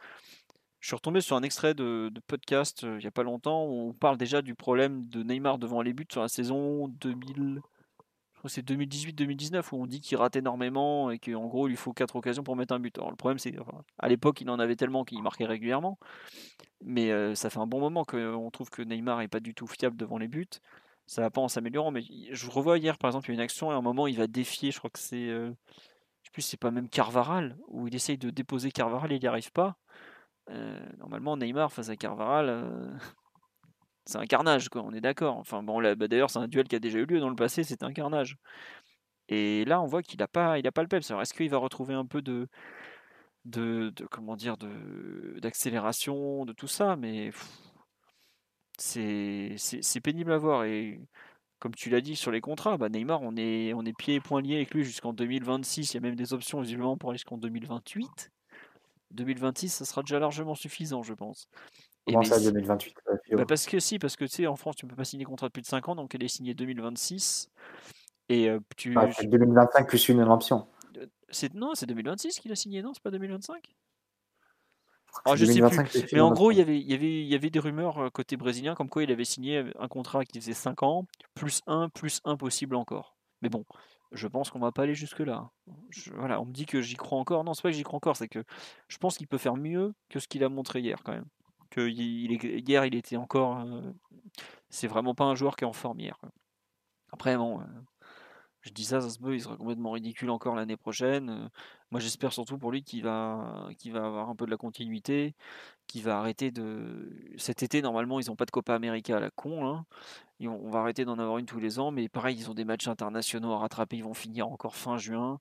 je 0.78 0.86
suis 0.86 0.94
retombé 0.94 1.22
sur 1.22 1.36
un 1.36 1.42
extrait 1.42 1.72
de, 1.74 2.12
podcast 2.26 2.84
euh, 2.84 2.96
il 2.98 3.00
n'y 3.00 3.06
a 3.06 3.10
pas 3.10 3.22
longtemps 3.22 3.64
où 3.64 3.88
on 3.88 3.92
parle 3.94 4.18
déjà 4.18 4.42
du 4.42 4.54
problème 4.54 5.06
de 5.06 5.22
Neymar 5.22 5.58
devant 5.58 5.80
les 5.80 5.94
buts 5.94 6.06
sur 6.10 6.20
la 6.20 6.28
saison 6.28 6.88
2000. 6.88 7.60
c'est 8.44 8.66
2018-2019 8.66 9.62
où 9.72 9.82
on 9.82 9.86
dit 9.86 10.02
qu'il 10.02 10.18
rate 10.18 10.36
énormément 10.36 11.10
et 11.10 11.18
qu'en 11.18 11.46
gros 11.46 11.66
il 11.66 11.70
lui 11.70 11.76
faut 11.76 11.94
4 11.94 12.16
occasions 12.16 12.42
pour 12.42 12.56
mettre 12.56 12.74
un 12.74 12.80
but. 12.80 12.96
Alors 12.98 13.10
le 13.10 13.16
problème 13.16 13.38
c'est 13.38 13.54
à 13.98 14.08
l'époque 14.08 14.42
il 14.42 14.50
en 14.50 14.58
avait 14.58 14.76
tellement 14.76 15.04
qu'il 15.04 15.22
marquait 15.22 15.46
régulièrement, 15.46 15.98
mais 16.84 17.10
euh, 17.10 17.34
ça 17.34 17.48
fait 17.48 17.58
un 17.58 17.66
bon 17.66 17.80
moment 17.80 18.04
qu'on 18.04 18.50
trouve 18.50 18.68
que 18.68 18.82
Neymar 18.82 19.18
n'est 19.20 19.28
pas 19.28 19.40
du 19.40 19.54
tout 19.54 19.66
fiable 19.66 19.96
devant 19.96 20.18
les 20.18 20.28
buts. 20.28 20.46
Ça 21.06 21.22
va 21.22 21.30
pas 21.30 21.40
en 21.40 21.48
s'améliorant, 21.48 21.90
mais 21.90 22.02
je 22.30 22.50
revois 22.50 22.78
hier 22.78 22.98
par 22.98 23.08
exemple 23.08 23.28
il 23.28 23.30
y 23.30 23.32
a 23.32 23.36
une 23.36 23.40
action 23.40 23.70
et 23.72 23.74
à 23.74 23.78
un 23.78 23.82
moment 23.82 24.06
il 24.06 24.16
va 24.16 24.26
défier, 24.26 24.70
je 24.70 24.78
crois 24.78 24.90
que 24.90 25.00
c'est, 25.00 25.28
euh, 25.28 25.50
sais 26.30 26.32
plus 26.32 26.42
c'est 26.42 26.56
pas 26.56 26.70
même 26.70 26.88
Carvaral 26.88 27.56
où 27.68 27.88
il 27.88 27.94
essaye 27.94 28.18
de 28.18 28.30
déposer 28.30 28.70
Carvaral 28.70 29.12
et 29.12 29.16
il 29.16 29.20
n'y 29.20 29.26
arrive 29.26 29.52
pas. 29.52 29.76
Euh, 30.50 30.80
normalement, 30.98 31.36
Neymar 31.36 31.72
face 31.72 31.88
à 31.90 31.96
Carvaral, 31.96 32.48
euh, 32.48 32.90
c'est 34.06 34.18
un 34.18 34.26
carnage, 34.26 34.68
quoi, 34.68 34.82
on 34.82 34.92
est 34.92 35.00
d'accord. 35.00 35.36
Enfin, 35.36 35.62
bon, 35.62 35.80
bah, 35.82 36.08
d'ailleurs, 36.08 36.30
c'est 36.30 36.38
un 36.38 36.48
duel 36.48 36.68
qui 36.68 36.76
a 36.76 36.80
déjà 36.80 36.98
eu 36.98 37.06
lieu 37.06 37.20
dans 37.20 37.28
le 37.30 37.36
passé, 37.36 37.64
c'était 37.64 37.84
un 37.84 37.92
carnage. 37.92 38.36
Et 39.28 39.64
là, 39.64 39.80
on 39.80 39.86
voit 39.86 40.02
qu'il 40.02 40.18
n'a 40.20 40.28
pas, 40.28 40.58
il 40.58 40.72
pas 40.72 40.82
le 40.82 40.88
peps. 40.88 41.10
Alors, 41.10 41.22
est-ce 41.22 41.34
qu'il 41.34 41.50
va 41.50 41.58
retrouver 41.58 41.94
un 41.94 42.06
peu 42.06 42.22
de, 42.22 42.48
de, 43.44 43.92
comment 44.10 44.36
dire, 44.36 44.56
d'accélération, 45.40 46.44
de 46.44 46.52
tout 46.52 46.66
ça? 46.68 46.96
Mais 46.96 47.30
c'est, 48.78 49.54
c'est, 49.58 50.00
pénible 50.00 50.32
à 50.32 50.38
voir. 50.38 50.64
Comme 51.60 51.74
tu 51.74 51.90
l'as 51.90 52.00
dit 52.00 52.16
sur 52.16 52.30
les 52.30 52.40
contrats, 52.40 52.78
bah, 52.78 52.88
Neymar, 52.88 53.20
on 53.22 53.36
est, 53.36 53.74
on 53.74 53.84
est 53.84 53.92
pieds 53.92 54.16
et 54.16 54.20
poings 54.20 54.40
liés 54.40 54.56
avec 54.56 54.72
lui 54.74 54.82
jusqu'en 54.82 55.12
2026. 55.12 55.92
Il 55.92 55.94
y 55.94 55.98
a 55.98 56.00
même 56.00 56.16
des 56.16 56.32
options 56.32 56.60
visiblement 56.60 56.96
pour 56.96 57.10
aller 57.10 57.18
jusqu'en 57.18 57.36
2028. 57.36 58.32
2026, 59.12 59.68
ça 59.68 59.84
sera 59.84 60.02
déjà 60.02 60.18
largement 60.18 60.54
suffisant, 60.54 61.02
je 61.02 61.12
pense. 61.12 61.48
Comment 62.06 62.22
ça, 62.22 62.40
2028 62.40 62.94
bah 63.32 63.44
Parce 63.46 63.66
que 63.66 63.78
si, 63.78 63.98
parce 63.98 64.16
que 64.16 64.24
tu 64.24 64.36
sais, 64.36 64.46
en 64.46 64.56
France, 64.56 64.76
tu 64.76 64.86
ne 64.86 64.90
peux 64.90 64.96
pas 64.96 65.04
signer 65.04 65.24
contrat 65.24 65.48
de 65.48 65.52
plus 65.52 65.62
de 65.62 65.66
5 65.66 65.90
ans, 65.90 65.94
donc 65.94 66.14
elle 66.14 66.22
est 66.22 66.28
signée 66.28 66.54
2026. 66.54 67.50
Et 68.30 68.48
euh, 68.48 68.58
tu... 68.76 68.94
2025 68.94 69.68
ah, 69.74 69.84
plus 69.84 70.08
une 70.08 70.22
option. 70.22 70.66
Euh, 70.96 71.48
non, 71.54 71.74
c'est 71.74 71.86
2026 71.86 72.40
qu'il 72.40 72.52
a 72.52 72.56
signé, 72.56 72.80
non 72.80 72.94
C'est 72.94 73.02
pas 73.02 73.10
2025 73.10 73.76
ah, 75.24 75.36
je 75.36 75.44
sais 75.44 75.60
plus. 75.60 76.06
Mais 76.12 76.20
en 76.20 76.32
gros, 76.32 76.50
il 76.50 76.58
y, 76.58 76.60
avait, 76.60 76.78
il, 76.78 76.90
y 76.90 76.94
avait, 76.94 77.22
il 77.22 77.28
y 77.28 77.34
avait 77.34 77.50
des 77.50 77.58
rumeurs 77.58 77.98
euh, 77.98 78.10
côté 78.10 78.36
brésilien 78.36 78.74
comme 78.74 78.88
quoi 78.88 79.02
il 79.02 79.12
avait 79.12 79.24
signé 79.24 79.64
un 79.78 79.88
contrat 79.88 80.24
qui 80.24 80.40
faisait 80.40 80.52
5 80.52 80.82
ans, 80.82 81.06
plus 81.34 81.60
1, 81.66 81.88
plus 81.90 82.20
1 82.24 82.36
possible 82.36 82.76
encore. 82.76 83.16
Mais 83.42 83.48
bon, 83.48 83.64
je 84.12 84.26
pense 84.26 84.50
qu'on 84.50 84.58
va 84.58 84.72
pas 84.72 84.82
aller 84.82 84.94
jusque-là. 84.94 85.50
voilà, 86.14 86.40
on 86.40 86.46
me 86.46 86.52
dit 86.52 86.66
que 86.66 86.80
j'y 86.80 86.96
crois 86.96 87.18
encore. 87.18 87.44
Non, 87.44 87.54
c'est 87.54 87.62
pas 87.62 87.70
que 87.70 87.76
j'y 87.76 87.82
crois 87.82 87.96
encore, 87.96 88.16
c'est 88.16 88.28
que 88.28 88.44
je 88.88 88.98
pense 88.98 89.16
qu'il 89.16 89.28
peut 89.28 89.38
faire 89.38 89.56
mieux 89.56 89.94
que 90.08 90.18
ce 90.18 90.28
qu'il 90.28 90.42
a 90.44 90.48
montré 90.48 90.80
hier 90.80 90.98
quand 91.04 91.12
même. 91.12 91.26
Que 91.70 91.88
il, 91.88 92.32
hier, 92.68 92.84
il 92.84 92.94
était 92.96 93.16
encore. 93.16 93.60
Euh, 93.60 93.92
c'est 94.68 94.88
vraiment 94.88 95.14
pas 95.14 95.24
un 95.24 95.34
joueur 95.34 95.56
qui 95.56 95.64
est 95.64 95.68
en 95.68 95.72
forme 95.72 96.00
hier. 96.00 96.18
Après, 97.12 97.36
bon, 97.36 97.60
euh, 97.60 97.64
je 98.62 98.70
dis 98.70 98.84
ça, 98.84 99.00
ça 99.00 99.10
se 99.10 99.18
peut, 99.18 99.34
il 99.34 99.40
sera 99.40 99.56
complètement 99.56 99.92
ridicule 99.92 100.30
encore 100.30 100.54
l'année 100.54 100.76
prochaine. 100.76 101.50
Moi, 101.90 102.00
j'espère 102.00 102.32
surtout 102.32 102.58
pour 102.58 102.70
lui 102.72 102.82
qu'il 102.82 103.02
va, 103.02 103.68
qu'il 103.78 103.92
va 103.92 104.06
avoir 104.06 104.28
un 104.28 104.36
peu 104.36 104.44
de 104.46 104.50
la 104.50 104.56
continuité, 104.56 105.34
qu'il 105.86 106.02
va 106.02 106.18
arrêter 106.18 106.50
de. 106.50 107.10
Cet 107.36 107.62
été, 107.62 107.82
normalement, 107.82 108.20
ils 108.20 108.28
n'ont 108.28 108.36
pas 108.36 108.46
de 108.46 108.50
Copa 108.50 108.74
América 108.74 109.16
à 109.16 109.20
la 109.20 109.30
con. 109.30 109.66
Hein 109.66 109.86
on 110.48 110.70
va 110.70 110.80
arrêter 110.80 111.04
d'en 111.04 111.18
avoir 111.18 111.38
une 111.38 111.46
tous 111.46 111.60
les 111.60 111.78
ans, 111.78 111.90
mais 111.90 112.08
pareil, 112.08 112.36
ils 112.38 112.50
ont 112.50 112.54
des 112.54 112.64
matchs 112.64 112.88
internationaux 112.88 113.52
à 113.52 113.58
rattraper, 113.58 113.96
ils 113.96 114.04
vont 114.04 114.14
finir 114.14 114.48
encore 114.48 114.76
fin 114.76 114.96
juin. 114.96 115.40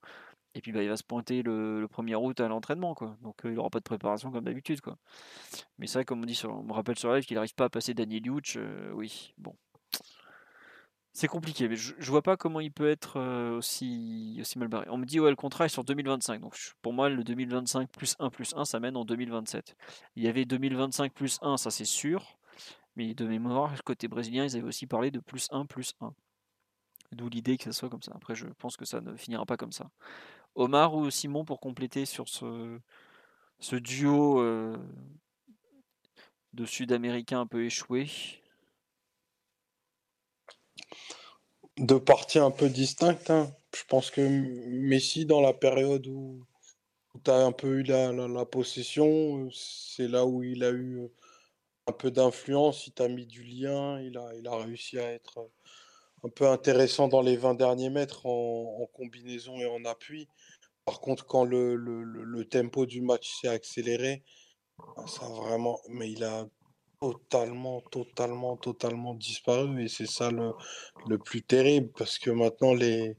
Et 0.55 0.61
puis 0.61 0.71
bah, 0.71 0.81
il 0.81 0.89
va 0.89 0.97
se 0.97 1.03
pointer 1.03 1.43
le, 1.43 1.87
1er 1.87 2.15
août 2.15 2.39
à 2.39 2.47
l'entraînement, 2.47 2.95
quoi. 2.95 3.17
Donc 3.21 3.41
il 3.43 3.53
n'aura 3.53 3.69
pas 3.69 3.79
de 3.79 3.83
préparation 3.83 4.31
comme 4.31 4.45
d'habitude, 4.45 4.81
quoi. 4.81 4.97
Mais 5.77 5.85
vrai, 5.87 6.05
comme 6.05 6.21
on 6.21 6.25
dit, 6.25 6.35
sur, 6.35 6.63
me 6.63 6.73
rappelle 6.73 6.97
sur 6.97 7.13
live 7.13 7.25
qu'il 7.25 7.35
n'arrive 7.35 7.53
pas 7.55 7.65
à 7.65 7.69
passer 7.69 7.93
Daniel. 7.93 8.23
Euh, 8.57 8.91
oui, 8.93 9.33
bon. 9.37 9.55
C'est 11.13 11.27
compliqué, 11.27 11.67
mais 11.67 11.75
je, 11.75 11.95
ne 11.95 12.05
vois 12.05 12.21
pas 12.21 12.37
comment 12.37 12.59
il 12.59 12.71
peut 12.71 12.89
être 12.89 13.17
euh, 13.17 13.57
aussi, 13.57 14.41
mal 14.55 14.67
barré. 14.67 14.85
On 14.89 14.97
me 14.97 15.05
dit 15.05 15.19
ouais 15.19 15.31
le 15.31 15.35
contrat 15.35 15.65
est 15.65 15.69
sur 15.69 15.83
2025, 15.83 16.39
donc 16.39 16.55
pour 16.81 16.93
moi 16.93 17.09
le 17.09 17.23
2025 17.23 17.89
plus 17.89 18.15
1 18.19 18.29
plus 18.29 18.53
1 18.55 18.65
ça 18.65 18.79
mène 18.79 18.95
en 18.95 19.05
2027. 19.05 19.75
Il 20.15 20.23
y 20.23 20.27
avait 20.27 20.45
2025 20.45 21.13
plus 21.13 21.39
1, 21.41 21.57
ça 21.57 21.71
c'est 21.71 21.85
sûr. 21.85 22.37
Mais 22.95 23.13
de 23.13 23.25
mémoire, 23.25 23.81
côté 23.83 24.07
brésilien, 24.07 24.45
ils 24.45 24.55
avaient 24.55 24.67
aussi 24.67 24.85
parlé 24.85 25.09
de 25.09 25.19
plus 25.19 25.47
1, 25.51 25.65
plus 25.65 25.95
1. 26.01 26.13
D'où 27.13 27.29
l'idée 27.29 27.57
que 27.57 27.63
ça 27.63 27.71
soit 27.71 27.89
comme 27.89 28.01
ça. 28.01 28.11
Après, 28.15 28.35
je 28.35 28.45
pense 28.57 28.77
que 28.77 28.85
ça 28.85 29.01
ne 29.01 29.15
finira 29.15 29.45
pas 29.45 29.57
comme 29.57 29.71
ça. 29.71 29.89
Omar 30.55 30.93
ou 30.93 31.09
Simon 31.09 31.45
pour 31.45 31.59
compléter 31.59 32.05
sur 32.05 32.27
ce, 32.27 32.79
ce 33.59 33.75
duo 33.75 34.41
euh, 34.41 34.77
de 36.53 36.65
Sud-Américains 36.65 37.41
un 37.41 37.47
peu 37.47 37.63
échoué 37.63 38.09
De 41.77 41.95
parties 41.95 42.39
un 42.39 42.51
peu 42.51 42.69
distinctes. 42.69 43.29
Hein. 43.29 43.51
Je 43.75 43.83
pense 43.87 44.11
que 44.11 44.21
Messi, 44.21 45.25
dans 45.25 45.41
la 45.41 45.53
période 45.53 46.07
où, 46.07 46.45
tu 47.23 47.31
as 47.31 47.45
un 47.45 47.51
peu 47.51 47.79
eu 47.79 47.83
la, 47.83 48.45
possession, 48.45 49.49
c'est 49.51 50.07
là 50.07 50.25
où 50.25 50.43
il 50.43 50.63
a 50.63 50.71
eu 50.71 51.09
un 51.87 51.91
peu 51.91 52.11
d'influence, 52.11 52.87
il 52.87 52.93
t'a 52.93 53.07
mis 53.07 53.25
du 53.25 53.43
lien, 53.43 53.99
il 54.01 54.17
a, 54.17 54.33
il 54.35 54.47
a 54.47 54.55
réussi 54.55 54.99
à 54.99 55.11
être 55.11 55.49
un 56.23 56.29
peu 56.29 56.47
intéressant 56.47 57.07
dans 57.07 57.21
les 57.21 57.37
20 57.37 57.55
derniers 57.55 57.89
mètres 57.89 58.25
en, 58.25 58.87
combinaison 58.93 59.57
et 59.59 59.65
en 59.65 59.85
appui. 59.85 60.27
Par 60.85 60.99
contre, 61.01 61.25
quand 61.25 61.45
le, 61.45 61.75
le, 61.75 62.45
tempo 62.45 62.85
du 62.85 63.01
match 63.01 63.31
s'est 63.39 63.47
accéléré, 63.47 64.23
ça 65.07 65.25
a 65.25 65.29
vraiment. 65.29 65.79
Mais 65.89 66.11
il 66.11 66.23
a 66.23 66.47
totalement, 66.99 67.81
totalement, 67.81 68.57
totalement 68.57 69.13
disparu. 69.13 69.83
Et 69.83 69.87
c'est 69.87 70.07
ça 70.07 70.31
le, 70.31 70.53
le, 71.07 71.17
plus 71.17 71.41
terrible 71.41 71.89
parce 71.97 72.19
que 72.19 72.29
maintenant, 72.29 72.73
les, 72.73 73.15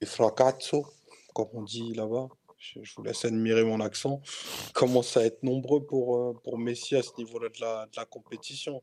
les 0.00 0.06
fracazzo, 0.06 0.86
comme 1.34 1.48
on 1.52 1.62
dit 1.62 1.94
là-bas, 1.94 2.28
je, 2.58 2.80
vous 2.96 3.02
laisse 3.02 3.24
admirer 3.24 3.64
mon 3.64 3.80
accent, 3.80 4.20
commencent 4.74 5.16
à 5.16 5.24
être 5.24 5.42
nombreux 5.42 5.84
pour, 5.84 6.16
euh, 6.16 6.32
pour 6.44 6.58
Messi 6.58 6.96
à 6.96 7.02
ce 7.02 7.10
niveau-là 7.18 7.48
de 7.48 7.60
la, 7.60 7.86
de 7.86 7.96
la 7.96 8.04
compétition. 8.04 8.82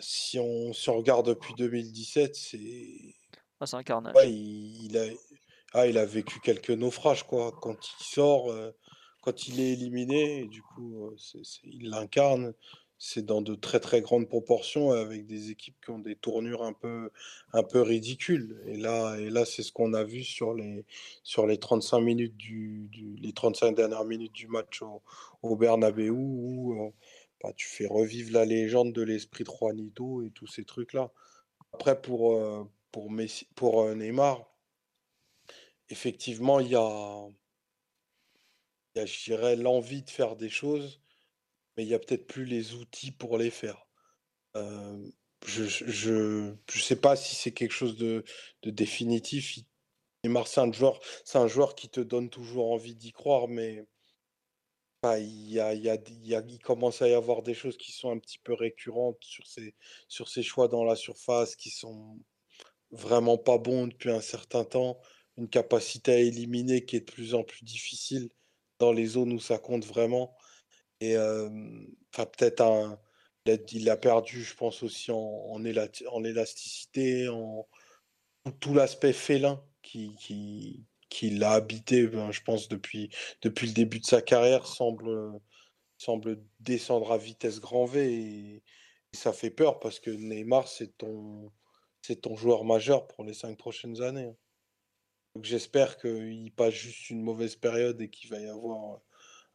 Si 0.00 0.38
on, 0.38 0.72
si 0.72 0.90
on 0.90 0.96
regarde 0.96 1.26
depuis 1.26 1.54
2017, 1.54 2.34
c'est. 2.34 3.14
Ah, 3.60 3.66
c'est 3.66 3.76
un 3.76 3.82
carnage. 3.82 4.14
il, 4.26 4.98
a, 4.98 5.04
ah, 5.72 5.86
il 5.86 5.96
a 5.96 6.04
vécu 6.04 6.40
quelques 6.40 6.70
naufrages, 6.70 7.22
quoi. 7.22 7.52
Quand 7.62 7.76
il 7.76 8.04
sort, 8.04 8.50
euh, 8.50 8.72
quand 9.22 9.48
il 9.48 9.60
est 9.60 9.72
éliminé, 9.72 10.46
du 10.46 10.62
coup, 10.62 11.06
euh, 11.06 11.16
il 11.64 11.88
l'incarne 11.88 12.52
c'est 12.98 13.24
dans 13.24 13.42
de 13.42 13.54
très 13.54 13.80
très 13.80 14.00
grandes 14.00 14.28
proportions 14.28 14.92
avec 14.92 15.26
des 15.26 15.50
équipes 15.50 15.76
qui 15.84 15.90
ont 15.90 15.98
des 15.98 16.16
tournures 16.16 16.62
un 16.62 16.72
peu, 16.72 17.10
un 17.52 17.62
peu 17.62 17.82
ridicules. 17.82 18.62
Et 18.66 18.76
là, 18.76 19.16
et 19.18 19.30
là 19.30 19.44
c'est 19.44 19.62
ce 19.62 19.72
qu'on 19.72 19.92
a 19.94 20.04
vu 20.04 20.24
sur 20.24 20.54
les, 20.54 20.84
sur 21.22 21.46
les 21.46 21.58
35 21.58 22.00
minutes 22.00 22.36
du, 22.36 22.88
35 23.34 23.74
dernières 23.76 24.04
minutes 24.04 24.32
du 24.32 24.48
match 24.48 24.82
au, 24.82 25.02
au 25.42 25.56
Bernabeu 25.56 26.10
où 26.10 26.80
euh, 26.80 26.90
bah, 27.42 27.52
tu 27.54 27.68
fais 27.68 27.86
revivre 27.86 28.32
la 28.32 28.44
légende 28.44 28.92
de 28.92 29.02
l'esprit 29.02 29.44
de 29.44 29.50
Juanito 29.50 30.22
et 30.22 30.30
tous 30.30 30.46
ces 30.46 30.64
trucs-là. 30.64 31.12
Après, 31.72 32.00
pour, 32.00 32.34
euh, 32.34 32.64
pour, 32.92 33.10
Messi, 33.10 33.46
pour 33.54 33.82
euh, 33.82 33.94
Neymar, 33.94 34.44
effectivement, 35.90 36.60
il 36.60 36.68
y 36.68 36.76
a, 36.76 37.28
y 38.94 39.32
a, 39.32 39.56
l'envie 39.56 40.02
de 40.02 40.10
faire 40.10 40.36
des 40.36 40.48
choses 40.48 41.00
mais 41.76 41.84
il 41.84 41.88
y 41.88 41.94
a 41.94 41.98
peut-être 41.98 42.26
plus 42.26 42.44
les 42.44 42.74
outils 42.74 43.12
pour 43.12 43.38
les 43.38 43.50
faire. 43.50 43.86
je 45.46 45.64
je, 45.64 46.54
je 46.70 46.80
sais 46.82 46.96
pas 46.96 47.16
si 47.16 47.34
c'est 47.36 47.52
quelque 47.52 47.72
chose 47.72 47.96
de, 47.96 48.24
de 48.62 48.70
définitif. 48.70 49.58
Neymar, 50.24 50.46
c'est 50.46 50.60
un 50.60 50.72
joueur, 50.72 51.00
un 51.34 51.48
joueur 51.48 51.74
qui 51.74 51.88
te 51.88 52.00
donne 52.00 52.30
toujours 52.30 52.72
envie 52.72 52.94
d'y 52.96 53.12
croire, 53.12 53.48
mais 53.48 53.86
bah, 55.02 55.18
il, 55.18 55.50
y 55.50 55.60
a, 55.60 55.74
y 55.74 55.88
a, 56.34 56.42
commence 56.62 57.02
à 57.02 57.08
y 57.08 57.14
avoir 57.14 57.42
des 57.42 57.54
choses 57.54 57.76
qui 57.76 57.92
sont 57.92 58.10
un 58.10 58.18
petit 58.18 58.38
peu 58.38 58.54
récurrentes 58.54 59.22
sur 59.22 59.46
ses, 59.46 59.74
sur 60.08 60.28
ses 60.28 60.42
choix 60.42 60.68
dans 60.68 60.84
la 60.84 60.96
surface, 60.96 61.54
qui 61.56 61.70
sont 61.70 62.18
vraiment 62.90 63.38
pas 63.38 63.58
bons 63.58 63.88
depuis 63.88 64.10
un 64.10 64.20
certain 64.20 64.64
temps. 64.64 64.98
Une 65.36 65.48
capacité 65.48 66.12
à 66.12 66.18
éliminer 66.18 66.84
qui 66.84 66.96
est 66.96 67.00
de 67.00 67.12
plus 67.12 67.34
en 67.34 67.44
plus 67.44 67.64
difficile 67.64 68.30
dans 68.78 68.92
les 68.92 69.06
zones 69.06 69.32
où 69.32 69.40
ça 69.40 69.58
compte 69.58 69.84
vraiment. 69.84 70.36
Et 71.00 71.16
enfin, 71.18 72.26
peut-être 72.26 72.60
un. 72.62 72.98
Il 73.72 73.88
a 73.90 73.96
perdu, 73.96 74.42
je 74.42 74.54
pense, 74.56 74.82
aussi 74.82 75.12
en, 75.12 75.16
en, 75.16 75.64
élasticité, 76.24 77.28
en 77.28 77.64
tout 78.58 78.74
l'aspect 78.74 79.12
félin 79.12 79.62
qui, 79.82 80.16
qui, 80.16 80.84
qui 81.08 81.30
l'a 81.30 81.52
habité, 81.52 82.06
ben, 82.08 82.32
je 82.32 82.42
pense, 82.42 82.68
depuis, 82.68 83.10
depuis 83.42 83.68
le 83.68 83.72
début 83.72 84.00
de 84.00 84.04
sa 84.04 84.20
carrière, 84.20 84.66
semble, 84.66 85.40
semble 85.96 86.42
descendre 86.60 87.12
à 87.12 87.18
vitesse 87.18 87.60
grand 87.60 87.86
V. 87.86 88.12
Et, 88.12 88.62
ça 89.12 89.32
fait 89.32 89.50
peur 89.50 89.80
parce 89.80 89.98
que 89.98 90.10
Neymar, 90.10 90.68
c'est 90.68 90.98
ton, 90.98 91.50
c'est 92.02 92.20
ton 92.20 92.36
joueur 92.36 92.64
majeur 92.64 93.06
pour 93.06 93.24
les 93.24 93.32
cinq 93.32 93.56
prochaines 93.56 94.02
années. 94.02 94.26
Hein. 94.26 94.36
Donc 95.34 95.44
j'espère 95.44 95.96
qu'il 95.96 96.52
passe 96.54 96.74
juste 96.74 97.08
une 97.08 97.22
mauvaise 97.22 97.56
période 97.56 97.98
et 98.02 98.10
qu'il 98.10 98.28
va 98.28 98.40
y 98.40 98.46
avoir 98.46 99.00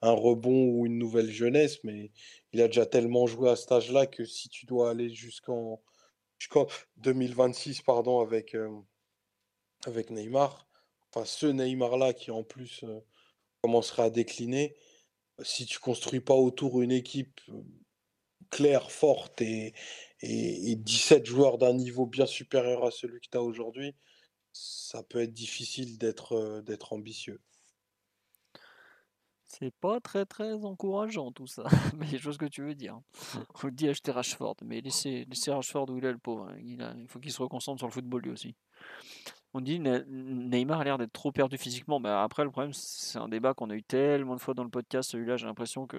un 0.02 0.12
rebond 0.12 0.66
ou 0.66 0.86
une 0.86 0.98
nouvelle 0.98 1.30
jeunesse, 1.30 1.84
mais 1.84 2.12
il 2.54 2.62
a 2.62 2.68
déjà 2.68 2.86
tellement 2.86 3.28
joué 3.28 3.50
à 3.50 3.56
cet 3.56 3.72
âge-là 3.72 4.08
que 4.08 4.26
si 4.26 4.50
tu 4.50 4.66
dois 4.66 4.90
aller 4.92 5.10
jusqu'en 5.14 5.82
2026 6.98 7.82
pardon, 7.82 8.20
avec, 8.20 8.56
euh, 8.56 8.70
avec 9.86 10.10
Neymar, 10.10 10.68
enfin 11.10 11.26
ce 11.26 11.46
Neymar-là 11.46 12.14
qui 12.14 12.32
en 12.32 12.44
plus 12.44 12.84
euh, 12.84 13.00
commencerait 13.62 14.04
à 14.04 14.10
décliner, 14.10 14.76
si 15.44 15.66
tu 15.66 15.80
construis 15.80 16.20
pas 16.20 16.36
autour 16.36 16.82
une 16.82 16.92
équipe 16.92 17.40
euh, 17.50 17.62
claire, 18.50 18.92
forte 18.92 19.42
et, 19.42 19.74
et, 20.22 20.72
et 20.72 20.76
17 20.76 21.26
joueurs 21.26 21.58
d'un 21.58 21.74
niveau 21.74 22.06
bien 22.06 22.26
supérieur 22.26 22.86
à 22.86 22.92
celui 22.92 23.20
que 23.22 23.30
tu 23.32 23.38
as 23.38 23.44
aujourd'hui, 23.44 23.96
ça 24.52 25.04
peut 25.04 25.22
être 25.22 25.34
difficile 25.34 25.98
d'être 25.98 26.62
d'être 26.66 26.94
ambitieux. 26.94 27.40
C'est 29.60 29.74
pas 29.82 30.00
très 30.00 30.26
très 30.26 30.54
encourageant 30.64 31.32
tout 31.32 31.48
ça, 31.48 31.64
mais 31.98 32.08
je 32.08 32.24
vois 32.24 32.34
ce 32.34 32.38
que 32.38 32.46
tu 32.46 32.62
veux 32.64 32.76
dire. 32.76 33.00
On 33.64 33.68
dit 33.68 33.90
acheter 33.90 34.12
Rashford, 34.12 34.56
mais 34.64 34.80
laissez, 34.80 35.26
laissez 35.30 35.52
Rashford 35.52 35.90
où 35.90 35.98
il 35.98 36.06
est 36.06 36.12
le 36.12 36.18
pauvre. 36.18 36.48
Hein. 36.48 36.56
Il, 36.60 36.96
il 37.00 37.08
faut 37.08 37.20
qu'il 37.20 37.32
se 37.32 37.42
reconcentre 37.42 37.80
sur 37.80 37.88
le 37.88 37.92
football 37.92 38.22
lui 38.22 38.32
aussi. 38.32 38.56
On 39.54 39.60
dit 39.60 39.80
Neymar 39.80 40.80
a 40.80 40.84
l'air 40.86 40.98
d'être 40.98 41.12
trop 41.12 41.34
perdu 41.34 41.58
physiquement. 41.58 42.00
Mais 42.00 42.10
après, 42.10 42.46
le 42.46 42.52
problème, 42.52 42.72
c'est 42.74 43.20
un 43.20 43.28
débat 43.28 43.54
qu'on 43.54 43.70
a 43.70 43.76
eu 43.76 43.84
tellement 43.84 44.36
de 44.36 44.40
fois 44.40 44.54
dans 44.54 44.64
le 44.64 44.70
podcast. 44.70 45.12
Celui-là, 45.12 45.36
j'ai 45.36 45.46
l'impression 45.46 45.86
que 45.86 45.98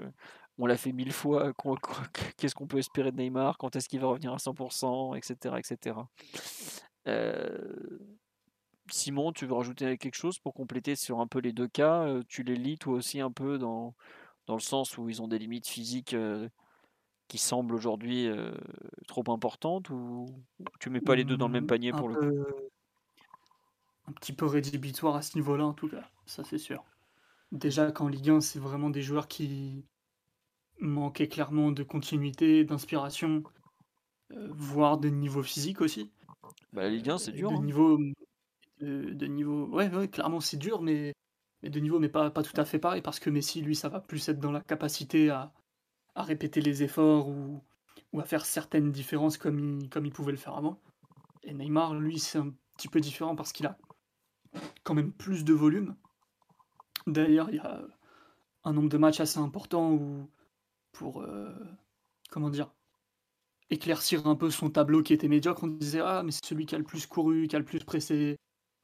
on 0.58 0.66
l'a 0.66 0.78
fait 0.78 0.92
mille 0.92 1.12
fois. 1.12 1.52
Qu'est-ce 2.38 2.54
qu'on 2.54 2.66
peut 2.66 2.78
espérer 2.78 3.12
de 3.12 3.18
Neymar 3.18 3.58
Quand 3.58 3.76
est-ce 3.76 3.88
qu'il 3.88 4.00
va 4.00 4.08
revenir 4.08 4.32
à 4.32 4.38
100% 4.38 5.16
Etc. 5.16 5.54
etc. 5.58 5.96
Euh, 7.08 7.98
Simon, 8.92 9.32
tu 9.32 9.46
veux 9.46 9.54
rajouter 9.54 9.96
quelque 9.96 10.16
chose 10.16 10.38
pour 10.38 10.52
compléter 10.52 10.96
sur 10.96 11.20
un 11.20 11.26
peu 11.26 11.38
les 11.38 11.52
deux 11.52 11.68
cas 11.68 12.02
euh, 12.02 12.22
Tu 12.28 12.42
les 12.42 12.56
lis 12.56 12.78
toi 12.78 12.94
aussi 12.94 13.20
un 13.20 13.30
peu 13.30 13.58
dans, 13.58 13.94
dans 14.46 14.54
le 14.54 14.60
sens 14.60 14.98
où 14.98 15.08
ils 15.08 15.22
ont 15.22 15.28
des 15.28 15.38
limites 15.38 15.66
physiques 15.66 16.14
euh, 16.14 16.48
qui 17.28 17.38
semblent 17.38 17.74
aujourd'hui 17.74 18.26
euh, 18.26 18.52
trop 19.08 19.24
importantes 19.28 19.88
ou 19.90 20.26
tu 20.78 20.90
mets 20.90 21.00
pas 21.00 21.16
les 21.16 21.24
deux 21.24 21.36
dans 21.36 21.46
le 21.46 21.54
même 21.54 21.64
mmh, 21.64 21.68
panier 21.68 21.92
pour 21.92 22.08
le 22.08 22.16
coup? 22.16 22.44
Un 24.08 24.12
petit 24.12 24.34
peu 24.34 24.46
rédhibitoire 24.46 25.16
à 25.16 25.22
ce 25.22 25.36
niveau-là 25.38 25.64
en 25.64 25.72
tout 25.72 25.88
cas, 25.88 26.04
ça 26.26 26.44
c'est 26.44 26.58
sûr. 26.58 26.84
Déjà 27.50 27.92
qu'en 27.92 28.08
Ligue 28.08 28.30
1, 28.30 28.40
c'est 28.40 28.58
vraiment 28.58 28.90
des 28.90 29.02
joueurs 29.02 29.28
qui 29.28 29.86
manquaient 30.80 31.28
clairement 31.28 31.70
de 31.70 31.82
continuité, 31.82 32.64
d'inspiration, 32.64 33.42
voire 34.30 34.98
de 34.98 35.08
niveau 35.08 35.42
physique 35.42 35.80
aussi. 35.80 36.10
Bah, 36.72 36.82
la 36.82 36.90
Ligue 36.90 37.10
1, 37.10 37.18
c'est 37.18 37.32
dur. 37.32 37.50
De 37.50 37.56
hein. 37.56 37.62
niveau 37.62 37.98
de, 38.82 39.26
niveau. 39.26 39.66
Ouais, 39.66 40.08
clairement, 40.08 40.40
c'est 40.40 40.56
dur, 40.56 40.82
mais, 40.82 41.14
de 41.62 41.80
niveau, 41.80 41.98
mais 41.98 42.08
pas, 42.08 42.30
tout 42.30 42.60
à 42.60 42.64
fait 42.64 42.78
pareil, 42.78 43.02
parce 43.02 43.20
que 43.20 43.30
Messi, 43.30 43.62
lui, 43.62 43.76
ça 43.76 43.88
va 43.88 44.00
plus 44.00 44.28
être 44.28 44.40
dans 44.40 44.52
la 44.52 44.60
capacité 44.60 45.30
à, 45.30 45.52
répéter 46.16 46.60
les 46.60 46.82
efforts 46.82 47.28
ou, 47.28 47.62
ou 48.12 48.20
à 48.20 48.24
faire 48.24 48.44
certaines 48.44 48.92
différences 48.92 49.38
comme 49.38 49.58
il, 49.58 49.88
comme 49.88 50.04
il 50.04 50.12
pouvait 50.12 50.32
le 50.32 50.38
faire 50.38 50.56
avant. 50.56 50.78
Et 51.42 51.54
Neymar, 51.54 51.94
lui, 51.94 52.18
c'est 52.18 52.38
un 52.38 52.52
petit 52.76 52.88
peu 52.88 53.00
différent 53.00 53.34
parce 53.34 53.52
qu'il 53.52 53.66
a 53.66 53.78
quand 54.84 54.94
même 54.94 55.12
plus 55.12 55.44
de 55.44 55.54
volume. 55.54 55.96
D'ailleurs, 57.06 57.48
il 57.50 57.56
y 57.56 57.60
a 57.60 57.82
un 58.64 58.72
nombre 58.72 58.88
de 58.88 58.98
matchs 58.98 59.20
assez 59.20 59.38
important 59.38 59.92
où, 59.92 60.30
pour, 60.92 61.22
euh, 61.22 61.52
comment 62.30 62.50
dire, 62.50 62.70
éclaircir 63.70 64.26
un 64.26 64.36
peu 64.36 64.50
son 64.50 64.70
tableau 64.70 65.02
qui 65.02 65.12
était 65.14 65.28
médiocre, 65.28 65.64
on 65.64 65.68
disait 65.68 66.00
Ah, 66.00 66.22
mais 66.22 66.30
c'est 66.30 66.44
celui 66.44 66.66
qui 66.66 66.74
a 66.74 66.78
le 66.78 66.84
plus 66.84 67.06
couru, 67.06 67.48
qui 67.48 67.56
a 67.56 67.58
le 67.58 67.64
plus 67.64 67.82
pressé, 67.84 68.36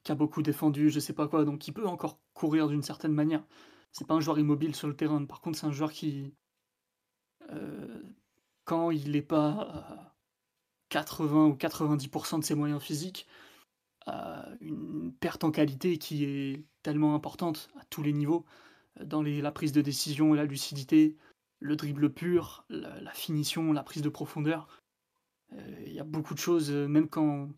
qui 0.08 0.12
a 0.12 0.14
beaucoup 0.14 0.40
défendu, 0.40 0.88
je 0.88 1.00
sais 1.00 1.12
pas 1.12 1.28
quoi, 1.28 1.44
donc 1.44 1.68
il 1.68 1.72
peut 1.72 1.86
encore 1.86 2.18
courir 2.32 2.66
d'une 2.68 2.80
certaine 2.80 3.12
manière. 3.12 3.44
C'est 3.92 4.06
pas 4.06 4.14
un 4.14 4.20
joueur 4.20 4.38
immobile 4.38 4.74
sur 4.74 4.88
le 4.88 4.96
terrain, 4.96 5.22
par 5.26 5.42
contre 5.42 5.58
c'est 5.58 5.66
un 5.66 5.72
joueur 5.72 5.92
qui, 5.92 6.32
euh, 7.50 8.02
quand 8.64 8.90
il 8.90 9.10
n'est 9.10 9.20
pas 9.20 9.50
à 9.50 10.16
80 10.88 11.48
ou 11.48 11.52
90% 11.56 12.38
de 12.38 12.44
ses 12.44 12.54
moyens 12.54 12.80
physiques, 12.80 13.28
a 14.06 14.48
une 14.62 15.12
perte 15.12 15.44
en 15.44 15.50
qualité 15.50 15.98
qui 15.98 16.24
est 16.24 16.64
tellement 16.82 17.14
importante 17.14 17.68
à 17.78 17.84
tous 17.90 18.02
les 18.02 18.14
niveaux, 18.14 18.46
dans 19.04 19.22
la 19.22 19.52
prise 19.52 19.72
de 19.72 19.82
décision, 19.82 20.32
la 20.32 20.46
lucidité, 20.46 21.18
le 21.60 21.76
dribble 21.76 22.14
pur, 22.14 22.64
la, 22.70 23.12
finition, 23.12 23.74
la 23.74 23.82
prise 23.82 24.00
de 24.00 24.08
profondeur. 24.08 24.68
Euh, 25.52 25.82
il 25.84 25.92
y 25.92 26.00
a 26.00 26.04
beaucoup 26.04 26.32
de 26.32 26.38
choses, 26.38 26.70
même 26.70 27.10
quand 27.10 27.50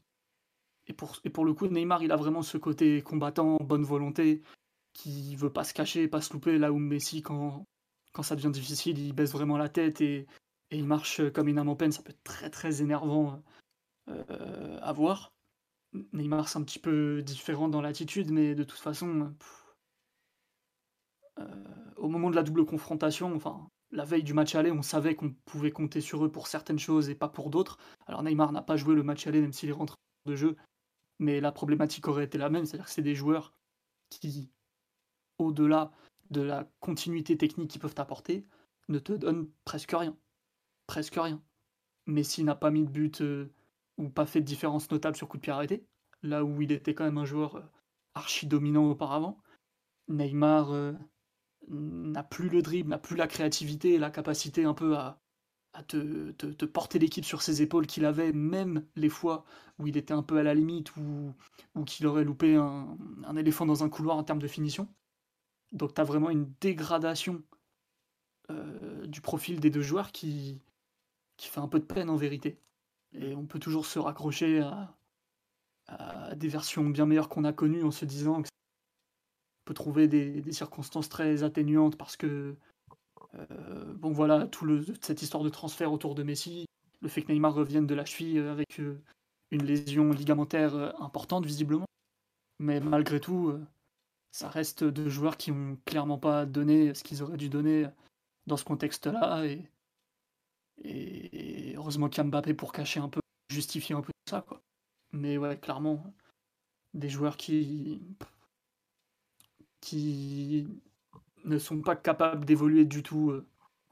et 1.24 1.30
pour, 1.30 1.44
le 1.44 1.54
coup, 1.54 1.66
Neymar, 1.68 2.02
il 2.02 2.12
a 2.12 2.16
vraiment 2.16 2.42
ce 2.42 2.58
côté 2.58 3.02
combattant, 3.02 3.56
bonne 3.56 3.84
volonté, 3.84 4.42
qui 4.92 5.36
veut 5.36 5.52
pas 5.52 5.64
se 5.64 5.74
cacher, 5.74 6.08
pas 6.08 6.20
se 6.20 6.32
louper, 6.32 6.58
là 6.58 6.72
où 6.72 6.78
Messi, 6.78 7.22
quand, 7.22 7.64
quand 8.12 8.22
ça 8.22 8.36
devient 8.36 8.50
difficile, 8.50 8.98
il 8.98 9.12
baisse 9.12 9.32
vraiment 9.32 9.56
la 9.56 9.68
tête 9.68 10.00
et, 10.00 10.26
et 10.70 10.78
il 10.78 10.86
marche 10.86 11.20
comme 11.32 11.48
une 11.48 11.58
âme 11.58 11.68
en 11.68 11.76
peine. 11.76 11.92
Ça 11.92 12.02
peut 12.02 12.10
être 12.10 12.24
très 12.24 12.50
très 12.50 12.82
énervant 12.82 13.42
euh, 14.08 14.78
à 14.82 14.92
voir. 14.92 15.32
Neymar, 16.12 16.48
c'est 16.48 16.58
un 16.58 16.62
petit 16.62 16.78
peu 16.78 17.22
différent 17.22 17.68
dans 17.68 17.80
l'attitude, 17.80 18.30
mais 18.30 18.54
de 18.54 18.64
toute 18.64 18.78
façon, 18.78 19.34
euh, 21.38 21.44
au 21.96 22.08
moment 22.08 22.30
de 22.30 22.36
la 22.36 22.42
double 22.42 22.64
confrontation, 22.64 23.34
enfin, 23.34 23.68
la 23.90 24.04
veille 24.04 24.22
du 24.22 24.34
match 24.34 24.54
aller, 24.54 24.70
on 24.70 24.82
savait 24.82 25.14
qu'on 25.16 25.32
pouvait 25.44 25.72
compter 25.72 26.00
sur 26.00 26.24
eux 26.24 26.30
pour 26.30 26.46
certaines 26.46 26.78
choses 26.78 27.10
et 27.10 27.14
pas 27.14 27.28
pour 27.28 27.50
d'autres. 27.50 27.78
Alors 28.06 28.22
Neymar 28.22 28.52
n'a 28.52 28.62
pas 28.62 28.76
joué 28.76 28.94
le 28.94 29.02
match 29.02 29.26
aller, 29.26 29.40
même 29.40 29.52
s'il 29.52 29.68
est 29.68 29.72
rentré 29.72 29.96
de 30.26 30.36
jeu, 30.36 30.56
mais 31.20 31.40
la 31.40 31.52
problématique 31.52 32.08
aurait 32.08 32.24
été 32.24 32.38
la 32.38 32.48
même, 32.48 32.64
c'est-à-dire 32.64 32.86
que 32.86 32.92
c'est 32.92 33.02
des 33.02 33.14
joueurs 33.14 33.54
qui, 34.08 34.50
au-delà 35.38 35.92
de 36.30 36.40
la 36.40 36.68
continuité 36.80 37.36
technique 37.36 37.70
qu'ils 37.70 37.80
peuvent 37.80 37.94
apporter, 37.98 38.46
ne 38.88 38.98
te 38.98 39.12
donnent 39.12 39.48
presque 39.64 39.92
rien. 39.92 40.16
Presque 40.86 41.16
rien. 41.16 41.40
Messi 42.06 42.42
n'a 42.42 42.54
pas 42.54 42.70
mis 42.70 42.84
de 42.84 42.90
but 42.90 43.20
euh, 43.20 43.52
ou 43.98 44.08
pas 44.08 44.26
fait 44.26 44.40
de 44.40 44.46
différence 44.46 44.90
notable 44.90 45.14
sur 45.14 45.28
coup 45.28 45.36
de 45.36 45.42
pied 45.42 45.52
arrêté, 45.52 45.86
là 46.22 46.42
où 46.42 46.62
il 46.62 46.72
était 46.72 46.94
quand 46.94 47.04
même 47.04 47.18
un 47.18 47.26
joueur 47.26 47.56
euh, 47.56 47.62
archi 48.14 48.46
dominant 48.46 48.90
auparavant. 48.90 49.42
Neymar 50.08 50.72
euh, 50.72 50.92
n'a 51.68 52.22
plus 52.22 52.48
le 52.48 52.62
dribble, 52.62 52.88
n'a 52.88 52.98
plus 52.98 53.16
la 53.16 53.26
créativité 53.26 53.94
et 53.94 53.98
la 53.98 54.10
capacité 54.10 54.64
un 54.64 54.74
peu 54.74 54.96
à, 54.96 55.20
te, 55.86 56.32
te, 56.32 56.64
porter 56.64 56.98
l'équipe 56.98 57.24
sur 57.24 57.42
ses 57.42 57.62
épaules 57.62 57.86
qu'il 57.86 58.04
avait, 58.04 58.32
même 58.32 58.84
les 58.96 59.08
fois 59.08 59.44
où 59.78 59.86
il 59.86 59.96
était 59.96 60.12
un 60.12 60.22
peu 60.22 60.38
à 60.38 60.42
la 60.42 60.54
limite 60.54 60.94
ou, 60.96 61.34
qu'il 61.86 62.06
aurait 62.06 62.24
loupé 62.24 62.56
un, 62.56 63.36
éléphant 63.36 63.66
dans 63.66 63.84
un 63.84 63.88
couloir 63.88 64.16
en 64.16 64.24
termes 64.24 64.40
de 64.40 64.48
finition. 64.48 64.88
Donc 65.72 65.94
tu 65.94 66.00
as 66.00 66.04
vraiment 66.04 66.30
une 66.30 66.52
dégradation 66.60 67.42
euh, 68.50 69.06
du 69.06 69.20
profil 69.20 69.60
des 69.60 69.70
deux 69.70 69.82
joueurs 69.82 70.12
qui, 70.12 70.60
qui 71.36 71.48
fait 71.48 71.60
un 71.60 71.68
peu 71.68 71.78
de 71.78 71.84
peine 71.84 72.10
en 72.10 72.16
vérité. 72.16 72.58
Et 73.12 73.34
on 73.34 73.46
peut 73.46 73.58
toujours 73.58 73.86
se 73.86 73.98
raccrocher 73.98 74.60
à, 74.60 74.94
à 75.86 76.34
des 76.34 76.48
versions 76.48 76.88
bien 76.90 77.06
meilleures 77.06 77.28
qu'on 77.28 77.44
a 77.44 77.52
connues 77.52 77.84
en 77.84 77.90
se 77.90 78.04
disant 78.04 78.42
que 78.42 78.48
peut 79.64 79.74
trouver 79.74 80.08
des 80.08 80.52
circonstances 80.52 81.08
très 81.08 81.44
atténuantes 81.44 81.96
parce 81.96 82.16
que 82.16 82.56
euh, 83.34 83.92
bon 83.94 84.12
voilà, 84.12 84.46
tout 84.46 84.64
le, 84.64 84.84
cette 85.00 85.22
histoire 85.22 85.44
de 85.44 85.48
transfert 85.48 85.92
autour 85.92 86.14
de 86.14 86.22
Messi, 86.22 86.66
le 87.00 87.08
fait 87.08 87.22
que 87.22 87.32
Neymar 87.32 87.54
revienne 87.54 87.86
de 87.86 87.94
la 87.94 88.04
cheville 88.04 88.38
avec 88.38 88.80
euh, 88.80 89.00
une 89.50 89.64
lésion 89.64 90.10
ligamentaire 90.10 90.74
euh, 90.74 90.90
importante 90.98 91.46
visiblement. 91.46 91.86
Mais 92.58 92.80
malgré 92.80 93.20
tout, 93.20 93.58
ça 94.32 94.50
reste 94.50 94.84
deux 94.84 95.08
joueurs 95.08 95.38
qui 95.38 95.50
ont 95.50 95.78
clairement 95.86 96.18
pas 96.18 96.44
donné 96.44 96.94
ce 96.94 97.02
qu'ils 97.02 97.22
auraient 97.22 97.38
dû 97.38 97.48
donner 97.48 97.88
dans 98.46 98.58
ce 98.58 98.64
contexte-là. 98.64 99.46
Et, 100.84 101.74
heureusement 101.74 102.10
qu'il 102.10 102.18
y 102.18 102.20
a 102.20 102.24
Mbappé 102.24 102.52
pour 102.52 102.72
cacher 102.72 103.00
un 103.00 103.08
peu, 103.08 103.20
justifier 103.48 103.94
un 103.94 104.02
peu 104.02 104.12
ça. 104.28 104.42
Quoi. 104.42 104.60
Mais 105.12 105.38
ouais, 105.38 105.58
clairement, 105.58 106.14
des 106.92 107.08
joueurs 107.08 107.38
qui, 107.38 108.02
qui 109.80 110.68
ne 111.44 111.58
sont 111.58 111.80
pas 111.80 111.96
capables 111.96 112.44
d'évoluer 112.44 112.84
du 112.84 113.02
tout 113.02 113.30
euh, 113.30 113.46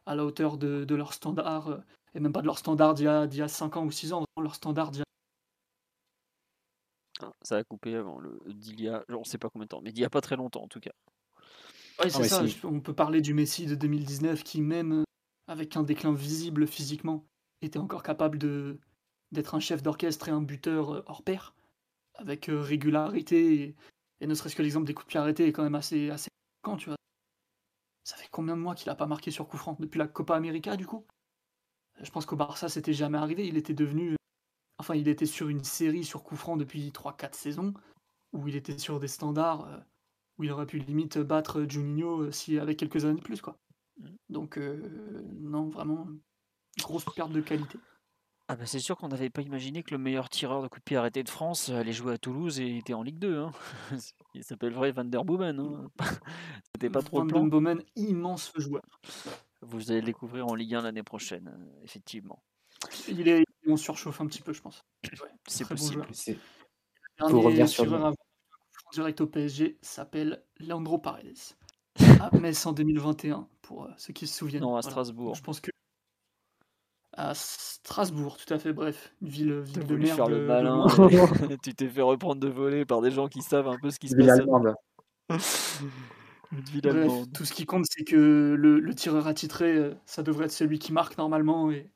à 0.06 0.14
la 0.14 0.24
hauteur 0.24 0.56
de, 0.56 0.84
de 0.84 0.94
leur 0.94 1.12
standard, 1.12 1.68
euh, 1.68 1.78
et 2.14 2.20
même 2.20 2.32
pas 2.32 2.40
de 2.40 2.46
leur 2.46 2.58
standard 2.58 2.94
d'il 2.94 3.04
y, 3.04 3.08
a, 3.08 3.26
y 3.26 3.42
a 3.42 3.48
5 3.48 3.76
ans 3.76 3.84
ou 3.84 3.90
6 3.90 4.12
ans, 4.12 4.24
leur 4.40 4.54
standard 4.54 4.90
d'il 4.90 5.00
y 5.00 5.02
a... 5.02 5.04
Ah, 7.20 7.32
ça 7.42 7.56
a 7.56 7.64
coupé 7.64 7.96
avant 7.96 8.18
le 8.20 8.38
d'il 8.46 8.80
y 8.80 8.88
a, 8.88 9.04
on 9.08 9.24
sait 9.24 9.38
pas 9.38 9.50
combien 9.50 9.64
de 9.64 9.68
temps, 9.68 9.80
mais 9.82 9.92
d'il 9.92 10.02
y 10.02 10.04
a 10.04 10.10
pas 10.10 10.20
très 10.20 10.36
longtemps 10.36 10.62
en 10.62 10.68
tout 10.68 10.80
cas. 10.80 10.92
Ouais, 11.98 12.10
c'est 12.10 12.28
ça, 12.28 12.44
on 12.62 12.80
peut 12.80 12.94
parler 12.94 13.20
du 13.20 13.34
Messi 13.34 13.66
de 13.66 13.74
2019 13.74 14.44
qui, 14.44 14.60
même 14.60 15.00
euh, 15.00 15.04
avec 15.48 15.76
un 15.76 15.82
déclin 15.82 16.12
visible 16.12 16.66
physiquement, 16.66 17.24
était 17.60 17.80
encore 17.80 18.02
capable 18.02 18.38
de 18.38 18.78
d'être 19.32 19.54
un 19.54 19.60
chef 19.60 19.82
d'orchestre 19.82 20.28
et 20.28 20.30
un 20.30 20.40
buteur 20.40 21.02
hors 21.06 21.22
pair, 21.22 21.54
avec 22.14 22.46
régularité, 22.48 23.62
et, 23.62 23.76
et 24.20 24.26
ne 24.26 24.34
serait-ce 24.34 24.56
que 24.56 24.62
l'exemple 24.62 24.86
des 24.86 24.94
coups 24.94 25.06
de 25.06 25.10
pied 25.10 25.20
arrêtés 25.20 25.46
est 25.46 25.52
quand 25.52 25.64
même 25.64 25.74
assez, 25.74 26.08
assez 26.08 26.28
quand 26.62 26.76
tu 26.76 26.88
vois. 26.88 26.96
Ça 28.09 28.16
fait 28.16 28.28
combien 28.30 28.56
de 28.56 28.62
mois 28.62 28.74
qu'il 28.74 28.89
a 28.89 28.94
pas 28.94 29.06
marqué 29.06 29.30
sur 29.30 29.47
coup 29.47 29.59
franc 29.59 29.76
Depuis 29.78 29.98
la 29.98 30.09
Copa 30.09 30.35
América, 30.35 30.78
du 30.78 30.86
coup? 30.86 31.05
Je 32.01 32.10
pense 32.10 32.24
qu'au 32.24 32.36
Barça, 32.36 32.70
c'était 32.70 32.94
jamais 32.94 33.18
arrivé. 33.18 33.47
Il 33.47 33.59
était 33.59 33.74
devenu. 33.74 34.16
Enfin, 34.78 34.94
il 34.94 35.09
était 35.09 35.26
sur 35.26 35.51
une 35.51 35.62
série 35.62 36.05
sur 36.05 36.24
coup 36.24 36.35
franc 36.35 36.56
depuis 36.56 36.90
3-4 36.90 37.35
saisons, 37.35 37.74
où 38.32 38.48
il 38.48 38.56
était 38.56 38.78
sur 38.78 38.98
des 38.98 39.09
standards 39.09 39.66
euh, 39.66 39.76
où 40.39 40.44
il 40.44 40.51
aurait 40.51 40.64
pu 40.64 40.78
limite 40.78 41.18
battre 41.18 41.66
Juninho 41.68 42.22
euh, 42.22 42.32
si 42.32 42.59
avec 42.59 42.78
quelques 42.78 43.05
années 43.05 43.18
de 43.18 43.22
plus, 43.22 43.43
quoi. 43.43 43.59
Mm. 43.98 44.09
Donc, 44.30 44.56
euh, 44.56 45.22
non, 45.40 45.68
vraiment, 45.68 46.09
grosse 46.78 47.05
perte 47.14 47.32
de 47.32 47.43
qualité. 47.43 47.78
Ah 48.50 48.56
bah 48.56 48.64
c'est 48.64 48.78
sûr 48.78 48.96
qu'on 48.96 49.08
n'avait 49.08 49.28
pas 49.28 49.42
imaginé 49.42 49.82
que 49.82 49.90
le 49.90 49.98
meilleur 49.98 50.30
tireur 50.30 50.62
de 50.62 50.68
coup 50.68 50.78
de 50.78 50.84
pied 50.84 50.96
arrêté 50.96 51.22
de 51.22 51.28
France 51.28 51.68
allait 51.68 51.92
jouer 51.92 52.14
à 52.14 52.18
Toulouse 52.18 52.60
et 52.60 52.78
était 52.78 52.94
en 52.94 53.02
Ligue 53.02 53.18
2. 53.18 53.36
Hein. 53.36 53.52
Il 54.34 54.42
s'appelle 54.42 54.72
vrai 54.72 54.90
Van 54.90 55.04
der 55.04 55.22
Boomen. 55.22 55.60
Hein. 55.60 55.90
C'était 56.74 56.88
pas 56.88 57.02
trop 57.02 57.18
Van 57.18 57.26
der 57.26 57.42
Boomen, 57.42 57.82
immense 57.94 58.50
joueur. 58.56 58.82
Vous 59.60 59.90
allez 59.90 60.00
le 60.00 60.06
découvrir 60.06 60.46
en 60.46 60.54
Ligue 60.54 60.76
1 60.76 60.80
l'année 60.80 61.02
prochaine, 61.02 61.48
euh, 61.48 61.84
effectivement. 61.84 62.42
Il 63.06 63.28
est, 63.28 63.44
on 63.66 63.76
surchauffe 63.76 64.20
un 64.22 64.26
petit 64.26 64.40
peu, 64.40 64.54
je 64.54 64.62
pense. 64.62 64.82
c'est 65.46 65.68
possible. 65.68 66.06
Bon 67.18 67.28
Pour 67.28 67.44
revenir 67.44 67.68
sur 67.68 67.84
le... 67.84 68.14
direct 68.94 69.20
au 69.20 69.26
PSG 69.26 69.76
s'appelle 69.82 70.42
Leandro 70.58 70.96
Paredes. 70.96 71.36
à 72.20 72.34
Metz 72.38 72.64
en 72.64 72.72
2021, 72.72 73.46
pour 73.60 73.84
euh, 73.84 73.90
ceux 73.98 74.14
qui 74.14 74.26
se 74.26 74.38
souviennent. 74.38 74.62
Non, 74.62 74.76
à 74.76 74.82
Strasbourg. 74.82 75.34
je 75.34 75.42
pense 75.42 75.60
que 75.60 75.70
à 77.18 77.32
Strasbourg, 77.34 78.36
tout 78.36 78.54
à 78.54 78.58
fait, 78.58 78.72
bref, 78.72 79.12
une 79.20 79.28
ville, 79.28 79.60
ville 79.60 79.84
de 79.84 79.96
merde. 79.96 80.16
Faire 80.16 80.28
le 80.28 80.46
malin, 80.46 80.86
tu 81.62 81.74
t'es 81.74 81.88
fait 81.88 82.00
reprendre 82.00 82.40
de 82.40 82.48
voler 82.48 82.84
par 82.84 83.00
des 83.00 83.10
gens 83.10 83.26
qui 83.26 83.42
savent 83.42 83.66
un 83.66 83.76
peu 83.76 83.90
ce 83.90 83.98
qui 83.98 84.08
se 84.08 84.16
passe. 84.16 84.40
Bref, 86.82 87.12
tout 87.34 87.44
ce 87.44 87.52
qui 87.52 87.66
compte, 87.66 87.84
c'est 87.90 88.04
que 88.04 88.54
le, 88.56 88.80
le, 88.80 88.94
tireur 88.94 89.26
attitré, 89.26 89.76
euh, 89.76 89.94
ça 90.06 90.22
devrait 90.22 90.46
être 90.46 90.52
celui 90.52 90.78
qui 90.78 90.94
marque 90.94 91.18
normalement, 91.18 91.70
et, 91.70 91.90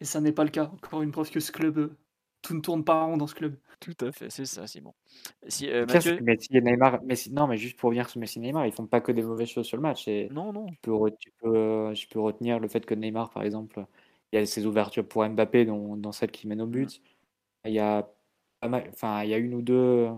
et 0.00 0.06
ça 0.06 0.22
n'est 0.22 0.32
pas 0.32 0.44
le 0.44 0.50
cas. 0.50 0.70
Encore 0.72 1.02
une 1.02 1.10
preuve 1.10 1.30
que 1.30 1.40
ce 1.40 1.52
club, 1.52 1.76
euh, 1.76 1.96
tout 2.40 2.54
ne 2.54 2.60
tourne 2.60 2.84
pas 2.84 3.02
rond 3.02 3.18
dans 3.18 3.26
ce 3.26 3.34
club. 3.34 3.56
Tout 3.80 3.96
à 4.00 4.12
fait, 4.12 4.30
c'est 4.30 4.46
ça, 4.46 4.66
Simon. 4.66 4.94
Si, 5.48 5.68
euh, 5.68 5.84
Mathieu... 5.86 6.20
Messi 6.22 6.48
et 6.52 6.62
Neymar, 6.62 7.02
Messi, 7.02 7.32
non, 7.32 7.46
mais 7.48 7.58
juste 7.58 7.78
pour 7.78 7.88
revenir 7.88 8.08
sur 8.08 8.18
Messi 8.20 8.38
et 8.38 8.42
Neymar, 8.42 8.64
ils 8.64 8.72
font 8.72 8.86
pas 8.86 9.02
que 9.02 9.12
des 9.12 9.22
mauvaises 9.22 9.48
choses 9.48 9.66
sur 9.66 9.76
le 9.76 9.82
match. 9.82 10.08
Et 10.08 10.28
non, 10.30 10.52
non. 10.54 10.66
Tu 10.66 10.78
peux, 10.82 11.10
tu 11.18 11.32
peux, 11.42 11.92
je 11.94 12.08
peux 12.08 12.20
retenir 12.20 12.60
le 12.60 12.68
fait 12.68 12.86
que 12.86 12.94
Neymar, 12.94 13.28
par 13.28 13.42
exemple, 13.42 13.84
il 14.32 14.38
y 14.38 14.42
a 14.42 14.46
ses 14.46 14.66
ouvertures 14.66 15.06
pour 15.06 15.26
Mbappé, 15.28 15.64
dans, 15.66 16.12
celle 16.12 16.30
qui 16.30 16.46
mène 16.46 16.62
au 16.62 16.66
but. 16.66 17.00
Il 17.64 17.72
y 17.72 17.78
a 17.80 18.08
enfin, 18.62 19.22
il 19.24 19.30
y 19.30 19.34
a 19.34 19.38
une 19.38 19.54
ou 19.54 19.62
deux 19.62 20.08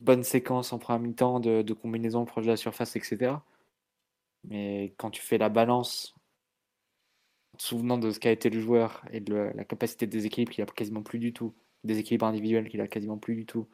bonnes 0.00 0.22
séquences 0.24 0.72
en 0.72 0.78
première 0.78 1.00
mi-temps 1.00 1.40
de, 1.40 1.62
de 1.62 1.72
combinaisons 1.74 2.24
proche 2.24 2.44
de 2.44 2.50
la 2.50 2.56
surface, 2.56 2.96
etc. 2.96 3.34
Mais 4.44 4.94
quand 4.98 5.10
tu 5.10 5.22
fais 5.22 5.38
la 5.38 5.48
balance, 5.48 6.14
souvenant 7.58 7.98
de 7.98 8.10
ce 8.10 8.18
qu'a 8.20 8.30
été 8.30 8.50
le 8.50 8.60
joueur 8.60 9.04
et 9.12 9.20
de 9.20 9.34
la 9.34 9.64
capacité 9.64 10.06
des 10.06 10.26
équipes 10.26 10.50
qu'il 10.50 10.62
a 10.62 10.66
quasiment 10.66 11.02
plus 11.02 11.18
du 11.18 11.32
tout, 11.32 11.54
des 11.84 11.98
équipes 11.98 12.22
individuelles 12.22 12.68
qu'il 12.68 12.80
a 12.80 12.88
quasiment 12.88 13.18
plus 13.18 13.34
du 13.34 13.46
tout, 13.46 13.68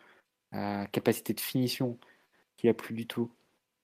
la 0.52 0.86
capacité 0.88 1.34
de 1.34 1.40
finition 1.40 1.98
qu'il 2.56 2.70
a 2.70 2.74
plus 2.74 2.94
du 2.94 3.06
tout, 3.06 3.30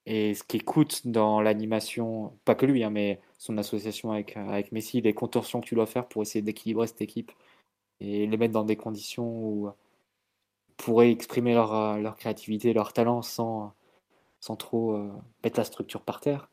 et 0.06 0.34
ce 0.34 0.42
qui 0.44 0.60
coûte 0.60 1.06
dans 1.06 1.40
l'animation, 1.40 2.38
pas 2.44 2.54
que 2.54 2.66
lui, 2.66 2.82
hein, 2.84 2.90
mais 2.90 3.20
son 3.43 3.59
association 3.59 4.12
avec, 4.12 4.36
avec 4.36 4.70
Messi, 4.70 5.01
les 5.01 5.14
contorsions 5.14 5.60
que 5.60 5.66
tu 5.66 5.74
dois 5.74 5.86
faire 5.86 6.06
pour 6.06 6.23
essayer 6.23 6.43
d'équilibrer 6.43 6.86
cette 6.86 7.02
équipe 7.02 7.32
et 8.01 8.27
les 8.28 8.36
mettre 8.36 8.52
dans 8.52 8.62
des 8.64 8.77
conditions 8.77 9.24
où 9.27 9.73
ils 10.69 10.74
pourraient 10.77 11.10
exprimer 11.10 11.52
leur, 11.52 11.98
leur 11.98 12.16
créativité, 12.16 12.73
leur 12.73 12.93
talent 12.93 13.20
sans, 13.23 13.74
sans 14.40 14.56
trop 14.56 14.94
euh, 14.94 15.10
mettre 15.43 15.59
la 15.59 15.64
structure 15.64 16.02
par 16.02 16.20
terre. 16.20 16.51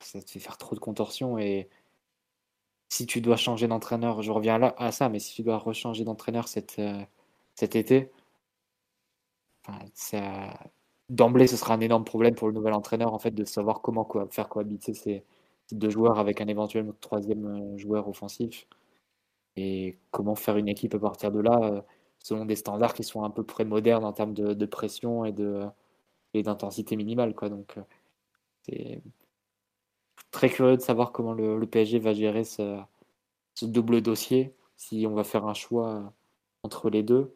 Ça 0.00 0.20
te 0.22 0.30
fait 0.30 0.40
faire 0.40 0.58
trop 0.58 0.74
de 0.74 0.80
contorsions 0.80 1.38
et 1.38 1.68
si 2.88 3.06
tu 3.06 3.20
dois 3.20 3.36
changer 3.36 3.68
d'entraîneur, 3.68 4.22
je 4.22 4.32
reviens 4.32 4.58
là 4.58 4.74
à 4.78 4.92
ça, 4.92 5.08
mais 5.08 5.20
si 5.20 5.34
tu 5.34 5.42
dois 5.44 5.58
rechanger 5.58 6.04
d'entraîneur 6.04 6.48
cet, 6.48 6.80
euh, 6.80 7.04
cet 7.54 7.76
été, 7.76 8.10
d'emblée, 11.08 11.46
ce 11.46 11.56
sera 11.56 11.74
un 11.74 11.80
énorme 11.80 12.04
problème 12.04 12.34
pour 12.34 12.48
le 12.48 12.54
nouvel 12.54 12.72
entraîneur 12.74 13.14
en 13.14 13.18
fait 13.20 13.30
de 13.30 13.44
savoir 13.44 13.80
comment 13.80 14.08
faire 14.30 14.48
cohabiter 14.48 14.94
ces, 14.94 15.24
deux 15.72 15.90
joueurs 15.90 16.18
avec 16.18 16.40
un 16.40 16.48
éventuel 16.48 16.92
troisième 17.00 17.46
euh, 17.46 17.78
joueur 17.78 18.08
offensif 18.08 18.66
et 19.56 19.98
comment 20.10 20.34
faire 20.34 20.56
une 20.56 20.68
équipe 20.68 20.94
à 20.94 20.98
partir 20.98 21.32
de 21.32 21.40
là 21.40 21.58
euh, 21.62 21.82
selon 22.18 22.44
des 22.44 22.56
standards 22.56 22.94
qui 22.94 23.04
sont 23.04 23.24
un 23.24 23.30
peu 23.30 23.44
près 23.44 23.64
modernes 23.64 24.04
en 24.04 24.12
termes 24.12 24.34
de, 24.34 24.66
pression 24.66 25.24
et 25.24 25.32
de 25.32 25.64
et 26.34 26.42
d'intensité 26.42 26.96
minimale 26.96 27.34
quoi. 27.34 27.48
Donc 27.48 27.78
euh, 27.78 27.82
c'est 28.62 29.02
très 30.30 30.48
curieux 30.50 30.76
de 30.76 30.82
savoir 30.82 31.12
comment 31.12 31.32
le, 31.34 31.66
PSG 31.66 31.98
va 31.98 32.12
gérer 32.14 32.44
ce, 32.44 32.80
double 33.62 34.00
dossier 34.02 34.54
si 34.76 35.06
on 35.08 35.14
va 35.14 35.24
faire 35.24 35.46
un 35.46 35.54
choix 35.54 36.12
entre 36.62 36.90
les 36.90 37.02
deux 37.02 37.34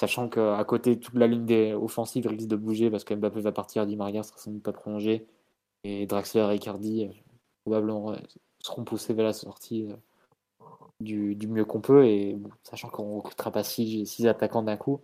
Sachant 0.00 0.28
qu'à 0.28 0.62
côté, 0.64 0.98
toute 0.98 1.14
la 1.14 1.28
ligne 1.28 1.46
des 1.46 1.72
offensives 1.72 2.26
risque 2.26 2.48
de 2.48 2.56
bouger 2.56 2.90
parce 2.90 3.04
que 3.04 3.14
Mbappé 3.14 3.40
va 3.40 3.52
partir, 3.52 3.86
Di 3.86 3.96
Maria 3.96 4.22
sera 4.24 4.38
sans 4.38 4.50
doute 4.50 4.62
pas 4.62 4.72
prolongé. 4.72 5.26
Et 5.84 6.06
Draxler 6.06 6.48
et 6.52 6.56
Icardi 6.56 7.04
euh, 7.04 7.08
probablement 7.64 8.12
euh, 8.12 8.16
seront 8.60 8.84
poussés 8.84 9.14
vers 9.14 9.26
la 9.26 9.32
sortie 9.32 9.88
euh, 9.90 9.96
du, 11.00 11.36
mieux 11.48 11.64
qu'on 11.64 11.80
peut. 11.80 12.06
Et 12.06 12.38
sachant 12.62 12.88
qu'on 12.88 13.10
ne 13.10 13.16
recrutera 13.16 13.50
pas 13.50 13.64
six, 13.64 14.06
six 14.06 14.26
attaquants 14.26 14.62
d'un 14.62 14.76
coup, 14.76 15.00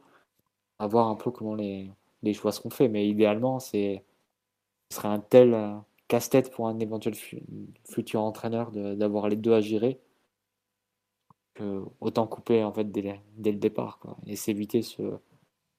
à 0.78 0.86
voir 0.86 1.08
un 1.08 1.16
peu 1.16 1.30
comment 1.30 1.54
les, 1.54 1.90
les 2.22 2.34
choix 2.34 2.52
seront 2.52 2.70
faits. 2.70 2.90
Mais 2.90 3.08
idéalement, 3.08 3.60
ce 3.60 3.98
serait 4.90 5.08
un 5.08 5.20
tel 5.20 5.80
casse-tête 6.08 6.50
pour 6.50 6.66
un 6.68 6.78
éventuel 6.80 7.14
futur 7.88 8.20
entraîneur 8.22 8.72
d'avoir 8.72 9.28
les 9.28 9.36
deux 9.36 9.52
à 9.52 9.60
gérer 9.60 10.00
autant 12.00 12.26
couper 12.26 12.64
en 12.64 12.72
fait 12.72 12.90
dès, 12.90 13.20
le 13.44 13.58
départ 13.58 13.98
quoi, 13.98 14.16
et 14.26 14.36
s'éviter 14.36 14.82
ce, 14.82 15.02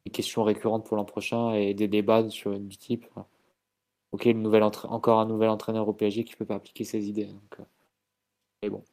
des 0.06 0.12
questions 0.12 0.44
récurrentes 0.44 0.86
pour 0.86 0.98
l'an 0.98 1.06
prochain 1.06 1.54
et 1.54 1.74
des 1.74 1.88
débats 1.88 2.30
sur 2.30 2.60
du 2.60 2.78
type 2.78 3.06
ok, 4.12 4.28
encore 4.90 5.20
un 5.20 5.26
nouvel 5.26 5.50
entraîneur 5.50 5.88
au 5.88 5.94
PSG 5.94 6.24
qui 6.24 6.34
ne 6.34 6.38
peut 6.38 6.46
pas 6.46 6.56
appliquer 6.56 6.84
ses 6.84 7.08
idées. 7.08 7.30
Euh, 7.60 7.64
mais 8.64 8.70
bon, 8.70 8.84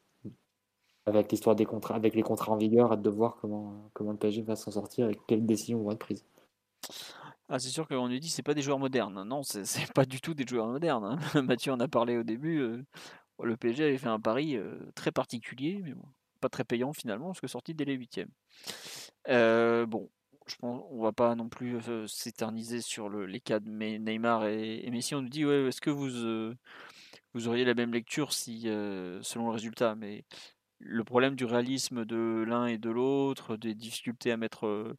avec 1.05 1.31
l'histoire 1.31 1.55
des 1.55 1.65
contrats, 1.65 1.95
avec 1.95 2.15
les 2.15 2.21
contrats 2.21 2.51
en 2.51 2.57
vigueur, 2.57 2.91
hâte 2.91 3.01
de 3.01 3.09
voir 3.09 3.37
comment, 3.41 3.89
comment 3.93 4.11
le 4.11 4.17
PSG 4.17 4.41
va 4.41 4.55
s'en 4.55 4.71
sortir 4.71 5.09
et 5.09 5.19
quelles 5.27 5.45
décisions 5.45 5.81
vont 5.81 5.91
être 5.91 5.99
prises. 5.99 6.25
Ah, 7.49 7.57
c'est 7.59 7.69
sûr 7.69 7.87
qu'on 7.87 8.07
lui 8.07 8.19
dit 8.19 8.29
c'est 8.29 8.43
pas 8.43 8.53
des 8.53 8.61
joueurs 8.61 8.79
modernes. 8.79 9.23
Non, 9.23 9.41
c'est 9.43 9.91
pas 9.93 10.05
du 10.05 10.21
tout 10.21 10.33
des 10.33 10.45
joueurs 10.47 10.67
modernes. 10.67 11.19
Hein. 11.33 11.41
Mathieu 11.41 11.71
en 11.71 11.79
a 11.79 11.87
parlé 11.87 12.17
au 12.17 12.23
début. 12.23 12.59
Euh, 12.59 12.83
le 13.41 13.57
PSG 13.57 13.85
avait 13.85 13.97
fait 13.97 14.07
un 14.07 14.19
pari 14.19 14.55
euh, 14.55 14.77
très 14.95 15.11
particulier, 15.11 15.81
mais 15.83 15.93
bon, 15.93 16.05
pas 16.41 16.49
très 16.49 16.63
payant 16.63 16.93
finalement, 16.93 17.27
parce 17.27 17.41
que 17.41 17.47
sorti 17.47 17.73
dès 17.73 17.85
les 17.85 17.95
huitièmes. 17.95 18.29
Bon, 19.27 20.09
je 20.49 20.55
pense 20.57 20.83
on 20.91 21.01
va 21.01 21.11
pas 21.11 21.35
non 21.35 21.49
plus 21.49 21.77
s'éterniser 22.07 22.81
sur 22.81 23.09
le, 23.09 23.25
les 23.25 23.39
cas 23.39 23.59
de 23.59 23.69
Neymar 23.69 24.47
et, 24.47 24.89
Messi. 24.91 25.15
On 25.15 25.21
nous 25.21 25.29
dit 25.29 25.45
ouais, 25.45 25.67
est-ce 25.67 25.81
que 25.81 25.89
vous 25.89 26.55
vous 27.33 27.47
auriez 27.47 27.65
la 27.65 27.73
même 27.73 27.93
lecture 27.93 28.33
si 28.33 28.63
selon 28.63 29.47
le 29.47 29.51
résultat, 29.51 29.95
mais 29.95 30.23
le 30.79 31.03
problème 31.03 31.35
du 31.35 31.45
réalisme 31.45 32.05
de 32.05 32.43
l'un 32.47 32.67
et 32.67 32.77
de 32.77 32.89
l'autre, 32.89 33.57
des 33.57 33.75
difficultés 33.75 34.31
à 34.31 34.37
mettre 34.37 34.95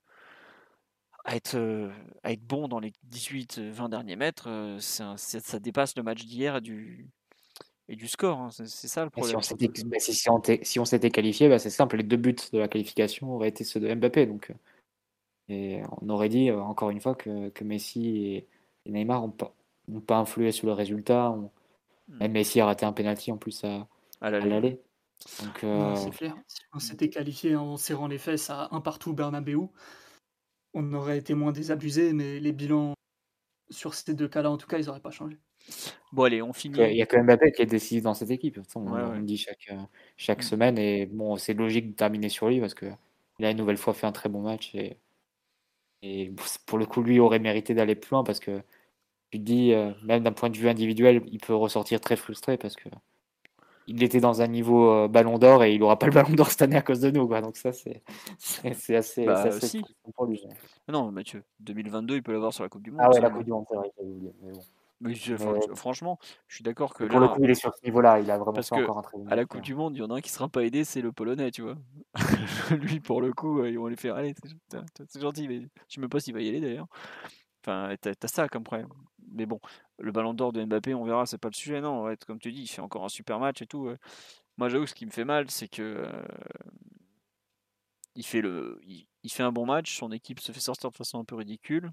à 1.24 1.36
être, 1.36 1.90
à 2.22 2.32
être 2.32 2.44
bon 2.44 2.68
dans 2.68 2.80
les 2.80 2.92
18-20 3.10 3.90
derniers 3.90 4.16
mètres, 4.16 4.76
ça 4.80 5.58
dépasse 5.58 5.96
le 5.96 6.02
match 6.02 6.24
d'hier 6.24 6.56
et 6.56 6.60
du, 6.60 7.10
et 7.90 7.96
du 7.96 8.08
score. 8.08 8.38
Hein. 8.38 8.48
C'est 8.50 8.88
ça 8.88 9.04
le 9.04 9.10
problème. 9.10 9.40
Si 9.42 10.78
on 10.78 10.84
s'était 10.84 11.10
qualifié, 11.10 11.48
bah, 11.48 11.58
c'est 11.58 11.70
simple, 11.70 11.96
les 11.96 12.02
deux 12.04 12.16
buts 12.16 12.36
de 12.52 12.58
la 12.58 12.68
qualification 12.68 13.34
auraient 13.34 13.48
été 13.48 13.64
ceux 13.64 13.80
de 13.80 13.92
Mbappé. 13.92 14.26
Donc, 14.26 14.52
et 15.50 15.82
on 16.00 16.08
aurait 16.08 16.28
dit 16.28 16.50
encore 16.50 16.90
une 16.90 17.00
fois 17.00 17.14
que, 17.14 17.48
que 17.50 17.64
Messi 17.64 18.26
et, 18.26 18.48
Neymar 18.86 19.22
n'ont 19.22 19.30
pas, 19.30 19.54
pas, 20.06 20.16
influé 20.16 20.52
sur 20.52 20.66
le 20.66 20.72
résultat. 20.72 21.30
On, 21.30 21.50
mmh. 22.08 22.18
Même 22.18 22.32
Messi 22.32 22.60
a 22.60 22.66
raté 22.66 22.86
un 22.86 22.92
penalty 22.92 23.32
en 23.32 23.36
plus 23.36 23.64
à, 23.64 23.86
à 24.20 24.30
l'aller. 24.30 24.80
Donc, 25.42 25.64
C'est 25.96 26.10
clair. 26.10 26.34
Si 26.46 26.62
on 26.72 26.78
s'était 26.78 27.10
qualifié 27.10 27.56
en 27.56 27.76
serrant 27.76 28.08
les 28.08 28.18
fesses 28.18 28.50
à 28.50 28.68
un 28.72 28.80
partout 28.80 29.12
Bernabeu, 29.12 29.68
on 30.74 30.92
aurait 30.94 31.18
été 31.18 31.34
moins 31.34 31.52
désabusé, 31.52 32.12
mais 32.12 32.40
les 32.40 32.52
bilans 32.52 32.94
sur 33.70 33.94
ces 33.94 34.14
deux 34.14 34.28
cas-là, 34.28 34.50
en 34.50 34.56
tout 34.56 34.66
cas, 34.66 34.78
ils 34.78 34.86
n'auraient 34.86 35.00
pas 35.00 35.10
changé. 35.10 35.38
Bon, 36.12 36.24
allez, 36.24 36.42
on 36.42 36.52
finit. 36.52 36.78
Il 36.90 36.96
y 36.96 37.02
a 37.02 37.06
quand 37.06 37.18
même 37.18 37.26
Mbappé 37.26 37.52
qui 37.52 37.62
est 37.62 37.66
décisif 37.66 38.02
dans 38.02 38.14
cette 38.14 38.30
équipe. 38.30 38.58
On, 38.74 38.94
le 38.94 39.22
dit 39.22 39.36
chaque, 39.36 39.68
euh, 39.70 39.80
chaque 40.16 40.40
mm. 40.40 40.42
semaine. 40.42 40.78
Et 40.78 41.06
bon, 41.06 41.36
c'est 41.36 41.54
logique 41.54 41.90
de 41.90 41.94
terminer 41.94 42.28
sur 42.28 42.48
lui 42.48 42.60
parce 42.60 42.74
qu'il 42.74 42.96
a 43.42 43.50
une 43.50 43.56
nouvelle 43.56 43.76
fois 43.76 43.94
fait 43.94 44.06
un 44.06 44.12
très 44.12 44.28
bon 44.28 44.42
match. 44.42 44.74
Et, 44.74 44.96
et 46.02 46.32
pour 46.66 46.78
le 46.78 46.86
coup, 46.86 47.02
lui 47.02 47.20
aurait 47.20 47.38
mérité 47.38 47.74
d'aller 47.74 47.94
plus 47.94 48.10
loin 48.10 48.24
parce 48.24 48.40
que 48.40 48.62
tu 49.30 49.38
te 49.38 49.44
dis, 49.44 49.72
euh, 49.72 49.92
même 50.02 50.22
d'un 50.22 50.32
point 50.32 50.50
de 50.50 50.56
vue 50.56 50.68
individuel, 50.68 51.22
il 51.26 51.38
peut 51.38 51.54
ressortir 51.54 52.00
très 52.00 52.16
frustré 52.16 52.56
parce 52.56 52.74
que 52.74 52.88
il 53.86 54.02
était 54.04 54.20
dans 54.20 54.40
un 54.40 54.46
niveau 54.46 54.90
euh, 54.90 55.08
ballon 55.08 55.38
d'or 55.38 55.64
et 55.64 55.74
il 55.74 55.80
n'aura 55.80 55.98
pas 55.98 56.06
le 56.06 56.12
ballon 56.14 56.30
d'or 56.30 56.50
cette 56.50 56.62
année 56.62 56.76
à 56.76 56.82
cause 56.82 57.00
de 57.00 57.10
nous. 57.10 57.26
Quoi. 57.26 57.40
Donc 57.40 57.56
ça, 57.56 57.72
c'est, 57.72 58.02
assez, 58.94 59.24
bah, 59.26 59.42
assez 59.42 59.82
pour 60.14 60.26
lui. 60.26 60.42
Non, 60.88 61.10
Mathieu, 61.10 61.42
2022, 61.60 62.16
il 62.16 62.22
peut 62.22 62.32
l'avoir 62.32 62.52
sur 62.52 62.62
la 62.62 62.68
Coupe 62.68 62.82
du 62.82 62.90
Monde. 62.90 63.00
Ah 63.02 63.10
ouais, 63.10 63.20
la 63.20 63.30
Coupe 63.30 63.44
du 63.44 63.50
Monde, 63.50 63.64
c'est 63.68 63.76
vrai, 63.76 63.90
mais 63.98 64.52
bon. 64.52 64.60
Mais 65.00 65.14
franchement, 65.74 66.18
je 66.46 66.56
suis 66.56 66.64
d'accord 66.64 66.92
que. 66.92 67.04
Pour 67.04 67.20
le 67.20 67.28
coup, 67.28 67.42
il 67.42 67.50
est 67.50 67.54
sur 67.54 67.74
ce 67.74 67.82
niveau-là. 67.84 68.20
Il 68.20 68.30
a 68.30 68.38
vraiment 68.38 68.60
pas 68.60 68.76
encore 68.76 68.98
un 68.98 69.02
très 69.02 69.18
À 69.28 69.36
la 69.36 69.46
Coupe 69.46 69.62
du 69.62 69.74
Monde, 69.74 69.96
il 69.96 70.00
y 70.00 70.02
en 70.02 70.10
a 70.10 70.16
un 70.16 70.20
qui 70.20 70.30
sera 70.30 70.48
pas 70.48 70.62
aidé, 70.62 70.84
c'est 70.84 71.00
le 71.00 71.12
Polonais, 71.12 71.50
tu 71.50 71.62
vois. 71.62 71.76
Lui, 72.70 73.00
pour 73.00 73.22
le 73.22 73.32
coup, 73.32 73.64
ils 73.64 73.78
vont 73.78 73.86
lui 73.86 73.96
faire 73.96 74.16
Allez, 74.16 74.34
c'est 75.08 75.20
gentil, 75.20 75.48
mais 75.48 75.60
je 75.60 75.94
sais 75.94 76.00
même 76.00 76.10
pas 76.10 76.20
s'il 76.20 76.34
va 76.34 76.42
y 76.42 76.48
aller 76.48 76.60
d'ailleurs. 76.60 76.86
Enfin, 77.62 77.94
t'as 78.00 78.12
as 78.22 78.28
ça 78.28 78.48
comme 78.48 78.64
problème. 78.64 78.88
Mais 79.32 79.46
bon, 79.46 79.60
le 79.98 80.12
ballon 80.12 80.34
d'or 80.34 80.52
de 80.52 80.64
Mbappé, 80.64 80.94
on 80.94 81.04
verra, 81.04 81.24
c'est 81.26 81.38
pas 81.38 81.48
le 81.48 81.54
sujet, 81.54 81.80
non. 81.80 82.04
Ouais, 82.04 82.16
comme 82.26 82.38
tu 82.38 82.52
dis, 82.52 82.62
il 82.62 82.66
fait 82.66 82.82
encore 82.82 83.04
un 83.04 83.08
super 83.08 83.38
match 83.38 83.62
et 83.62 83.66
tout. 83.66 83.88
Moi, 84.60 84.68
j'avoue, 84.68 84.86
ce 84.86 84.94
qui 84.94 85.06
me 85.06 85.10
fait 85.10 85.24
mal, 85.24 85.50
c'est 85.50 85.68
que. 85.68 85.82
Euh, 85.82 86.22
il, 88.14 88.26
fait 88.26 88.42
le, 88.42 88.78
il, 88.84 89.30
fait 89.30 89.42
un 89.42 89.52
bon 89.52 89.64
match, 89.64 89.96
son 89.96 90.12
équipe 90.12 90.40
se 90.40 90.52
fait 90.52 90.60
sortir 90.60 90.90
de 90.90 90.96
façon 90.96 91.18
un 91.18 91.24
peu 91.24 91.36
ridicule. 91.36 91.90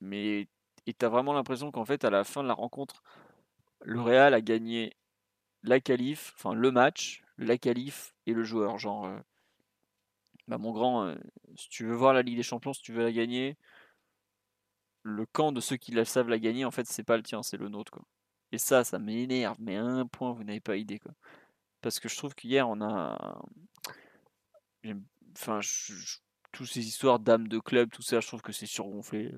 Mais. 0.00 0.48
Et 0.88 0.94
t'as 0.94 1.10
vraiment 1.10 1.34
l'impression 1.34 1.70
qu'en 1.70 1.84
fait, 1.84 2.02
à 2.04 2.10
la 2.10 2.24
fin 2.24 2.42
de 2.42 2.48
la 2.48 2.54
rencontre, 2.54 3.02
le 3.82 4.00
Real 4.00 4.32
a 4.32 4.40
gagné 4.40 4.96
la 5.62 5.80
qualif, 5.80 6.32
enfin 6.36 6.54
le 6.54 6.70
match, 6.70 7.22
la 7.36 7.58
qualif 7.58 8.14
et 8.24 8.32
le 8.32 8.42
joueur. 8.42 8.78
Genre, 8.78 9.04
euh, 9.04 9.18
bah 10.46 10.56
mon 10.56 10.72
grand, 10.72 11.04
euh, 11.04 11.14
si 11.56 11.68
tu 11.68 11.84
veux 11.84 11.94
voir 11.94 12.14
la 12.14 12.22
Ligue 12.22 12.38
des 12.38 12.42
Champions, 12.42 12.72
si 12.72 12.80
tu 12.80 12.94
veux 12.94 13.02
la 13.02 13.12
gagner, 13.12 13.58
le 15.02 15.26
camp 15.26 15.52
de 15.52 15.60
ceux 15.60 15.76
qui 15.76 15.92
la 15.92 16.06
savent 16.06 16.30
la 16.30 16.38
gagner, 16.38 16.64
en 16.64 16.70
fait, 16.70 16.86
c'est 16.86 17.04
pas 17.04 17.18
le 17.18 17.22
tien, 17.22 17.42
c'est 17.42 17.58
le 17.58 17.68
nôtre. 17.68 17.98
Et 18.52 18.58
ça, 18.58 18.82
ça 18.82 18.98
m'énerve, 18.98 19.58
mais 19.60 19.76
à 19.76 19.84
un 19.84 20.06
point, 20.06 20.32
vous 20.32 20.42
n'avez 20.42 20.60
pas 20.60 20.76
idée. 20.78 20.98
Quoi. 20.98 21.12
Parce 21.82 22.00
que 22.00 22.08
je 22.08 22.16
trouve 22.16 22.34
qu'hier, 22.34 22.66
on 22.66 22.80
a. 22.80 23.42
Enfin, 25.36 25.60
toutes 26.52 26.68
ces 26.68 26.86
histoires 26.86 27.18
d'âme 27.18 27.48
de 27.48 27.58
club, 27.58 27.90
tout 27.90 28.02
ça, 28.02 28.20
je 28.20 28.26
trouve 28.26 28.42
que 28.42 28.52
c'est 28.52 28.66
surgonflé. 28.66 29.32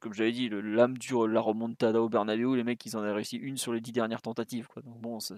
Comme 0.00 0.12
j'avais 0.12 0.32
dit, 0.32 0.48
l'âme 0.50 0.98
dure 0.98 1.28
la 1.28 1.40
remontada 1.40 2.00
au 2.00 2.08
Bernabeu, 2.08 2.54
les 2.54 2.64
mecs, 2.64 2.84
ils 2.84 2.96
en 2.96 3.04
ont 3.04 3.14
réussi 3.14 3.36
une 3.36 3.56
sur 3.56 3.72
les 3.72 3.80
dix 3.80 3.92
dernières 3.92 4.22
tentatives. 4.22 4.66
Quoi. 4.66 4.82
Donc 4.82 5.00
bon, 5.00 5.20
ça, 5.20 5.36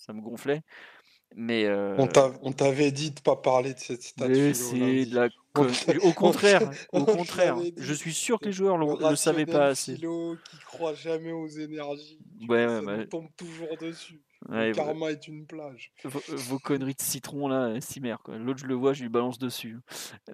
ça 0.00 0.12
me 0.12 0.20
gonflait. 0.20 0.62
Mais 1.36 1.64
euh, 1.66 1.96
On 2.42 2.52
t'avait 2.52 2.92
dit 2.92 3.10
de 3.10 3.20
pas 3.20 3.36
parler 3.36 3.74
de 3.74 3.78
cette 3.78 4.02
statue. 4.02 4.54
C'est 4.54 5.04
la... 5.06 5.28
Au 5.56 6.12
contraire, 6.12 6.70
au 6.92 7.04
contraire. 7.04 7.58
Je 7.76 7.92
suis 7.92 8.12
sûr 8.12 8.38
que 8.38 8.46
les 8.46 8.52
joueurs 8.52 8.78
ne 8.78 9.10
le 9.10 9.16
savaient 9.16 9.46
pas 9.46 9.66
assez. 9.66 9.94
Philo 9.94 10.36
qui 10.50 10.58
croit 10.58 10.94
jamais 10.94 11.32
aux 11.32 11.48
énergies. 11.48 12.18
Ouais, 12.48 12.66
ouais, 12.66 12.82
bah... 12.84 13.06
tombe 13.06 13.28
toujours 13.36 13.76
dessus. 13.80 14.20
Le 14.48 14.72
karma 14.72 15.10
est 15.10 15.26
une 15.28 15.46
plage. 15.46 15.92
Vos, 16.04 16.58
conneries 16.58 16.94
de 16.94 17.00
citron 17.00 17.48
là, 17.48 17.78
quoi. 18.22 18.38
L'autre 18.38 18.60
je 18.60 18.66
le 18.66 18.74
vois, 18.74 18.92
je 18.92 19.02
lui 19.02 19.08
balance 19.08 19.38
dessus. 19.38 19.78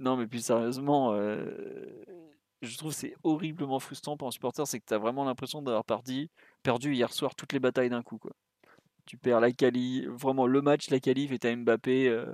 Non 0.01 0.17
mais 0.17 0.27
puis 0.27 0.43
sérieusement, 0.43 1.13
euh, 1.15 2.05
je 2.63 2.77
trouve 2.77 2.93
c'est 2.93 3.15
horriblement 3.23 3.79
frustrant 3.79 4.17
pour 4.17 4.29
un 4.29 4.33
supporter, 4.33 4.67
c'est 4.67 4.81
que 4.81 4.87
tu 4.87 4.95
as 4.95 4.99
vraiment 4.99 5.25
l'impression 5.25 5.63
d'avoir 5.63 5.85
perdu 5.85 6.95
hier 6.95 7.13
soir 7.13 7.35
toutes 7.35 7.53
les 7.53 7.61
batailles 7.61 7.91
d'un 7.91 8.03
coup 8.03 8.19
quoi 8.19 8.33
tu 9.11 9.17
perds 9.17 9.41
la 9.41 9.51
quali, 9.51 10.07
vraiment 10.07 10.47
le 10.47 10.63
match, 10.63 10.89
la 10.91 11.01
qualif, 11.01 11.33
et 11.33 11.39
t'as 11.41 11.57
Mbappé 11.57 12.09
euh, 12.09 12.33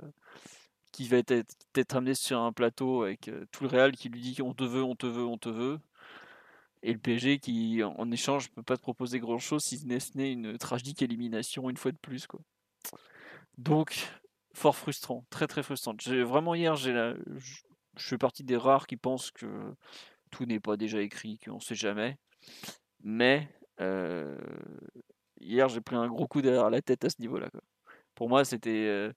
qui 0.91 1.07
va 1.07 1.17
être, 1.17 1.31
être, 1.75 1.95
amené 1.95 2.13
sur 2.13 2.39
un 2.39 2.53
plateau 2.53 3.01
avec 3.01 3.29
euh, 3.29 3.45
tout 3.51 3.63
le 3.63 3.69
Real 3.69 3.93
qui 3.93 4.09
lui 4.09 4.21
dit 4.21 4.41
on 4.43 4.53
te 4.53 4.63
veut, 4.63 4.83
on 4.83 4.95
te 4.95 5.07
veut, 5.07 5.25
on 5.25 5.39
te 5.39 5.49
veut. 5.49 5.79
Et 6.83 6.93
le 6.93 6.99
PSG 6.99 7.39
qui, 7.39 7.81
en 7.83 8.11
échange, 8.11 8.49
ne 8.49 8.55
peut 8.55 8.63
pas 8.63 8.77
te 8.77 8.81
proposer 8.81 9.19
grand 9.19 9.39
chose 9.39 9.63
si 9.63 9.77
ce 9.79 10.17
n'est 10.17 10.31
une 10.31 10.57
tragique 10.57 11.01
élimination 11.01 11.69
une 11.69 11.77
fois 11.77 11.91
de 11.91 11.97
plus. 11.97 12.27
Quoi. 12.27 12.39
Donc, 13.57 14.07
fort 14.53 14.75
frustrant, 14.75 15.25
très 15.29 15.47
très 15.47 15.63
frustrant. 15.63 15.95
Vraiment, 16.05 16.53
hier, 16.55 16.75
j'ai 16.75 16.93
la, 16.93 17.15
je, 17.35 17.61
fais 17.97 18.17
partie 18.17 18.43
des 18.43 18.57
rares 18.57 18.87
qui 18.87 18.97
pensent 18.97 19.31
que 19.31 19.73
tout 20.31 20.45
n'est 20.45 20.59
pas 20.59 20.77
déjà 20.77 21.01
écrit, 21.01 21.39
qu'on 21.39 21.55
ne 21.55 21.59
sait 21.59 21.75
jamais. 21.75 22.17
Mais 23.03 23.49
euh, 23.81 24.37
hier, 25.39 25.69
j'ai 25.69 25.81
pris 25.81 25.95
un 25.95 26.07
gros 26.07 26.27
coup 26.27 26.41
derrière 26.41 26.69
la 26.69 26.81
tête 26.81 27.05
à 27.05 27.09
ce 27.09 27.19
niveau-là. 27.19 27.49
Pour 28.13 28.29
moi, 28.29 28.45
c'était 28.45 29.11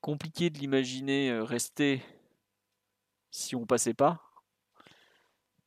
compliqué 0.00 0.50
de 0.50 0.58
l'imaginer 0.58 1.32
rester 1.40 2.02
si 3.30 3.56
on 3.56 3.66
passait 3.66 3.94
pas. 3.94 4.31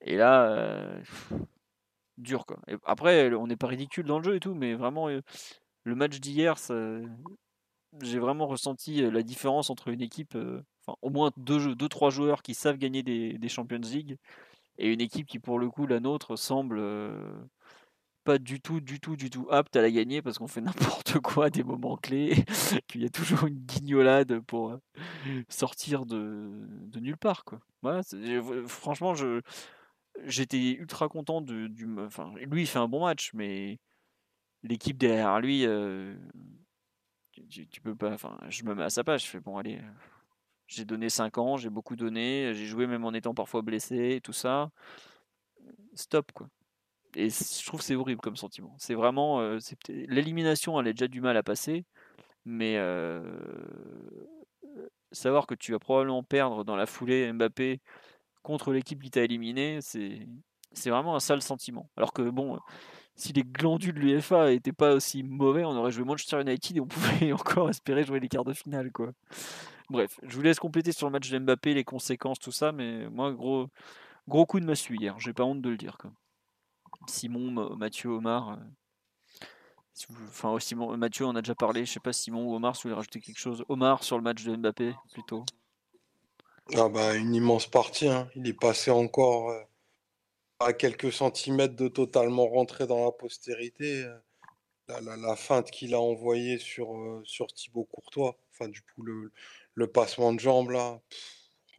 Et 0.01 0.17
là, 0.17 0.99
dur 2.17 2.45
quoi. 2.45 2.57
après, 2.85 3.33
on 3.33 3.47
n'est 3.47 3.55
pas 3.55 3.67
ridicule 3.67 4.05
dans 4.05 4.19
le 4.19 4.23
jeu 4.23 4.35
et 4.35 4.39
tout, 4.39 4.53
mais 4.53 4.75
vraiment, 4.75 5.07
le 5.07 5.95
match 5.95 6.19
d'hier, 6.19 6.55
j'ai 8.01 8.19
vraiment 8.19 8.47
ressenti 8.47 9.09
la 9.09 9.23
différence 9.23 9.69
entre 9.69 9.87
une 9.89 10.01
équipe, 10.01 10.37
enfin, 10.85 10.97
au 11.01 11.09
moins 11.09 11.31
deux, 11.37 11.75
deux, 11.75 11.89
trois 11.89 12.09
joueurs 12.09 12.43
qui 12.43 12.53
savent 12.53 12.77
gagner 12.77 13.03
des, 13.03 13.37
des, 13.37 13.49
Champions 13.49 13.79
League 13.79 14.17
et 14.77 14.91
une 14.91 15.01
équipe 15.01 15.27
qui, 15.27 15.39
pour 15.39 15.59
le 15.59 15.69
coup, 15.69 15.87
la 15.87 15.99
nôtre, 15.99 16.35
semble 16.35 16.79
pas 18.25 18.39
du 18.39 18.59
tout, 18.59 18.81
du 18.81 18.99
tout, 18.99 19.15
du 19.15 19.29
tout 19.29 19.47
apte 19.51 19.75
à 19.77 19.81
la 19.81 19.91
gagner 19.91 20.21
parce 20.21 20.37
qu'on 20.39 20.47
fait 20.47 20.61
n'importe 21.01 21.19
quoi 21.19 21.45
à 21.45 21.49
des 21.49 21.63
moments 21.63 21.95
clés, 21.95 22.43
qu'il 22.87 23.01
y 23.01 23.05
a 23.05 23.09
toujours 23.09 23.45
une 23.45 23.59
guignolade 23.59 24.39
pour 24.41 24.71
euh, 24.71 24.77
sortir 25.47 26.05
de, 26.05 26.49
de 26.87 26.99
nulle 26.99 27.17
part. 27.17 27.45
Quoi. 27.45 27.61
Franchement, 28.67 29.13
je, 29.13 29.41
j'étais 30.23 30.71
ultra 30.71 31.09
content 31.09 31.41
de, 31.41 31.67
du. 31.67 31.87
Enfin, 31.99 32.33
lui, 32.35 32.63
il 32.63 32.67
fait 32.67 32.79
un 32.79 32.87
bon 32.87 33.05
match, 33.05 33.31
mais 33.33 33.79
l'équipe 34.63 34.97
derrière 34.97 35.39
lui, 35.39 35.65
tu, 37.51 37.81
peux 37.81 37.95
pas. 37.95 38.11
Enfin, 38.13 38.37
je 38.49 38.63
me 38.63 38.73
mets 38.75 38.83
à 38.83 38.89
sa 38.89 39.03
page, 39.03 39.25
je 39.25 39.29
fais 39.29 39.39
bon, 39.39 39.57
allez. 39.57 39.79
J'ai 40.67 40.85
donné 40.85 41.09
5 41.09 41.37
ans, 41.37 41.57
j'ai 41.57 41.69
beaucoup 41.69 41.95
donné, 41.95 42.53
j'ai 42.55 42.65
joué 42.65 42.87
même 42.87 43.05
en 43.05 43.13
étant 43.13 43.35
parfois 43.35 43.61
blessé, 43.61 44.19
tout 44.23 44.33
ça. 44.33 44.71
Stop, 45.93 46.31
quoi 46.31 46.47
et 47.15 47.29
je 47.29 47.65
trouve 47.65 47.81
c'est 47.81 47.95
horrible 47.95 48.21
comme 48.21 48.35
sentiment. 48.35 48.75
C'est 48.77 48.93
vraiment 48.93 49.41
l'élimination, 49.87 50.79
elle 50.79 50.89
a 50.89 50.91
déjà 50.91 51.07
du 51.07 51.21
mal 51.21 51.37
à 51.37 51.43
passer, 51.43 51.85
mais 52.45 52.77
savoir 55.11 55.47
que 55.47 55.55
tu 55.55 55.71
vas 55.71 55.79
probablement 55.79 56.23
perdre 56.23 56.63
dans 56.63 56.75
la 56.75 56.85
foulée 56.85 57.31
Mbappé 57.31 57.79
contre 58.45 58.71
l'équipe 58.71 59.01
qui 59.01 59.11
t'a 59.11 59.23
éliminé, 59.23 59.79
c'est 59.81 60.89
vraiment 60.89 61.15
un 61.15 61.19
sale 61.19 61.41
sentiment. 61.41 61.89
Alors 61.97 62.13
que 62.13 62.21
bon, 62.21 62.59
si 63.15 63.33
les 63.33 63.43
glandus 63.43 63.93
de 63.93 63.99
l'UEFA 63.99 64.49
n'étaient 64.49 64.71
pas 64.71 64.93
aussi 64.93 65.23
mauvais, 65.23 65.65
on 65.65 65.71
aurait 65.71 65.91
joué 65.91 66.03
Manchester 66.03 66.41
United 66.41 66.77
et 66.77 66.79
on 66.79 66.87
pouvait 66.87 67.33
encore 67.33 67.69
espérer 67.69 68.03
jouer 68.03 68.19
les 68.19 68.29
quarts 68.29 68.45
de 68.45 68.53
finale, 68.53 68.91
quoi. 68.91 69.11
Bref, 69.89 70.19
je 70.23 70.35
vous 70.35 70.41
laisse 70.41 70.59
compléter 70.59 70.91
sur 70.91 71.07
le 71.07 71.11
match 71.11 71.29
de 71.29 71.37
Mbappé, 71.39 71.73
les 71.73 71.83
conséquences, 71.83 72.39
tout 72.39 72.51
ça, 72.51 72.71
mais 72.71 73.07
moi, 73.09 73.31
gros, 73.33 73.67
gros 74.27 74.45
coup 74.45 74.59
de 74.59 74.65
massue 74.65 74.97
hier, 74.99 75.19
j'ai 75.19 75.33
pas 75.33 75.43
honte 75.43 75.61
de 75.61 75.69
le 75.69 75.77
dire. 75.77 75.97
Simon, 77.07 77.75
Mathieu, 77.75 78.09
Omar. 78.09 78.53
Euh, 78.53 80.15
enfin, 80.27 80.57
Simon, 80.59 80.97
Mathieu, 80.97 81.25
on 81.25 81.35
a 81.35 81.41
déjà 81.41 81.55
parlé, 81.55 81.85
je 81.85 81.93
sais 81.93 81.99
pas 81.99 82.13
Simon 82.13 82.45
ou 82.45 82.55
Omar, 82.55 82.75
si 82.75 82.83
vous 82.83 82.89
voulez 82.89 82.95
rajouter 82.95 83.19
quelque 83.19 83.39
chose. 83.39 83.63
Omar 83.69 84.03
sur 84.03 84.17
le 84.17 84.23
match 84.23 84.43
de 84.43 84.55
Mbappé, 84.55 84.95
plutôt. 85.13 85.45
Ah 86.73 86.89
bah, 86.89 87.15
une 87.15 87.35
immense 87.35 87.67
partie, 87.67 88.07
hein. 88.07 88.29
il 88.35 88.47
est 88.47 88.53
passé 88.53 88.91
encore. 88.91 89.51
Euh, 89.51 89.61
à 90.59 90.73
quelques 90.73 91.11
centimètres 91.11 91.75
de 91.75 91.87
totalement 91.87 92.47
rentrer 92.47 92.87
dans 92.87 93.03
la 93.03 93.11
postérité. 93.11 94.03
Euh, 94.03 94.17
la, 94.87 95.17
la, 95.17 95.35
feinte 95.35 95.71
qu'il 95.71 95.93
a 95.95 95.99
envoyée 95.99 96.59
sur, 96.59 96.95
euh, 96.95 97.21
sur 97.25 97.47
Thibaut 97.47 97.85
Courtois, 97.85 98.37
enfin 98.51 98.69
du 98.69 98.81
coup 98.81 99.01
le, 99.01 99.31
le 99.73 99.87
passement 99.87 100.31
de 100.31 100.39
jambe 100.39 100.69
là, 100.69 101.01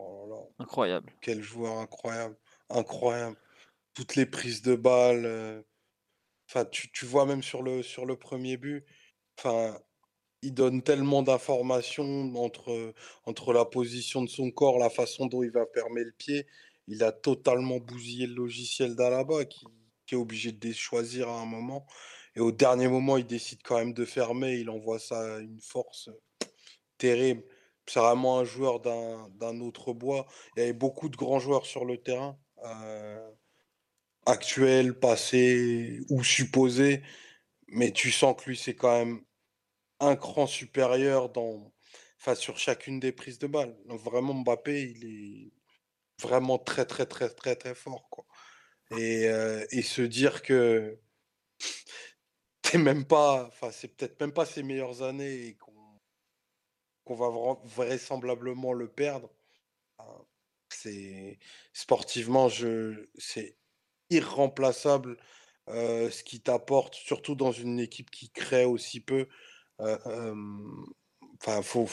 oh 0.00 0.52
incroyable. 0.58 1.12
Quel 1.20 1.40
joueur 1.40 1.78
incroyable, 1.78 2.36
incroyable. 2.68 3.36
Toutes 3.94 4.16
les 4.16 4.26
prises 4.26 4.60
de 4.60 4.74
balles. 4.74 5.64
Enfin, 6.48 6.64
tu, 6.64 6.90
tu, 6.92 7.06
vois 7.06 7.26
même 7.26 7.42
sur 7.42 7.62
le, 7.62 7.82
sur 7.82 8.06
le 8.06 8.16
premier 8.16 8.56
but, 8.56 8.84
enfin, 9.38 9.78
il 10.42 10.54
donne 10.54 10.82
tellement 10.82 11.22
d'informations 11.22 12.34
entre, 12.36 12.94
entre 13.24 13.52
la 13.52 13.64
position 13.64 14.22
de 14.22 14.28
son 14.28 14.50
corps, 14.50 14.78
la 14.78 14.90
façon 14.90 15.26
dont 15.26 15.42
il 15.42 15.50
va 15.50 15.64
fermer 15.74 16.04
le 16.04 16.12
pied 16.12 16.46
il 16.88 17.02
a 17.02 17.12
totalement 17.12 17.78
bousillé 17.78 18.26
le 18.26 18.34
logiciel 18.34 18.94
d'Alaba 18.94 19.44
qui, 19.44 19.66
est 20.12 20.16
obligé 20.16 20.52
de 20.52 20.72
choisir 20.72 21.28
à 21.28 21.40
un 21.40 21.46
moment. 21.46 21.84
Et 22.36 22.40
au 22.40 22.52
dernier 22.52 22.86
moment, 22.86 23.16
il 23.16 23.26
décide 23.26 23.60
quand 23.64 23.78
même 23.78 23.92
de 23.92 24.04
fermer. 24.04 24.54
Il 24.54 24.70
envoie 24.70 25.00
ça 25.00 25.36
à 25.36 25.38
une 25.40 25.60
force 25.60 26.10
terrible. 26.96 27.42
C'est 27.86 27.98
vraiment 27.98 28.38
un 28.38 28.44
joueur 28.44 28.80
d'un 28.80 29.60
autre 29.60 29.92
bois. 29.92 30.26
Il 30.56 30.60
y 30.60 30.62
avait 30.62 30.72
beaucoup 30.72 31.08
de 31.08 31.16
grands 31.16 31.40
joueurs 31.40 31.66
sur 31.66 31.84
le 31.84 31.98
terrain, 31.98 32.38
euh, 32.64 33.30
actuels, 34.26 34.98
passés 34.98 36.00
ou 36.08 36.22
supposés. 36.22 37.02
Mais 37.68 37.90
tu 37.90 38.12
sens 38.12 38.36
que 38.40 38.50
lui, 38.50 38.56
c'est 38.56 38.76
quand 38.76 38.96
même 38.96 39.22
un 40.00 40.16
cran 40.16 40.46
supérieur 40.46 41.30
dans, 41.30 41.72
enfin, 42.20 42.34
sur 42.34 42.58
chacune 42.58 43.00
des 43.00 43.12
prises 43.12 43.38
de 43.38 43.46
balles. 43.46 43.76
Donc 43.86 44.00
vraiment, 44.00 44.34
Mbappé, 44.34 44.82
il 44.90 45.04
est, 45.04 45.52
vraiment 46.22 46.58
très, 46.58 46.86
très, 46.86 47.06
très, 47.06 47.28
très, 47.30 47.56
très 47.56 47.74
fort. 47.74 48.08
Quoi. 48.10 48.26
Et, 48.92 49.28
euh, 49.28 49.66
et 49.70 49.82
se 49.82 50.02
dire 50.02 50.42
que 50.42 50.98
t'es 52.62 52.78
même 52.78 53.06
pas, 53.06 53.46
enfin, 53.46 53.70
c'est 53.72 53.88
peut-être 53.88 54.20
même 54.20 54.32
pas 54.32 54.46
ses 54.46 54.62
meilleures 54.62 55.02
années 55.02 55.46
et 55.48 55.56
qu'on 55.56 55.72
qu'on 57.04 57.14
va 57.14 57.30
vraisemblablement 57.64 58.72
le 58.72 58.88
perdre. 58.88 59.30
C'est 60.68 61.38
sportivement, 61.72 62.48
c'est 63.16 63.56
irremplaçable 64.10 65.16
euh, 65.68 66.10
ce 66.10 66.24
qui 66.24 66.40
t'apporte, 66.40 66.94
surtout 66.94 67.34
dans 67.34 67.52
une 67.52 67.80
équipe 67.80 68.10
qui 68.10 68.30
crée 68.30 68.64
aussi 68.64 69.00
peu. 69.00 69.28
Euh, 69.80 70.34
enfin, 71.40 71.62
faut, 71.62 71.88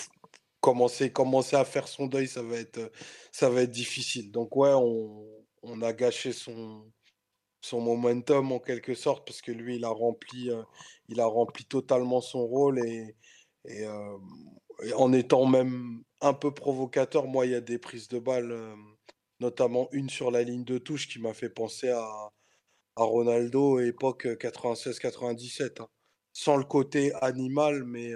commencer, 0.64 1.12
commencer 1.12 1.58
à 1.58 1.66
faire 1.66 1.88
son 1.90 2.08
deuil, 2.08 2.28
ça 2.28 2.42
va 2.42 2.56
être, 2.58 2.92
ça 3.32 3.50
va 3.50 3.64
être 3.64 3.72
difficile. 3.72 4.32
Donc 4.32 4.56
ouais, 4.56 4.72
on, 4.74 5.82
a 5.82 5.94
gâché 5.94 6.34
son, 6.34 6.90
son 7.62 7.82
momentum 7.82 8.52
en 8.54 8.60
quelque 8.60 8.96
sorte 8.96 9.28
parce 9.28 9.42
que 9.42 9.52
lui, 9.52 9.76
il 9.78 9.86
a 9.86 9.90
rempli, 9.90 10.50
euh, 10.52 10.64
il 11.10 11.20
a 11.20 11.26
rempli 11.26 11.66
totalement 11.66 12.22
son 12.22 12.48
rôle 12.48 12.80
et, 12.88 13.16
euh, 13.70 14.18
en 14.96 15.14
étant 15.14 15.46
même 15.46 16.04
un 16.22 16.34
peu 16.34 16.54
provocateur, 16.54 17.28
moi, 17.28 17.46
il 17.46 17.52
y 17.54 17.56
a 17.56 17.62
des 17.62 17.78
prises 17.78 18.08
de 18.08 18.20
balles, 18.20 18.52
euh, 18.52 18.76
notamment 19.42 19.90
une 19.92 20.10
sur 20.10 20.32
la 20.32 20.44
ligne 20.44 20.64
de 20.64 20.78
touche 20.78 21.08
qui 21.10 21.20
m'a 21.20 21.34
fait 21.34 21.50
penser 21.50 21.90
à, 21.90 22.32
à 22.96 23.04
Ronaldo 23.04 23.80
époque 23.80 24.26
96-97. 24.28 25.82
Hein. 25.82 25.88
Sans 26.34 26.58
le 26.58 26.64
côté 26.64 27.14
animal, 27.22 27.84
mais 27.84 28.12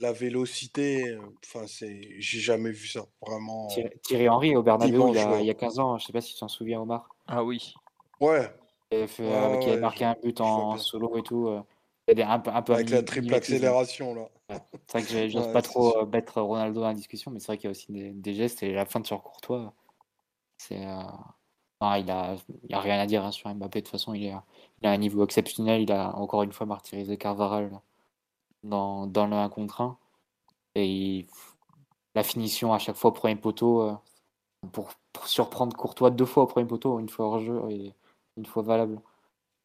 la 0.00 0.12
vélocité, 0.12 1.16
enfin, 1.44 1.66
c'est, 1.66 2.16
j'ai 2.18 2.40
jamais 2.40 2.70
vu 2.70 2.88
ça, 2.88 3.04
vraiment. 3.20 3.68
Thierry, 4.02 4.28
Henry 4.28 4.56
au 4.56 4.62
Bernabeu 4.62 5.00
il, 5.40 5.46
y 5.46 5.50
a 5.50 5.54
15 5.54 5.78
ans, 5.78 5.98
je 5.98 6.06
sais 6.06 6.12
pas 6.12 6.20
si 6.20 6.34
tu 6.34 6.40
t'en 6.40 6.48
souviens, 6.48 6.80
Omar. 6.80 7.08
Ah 7.26 7.44
oui. 7.44 7.74
Ouais. 8.20 8.50
Il, 8.90 9.06
avait 9.26 9.78
marqué 9.78 10.04
un 10.04 10.16
but 10.22 10.40
en 10.40 10.76
solo 10.76 11.16
et 11.18 11.22
tout. 11.22 11.62
Il 12.08 12.18
y 12.18 12.22
a 12.22 12.32
un, 12.32 12.42
un 12.44 12.62
peu 12.62 12.74
Avec 12.74 12.90
la 12.90 13.02
triple 13.02 13.32
accélération, 13.32 14.14
là. 14.14 14.28
C'est 14.86 14.98
vrai 14.98 15.02
que 15.02 15.28
j'ose 15.30 15.52
pas 15.52 15.62
trop 15.62 16.04
mettre 16.06 16.40
Ronaldo 16.40 16.80
dans 16.80 16.88
la 16.88 16.94
discussion, 16.94 17.30
mais 17.30 17.38
c'est 17.38 17.46
vrai 17.46 17.58
qu'il 17.58 17.66
y 17.66 17.68
a 17.68 17.70
aussi 17.70 17.86
des, 17.90 18.34
gestes 18.34 18.62
et 18.62 18.72
la 18.72 18.84
fin 18.84 19.00
de 19.00 19.06
sur 19.06 19.22
Courtois. 19.22 19.72
C'est. 20.58 20.84
Non, 21.80 21.94
il 21.94 22.10
a, 22.10 22.36
il 22.68 22.74
a 22.74 22.80
rien 22.80 22.98
à 22.98 23.06
dire 23.06 23.24
hein, 23.24 23.32
sur 23.32 23.52
Mbappé. 23.52 23.80
De 23.80 23.84
toute 23.84 23.92
façon, 23.92 24.14
il, 24.14 24.26
est, 24.26 24.34
il 24.82 24.86
a 24.88 24.90
un 24.92 24.96
niveau 24.96 25.24
exceptionnel. 25.24 25.82
Il 25.82 25.92
a 25.92 26.16
encore 26.16 26.42
une 26.42 26.52
fois 26.52 26.66
martyrisé 26.66 27.16
Carvaral 27.16 27.80
dans, 28.64 29.06
dans 29.06 29.26
le 29.26 29.36
1 29.36 29.48
contre 29.48 29.80
1. 29.80 29.98
Et 30.74 31.26
la 32.14 32.22
finition 32.24 32.72
à 32.72 32.78
chaque 32.78 32.96
fois 32.96 33.10
au 33.10 33.14
premier 33.14 33.36
poteau, 33.36 33.82
euh, 33.82 33.94
pour, 34.72 34.90
surprendre 35.26 35.76
Courtois 35.76 36.10
deux 36.10 36.24
fois 36.24 36.44
au 36.44 36.46
premier 36.46 36.66
poteau, 36.66 36.98
une 36.98 37.08
fois 37.08 37.26
hors 37.26 37.40
jeu 37.40 37.62
et 37.70 37.94
une 38.36 38.46
fois 38.46 38.62
valable. 38.62 39.00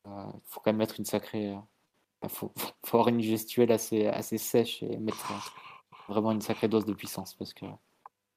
Il 0.06 0.12
euh, 0.12 0.26
faut 0.46 0.60
quand 0.62 0.72
même 0.72 0.78
mettre 0.78 1.00
une 1.00 1.06
sacrée. 1.06 1.46
Il 1.48 2.26
euh, 2.26 2.30
faut, 2.30 2.52
faut, 2.86 2.98
avoir 2.98 3.10
une 3.10 3.22
gestuelle 3.22 3.72
assez, 3.72 4.08
assez 4.08 4.38
sèche 4.38 4.84
et 4.84 4.98
mettre 4.98 5.32
vraiment 6.10 6.32
une 6.32 6.42
sacrée 6.42 6.68
dose 6.68 6.86
de 6.86 6.94
puissance. 6.94 7.34
Parce 7.36 7.54
que, 7.54 7.66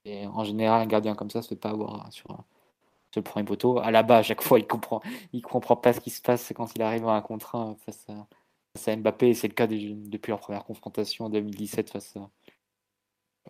en 0.07 0.45
général, 0.45 0.83
un 0.83 0.87
gardien 0.87 1.15
comme 1.15 1.31
ça 1.31 1.43
se 1.43 1.49
fait 1.49 1.57
pas 1.57 1.71
avoir 1.71 2.11
sur, 2.13 2.45
sur 3.13 3.21
le 3.21 3.25
premier 3.25 3.45
poteau. 3.45 3.79
À 3.79 3.91
la 3.91 4.03
bas, 4.03 4.19
à 4.19 4.23
chaque 4.23 4.43
fois, 4.43 4.59
il 4.59 4.67
comprend, 4.67 5.01
il 5.33 5.43
comprend 5.43 5.77
pas 5.77 5.93
ce 5.93 6.01
qui 6.01 6.11
se 6.11 6.23
passe 6.23 6.53
quand 6.55 6.75
il 6.75 6.83
arrive 6.83 7.07
à 7.09 7.13
un 7.13 7.21
contre 7.21 7.57
1 7.57 7.77
face 7.85 8.07
à, 8.09 8.91
à 8.91 8.97
Mbappé, 8.97 9.35
c'est 9.35 9.49
le 9.49 9.55
cas 9.55 9.67
depuis 9.67 10.31
leur 10.31 10.41
première 10.41 10.65
confrontation 10.65 11.27
en 11.27 11.31
2017 11.31 11.91
face 11.91 12.15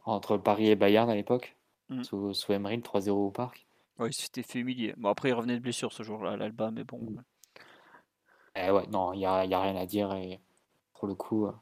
entre 0.04 0.36
Paris 0.38 0.68
et 0.68 0.76
Bayern 0.76 1.10
à 1.10 1.14
l'époque, 1.14 1.56
mm. 1.88 2.04
sous, 2.04 2.32
sous 2.32 2.52
Emery, 2.52 2.78
3-0 2.78 3.10
au 3.10 3.30
parc. 3.30 3.66
Oui, 3.98 4.12
c'était 4.12 4.42
familier. 4.42 4.94
Bon, 4.96 5.10
après, 5.10 5.28
il 5.28 5.34
revenait 5.34 5.56
de 5.56 5.60
blessure 5.60 5.92
ce 5.92 6.02
jour-là 6.02 6.32
à 6.32 6.36
l'Alba, 6.36 6.70
mais 6.70 6.84
bon. 6.84 7.16
Eh 8.56 8.70
ouais, 8.70 8.86
non, 8.88 9.12
il 9.12 9.18
n'y 9.18 9.26
a, 9.26 9.44
y 9.44 9.52
a, 9.52 9.60
rien 9.60 9.76
à 9.76 9.84
dire. 9.84 10.14
Et 10.14 10.40
pour 10.94 11.06
le 11.06 11.14
coup, 11.14 11.46
euh, 11.46 11.52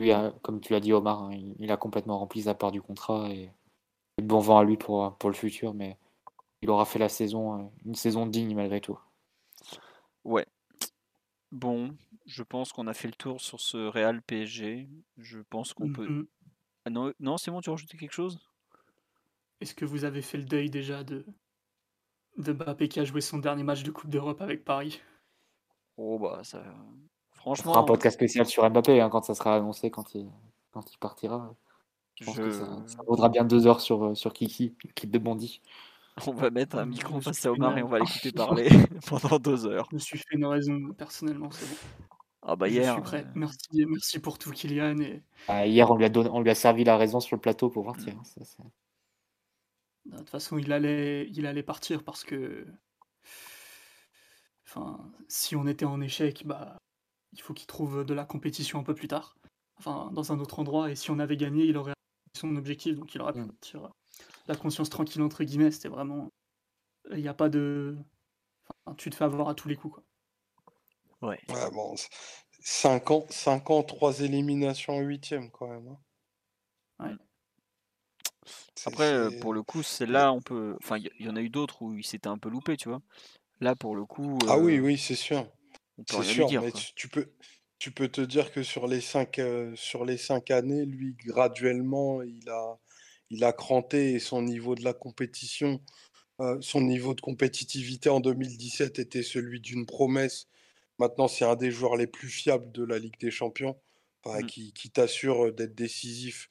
lui, 0.00 0.10
comme 0.42 0.60
tu 0.60 0.72
l'as 0.72 0.80
dit, 0.80 0.92
Omar, 0.92 1.22
hein, 1.22 1.30
il, 1.58 1.70
a 1.70 1.76
complètement 1.76 2.18
rempli 2.18 2.42
sa 2.42 2.54
part 2.54 2.72
du 2.72 2.82
contrat 2.82 3.30
et, 3.30 3.50
bon 4.20 4.40
vent 4.40 4.58
à 4.58 4.64
lui 4.64 4.76
pour, 4.76 5.14
pour 5.18 5.30
le 5.30 5.36
futur, 5.36 5.72
mais 5.72 5.96
il 6.62 6.70
aura 6.70 6.84
fait 6.84 6.98
la 6.98 7.08
saison, 7.08 7.60
euh, 7.60 7.68
une 7.84 7.94
saison 7.94 8.26
digne 8.26 8.54
malgré 8.54 8.80
tout. 8.80 8.98
Ouais. 10.24 10.46
Bon, 11.50 11.96
je 12.26 12.42
pense 12.42 12.72
qu'on 12.72 12.86
a 12.86 12.94
fait 12.94 13.08
le 13.08 13.14
tour 13.14 13.40
sur 13.40 13.60
ce 13.60 13.76
Real 13.76 14.22
PSG. 14.22 14.88
Je 15.16 15.40
pense 15.40 15.72
qu'on 15.72 15.92
peut. 15.92 16.06
Mm-hmm. 16.06 16.26
Ah 16.84 16.90
non, 16.90 17.12
non 17.20 17.38
c'est 17.38 17.50
bon, 17.50 17.60
tu 17.60 17.70
rajouté 17.70 17.96
quelque 17.96 18.12
chose? 18.12 18.38
Est-ce 19.60 19.74
que 19.74 19.84
vous 19.84 20.04
avez 20.04 20.22
fait 20.22 20.38
le 20.38 20.44
deuil 20.44 20.70
déjà 20.70 21.02
de, 21.02 21.26
de 22.36 22.52
Mbappé 22.52 22.88
qui 22.88 23.00
a 23.00 23.04
joué 23.04 23.20
son 23.20 23.38
dernier 23.38 23.62
match 23.62 23.82
de 23.82 23.90
Coupe 23.90 24.10
d'Europe 24.10 24.40
avec 24.40 24.64
Paris? 24.64 25.00
Oh 25.96 26.18
bah 26.18 26.40
ça. 26.44 26.62
Franchement. 27.32 27.72
On 27.72 27.74
fera 27.74 27.82
un 27.82 27.86
podcast 27.86 28.14
spécial 28.16 28.46
sur 28.46 28.68
Mbappé 28.68 29.00
hein, 29.00 29.10
quand 29.10 29.22
ça 29.22 29.34
sera 29.34 29.56
annoncé, 29.56 29.90
quand 29.90 30.14
il, 30.14 30.30
quand 30.70 30.92
il 30.92 30.98
partira. 30.98 31.54
Je 32.14 32.24
pense 32.24 32.36
que 32.36 32.50
ça, 32.50 33.02
vaudra 33.06 33.28
bien 33.28 33.44
deux 33.44 33.66
heures 33.66 33.80
sur, 33.80 34.16
sur 34.16 34.32
Kiki, 34.32 34.74
l'équipe 34.84 35.10
de 35.10 35.18
Bondy. 35.18 35.60
On 36.26 36.32
va 36.32 36.50
mettre 36.50 36.76
un 36.76 36.86
micro 36.86 37.20
face 37.20 37.44
à 37.46 37.52
Omar 37.52 37.76
et 37.78 37.82
on 37.82 37.88
va 37.88 37.98
l'écouter 38.00 38.32
parler 38.32 38.68
pendant 39.06 39.38
deux 39.38 39.66
heures. 39.66 39.86
Je 39.90 39.96
me 39.96 40.00
suis 40.00 40.18
fait 40.18 40.34
une 40.34 40.46
raison 40.46 40.92
personnellement, 40.96 41.50
c'est 41.50 41.68
bon. 41.68 41.76
Ah 42.42 42.56
bah 42.56 42.68
hier. 42.68 42.84
Je 42.84 42.92
suis 42.92 43.02
prêt. 43.02 43.24
Euh, 43.24 43.32
merci, 43.34 43.86
merci 43.86 44.18
pour 44.20 44.38
tout, 44.38 44.50
Kylian. 44.50 44.98
Et... 45.00 45.22
Ah, 45.48 45.66
hier, 45.66 45.90
on 45.90 45.96
lui, 45.96 46.04
a 46.04 46.08
donné, 46.08 46.30
on 46.30 46.40
lui 46.40 46.50
a 46.50 46.54
servi 46.54 46.84
la 46.84 46.96
raison 46.96 47.20
sur 47.20 47.36
le 47.36 47.40
plateau 47.40 47.68
pour 47.68 47.84
partir. 47.84 48.14
Hein, 48.16 48.70
de 50.06 50.16
toute 50.16 50.30
façon, 50.30 50.56
il 50.56 50.72
allait, 50.72 51.28
il 51.30 51.46
allait 51.46 51.62
partir 51.62 52.04
parce 52.04 52.24
que. 52.24 52.66
Enfin, 54.66 55.10
si 55.28 55.56
on 55.56 55.66
était 55.66 55.84
en 55.84 56.00
échec, 56.00 56.44
bah, 56.46 56.78
il 57.32 57.40
faut 57.40 57.54
qu'il 57.54 57.66
trouve 57.66 58.04
de 58.04 58.14
la 58.14 58.24
compétition 58.24 58.78
un 58.78 58.82
peu 58.82 58.94
plus 58.94 59.08
tard. 59.08 59.36
Enfin, 59.78 60.10
dans 60.12 60.32
un 60.32 60.38
autre 60.38 60.58
endroit. 60.58 60.90
Et 60.90 60.94
si 60.94 61.10
on 61.10 61.18
avait 61.18 61.36
gagné, 61.36 61.64
il 61.64 61.76
aurait 61.76 61.94
son 62.34 62.56
objectif, 62.56 62.96
donc 62.96 63.14
il 63.14 63.20
aurait 63.20 63.32
pu 63.32 63.40
mm. 63.40 63.48
partir 63.48 63.90
la 64.48 64.56
conscience 64.56 64.90
tranquille 64.90 65.22
entre 65.22 65.44
guillemets, 65.44 65.70
c'était 65.70 65.88
vraiment. 65.88 66.32
Il 67.12 67.20
n'y 67.20 67.28
a 67.28 67.34
pas 67.34 67.48
de. 67.48 67.96
Enfin, 68.84 68.96
tu 68.96 69.10
te 69.10 69.14
fais 69.14 69.24
avoir 69.24 69.48
à 69.48 69.54
tous 69.54 69.68
les 69.68 69.76
coups. 69.76 69.94
Quoi. 69.94 71.28
Ouais. 71.28 71.38
ouais 71.48 71.70
bon, 71.70 71.94
5 72.60 73.10
ans, 73.10 73.26
5 73.28 73.70
ans, 73.70 73.82
3 73.82 74.20
éliminations 74.20 74.94
en 74.94 75.00
8 75.00 75.34
quand 75.52 75.68
même. 75.68 75.88
Hein. 75.88 77.06
Ouais. 77.06 77.16
Après, 78.86 79.38
pour 79.40 79.52
le 79.52 79.62
coup, 79.62 79.82
c'est 79.82 80.06
là 80.06 80.32
on 80.32 80.40
peut. 80.40 80.76
Enfin, 80.82 80.96
il 80.98 81.26
y, 81.26 81.28
en 81.28 81.36
a 81.36 81.40
eu 81.40 81.50
d'autres 81.50 81.82
où 81.82 81.94
il 81.96 82.04
s'était 82.04 82.28
un 82.28 82.38
peu 82.38 82.48
loupé, 82.48 82.76
tu 82.76 82.88
vois. 82.88 83.00
Là, 83.60 83.74
pour 83.74 83.94
le 83.96 84.04
coup. 84.06 84.38
Ah 84.48 84.58
oui, 84.58 84.78
oui, 84.78 84.96
c'est 84.96 85.16
sûr. 85.16 85.46
C'est 86.08 86.22
sûr, 86.22 86.48
mais 86.62 86.70
tu, 86.94 87.08
peux, 87.08 87.28
tu 87.78 87.90
peux 87.90 88.08
te 88.08 88.20
dire 88.20 88.52
que 88.52 88.62
sur 88.62 88.86
les 88.86 89.00
cinq, 89.00 89.40
sur 89.74 90.04
les 90.04 90.16
cinq 90.16 90.50
années, 90.52 90.86
lui, 90.86 91.14
graduellement, 91.14 92.22
il 92.22 92.48
a, 92.48 92.78
il 93.30 93.44
a 93.44 93.52
cranté 93.52 94.12
et 94.12 94.18
son 94.18 94.42
niveau 94.42 94.74
de 94.74 94.84
la 94.84 94.94
compétition, 94.94 95.80
son 96.60 96.80
niveau 96.80 97.14
de 97.14 97.20
compétitivité 97.20 98.08
en 98.10 98.20
2017 98.20 98.98
était 99.00 99.24
celui 99.24 99.60
d'une 99.60 99.86
promesse. 99.86 100.46
Maintenant, 100.98 101.28
c'est 101.28 101.44
un 101.44 101.56
des 101.56 101.70
joueurs 101.70 101.96
les 101.96 102.06
plus 102.06 102.28
fiables 102.28 102.70
de 102.72 102.84
la 102.84 102.98
Ligue 102.98 103.18
des 103.18 103.30
Champions, 103.30 103.76
mmh. 104.24 104.46
qui, 104.46 104.72
qui 104.72 104.90
t'assure 104.90 105.52
d'être 105.52 105.74
décisif 105.74 106.48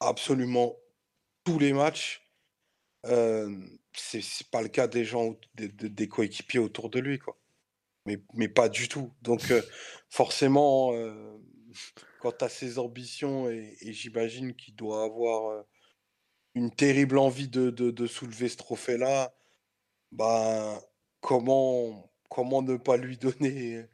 absolument 0.00 0.76
tous 1.44 1.58
les 1.58 1.72
matchs. 1.72 2.22
Euh, 3.06 3.54
c'est 3.94 4.22
pas 4.50 4.62
le 4.62 4.68
cas 4.68 4.88
des 4.88 5.04
gens, 5.04 5.38
des, 5.54 6.08
coéquipiers 6.08 6.60
autour 6.60 6.90
de 6.90 7.00
lui, 7.00 7.18
quoi. 7.18 7.38
Mais, 8.04 8.18
mais 8.34 8.48
pas 8.48 8.68
du 8.68 8.88
tout. 8.88 9.12
Donc, 9.22 9.52
forcément, 10.08 10.92
quand 12.20 12.32
tu 12.32 12.44
as 12.44 12.48
ses 12.48 12.78
ambitions, 12.78 13.48
et, 13.48 13.76
j'imagine 13.92 14.54
qu'il 14.54 14.74
doit 14.74 15.04
avoir 15.04 15.64
une 16.56 16.70
terrible 16.70 17.18
envie 17.18 17.48
de, 17.48 17.70
de, 17.70 18.06
soulever 18.06 18.48
ce 18.48 18.56
trophée-là, 18.56 19.34
bah, 20.10 20.80
comment, 21.20 22.10
comment 22.30 22.62
ne 22.62 22.76
pas 22.78 22.96
lui 22.96 23.18
donner 23.18 23.84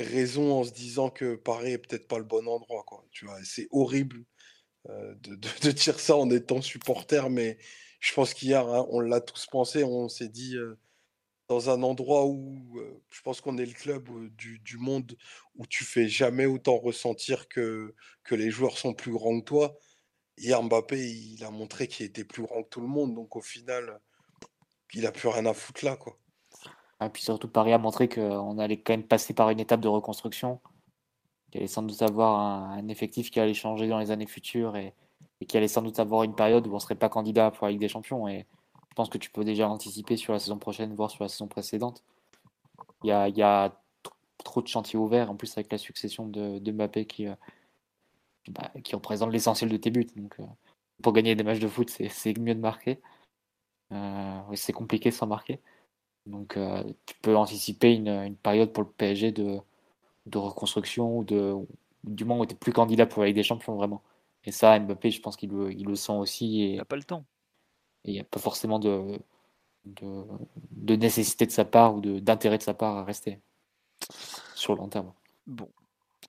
raison 0.00 0.52
en 0.60 0.64
se 0.64 0.72
disant 0.72 1.08
que 1.08 1.36
Paris 1.36 1.72
est 1.72 1.78
peut-être 1.78 2.08
pas 2.08 2.18
le 2.18 2.24
bon 2.24 2.48
endroit, 2.48 2.82
quoi. 2.84 3.06
Tu 3.12 3.26
vois, 3.26 3.38
c'est 3.44 3.68
horrible 3.70 4.24
euh, 4.90 5.14
de, 5.20 5.36
de, 5.36 5.70
dire 5.70 6.00
ça 6.00 6.16
en 6.16 6.30
étant 6.30 6.60
supporter, 6.60 7.30
mais 7.30 7.58
je 8.00 8.12
pense 8.12 8.34
qu'hier, 8.34 8.66
hein, 8.68 8.86
on 8.90 8.98
l'a 8.98 9.20
tous 9.20 9.46
pensé, 9.46 9.84
on 9.84 10.08
s'est 10.08 10.28
dit 10.28 10.56
euh, 10.56 10.76
dans 11.48 11.70
un 11.70 11.84
endroit 11.84 12.26
où 12.26 12.80
euh, 12.80 13.02
je 13.10 13.22
pense 13.22 13.40
qu'on 13.40 13.56
est 13.56 13.66
le 13.66 13.72
club 13.72 14.08
du, 14.36 14.58
du, 14.58 14.78
monde 14.78 15.16
où 15.54 15.66
tu 15.66 15.84
fais 15.84 16.08
jamais 16.08 16.46
autant 16.46 16.76
ressentir 16.76 17.48
que, 17.48 17.94
que 18.24 18.34
les 18.34 18.50
joueurs 18.50 18.78
sont 18.78 18.94
plus 18.94 19.12
grands 19.12 19.38
que 19.40 19.44
toi. 19.44 19.78
Hier, 20.36 20.60
Mbappé, 20.62 20.98
il 20.98 21.44
a 21.44 21.50
montré 21.50 21.86
qu'il 21.86 22.06
était 22.06 22.24
plus 22.24 22.42
grand 22.42 22.62
que 22.62 22.68
tout 22.68 22.80
le 22.80 22.88
monde, 22.88 23.14
donc 23.14 23.36
au 23.36 23.40
final, 23.40 24.00
il 24.92 25.06
a 25.06 25.12
plus 25.12 25.28
rien 25.28 25.46
à 25.46 25.54
foutre 25.54 25.84
là, 25.84 25.96
quoi. 25.96 26.16
Et 26.64 27.06
ah, 27.06 27.10
puis 27.10 27.22
surtout, 27.22 27.48
Paris 27.48 27.72
a 27.72 27.78
montré 27.78 28.08
qu'on 28.08 28.58
allait 28.58 28.80
quand 28.80 28.92
même 28.92 29.06
passer 29.06 29.34
par 29.34 29.50
une 29.50 29.60
étape 29.60 29.80
de 29.80 29.88
reconstruction 29.88 30.60
qui 31.50 31.58
allait 31.58 31.66
sans 31.66 31.82
doute 31.82 32.00
avoir 32.02 32.40
un, 32.40 32.88
effectif 32.88 33.30
qui 33.30 33.40
allait 33.40 33.54
changer 33.54 33.88
dans 33.88 33.98
les 33.98 34.10
années 34.10 34.26
futures 34.26 34.76
et, 34.76 34.94
qui 35.46 35.56
allait 35.56 35.68
sans 35.68 35.82
doute 35.82 35.98
avoir 35.98 36.22
une 36.22 36.34
période 36.34 36.66
où 36.66 36.70
on 36.70 36.76
ne 36.76 36.80
serait 36.80 36.94
pas 36.94 37.08
candidat 37.08 37.50
pour 37.50 37.66
la 37.66 37.72
Ligue 37.72 37.80
des 37.80 37.88
Champions. 37.88 38.26
Et 38.28 38.46
je 38.88 38.94
pense 38.94 39.08
que 39.08 39.18
tu 39.18 39.30
peux 39.30 39.44
déjà 39.44 39.68
anticiper 39.68 40.16
sur 40.16 40.32
la 40.32 40.38
saison 40.38 40.58
prochaine, 40.58 40.94
voire 40.94 41.10
sur 41.10 41.22
la 41.22 41.28
saison 41.28 41.48
précédente. 41.48 42.02
Il 43.02 43.08
y 43.08 43.12
a, 43.12 43.28
il 43.28 43.36
y 43.36 43.42
a 43.42 43.78
trop 44.42 44.62
de 44.62 44.68
chantiers 44.68 44.98
ouverts, 44.98 45.30
en 45.30 45.36
plus 45.36 45.52
avec 45.58 45.70
la 45.70 45.78
succession 45.78 46.26
de, 46.26 46.58
de 46.58 46.72
Mbappé 46.72 47.06
qui, 47.06 47.26
euh, 47.26 47.34
bah, 48.50 48.70
qui 48.82 48.94
représente 48.94 49.32
l'essentiel 49.32 49.70
de 49.70 49.76
tes 49.76 49.90
buts. 49.90 50.06
Donc, 50.16 50.36
euh, 50.40 50.44
pour 51.02 51.12
gagner 51.12 51.34
des 51.34 51.44
matchs 51.44 51.60
de 51.60 51.68
foot, 51.68 51.90
c'est 51.90 52.38
mieux 52.38 52.54
de 52.54 52.60
marquer. 52.60 53.00
Euh, 53.92 54.40
c'est 54.54 54.72
compliqué 54.72 55.10
sans 55.10 55.26
marquer. 55.26 55.60
Donc, 56.26 56.58
tu 57.06 57.14
peux 57.20 57.36
anticiper 57.36 57.94
une, 57.94 58.08
une, 58.08 58.36
période 58.36 58.72
pour 58.72 58.82
le 58.82 58.88
PSG 58.88 59.32
de, 59.32 59.58
de 60.26 60.38
reconstruction 60.38 61.18
ou 61.18 61.24
de 61.24 61.54
du 62.04 62.24
moment 62.24 62.42
où 62.42 62.46
tu 62.46 62.54
plus 62.54 62.72
candidat 62.72 63.06
pour 63.06 63.22
la 63.22 63.28
Ligue 63.28 63.36
des 63.36 63.42
Champions 63.42 63.76
vraiment. 63.76 64.02
Et 64.44 64.52
ça, 64.52 64.78
Mbappé, 64.78 65.10
je 65.10 65.20
pense 65.20 65.36
qu'il 65.36 65.50
le, 65.50 65.72
il 65.72 65.86
le 65.86 65.94
sent 65.94 66.12
aussi. 66.12 66.62
Et, 66.62 66.72
il 66.72 66.76
n'a 66.76 66.84
pas 66.84 66.96
le 66.96 67.04
temps. 67.04 67.24
Et 68.04 68.10
il 68.10 68.14
n'y 68.14 68.20
a 68.20 68.24
pas 68.24 68.38
forcément 68.38 68.78
de, 68.78 69.18
de, 69.86 70.24
de, 70.70 70.96
nécessité 70.96 71.46
de 71.46 71.50
sa 71.50 71.64
part 71.64 71.94
ou 71.94 72.00
d'intérêt 72.00 72.58
de, 72.58 72.62
sa 72.62 72.74
part 72.74 72.98
à 72.98 73.04
rester 73.04 73.40
sur 74.54 74.74
le 74.74 74.80
long 74.80 74.88
terme. 74.88 75.12
Bon, 75.46 75.70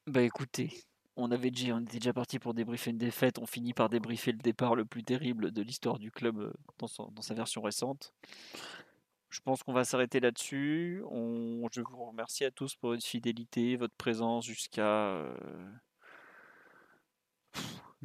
bah 0.07 0.21
écoutez, 0.21 0.71
on 1.17 1.31
avait 1.31 1.51
déjà, 1.51 1.75
on 1.75 1.81
était 1.81 1.99
déjà 1.99 2.13
parti 2.13 2.39
pour 2.39 2.53
débriefer 2.53 2.91
une 2.91 2.97
défaite. 2.97 3.39
On 3.39 3.45
finit 3.45 3.73
par 3.73 3.89
débriefer 3.89 4.31
le 4.31 4.37
départ 4.37 4.75
le 4.75 4.85
plus 4.85 5.03
terrible 5.03 5.51
de 5.51 5.61
l'histoire 5.61 5.99
du 5.99 6.11
club 6.11 6.39
euh, 6.39 6.53
dans, 6.79 7.21
sa 7.21 7.33
version 7.33 7.61
récente. 7.61 8.13
Je 9.29 9.39
pense 9.41 9.63
qu'on 9.63 9.73
va 9.73 9.83
s'arrêter 9.83 10.19
là-dessus. 10.19 11.01
Je 11.01 11.81
vous 11.81 12.05
remercie 12.05 12.45
à 12.45 12.51
tous 12.51 12.75
pour 12.75 12.89
votre 12.91 13.05
fidélité, 13.05 13.75
votre 13.75 13.95
présence 13.95 14.45
jusqu'à 14.45 14.85
euh, 14.85 15.35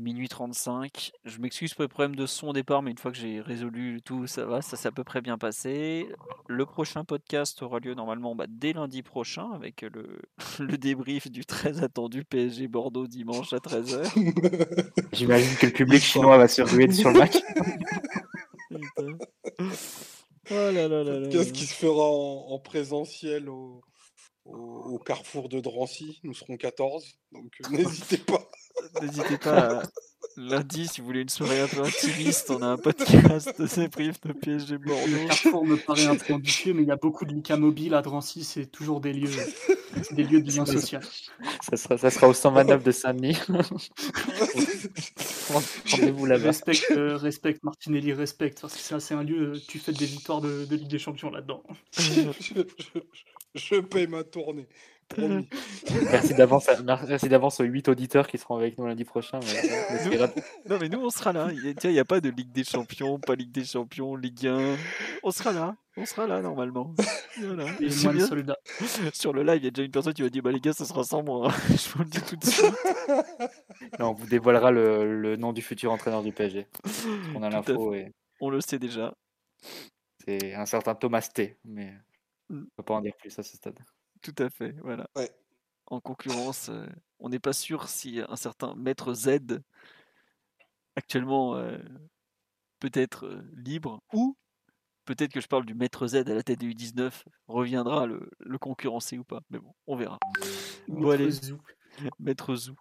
minuit 0.01 0.29
35. 0.29 1.13
Je 1.25 1.39
m'excuse 1.39 1.75
pour 1.75 1.83
les 1.83 1.89
problèmes 1.89 2.17
de 2.17 2.27
son 2.27 2.49
au 2.49 2.53
départ, 2.53 2.83
mais 2.83 2.91
une 2.91 2.99
fois 2.99 3.13
que 3.13 3.19
j'ai 3.19 3.41
résolu 3.41 4.01
tout, 4.05 4.27
ça 4.27 4.45
va, 4.45 4.63
ça 4.63 4.77
s'est 4.77 4.89
à 4.89 4.93
peu 4.93 5.05
près 5.05 5.21
bien 5.21 5.39
passé. 5.39 6.09
Le 6.49 6.67
prochain 6.67 7.05
podcast 7.05 7.63
aura 7.63 7.79
lieu 7.79 7.95
normalement 7.95 8.35
bah, 8.35 8.47
dès 8.49 8.73
lundi 8.73 9.03
prochain 9.03 9.51
avec 9.53 9.83
le, 9.83 10.23
le 10.59 10.79
débrief 10.79 11.31
du 11.31 11.45
très 11.45 11.83
attendu 11.83 12.25
PSG 12.25 12.69
Bordeaux 12.69 13.07
dimanche 13.07 13.53
à 13.53 13.59
13h. 13.59 14.11
J'imagine 15.13 15.57
que 15.57 15.67
le 15.67 15.73
public 15.73 16.03
chinois 16.03 16.39
va 16.39 16.49
se 16.49 16.63
ruer 16.63 16.91
sur 16.91 17.11
le 17.11 17.19
match. 17.19 17.37
Oh 20.53 20.71
là 20.73 20.89
là 20.89 21.05
là 21.05 21.29
Qu'est-ce 21.29 21.53
qui 21.53 21.65
se 21.65 21.75
fera 21.75 22.09
en, 22.09 22.59
présentiel 22.59 23.49
au, 23.49 23.83
au, 24.45 24.99
carrefour 24.99 25.49
de 25.49 25.61
Drancy 25.61 26.21
Nous 26.25 26.35
serons 26.35 26.57
14, 26.57 27.05
donc 27.33 27.53
euh, 27.65 27.69
n'hésitez 27.71 28.19
pas. 28.19 28.51
N'hésitez 29.03 29.39
pas. 29.39 29.83
Lundi, 30.37 30.87
si 30.87 31.01
vous 31.01 31.09
voulez 31.09 31.23
une 31.23 31.29
soirée 31.29 31.61
un 31.61 31.67
peu 31.67 31.83
intimiste, 31.83 32.51
on 32.51 32.63
a 32.63 32.67
un 32.67 32.79
podcast 32.79 33.61
de 33.61 33.67
débrief 33.67 34.21
de 34.21 34.33
PSG 34.33 34.79
Bordeaux. 34.79 35.07
Le 35.07 35.27
carrefour 35.27 35.67
me 35.67 35.77
paraît 35.77 36.07
un 36.07 36.17
peu 36.17 36.35
ambitieux, 36.35 36.73
mais 36.73 36.83
il 36.83 36.89
y 36.89 36.93
a 36.93 36.97
beaucoup 36.97 37.25
de 37.25 37.33
Lika 37.33 37.57
Mobile 37.57 37.95
à 37.95 38.03
Drancy, 38.03 38.45
c'est 38.45 38.67
toujours 38.67 39.01
des 39.01 39.13
lieux, 39.13 39.31
des 40.13 40.23
lieux 40.23 40.41
de 40.41 40.51
lien 40.51 40.65
social. 40.65 41.03
Ça 41.63 41.77
sera, 41.77 41.99
ça 41.99 42.11
sera 42.11 42.29
au 42.29 42.33
129 42.33 42.83
de 42.83 42.91
Saint-Denis. 42.91 43.39
Rendez-vous 45.91 46.27
là-bas. 46.27 46.47
Respecte, 46.47 46.91
euh, 46.93 47.17
respecte, 47.17 47.65
Martinelli, 47.65 48.13
respecte. 48.13 48.61
Parce 48.61 48.77
que 48.77 49.01
c'est 49.01 49.15
un 49.15 49.25
lieu, 49.25 49.61
tu 49.69 49.79
fais 49.79 49.93
des 49.93 50.07
victoires 50.07 50.41
de, 50.41 50.65
de 50.65 50.77
Ligue 50.77 50.89
des 50.89 50.99
Champions 50.99 51.31
là-dedans. 51.31 51.63
Je, 53.55 53.81
paye 53.81 54.07
ma 54.07 54.25
tournée. 54.25 54.69
merci 56.11 56.35
d'avance, 56.35 56.69
merci 57.09 57.29
d'avance 57.29 57.61
aux 57.61 57.65
8 57.65 57.89
auditeurs 57.89 58.29
qui 58.29 58.39
seront 58.39 58.57
avec 58.57 58.79
nous 58.79 58.87
lundi 58.87 59.05
prochain. 59.05 59.41
non, 60.69 60.79
mais 60.81 60.89
nous, 60.89 61.01
on 61.01 61.11
sera 61.11 61.33
là. 61.33 61.49
Il 61.53 61.75
n'y 61.91 61.99
a, 61.99 62.05
pas 62.05 62.21
de 62.21 62.31
Ligue 62.31 62.53
des 62.53 62.65
Champions, 62.65 63.19
pas 63.19 63.35
Ligue 63.35 63.51
des 63.51 63.65
Champions, 63.65 64.15
Ligue 64.15 64.47
1. 64.47 64.77
On 65.23 65.31
sera 65.31 65.53
là. 65.53 65.77
On 65.97 66.07
sera 66.07 66.27
là, 66.27 66.41
normalement. 66.41 66.95
Sur 69.13 69.33
le 69.33 69.43
live, 69.43 69.57
il 69.57 69.65
y 69.65 69.69
a 69.69 69.71
déjà 69.71 69.85
une 69.85 69.91
personne 69.91 70.15
qui 70.15 70.23
va 70.23 70.29
dire 70.29 70.43
Bah, 70.43 70.53
les 70.53 70.61
gars, 70.61 70.73
ça 70.73 70.85
sera 70.85 71.03
sans 71.03 71.23
moi. 71.23 71.53
Je 71.71 71.89
vous 71.91 72.05
le 72.05 72.09
dis 72.09 72.23
tout 72.23 72.37
de 72.37 72.45
suite. 72.45 72.73
non, 73.99 74.11
on 74.11 74.15
vous 74.15 74.27
dévoilera 74.27 74.71
le, 74.71 75.37
nom 75.37 75.53
du 75.53 75.63
futur 75.63 75.93
entraîneur 75.93 76.23
du 76.23 76.33
PSG. 76.33 76.67
On 77.35 77.43
a 77.43 77.51
l'info. 77.51 77.95
Et... 77.95 78.13
On 78.41 78.51
le 78.51 78.61
sait 78.61 78.79
déjà. 78.79 79.13
C'est 80.25 80.55
un 80.55 80.67
certain 80.67 80.95
Thomas 80.95 81.29
T. 81.35 81.59
Mais. 81.65 81.93
On 82.51 82.55
ne 82.55 82.65
peut 82.77 82.83
pas 82.83 82.95
en 82.95 83.01
dire 83.01 83.17
plus 83.17 83.39
à 83.39 83.43
ce 83.43 83.57
stade. 83.57 83.79
Tout 84.23 84.35
à 84.39 84.51
fait, 84.51 84.75
voilà. 84.83 85.09
En 85.87 86.01
concurrence, 86.01 86.69
euh, 86.69 86.87
on 87.19 87.29
n'est 87.29 87.39
pas 87.39 87.53
sûr 87.53 87.89
si 87.89 88.21
un 88.21 88.37
certain 88.37 88.75
maître 88.75 89.15
Z, 89.15 89.61
actuellement 90.95 91.57
euh, 91.57 91.79
peut-être 92.79 93.27
euh, 93.27 93.43
libre, 93.55 94.03
ou 94.13 94.37
peut-être 95.05 95.33
que 95.33 95.41
je 95.41 95.49
parle 95.49 95.65
du 95.65 95.75
maître 95.75 96.07
Z 96.07 96.17
à 96.17 96.35
la 96.35 96.43
tête 96.43 96.61
du 96.61 96.71
U19, 96.75 97.25
reviendra 97.49 98.07
le, 98.07 98.31
le 98.41 98.59
concurrencer 98.59 99.19
ou 99.19 99.25
pas. 99.25 99.41
Mais 99.51 99.59
bon, 99.59 99.75
on 99.87 99.97
verra. 99.97 100.19
Maître 100.87 101.29
Zou. 101.31 101.59
Maître 102.19 102.55
Zou. 102.55 102.75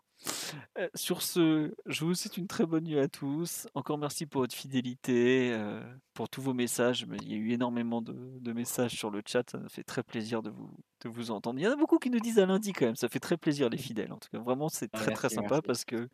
Euh, 0.77 0.89
sur 0.95 1.22
ce, 1.22 1.73
je 1.85 2.06
vous 2.06 2.14
souhaite 2.14 2.38
une 2.38 2.48
très 2.48 2.65
bonne 2.65 2.83
nuit 2.83 2.99
à 2.99 3.07
tous. 3.07 3.67
Encore 3.73 3.98
merci 3.98 4.25
pour 4.25 4.41
votre 4.41 4.56
fidélité, 4.56 5.51
euh, 5.53 5.81
pour 6.14 6.30
tous 6.30 6.41
vos 6.41 6.53
messages. 6.53 7.06
Il 7.22 7.31
y 7.31 7.33
a 7.33 7.38
eu 7.38 7.51
énormément 7.51 8.01
de, 8.01 8.53
messages 8.53 8.91
sur 8.91 9.09
le 9.09 9.22
chat. 9.25 9.49
Ça 9.49 9.59
fait 9.69 9.83
très 9.83 10.03
plaisir 10.03 10.41
de 10.41 10.49
vous, 10.49 10.72
de 11.01 11.09
vous 11.09 11.31
entendre. 11.31 11.59
Il 11.59 11.64
y 11.64 11.67
en 11.67 11.72
a 11.72 11.75
beaucoup 11.75 11.99
qui 11.99 12.09
nous 12.09 12.19
disent 12.19 12.39
à 12.39 12.45
lundi 12.45 12.73
quand 12.73 12.85
même. 12.85 12.95
Ça 12.95 13.09
fait 13.09 13.19
très 13.19 13.38
plaisir 13.38 13.69
les 13.69 13.77
fidèles. 13.77 14.11
En 14.11 14.17
tout 14.17 14.30
cas, 14.31 14.39
vraiment, 14.39 14.69
c'est 14.69 14.89
très 14.89 15.11
très 15.11 15.30
sympa 15.30 15.61
parce 15.61 15.85
que 15.85 16.09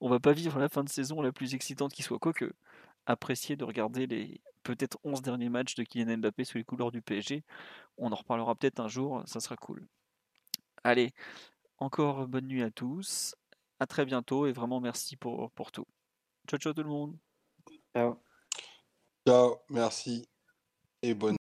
on 0.00 0.08
va 0.08 0.20
pas 0.20 0.32
vivre 0.32 0.58
la 0.58 0.68
fin 0.68 0.84
de 0.84 0.88
saison 0.88 1.20
la 1.22 1.32
plus 1.32 1.54
excitante 1.54 1.92
qui 1.92 2.02
soit. 2.02 2.18
Quoique, 2.18 2.52
apprécier 3.06 3.56
de 3.56 3.64
regarder 3.64 4.06
les 4.06 4.40
peut-être 4.62 4.98
11 5.04 5.22
derniers 5.22 5.48
matchs 5.48 5.74
de 5.76 5.82
Kylian 5.82 6.18
Mbappé 6.18 6.44
sous 6.44 6.58
les 6.58 6.64
couleurs 6.64 6.92
du 6.92 7.00
PSG. 7.00 7.42
On 7.96 8.12
en 8.12 8.16
reparlera 8.16 8.54
peut-être 8.54 8.80
un 8.80 8.88
jour. 8.88 9.22
Ça 9.26 9.40
sera 9.40 9.56
cool. 9.56 9.86
Allez, 10.84 11.12
encore 11.78 12.28
bonne 12.28 12.46
nuit 12.46 12.62
à 12.62 12.70
tous 12.70 13.34
à 13.80 13.86
très 13.86 14.04
bientôt 14.04 14.46
et 14.46 14.52
vraiment 14.52 14.80
merci 14.80 15.16
pour, 15.16 15.50
pour 15.52 15.72
tout. 15.72 15.86
Ciao, 16.48 16.58
ciao 16.58 16.72
tout 16.72 16.82
le 16.82 16.88
monde. 16.88 17.16
Ciao. 17.94 18.16
Ciao, 19.26 19.56
merci 19.68 20.26
et 21.02 21.14
bonne. 21.14 21.36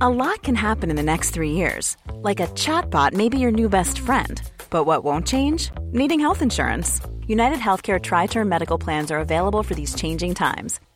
A 0.00 0.08
lot 0.08 0.42
can 0.42 0.56
happen 0.56 0.90
in 0.90 0.96
the 0.96 1.02
next 1.02 1.30
three 1.30 1.52
years. 1.52 1.96
Like 2.22 2.40
a 2.40 2.48
chatbot 2.48 3.12
may 3.12 3.28
be 3.28 3.38
your 3.38 3.52
new 3.52 3.68
best 3.68 3.98
friend. 3.98 4.40
But 4.70 4.84
what 4.84 5.04
won't 5.04 5.26
change? 5.26 5.70
Needing 5.92 6.18
health 6.20 6.42
insurance. 6.42 7.00
United 7.26 7.58
Healthcare 7.58 8.00
Tri 8.00 8.26
Term 8.26 8.48
Medical 8.48 8.78
Plans 8.78 9.10
are 9.10 9.20
available 9.20 9.62
for 9.62 9.74
these 9.74 9.94
changing 9.94 10.34
times. 10.34 10.80